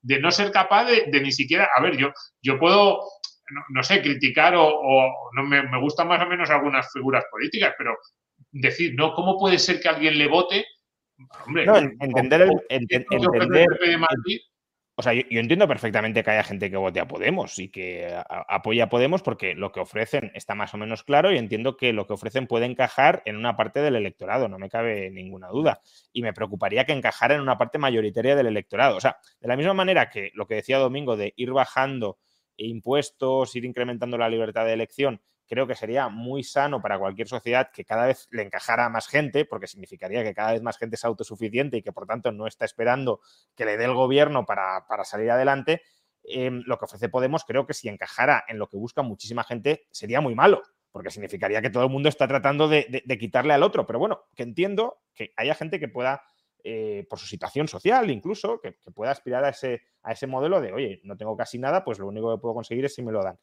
de, 0.03 0.21
no 0.21 0.33
ser 0.33 0.51
capaz 0.51 0.85
de, 0.87 1.21
ni 1.21 1.31
siquiera, 1.31 1.69
a 1.77 1.81
ver, 1.81 1.97
yo, 1.97 2.13
yo 2.43 2.59
puedo, 2.59 2.99
no, 3.69 3.83
sé, 3.85 4.03
criticar 4.03 4.55
o, 4.57 5.31
no 5.33 5.45
me, 5.45 5.63
me, 5.63 5.81
gustan 5.81 6.09
más 6.09 6.21
o 6.21 6.29
menos 6.29 6.51
algunas 6.51 6.91
figuras 6.93 7.25
políticas, 7.31 7.73
pero 7.79 7.97
decir, 8.51 8.95
no, 8.97 9.15
¿cómo 9.15 9.39
puede 9.39 9.61
ser 9.61 9.79
que 9.79 9.91
alguien 9.91 10.19
le 10.19 10.27
vote 10.27 10.67
Hombre, 11.47 11.67
No, 11.67 11.77
entender 11.77 12.43
el- 12.43 12.51
entender- 12.69 13.67
de 13.81 13.97
Madrid, 13.97 14.41
O 15.01 15.03
sea, 15.03 15.13
yo, 15.15 15.23
entiendo 15.31 15.69
perfectamente 15.69 16.25
que 16.25 16.31
haya 16.33 16.43
gente 16.43 16.73
que 16.73 16.77
vote 16.77 16.99
a 16.99 17.07
Podemos 17.07 17.61
y 17.61 17.69
que 17.69 18.07
a- 18.13 18.27
a- 18.29 18.57
apoye 18.57 18.83
a 18.83 18.89
Podemos 18.89 19.23
porque 19.23 19.55
lo 19.55 19.71
que 19.71 19.79
ofrecen 19.79 20.33
está 20.35 20.57
más 20.57 20.75
o 20.75 20.77
menos 20.77 21.05
claro 21.05 21.33
y 21.33 21.39
entiendo 21.39 21.77
que 21.77 21.93
lo 21.93 22.05
que 22.09 22.15
ofrecen 22.15 22.49
puede 22.49 22.67
encajar 22.67 23.23
en 23.25 23.37
una 23.37 23.57
parte 23.57 23.81
del 23.81 23.95
electorado, 23.95 24.49
no 24.49 24.59
me 24.59 24.69
cabe 24.69 25.09
ninguna 25.13 25.51
duda. 25.51 25.83
Y 26.13 26.23
me 26.23 26.33
preocuparía 26.33 26.85
que 26.85 26.95
encajara 26.95 27.37
en 27.37 27.43
una 27.43 27.57
parte 27.57 27.79
mayoritaria 27.79 28.35
del 28.35 28.49
electorado. 28.49 28.97
O 28.97 29.01
sea, 29.01 29.19
de 29.41 29.47
la 29.47 29.57
misma 29.57 29.73
manera 29.73 30.11
que 30.11 30.33
lo 30.35 30.49
que 30.49 30.57
decía 30.57 30.79
Domingo 30.79 31.17
de 31.17 31.33
ir 31.37 31.53
bajando 31.53 32.19
impuestos, 32.57 33.55
ir 33.55 33.65
incrementando 33.65 34.19
la 34.19 34.29
libertad 34.29 34.65
de 34.67 34.73
elección, 34.73 35.21
creo 35.49 35.67
que 35.67 35.75
sería 35.75 36.09
muy 36.09 36.45
sano 36.45 36.81
para 36.81 36.99
cualquier 36.99 37.27
sociedad 37.27 37.71
que 37.73 37.85
cada 37.85 38.07
vez 38.07 38.29
le 38.31 38.43
encajara 38.43 38.87
a 38.87 38.89
más 38.89 39.09
gente, 39.09 39.45
porque 39.45 39.67
significaría 39.67 40.23
que 40.23 40.35
cada 40.35 40.53
vez 40.53 40.63
más 40.63 40.79
gente 40.79 40.97
es 40.97 41.05
autosuficiente 41.05 41.79
y 41.79 41.83
que 41.83 41.93
por 41.93 42.07
tanto 42.07 42.31
no 42.33 42.47
está 42.47 42.65
esperando 42.65 43.21
que 43.57 43.65
le 43.65 43.77
dé 43.77 43.85
el 43.85 43.95
gobierno 43.95 44.45
para, 44.47 44.87
para 44.87 45.05
salir 45.05 45.31
adelante. 45.31 45.83
eh, 46.25 46.51
lo 46.51 46.79
que 46.79 46.85
ofrece 46.85 47.09
Podemos 47.09 47.45
creo 47.45 47.67
que 47.67 47.75
si 47.75 47.89
encajara 47.89 48.45
en 48.49 48.59
lo 48.59 48.69
que 48.69 48.77
busca 48.77 49.03
muchísima 49.03 49.45
gente 49.45 49.87
sería 49.91 50.21
muy 50.21 50.35
malo, 50.35 50.63
porque 50.93 51.11
significaría 51.11 51.63
que 51.63 51.71
todo 51.71 51.85
el 51.85 51.91
mundo 51.91 52.09
está 52.09 52.29
tratando 52.29 52.69
de, 52.69 53.03
quitarle 53.19 53.55
al 53.55 53.63
otro. 53.63 53.87
Pero 53.87 53.99
bueno, 53.99 54.25
que 54.35 54.43
entiendo 54.43 55.01
que 55.15 55.33
haya 55.37 55.55
gente 55.55 55.81
que 55.81 55.89
pueda, 55.89 56.23
eh, 56.63 57.07
por 57.09 57.19
su 57.19 57.27
situación 57.27 57.69
social 57.69 58.11
incluso, 58.11 58.61
que, 58.61 58.75
que 58.75 58.91
pueda 58.91 59.13
aspirar 59.13 59.45
a 59.45 59.51
ese, 59.51 59.83
a 60.03 60.13
ese 60.13 60.27
modelo 60.27 60.61
de, 60.61 60.73
oye, 60.73 61.01
no 61.05 61.17
tengo 61.17 61.37
casi 61.37 61.59
nada, 61.59 61.85
pues 61.85 61.99
lo 61.99 62.07
único 62.07 62.35
que 62.35 62.41
puedo 62.41 62.55
conseguir 62.55 62.85
es 62.85 62.95
si 62.95 63.03
me 63.03 63.13
lo 63.13 63.23
dan. 63.23 63.39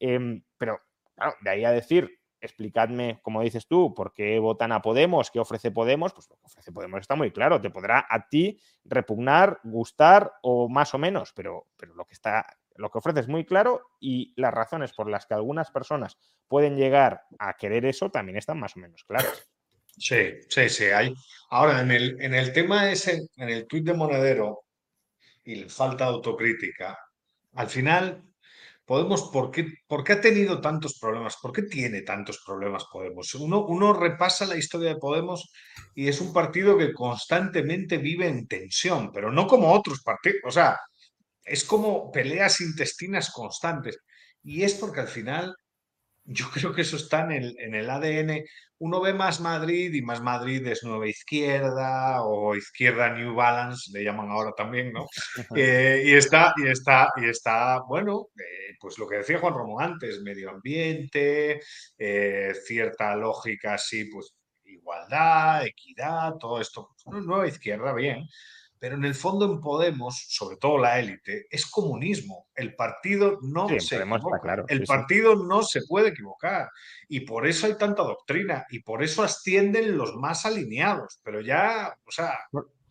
Em, 0.00 0.42
pero 0.58 0.80
Claro, 1.14 1.34
de 1.40 1.50
ahí 1.50 1.64
a 1.64 1.70
decir, 1.70 2.18
explicadme, 2.40 3.20
como 3.22 3.42
dices 3.42 3.66
tú, 3.66 3.94
por 3.94 4.12
qué 4.12 4.38
votan 4.38 4.72
a 4.72 4.82
Podemos, 4.82 5.30
qué 5.30 5.40
ofrece 5.40 5.70
Podemos, 5.70 6.12
pues 6.12 6.28
lo 6.28 6.36
que 6.36 6.46
ofrece 6.46 6.72
Podemos 6.72 7.00
está 7.00 7.14
muy 7.14 7.30
claro. 7.30 7.60
Te 7.60 7.70
podrá 7.70 8.06
a 8.08 8.28
ti 8.28 8.60
repugnar, 8.84 9.60
gustar 9.64 10.32
o 10.42 10.68
más 10.68 10.94
o 10.94 10.98
menos, 10.98 11.32
pero, 11.34 11.68
pero 11.76 11.94
lo 11.94 12.04
que 12.04 12.14
está, 12.14 12.46
lo 12.76 12.90
que 12.90 12.98
ofrece 12.98 13.20
es 13.20 13.28
muy 13.28 13.44
claro 13.44 13.80
y 14.00 14.34
las 14.36 14.52
razones 14.52 14.92
por 14.92 15.08
las 15.08 15.26
que 15.26 15.34
algunas 15.34 15.70
personas 15.70 16.18
pueden 16.48 16.76
llegar 16.76 17.22
a 17.38 17.54
querer 17.54 17.86
eso 17.86 18.10
también 18.10 18.36
están 18.36 18.60
más 18.60 18.76
o 18.76 18.80
menos 18.80 19.04
claras. 19.04 19.48
Sí, 19.96 20.40
sí, 20.48 20.68
sí. 20.68 20.84
Hay. 20.86 21.14
Ahora, 21.50 21.80
en 21.80 21.90
el, 21.90 22.20
en 22.20 22.34
el 22.34 22.52
tema 22.52 22.90
ese, 22.90 23.28
en 23.36 23.48
el 23.48 23.66
tuit 23.66 23.84
de 23.84 23.94
Monedero 23.94 24.64
y 25.44 25.56
la 25.56 25.68
falta 25.68 26.04
de 26.04 26.10
autocrítica, 26.10 26.98
al 27.54 27.68
final, 27.68 28.22
Podemos, 28.86 29.30
¿por 29.32 29.50
qué, 29.50 29.66
por 29.86 30.04
qué 30.04 30.12
ha 30.14 30.20
tenido 30.20 30.60
tantos 30.60 30.98
problemas? 31.00 31.36
¿Por 31.40 31.52
qué 31.52 31.62
tiene 31.62 32.02
tantos 32.02 32.42
problemas 32.44 32.84
Podemos? 32.92 33.34
Uno, 33.34 33.64
uno 33.66 33.94
repasa 33.94 34.44
la 34.46 34.56
historia 34.56 34.90
de 34.90 35.00
Podemos 35.00 35.50
y 35.94 36.08
es 36.08 36.20
un 36.20 36.32
partido 36.32 36.76
que 36.76 36.92
constantemente 36.92 37.96
vive 37.96 38.28
en 38.28 38.46
tensión, 38.46 39.10
pero 39.12 39.32
no 39.32 39.46
como 39.46 39.72
otros 39.72 40.02
partidos. 40.02 40.40
O 40.44 40.50
sea, 40.50 40.78
es 41.44 41.64
como 41.64 42.10
peleas 42.10 42.60
intestinas 42.60 43.30
constantes. 43.30 43.98
Y 44.42 44.62
es 44.62 44.74
porque 44.74 45.00
al 45.00 45.08
final 45.08 45.54
yo 46.24 46.46
creo 46.50 46.72
que 46.72 46.82
eso 46.82 46.96
está 46.96 47.22
en 47.24 47.32
el, 47.32 47.56
en 47.58 47.74
el 47.74 47.90
ADN. 47.90 48.44
Uno 48.78 49.00
ve 49.00 49.14
más 49.14 49.40
Madrid 49.40 49.92
y 49.94 50.02
más 50.02 50.20
Madrid 50.20 50.66
es 50.66 50.82
nueva 50.82 51.06
izquierda 51.06 52.22
o 52.22 52.56
izquierda 52.56 53.10
New 53.10 53.34
Balance, 53.34 53.90
le 53.92 54.04
llaman 54.04 54.30
ahora 54.30 54.52
también, 54.56 54.92
¿no? 54.92 55.06
Eh, 55.56 56.02
y 56.06 56.14
está, 56.14 56.52
y 56.56 56.68
está, 56.68 57.08
y 57.16 57.28
está, 57.28 57.80
bueno, 57.86 58.28
eh, 58.36 58.74
pues 58.80 58.98
lo 58.98 59.06
que 59.06 59.18
decía 59.18 59.38
Juan 59.38 59.54
Ramón 59.54 59.82
antes, 59.82 60.20
medio 60.22 60.50
ambiente, 60.50 61.60
eh, 61.98 62.52
cierta 62.64 63.14
lógica 63.14 63.74
así, 63.74 64.06
pues 64.06 64.34
igualdad, 64.64 65.66
equidad, 65.66 66.34
todo 66.38 66.60
esto. 66.60 66.90
Pues, 67.04 67.24
nueva 67.24 67.46
izquierda, 67.46 67.92
bien. 67.92 68.26
Pero 68.84 68.96
en 68.96 69.04
el 69.06 69.14
fondo 69.14 69.46
en 69.50 69.62
Podemos, 69.62 70.26
sobre 70.28 70.58
todo 70.58 70.76
la 70.76 71.00
élite, 71.00 71.46
es 71.48 71.64
comunismo. 71.64 72.48
El 72.54 72.74
partido 72.74 73.38
no 73.40 73.66
Sí, 73.66 73.80
se 73.80 73.96
equivoca. 73.96 74.38
claro, 74.42 74.66
El 74.68 74.80
sí, 74.80 74.84
sí. 74.84 74.92
partido 74.92 75.36
no 75.36 75.62
se 75.62 75.80
puede 75.88 76.08
equivocar. 76.10 76.68
Y 77.08 77.20
por 77.20 77.46
eso 77.46 77.66
hay 77.66 77.78
tanta 77.78 78.02
doctrina. 78.02 78.66
Y 78.68 78.80
por 78.80 79.02
eso 79.02 79.22
ascienden 79.22 79.96
los 79.96 80.14
más 80.16 80.44
alineados. 80.44 81.18
Pero 81.24 81.40
ya, 81.40 81.96
o 82.06 82.10
sea, 82.10 82.34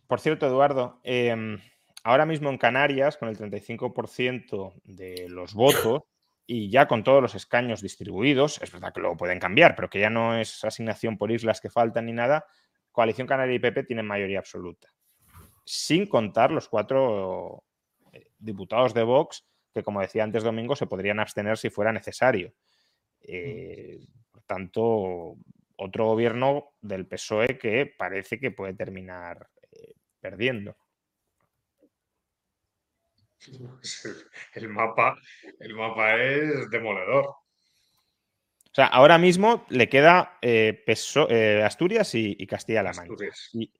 Por 0.08 0.18
cierto, 0.18 0.48
Eduardo, 0.48 0.98
em, 1.04 1.60
ahora 2.02 2.26
mismo 2.26 2.50
en 2.50 2.58
Canarias, 2.58 3.16
con 3.16 3.28
el 3.28 3.36
35% 3.38 4.74
de 4.82 5.28
los 5.28 5.54
votos 5.54 6.02
y 6.44 6.70
ya 6.72 6.88
con 6.88 7.04
todos 7.04 7.22
los 7.22 7.36
escaños 7.36 7.82
distribuidos, 7.82 8.60
es 8.62 8.72
verdad 8.72 8.92
que 8.92 8.98
luego 9.00 9.16
pueden 9.16 9.38
cambiar, 9.38 9.76
pero 9.76 9.88
que 9.88 10.00
ya 10.00 10.10
no 10.10 10.36
es 10.36 10.64
asignación 10.64 11.16
por 11.18 11.30
islas 11.30 11.60
que 11.60 11.70
faltan 11.70 12.06
ni 12.06 12.12
nada, 12.12 12.44
Coalición 12.90 13.28
Canaria 13.28 13.54
y 13.54 13.60
PP 13.60 13.84
tienen 13.84 14.06
mayoría 14.06 14.40
absoluta. 14.40 14.88
Sin 15.64 16.06
contar 16.06 16.50
los 16.50 16.68
cuatro 16.68 17.64
eh, 18.12 18.28
diputados 18.38 18.94
de 18.94 19.02
Vox 19.02 19.44
que, 19.74 19.82
como 19.82 20.00
decía 20.00 20.22
antes 20.22 20.44
Domingo, 20.44 20.76
se 20.76 20.86
podrían 20.86 21.18
abstener 21.18 21.58
si 21.58 21.68
fuera 21.68 21.92
necesario. 21.92 22.54
Eh, 23.20 24.06
por 24.30 24.42
tanto, 24.42 25.36
otro 25.76 26.06
gobierno 26.06 26.72
del 26.80 27.06
PSOE 27.06 27.58
que 27.58 27.86
parece 27.86 28.38
que 28.38 28.52
puede 28.52 28.74
terminar 28.74 29.48
eh, 29.72 29.94
perdiendo. 30.20 30.76
el 34.54 34.68
mapa, 34.68 35.18
el 35.58 35.74
mapa 35.74 36.16
es 36.22 36.70
demoledor. 36.70 37.26
O 37.26 38.74
sea, 38.74 38.86
ahora 38.86 39.18
mismo 39.18 39.66
le 39.68 39.88
queda 39.88 40.38
eh, 40.40 40.82
Asturias 41.64 42.14
y, 42.14 42.36
y 42.38 42.46
Castilla-La 42.46 42.92
Mancha. 42.92 43.12
Asturias. 43.12 43.50
Y, 43.52 43.72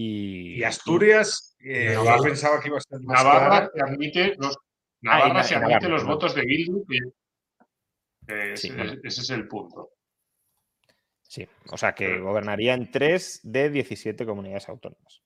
y- 0.00 0.58
Y 0.58 0.62
Asturias, 0.64 1.56
eh, 1.60 1.90
yo 1.94 2.04
Navarra. 2.04 2.22
pensaba 2.22 2.60
que 2.60 2.68
iba 2.68 2.78
a 2.78 2.80
ser 2.80 3.00
más 3.00 3.24
Navarra 3.24 3.70
se 3.74 3.80
admite 3.82 4.34
los, 4.38 4.56
Navarra 5.00 5.34
Na- 5.34 5.42
se 5.44 5.54
Navarra, 5.54 5.76
admite 5.76 5.88
los 5.88 6.04
votos 6.04 6.34
de 6.34 6.42
Bildu. 6.42 6.84
Sí, 6.88 6.98
ese, 8.28 8.72
bueno. 8.74 8.92
ese 9.02 9.20
es 9.22 9.30
el 9.30 9.48
punto. 9.48 9.90
Sí, 11.22 11.46
o 11.70 11.76
sea 11.76 11.94
que 11.94 12.18
gobernaría 12.20 12.74
en 12.74 12.90
3 12.90 13.40
de 13.42 13.70
17 13.70 14.24
comunidades 14.24 14.68
autónomas. 14.68 15.20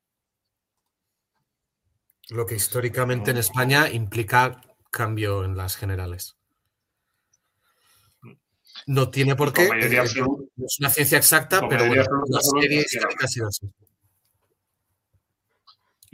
Lo 2.31 2.47
que 2.47 2.55
históricamente 2.55 3.31
en 3.33 3.37
España 3.37 3.89
implica 3.91 4.61
cambio 4.91 5.45
en 5.45 5.57
las 5.57 5.77
generales. 5.77 6.37
No 8.87 9.11
tiene 9.11 9.37
por 9.37 9.53
qué. 9.53 9.69
mayoría 9.69 9.99
eh, 9.99 10.03
absoluta. 10.03 10.45
es 10.65 10.77
una 10.81 10.89
ciencia 10.91 11.19
exacta, 11.19 11.69
pero 11.69 11.87
bueno, 11.87 12.05
la 12.29 12.41
serie 12.41 12.81
histórica 12.81 13.27
ha 13.27 13.29
sido 13.29 13.49
así. 13.49 13.71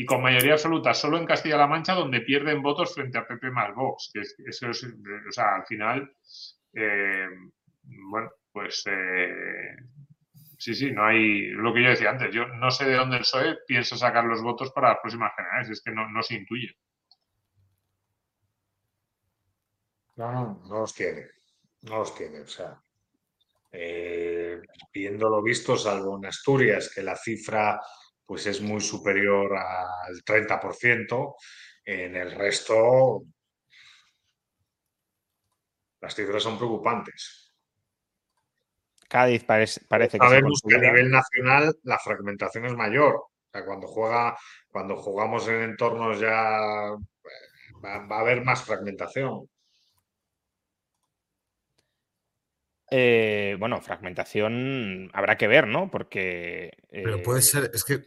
Y 0.01 0.07
con 0.07 0.23
mayoría 0.23 0.53
absoluta 0.53 0.95
solo 0.95 1.19
en 1.19 1.27
Castilla-La 1.27 1.67
Mancha, 1.67 1.93
donde 1.93 2.21
pierden 2.21 2.63
votos 2.63 2.95
frente 2.95 3.19
a 3.19 3.27
PP 3.27 3.51
más 3.51 3.75
Vox. 3.75 4.11
Que 4.15 4.21
es- 4.21 4.63
o 4.63 5.33
sea, 5.33 5.57
al 5.57 5.67
final, 5.67 6.15
eh, 6.73 7.27
bueno, 7.83 8.31
pues 8.53 8.85
eh, 8.87 9.75
sí, 10.57 10.73
sí, 10.77 10.93
no 10.93 11.05
hay, 11.05 11.49
lo 11.49 11.75
que 11.75 11.83
yo 11.83 11.91
decía 11.91 12.11
antes, 12.11 12.33
yo 12.33 12.47
no 12.47 12.71
sé 12.71 12.85
de 12.85 12.95
dónde 12.95 13.17
el 13.17 13.23
PSOE 13.23 13.59
piensa 13.67 13.97
sacar 13.97 14.25
los 14.25 14.41
votos 14.41 14.71
para 14.71 14.91
las 14.91 14.99
próximas 15.01 15.33
generales, 15.35 15.71
es 15.71 15.83
que 15.83 15.91
no, 15.91 16.09
no 16.09 16.23
se 16.23 16.37
intuye. 16.37 16.77
No, 20.15 20.31
no, 20.33 20.63
no 20.69 20.79
los 20.81 20.95
tiene. 20.95 21.27
No 21.83 21.99
los 21.99 22.15
tiene. 22.15 22.41
O 22.43 22.47
sea, 22.47 22.81
eh, 23.73 24.61
viendo 24.93 25.29
lo 25.29 25.43
visto, 25.43 25.77
salvo 25.77 26.17
en 26.19 26.27
Asturias, 26.27 26.93
que 26.95 27.03
la 27.03 27.17
cifra 27.17 27.81
pues 28.29 28.47
es 28.47 28.61
muy 28.61 28.83
superior 28.83 29.57
al 29.57 30.23
30%, 30.23 31.35
en 31.83 32.15
el 32.15 32.33
resto 32.33 33.23
las 35.99 36.15
cifras 36.15 36.43
son 36.43 36.59
preocupantes. 36.59 37.55
Cádiz 39.09 39.45
parece, 39.45 39.81
parece 39.89 40.19
que 40.19 40.27
Sabemos 40.27 40.61
que 40.69 40.77
a 40.77 40.79
nivel 40.79 41.11
nacional 41.11 41.75
la 41.85 41.99
fragmentación 41.99 42.67
es 42.67 42.75
mayor. 42.75 43.15
O 43.15 43.51
sea, 43.51 43.65
cuando 43.65 43.87
juega, 43.87 44.37
cuando 44.69 44.97
jugamos 44.97 45.49
en 45.49 45.63
entornos 45.63 46.21
ya 46.21 46.89
eh, 46.91 47.73
va, 47.83 48.07
va 48.07 48.17
a 48.19 48.21
haber 48.21 48.45
más 48.45 48.63
fragmentación. 48.63 49.49
Eh, 52.91 53.57
bueno, 53.59 53.81
fragmentación 53.81 55.11
habrá 55.13 55.37
que 55.37 55.47
ver, 55.47 55.67
¿no? 55.67 55.91
Porque. 55.91 56.73
Pero 56.91 57.23
puede 57.23 57.41
eh, 57.41 57.43
ser, 57.43 57.71
es 57.75 57.85
que 57.85 58.05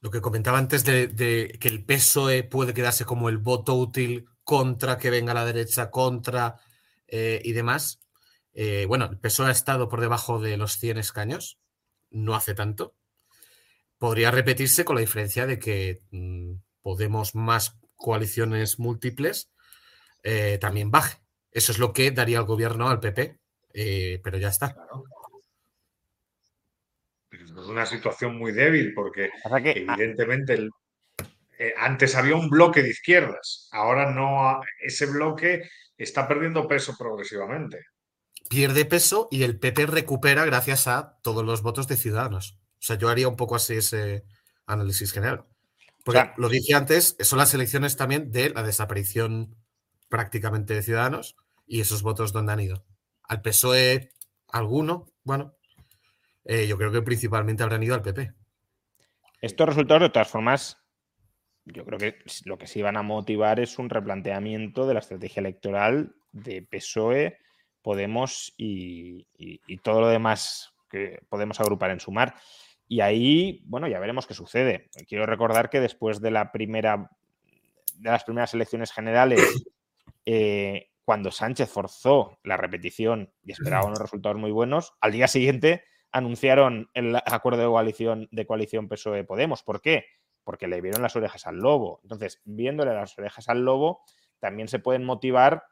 lo 0.00 0.10
que 0.10 0.20
comentaba 0.20 0.58
antes 0.58 0.84
de, 0.84 1.06
de 1.06 1.56
que 1.60 1.68
el 1.68 1.84
PSOE 1.84 2.42
puede 2.42 2.74
quedarse 2.74 3.04
como 3.04 3.28
el 3.28 3.38
voto 3.38 3.74
útil 3.74 4.26
contra 4.44 4.98
que 4.98 5.10
venga 5.10 5.32
la 5.32 5.46
derecha, 5.46 5.90
contra 5.90 6.56
eh, 7.08 7.40
y 7.44 7.52
demás. 7.52 8.00
Eh, 8.52 8.84
bueno, 8.86 9.06
el 9.06 9.18
PSOE 9.18 9.48
ha 9.48 9.52
estado 9.52 9.88
por 9.88 10.00
debajo 10.00 10.38
de 10.38 10.56
los 10.56 10.78
100 10.78 10.98
escaños, 10.98 11.58
no 12.10 12.34
hace 12.34 12.54
tanto. 12.54 12.94
Podría 13.98 14.30
repetirse 14.30 14.84
con 14.84 14.96
la 14.96 15.00
diferencia 15.00 15.46
de 15.46 15.58
que 15.58 16.02
mm, 16.10 16.54
Podemos 16.84 17.34
más 17.34 17.78
coaliciones 17.96 18.78
múltiples 18.78 19.50
eh, 20.22 20.58
también 20.60 20.90
baje. 20.90 21.22
Eso 21.50 21.72
es 21.72 21.78
lo 21.78 21.94
que 21.94 22.10
daría 22.10 22.36
el 22.36 22.44
gobierno 22.44 22.90
al 22.90 23.00
PP, 23.00 23.40
eh, 23.74 24.20
pero 24.22 24.38
ya 24.38 24.48
está. 24.48 24.74
Pero 24.74 25.04
una 27.66 27.86
situación 27.86 28.38
muy 28.38 28.52
débil, 28.52 28.94
porque 28.94 29.30
que, 29.62 29.70
evidentemente 29.70 30.54
el, 30.54 30.70
eh, 31.58 31.74
antes 31.76 32.14
había 32.14 32.36
un 32.36 32.48
bloque 32.48 32.82
de 32.82 32.90
izquierdas, 32.90 33.68
ahora 33.72 34.10
no, 34.10 34.60
ese 34.80 35.06
bloque 35.06 35.68
está 35.96 36.26
perdiendo 36.26 36.68
peso 36.68 36.94
progresivamente. 36.98 37.84
Pierde 38.48 38.84
peso 38.84 39.28
y 39.30 39.42
el 39.42 39.58
PP 39.58 39.86
recupera 39.86 40.44
gracias 40.44 40.86
a 40.86 41.18
todos 41.22 41.44
los 41.44 41.62
votos 41.62 41.88
de 41.88 41.96
Ciudadanos. 41.96 42.58
O 42.78 42.86
sea, 42.86 42.96
yo 42.96 43.08
haría 43.08 43.28
un 43.28 43.36
poco 43.36 43.56
así 43.56 43.74
ese 43.74 44.24
análisis 44.66 45.12
general. 45.12 45.44
Porque 46.04 46.30
lo 46.36 46.50
dije 46.50 46.74
antes, 46.74 47.16
son 47.20 47.38
las 47.38 47.54
elecciones 47.54 47.96
también 47.96 48.30
de 48.30 48.50
la 48.50 48.62
desaparición 48.62 49.56
prácticamente 50.10 50.74
de 50.74 50.82
Ciudadanos 50.82 51.36
y 51.66 51.80
esos 51.80 52.02
votos 52.02 52.32
donde 52.32 52.52
han 52.52 52.60
ido. 52.60 52.84
Al 53.28 53.42
PSOE, 53.42 54.10
alguno, 54.48 55.06
bueno, 55.22 55.54
eh, 56.44 56.66
yo 56.66 56.76
creo 56.76 56.92
que 56.92 57.02
principalmente 57.02 57.62
habrán 57.62 57.82
ido 57.82 57.94
al 57.94 58.02
PP. 58.02 58.32
Estos 59.40 59.68
resultados, 59.68 60.02
de 60.02 60.10
todas 60.10 60.28
formas, 60.28 60.78
yo 61.64 61.84
creo 61.84 61.98
que 61.98 62.18
lo 62.44 62.58
que 62.58 62.66
sí 62.66 62.82
van 62.82 62.96
a 62.96 63.02
motivar 63.02 63.60
es 63.60 63.78
un 63.78 63.88
replanteamiento 63.88 64.86
de 64.86 64.94
la 64.94 65.00
estrategia 65.00 65.40
electoral 65.40 66.14
de 66.32 66.62
PSOE, 66.62 67.38
Podemos 67.82 68.54
y, 68.56 69.26
todo 69.82 70.00
lo 70.00 70.08
demás 70.08 70.72
que 70.88 71.20
podemos 71.28 71.60
agrupar 71.60 71.90
en 71.90 72.00
sumar. 72.00 72.34
Y 72.88 73.02
ahí, 73.02 73.62
bueno, 73.66 73.88
ya 73.88 74.00
veremos 74.00 74.26
qué 74.26 74.32
sucede. 74.32 74.88
Quiero 75.06 75.26
recordar 75.26 75.68
que 75.68 75.80
después 75.80 76.22
de 76.22 76.30
la 76.30 76.50
primera 76.50 77.10
de 77.96 78.10
las 78.10 78.24
primeras 78.24 78.54
elecciones 78.54 78.90
generales, 78.90 79.66
eh, 80.24 80.88
cuando 81.04 81.30
Sánchez 81.30 81.68
forzó 81.68 82.38
la 82.42 82.56
repetición 82.56 83.32
y 83.42 83.52
esperaba 83.52 83.86
unos 83.86 84.00
resultados 84.00 84.38
muy 84.38 84.50
buenos, 84.50 84.94
al 85.00 85.12
día 85.12 85.28
siguiente 85.28 85.84
anunciaron 86.10 86.90
el 86.94 87.16
acuerdo 87.16 87.62
de 87.62 87.66
coalición, 87.66 88.28
de 88.30 88.46
coalición 88.46 88.88
PSOE-Podemos. 88.88 89.62
¿Por 89.62 89.82
qué? 89.82 90.06
Porque 90.44 90.68
le 90.68 90.80
vieron 90.80 91.02
las 91.02 91.16
orejas 91.16 91.46
al 91.46 91.56
lobo. 91.56 92.00
Entonces, 92.02 92.40
viéndole 92.44 92.94
las 92.94 93.18
orejas 93.18 93.48
al 93.48 93.64
lobo, 93.64 94.02
también 94.38 94.68
se 94.68 94.78
pueden 94.78 95.04
motivar 95.04 95.64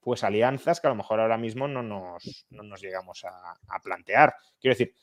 pues 0.00 0.24
alianzas 0.24 0.80
que 0.80 0.86
a 0.86 0.90
lo 0.90 0.96
mejor 0.96 1.20
ahora 1.20 1.36
mismo 1.36 1.68
no 1.68 1.82
nos, 1.82 2.46
nos 2.50 2.80
llegamos 2.80 3.24
a, 3.24 3.80
plantear. 3.82 4.34
Quiero 4.60 4.74
decir, 4.74 4.94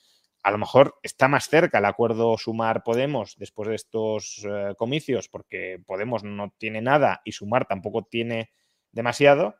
a 0.42 0.52
lo 0.52 0.58
mejor 0.58 0.98
está 1.04 1.28
más 1.28 1.48
cerca 1.48 1.80
el 1.80 1.86
acuerdo 1.86 2.38
sumar 2.38 2.84
Podemos 2.84 3.36
después 3.38 3.70
de 3.70 3.76
estos 3.76 4.46
eh, 4.50 4.74
comicios, 4.78 5.28
porque 5.28 5.80
Podemos 5.86 6.24
no 6.24 6.54
tiene 6.58 6.82
nada 6.82 7.22
y 7.24 7.34
sumar 7.34 7.68
tampoco 7.68 8.04
tiene 8.04 8.52
demasiado. 8.92 9.56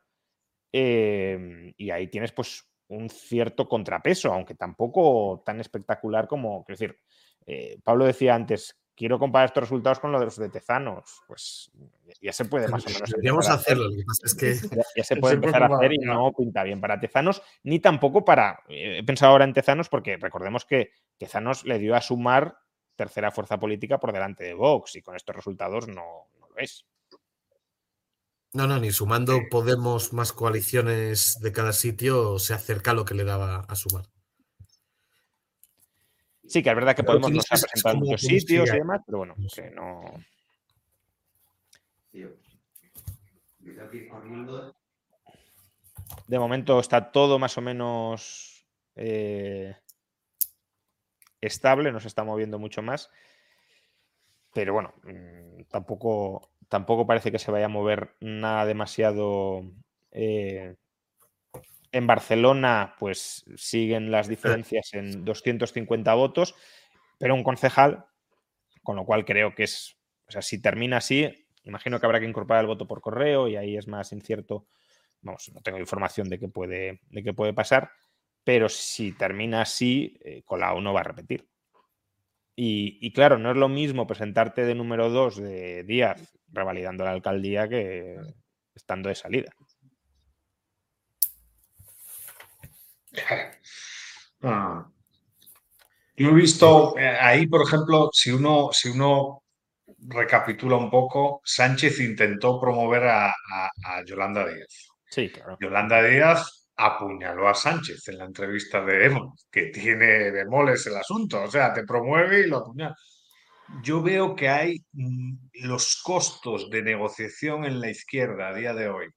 Eh, 0.72 1.72
y 1.76 1.90
ahí 1.90 2.08
tienes 2.08 2.32
pues 2.32 2.66
un 2.88 3.10
cierto 3.10 3.68
contrapeso, 3.68 4.32
aunque 4.32 4.54
tampoco 4.54 5.42
tan 5.44 5.60
espectacular 5.60 6.28
como, 6.28 6.64
quiero 6.64 6.78
decir, 6.78 7.00
eh, 7.46 7.78
Pablo 7.82 8.04
decía 8.04 8.34
antes, 8.34 8.78
quiero 8.94 9.18
comparar 9.18 9.46
estos 9.46 9.64
resultados 9.64 10.00
con 10.00 10.10
los 10.10 10.20
de 10.20 10.24
los 10.24 10.36
de 10.38 10.48
Tezanos, 10.48 11.20
pues 11.26 11.70
ya 12.20 12.32
se 12.32 12.46
puede 12.46 12.68
más 12.68 12.86
o 12.86 12.90
menos. 12.90 13.10
Deberíamos 13.10 13.48
hacerlo, 13.48 13.90
es 14.24 14.34
que... 14.34 14.54
Ya, 14.96 15.04
se 15.04 15.16
puede 15.20 15.34
empezar 15.34 15.62
a 15.62 15.76
hacer 15.76 15.92
y 15.92 15.98
no 15.98 16.32
pinta 16.32 16.62
bien 16.62 16.80
para 16.80 16.98
Tezanos, 16.98 17.42
ni 17.62 17.78
tampoco 17.78 18.24
para, 18.24 18.60
eh, 18.68 18.98
he 18.98 19.04
pensado 19.04 19.32
ahora 19.32 19.44
en 19.44 19.52
Tezanos 19.52 19.88
porque 19.88 20.16
recordemos 20.16 20.64
que 20.64 20.90
Tezanos 21.18 21.64
le 21.64 21.78
dio 21.78 21.94
a 21.94 22.00
sumar 22.00 22.56
tercera 22.96 23.30
fuerza 23.30 23.58
política 23.58 23.98
por 23.98 24.12
delante 24.12 24.44
de 24.44 24.54
Vox 24.54 24.96
y 24.96 25.02
con 25.02 25.14
estos 25.14 25.36
resultados 25.36 25.86
no, 25.86 26.28
no 26.40 26.48
lo 26.48 26.56
es. 26.56 26.86
No, 28.52 28.66
no, 28.66 28.78
ni 28.78 28.90
sumando 28.90 29.38
Podemos 29.50 30.12
más 30.12 30.32
coaliciones 30.32 31.38
de 31.40 31.52
cada 31.52 31.72
sitio 31.72 32.38
se 32.38 32.54
acerca 32.54 32.92
a 32.92 32.94
lo 32.94 33.04
que 33.04 33.14
le 33.14 33.24
daba 33.24 33.60
a 33.60 33.74
sumar. 33.74 34.06
Sí, 36.48 36.62
que 36.62 36.70
es 36.70 36.76
verdad 36.76 36.94
que 36.94 37.02
Podemos 37.02 37.30
no 37.30 37.40
se 37.40 37.54
ha 37.54 37.58
presentado 37.58 37.94
en 37.96 38.00
muchos 38.00 38.20
sitios 38.20 38.68
y 38.68 38.72
demás, 38.72 39.02
pero 39.04 39.18
bueno, 39.18 39.34
que 39.54 39.70
no. 39.70 40.00
De 46.28 46.38
momento 46.38 46.80
está 46.80 47.10
todo 47.10 47.38
más 47.38 47.58
o 47.58 47.60
menos 47.60 48.66
eh, 48.94 49.76
estable, 51.40 51.92
no 51.92 52.00
se 52.00 52.08
está 52.08 52.24
moviendo 52.24 52.58
mucho 52.58 52.80
más. 52.82 53.10
Pero 54.52 54.72
bueno, 54.72 54.94
mm, 55.02 55.64
tampoco 55.68 56.50
tampoco 56.68 57.06
parece 57.06 57.32
que 57.32 57.38
se 57.38 57.50
vaya 57.50 57.66
a 57.66 57.70
mover 57.70 58.16
nada 58.20 58.66
demasiado. 58.66 59.62
Eh, 60.10 60.76
en 61.92 62.06
Barcelona, 62.06 62.94
pues 62.98 63.44
siguen 63.56 64.10
las 64.10 64.28
diferencias 64.28 64.92
en 64.92 65.24
250 65.24 66.12
votos, 66.14 66.54
pero 67.18 67.34
un 67.34 67.42
concejal, 67.42 68.04
con 68.82 68.96
lo 68.96 69.04
cual 69.04 69.24
creo 69.24 69.54
que 69.54 69.64
es, 69.64 69.96
o 70.28 70.30
sea, 70.30 70.42
si 70.42 70.60
termina 70.60 70.98
así, 70.98 71.46
imagino 71.64 71.98
que 71.98 72.06
habrá 72.06 72.20
que 72.20 72.26
incorporar 72.26 72.62
el 72.62 72.66
voto 72.66 72.86
por 72.86 73.00
correo 73.00 73.48
y 73.48 73.56
ahí 73.56 73.76
es 73.76 73.88
más 73.88 74.12
incierto. 74.12 74.66
Vamos, 75.22 75.50
no 75.54 75.60
tengo 75.62 75.78
información 75.78 76.28
de 76.28 76.38
qué 76.38 76.48
puede, 76.48 77.00
de 77.08 77.22
qué 77.22 77.32
puede 77.32 77.54
pasar, 77.54 77.90
pero 78.44 78.68
si 78.68 79.12
termina 79.12 79.62
así, 79.62 80.18
eh, 80.22 80.42
Colau 80.44 80.80
no 80.80 80.92
va 80.92 81.00
a 81.00 81.04
repetir. 81.04 81.48
Y, 82.58 83.12
claro, 83.12 83.38
no 83.38 83.50
es 83.50 83.56
lo 83.56 83.68
mismo 83.68 84.06
presentarte 84.06 84.64
de 84.64 84.74
número 84.74 85.10
2 85.10 85.36
de 85.36 85.84
Díaz 85.84 86.34
revalidando 86.50 87.04
la 87.04 87.10
alcaldía 87.10 87.68
que 87.68 88.16
estando 88.74 89.08
de 89.10 89.14
salida. 89.14 89.52
Ah. 94.42 94.86
Yo 96.14 96.28
he 96.28 96.34
visto 96.34 96.96
eh, 96.98 97.16
ahí, 97.20 97.46
por 97.46 97.62
ejemplo, 97.66 98.10
si 98.12 98.30
uno, 98.30 98.68
si 98.70 98.90
uno 98.90 99.42
recapitula 99.98 100.76
un 100.76 100.90
poco, 100.90 101.40
Sánchez 101.42 101.98
intentó 102.00 102.60
promover 102.60 103.04
a, 103.08 103.34
Yolanda 104.04 104.46
Díaz. 104.46 104.88
Sí, 105.10 105.30
claro. 105.30 105.56
Yolanda 105.58 106.02
Díaz 106.02 106.65
apuñaló 106.76 107.48
a 107.48 107.54
Sánchez 107.54 108.08
en 108.08 108.18
la 108.18 108.24
entrevista 108.24 108.84
de 108.84 109.06
Emo, 109.06 109.34
que 109.50 109.66
tiene 109.66 110.30
bemoles 110.30 110.86
el 110.86 110.96
asunto, 110.96 111.42
o 111.42 111.50
sea, 111.50 111.72
te 111.72 111.84
promueve 111.84 112.40
y 112.40 112.46
lo 112.46 112.58
apuñala. 112.58 112.94
Yo 113.82 114.02
veo 114.02 114.36
que 114.36 114.48
hay 114.48 114.84
mm, 114.92 115.34
los 115.64 116.00
costos 116.02 116.70
de 116.70 116.82
negociación 116.82 117.64
en 117.64 117.80
la 117.80 117.90
izquierda 117.90 118.48
a 118.48 118.54
día 118.54 118.74
de 118.74 118.88
hoy, 118.88 119.08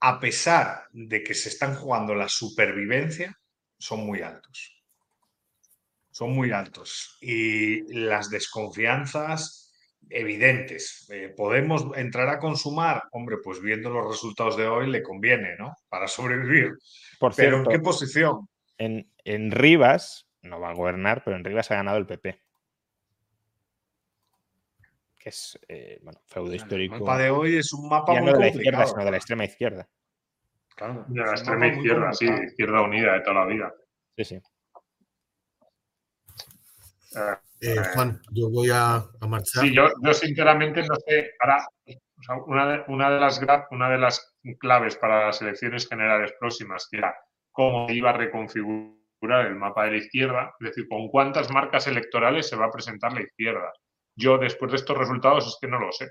a 0.00 0.18
pesar 0.18 0.84
de 0.92 1.22
que 1.22 1.34
se 1.34 1.48
están 1.48 1.74
jugando 1.74 2.14
la 2.14 2.28
supervivencia, 2.28 3.36
son 3.78 4.06
muy 4.06 4.22
altos. 4.22 4.74
Son 6.10 6.32
muy 6.32 6.50
altos. 6.50 7.18
Y 7.20 7.92
las 7.94 8.30
desconfianzas 8.30 9.67
evidentes. 10.10 11.08
Eh, 11.10 11.32
¿Podemos 11.36 11.86
entrar 11.96 12.28
a 12.28 12.38
consumar? 12.38 13.04
Hombre, 13.12 13.38
pues 13.42 13.60
viendo 13.60 13.90
los 13.90 14.08
resultados 14.08 14.56
de 14.56 14.66
hoy 14.66 14.90
le 14.90 15.02
conviene, 15.02 15.56
¿no? 15.58 15.74
Para 15.88 16.08
sobrevivir. 16.08 16.72
Por 17.18 17.34
pero 17.34 17.58
¿en 17.58 17.64
qué 17.64 17.78
posición? 17.78 18.48
En, 18.78 19.10
en 19.24 19.50
Rivas, 19.50 20.28
no 20.42 20.60
va 20.60 20.70
a 20.70 20.74
gobernar, 20.74 21.22
pero 21.24 21.36
en 21.36 21.44
Rivas 21.44 21.70
ha 21.70 21.76
ganado 21.76 21.98
el 21.98 22.06
PP. 22.06 22.40
Que 25.18 25.28
es, 25.28 25.58
eh, 25.68 25.98
bueno, 26.02 26.20
feudo 26.26 26.54
histórico. 26.54 26.94
El 26.94 27.00
mapa 27.00 27.18
de 27.18 27.30
hoy 27.30 27.56
es 27.56 27.72
un 27.72 27.88
mapa 27.88 28.14
ya 28.14 28.20
no 28.20 28.32
de 28.32 28.38
la 28.38 28.48
izquierda, 28.48 28.86
sino 28.86 29.04
de 29.04 29.10
la 29.10 29.16
extrema 29.16 29.44
izquierda. 29.44 29.88
Claro, 30.76 31.04
de 31.08 31.20
la 31.20 31.32
extrema 31.32 31.66
izquierda, 31.66 32.12
sí, 32.12 32.26
izquierda 32.26 32.82
unida 32.82 33.14
de 33.14 33.20
toda 33.20 33.44
la 33.44 33.46
vida. 33.46 33.74
Sí, 34.16 34.24
sí. 34.24 34.40
Eh, 37.16 37.36
eh, 37.60 37.76
Juan, 37.94 38.20
yo 38.30 38.50
voy 38.50 38.70
a, 38.72 39.04
marchar. 39.28 39.64
Sí, 39.64 39.74
yo, 39.74 39.88
sinceramente 40.12 40.82
no 40.82 40.94
sé. 41.06 41.32
Ahora, 41.40 41.66
una, 42.46 42.66
de, 42.68 42.84
una, 42.88 43.10
de 43.10 43.20
las, 43.20 43.40
una 43.70 43.90
de 43.90 43.98
las 43.98 44.36
claves 44.58 44.96
para 44.96 45.26
las 45.26 45.42
elecciones 45.42 45.88
generales 45.88 46.32
próximas, 46.38 46.88
que 46.90 46.98
era 46.98 47.14
cómo 47.52 47.90
iba 47.90 48.10
a 48.10 48.14
reconfigurar 48.14 49.46
el 49.46 49.56
mapa 49.56 49.84
de 49.84 49.92
la 49.92 49.96
izquierda, 49.98 50.54
es 50.60 50.68
decir, 50.68 50.88
con 50.88 51.08
cuántas 51.08 51.50
marcas 51.50 51.86
electorales 51.86 52.48
se 52.48 52.56
va 52.56 52.66
a 52.66 52.70
presentar 52.70 53.12
la 53.12 53.22
izquierda. 53.22 53.72
Yo, 54.16 54.38
después 54.38 54.70
de 54.70 54.76
estos 54.76 54.96
resultados, 54.96 55.46
es 55.46 55.58
que 55.60 55.68
no 55.68 55.78
lo 55.78 55.92
sé. 55.92 56.08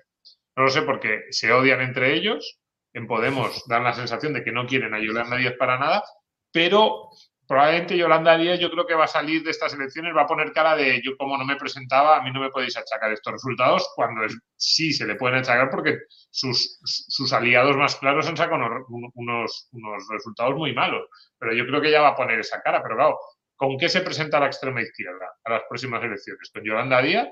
No 0.56 0.64
lo 0.64 0.70
sé 0.70 0.82
porque 0.82 1.24
se 1.30 1.52
odian 1.52 1.82
entre 1.82 2.14
ellos. 2.14 2.60
En 2.94 3.06
Podemos 3.06 3.64
dan 3.68 3.84
la 3.84 3.94
sensación 3.94 4.34
de 4.34 4.44
que 4.44 4.52
no 4.52 4.66
quieren 4.66 4.94
ayudar 4.94 5.26
a 5.26 5.30
nadie 5.30 5.52
para 5.52 5.78
nada, 5.78 6.04
pero 6.52 7.10
probablemente 7.48 7.98
Yolanda 7.98 8.38
Díaz 8.38 8.60
yo 8.60 8.70
creo 8.70 8.86
que 8.86 8.94
va 8.94 9.06
a 9.06 9.08
salir 9.08 9.44
de 9.44 9.52
estas 9.52 9.74
elecciones, 9.74 10.16
va 10.16 10.24
a 10.24 10.28
poner 10.28 10.52
cara 10.52 10.76
de 10.76 11.02
yo 11.04 11.16
como 11.18 11.38
no 11.38 11.46
me 11.46 11.56
presentaba, 11.56 12.18
a 12.18 12.22
mí 12.22 12.32
no 12.32 12.42
me 12.42 12.50
podéis 12.50 12.78
achacar 12.78 13.12
estos 13.12 13.34
resultados, 13.34 13.90
cuando 13.96 14.22
sí 14.56 14.92
se 14.92 15.06
le 15.06 15.16
pueden 15.16 15.40
achacar 15.40 15.70
porque 15.70 15.98
sus, 16.30 16.80
sus 16.84 17.32
aliados 17.34 17.78
más 17.78 17.96
claros 17.96 18.28
han 18.28 18.38
sacado 18.38 18.62
unos, 18.90 19.70
unos, 19.72 20.08
resultados 20.10 20.56
muy 20.56 20.74
malos. 20.74 21.08
Pero 21.40 21.54
yo 21.54 21.66
creo 21.66 21.82
que 21.82 21.90
ella 21.90 22.02
va 22.02 22.10
a 22.10 22.16
poner 22.16 22.40
esa 22.40 22.62
cara. 22.62 22.82
Pero 22.84 22.96
claro, 22.96 23.20
¿con 23.56 23.78
qué 23.78 23.90
se 23.90 24.02
presenta 24.02 24.40
la 24.40 24.48
extrema 24.48 24.82
izquierda 24.82 25.34
a 25.44 25.52
las 25.52 25.62
próximas 25.70 26.04
elecciones? 26.04 26.52
¿Con 26.54 26.64
Yolanda 26.64 27.02
Díaz? 27.02 27.28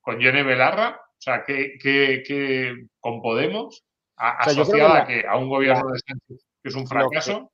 ¿Con 0.00 0.18
Yone 0.18 0.42
Belarra? 0.42 1.00
O 1.00 1.20
sea, 1.20 1.44
¿qué, 1.44 1.78
qué, 1.80 2.86
con 2.98 3.22
Podemos? 3.22 3.84
¿Asociada 4.16 5.06
que 5.06 5.26
a 5.26 5.36
un 5.36 5.48
gobierno 5.48 5.90
de 5.90 5.98
Sánchez 5.98 6.46
que 6.62 6.68
es 6.68 6.74
un 6.74 6.86
fracaso? 6.86 7.50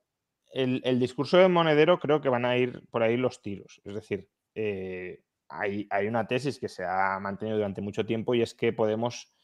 El, 0.51 0.99
discurso 0.99 1.39
de 1.39 1.49
Monedero 1.49 1.99
creo 1.99 2.21
que 2.21 2.29
van 2.29 2.45
a 2.45 2.57
ir 2.57 2.83
por 2.91 3.03
ahí 3.03 3.17
los 3.17 3.43
tiros. 3.43 3.81
Es 3.85 3.95
decir, 3.95 4.29
eh, 4.55 5.21
hay, 5.49 5.89
una 6.07 6.27
tesis 6.27 6.59
que 6.59 6.69
se 6.69 6.85
ha 6.85 7.19
mantenido 7.21 7.57
durante 7.57 7.81
mucho 7.81 8.05
tiempo 8.05 8.35
y 8.35 8.43
es 8.43 8.55
que 8.55 8.73
Podemos 8.73 9.35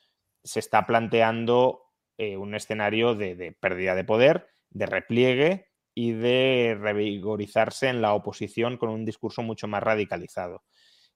se 0.43 0.61
está 0.61 0.87
planteando 0.87 1.85
eh, 2.19 2.37
un 2.37 2.55
escenario 2.55 3.15
de, 3.15 3.57
pérdida 3.59 3.95
de 3.95 4.05
poder, 4.05 4.49
de 4.71 4.87
repliegue 4.87 5.69
y 5.95 6.13
de 6.13 6.77
revigorizarse 6.79 7.89
en 7.89 8.03
la 8.03 8.13
oposición 8.13 8.77
con 8.77 8.91
un 8.91 9.05
discurso 9.05 9.43
mucho 9.43 9.69
más 9.69 9.83
radicalizado. 9.83 10.65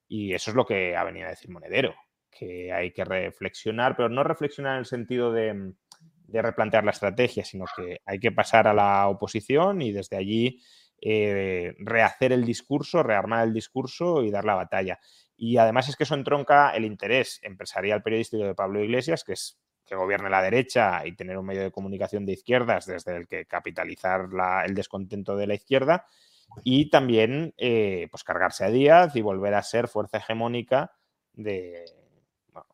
Y 0.07 0.33
eso 0.33 0.50
es 0.50 0.57
lo 0.57 0.65
que 0.65 0.97
ha 0.97 1.05
venido 1.05 1.26
a 1.26 1.31
decir 1.31 1.50
Monedero, 1.50 1.94
que 2.31 2.73
hay 2.73 2.92
que 2.92 3.05
reflexionar, 3.05 3.97
pero 3.97 4.08
no 4.08 4.25
reflexionar 4.25 4.75
en 4.75 4.78
el 4.78 4.86
sentido 4.86 5.31
de, 5.33 5.75
de 6.28 6.42
replantear 6.42 6.84
la 6.84 6.92
estrategia, 6.92 7.44
sino 7.44 7.65
que 7.74 8.00
hay 8.05 8.20
que 8.20 8.31
pasar 8.31 8.68
a 8.68 8.74
la 8.74 9.08
oposición 9.08 9.82
y 9.82 9.92
desde 9.92 10.16
allí 10.16 10.60
eh, 11.00 11.74
rehacer 11.78 12.32
el 12.32 12.44
discurso, 12.44 13.02
rearmar 13.02 13.47
el 13.47 13.55
discurso 13.55 14.23
y 14.23 14.31
dar 14.31 14.44
la 14.44 14.55
batalla. 14.55 15.00
Y 15.36 15.57
además 15.57 15.89
es 15.89 15.97
que 15.97 16.05
eso 16.05 16.15
entronca 16.15 16.70
el 16.70 16.84
interés 16.84 17.40
empresarial 17.42 18.02
periodístico 18.02 18.44
de 18.44 18.55
Pablo 18.55 18.84
Iglesias, 18.84 19.24
que 19.24 19.32
es 19.32 19.58
que 19.86 19.97
gobierne 19.97 20.28
la 20.28 20.42
derecha 20.42 21.07
y 21.07 21.16
tener 21.16 21.39
un 21.39 21.47
medio 21.47 21.62
de 21.62 21.70
comunicación 21.70 22.26
de 22.26 22.32
izquierdas 22.32 22.84
desde 22.84 23.16
el 23.16 23.26
que 23.26 23.47
capitalizar 23.47 24.28
el 24.66 24.74
descontento 24.74 25.34
de 25.34 25.47
la 25.47 25.55
izquierda 25.55 26.07
y 26.62 26.90
también 26.90 27.55
eh, 27.57 28.08
pues 28.10 28.23
cargarse 28.23 28.65
a 28.65 28.70
Díaz 28.70 29.16
y 29.16 29.23
volver 29.23 29.55
a 29.55 29.62
ser 29.62 29.89
fuerza 29.89 30.18
hegemónica 30.18 30.92
de 31.32 31.84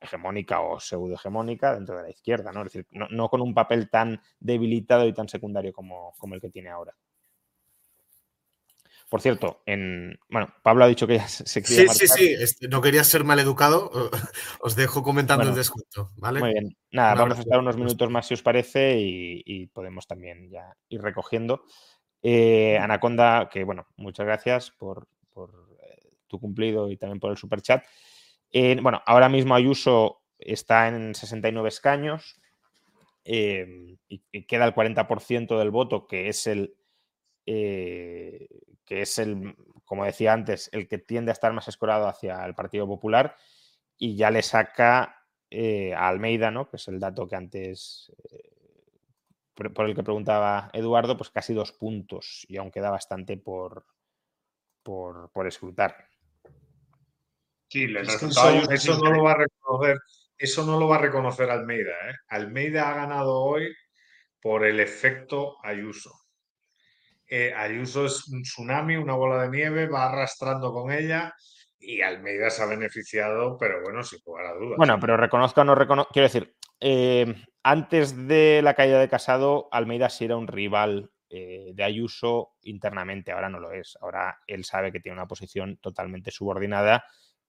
hegemónica 0.00 0.60
o 0.60 0.80
pseudo 0.80 1.14
hegemónica 1.14 1.74
dentro 1.74 1.96
de 1.96 2.04
la 2.04 2.10
izquierda, 2.10 2.52
¿no? 2.52 2.60
Es 2.60 2.72
decir, 2.72 2.86
no, 2.90 3.28
con 3.28 3.40
un 3.40 3.54
papel 3.54 3.90
tan 3.90 4.20
debilitado 4.40 5.06
y 5.06 5.12
tan 5.12 5.28
secundario 5.28 5.72
como, 5.72 6.14
como 6.18 6.34
el 6.34 6.40
que 6.40 6.50
tiene 6.50 6.70
ahora. 6.70 6.94
Por 9.08 9.20
cierto, 9.20 9.62
en, 9.66 10.18
bueno, 10.28 10.48
Pablo 10.62 10.84
ha 10.84 10.88
dicho 10.88 11.06
que 11.06 11.18
ya 11.18 11.28
se 11.28 11.62
quiere 11.62 11.88
Sí, 11.88 12.08
sí, 12.08 12.46
sí, 12.46 12.66
no 12.68 12.80
quería 12.80 13.04
ser 13.04 13.22
mal 13.22 13.38
educado, 13.38 13.90
os 14.60 14.74
dejo 14.74 15.02
comentando 15.02 15.48
el 15.48 15.54
descuento, 15.54 16.10
¿vale? 16.16 16.40
Muy 16.40 16.52
bien. 16.52 16.76
Nada, 16.90 17.14
vamos 17.14 17.38
a 17.38 17.42
estar 17.42 17.58
unos 17.60 17.76
minutos 17.76 18.10
más 18.10 18.26
si 18.26 18.34
os 18.34 18.42
parece 18.42 18.96
y, 18.98 19.66
podemos 19.68 20.06
también 20.06 20.50
ya 20.50 20.74
ir 20.88 21.00
recogiendo. 21.00 21.64
Eh, 22.22 22.78
Anaconda, 22.78 23.48
que 23.48 23.62
bueno, 23.64 23.86
muchas 23.96 24.26
gracias 24.26 24.70
por, 24.72 25.06
eh, 25.36 26.10
tu 26.26 26.40
cumplido 26.40 26.90
y 26.90 26.96
también 26.96 27.20
por 27.20 27.30
el 27.30 27.36
super 27.36 27.60
chat. 27.60 27.84
Eh, 28.56 28.78
bueno, 28.80 29.02
ahora 29.04 29.28
mismo 29.28 29.56
Ayuso 29.56 30.22
está 30.38 30.86
en 30.86 31.12
69 31.16 31.68
escaños 31.68 32.40
y, 33.24 33.96
queda 34.46 34.64
el 34.64 34.74
40% 34.74 35.58
del 35.58 35.72
voto, 35.72 36.06
que 36.06 36.28
es 36.28 36.46
el, 36.46 36.76
que 37.44 38.48
es 38.88 39.18
el, 39.18 39.56
como 39.84 40.04
decía 40.04 40.32
antes, 40.32 40.70
el 40.72 40.86
que 40.86 40.98
tiende 40.98 41.32
a 41.32 41.34
estar 41.34 41.52
más 41.52 41.66
escorado 41.66 42.06
hacia 42.06 42.44
el 42.46 42.54
Partido 42.54 42.86
Popular 42.86 43.34
y 43.98 44.14
ya 44.14 44.30
le 44.30 44.42
saca 44.42 45.26
a 45.96 46.08
Almeida, 46.08 46.52
¿no? 46.52 46.70
que 46.70 46.76
es 46.76 46.86
el 46.86 47.00
dato 47.00 47.26
que 47.26 47.34
antes 47.34 48.12
por 49.74 49.88
el 49.88 49.96
que 49.96 50.02
preguntaba 50.04 50.70
Eduardo, 50.72 51.16
pues 51.16 51.30
casi 51.30 51.54
dos 51.54 51.72
puntos 51.72 52.46
y 52.48 52.56
aún 52.56 52.70
queda 52.70 52.90
bastante 52.90 53.36
por, 53.36 53.84
por, 54.84 55.30
por 55.32 55.48
escrutar. 55.48 56.13
Sí, 57.74 57.88
eso, 58.70 58.98
no 58.98 59.10
lo 59.10 59.24
va 59.24 59.32
a 59.32 59.38
reconocer, 59.38 59.98
eso 60.38 60.64
no 60.64 60.78
lo 60.78 60.86
va 60.86 60.94
a 60.94 61.00
reconocer 61.00 61.50
Almeida. 61.50 61.90
¿eh? 62.08 62.14
Almeida 62.28 62.88
ha 62.88 62.94
ganado 62.94 63.34
hoy 63.40 63.74
por 64.40 64.64
el 64.64 64.78
efecto 64.78 65.56
Ayuso. 65.60 66.12
Eh, 67.26 67.52
Ayuso 67.52 68.06
es 68.06 68.28
un 68.28 68.42
tsunami, 68.42 68.94
una 68.94 69.14
bola 69.14 69.42
de 69.42 69.48
nieve, 69.48 69.88
va 69.88 70.04
arrastrando 70.04 70.72
con 70.72 70.92
ella 70.92 71.34
y 71.80 72.00
Almeida 72.00 72.48
se 72.48 72.62
ha 72.62 72.66
beneficiado, 72.66 73.58
pero 73.58 73.82
bueno, 73.82 74.04
sin 74.04 74.20
lugar 74.24 74.46
a 74.46 74.54
dudas. 74.54 74.76
Bueno, 74.76 75.00
pero 75.00 75.16
reconozca 75.16 75.62
o 75.62 75.64
no 75.64 75.74
reconozca, 75.74 76.12
quiero 76.12 76.28
decir, 76.28 76.54
eh, 76.78 77.34
antes 77.64 78.28
de 78.28 78.60
la 78.62 78.74
caída 78.74 79.00
de 79.00 79.08
Casado, 79.08 79.66
Almeida 79.72 80.10
sí 80.10 80.26
era 80.26 80.36
un 80.36 80.46
rival 80.46 81.10
eh, 81.28 81.72
de 81.74 81.82
Ayuso 81.82 82.52
internamente, 82.62 83.32
ahora 83.32 83.48
no 83.48 83.58
lo 83.58 83.72
es. 83.72 83.98
Ahora 84.00 84.38
él 84.46 84.64
sabe 84.64 84.92
que 84.92 85.00
tiene 85.00 85.18
una 85.18 85.26
posición 85.26 85.78
totalmente 85.78 86.30
subordinada 86.30 87.04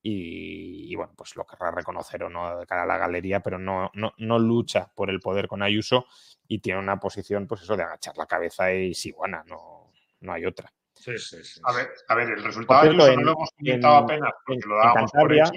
y, 0.07 0.95
bueno, 0.95 1.13
pues 1.17 1.35
lo 1.35 1.45
querrá 1.45 1.71
reconocer 1.71 2.23
o 2.23 2.29
no 2.29 2.59
de 2.59 2.67
cara 2.67 2.83
a 2.83 2.85
la 2.85 2.99
galería, 2.99 3.39
pero 3.39 3.57
no, 3.57 3.89
no, 3.95 4.39
lucha 4.39 4.91
por 4.93 5.09
el 5.09 5.19
poder 5.19 5.47
con 5.47 5.63
Ayuso 5.63 6.05
y 6.47 6.59
tiene 6.59 6.79
una 6.79 6.99
posición, 6.99 7.47
pues 7.47 7.63
eso, 7.63 7.75
de 7.75 7.81
agachar 7.81 8.15
la 8.15 8.27
cabeza 8.27 8.71
y 8.71 8.93
bueno, 9.17 9.41
no, 9.47 9.91
no 10.19 10.33
hay 10.33 10.45
otra. 10.45 10.71
Sí, 10.93 11.17
sí, 11.17 11.43
sí. 11.43 11.59
A 11.63 11.73
ver, 11.73 11.89
a 12.07 12.15
ver 12.15 12.29
el 12.29 12.43
resultado 12.43 12.83
de 12.83 12.89
Ayuso 12.89 13.15
no 13.15 13.23
lo 13.23 13.31
hemos 13.31 13.49
comentado 13.57 13.95
apenas 13.95 14.31
porque 14.45 14.67
lo 14.67 14.75
dábamos 14.77 15.11
por 15.11 15.33
hecho. 15.33 15.53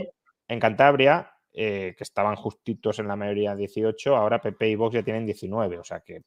En 0.49 0.61
Cantabria, 0.61 1.31
eh, 1.53 1.95
que 1.95 2.05
estaban 2.05 2.37
justitos 2.37 2.99
en 3.01 3.09
la 3.09 3.17
mayoría 3.17 3.55
18, 3.55 4.17
ahora 4.17 4.41
PP 4.41 4.67
y 4.67 4.77
Vox 4.77 4.95
ya 4.95 5.03
tienen 5.03 5.27
19, 5.27 5.79
o 5.79 5.85
sea 5.85 6.01
que 6.01 6.23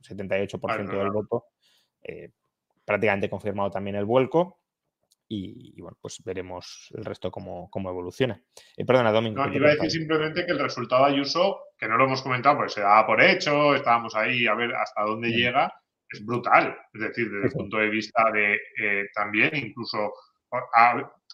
78% 0.00 0.96
del 0.96 1.10
voto, 1.10 1.48
eh, 2.00 2.30
prácticamente 2.86 3.28
confirmado 3.28 3.70
también 3.70 3.96
el 3.96 4.06
vuelco. 4.06 4.59
Y, 5.32 5.80
bueno, 5.80 5.96
pues 6.00 6.20
veremos 6.24 6.92
el 6.92 7.04
resto 7.04 7.30
cómo, 7.30 7.70
cómo 7.70 7.88
evoluciona. 7.88 8.42
Eh, 8.76 8.84
perdona, 8.84 9.12
Domingo. 9.12 9.46
No, 9.46 9.54
iba 9.54 9.68
a 9.68 9.74
decir 9.74 9.88
simplemente 9.88 10.44
que 10.44 10.50
el 10.50 10.58
resultado 10.58 11.06
de 11.06 11.12
Ayuso, 11.12 11.66
que 11.78 11.86
no 11.86 11.96
lo 11.96 12.06
hemos 12.06 12.20
comentado, 12.22 12.58
pues 12.58 12.72
se 12.72 12.80
daba 12.80 13.06
por 13.06 13.22
hecho, 13.22 13.76
estábamos 13.76 14.16
ahí 14.16 14.48
a 14.48 14.54
ver 14.54 14.74
hasta 14.74 15.02
dónde 15.02 15.28
llega, 15.28 15.72
es 16.08 16.26
brutal. 16.26 16.76
Es 16.92 17.00
decir, 17.00 17.30
desde 17.30 17.46
el 17.46 17.52
punto 17.52 17.76
de 17.76 17.90
vista 17.90 18.32
de 18.32 18.58
también, 19.14 19.54
incluso 19.54 20.12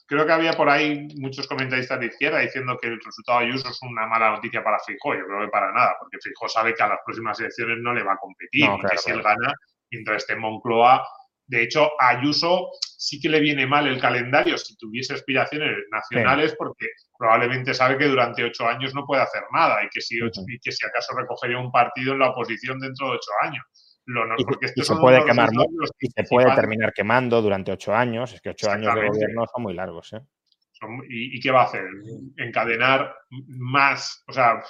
creo 0.06 0.26
que 0.26 0.32
había 0.32 0.52
por 0.52 0.68
ahí 0.68 1.08
muchos 1.18 1.46
comentaristas 1.48 1.98
de 1.98 2.06
izquierda 2.06 2.40
diciendo 2.40 2.76
que 2.78 2.88
el 2.88 3.00
resultado 3.00 3.40
de 3.40 3.46
Ayuso 3.46 3.70
es 3.70 3.80
una 3.82 4.06
mala 4.06 4.30
noticia 4.30 4.62
para 4.62 4.78
Fijó. 4.80 5.14
Yo 5.14 5.24
creo 5.26 5.40
que 5.40 5.48
para 5.48 5.72
nada, 5.72 5.96
porque 5.98 6.18
Fijó 6.22 6.48
sabe 6.48 6.74
que 6.74 6.82
a 6.82 6.88
las 6.88 7.00
próximas 7.04 7.40
elecciones 7.40 7.78
no 7.80 7.94
le 7.94 8.02
va 8.02 8.12
a 8.12 8.18
competir 8.18 8.64
y 8.64 8.86
que 8.88 8.98
si 8.98 9.10
él 9.10 9.22
gana, 9.22 9.54
mientras 9.90 10.18
esté 10.18 10.34
en 10.34 10.40
Moncloa. 10.40 11.02
De 11.46 11.62
hecho, 11.62 11.90
a 12.00 12.10
Ayuso 12.10 12.70
sí 12.80 13.20
que 13.20 13.28
le 13.28 13.40
viene 13.40 13.66
mal 13.66 13.86
el 13.86 14.00
calendario 14.00 14.58
si 14.58 14.76
tuviese 14.76 15.14
aspiraciones 15.14 15.76
nacionales, 15.90 16.54
porque 16.58 16.86
probablemente 17.16 17.72
sabe 17.72 17.98
que 17.98 18.06
durante 18.06 18.44
ocho 18.44 18.66
años 18.66 18.94
no 18.94 19.06
puede 19.06 19.22
hacer 19.22 19.42
nada 19.52 19.84
y 19.84 19.88
que 19.88 20.00
si, 20.00 20.16
y 20.16 20.58
que 20.58 20.72
si 20.72 20.86
acaso 20.86 21.14
recogería 21.16 21.58
un 21.58 21.70
partido 21.70 22.14
en 22.14 22.18
la 22.18 22.30
oposición 22.30 22.80
dentro 22.80 23.06
de 23.08 23.16
ocho 23.16 23.30
años 23.42 23.64
y, 24.76 24.84
se 24.84 24.94
puede 24.94 25.24
quemar 25.24 25.50
y 25.98 26.06
se 26.08 26.24
puede 26.24 26.54
terminar 26.54 26.92
quemando 26.92 27.42
durante 27.42 27.72
ocho 27.72 27.94
años. 27.94 28.32
Es 28.32 28.40
que 28.40 28.50
ocho 28.50 28.70
años 28.70 28.94
de 28.94 29.08
gobierno 29.08 29.44
son 29.52 29.62
muy 29.62 29.74
largos. 29.74 30.12
¿eh? 30.12 30.20
¿Y, 31.08 31.40
qué 31.40 31.50
va 31.50 31.62
a 31.62 31.64
hacer? 31.64 31.84
Encadenar 32.36 33.14
más, 33.48 34.22
o 34.28 34.32
sea, 34.32 34.62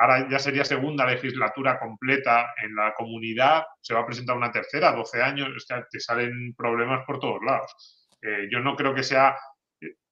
ahora 0.00 0.28
ya 0.28 0.38
sería 0.38 0.64
segunda 0.64 1.06
legislatura 1.06 1.78
completa 1.78 2.52
en 2.62 2.74
la 2.74 2.94
comunidad, 2.94 3.64
se 3.80 3.94
va 3.94 4.00
a 4.00 4.06
presentar 4.06 4.36
una 4.36 4.50
tercera, 4.50 4.92
12 4.92 5.22
años, 5.22 5.48
o 5.56 5.60
sea, 5.60 5.86
te 5.88 6.00
salen 6.00 6.54
problemas 6.56 7.04
por 7.06 7.20
todos 7.20 7.40
lados. 7.44 8.08
Eh, 8.20 8.48
yo 8.50 8.60
no 8.60 8.74
creo 8.74 8.94
que 8.94 9.04
sea 9.04 9.36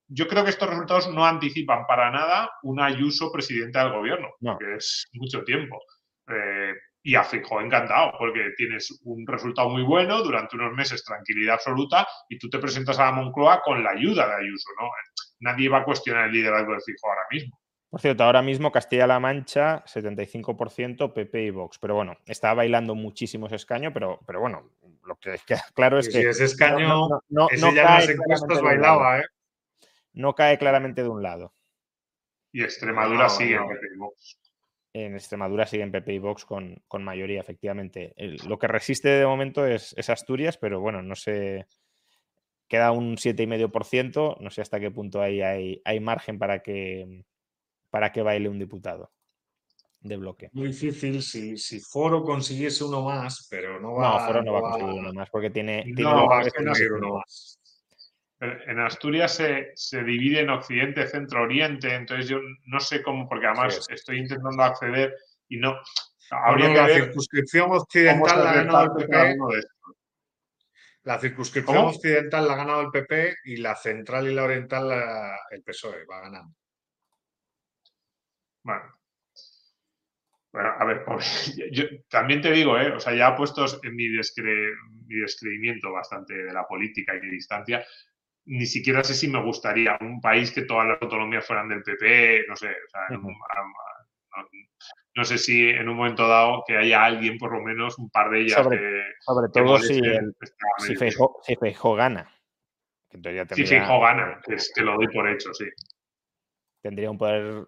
yo 0.09 0.29
creo 0.29 0.45
que 0.45 0.51
estos 0.51 0.69
resultados 0.69 1.13
no 1.13 1.27
anticipan 1.27 1.87
para 1.87 2.11
nada 2.11 2.51
un 2.63 2.81
Ayuso 2.81 3.33
presidente 3.33 3.79
del 3.79 3.93
gobierno, 3.93 4.29
que 4.59 4.77
es 4.77 5.09
mucho 5.15 5.43
tiempo. 5.43 5.83
Eh, 6.29 6.75
y 7.03 7.15
a 7.15 7.23
Fijo 7.23 7.61
encantado, 7.61 8.13
porque 8.19 8.53
tienes 8.57 9.01
un 9.05 9.25
resultado 9.27 9.69
muy 9.69 9.83
bueno, 9.83 10.23
durante 10.23 10.57
unos 10.57 10.73
meses 10.73 11.05
tranquilidad 11.05 11.55
absoluta, 11.55 12.07
y 12.29 12.39
tú 12.39 12.49
te 12.51 12.59
presentas 12.59 12.99
a 12.99 13.07
la 13.07 13.13
Moncloa 13.13 13.63
con 13.63 13.83
la 13.83 13.91
ayuda 13.91 14.27
de 14.27 14.45
Ayuso, 14.45 14.71
¿no? 14.81 14.89
Nadie 15.41 15.69
va 15.69 15.79
a 15.79 15.85
cuestionar 15.85 16.27
el 16.27 16.33
liderazgo 16.33 16.73
de 16.73 16.81
Fijo 16.81 17.09
ahora 17.09 17.23
mismo. 17.31 17.61
Por 17.89 18.01
cierto, 18.01 18.25
ahora 18.25 18.43
mismo 18.43 18.73
Castilla-La 18.73 19.21
Mancha, 19.21 19.85
75% 19.85 21.13
PP 21.13 21.43
y 21.43 21.51
Vox. 21.51 21.79
Pero 21.79 21.95
bueno, 21.95 22.17
está 22.27 22.53
bailando 22.53 22.95
muchísimo 22.95 23.47
ese 23.47 23.57
escaño, 23.57 23.93
pero, 23.93 24.21
pero 24.27 24.41
bueno, 24.41 24.73
lo 25.05 25.17
que 25.17 25.37
queda 25.47 25.65
claro 25.75 25.99
es 25.99 26.09
que. 26.09 26.21
Si 26.21 26.27
ese 26.27 26.45
escaño, 26.45 27.09
no, 27.29 27.49
ese 27.51 27.75
ya 27.75 28.01
en 28.01 28.63
bailaba, 28.63 29.21
¿eh? 29.21 29.25
No 30.13 30.35
cae 30.35 30.59
claramente 30.59 31.03
de 31.03 31.09
un 31.09 31.23
lado. 31.23 31.53
Y 32.53 32.63
Extremadura 32.63 33.29
sigue 33.29 33.55
en 33.55 33.69
PP 33.69 33.87
y 33.95 33.99
Vox 33.99 34.39
en 35.05 35.15
Extremadura 35.15 35.67
siguen 35.67 35.93
PP 35.93 36.15
y 36.15 36.19
Vox 36.19 36.47
con, 36.47 36.81
mayoría, 37.01 37.41
efectivamente. 37.41 38.15
lo 38.49 38.59
que 38.59 38.67
resiste 38.67 39.11
de 39.11 39.27
momento 39.27 39.67
es, 39.67 39.95
Asturias, 40.09 40.57
pero 40.57 40.81
bueno, 40.81 41.03
no 41.03 41.15
sé. 41.15 41.67
Queda 42.67 42.93
un 42.93 43.17
7,5%. 43.17 44.39
No 44.41 44.51
sé 44.51 44.63
hasta 44.63 44.81
qué 44.81 44.91
punto 44.91 45.21
hay, 45.21 45.43
hay, 45.43 46.01
margen 46.01 46.39
para 46.39 46.61
que, 46.61 47.25
para 47.97 48.13
que 48.13 48.21
baile 48.21 48.47
un 48.51 48.59
diputado 48.59 49.11
de 50.01 50.19
bloque. 50.19 50.51
Muy 50.53 50.67
difícil 50.69 51.23
si, 51.23 51.57
si 51.57 51.81
Foro 51.81 52.23
consiguiese 52.23 52.85
uno 52.85 53.01
más, 53.01 53.49
pero 53.51 53.81
no 53.81 53.95
va, 53.95 54.21
no, 54.21 54.27
Foro 54.27 54.43
no 54.43 54.53
va 54.53 54.59
a 54.59 54.63
conseguir 54.73 55.01
uno 55.01 55.13
más 55.15 55.31
porque 55.31 55.49
tiene. 55.49 55.83
No 55.97 56.29
va 56.29 56.41
a 56.41 56.51
conseguir 56.51 56.93
uno 56.93 57.15
más. 57.15 57.59
En 58.39 58.81
Asturias 58.81 59.33
se, 59.33 59.73
se, 59.75 60.05
divide 60.05 60.41
en 60.41 60.51
Occidente, 60.51 61.07
Centro, 61.07 61.45
Oriente, 61.45 61.95
entonces 61.95 62.29
yo 62.29 62.37
no 62.67 62.81
sé 62.81 63.03
cómo, 63.03 63.27
porque 63.27 63.47
además 63.47 63.89
estoy 63.89 64.19
intentando 64.19 64.63
acceder 64.63 65.17
y 65.49 65.57
no. 65.57 65.81
Habría 66.31 66.69
que 66.69 66.75
la 66.75 66.89
circunscripción 66.89 67.71
occidental 67.73 68.67
la 68.67 68.93
PP. 68.95 69.37
La 71.05 71.19
circunscripción 71.19 71.79
occidental 71.79 72.47
la 72.47 72.53
ha 72.53 72.57
ganado 72.57 72.81
el 72.83 72.91
PP 72.91 73.37
y 73.47 73.57
la 73.57 73.75
central 73.75 74.29
y 74.29 74.35
la 74.35 74.45
oriental 74.45 74.93
el 75.51 75.63
PSOE 75.63 76.05
va 76.05 76.21
ganando. 76.21 76.55
Bueno. 78.67 78.83
Bueno, 80.53 80.71
a 80.79 80.85
ver, 80.85 81.05
yo, 81.73 81.85
también 82.09 82.41
te 82.41 82.51
digo, 82.51 82.79
¿eh? 82.79 82.93
o 82.93 83.01
sea, 83.01 83.15
ya 83.15 83.37
puestos 83.37 83.79
en 83.85 83.95
mi, 83.95 84.09
mi 84.09 85.15
descreimiento 85.21 85.93
bastante 85.93 86.35
de 86.35 86.53
la 86.53 86.67
política 86.67 87.15
y 87.15 87.21
de 87.21 87.31
distancia, 87.31 87.85
ni 88.47 88.67
siquiera 88.67 89.05
sé 89.05 89.15
si 89.15 89.29
me 89.29 89.43
gustaría 89.43 89.99
un 90.01 90.21
país 90.21 90.51
que 90.51 90.63
todas 90.63 90.89
las 90.89 91.03
autonomías 91.03 91.47
fueran 91.47 91.69
del 91.69 91.83
PP, 91.83 92.47
no 92.49 92.57
sé, 92.57 92.69
o 92.69 92.89
sea, 92.89 93.19
no, 95.15 95.25
sé 95.25 95.39
si 95.39 95.69
en 95.69 95.89
un 95.89 95.97
momento 95.97 96.27
dado 96.27 96.63
que 96.67 96.77
haya 96.77 97.05
alguien, 97.05 97.39
por 97.39 97.53
lo 97.53 97.63
menos 97.63 97.99
un 97.99 98.11
par 98.11 98.31
de 98.31 98.43
ellas. 98.43 98.63
Sobre, 98.63 98.79
sobre 99.21 99.49
todo 99.53 99.79
si, 99.79 99.99
el, 99.99 100.35
si, 100.79 100.95
Feijo, 100.95 101.95
gana. 101.95 102.31
si 103.55 103.67
Feijo 103.67 104.01
gana, 104.01 104.41
que, 104.45 104.55
es, 104.55 104.73
que 104.75 104.83
lo 104.83 104.95
doy 104.95 105.09
por 105.09 105.29
hecho, 105.29 105.53
sí. 105.55 105.67
Tendría 106.83 107.11
un 107.11 107.19
poder, 107.19 107.67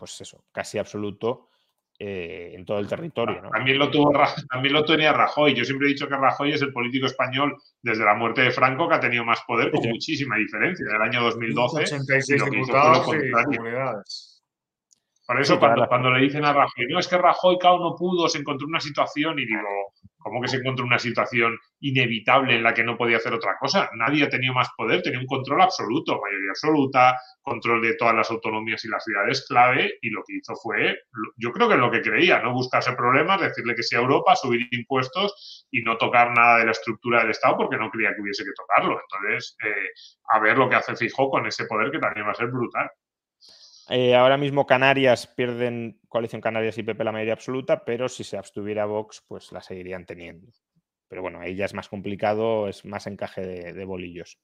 pues 0.00 0.20
eso, 0.20 0.44
casi 0.50 0.78
absoluto 0.78 1.50
eh, 1.98 2.52
en 2.54 2.64
todo 2.64 2.78
el 2.78 2.88
territorio. 2.88 3.42
¿no? 3.42 3.50
También, 3.50 3.78
lo 3.78 3.90
tuvo, 3.90 4.10
también 4.48 4.72
lo 4.72 4.84
tenía 4.86 5.12
Rajoy. 5.12 5.54
Yo 5.54 5.66
siempre 5.66 5.86
he 5.86 5.90
dicho 5.90 6.08
que 6.08 6.16
Rajoy 6.16 6.52
es 6.52 6.62
el 6.62 6.72
político 6.72 7.04
español 7.04 7.54
desde 7.82 8.06
la 8.06 8.14
muerte 8.14 8.40
de 8.40 8.50
Franco 8.50 8.88
que 8.88 8.94
ha 8.94 9.00
tenido 9.00 9.22
más 9.22 9.42
poder 9.46 9.70
con 9.70 9.86
muchísima 9.86 10.36
diferencia. 10.36 10.86
Del 10.86 11.02
año 11.02 11.22
2012. 11.22 11.82
86 11.82 12.44
diputados 12.50 13.06
y 13.14 13.30
comunidades. 13.30 14.42
Por 15.26 15.40
eso 15.40 15.60
cuando, 15.60 15.86
cuando, 15.86 16.10
le 16.10 16.22
dicen 16.22 16.44
a 16.44 16.54
Rajoy, 16.54 16.86
no, 16.88 16.98
es 16.98 17.06
que 17.06 17.18
Rajoy 17.18 17.58
cao 17.58 17.78
no 17.78 17.94
pudo, 17.94 18.28
se 18.28 18.38
encontró 18.38 18.66
una 18.66 18.80
situación 18.80 19.38
y 19.38 19.44
digo, 19.44 19.92
¿cómo 20.20 20.40
que 20.40 20.48
se 20.48 20.58
encontró 20.58 20.84
una 20.84 20.98
situación 20.98 21.58
inevitable 21.80 22.56
en 22.56 22.62
la 22.62 22.74
que 22.74 22.84
no 22.84 22.96
podía 22.96 23.16
hacer 23.16 23.34
otra 23.34 23.56
cosa? 23.58 23.90
Nadie 23.94 24.24
ha 24.24 24.28
tenido 24.28 24.54
más 24.54 24.68
poder, 24.76 25.02
tenía 25.02 25.18
un 25.18 25.26
control 25.26 25.62
absoluto, 25.62 26.20
mayoría 26.20 26.50
absoluta, 26.50 27.18
control 27.42 27.82
de 27.82 27.94
todas 27.94 28.14
las 28.14 28.30
autonomías 28.30 28.84
y 28.84 28.88
las 28.88 29.04
ciudades 29.04 29.46
clave 29.48 29.94
y 30.00 30.10
lo 30.10 30.22
que 30.24 30.36
hizo 30.36 30.54
fue, 30.56 30.98
yo 31.36 31.50
creo 31.52 31.68
que 31.68 31.74
es 31.74 31.80
lo 31.80 31.90
que 31.90 32.02
creía, 32.02 32.40
no 32.40 32.52
buscarse 32.52 32.92
problemas, 32.92 33.40
decirle 33.40 33.74
que 33.74 33.82
sea 33.82 34.00
Europa, 34.00 34.36
subir 34.36 34.68
impuestos 34.70 35.66
y 35.70 35.82
no 35.82 35.96
tocar 35.96 36.30
nada 36.36 36.58
de 36.58 36.66
la 36.66 36.72
estructura 36.72 37.20
del 37.20 37.30
Estado 37.30 37.56
porque 37.56 37.76
no 37.76 37.90
creía 37.90 38.14
que 38.14 38.22
hubiese 38.22 38.44
que 38.44 38.52
tocarlo. 38.54 39.00
Entonces, 39.00 39.56
eh, 39.64 39.90
a 40.28 40.38
ver 40.38 40.58
lo 40.58 40.68
que 40.68 40.76
hace 40.76 40.96
Fijo 40.96 41.30
con 41.30 41.46
ese 41.46 41.64
poder 41.64 41.90
que 41.90 41.98
también 41.98 42.26
va 42.26 42.32
a 42.32 42.34
ser 42.34 42.48
brutal. 42.48 42.90
Eh, 43.92 44.14
ahora 44.14 44.36
mismo 44.36 44.66
Canarias 44.66 45.26
pierden 45.26 46.00
coalición 46.08 46.40
Canarias 46.40 46.78
y 46.78 46.84
PP 46.84 47.02
la 47.02 47.10
mayoría 47.10 47.32
absoluta, 47.32 47.84
pero 47.84 48.08
si 48.08 48.22
se 48.22 48.36
abstuviera 48.36 48.86
Vox, 48.86 49.24
pues 49.26 49.50
la 49.50 49.60
seguirían 49.60 50.06
teniendo. 50.06 50.52
Pero 51.08 51.22
bueno, 51.22 51.40
ahí 51.40 51.56
ya 51.56 51.64
es 51.64 51.74
más 51.74 51.88
complicado, 51.88 52.68
es 52.68 52.84
más 52.84 53.08
encaje 53.08 53.40
de, 53.40 53.84
bolillos. 53.84 54.38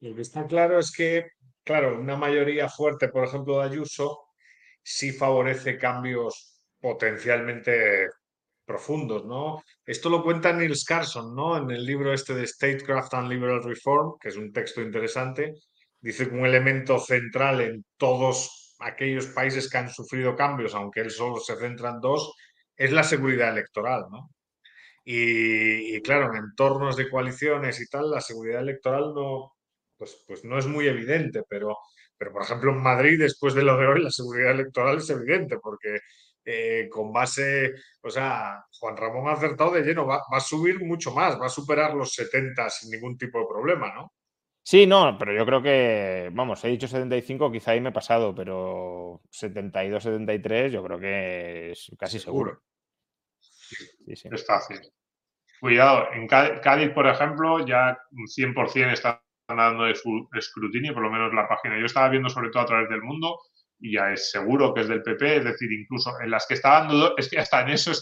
Lo 0.00 0.14
que 0.14 0.20
está 0.20 0.46
claro 0.46 0.78
es 0.78 0.92
que, 0.92 1.30
claro, 1.64 1.98
una 1.98 2.14
mayoría 2.14 2.68
fuerte, 2.68 3.08
por 3.08 3.24
ejemplo, 3.24 3.58
de 3.58 3.70
Ayuso, 3.70 4.26
sí 4.82 5.12
favorece 5.12 5.78
cambios 5.78 6.60
potencialmente 6.78 8.10
profundos, 8.66 9.24
¿no? 9.24 9.62
Esto 9.86 10.10
lo 10.10 10.22
cuenta 10.22 10.52
Niels 10.52 10.84
Carson, 10.84 11.34
¿no? 11.34 11.56
En 11.56 11.70
el 11.70 11.86
libro 11.86 12.12
este 12.12 12.34
de 12.34 12.46
Statecraft 12.46 13.14
and 13.14 13.30
Liberal 13.30 13.62
Reform, 13.64 14.18
que 14.20 14.28
es 14.28 14.36
un 14.36 14.52
texto 14.52 14.82
interesante, 14.82 15.54
dice 16.06 16.28
que 16.28 16.34
un 16.36 16.46
elemento 16.46 17.00
central 17.00 17.60
en 17.60 17.84
todos 17.96 18.76
aquellos 18.78 19.26
países 19.26 19.68
que 19.68 19.78
han 19.78 19.90
sufrido 19.90 20.36
cambios, 20.36 20.74
aunque 20.74 21.00
él 21.00 21.10
solo 21.10 21.40
se 21.40 21.56
centra 21.56 21.90
en 21.90 22.00
dos, 22.00 22.32
es 22.76 22.92
la 22.92 23.02
seguridad 23.02 23.50
electoral, 23.50 24.06
¿no? 24.10 24.30
Y, 25.04 26.00
claro, 26.02 26.30
en 26.32 26.36
entornos 26.44 26.96
de 26.96 27.10
coaliciones 27.10 27.80
y 27.80 27.88
tal, 27.88 28.10
la 28.10 28.20
seguridad 28.20 28.60
electoral 28.60 29.14
no, 29.14 29.54
pues, 29.96 30.24
pues 30.26 30.44
no 30.44 30.58
es 30.58 30.66
muy 30.66 30.86
evidente, 30.86 31.42
pero, 31.48 31.76
pero 32.16 32.32
por 32.32 32.42
ejemplo 32.42 32.70
en 32.72 32.82
Madrid, 32.82 33.18
después 33.18 33.54
de 33.54 33.62
lo 33.62 33.76
de 33.76 33.86
hoy, 33.86 34.02
la 34.02 34.10
seguridad 34.10 34.52
electoral 34.52 34.98
es 34.98 35.10
evidente, 35.10 35.58
porque 35.58 36.00
eh, 36.44 36.88
con 36.88 37.12
base, 37.12 37.74
o 38.02 38.10
sea, 38.10 38.64
Juan 38.78 38.96
Ramón 38.96 39.28
ha 39.28 39.32
acertado 39.32 39.72
de 39.72 39.82
lleno, 39.82 40.06
va, 40.06 40.22
a 40.30 40.40
subir 40.40 40.84
mucho 40.84 41.12
más, 41.12 41.40
va 41.40 41.46
a 41.46 41.48
superar 41.48 41.94
los 41.94 42.12
70 42.14 42.70
sin 42.70 42.90
ningún 42.90 43.18
tipo 43.18 43.40
de 43.40 43.46
problema, 43.48 43.92
¿no? 43.94 44.12
Sí, 44.68 44.84
no, 44.84 45.16
pero 45.16 45.32
yo 45.32 45.46
creo 45.46 45.62
que, 45.62 46.28
vamos, 46.32 46.64
he 46.64 46.68
dicho 46.68 46.88
75, 46.88 47.52
quizá 47.52 47.70
ahí 47.70 47.80
me 47.80 47.90
he 47.90 47.92
pasado, 47.92 48.34
pero 48.34 49.22
72, 49.30 50.02
73 50.02 50.72
yo 50.72 50.82
creo 50.82 50.98
que 50.98 51.70
es 51.70 51.92
casi 51.96 52.18
seguro. 52.18 52.64
Sí, 53.38 54.16
sí. 54.16 54.28
Es 54.32 54.44
fácil. 54.44 54.80
Cuidado, 55.60 56.08
en 56.12 56.26
Cádiz, 56.26 56.90
por 56.90 57.06
ejemplo, 57.06 57.64
ya 57.64 57.96
100% 58.10 58.92
están 58.92 59.20
dando 59.46 59.84
de 59.84 59.94
su 59.94 60.28
escrutinio, 60.32 60.94
por 60.94 61.04
lo 61.04 61.12
menos 61.12 61.32
la 61.32 61.46
página. 61.46 61.78
Yo 61.78 61.86
estaba 61.86 62.08
viendo 62.08 62.28
sobre 62.28 62.50
todo 62.50 62.64
a 62.64 62.66
través 62.66 62.88
del 62.88 63.02
mundo 63.02 63.38
y 63.78 63.94
ya 63.94 64.12
es 64.12 64.32
seguro 64.32 64.74
que 64.74 64.80
es 64.80 64.88
del 64.88 65.02
PP, 65.02 65.36
es 65.36 65.44
decir, 65.44 65.70
incluso 65.70 66.10
en 66.20 66.30
las 66.30 66.44
que 66.46 66.54
estaban 66.54 66.88
dudas, 66.88 67.12
es 67.18 67.28
que 67.28 67.38
hasta 67.38 67.60
en 67.60 67.68
eso 67.68 67.92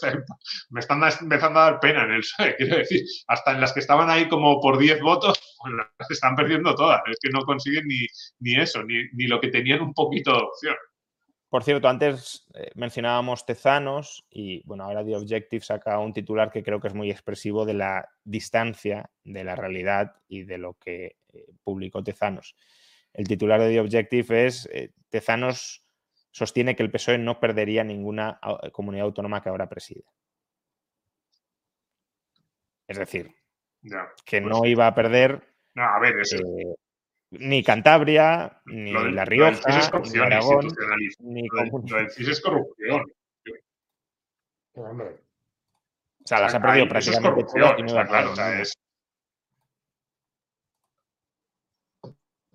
me 0.71 0.81
están 0.81 1.03
empezando 1.21 1.61
a 1.61 1.65
dar 1.65 1.81
pena 1.81 2.05
en 2.05 2.13
el 2.13 2.21
PSOE, 2.21 2.57
quiero 2.57 2.77
decir, 2.77 3.03
hasta 3.27 3.53
en 3.53 3.61
las 3.61 3.75
que 3.75 3.81
estaban 3.81 4.09
ahí 4.09 4.29
como 4.29 4.61
por 4.61 4.79
10 4.79 5.01
votos, 5.01 5.54
pues 5.65 5.75
las 5.99 6.11
están 6.11 6.37
perdiendo 6.37 6.75
todas, 6.75 7.01
es 7.11 7.19
que 7.21 7.31
no 7.31 7.41
consiguen 7.45 7.87
ni, 7.89 8.07
ni 8.41 8.61
eso, 8.61 8.83
ni, 8.83 8.95
ni, 9.15 9.27
lo 9.27 9.41
que 9.41 9.49
tenían 9.49 9.81
un 9.81 9.95
poquito 9.95 10.33
de 10.33 10.43
opción. 10.43 10.77
Por 11.49 11.63
cierto, 11.63 11.89
antes 11.89 12.47
eh, 12.55 12.71
mencionábamos 12.75 13.47
Tezanos 13.47 14.27
y 14.29 14.63
bueno, 14.67 14.85
ahora 14.85 15.05
The 15.05 15.17
Objective 15.17 15.65
saca 15.65 15.99
un 15.99 16.13
titular 16.13 16.51
que 16.51 16.63
creo 16.63 16.81
que 16.81 16.89
es 16.89 16.95
muy 16.95 17.11
expresivo 17.11 17.65
de 17.65 17.75
la 17.75 18.09
distancia 18.25 19.09
de 19.23 19.45
la 19.45 19.55
realidad 19.55 20.17
y 20.29 20.43
de 20.43 20.59
lo 20.59 20.75
que 20.75 21.17
eh, 21.33 21.47
publicó 21.63 22.03
Tezanos. 22.03 22.57
El 23.13 23.29
titular 23.29 23.61
de 23.61 23.71
The 23.71 23.81
Objective 23.81 24.47
es 24.47 24.69
eh, 24.73 24.91
Tezanos 25.09 25.87
sostiene 26.33 26.75
que 26.75 26.83
el 26.83 26.91
PSOE 26.91 27.19
no 27.19 27.39
perdería 27.39 27.85
ninguna 27.85 28.41
comunidad 28.73 29.07
autónoma 29.07 29.41
que 29.41 29.49
ahora 29.49 29.69
preside. 29.69 30.03
Es 32.89 32.99
decir, 32.99 33.33
que 34.25 34.41
pues 34.41 34.53
no 34.53 34.67
iba 34.67 34.87
a 34.87 34.95
perder 34.95 35.54
eh, 35.77 36.75
ni 37.31 37.65
Cantabria, 37.65 38.61
ni 38.67 38.93
La 38.93 39.25
Rioja, 39.25 40.01
ni 40.13 40.19
Aragón, 40.19 40.69
ni 41.21 41.47
es 42.19 42.41
corrupción. 42.41 43.05
O 44.77 46.27
sea, 46.27 46.41
las 46.41 46.55
ha 46.55 46.61
perdido 46.61 46.89
prácticamente 46.89 47.45
todas 47.45 47.79
y 47.79 47.83
no 47.83 48.07
claro, 48.07 48.33
o 48.33 48.37
sea, 48.37 48.61
es, 48.61 48.75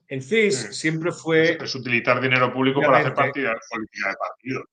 El 0.10 0.24
CIS 0.24 0.76
siempre 0.76 1.12
fue. 1.12 1.64
Es, 1.64 1.76
utilizar 1.76 2.20
dinero 2.20 2.52
público 2.52 2.82
para 2.82 2.98
hacer 2.98 3.14
partida, 3.14 3.56
política 3.70 4.10
de 4.10 4.16
partido. 4.16 4.66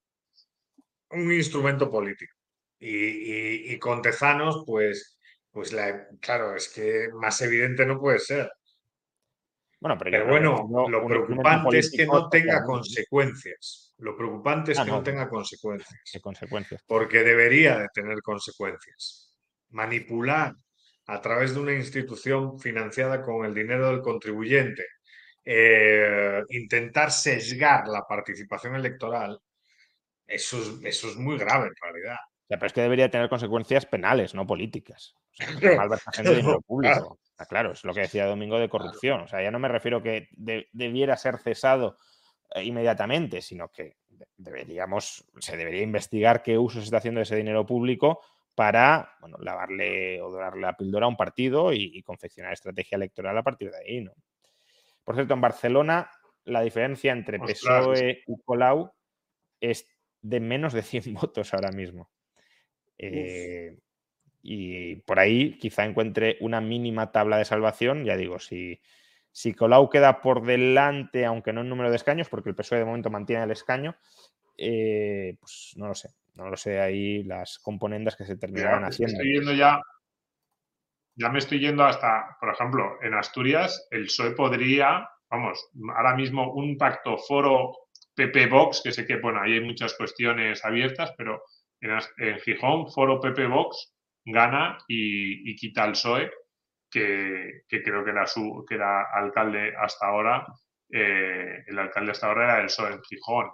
Un 1.11 1.31
instrumento 1.31 1.89
político. 1.91 2.35
Y, 2.79 3.77
con 3.77 4.01
Tezanos, 4.01 4.63
pues, 4.65 5.16
pues 5.57 5.75
claro, 6.21 6.55
es 6.55 6.69
que 6.69 7.09
más 7.19 7.41
evidente 7.41 7.83
no 7.83 7.99
puede 7.99 8.19
ser. 8.19 8.47
Bueno, 9.79 9.97
pero, 9.97 10.27
bueno, 10.27 10.87
lo 10.87 11.03
preocupante 11.07 11.79
es 11.79 11.89
que 11.89 12.05
no 12.05 12.29
tenga 12.29 12.63
consecuencias. 12.63 13.95
Lo 13.97 14.15
preocupante 14.15 14.73
es 14.73 14.77
ah, 14.77 14.85
que 14.85 14.91
no, 14.91 15.01
tenga 15.01 15.27
consecuencias. 15.27 15.99
¿Qué 16.13 16.21
consecuencias? 16.21 16.83
Porque 16.85 17.23
debería 17.23 17.75
de 17.79 17.87
tener 17.91 18.21
consecuencias. 18.21 19.35
Manipular 19.69 20.53
a 21.07 21.21
través 21.21 21.55
de 21.55 21.61
una 21.61 21.73
institución 21.73 22.59
financiada 22.59 23.23
con 23.23 23.43
el 23.43 23.55
dinero 23.55 23.87
del 23.87 24.01
contribuyente 24.01 24.85
eh, 25.43 26.43
intentar 26.49 27.11
sesgar 27.11 27.87
la 27.87 28.05
participación 28.07 28.75
electoral, 28.75 29.39
eso 30.27 30.61
es, 30.61 30.71
eso 30.83 31.07
es 31.07 31.15
muy 31.15 31.35
grave 31.39 31.69
en 31.69 31.75
realidad. 31.81 32.17
pero 32.47 32.67
es 32.67 32.73
que 32.73 32.81
debería 32.81 33.09
tener 33.09 33.27
consecuencias 33.27 33.87
penales, 33.87 34.35
no 34.35 34.45
políticas. 34.45 35.15
Malversación 35.77 36.25
de 36.25 36.35
dinero 36.35 36.61
público. 36.67 37.19
Claro, 37.49 37.71
es 37.71 37.83
lo 37.83 37.93
que 37.93 38.01
decía 38.01 38.25
Domingo 38.25 38.59
de 38.59 38.69
corrupción. 38.69 39.21
O 39.21 39.27
sea, 39.27 39.41
ya 39.43 39.51
no 39.51 39.59
me 39.59 39.67
refiero 39.67 40.01
que 40.01 40.29
debiera 40.71 41.15
ser 41.17 41.37
cesado 41.37 41.97
eh, 42.55 42.63
inmediatamente, 42.63 43.41
sino 43.41 43.69
que 43.69 43.97
deberíamos, 44.35 45.23
se 45.39 45.55
debería 45.55 45.83
investigar 45.83 46.41
qué 46.41 46.57
uso 46.57 46.79
se 46.79 46.85
está 46.85 46.97
haciendo 46.97 47.19
de 47.19 47.23
ese 47.23 47.35
dinero 47.35 47.65
público 47.65 48.21
para 48.55 49.15
bueno, 49.19 49.37
lavarle 49.39 50.19
o 50.21 50.31
dorarle 50.31 50.61
la 50.61 50.75
píldora 50.75 51.05
a 51.05 51.09
un 51.09 51.17
partido 51.17 51.71
y, 51.71 51.91
y 51.93 52.01
confeccionar 52.01 52.53
estrategia 52.53 52.95
electoral 52.95 53.37
a 53.37 53.43
partir 53.43 53.69
de 53.69 53.77
ahí, 53.77 54.01
¿no? 54.01 54.13
Por 55.03 55.13
cierto, 55.13 55.35
en 55.35 55.41
Barcelona 55.41 56.09
la 56.47 56.61
diferencia 56.61 57.11
entre 57.11 57.39
PSOE 57.39 58.23
y 58.25 58.41
Colau 58.43 58.91
es 59.59 59.87
de 60.21 60.39
menos 60.39 60.73
de 60.73 60.81
100 60.81 61.13
votos 61.13 61.53
ahora 61.53 61.71
mismo. 61.71 62.09
Eh, 62.97 63.77
y 64.49 64.95
por 65.01 65.19
ahí 65.19 65.57
quizá 65.57 65.83
encuentre 65.83 66.37
una 66.39 66.61
mínima 66.61 67.11
tabla 67.11 67.37
de 67.37 67.43
salvación. 67.43 68.05
Ya 68.05 68.15
digo, 68.15 68.39
si, 68.39 68.79
si 69.29 69.53
Colau 69.53 69.89
queda 69.89 70.21
por 70.21 70.45
delante, 70.45 71.25
aunque 71.25 71.51
no 71.51 71.59
en 71.59 71.69
número 71.69 71.89
de 71.89 71.97
escaños, 71.97 72.29
porque 72.29 72.47
el 72.47 72.55
PSOE 72.55 72.79
de 72.79 72.85
momento 72.85 73.09
mantiene 73.09 73.43
el 73.43 73.51
escaño, 73.51 73.97
eh, 74.57 75.35
pues 75.41 75.73
no 75.75 75.89
lo 75.89 75.95
sé. 75.95 76.11
No 76.35 76.49
lo 76.49 76.55
sé 76.55 76.79
ahí 76.79 77.23
las 77.23 77.59
componendas 77.59 78.15
que 78.15 78.23
se 78.23 78.37
terminarán 78.37 78.85
haciendo. 78.85 79.21
Estoy 79.21 79.57
ya 79.57 79.81
ya 81.17 81.27
me 81.29 81.39
estoy 81.39 81.59
yendo 81.59 81.83
hasta, 81.83 82.37
por 82.39 82.53
ejemplo, 82.53 82.99
en 83.01 83.15
Asturias, 83.15 83.85
el 83.91 84.05
PSOE 84.05 84.31
podría, 84.31 85.09
vamos, 85.29 85.71
ahora 85.93 86.15
mismo 86.15 86.53
un 86.53 86.77
pacto 86.77 87.17
foro 87.17 87.73
PP 88.15 88.47
Vox, 88.47 88.81
que 88.81 88.93
sé 88.93 89.05
que, 89.05 89.17
bueno, 89.17 89.41
ahí 89.41 89.55
hay 89.55 89.61
muchas 89.65 89.95
cuestiones 89.95 90.63
abiertas, 90.63 91.13
pero 91.17 91.43
en, 91.81 92.39
Gijón, 92.39 92.89
foro 92.93 93.19
PP 93.19 93.45
Vox 93.47 93.96
gana 94.31 94.77
y, 94.87 95.55
quita 95.55 95.83
al 95.83 95.91
PSOE, 95.91 96.31
que, 96.89 97.63
creo 97.67 98.03
que 98.03 98.11
era, 98.11 98.25
su, 98.25 98.65
que 98.67 98.75
era 98.75 99.03
alcalde 99.13 99.73
hasta 99.77 100.07
ahora, 100.07 100.45
eh, 100.89 101.63
el 101.67 101.79
alcalde 101.79 102.11
hasta 102.11 102.27
ahora 102.27 102.43
era 102.45 102.59
el 102.59 102.67
PSOE 102.67 102.93
en 102.93 103.03
Gijón. 103.03 103.51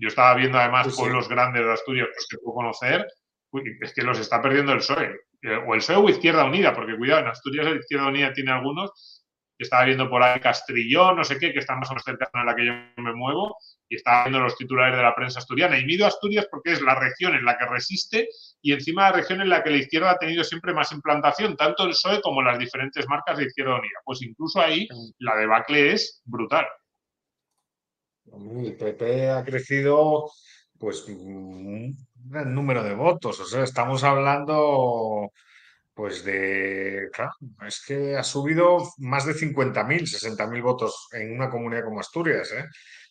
yo 0.00 0.08
estaba 0.08 0.34
viendo 0.34 0.58
además 0.58 0.94
pueblos 0.96 1.28
grandes 1.28 1.64
de 1.64 1.72
Asturias 1.72 2.08
pues, 2.12 2.26
que 2.30 2.38
puedo 2.38 2.56
conocer, 2.56 3.06
es 3.80 3.92
que 3.94 4.02
los 4.02 4.18
está 4.18 4.40
perdiendo 4.40 4.72
el 4.72 4.78
PSOE. 4.78 5.20
Eh, 5.42 5.56
o 5.66 5.74
el 5.74 5.80
PSOE 5.80 5.96
o 5.96 6.08
Izquierda 6.08 6.44
Unida, 6.44 6.74
porque 6.74 6.96
cuidado, 6.96 7.22
en 7.22 7.28
Asturias 7.28 7.66
la 7.66 7.76
Izquierda 7.76 8.08
Unida 8.08 8.32
tiene 8.32 8.52
algunos, 8.52 9.20
estaba 9.58 9.84
viendo 9.84 10.08
por 10.08 10.22
ahí 10.22 10.40
Castrillón, 10.40 11.16
no 11.16 11.24
sé 11.24 11.38
qué, 11.38 11.52
que 11.52 11.58
está 11.58 11.76
más 11.76 11.90
o 11.90 11.92
menos 11.92 12.04
cerca 12.04 12.30
en 12.32 12.46
la 12.46 12.54
que 12.54 12.66
yo 12.66 12.72
me 13.02 13.14
muevo, 13.14 13.56
y 13.88 13.96
estaba 13.96 14.24
viendo 14.24 14.40
los 14.40 14.56
titulares 14.56 14.96
de 14.96 15.02
la 15.02 15.14
prensa 15.14 15.38
asturiana. 15.38 15.78
Y 15.78 15.84
mido 15.84 16.06
Asturias 16.06 16.46
porque 16.50 16.72
es 16.72 16.80
la 16.80 16.94
región 16.94 17.34
en 17.34 17.44
la 17.44 17.58
que 17.58 17.66
resiste 17.66 18.28
y 18.62 18.72
encima 18.72 19.10
la 19.10 19.16
región 19.16 19.40
en 19.40 19.48
la 19.48 19.62
que 19.62 19.70
la 19.70 19.76
izquierda 19.76 20.10
ha 20.10 20.18
tenido 20.18 20.44
siempre 20.44 20.74
más 20.74 20.92
implantación, 20.92 21.56
tanto 21.56 21.84
el 21.84 21.90
PSOE 21.90 22.20
como 22.20 22.42
las 22.42 22.58
diferentes 22.58 23.06
marcas 23.08 23.38
de 23.38 23.44
Izquierda 23.44 23.76
Unida. 23.76 24.00
Pues 24.04 24.22
incluso 24.22 24.60
ahí 24.60 24.86
la 25.18 25.36
debacle 25.36 25.92
es 25.92 26.20
brutal. 26.24 26.66
El 28.26 28.76
PP 28.76 29.30
ha 29.30 29.44
crecido 29.44 30.30
pues 30.78 31.04
un 31.08 31.96
gran 32.14 32.54
número 32.54 32.82
de 32.82 32.94
votos. 32.94 33.40
O 33.40 33.44
sea, 33.44 33.64
estamos 33.64 34.04
hablando 34.04 35.32
pues 35.94 36.24
de, 36.24 37.08
claro, 37.12 37.32
es 37.66 37.84
que 37.84 38.16
ha 38.16 38.22
subido 38.22 38.78
más 38.98 39.26
de 39.26 39.34
50.000, 39.34 40.00
60.000 40.02 40.62
votos 40.62 41.08
en 41.12 41.34
una 41.34 41.50
comunidad 41.50 41.84
como 41.84 42.00
Asturias. 42.00 42.50
¿eh? 42.52 42.64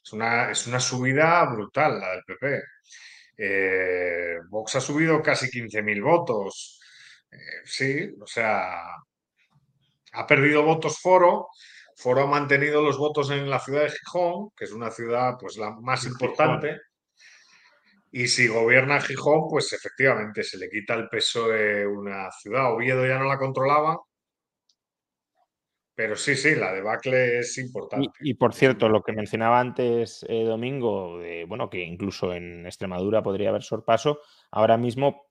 Es, 0.03 0.13
una, 0.13 0.49
es 0.49 0.65
una 0.65 0.79
subida 0.79 1.45
brutal 1.45 1.99
la 1.99 2.11
del 2.11 2.23
PP. 2.23 2.63
Eh, 3.42 4.38
Vox 4.50 4.76
ha 4.76 4.82
subido 4.82 5.22
casi 5.22 5.50
15.000 5.50 6.03
votos. 6.03 6.82
Eh, 7.32 7.38
sí, 7.64 8.14
o 8.22 8.27
sea, 8.27 8.95
ha 10.11 10.27
perdido 10.27 10.64
votos 10.64 11.00
Foro. 11.00 11.48
Foro 11.95 12.24
ha 12.24 12.27
mantenido 12.27 12.82
los 12.82 12.98
votos 12.98 13.30
en 13.32 13.50
la 13.50 13.59
ciudad 13.59 13.84
de 13.84 13.92
Gijón, 13.92 14.50
que 14.58 14.66
es 14.66 14.74
una 14.74 14.92
ciudad 14.92 15.38
pues 15.40 15.58
la 15.58 15.72
más 15.72 16.06
importante. 16.06 16.82
Y 18.11 18.27
si 18.27 18.48
gobierna 18.48 19.00
Gijón, 19.00 19.48
pues 19.50 19.72
efectivamente 19.72 20.43
se 20.43 20.58
le 20.58 20.69
quita 20.69 20.95
el 20.95 21.08
peso 21.08 21.48
de 21.48 21.88
una 21.88 22.30
ciudad. 22.32 22.74
Oviedo 22.74 23.08
ya 23.08 23.19
no 23.19 23.26
la 23.26 23.38
controlaba. 23.38 24.00
Pero 25.99 26.15
sí, 26.15 26.37
sí, 26.37 26.55
la 26.55 26.71
debacle 26.71 27.39
es 27.39 27.57
importante. 27.57 28.07
Y, 28.21 28.35
por 28.35 28.53
cierto, 28.53 28.87
lo 28.87 29.03
que 29.03 29.11
mencionaba 29.11 29.59
antes 29.59 30.25
eh, 30.29 30.45
Domingo, 30.45 31.19
bueno, 31.45 31.69
que 31.69 31.83
incluso 31.83 32.33
en 32.33 32.65
Extremadura 32.65 33.21
podría 33.21 33.49
haber 33.49 33.63
sorpaso, 33.63 34.21
ahora 34.49 34.77
mismo 34.77 35.27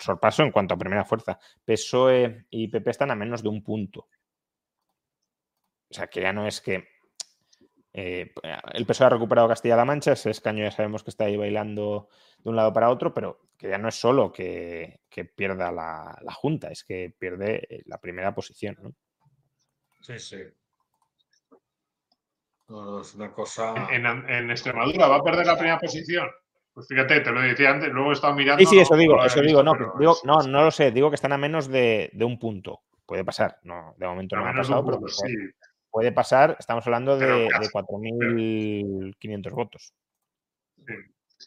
sorpaso 0.00 0.44
en 0.44 0.50
cuanto 0.50 0.72
a 0.72 0.78
primera 0.78 1.04
fuerza. 1.04 1.38
PSOE 1.62 2.46
y 2.48 2.68
PP 2.68 2.90
están 2.90 3.10
a 3.10 3.16
menos 3.16 3.42
de 3.42 3.50
un 3.50 3.62
punto. 3.62 4.08
O 5.90 5.94
sea, 5.94 6.06
que 6.06 6.22
ya 6.22 6.32
no 6.32 6.46
es 6.46 6.62
que 6.62 6.88
eh, 7.92 8.32
el 8.72 8.86
PSOE 8.86 9.08
ha 9.08 9.10
recuperado 9.10 9.48
Castilla-La 9.48 9.84
Mancha, 9.84 10.12
ese 10.12 10.30
escaño 10.30 10.64
ya 10.64 10.70
sabemos 10.70 11.04
que 11.04 11.10
está 11.10 11.26
ahí 11.26 11.36
bailando 11.36 12.08
de 12.38 12.48
un 12.48 12.56
lado 12.56 12.72
para 12.72 12.88
otro, 12.88 13.12
pero 13.12 13.42
que 13.58 13.68
ya 13.68 13.76
no 13.76 13.88
es 13.88 13.96
solo 13.96 14.32
que, 14.32 15.00
pierda 15.36 15.70
la, 15.70 16.32
Junta, 16.32 16.68
es 16.68 16.82
que 16.82 17.14
pierde 17.18 17.66
eh, 17.68 17.82
la 17.84 18.00
primera 18.00 18.34
posición. 18.34 18.78
¿no? 18.80 18.94
Sí, 20.00 20.18
sí. 20.18 20.36
es 23.00 23.14
una 23.14 23.32
cosa. 23.32 23.74
En, 23.90 24.50
Extremadura 24.50 25.08
va 25.08 25.16
a 25.16 25.22
perder 25.22 25.46
la 25.46 25.56
primera 25.56 25.78
posición. 25.78 26.28
Pues 26.72 26.86
fíjate, 26.86 27.20
te 27.20 27.32
lo 27.32 27.40
decía 27.40 27.70
antes, 27.70 27.90
luego 27.90 28.10
he 28.10 28.14
estado 28.14 28.34
mirando. 28.34 28.60
Sí, 28.60 28.66
sí, 28.66 28.78
eso 28.78 28.94
digo, 28.94 29.24
eso 29.24 29.40
digo, 29.40 29.62
no, 29.62 29.74
no, 29.74 30.42
no 30.42 30.64
lo 30.64 30.70
sé, 30.70 30.92
digo 30.92 31.10
que 31.10 31.16
están 31.16 31.32
a 31.32 31.38
menos 31.38 31.68
de, 31.68 32.10
un 32.20 32.38
punto. 32.38 32.82
Puede 33.04 33.24
pasar, 33.24 33.58
no, 33.62 33.94
de 33.96 34.06
momento 34.06 34.36
no 34.36 34.46
ha 34.46 34.52
pasado, 34.52 34.84
pero 34.84 35.08
sí 35.08 35.34
puede 35.90 36.12
pasar, 36.12 36.56
estamos 36.58 36.86
hablando 36.86 37.18
de, 37.18 37.48
4.500 37.48 39.50
votos. 39.52 39.94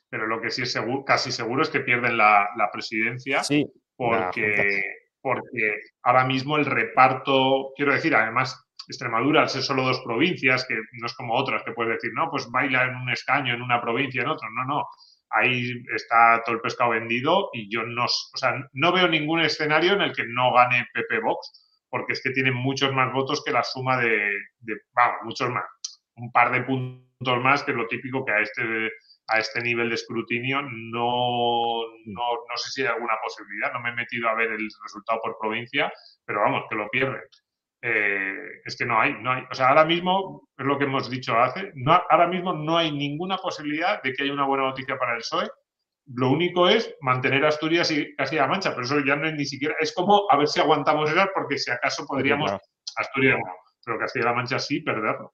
Pero 0.10 0.28
lo 0.28 0.42
que 0.42 0.50
sí 0.50 0.64
es 0.64 0.78
casi 1.06 1.32
seguro 1.32 1.64
es 1.64 1.70
que 1.70 1.82
pierden 1.82 2.18
la, 2.18 2.70
presidencia 2.72 3.44
sí, 3.44 3.72
porque, 3.96 4.82
porque 5.22 5.76
ahora 6.04 6.26
mismo 6.26 6.58
el 6.58 6.66
reparto, 6.66 7.72
quiero 7.76 7.94
decir, 7.94 8.16
además 8.16 8.68
Extremadura, 8.88 9.42
al 9.42 9.50
ser 9.50 9.62
solo 9.62 9.84
dos 9.84 10.02
provincias, 10.02 10.66
que 10.68 10.76
no 10.94 11.06
es 11.06 11.14
como 11.14 11.36
otras 11.36 11.64
que 11.64 11.72
puedes 11.72 11.94
decir, 11.94 12.12
no, 12.14 12.30
pues 12.30 12.50
baila 12.50 12.86
en 12.86 12.96
un 12.96 13.10
escaño 13.10 13.54
en 13.54 13.62
una 13.62 13.82
provincia, 13.82 14.22
en 14.22 14.30
otro, 14.30 14.50
no, 14.50 14.66
no. 14.66 14.86
Ahí 15.30 15.82
está 15.96 16.42
todo 16.46 16.56
el 16.56 16.62
pescado 16.62 16.90
vendido 16.90 17.50
y 17.54 17.72
yo 17.74 17.84
no, 17.84 18.04
o 18.06 18.38
sea, 18.38 18.54
no 18.74 18.92
veo 18.92 19.08
ningún 19.08 19.40
escenario 19.42 19.94
en 19.94 20.02
el 20.02 20.14
que 20.14 20.26
no 20.28 20.54
gane 20.54 20.88
Pepe 20.94 21.22
Vox 21.22 21.68
porque 21.92 22.14
es 22.14 22.24
que 22.24 22.32
tienen 22.32 22.56
muchos 22.56 22.94
más 22.94 23.14
votos 23.14 23.44
que 23.44 23.52
la 23.52 23.64
suma 23.64 23.98
de, 23.98 24.32
vamos, 24.94 25.18
muchos 25.24 25.50
más, 25.50 25.66
un 26.16 26.32
par 26.32 26.52
de 26.52 26.62
puntos 26.62 27.44
más 27.44 27.64
que 27.64 27.74
lo 27.74 27.86
típico 27.88 28.26
que 28.26 28.32
a 28.32 28.40
este, 28.40 28.90
a 29.32 29.40
este 29.40 29.62
nivel 29.62 29.90
de 29.90 29.96
escrutinio 29.96 30.62
no, 30.62 31.82
no, 32.06 32.24
no 32.50 32.58
sé 32.58 32.70
si 32.72 32.82
hay 32.82 32.88
alguna 32.88 33.16
posibilidad, 33.24 33.74
no 33.74 33.82
me 33.82 33.90
he 33.90 33.96
metido 33.96 34.30
a 34.30 34.36
ver 34.36 34.52
el 34.52 34.68
resultado 34.84 35.20
por 35.24 35.38
provincia, 35.40 35.92
pero 36.26 36.42
vamos, 36.42 36.66
que 36.70 36.76
lo 36.76 36.90
pierden. 36.90 37.22
Eh, 37.84 38.62
es 38.64 38.78
que 38.78 38.86
no 38.86 39.00
hay, 39.00 39.14
no 39.14 39.32
hay, 39.32 39.44
o 39.50 39.56
sea, 39.56 39.70
ahora 39.70 39.86
mismo, 39.86 40.48
es 40.58 40.66
lo 40.66 40.78
que 40.78 40.84
hemos 40.84 41.10
dicho 41.10 41.36
hace, 41.40 41.72
no, 41.76 42.00
ahora 42.10 42.28
mismo 42.28 42.54
no 42.54 42.78
hay 42.78 42.92
ninguna 42.92 43.38
posibilidad 43.38 44.04
de 44.04 44.14
que 44.14 44.24
haya 44.24 44.34
una 44.34 44.46
buena 44.46 44.66
noticia 44.66 44.98
para 44.98 45.14
el 45.14 45.20
PSOE 45.20 45.50
lo 46.08 46.30
único 46.32 46.68
es 46.68 46.94
mantener 47.02 47.46
Asturias 47.46 47.92
y 47.92 48.16
Castilla-La 48.16 48.48
Mancha, 48.48 48.72
pero 48.72 48.84
eso 48.84 49.00
ya 49.06 49.16
no 49.16 49.28
es 49.28 49.34
ni 49.34 49.46
siquiera. 49.46 49.76
Es 49.80 49.94
como 49.94 50.26
a 50.30 50.38
ver 50.38 50.48
si 50.48 50.60
aguantamos 50.60 51.10
eso, 51.10 51.30
porque 51.34 51.58
si 51.58 51.72
acaso 51.72 52.06
podríamos. 52.06 52.52
Asturias 52.96 53.38
no, 53.38 53.54
pero 53.86 54.00
Castilla-La 54.00 54.34
Mancha 54.34 54.60
sí 54.60 54.82
perderlo. 54.82 55.34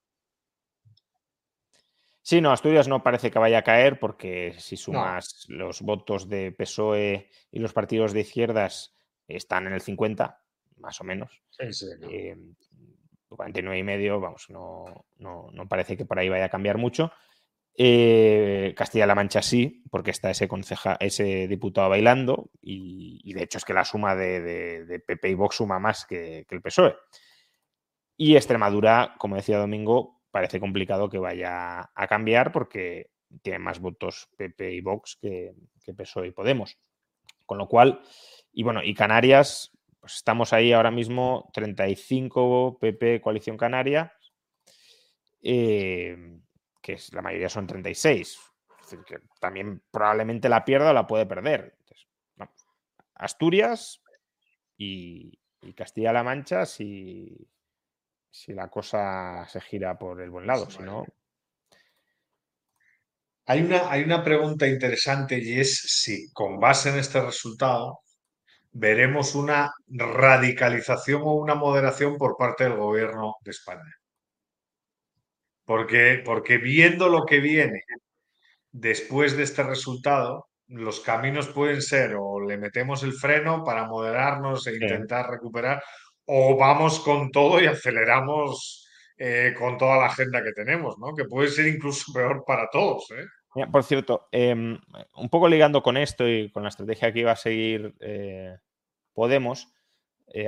Sí, 2.28 2.42
no, 2.42 2.52
Asturias 2.52 2.88
no 2.88 3.02
parece 3.02 3.30
que 3.30 3.38
vaya 3.38 3.60
a 3.60 3.62
caer 3.62 3.98
porque 3.98 4.54
si 4.58 4.76
sumas 4.76 5.46
los 5.48 5.80
votos 5.80 6.28
de 6.28 6.52
PSOE 6.52 7.30
y 7.50 7.58
los 7.58 7.72
partidos 7.72 8.12
de 8.12 8.20
izquierdas 8.20 8.94
están 9.26 9.66
en 9.66 9.72
el 9.72 9.80
50, 9.80 10.38
más 10.76 11.00
o 11.00 11.04
menos. 11.04 11.42
Sí, 11.48 11.72
sí, 11.72 11.86
49 13.30 13.74
eh, 13.74 13.80
y 13.80 13.82
medio, 13.82 14.20
vamos, 14.20 14.44
no, 14.50 15.06
no, 15.16 15.48
no, 15.50 15.68
parece 15.68 15.96
que 15.96 16.04
por 16.04 16.18
ahí 16.18 16.28
vaya 16.28 16.44
a 16.44 16.50
cambiar 16.50 16.76
mucho. 16.76 17.12
Eh, 17.74 18.74
Castilla-La 18.76 19.14
Mancha 19.14 19.40
sí, 19.40 19.82
porque 19.90 20.10
está 20.10 20.28
ese, 20.28 20.48
conceja, 20.48 20.98
ese 21.00 21.48
diputado 21.48 21.88
bailando 21.88 22.50
y, 22.60 23.32
de 23.32 23.44
hecho 23.44 23.56
es 23.56 23.64
que 23.64 23.72
la 23.72 23.86
suma 23.86 24.14
de, 24.14 24.84
de, 24.84 25.00
PP 25.00 25.30
y 25.30 25.34
Vox 25.34 25.56
suma 25.56 25.78
más 25.78 26.04
que, 26.04 26.44
el 26.46 26.60
PSOE. 26.60 26.94
Y 28.18 28.36
Extremadura, 28.36 29.14
como 29.16 29.36
decía 29.36 29.56
Domingo, 29.56 30.17
parece 30.30 30.60
complicado 30.60 31.08
que 31.08 31.18
vaya 31.18 31.90
a 31.94 32.06
cambiar 32.06 32.52
porque 32.52 33.10
tiene 33.42 33.58
más 33.58 33.80
votos 33.80 34.28
PP 34.36 34.72
y 34.72 34.80
Vox 34.80 35.16
que, 35.20 35.54
PSOE 35.96 36.28
y 36.28 36.32
Podemos. 36.32 36.78
Con 37.46 37.58
lo 37.58 37.66
cual, 37.66 38.00
y 38.52 38.62
bueno, 38.62 38.82
y 38.82 38.94
Canarias, 38.94 39.70
pues 40.00 40.16
estamos 40.16 40.52
ahí 40.52 40.72
ahora 40.72 40.90
mismo 40.90 41.50
35 41.54 42.78
PP 42.78 43.20
Coalición 43.20 43.56
Canaria. 43.56 44.12
Eh, 45.40 46.40
que 46.82 46.98
la 47.12 47.22
mayoría 47.22 47.48
son 47.48 47.66
36. 47.66 48.38
Es 48.80 48.90
decir, 48.90 49.04
que 49.04 49.18
también 49.40 49.82
probablemente 49.90 50.48
la 50.48 50.64
pierda 50.64 50.90
o 50.90 50.94
la 50.94 51.06
puede 51.06 51.26
perder. 51.26 51.76
Asturias 53.14 54.00
y, 54.76 55.38
Castilla-La 55.74 56.22
Mancha 56.22 56.64
si, 56.64 57.36
si 58.30 58.52
la 58.52 58.68
cosa 58.68 59.46
se 59.48 59.60
gira 59.60 59.98
por 59.98 60.20
el 60.20 60.30
buen 60.30 60.46
lado. 60.46 60.70
Si 60.70 60.82
no... 60.82 61.04
hay, 63.46 63.62
una, 63.62 63.90
hay 63.90 64.02
una 64.02 64.22
pregunta 64.22 64.66
interesante 64.66 65.38
y 65.38 65.60
es 65.60 65.78
si 66.02 66.30
con 66.32 66.58
base 66.60 66.90
en 66.90 66.98
este 66.98 67.20
resultado 67.20 68.00
veremos 68.70 69.34
una 69.34 69.72
radicalización 69.88 71.22
o 71.22 71.32
una 71.34 71.54
moderación 71.54 72.16
por 72.16 72.36
parte 72.36 72.64
del 72.64 72.76
gobierno 72.76 73.34
de 73.42 73.50
España. 73.50 73.94
Porque, 75.64 76.22
porque 76.24 76.58
viendo 76.58 77.08
lo 77.08 77.24
que 77.24 77.40
viene 77.40 77.82
después 78.70 79.36
de 79.36 79.42
este 79.42 79.62
resultado, 79.62 80.48
los 80.68 81.00
caminos 81.00 81.48
pueden 81.48 81.82
ser 81.82 82.14
o 82.18 82.40
le 82.40 82.58
metemos 82.58 83.02
el 83.02 83.14
freno 83.14 83.64
para 83.64 83.86
moderarnos 83.86 84.66
e 84.66 84.74
intentar 84.74 85.30
recuperar, 85.30 85.82
o 86.30 86.56
vamos 86.56 87.00
con 87.00 87.30
todo 87.30 87.60
y 87.60 87.66
aceleramos 87.66 88.86
eh, 89.16 89.54
con 89.58 89.78
toda 89.78 89.96
la 89.96 90.06
agenda 90.06 90.42
que 90.44 90.52
tenemos, 90.52 90.98
¿no? 90.98 91.14
Que 91.14 91.24
puede 91.24 91.48
ser 91.48 91.66
incluso 91.66 92.12
peor 92.14 92.44
para 92.46 92.68
todos. 92.70 93.10
¿eh? 93.12 93.66
por 93.72 93.82
cierto, 93.82 94.28
em, 94.30 94.78
un 95.14 95.28
poco 95.30 95.48
ligando 95.48 95.82
con 95.82 95.96
esto 95.96 96.28
y 96.28 96.50
con 96.50 96.62
la 96.62 96.68
estrategia 96.68 97.12
que 97.12 97.20
iba 97.20 97.32
a 97.32 97.36
seguir 97.36 97.94
eh, 98.00 98.56
Podemos, 99.12 99.72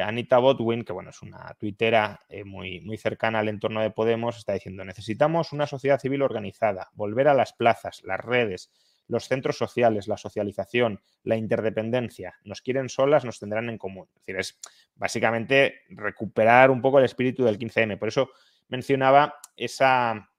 Anita 0.04 0.38
Botwin, 0.38 0.84
que 0.84 0.92
bueno, 0.92 1.10
es 1.10 1.22
una 1.22 1.56
tuitera 1.58 2.20
muy, 2.44 2.82
muy 2.82 2.98
cercana 2.98 3.38
al 3.38 3.48
entorno 3.48 3.80
de 3.80 3.90
Podemos, 3.90 4.36
está 4.36 4.52
diciendo, 4.52 4.84
necesitamos 4.84 5.52
una 5.52 5.66
sociedad 5.66 5.98
civil 5.98 6.22
organizada, 6.22 6.90
volver 6.92 7.26
a 7.26 7.34
las 7.34 7.54
plazas, 7.54 8.02
las 8.04 8.20
redes, 8.20 8.70
los 9.10 9.28
centros 9.28 9.58
sociales, 9.58 10.08
la 10.08 10.16
socialización, 10.16 11.00
la 11.24 11.36
interdependencia. 11.36 12.36
Nos 12.44 12.62
quieren 12.62 12.88
solas, 12.88 13.24
nos 13.24 13.38
tendrán 13.38 13.68
en 13.68 13.78
común. 13.78 14.08
Es 14.14 14.20
decir, 14.20 14.36
es 14.36 14.60
básicamente 14.94 15.82
recuperar 15.90 16.70
un 16.70 16.80
poco 16.80 16.98
el 16.98 17.04
espíritu 17.04 17.44
del 17.44 17.58
15M. 17.58 17.98
Por 17.98 18.08
eso 18.08 18.30
mencionaba 18.68 19.40
esa, 19.56 20.30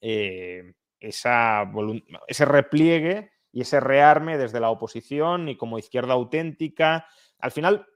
eh, 0.00 0.72
esa 1.00 1.70
ese 2.26 2.44
repliegue 2.44 3.32
y 3.52 3.62
ese 3.62 3.80
rearme 3.80 4.38
desde 4.38 4.60
la 4.60 4.70
oposición 4.70 5.48
y 5.48 5.56
como 5.56 5.78
izquierda 5.78 6.14
auténtica. 6.14 7.06
Al 7.38 7.50
final, 7.50 7.86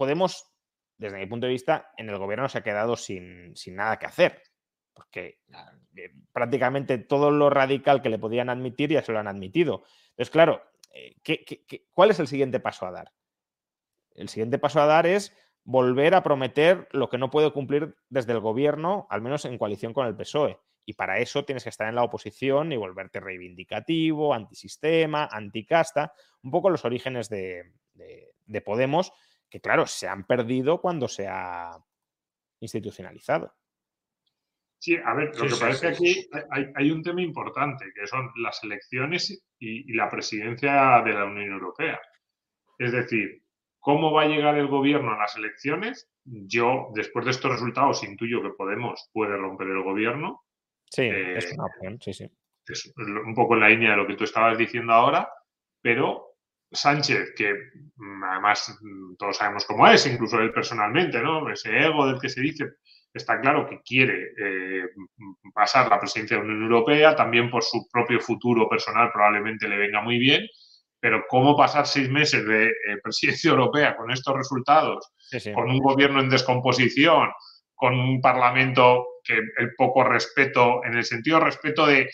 Podemos, 0.00 0.50
desde 0.96 1.18
mi 1.18 1.26
punto 1.26 1.46
de 1.46 1.52
vista, 1.52 1.92
en 1.98 2.08
el 2.08 2.16
gobierno 2.16 2.48
se 2.48 2.56
ha 2.56 2.62
quedado 2.62 2.96
sin, 2.96 3.52
nada 3.66 3.98
que 3.98 4.06
hacer, 4.06 4.42
porque 4.94 5.40
eh, 5.96 6.12
prácticamente 6.32 6.98
todo 6.98 7.30
lo 7.30 7.50
radical 7.50 8.02
que 8.02 8.08
le 8.08 8.18
podían 8.18 8.50
admitir 8.50 8.90
ya 8.90 9.02
se 9.02 9.12
lo 9.12 9.18
han 9.18 9.28
admitido. 9.28 9.84
Entonces, 10.10 10.30
claro, 10.30 10.62
eh, 10.92 11.16
cuál 11.92 12.10
es 12.10 12.20
el 12.20 12.28
siguiente 12.28 12.60
paso 12.60 12.86
a 12.86 12.90
dar? 12.90 13.12
El 14.14 14.28
siguiente 14.28 14.58
paso 14.58 14.80
a 14.80 14.86
dar 14.86 15.06
es 15.06 15.36
volver 15.64 16.14
a 16.14 16.22
prometer 16.22 16.88
lo 16.92 17.08
que 17.08 17.18
no 17.18 17.30
puede 17.30 17.52
cumplir 17.52 17.96
desde 18.08 18.32
el 18.32 18.40
gobierno, 18.40 19.06
al 19.10 19.22
menos 19.22 19.44
en 19.44 19.58
coalición 19.58 19.92
con 19.92 20.06
el 20.06 20.16
PSOE. 20.16 20.58
Y 20.84 20.94
para 20.94 21.18
eso 21.18 21.44
tienes 21.44 21.62
que 21.62 21.70
estar 21.70 21.88
en 21.88 21.94
la 21.94 22.02
oposición 22.02 22.72
y 22.72 22.76
volverte 22.76 23.20
reivindicativo, 23.20 24.34
antisistema, 24.34 25.28
anticasta, 25.30 26.12
un 26.42 26.50
poco 26.50 26.70
los 26.70 26.84
orígenes 26.84 27.28
de 27.28 27.72
Podemos, 28.64 29.12
que 29.48 29.60
claro, 29.60 29.86
se 29.86 30.08
han 30.08 30.24
perdido 30.24 30.80
cuando 30.80 31.08
se 31.08 31.28
ha 31.28 31.78
institucionalizado. 32.60 33.54
Sí, 34.80 34.96
a 34.96 35.12
ver, 35.12 35.36
lo 35.36 35.46
que 35.46 35.60
parece 35.60 35.88
aquí 35.88 36.26
hay, 36.74 36.90
un 36.90 37.02
tema 37.02 37.20
importante, 37.20 37.84
que 37.94 38.06
son 38.06 38.30
las 38.36 38.64
elecciones 38.64 39.44
y, 39.58 39.92
la 39.92 40.08
presidencia 40.08 41.02
de 41.04 41.12
la 41.12 41.26
Unión 41.26 41.52
Europea. 41.52 42.00
Es 42.78 42.90
decir, 42.92 43.42
¿cómo 43.78 44.10
va 44.10 44.22
a 44.22 44.28
llegar 44.28 44.56
el 44.56 44.68
gobierno 44.68 45.12
a 45.12 45.18
las 45.18 45.36
elecciones? 45.36 46.08
Yo, 46.24 46.88
después 46.94 47.26
de 47.26 47.32
estos 47.32 47.52
resultados, 47.52 48.02
intuyo 48.04 48.42
que 48.42 48.54
Podemos 48.56 49.10
puede 49.12 49.36
romper 49.36 49.68
el 49.68 49.82
gobierno. 49.82 50.44
Sí, 50.86 51.02
es 51.02 51.44
eh, 51.44 51.54
una 51.56 51.66
opción, 51.66 52.00
sí, 52.00 52.14
sí. 52.14 52.30
Es 52.66 52.90
un 52.96 53.34
poco 53.34 53.54
en 53.54 53.60
la 53.60 53.68
línea 53.68 53.90
de 53.90 53.96
lo 53.98 54.06
que 54.06 54.16
tú 54.16 54.24
estabas 54.24 54.56
diciendo 54.56 54.94
ahora, 54.94 55.28
pero 55.82 56.36
Sánchez, 56.72 57.34
que 57.36 57.52
mm, 57.96 58.24
además 58.24 58.78
mm, 58.80 59.16
todos 59.16 59.36
sabemos 59.36 59.66
cómo 59.66 59.86
es, 59.88 60.06
incluso 60.06 60.38
él 60.38 60.54
personalmente, 60.54 61.20
¿no? 61.20 61.50
Ese 61.50 61.76
ego 61.78 62.06
del 62.06 62.18
que 62.18 62.30
se 62.30 62.40
dice, 62.40 62.64
está 63.12 63.40
claro 63.40 63.68
que 63.68 63.80
quiere 63.82 64.32
eh, 64.38 64.88
pasar 65.52 65.88
la 65.88 65.98
presidencia 65.98 66.36
de 66.36 66.42
la 66.42 66.48
Unión 66.48 66.70
Europea, 66.70 67.16
también 67.16 67.50
por 67.50 67.62
su 67.62 67.88
propio 67.90 68.20
futuro 68.20 68.68
personal 68.68 69.10
probablemente 69.12 69.68
le 69.68 69.76
venga 69.76 70.00
muy 70.00 70.18
bien, 70.18 70.46
pero 71.00 71.24
cómo 71.28 71.56
pasar 71.56 71.86
seis 71.86 72.08
meses 72.08 72.46
de 72.46 72.66
eh, 72.66 72.72
presidencia 73.02 73.50
europea 73.50 73.96
con 73.96 74.10
estos 74.10 74.36
resultados, 74.36 75.12
con 75.54 75.70
un 75.70 75.78
gobierno 75.78 76.20
en 76.20 76.30
descomposición, 76.30 77.30
con 77.74 77.98
un 77.98 78.20
parlamento 78.20 79.06
que 79.24 79.34
el 79.34 79.74
poco 79.76 80.04
respeto, 80.04 80.84
en 80.84 80.96
el 80.96 81.04
sentido 81.04 81.38
de 81.38 81.44
respeto 81.44 81.86
de 81.86 82.10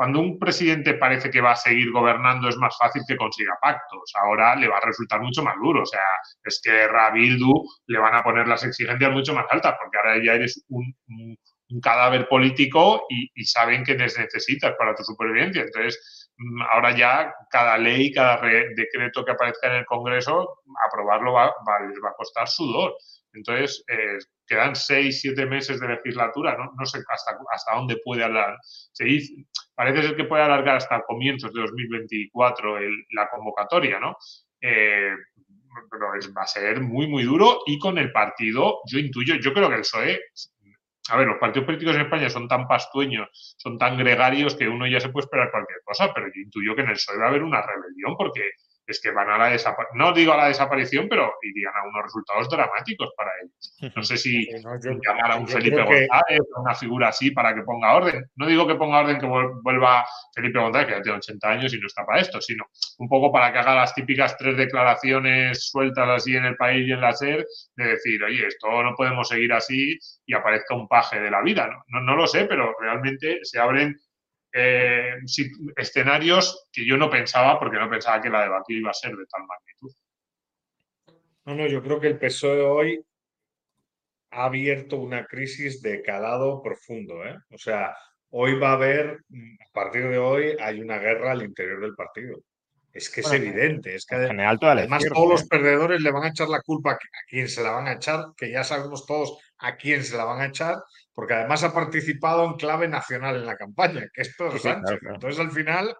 cuando 0.00 0.20
un 0.20 0.38
presidente 0.38 0.94
parece 0.94 1.30
que 1.30 1.42
va 1.42 1.50
a 1.50 1.56
seguir 1.56 1.92
gobernando 1.92 2.48
es 2.48 2.56
más 2.56 2.74
fácil 2.78 3.02
que 3.06 3.18
consiga 3.18 3.58
pactos. 3.60 4.10
Ahora 4.14 4.56
le 4.56 4.66
va 4.66 4.78
a 4.78 4.86
resultar 4.86 5.20
mucho 5.20 5.42
más 5.42 5.56
duro. 5.62 5.82
O 5.82 5.84
sea, 5.84 6.00
es 6.42 6.58
que 6.64 6.88
Rabildu 6.88 7.52
le 7.86 7.98
van 7.98 8.14
a 8.14 8.22
poner 8.22 8.48
las 8.48 8.64
exigencias 8.64 9.12
mucho 9.12 9.34
más 9.34 9.44
altas 9.50 9.74
porque 9.78 9.98
ahora 9.98 10.24
ya 10.24 10.32
eres 10.36 10.64
un, 10.70 10.96
cadáver 11.82 12.28
político 12.28 13.04
y, 13.10 13.44
saben 13.44 13.84
que 13.84 13.92
les 13.92 14.18
necesitas 14.18 14.74
para 14.78 14.94
tu 14.94 15.04
supervivencia. 15.04 15.64
Entonces, 15.64 16.30
mm, 16.38 16.62
ahora 16.62 16.96
ya 16.96 17.34
cada 17.50 17.76
ley, 17.76 18.10
cada 18.10 18.40
decreto 18.74 19.22
que 19.22 19.32
aparezca 19.32 19.68
en 19.68 19.80
el 19.80 19.84
Congreso, 19.84 20.62
aprobarlo 20.88 21.34
va, 21.34 21.52
les 21.86 21.98
va 22.02 22.08
a 22.08 22.14
costar 22.16 22.48
sudor. 22.48 22.94
Entonces, 23.34 23.84
eh, 23.86 24.18
quedan 24.46 24.74
seis, 24.74 25.20
siete 25.20 25.44
meses 25.44 25.78
de 25.78 25.88
legislatura, 25.88 26.56
no, 26.56 26.86
sé 26.86 27.00
hasta, 27.06 27.38
hasta 27.52 27.74
dónde 27.74 28.00
puede 28.02 28.24
hablar. 28.24 28.56
Se 28.62 29.04
parece 29.80 30.08
ser 30.08 30.14
que 30.14 30.24
puede 30.24 30.42
alargar 30.42 30.76
hasta 30.76 31.00
comienzos 31.04 31.54
de 31.54 31.62
2024 31.62 32.80
la 33.12 33.30
convocatoria, 33.30 33.98
¿no? 33.98 34.14
Eh, 34.60 35.14
pero 35.90 36.06
va 36.36 36.42
a 36.42 36.46
ser 36.46 36.82
muy, 36.82 37.08
muy 37.08 37.22
duro 37.22 37.60
y 37.64 37.78
con 37.78 37.96
el 37.96 38.12
partido, 38.12 38.80
yo 38.84 38.98
intuyo, 38.98 39.36
yo 39.36 39.54
creo 39.54 39.70
que 39.70 39.76
el 39.76 39.80
PSOE, 39.80 40.20
a 41.08 41.16
ver, 41.16 41.28
los 41.28 41.38
partidos 41.38 41.64
políticos 41.64 41.94
en 41.94 42.02
España 42.02 42.28
son 42.28 42.46
tan 42.46 42.68
pastueños, 42.68 43.54
son 43.56 43.78
tan 43.78 43.96
gregarios 43.96 44.54
que 44.54 44.68
uno 44.68 44.86
ya 44.86 45.00
se 45.00 45.08
puede 45.08 45.24
esperar 45.24 45.50
cualquier 45.50 45.80
cosa, 45.82 46.12
pero 46.12 46.26
yo 46.26 46.42
intuyo 46.42 46.76
que 46.76 46.82
en 46.82 46.88
el 46.88 46.96
PSOE 46.96 47.16
va 47.16 47.24
a 47.24 47.28
haber 47.28 47.42
una 47.42 47.62
rebelión 47.62 48.18
porque 48.18 48.50
es 48.90 49.00
que 49.00 49.10
van 49.10 49.30
a 49.30 49.38
la 49.38 49.50
desaparición, 49.50 49.98
no 49.98 50.12
digo 50.12 50.32
a 50.32 50.36
la 50.36 50.48
desaparición, 50.48 51.08
pero 51.08 51.32
irían 51.42 51.72
a 51.74 51.88
unos 51.88 52.04
resultados 52.04 52.48
dramáticos 52.48 53.10
para 53.16 53.30
ellos. 53.42 53.94
No 53.96 54.02
sé 54.02 54.16
si 54.16 54.48
llamar 55.06 55.32
a 55.32 55.36
un 55.36 55.46
Felipe 55.46 55.82
González, 55.82 56.40
o 56.54 56.60
una 56.60 56.74
figura 56.74 57.08
así 57.08 57.30
para 57.30 57.54
que 57.54 57.62
ponga 57.62 57.94
orden. 57.94 58.24
No 58.36 58.46
digo 58.46 58.66
que 58.66 58.74
ponga 58.74 59.00
orden 59.00 59.18
que 59.18 59.26
vuelva 59.26 60.06
Felipe 60.34 60.58
González, 60.58 60.88
que 60.88 60.94
ya 60.94 61.02
tiene 61.02 61.18
80 61.18 61.48
años 61.48 61.74
y 61.74 61.78
no 61.78 61.86
está 61.86 62.04
para 62.04 62.20
esto, 62.20 62.40
sino 62.40 62.64
un 62.98 63.08
poco 63.08 63.32
para 63.32 63.52
que 63.52 63.58
haga 63.58 63.74
las 63.74 63.94
típicas 63.94 64.36
tres 64.36 64.56
declaraciones 64.56 65.70
sueltas 65.70 66.08
así 66.08 66.36
en 66.36 66.44
el 66.44 66.56
país 66.56 66.86
y 66.86 66.92
en 66.92 67.00
la 67.00 67.12
SER, 67.12 67.46
de 67.76 67.84
decir, 67.84 68.22
oye, 68.24 68.46
esto 68.46 68.82
no 68.82 68.94
podemos 68.94 69.28
seguir 69.28 69.52
así 69.52 69.98
y 70.26 70.34
aparezca 70.34 70.74
un 70.74 70.88
paje 70.88 71.20
de 71.20 71.30
la 71.30 71.42
vida. 71.42 71.68
No, 71.88 72.00
no 72.00 72.16
lo 72.16 72.26
sé, 72.26 72.44
pero 72.44 72.74
realmente 72.80 73.40
se 73.42 73.58
abren 73.58 73.96
eh, 74.52 75.14
escenarios 75.76 76.68
que 76.72 76.86
yo 76.86 76.96
no 76.96 77.08
pensaba, 77.08 77.58
porque 77.58 77.78
no 77.78 77.88
pensaba 77.88 78.20
que 78.20 78.30
la 78.30 78.42
debatir 78.42 78.78
iba 78.78 78.90
a 78.90 78.94
ser 78.94 79.16
de 79.16 79.26
tal 79.26 79.42
magnitud. 79.46 79.92
No, 81.44 81.54
no, 81.54 81.66
yo 81.66 81.82
creo 81.82 82.00
que 82.00 82.08
el 82.08 82.18
PSOE 82.18 82.62
hoy 82.62 83.04
ha 84.30 84.44
abierto 84.44 84.96
una 84.96 85.26
crisis 85.26 85.82
de 85.82 86.02
calado 86.02 86.62
profundo. 86.62 87.24
¿eh? 87.24 87.36
O 87.50 87.58
sea, 87.58 87.94
hoy 88.30 88.58
va 88.58 88.70
a 88.70 88.74
haber, 88.74 89.24
a 89.60 89.72
partir 89.72 90.08
de 90.08 90.18
hoy, 90.18 90.56
hay 90.60 90.80
una 90.80 90.98
guerra 90.98 91.32
al 91.32 91.42
interior 91.42 91.80
del 91.80 91.94
partido. 91.94 92.40
Es 92.92 93.08
que 93.08 93.20
es 93.20 93.32
evidente, 93.32 93.94
es 93.94 94.04
que 94.04 94.16
además 94.16 95.04
todos 95.12 95.28
los 95.28 95.42
¿eh? 95.42 95.46
perdedores 95.48 96.00
le 96.00 96.10
van 96.10 96.24
a 96.24 96.28
echar 96.28 96.48
la 96.48 96.60
culpa 96.60 96.92
a 96.92 96.98
quien 97.28 97.48
se 97.48 97.62
la 97.62 97.70
van 97.70 97.86
a 97.86 97.92
echar, 97.92 98.32
que 98.36 98.50
ya 98.50 98.64
sabemos 98.64 99.06
todos 99.06 99.38
a 99.58 99.76
quién 99.76 100.02
se 100.02 100.16
la 100.16 100.24
van 100.24 100.40
a 100.40 100.46
echar, 100.46 100.76
porque 101.14 101.34
además 101.34 101.62
ha 101.64 101.74
participado 101.74 102.44
en 102.44 102.54
clave 102.54 102.88
nacional 102.88 103.36
en 103.36 103.46
la 103.46 103.56
campaña, 103.56 104.06
que 104.12 104.22
es 104.22 104.34
Pedro 104.36 104.58
Sánchez. 104.58 105.00
Entonces, 105.02 105.40
al 105.40 105.50
final. 105.50 105.96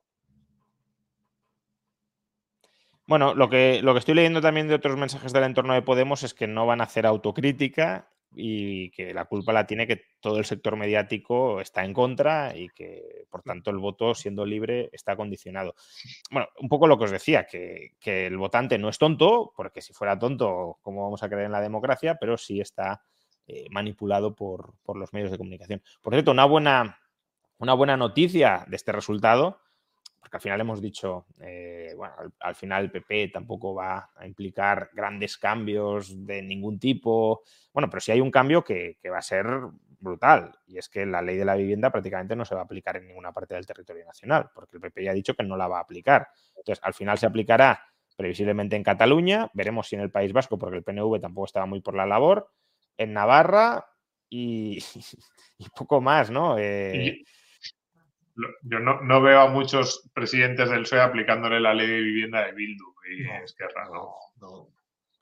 Bueno, 3.06 3.34
lo 3.34 3.50
que, 3.50 3.80
lo 3.82 3.92
que 3.92 3.98
estoy 3.98 4.14
leyendo 4.14 4.40
también 4.40 4.68
de 4.68 4.74
otros 4.74 4.96
mensajes 4.96 5.32
del 5.32 5.44
entorno 5.44 5.74
de 5.74 5.82
Podemos 5.82 6.22
es 6.22 6.32
que 6.32 6.46
no 6.46 6.66
van 6.66 6.80
a 6.80 6.84
hacer 6.84 7.06
autocrítica 7.06 8.08
y 8.32 8.90
que 8.90 9.12
la 9.12 9.24
culpa 9.24 9.52
la 9.52 9.66
tiene 9.66 9.88
que 9.88 10.04
todo 10.20 10.38
el 10.38 10.44
sector 10.44 10.76
mediático 10.76 11.60
está 11.60 11.84
en 11.84 11.92
contra 11.92 12.56
y 12.56 12.68
que, 12.68 13.26
por 13.28 13.42
tanto, 13.42 13.70
el 13.70 13.78
voto, 13.78 14.14
siendo 14.14 14.46
libre, 14.46 14.88
está 14.92 15.16
condicionado. 15.16 15.74
Bueno, 16.30 16.48
un 16.60 16.68
poco 16.68 16.86
lo 16.86 16.96
que 16.96 17.04
os 17.04 17.10
decía, 17.10 17.46
que, 17.46 17.94
que 17.98 18.26
el 18.26 18.36
votante 18.36 18.78
no 18.78 18.88
es 18.88 18.98
tonto, 18.98 19.52
porque 19.56 19.82
si 19.82 19.92
fuera 19.92 20.18
tonto, 20.18 20.78
¿cómo 20.80 21.02
vamos 21.02 21.22
a 21.22 21.28
creer 21.28 21.46
en 21.46 21.52
la 21.52 21.60
democracia? 21.60 22.16
Pero 22.20 22.36
sí 22.36 22.60
está 22.60 23.02
eh, 23.52 23.66
manipulado 23.68 24.32
por, 24.36 24.74
los 24.94 25.12
medios 25.12 25.32
de 25.32 25.38
comunicación. 25.38 25.82
Por 26.00 26.12
cierto, 26.12 26.30
una 26.30 26.44
buena, 26.44 27.00
una 27.58 27.74
buena 27.74 27.96
noticia 27.96 28.64
de 28.68 28.76
este 28.76 28.92
resultado, 28.92 29.60
porque 30.20 30.36
al 30.36 30.40
final 30.40 30.60
hemos 30.60 30.80
dicho, 30.80 31.26
eh, 31.40 31.92
bueno, 31.96 32.14
al, 32.38 32.54
final 32.54 32.84
el 32.84 32.90
PP 32.92 33.28
tampoco 33.28 33.74
va 33.74 34.10
a 34.14 34.24
implicar 34.24 34.90
grandes 34.92 35.36
cambios 35.36 36.24
de 36.24 36.42
ningún 36.42 36.78
tipo. 36.78 37.42
Bueno, 37.72 37.90
pero 37.90 38.00
sí 38.00 38.12
hay 38.12 38.20
un 38.20 38.30
cambio 38.30 38.62
que, 38.62 38.98
va 39.10 39.18
a 39.18 39.22
ser 39.22 39.48
brutal, 39.98 40.56
y 40.68 40.78
es 40.78 40.88
que 40.88 41.04
la 41.04 41.20
ley 41.20 41.36
de 41.36 41.44
la 41.44 41.56
vivienda 41.56 41.90
prácticamente 41.90 42.36
no 42.36 42.44
se 42.44 42.54
va 42.54 42.60
a 42.60 42.64
aplicar 42.64 42.98
en 42.98 43.08
ninguna 43.08 43.32
parte 43.32 43.56
del 43.56 43.66
territorio 43.66 44.04
nacional, 44.04 44.48
porque 44.54 44.76
el 44.76 44.80
PP 44.80 45.02
ya 45.02 45.10
ha 45.10 45.14
dicho 45.14 45.34
que 45.34 45.42
no 45.42 45.56
la 45.56 45.66
va 45.66 45.78
a 45.78 45.82
aplicar. 45.82 46.28
Entonces, 46.56 46.78
al 46.84 46.94
final 46.94 47.18
se 47.18 47.26
aplicará 47.26 47.80
previsiblemente 48.16 48.76
en 48.76 48.84
Cataluña, 48.84 49.50
veremos 49.54 49.88
si 49.88 49.96
en 49.96 50.02
el 50.02 50.12
País 50.12 50.32
Vasco, 50.32 50.56
porque 50.56 50.76
el 50.76 50.84
PNV 50.84 51.20
tampoco 51.20 51.46
estaba 51.46 51.66
muy 51.66 51.80
por 51.80 51.96
la 51.96 52.06
labor, 52.06 52.48
en 53.00 53.14
Navarra 53.14 53.86
y, 54.30 54.78
poco 55.76 56.00
más, 56.00 56.30
¿no? 56.30 56.56
Eh, 56.58 57.24
yo 58.62 58.78
no, 58.78 59.20
veo 59.20 59.40
a 59.40 59.48
muchos 59.48 60.08
presidentes 60.14 60.70
del 60.70 60.82
PSOE 60.82 61.00
aplicándole 61.00 61.60
la 61.60 61.74
ley 61.74 61.88
de 61.88 62.00
vivienda 62.00 62.46
de 62.46 62.52
Bildu. 62.52 62.84
Y 63.10 63.28
es 63.42 63.54
que 63.54 63.66
raro. 63.66 64.14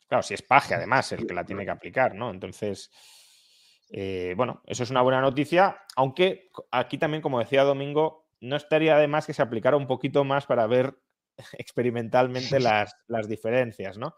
Claro, 0.06 0.22
si 0.22 0.34
es 0.34 0.42
paje, 0.42 0.74
además, 0.74 1.10
el 1.12 1.26
que 1.26 1.34
la 1.34 1.44
tiene 1.44 1.64
que 1.64 1.70
aplicar, 1.70 2.14
¿no? 2.14 2.30
Entonces, 2.30 2.90
eh, 3.90 4.34
bueno, 4.36 4.62
eso 4.66 4.82
es 4.82 4.90
una 4.90 5.02
buena 5.02 5.20
noticia, 5.20 5.82
aunque 5.96 6.50
aquí 6.70 6.98
también, 6.98 7.22
como 7.22 7.38
decía 7.38 7.64
Domingo, 7.64 8.28
no 8.40 8.56
estaría 8.56 8.96
de 8.98 9.08
más 9.08 9.26
que 9.26 9.32
se 9.32 9.42
aplicara 9.42 9.76
un 9.76 9.86
poquito 9.86 10.22
más 10.24 10.46
para 10.46 10.66
ver 10.66 10.94
experimentalmente 11.58 12.60
las, 12.60 12.94
las 13.06 13.28
diferencias, 13.28 13.96
¿no? 13.96 14.14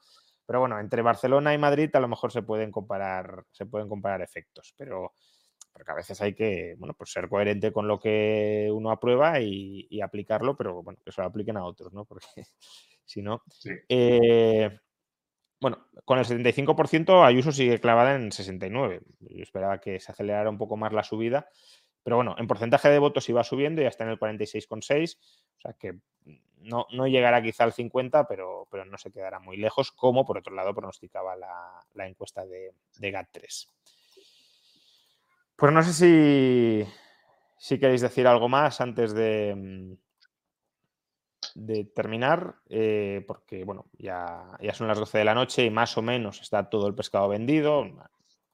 Pero 0.50 0.58
bueno, 0.58 0.80
entre 0.80 1.00
Barcelona 1.00 1.54
y 1.54 1.58
Madrid 1.58 1.94
a 1.94 2.00
lo 2.00 2.08
mejor 2.08 2.32
se 2.32 2.42
pueden 2.42 2.72
comparar, 2.72 3.44
se 3.52 3.66
pueden 3.66 3.88
comparar 3.88 4.20
efectos, 4.20 4.74
pero 4.76 5.12
porque 5.72 5.92
a 5.92 5.94
veces 5.94 6.20
hay 6.22 6.34
que 6.34 6.74
bueno, 6.76 6.92
pues 6.94 7.12
ser 7.12 7.28
coherente 7.28 7.72
con 7.72 7.86
lo 7.86 8.00
que 8.00 8.68
uno 8.72 8.90
aprueba 8.90 9.38
y, 9.38 10.00
aplicarlo, 10.02 10.56
pero 10.56 10.82
bueno, 10.82 10.98
que 11.04 11.12
se 11.12 11.20
lo 11.20 11.28
apliquen 11.28 11.56
a 11.56 11.64
otros, 11.64 11.92
¿no? 11.92 12.04
Porque 12.08 12.26
si 13.04 13.22
no. 13.22 13.44
Eh, 13.88 14.76
bueno, 15.60 15.86
con 16.04 16.18
el 16.18 16.24
75% 16.24 17.24
Ayuso 17.24 17.52
sigue 17.52 17.78
clavada 17.78 18.16
en 18.16 18.32
69. 18.32 19.02
Yo 19.20 19.42
esperaba 19.44 19.80
que 19.80 20.00
se 20.00 20.10
acelerara 20.10 20.50
un 20.50 20.58
poco 20.58 20.76
más 20.76 20.92
la 20.92 21.04
subida, 21.04 21.46
pero 22.10 22.16
bueno, 22.16 22.34
en 22.38 22.48
porcentaje 22.48 22.88
de 22.88 22.98
votos 22.98 23.28
iba 23.28 23.44
subiendo 23.44 23.80
y 23.80 23.84
ya 23.84 23.88
está 23.88 24.02
en 24.02 24.10
el 24.10 24.18
46,6. 24.18 25.16
O 25.16 25.60
sea 25.60 25.74
que 25.74 26.00
no, 26.58 26.88
no, 26.90 27.06
llegará 27.06 27.40
quizá 27.40 27.62
al 27.62 27.72
50, 27.72 28.26
pero, 28.26 28.66
pero 28.68 28.84
no 28.84 28.98
se 28.98 29.12
quedará 29.12 29.38
muy 29.38 29.56
lejos, 29.56 29.92
como 29.92 30.26
por 30.26 30.36
otro 30.36 30.52
lado 30.52 30.74
pronosticaba 30.74 31.36
la, 31.36 32.08
encuesta 32.08 32.44
de, 32.44 32.74
de 32.98 33.14
GAT3. 33.14 33.68
Pues 35.54 35.72
no 35.72 35.84
sé 35.84 35.92
si, 35.92 36.92
si 37.56 37.78
queréis 37.78 38.00
decir 38.00 38.26
algo 38.26 38.48
más 38.48 38.80
antes 38.80 39.14
de, 39.14 39.96
de 41.54 41.84
terminar, 41.84 42.56
eh, 42.68 43.24
porque 43.24 43.62
bueno, 43.62 43.86
ya, 43.92 44.58
ya, 44.60 44.74
son 44.74 44.88
las 44.88 44.98
12 44.98 45.18
de 45.18 45.24
la 45.24 45.34
noche 45.34 45.64
y 45.64 45.70
más 45.70 45.96
o 45.96 46.02
menos 46.02 46.40
está 46.40 46.68
todo 46.68 46.88
el 46.88 46.96
pescado 46.96 47.28
vendido. 47.28 47.86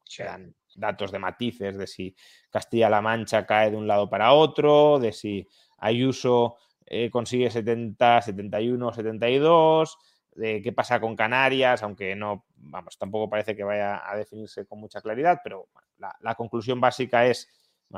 Quedan 0.04 0.54
datos 0.76 1.10
de 1.10 1.18
matices 1.18 1.76
de 1.76 1.86
si 1.86 2.14
Castilla-La 2.50 3.00
Mancha 3.00 3.46
cae 3.46 3.70
de 3.70 3.76
un 3.76 3.86
lado 3.86 4.08
para 4.08 4.32
otro, 4.32 4.98
de 4.98 5.12
si 5.12 5.46
Ayuso 5.78 6.56
eh, 6.86 7.10
consigue 7.10 7.50
70, 7.50 8.22
71, 8.22 8.92
72, 8.92 9.98
de 10.34 10.62
qué 10.62 10.72
pasa 10.72 11.00
con 11.00 11.16
Canarias, 11.16 11.82
aunque 11.82 12.14
no, 12.14 12.46
vamos, 12.56 12.98
tampoco 12.98 13.28
parece 13.28 13.56
que 13.56 13.64
vaya 13.64 14.08
a 14.08 14.16
definirse 14.16 14.66
con 14.66 14.80
mucha 14.80 15.00
claridad, 15.00 15.40
pero 15.42 15.68
la, 15.98 16.34
conclusión 16.34 16.80
básica 16.80 17.26
es, 17.26 17.48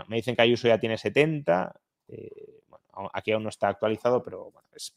me 0.07 0.17
dicen 0.17 0.37
que 0.37 0.43
Ayuso 0.43 0.69
ya 0.69 0.79
tiene 0.79 0.97
70, 0.97 1.75
eh, 2.09 2.63
aquí 3.13 3.33
aún 3.33 3.43
no 3.43 3.49
está 3.49 3.69
actualizado, 3.69 4.23
pero 4.23 4.53
es, 4.73 4.95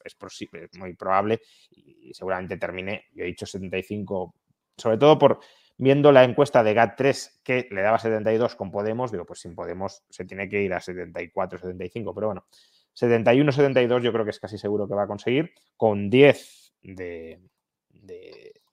muy 0.78 0.94
probable 0.94 1.42
y 1.72 2.14
seguramente 2.14 2.58
termine, 2.58 3.06
yo 3.14 3.24
he 3.24 3.28
dicho 3.28 3.46
75, 3.46 4.36
sobre 4.78 4.98
todo 4.98 5.18
por 5.18 5.40
viendo 5.78 6.12
la 6.12 6.24
encuesta 6.24 6.64
de 6.64 6.76
GAT3 6.76 7.42
que 7.44 7.68
le 7.72 7.82
daba 7.82 8.00
72 8.00 8.56
con 8.56 8.72
Podemos, 8.72 9.12
digo, 9.12 9.26
pues 9.26 9.40
sin 9.40 9.56
Podemos 9.56 10.04
se 10.10 10.26
tiene 10.26 10.48
que 10.50 10.62
ir 10.62 10.74
a 10.74 10.80
74, 10.80 11.60
75, 11.60 12.14
pero 12.14 12.28
bueno, 12.28 12.46
71, 12.94 13.52
72 13.52 14.04
yo 14.04 14.12
creo 14.12 14.26
que 14.26 14.32
es 14.32 14.40
casi 14.40 14.58
seguro 14.58 14.88
que 14.88 14.96
va 14.96 15.04
a 15.04 15.08
conseguir, 15.08 15.54
con 15.78 16.10
10 16.10 16.74
de, 16.84 17.40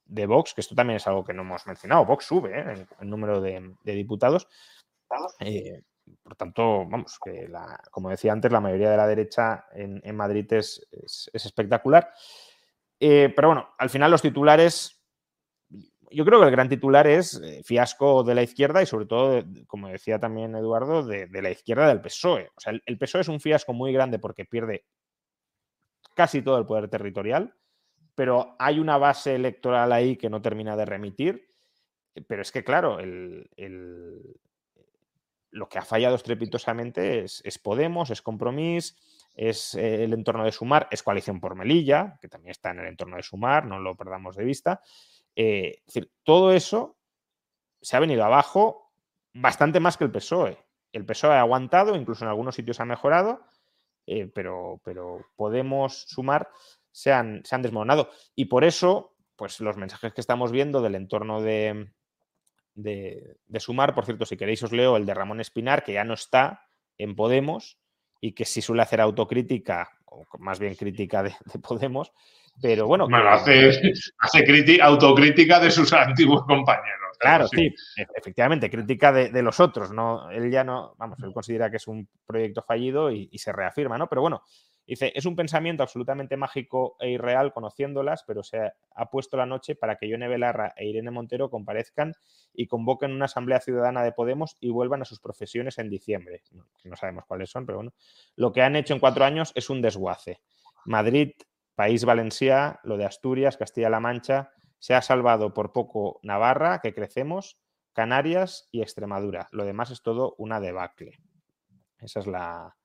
de 0.08 0.26
Vox, 0.26 0.54
que 0.54 0.62
esto 0.62 0.74
también 0.74 0.96
es 0.96 1.06
algo 1.06 1.22
que 1.22 1.34
no 1.34 1.42
hemos 1.42 1.66
mencionado. 1.66 2.04
Vox 2.06 2.24
sube 2.24 2.58
¿eh? 2.58 2.86
el, 3.00 3.08
número 3.08 3.40
de, 3.40 3.76
diputados. 3.84 4.48
Eh, 5.38 5.82
por 6.22 6.34
tanto, 6.34 6.86
vamos, 6.86 7.18
que 7.22 7.46
la, 7.48 7.78
como 7.90 8.08
decía 8.08 8.32
antes, 8.32 8.50
la 8.50 8.60
mayoría 8.60 8.90
de 8.90 8.96
la 8.96 9.06
derecha 9.06 9.66
en, 9.72 10.16
Madrid 10.16 10.50
es, 10.54 10.88
espectacular. 11.32 12.10
Eh, 12.98 13.32
pero 13.36 13.48
bueno, 13.48 13.68
al 13.78 13.90
final 13.90 14.10
los 14.10 14.22
titulares, 14.22 14.97
yo 16.10 16.24
creo 16.24 16.40
que 16.40 16.46
el 16.46 16.52
gran 16.52 16.68
titular 16.68 17.06
es 17.06 17.40
fiasco 17.64 18.22
de 18.22 18.34
la 18.34 18.42
izquierda 18.42 18.82
y 18.82 18.86
sobre 18.86 19.06
todo, 19.06 19.42
como 19.66 19.88
decía 19.88 20.18
también 20.18 20.54
Eduardo, 20.54 21.04
de, 21.04 21.28
la 21.30 21.50
izquierda 21.50 21.88
del 21.88 22.00
PSOE. 22.00 22.50
O 22.56 22.60
sea, 22.60 22.72
el 22.84 22.98
PSOE 22.98 23.22
es 23.22 23.28
un 23.28 23.40
fiasco 23.40 23.72
muy 23.72 23.92
grande 23.92 24.18
porque 24.18 24.44
pierde 24.44 24.84
casi 26.14 26.42
todo 26.42 26.58
el 26.58 26.66
poder 26.66 26.88
territorial 26.88 27.54
pero 28.18 28.56
hay 28.58 28.80
una 28.80 28.98
base 28.98 29.36
electoral 29.36 29.92
ahí 29.92 30.16
que 30.16 30.28
no 30.28 30.42
termina 30.42 30.76
de 30.76 30.84
remitir. 30.84 31.54
Eh, 32.16 32.24
pero 32.26 32.42
es 32.42 32.50
que, 32.50 32.64
claro, 32.64 32.98
lo 35.52 35.68
que 35.68 35.78
ha 35.78 35.82
fallado 35.82 36.16
estrepitosamente 36.16 37.22
es, 37.22 37.58
Podemos, 37.62 38.10
es 38.10 38.20
Compromís, 38.20 38.96
es 39.36 39.76
eh, 39.76 40.02
el 40.02 40.14
entorno 40.14 40.44
de 40.44 40.50
Sumar, 40.50 40.88
es 40.90 41.04
Coalición 41.04 41.38
por 41.38 41.54
Melilla, 41.54 42.18
que 42.20 42.26
también 42.26 42.50
está 42.50 42.72
en 42.72 42.80
el 42.80 42.86
entorno 42.86 43.18
de 43.18 43.22
Sumar, 43.22 43.66
no 43.66 43.78
lo 43.78 43.96
perdamos 43.96 44.34
de 44.34 44.42
vista. 44.42 44.82
Eh, 45.40 45.76
es 45.78 45.94
decir, 45.94 46.10
todo 46.24 46.52
eso 46.52 46.98
se 47.80 47.96
ha 47.96 48.00
venido 48.00 48.24
abajo 48.24 48.90
bastante 49.32 49.78
más 49.78 49.96
que 49.96 50.02
el 50.02 50.10
PSOE. 50.10 50.58
El 50.92 51.06
PSOE 51.06 51.36
ha 51.36 51.40
aguantado, 51.40 51.94
incluso 51.94 52.24
en 52.24 52.30
algunos 52.30 52.56
sitios 52.56 52.80
ha 52.80 52.84
mejorado, 52.84 53.44
pero, 54.34 54.80
pero 54.82 55.26
Podemos 55.36 56.06
Sumar 56.08 56.48
se 56.90 57.12
han, 57.12 57.42
desmoronado. 57.62 58.10
Y 58.34 58.46
por 58.46 58.64
eso, 58.64 59.14
pues 59.36 59.60
los 59.60 59.76
mensajes 59.76 60.12
que 60.12 60.20
estamos 60.20 60.50
viendo 60.50 60.82
del 60.82 60.96
entorno 60.96 61.40
de, 61.40 61.92
de, 62.74 63.60
Sumar, 63.60 63.94
por 63.94 64.06
cierto, 64.06 64.26
si 64.26 64.36
queréis 64.36 64.64
os 64.64 64.72
leo 64.72 64.96
el 64.96 65.06
de 65.06 65.14
Ramón 65.14 65.40
Espinar, 65.40 65.84
que 65.84 65.92
ya 65.92 66.02
no 66.02 66.14
está 66.14 66.66
en 66.96 67.14
Podemos 67.14 67.78
y 68.20 68.32
que 68.32 68.44
sí 68.44 68.60
suele 68.60 68.82
hacer 68.82 69.00
autocrítica, 69.00 69.97
o 70.18 70.38
más 70.38 70.58
bien 70.58 70.74
crítica 70.74 71.22
de, 71.22 71.34
Podemos, 71.66 72.12
pero 72.60 72.86
bueno. 72.86 73.06
hace, 73.28 73.70
hace 74.18 74.80
autocrítica 74.82 75.60
de 75.60 75.70
sus 75.70 75.92
antiguos 75.92 76.44
compañeros. 76.44 77.16
Claro, 77.18 77.48
sí. 77.48 77.66
E, 77.96 78.06
efectivamente, 78.16 78.70
crítica 78.70 79.12
de, 79.12 79.42
los 79.42 79.58
otros, 79.60 79.92
¿no? 79.92 80.30
Él 80.30 80.50
ya 80.50 80.64
no, 80.64 80.94
vamos, 80.98 81.18
él 81.22 81.32
considera 81.32 81.70
que 81.70 81.76
es 81.76 81.88
un 81.88 82.08
proyecto 82.26 82.62
fallido 82.62 83.10
y, 83.10 83.28
y 83.32 83.38
se 83.38 83.52
reafirma, 83.52 83.98
¿no? 83.98 84.08
Pero 84.08 84.22
bueno, 84.22 84.42
Dice, 84.88 85.12
es 85.14 85.26
un 85.26 85.36
pensamiento 85.36 85.82
absolutamente 85.82 86.38
mágico 86.38 86.96
e 86.98 87.10
irreal 87.10 87.52
conociéndolas, 87.52 88.24
pero 88.26 88.42
se 88.42 88.72
ha 88.94 89.10
puesto 89.10 89.36
la 89.36 89.44
noche 89.44 89.74
para 89.74 89.96
que 89.96 90.08
Yone 90.08 90.28
Belarra 90.28 90.72
e 90.78 90.86
Irene 90.86 91.10
Montero 91.10 91.50
comparezcan 91.50 92.14
y 92.54 92.68
convoquen 92.68 93.12
una 93.12 93.26
asamblea 93.26 93.60
ciudadana 93.60 94.02
de 94.02 94.12
Podemos 94.12 94.56
y 94.60 94.70
vuelvan 94.70 95.02
a 95.02 95.04
sus 95.04 95.20
profesiones 95.20 95.76
en 95.76 95.90
diciembre. 95.90 96.42
No, 96.84 96.96
sabemos 96.96 97.26
cuáles 97.26 97.50
son, 97.50 97.66
pero 97.66 97.76
bueno. 97.76 97.92
Lo 98.34 98.50
que 98.50 98.62
han 98.62 98.76
hecho 98.76 98.94
en 98.94 99.00
cuatro 99.00 99.26
años 99.26 99.52
es 99.54 99.68
un 99.68 99.82
desguace. 99.82 100.40
Madrid, 100.86 101.32
País 101.74 102.06
Valencia, 102.06 102.80
lo 102.82 102.96
de 102.96 103.04
Asturias, 103.04 103.58
Castilla-La 103.58 104.00
Mancha, 104.00 104.52
se 104.78 104.94
ha 104.94 105.02
salvado 105.02 105.52
por 105.52 105.74
poco 105.74 106.18
Navarra, 106.22 106.80
que 106.82 106.94
crecemos, 106.94 107.60
Canarias 107.92 108.70
y 108.72 108.80
Extremadura. 108.80 109.48
Lo 109.52 109.66
demás 109.66 109.90
es 109.90 110.00
todo 110.00 110.34
una 110.38 110.60
debacle. 110.60 111.18
Esa 112.00 112.20
es 112.20 112.26
la, 112.26 112.77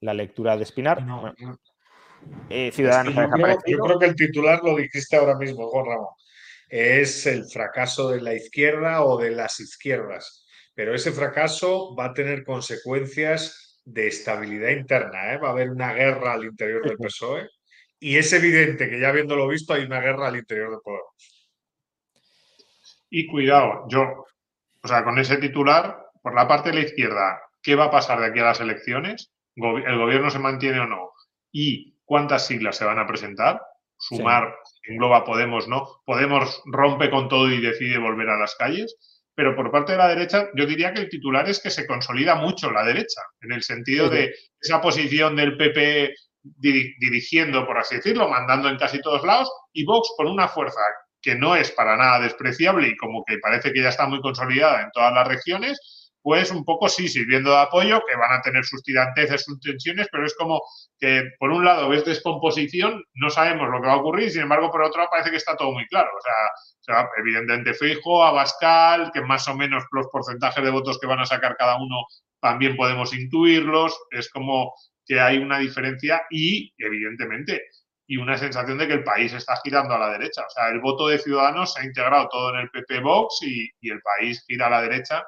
la 0.00 0.14
lectura 0.14 0.56
de 0.56 0.62
Espinar. 0.62 1.04
Eh, 2.50 2.70
Ciudadanos 2.72 3.14
yo, 3.14 3.78
creo, 3.78 3.98
que 3.98 4.06
el 4.06 4.14
titular 4.14 4.60
lo 4.62 4.76
dijiste 4.76 5.16
ahora 5.16 5.36
mismo, 5.36 5.68
Juan 5.68 5.86
Ramón. 5.86 6.14
Es 6.68 7.26
el 7.26 7.44
fracaso 7.44 8.10
de 8.10 8.20
la 8.20 8.34
izquierda 8.34 9.04
o 9.04 9.18
de 9.18 9.30
las 9.30 9.60
izquierdas. 9.60 10.46
Pero 10.74 10.94
ese 10.94 11.12
fracaso 11.12 11.94
va 11.96 12.06
a 12.06 12.14
tener 12.14 12.44
consecuencias 12.44 13.80
de 13.84 14.08
estabilidad 14.08 14.70
interna. 14.70 15.32
¿eh? 15.32 15.38
Va 15.38 15.48
a 15.48 15.52
haber 15.52 15.70
una 15.70 15.92
guerra 15.92 16.34
al 16.34 16.44
interior 16.44 16.86
del 16.86 16.98
PSOE. 16.98 17.48
Y 18.00 18.16
es 18.16 18.32
evidente 18.32 18.88
que 18.88 19.00
ya 19.00 19.08
habiéndolo 19.08 19.48
visto 19.48 19.72
hay 19.72 19.84
una 19.84 20.00
guerra 20.00 20.28
al 20.28 20.36
interior 20.36 20.70
de 20.70 20.78
Podemos. 20.82 21.48
Y 23.10 23.26
cuidado, 23.26 23.86
yo, 23.88 24.26
o 24.82 24.88
sea, 24.88 25.02
con 25.02 25.18
ese 25.18 25.38
titular, 25.38 25.98
por 26.22 26.34
la 26.34 26.46
parte 26.46 26.68
de 26.68 26.76
la 26.76 26.82
izquierda, 26.82 27.40
¿qué 27.62 27.74
va 27.74 27.86
a 27.86 27.90
pasar 27.90 28.20
de 28.20 28.26
aquí 28.26 28.38
a 28.38 28.44
las 28.44 28.60
elecciones? 28.60 29.32
El 29.86 29.98
gobierno 29.98 30.30
se 30.30 30.38
mantiene 30.38 30.80
o 30.80 30.86
no 30.86 31.12
y 31.52 31.96
cuántas 32.04 32.46
siglas 32.46 32.76
se 32.76 32.84
van 32.84 32.98
a 32.98 33.06
presentar. 33.06 33.60
Sumar 34.00 34.54
engloba 34.84 35.24
Podemos, 35.24 35.66
¿no? 35.66 36.02
Podemos 36.04 36.62
rompe 36.66 37.10
con 37.10 37.28
todo 37.28 37.50
y 37.50 37.60
decide 37.60 37.98
volver 37.98 38.28
a 38.30 38.38
las 38.38 38.54
calles. 38.54 38.96
Pero 39.34 39.54
por 39.54 39.70
parte 39.70 39.92
de 39.92 39.98
la 39.98 40.08
derecha, 40.08 40.48
yo 40.54 40.66
diría 40.66 40.92
que 40.92 41.00
el 41.00 41.08
titular 41.08 41.48
es 41.48 41.60
que 41.60 41.70
se 41.70 41.86
consolida 41.86 42.34
mucho 42.34 42.72
la 42.72 42.84
derecha, 42.84 43.20
en 43.40 43.52
el 43.52 43.62
sentido 43.62 44.08
de 44.08 44.34
esa 44.60 44.80
posición 44.80 45.36
del 45.36 45.56
PP 45.56 46.12
dirigiendo, 46.42 47.64
por 47.64 47.78
así 47.78 47.96
decirlo, 47.96 48.28
mandando 48.28 48.68
en 48.68 48.78
casi 48.78 49.00
todos 49.00 49.24
lados, 49.24 49.48
y 49.72 49.84
Vox 49.84 50.12
con 50.16 50.26
una 50.26 50.48
fuerza 50.48 50.80
que 51.20 51.36
no 51.36 51.54
es 51.54 51.70
para 51.70 51.96
nada 51.96 52.20
despreciable 52.20 52.88
y 52.88 52.96
como 52.96 53.24
que 53.24 53.38
parece 53.38 53.72
que 53.72 53.82
ya 53.82 53.90
está 53.90 54.08
muy 54.08 54.20
consolidada 54.20 54.82
en 54.82 54.90
todas 54.92 55.12
las 55.12 55.28
regiones, 55.28 55.97
pues 56.22 56.50
un 56.50 56.64
poco 56.64 56.88
sí, 56.88 57.08
sirviendo 57.08 57.50
de 57.50 57.58
apoyo, 57.58 58.02
que 58.06 58.16
van 58.16 58.32
a 58.32 58.42
tener 58.42 58.64
sus 58.64 58.82
tiranteces, 58.82 59.44
sus 59.44 59.60
tensiones, 59.60 60.08
pero 60.10 60.26
es 60.26 60.34
como 60.34 60.60
que 60.98 61.22
por 61.38 61.50
un 61.50 61.64
lado 61.64 61.88
ves 61.88 62.04
descomposición, 62.04 63.02
no 63.14 63.30
sabemos 63.30 63.68
lo 63.70 63.80
que 63.80 63.86
va 63.86 63.94
a 63.94 63.98
ocurrir, 63.98 64.30
sin 64.30 64.42
embargo, 64.42 64.70
por 64.70 64.82
otro 64.82 64.98
lado 64.98 65.10
parece 65.10 65.30
que 65.30 65.36
está 65.36 65.56
todo 65.56 65.72
muy 65.72 65.86
claro. 65.86 66.10
O 66.16 66.20
sea, 66.20 67.08
evidentemente 67.18 67.74
Fijo, 67.74 68.24
Abascal, 68.24 69.10
que 69.12 69.20
más 69.22 69.46
o 69.48 69.54
menos 69.54 69.84
los 69.92 70.06
porcentajes 70.08 70.62
de 70.62 70.70
votos 70.70 70.98
que 71.00 71.06
van 71.06 71.20
a 71.20 71.26
sacar 71.26 71.56
cada 71.56 71.76
uno 71.76 71.96
también 72.40 72.76
podemos 72.76 73.14
intuirlos, 73.14 73.98
es 74.10 74.30
como 74.30 74.74
que 75.04 75.20
hay 75.20 75.38
una 75.38 75.58
diferencia 75.58 76.22
y, 76.30 76.72
evidentemente, 76.78 77.62
y 78.06 78.16
una 78.16 78.36
sensación 78.38 78.78
de 78.78 78.86
que 78.86 78.94
el 78.94 79.04
país 79.04 79.32
está 79.32 79.58
girando 79.62 79.94
a 79.94 79.98
la 79.98 80.10
derecha. 80.10 80.42
O 80.46 80.50
sea, 80.50 80.68
el 80.68 80.80
voto 80.80 81.08
de 81.08 81.18
Ciudadanos 81.18 81.74
se 81.74 81.80
ha 81.80 81.84
integrado 81.84 82.28
todo 82.28 82.54
en 82.54 82.60
el 82.60 82.70
PP 82.70 83.00
Vox 83.00 83.42
y, 83.42 83.70
y 83.80 83.90
el 83.90 84.00
país 84.00 84.44
gira 84.46 84.66
a 84.66 84.70
la 84.70 84.82
derecha 84.82 85.24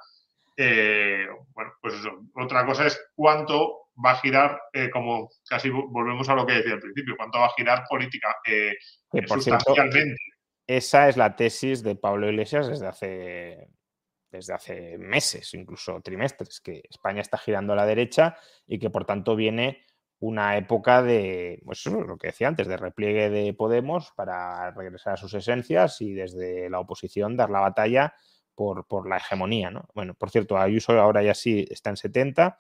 eh, 0.63 1.27
bueno, 1.55 1.73
pues 1.81 1.95
eso. 1.95 2.11
Otra 2.35 2.67
cosa 2.67 2.87
es 2.87 3.03
cuánto 3.15 3.89
va 4.05 4.11
a 4.11 4.17
girar, 4.17 4.61
eh, 4.75 4.91
como 4.91 5.31
casi 5.49 5.71
volvemos 5.71 6.29
a 6.29 6.35
lo 6.35 6.45
que 6.45 6.53
decía 6.53 6.75
al 6.75 6.81
principio, 6.81 7.17
cuánto 7.17 7.39
va 7.39 7.47
a 7.47 7.55
girar 7.57 7.85
política 7.89 8.37
eh, 8.47 8.75
sustancialmente. 9.27 10.17
esa 10.67 11.09
es 11.09 11.17
la 11.17 11.35
tesis 11.35 11.83
de 11.83 11.97
Pablo 11.97 12.29
Iglesias 12.29 12.69
desde 12.69 12.87
hace, 12.87 13.69
desde 14.31 14.53
hace 14.53 14.99
meses, 14.99 15.55
incluso 15.55 16.03
trimestres, 16.03 16.61
que 16.61 16.83
España 16.91 17.23
está 17.23 17.39
girando 17.39 17.73
a 17.73 17.77
la 17.77 17.87
derecha 17.87 18.37
y 18.67 18.79
que 18.79 18.91
por 18.91 19.07
tanto 19.07 19.37
viene 19.37 19.87
una 20.19 20.59
época 20.59 21.03
de, 21.03 21.63
pues 21.65 21.87
lo 21.87 22.19
que 22.19 22.27
decía 22.27 22.49
antes, 22.49 22.69
de 22.69 22.77
repliegue 22.77 23.31
de 23.31 23.55
Podemos 23.55 24.13
para 24.15 24.71
regresar 24.73 25.15
a 25.15 25.17
sus 25.17 25.33
esencias 25.33 26.03
y 26.03 26.13
desde 26.13 26.69
la 26.69 26.81
oposición 26.81 27.39
dar 27.39 27.49
la 27.49 27.61
batalla 27.61 28.15
por, 28.87 29.09
la 29.09 29.17
hegemonía. 29.17 29.71
¿no? 29.71 29.89
Bueno, 29.95 30.15
por 30.15 30.31
cierto, 30.31 30.59
Ayuso 30.59 30.93
ahora 31.01 31.23
ya 31.23 31.35
sí 31.35 31.67
está 31.71 31.91
en 31.91 31.97
70, 31.97 32.59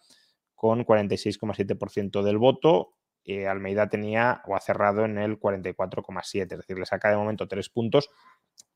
con 0.54 0.84
46,7% 0.84 2.22
del 2.22 2.38
voto. 2.38 2.94
Eh, 3.24 3.46
Almeida 3.46 3.88
tenía 3.88 4.42
o 4.46 4.56
ha 4.56 4.60
cerrado 4.60 5.04
en 5.04 5.18
el 5.18 5.38
44,7%, 5.38 6.52
es 6.52 6.58
decir, 6.58 6.78
le 6.78 6.86
saca 6.86 7.10
de 7.10 7.16
momento 7.16 7.46
tres 7.46 7.68
puntos 7.68 8.08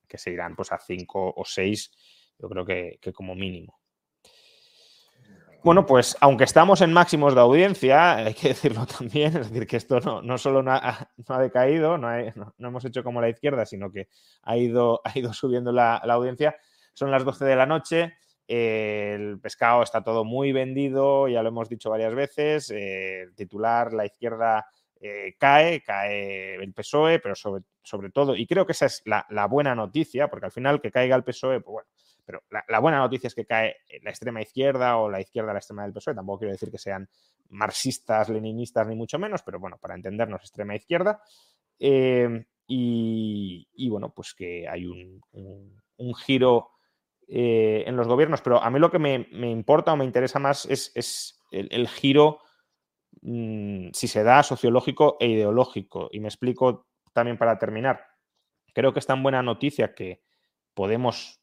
que 0.07 0.19
se 0.19 0.31
irán 0.31 0.55
pues, 0.55 0.71
a 0.71 0.77
5 0.77 1.33
o 1.35 1.43
6, 1.45 1.91
yo 2.37 2.47
creo 2.47 2.65
que 2.65 2.99
como 3.13 3.33
mínimo. 3.33 3.79
Bueno, 5.65 5.87
pues 5.87 6.15
aunque 6.21 6.43
estamos 6.43 6.81
en 6.81 6.93
máximos 6.93 7.33
de 7.33 7.41
audiencia, 7.41 8.17
hay 8.17 8.35
que 8.35 8.49
decirlo 8.49 8.85
también, 8.99 9.35
es 9.35 9.49
decir, 9.49 9.65
que 9.65 9.77
esto 9.77 9.99
no, 9.99 10.21
no 10.21 10.37
solo 10.37 10.61
no 10.61 10.71
ha, 10.71 11.41
decaído, 11.41 11.97
no, 11.97 12.07
hemos 12.59 12.85
hecho 12.85 13.03
como 13.03 13.19
la 13.19 13.29
izquierda, 13.29 13.65
sino 13.65 13.91
que 13.91 14.07
ha 14.43 14.57
ido, 14.57 15.01
ha 15.03 15.17
ido 15.17 15.33
subiendo 15.33 15.71
la, 15.71 15.95
audiencia. 15.95 16.55
Son 16.95 17.11
las 17.11 17.23
12 17.23 17.45
de 17.45 17.55
la 17.55 17.67
noche, 17.67 18.15
el 18.47 19.39
pescado 19.39 19.83
está 19.83 20.03
todo 20.03 20.25
muy 20.25 20.51
vendido, 20.51 21.27
ya 21.27 21.43
lo 21.43 21.49
hemos 21.49 21.69
dicho 21.69 21.91
varias 21.91 22.15
veces, 22.15 22.71
el 22.71 23.35
titular, 23.35 23.93
la 23.93 24.07
izquierda 24.07 24.65
eh, 24.99 25.35
cae, 25.37 25.83
cae 25.83 26.55
el 26.55 26.73
PSOE, 26.73 27.19
pero 27.19 27.35
sobre, 27.35 27.63
sobre, 27.83 28.09
todo, 28.09 28.35
y 28.35 28.47
creo 28.47 28.65
que 28.65 28.71
esa 28.71 28.87
es 28.87 29.03
la, 29.05 29.27
la 29.29 29.45
buena 29.45 29.75
noticia, 29.75 30.27
porque 30.29 30.47
al 30.47 30.51
final 30.51 30.81
que 30.81 30.89
caiga 30.89 31.15
el 31.15 31.23
PSOE, 31.23 31.61
pues 31.61 31.73
bueno, 31.73 31.87
pero 32.25 32.43
la, 32.67 32.79
buena 32.79 32.97
noticia 32.97 33.27
es 33.27 33.35
que 33.35 33.45
cae 33.45 33.75
la 34.01 34.09
extrema 34.09 34.41
izquierda 34.41 34.97
o 34.97 35.09
la 35.09 35.21
izquierda 35.21 35.53
la 35.53 35.59
extrema 35.59 35.83
del 35.83 35.93
PSOE. 35.93 36.15
Tampoco 36.15 36.39
quiero 36.39 36.53
decir 36.53 36.71
que 36.71 36.79
sean 36.79 37.07
marxistas, 37.49 38.29
leninistas, 38.29 38.87
ni 38.87 38.95
mucho 38.95 39.19
menos, 39.19 39.43
pero 39.43 39.59
bueno, 39.59 39.77
para 39.77 39.93
entendernos, 39.93 40.41
extrema 40.41 40.75
izquierda. 40.75 41.21
Eh, 41.79 42.45
y, 42.67 43.89
bueno, 43.89 44.11
pues 44.11 44.33
que 44.33 44.67
hay 44.67 44.85
un, 44.87 45.21
giro 46.15 46.71
eh, 47.27 47.83
en 47.87 47.95
los 47.95 48.07
gobiernos, 48.07 48.41
pero 48.41 48.61
a 48.61 48.69
mí 48.69 48.79
lo 48.79 48.91
que 48.91 48.99
me, 48.99 49.27
importa 49.49 49.93
o 49.93 49.97
me 49.97 50.05
interesa 50.05 50.39
más 50.39 50.65
es, 50.65 51.39
el, 51.51 51.87
giro, 51.87 52.39
mm, 53.21 53.89
si 53.93 54.07
se 54.07 54.23
da, 54.23 54.43
sociológico 54.43 55.17
e 55.19 55.27
ideológico. 55.27 56.09
Y 56.11 56.19
me 56.19 56.27
explico 56.27 56.87
también 57.13 57.37
para 57.37 57.57
terminar. 57.57 58.05
Creo 58.73 58.93
que 58.93 58.99
es 58.99 59.07
tan 59.07 59.23
buena 59.23 59.41
noticia 59.41 59.93
que 59.93 60.23
Podemos 60.73 61.41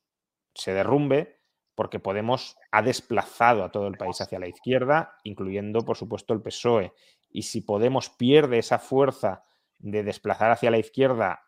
se 0.55 0.75
derrumbe 0.75 1.41
porque 1.75 1.99
Podemos 1.99 2.57
ha 2.71 2.83
desplazado 2.83 3.65
a 3.65 3.71
todo 3.73 3.87
el 3.87 3.97
país 3.97 4.21
hacia 4.21 4.39
la 4.39 4.47
izquierda, 4.47 5.17
incluyendo, 5.25 5.81
por 5.81 5.97
supuesto, 5.97 6.35
el 6.35 6.43
PSOE. 6.43 6.93
Y 7.31 7.43
si 7.43 7.63
Podemos 7.63 8.11
pierde 8.11 8.59
esa 8.59 8.79
fuerza 8.79 9.45
de 9.79 10.03
desplazar 10.03 10.51
hacia 10.51 10.71
la 10.71 10.79
izquierda, 10.79 11.43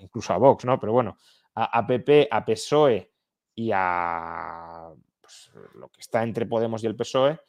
incluso 0.00 0.32
a 0.32 0.38
Vox, 0.38 0.64
¿no? 0.64 0.78
Pero 0.80 0.92
bueno, 0.92 1.16
a, 1.56 1.86
PP, 1.86 2.28
a 2.30 2.44
PSOE 2.44 3.10
y 3.54 3.70
a 3.72 4.92
pues, 5.20 5.50
lo 5.74 5.88
que 5.88 6.00
está 6.00 6.22
entre 6.22 6.46
Podemos 6.46 6.84
y 6.84 6.86
el 6.86 6.96
PSOE, 6.96 7.40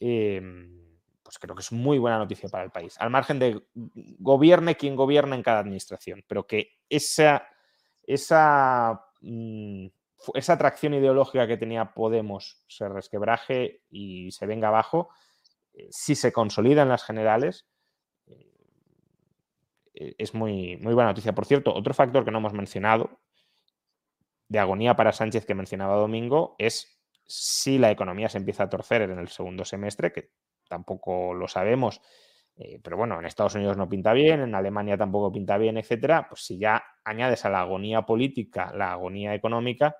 em, 0.00 0.98
pues 1.22 1.38
creo 1.38 1.56
que 1.56 1.62
es 1.62 1.72
muy 1.72 1.98
buena 1.98 2.18
noticia 2.18 2.48
para 2.48 2.64
el 2.64 2.70
país. 2.70 2.94
Al 2.98 3.10
margen 3.10 3.38
de 3.38 3.62
gobierne 3.74 4.76
quien 4.76 4.94
gobierne 4.94 5.36
en 5.36 5.42
cada 5.42 5.60
administración, 5.60 6.22
pero 6.28 6.46
que 6.46 6.78
esa, 6.88 7.46
esa 8.02 9.00
Mm, 9.22 9.86
esa 10.34 10.52
atracción 10.52 10.94
ideológica 10.94 11.46
que 11.46 11.56
tenía 11.56 11.94
Podemos 11.94 12.64
se 12.68 12.88
resquebraje 12.88 13.82
y 13.90 14.30
se 14.32 14.46
venga 14.46 14.68
abajo, 14.68 15.08
eh, 15.74 15.88
si 15.90 16.14
se 16.14 16.32
consolida 16.32 16.82
en 16.82 16.88
las 16.88 17.04
generales, 17.04 17.66
eh, 18.26 18.50
e, 19.94 20.14
es 20.18 20.34
muy, 20.34 20.76
muy 20.76 20.94
buena 20.94 21.10
noticia. 21.10 21.34
Por 21.34 21.46
cierto, 21.46 21.74
otro 21.74 21.94
factor 21.94 22.24
que 22.24 22.30
no 22.30 22.38
hemos 22.38 22.52
mencionado, 22.52 23.20
de 24.52 24.58
agonía 24.58 24.94
para 24.94 25.12
Sánchez 25.12 25.46
que 25.46 25.54
mencionaba 25.54 25.96
Domingo, 25.96 26.56
es 26.58 27.00
si 27.24 27.78
la 27.78 27.90
economía 27.90 28.28
se 28.28 28.36
empieza 28.36 28.64
a 28.64 28.68
torcer 28.68 29.00
en 29.00 29.18
el 29.18 29.28
segundo 29.28 29.64
semestre, 29.64 30.12
que 30.12 30.32
tampoco 30.68 31.32
lo 31.32 31.48
sabemos, 31.48 32.02
eh, 32.56 32.78
pero 32.84 32.98
bueno, 32.98 33.18
en 33.18 33.24
Estados 33.24 33.54
Unidos 33.54 33.78
no 33.78 33.88
pinta 33.88 34.12
bien, 34.12 34.40
en 34.40 34.54
Alemania 34.54 34.98
tampoco 34.98 35.32
pinta 35.32 35.56
bien, 35.56 35.78
etcétera. 35.78 36.28
Pues 36.28 36.44
si 36.44 36.58
ya 36.58 36.84
añades 37.02 37.46
a 37.46 37.50
la 37.50 37.62
agonía 37.62 38.02
política 38.02 38.70
la 38.74 38.92
agonía 38.92 39.34
económica, 39.34 39.96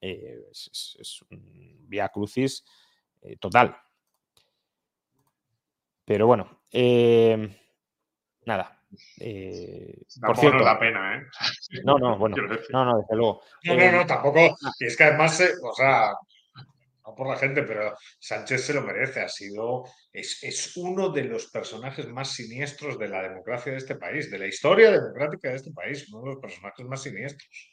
eh, 0.00 0.44
es, 0.48 1.24
un 1.28 1.88
vía 1.88 2.08
crucis 2.10 2.64
eh, 3.20 3.36
total. 3.36 3.76
Pero 6.04 6.28
bueno, 6.28 6.62
nada. 8.46 8.81
Por 10.20 10.36
cierto, 10.36 10.58
no 10.58 10.64
da 10.64 10.78
pena, 10.78 11.16
¿eh? 11.16 11.22
No, 11.84 11.98
no, 11.98 12.18
bueno, 12.18 12.36
no, 12.70 12.84
no, 12.84 12.98
desde 12.98 13.16
luego. 13.16 13.42
No, 13.64 13.74
no, 13.74 13.92
no, 13.92 14.06
tampoco. 14.06 14.56
Es 14.78 14.96
que 14.96 15.04
además, 15.04 15.42
o 15.62 15.74
sea, 15.74 16.12
no 17.06 17.14
por 17.14 17.28
la 17.28 17.36
gente, 17.36 17.62
pero 17.62 17.96
Sánchez 18.18 18.66
se 18.66 18.74
lo 18.74 18.82
merece. 18.82 19.20
Ha 19.20 19.28
sido, 19.28 19.84
es, 20.12 20.76
uno 20.76 21.10
de 21.10 21.24
los 21.24 21.46
personajes 21.46 22.08
más 22.08 22.32
siniestros 22.32 22.98
de 22.98 23.08
la 23.08 23.22
democracia 23.22 23.72
de 23.72 23.78
este 23.78 23.96
país, 23.96 24.30
de 24.30 24.38
la 24.38 24.46
historia 24.46 24.90
democrática 24.90 25.50
de 25.50 25.56
este 25.56 25.72
país, 25.72 26.08
uno 26.12 26.22
de 26.22 26.30
los 26.34 26.40
personajes 26.40 26.86
más 26.86 27.02
siniestros. 27.02 27.70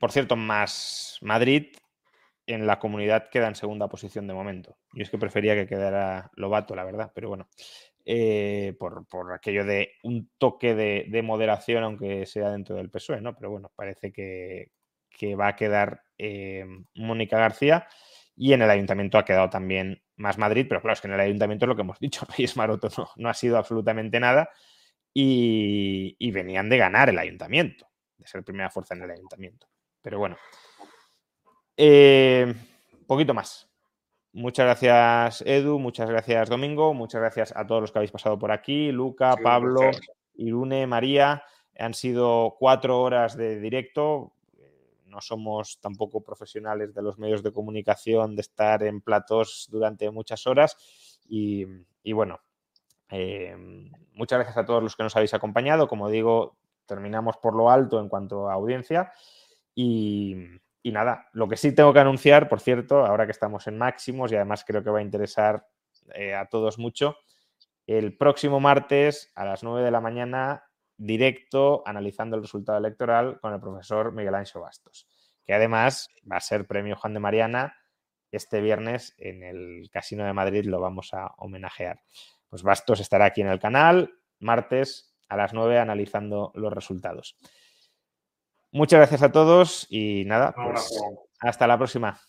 Por 0.00 0.12
cierto, 0.12 0.36
más 0.36 1.18
Madrid 1.20 1.76
en 2.46 2.66
la 2.66 2.78
comunidad 2.78 3.28
queda 3.28 3.48
en 3.48 3.54
segunda 3.54 3.88
posición 3.88 4.26
de 4.26 4.34
momento. 4.34 4.78
Yo 4.92 5.02
es 5.02 5.10
que 5.10 5.18
prefería 5.18 5.54
que 5.54 5.66
quedara 5.66 6.30
Lobato, 6.34 6.74
la 6.74 6.84
verdad, 6.84 7.12
pero 7.14 7.28
bueno, 7.28 7.48
eh, 8.08 8.74
por, 8.78 9.04
aquello 9.34 9.64
de 9.64 9.90
un 10.04 10.30
toque 10.38 10.74
de, 10.74 11.06
de, 11.08 11.22
moderación, 11.22 11.82
aunque 11.82 12.24
sea 12.24 12.50
dentro 12.50 12.76
del 12.76 12.88
PSOE, 12.88 13.20
¿no? 13.20 13.34
Pero 13.34 13.50
bueno, 13.50 13.72
parece 13.74 14.12
que, 14.12 14.70
que 15.10 15.34
va 15.34 15.48
a 15.48 15.56
quedar 15.56 16.02
eh, 16.18 16.64
Mónica 16.94 17.38
García 17.38 17.88
y 18.36 18.52
en 18.52 18.62
el 18.62 18.70
ayuntamiento 18.70 19.18
ha 19.18 19.24
quedado 19.24 19.50
también 19.50 20.02
más 20.16 20.38
Madrid, 20.38 20.66
pero 20.68 20.80
claro, 20.80 20.92
es 20.92 21.00
que 21.00 21.08
en 21.08 21.14
el 21.14 21.20
ayuntamiento 21.20 21.64
es 21.64 21.68
lo 21.68 21.76
que 21.76 21.82
hemos 21.82 21.98
dicho, 22.00 22.26
Reyes 22.26 22.56
Maroto 22.56 22.88
no, 23.16 23.28
ha 23.28 23.34
sido 23.34 23.58
absolutamente 23.58 24.20
nada 24.20 24.50
y, 25.12 26.30
venían 26.30 26.68
de 26.68 26.76
ganar 26.76 27.08
el 27.08 27.18
ayuntamiento, 27.18 27.88
de 28.18 28.26
ser 28.26 28.44
primera 28.44 28.70
fuerza 28.70 28.94
en 28.94 29.02
el 29.02 29.10
ayuntamiento. 29.10 29.66
Pero 30.02 30.18
bueno, 30.18 30.36
eh, 31.76 32.54
poquito 33.06 33.32
más. 33.32 33.65
Muchas 34.36 34.66
gracias, 34.66 35.42
Edu. 35.46 35.78
Muchas 35.78 36.10
gracias, 36.10 36.50
Domingo. 36.50 36.92
Muchas 36.92 37.22
gracias 37.22 37.54
a 37.56 37.66
todos 37.66 37.80
los 37.80 37.90
que 37.90 37.98
habéis 37.98 38.12
pasado 38.12 38.38
por 38.38 38.52
aquí. 38.52 38.92
Luca, 38.92 39.34
Pablo, 39.42 39.80
Irune, 40.34 40.86
María. 40.86 41.42
Han 41.78 41.94
sido 41.94 42.54
cuatro 42.58 43.00
horas 43.00 43.36
de 43.36 43.58
directo 43.58 44.34
no 45.06 45.22
somos 45.22 45.80
tampoco 45.80 46.22
profesionales 46.22 46.92
de 46.92 47.00
los 47.00 47.18
medios 47.18 47.42
de 47.42 47.50
comunicación, 47.50 48.36
de 48.36 48.42
estar 48.42 48.82
en 48.82 49.00
platos 49.00 49.66
durante 49.70 50.10
muchas 50.10 50.46
horas. 50.46 50.76
Y, 51.26 51.64
bueno, 52.12 52.38
eh, 53.08 53.56
muchas 54.12 54.38
gracias 54.40 54.58
a 54.58 54.66
todos 54.66 54.82
los 54.82 54.94
que 54.94 55.04
nos 55.04 55.16
habéis 55.16 55.32
acompañado. 55.32 55.88
Como 55.88 56.10
digo, 56.10 56.58
terminamos 56.84 57.38
por 57.38 57.54
lo 57.54 57.70
alto 57.70 57.98
en 57.98 58.10
cuanto 58.10 58.50
a 58.50 58.52
audiencia. 58.52 59.10
Y, 59.74 60.36
nada, 60.92 61.28
lo 61.32 61.48
que 61.48 61.56
sí 61.56 61.74
tengo 61.74 61.92
que 61.92 62.00
anunciar, 62.00 62.48
por 62.48 62.60
cierto, 62.60 63.04
ahora 63.04 63.26
que 63.26 63.32
estamos 63.32 63.66
en 63.66 63.78
máximos 63.78 64.30
y 64.32 64.36
además 64.36 64.64
creo 64.64 64.82
que 64.82 64.90
va 64.90 65.00
a 65.00 65.02
interesar 65.02 65.66
eh, 66.14 66.34
a 66.34 66.46
todos 66.46 66.78
mucho, 66.78 67.16
el 67.86 68.16
próximo 68.16 68.60
martes 68.60 69.32
a 69.34 69.44
las 69.44 69.62
9 69.62 69.84
de 69.84 69.90
la 69.90 70.00
mañana 70.00 70.64
directo 70.96 71.82
analizando 71.86 72.36
el 72.36 72.42
resultado 72.42 72.78
electoral 72.78 73.38
con 73.40 73.52
el 73.52 73.60
profesor 73.60 74.12
Miguel 74.12 74.34
Ángel 74.34 74.62
Bastos, 74.62 75.06
que 75.44 75.54
además 75.54 76.08
va 76.30 76.36
a 76.36 76.40
ser 76.40 76.66
premio 76.66 76.96
Juan 76.96 77.14
de 77.14 77.20
Mariana 77.20 77.76
este 78.32 78.60
viernes 78.60 79.14
en 79.18 79.42
el 79.42 79.88
Casino 79.90 80.24
de 80.24 80.32
Madrid, 80.32 80.64
lo 80.66 80.80
vamos 80.80 81.14
a 81.14 81.32
homenajear. 81.38 82.00
Pues 82.48 82.62
Bastos 82.62 83.00
estará 83.00 83.26
aquí 83.26 83.40
en 83.40 83.48
el 83.48 83.58
canal, 83.58 84.14
martes 84.40 85.16
a 85.28 85.36
las 85.36 85.52
9 85.52 85.78
analizando 85.78 86.52
los 86.54 86.72
resultados. 86.72 87.38
Muchas 88.72 88.98
gracias 88.98 89.22
a 89.22 89.32
todos 89.32 89.86
y 89.90 90.24
nada, 90.26 90.52
pues 90.52 91.00
hasta 91.40 91.66
la 91.66 91.76
próxima. 91.78 92.20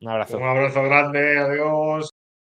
Un 0.00 0.08
abrazo. 0.10 0.36
Un 0.36 0.44
abrazo 0.44 0.82
grande, 0.82 1.38
adiós. 1.38 2.11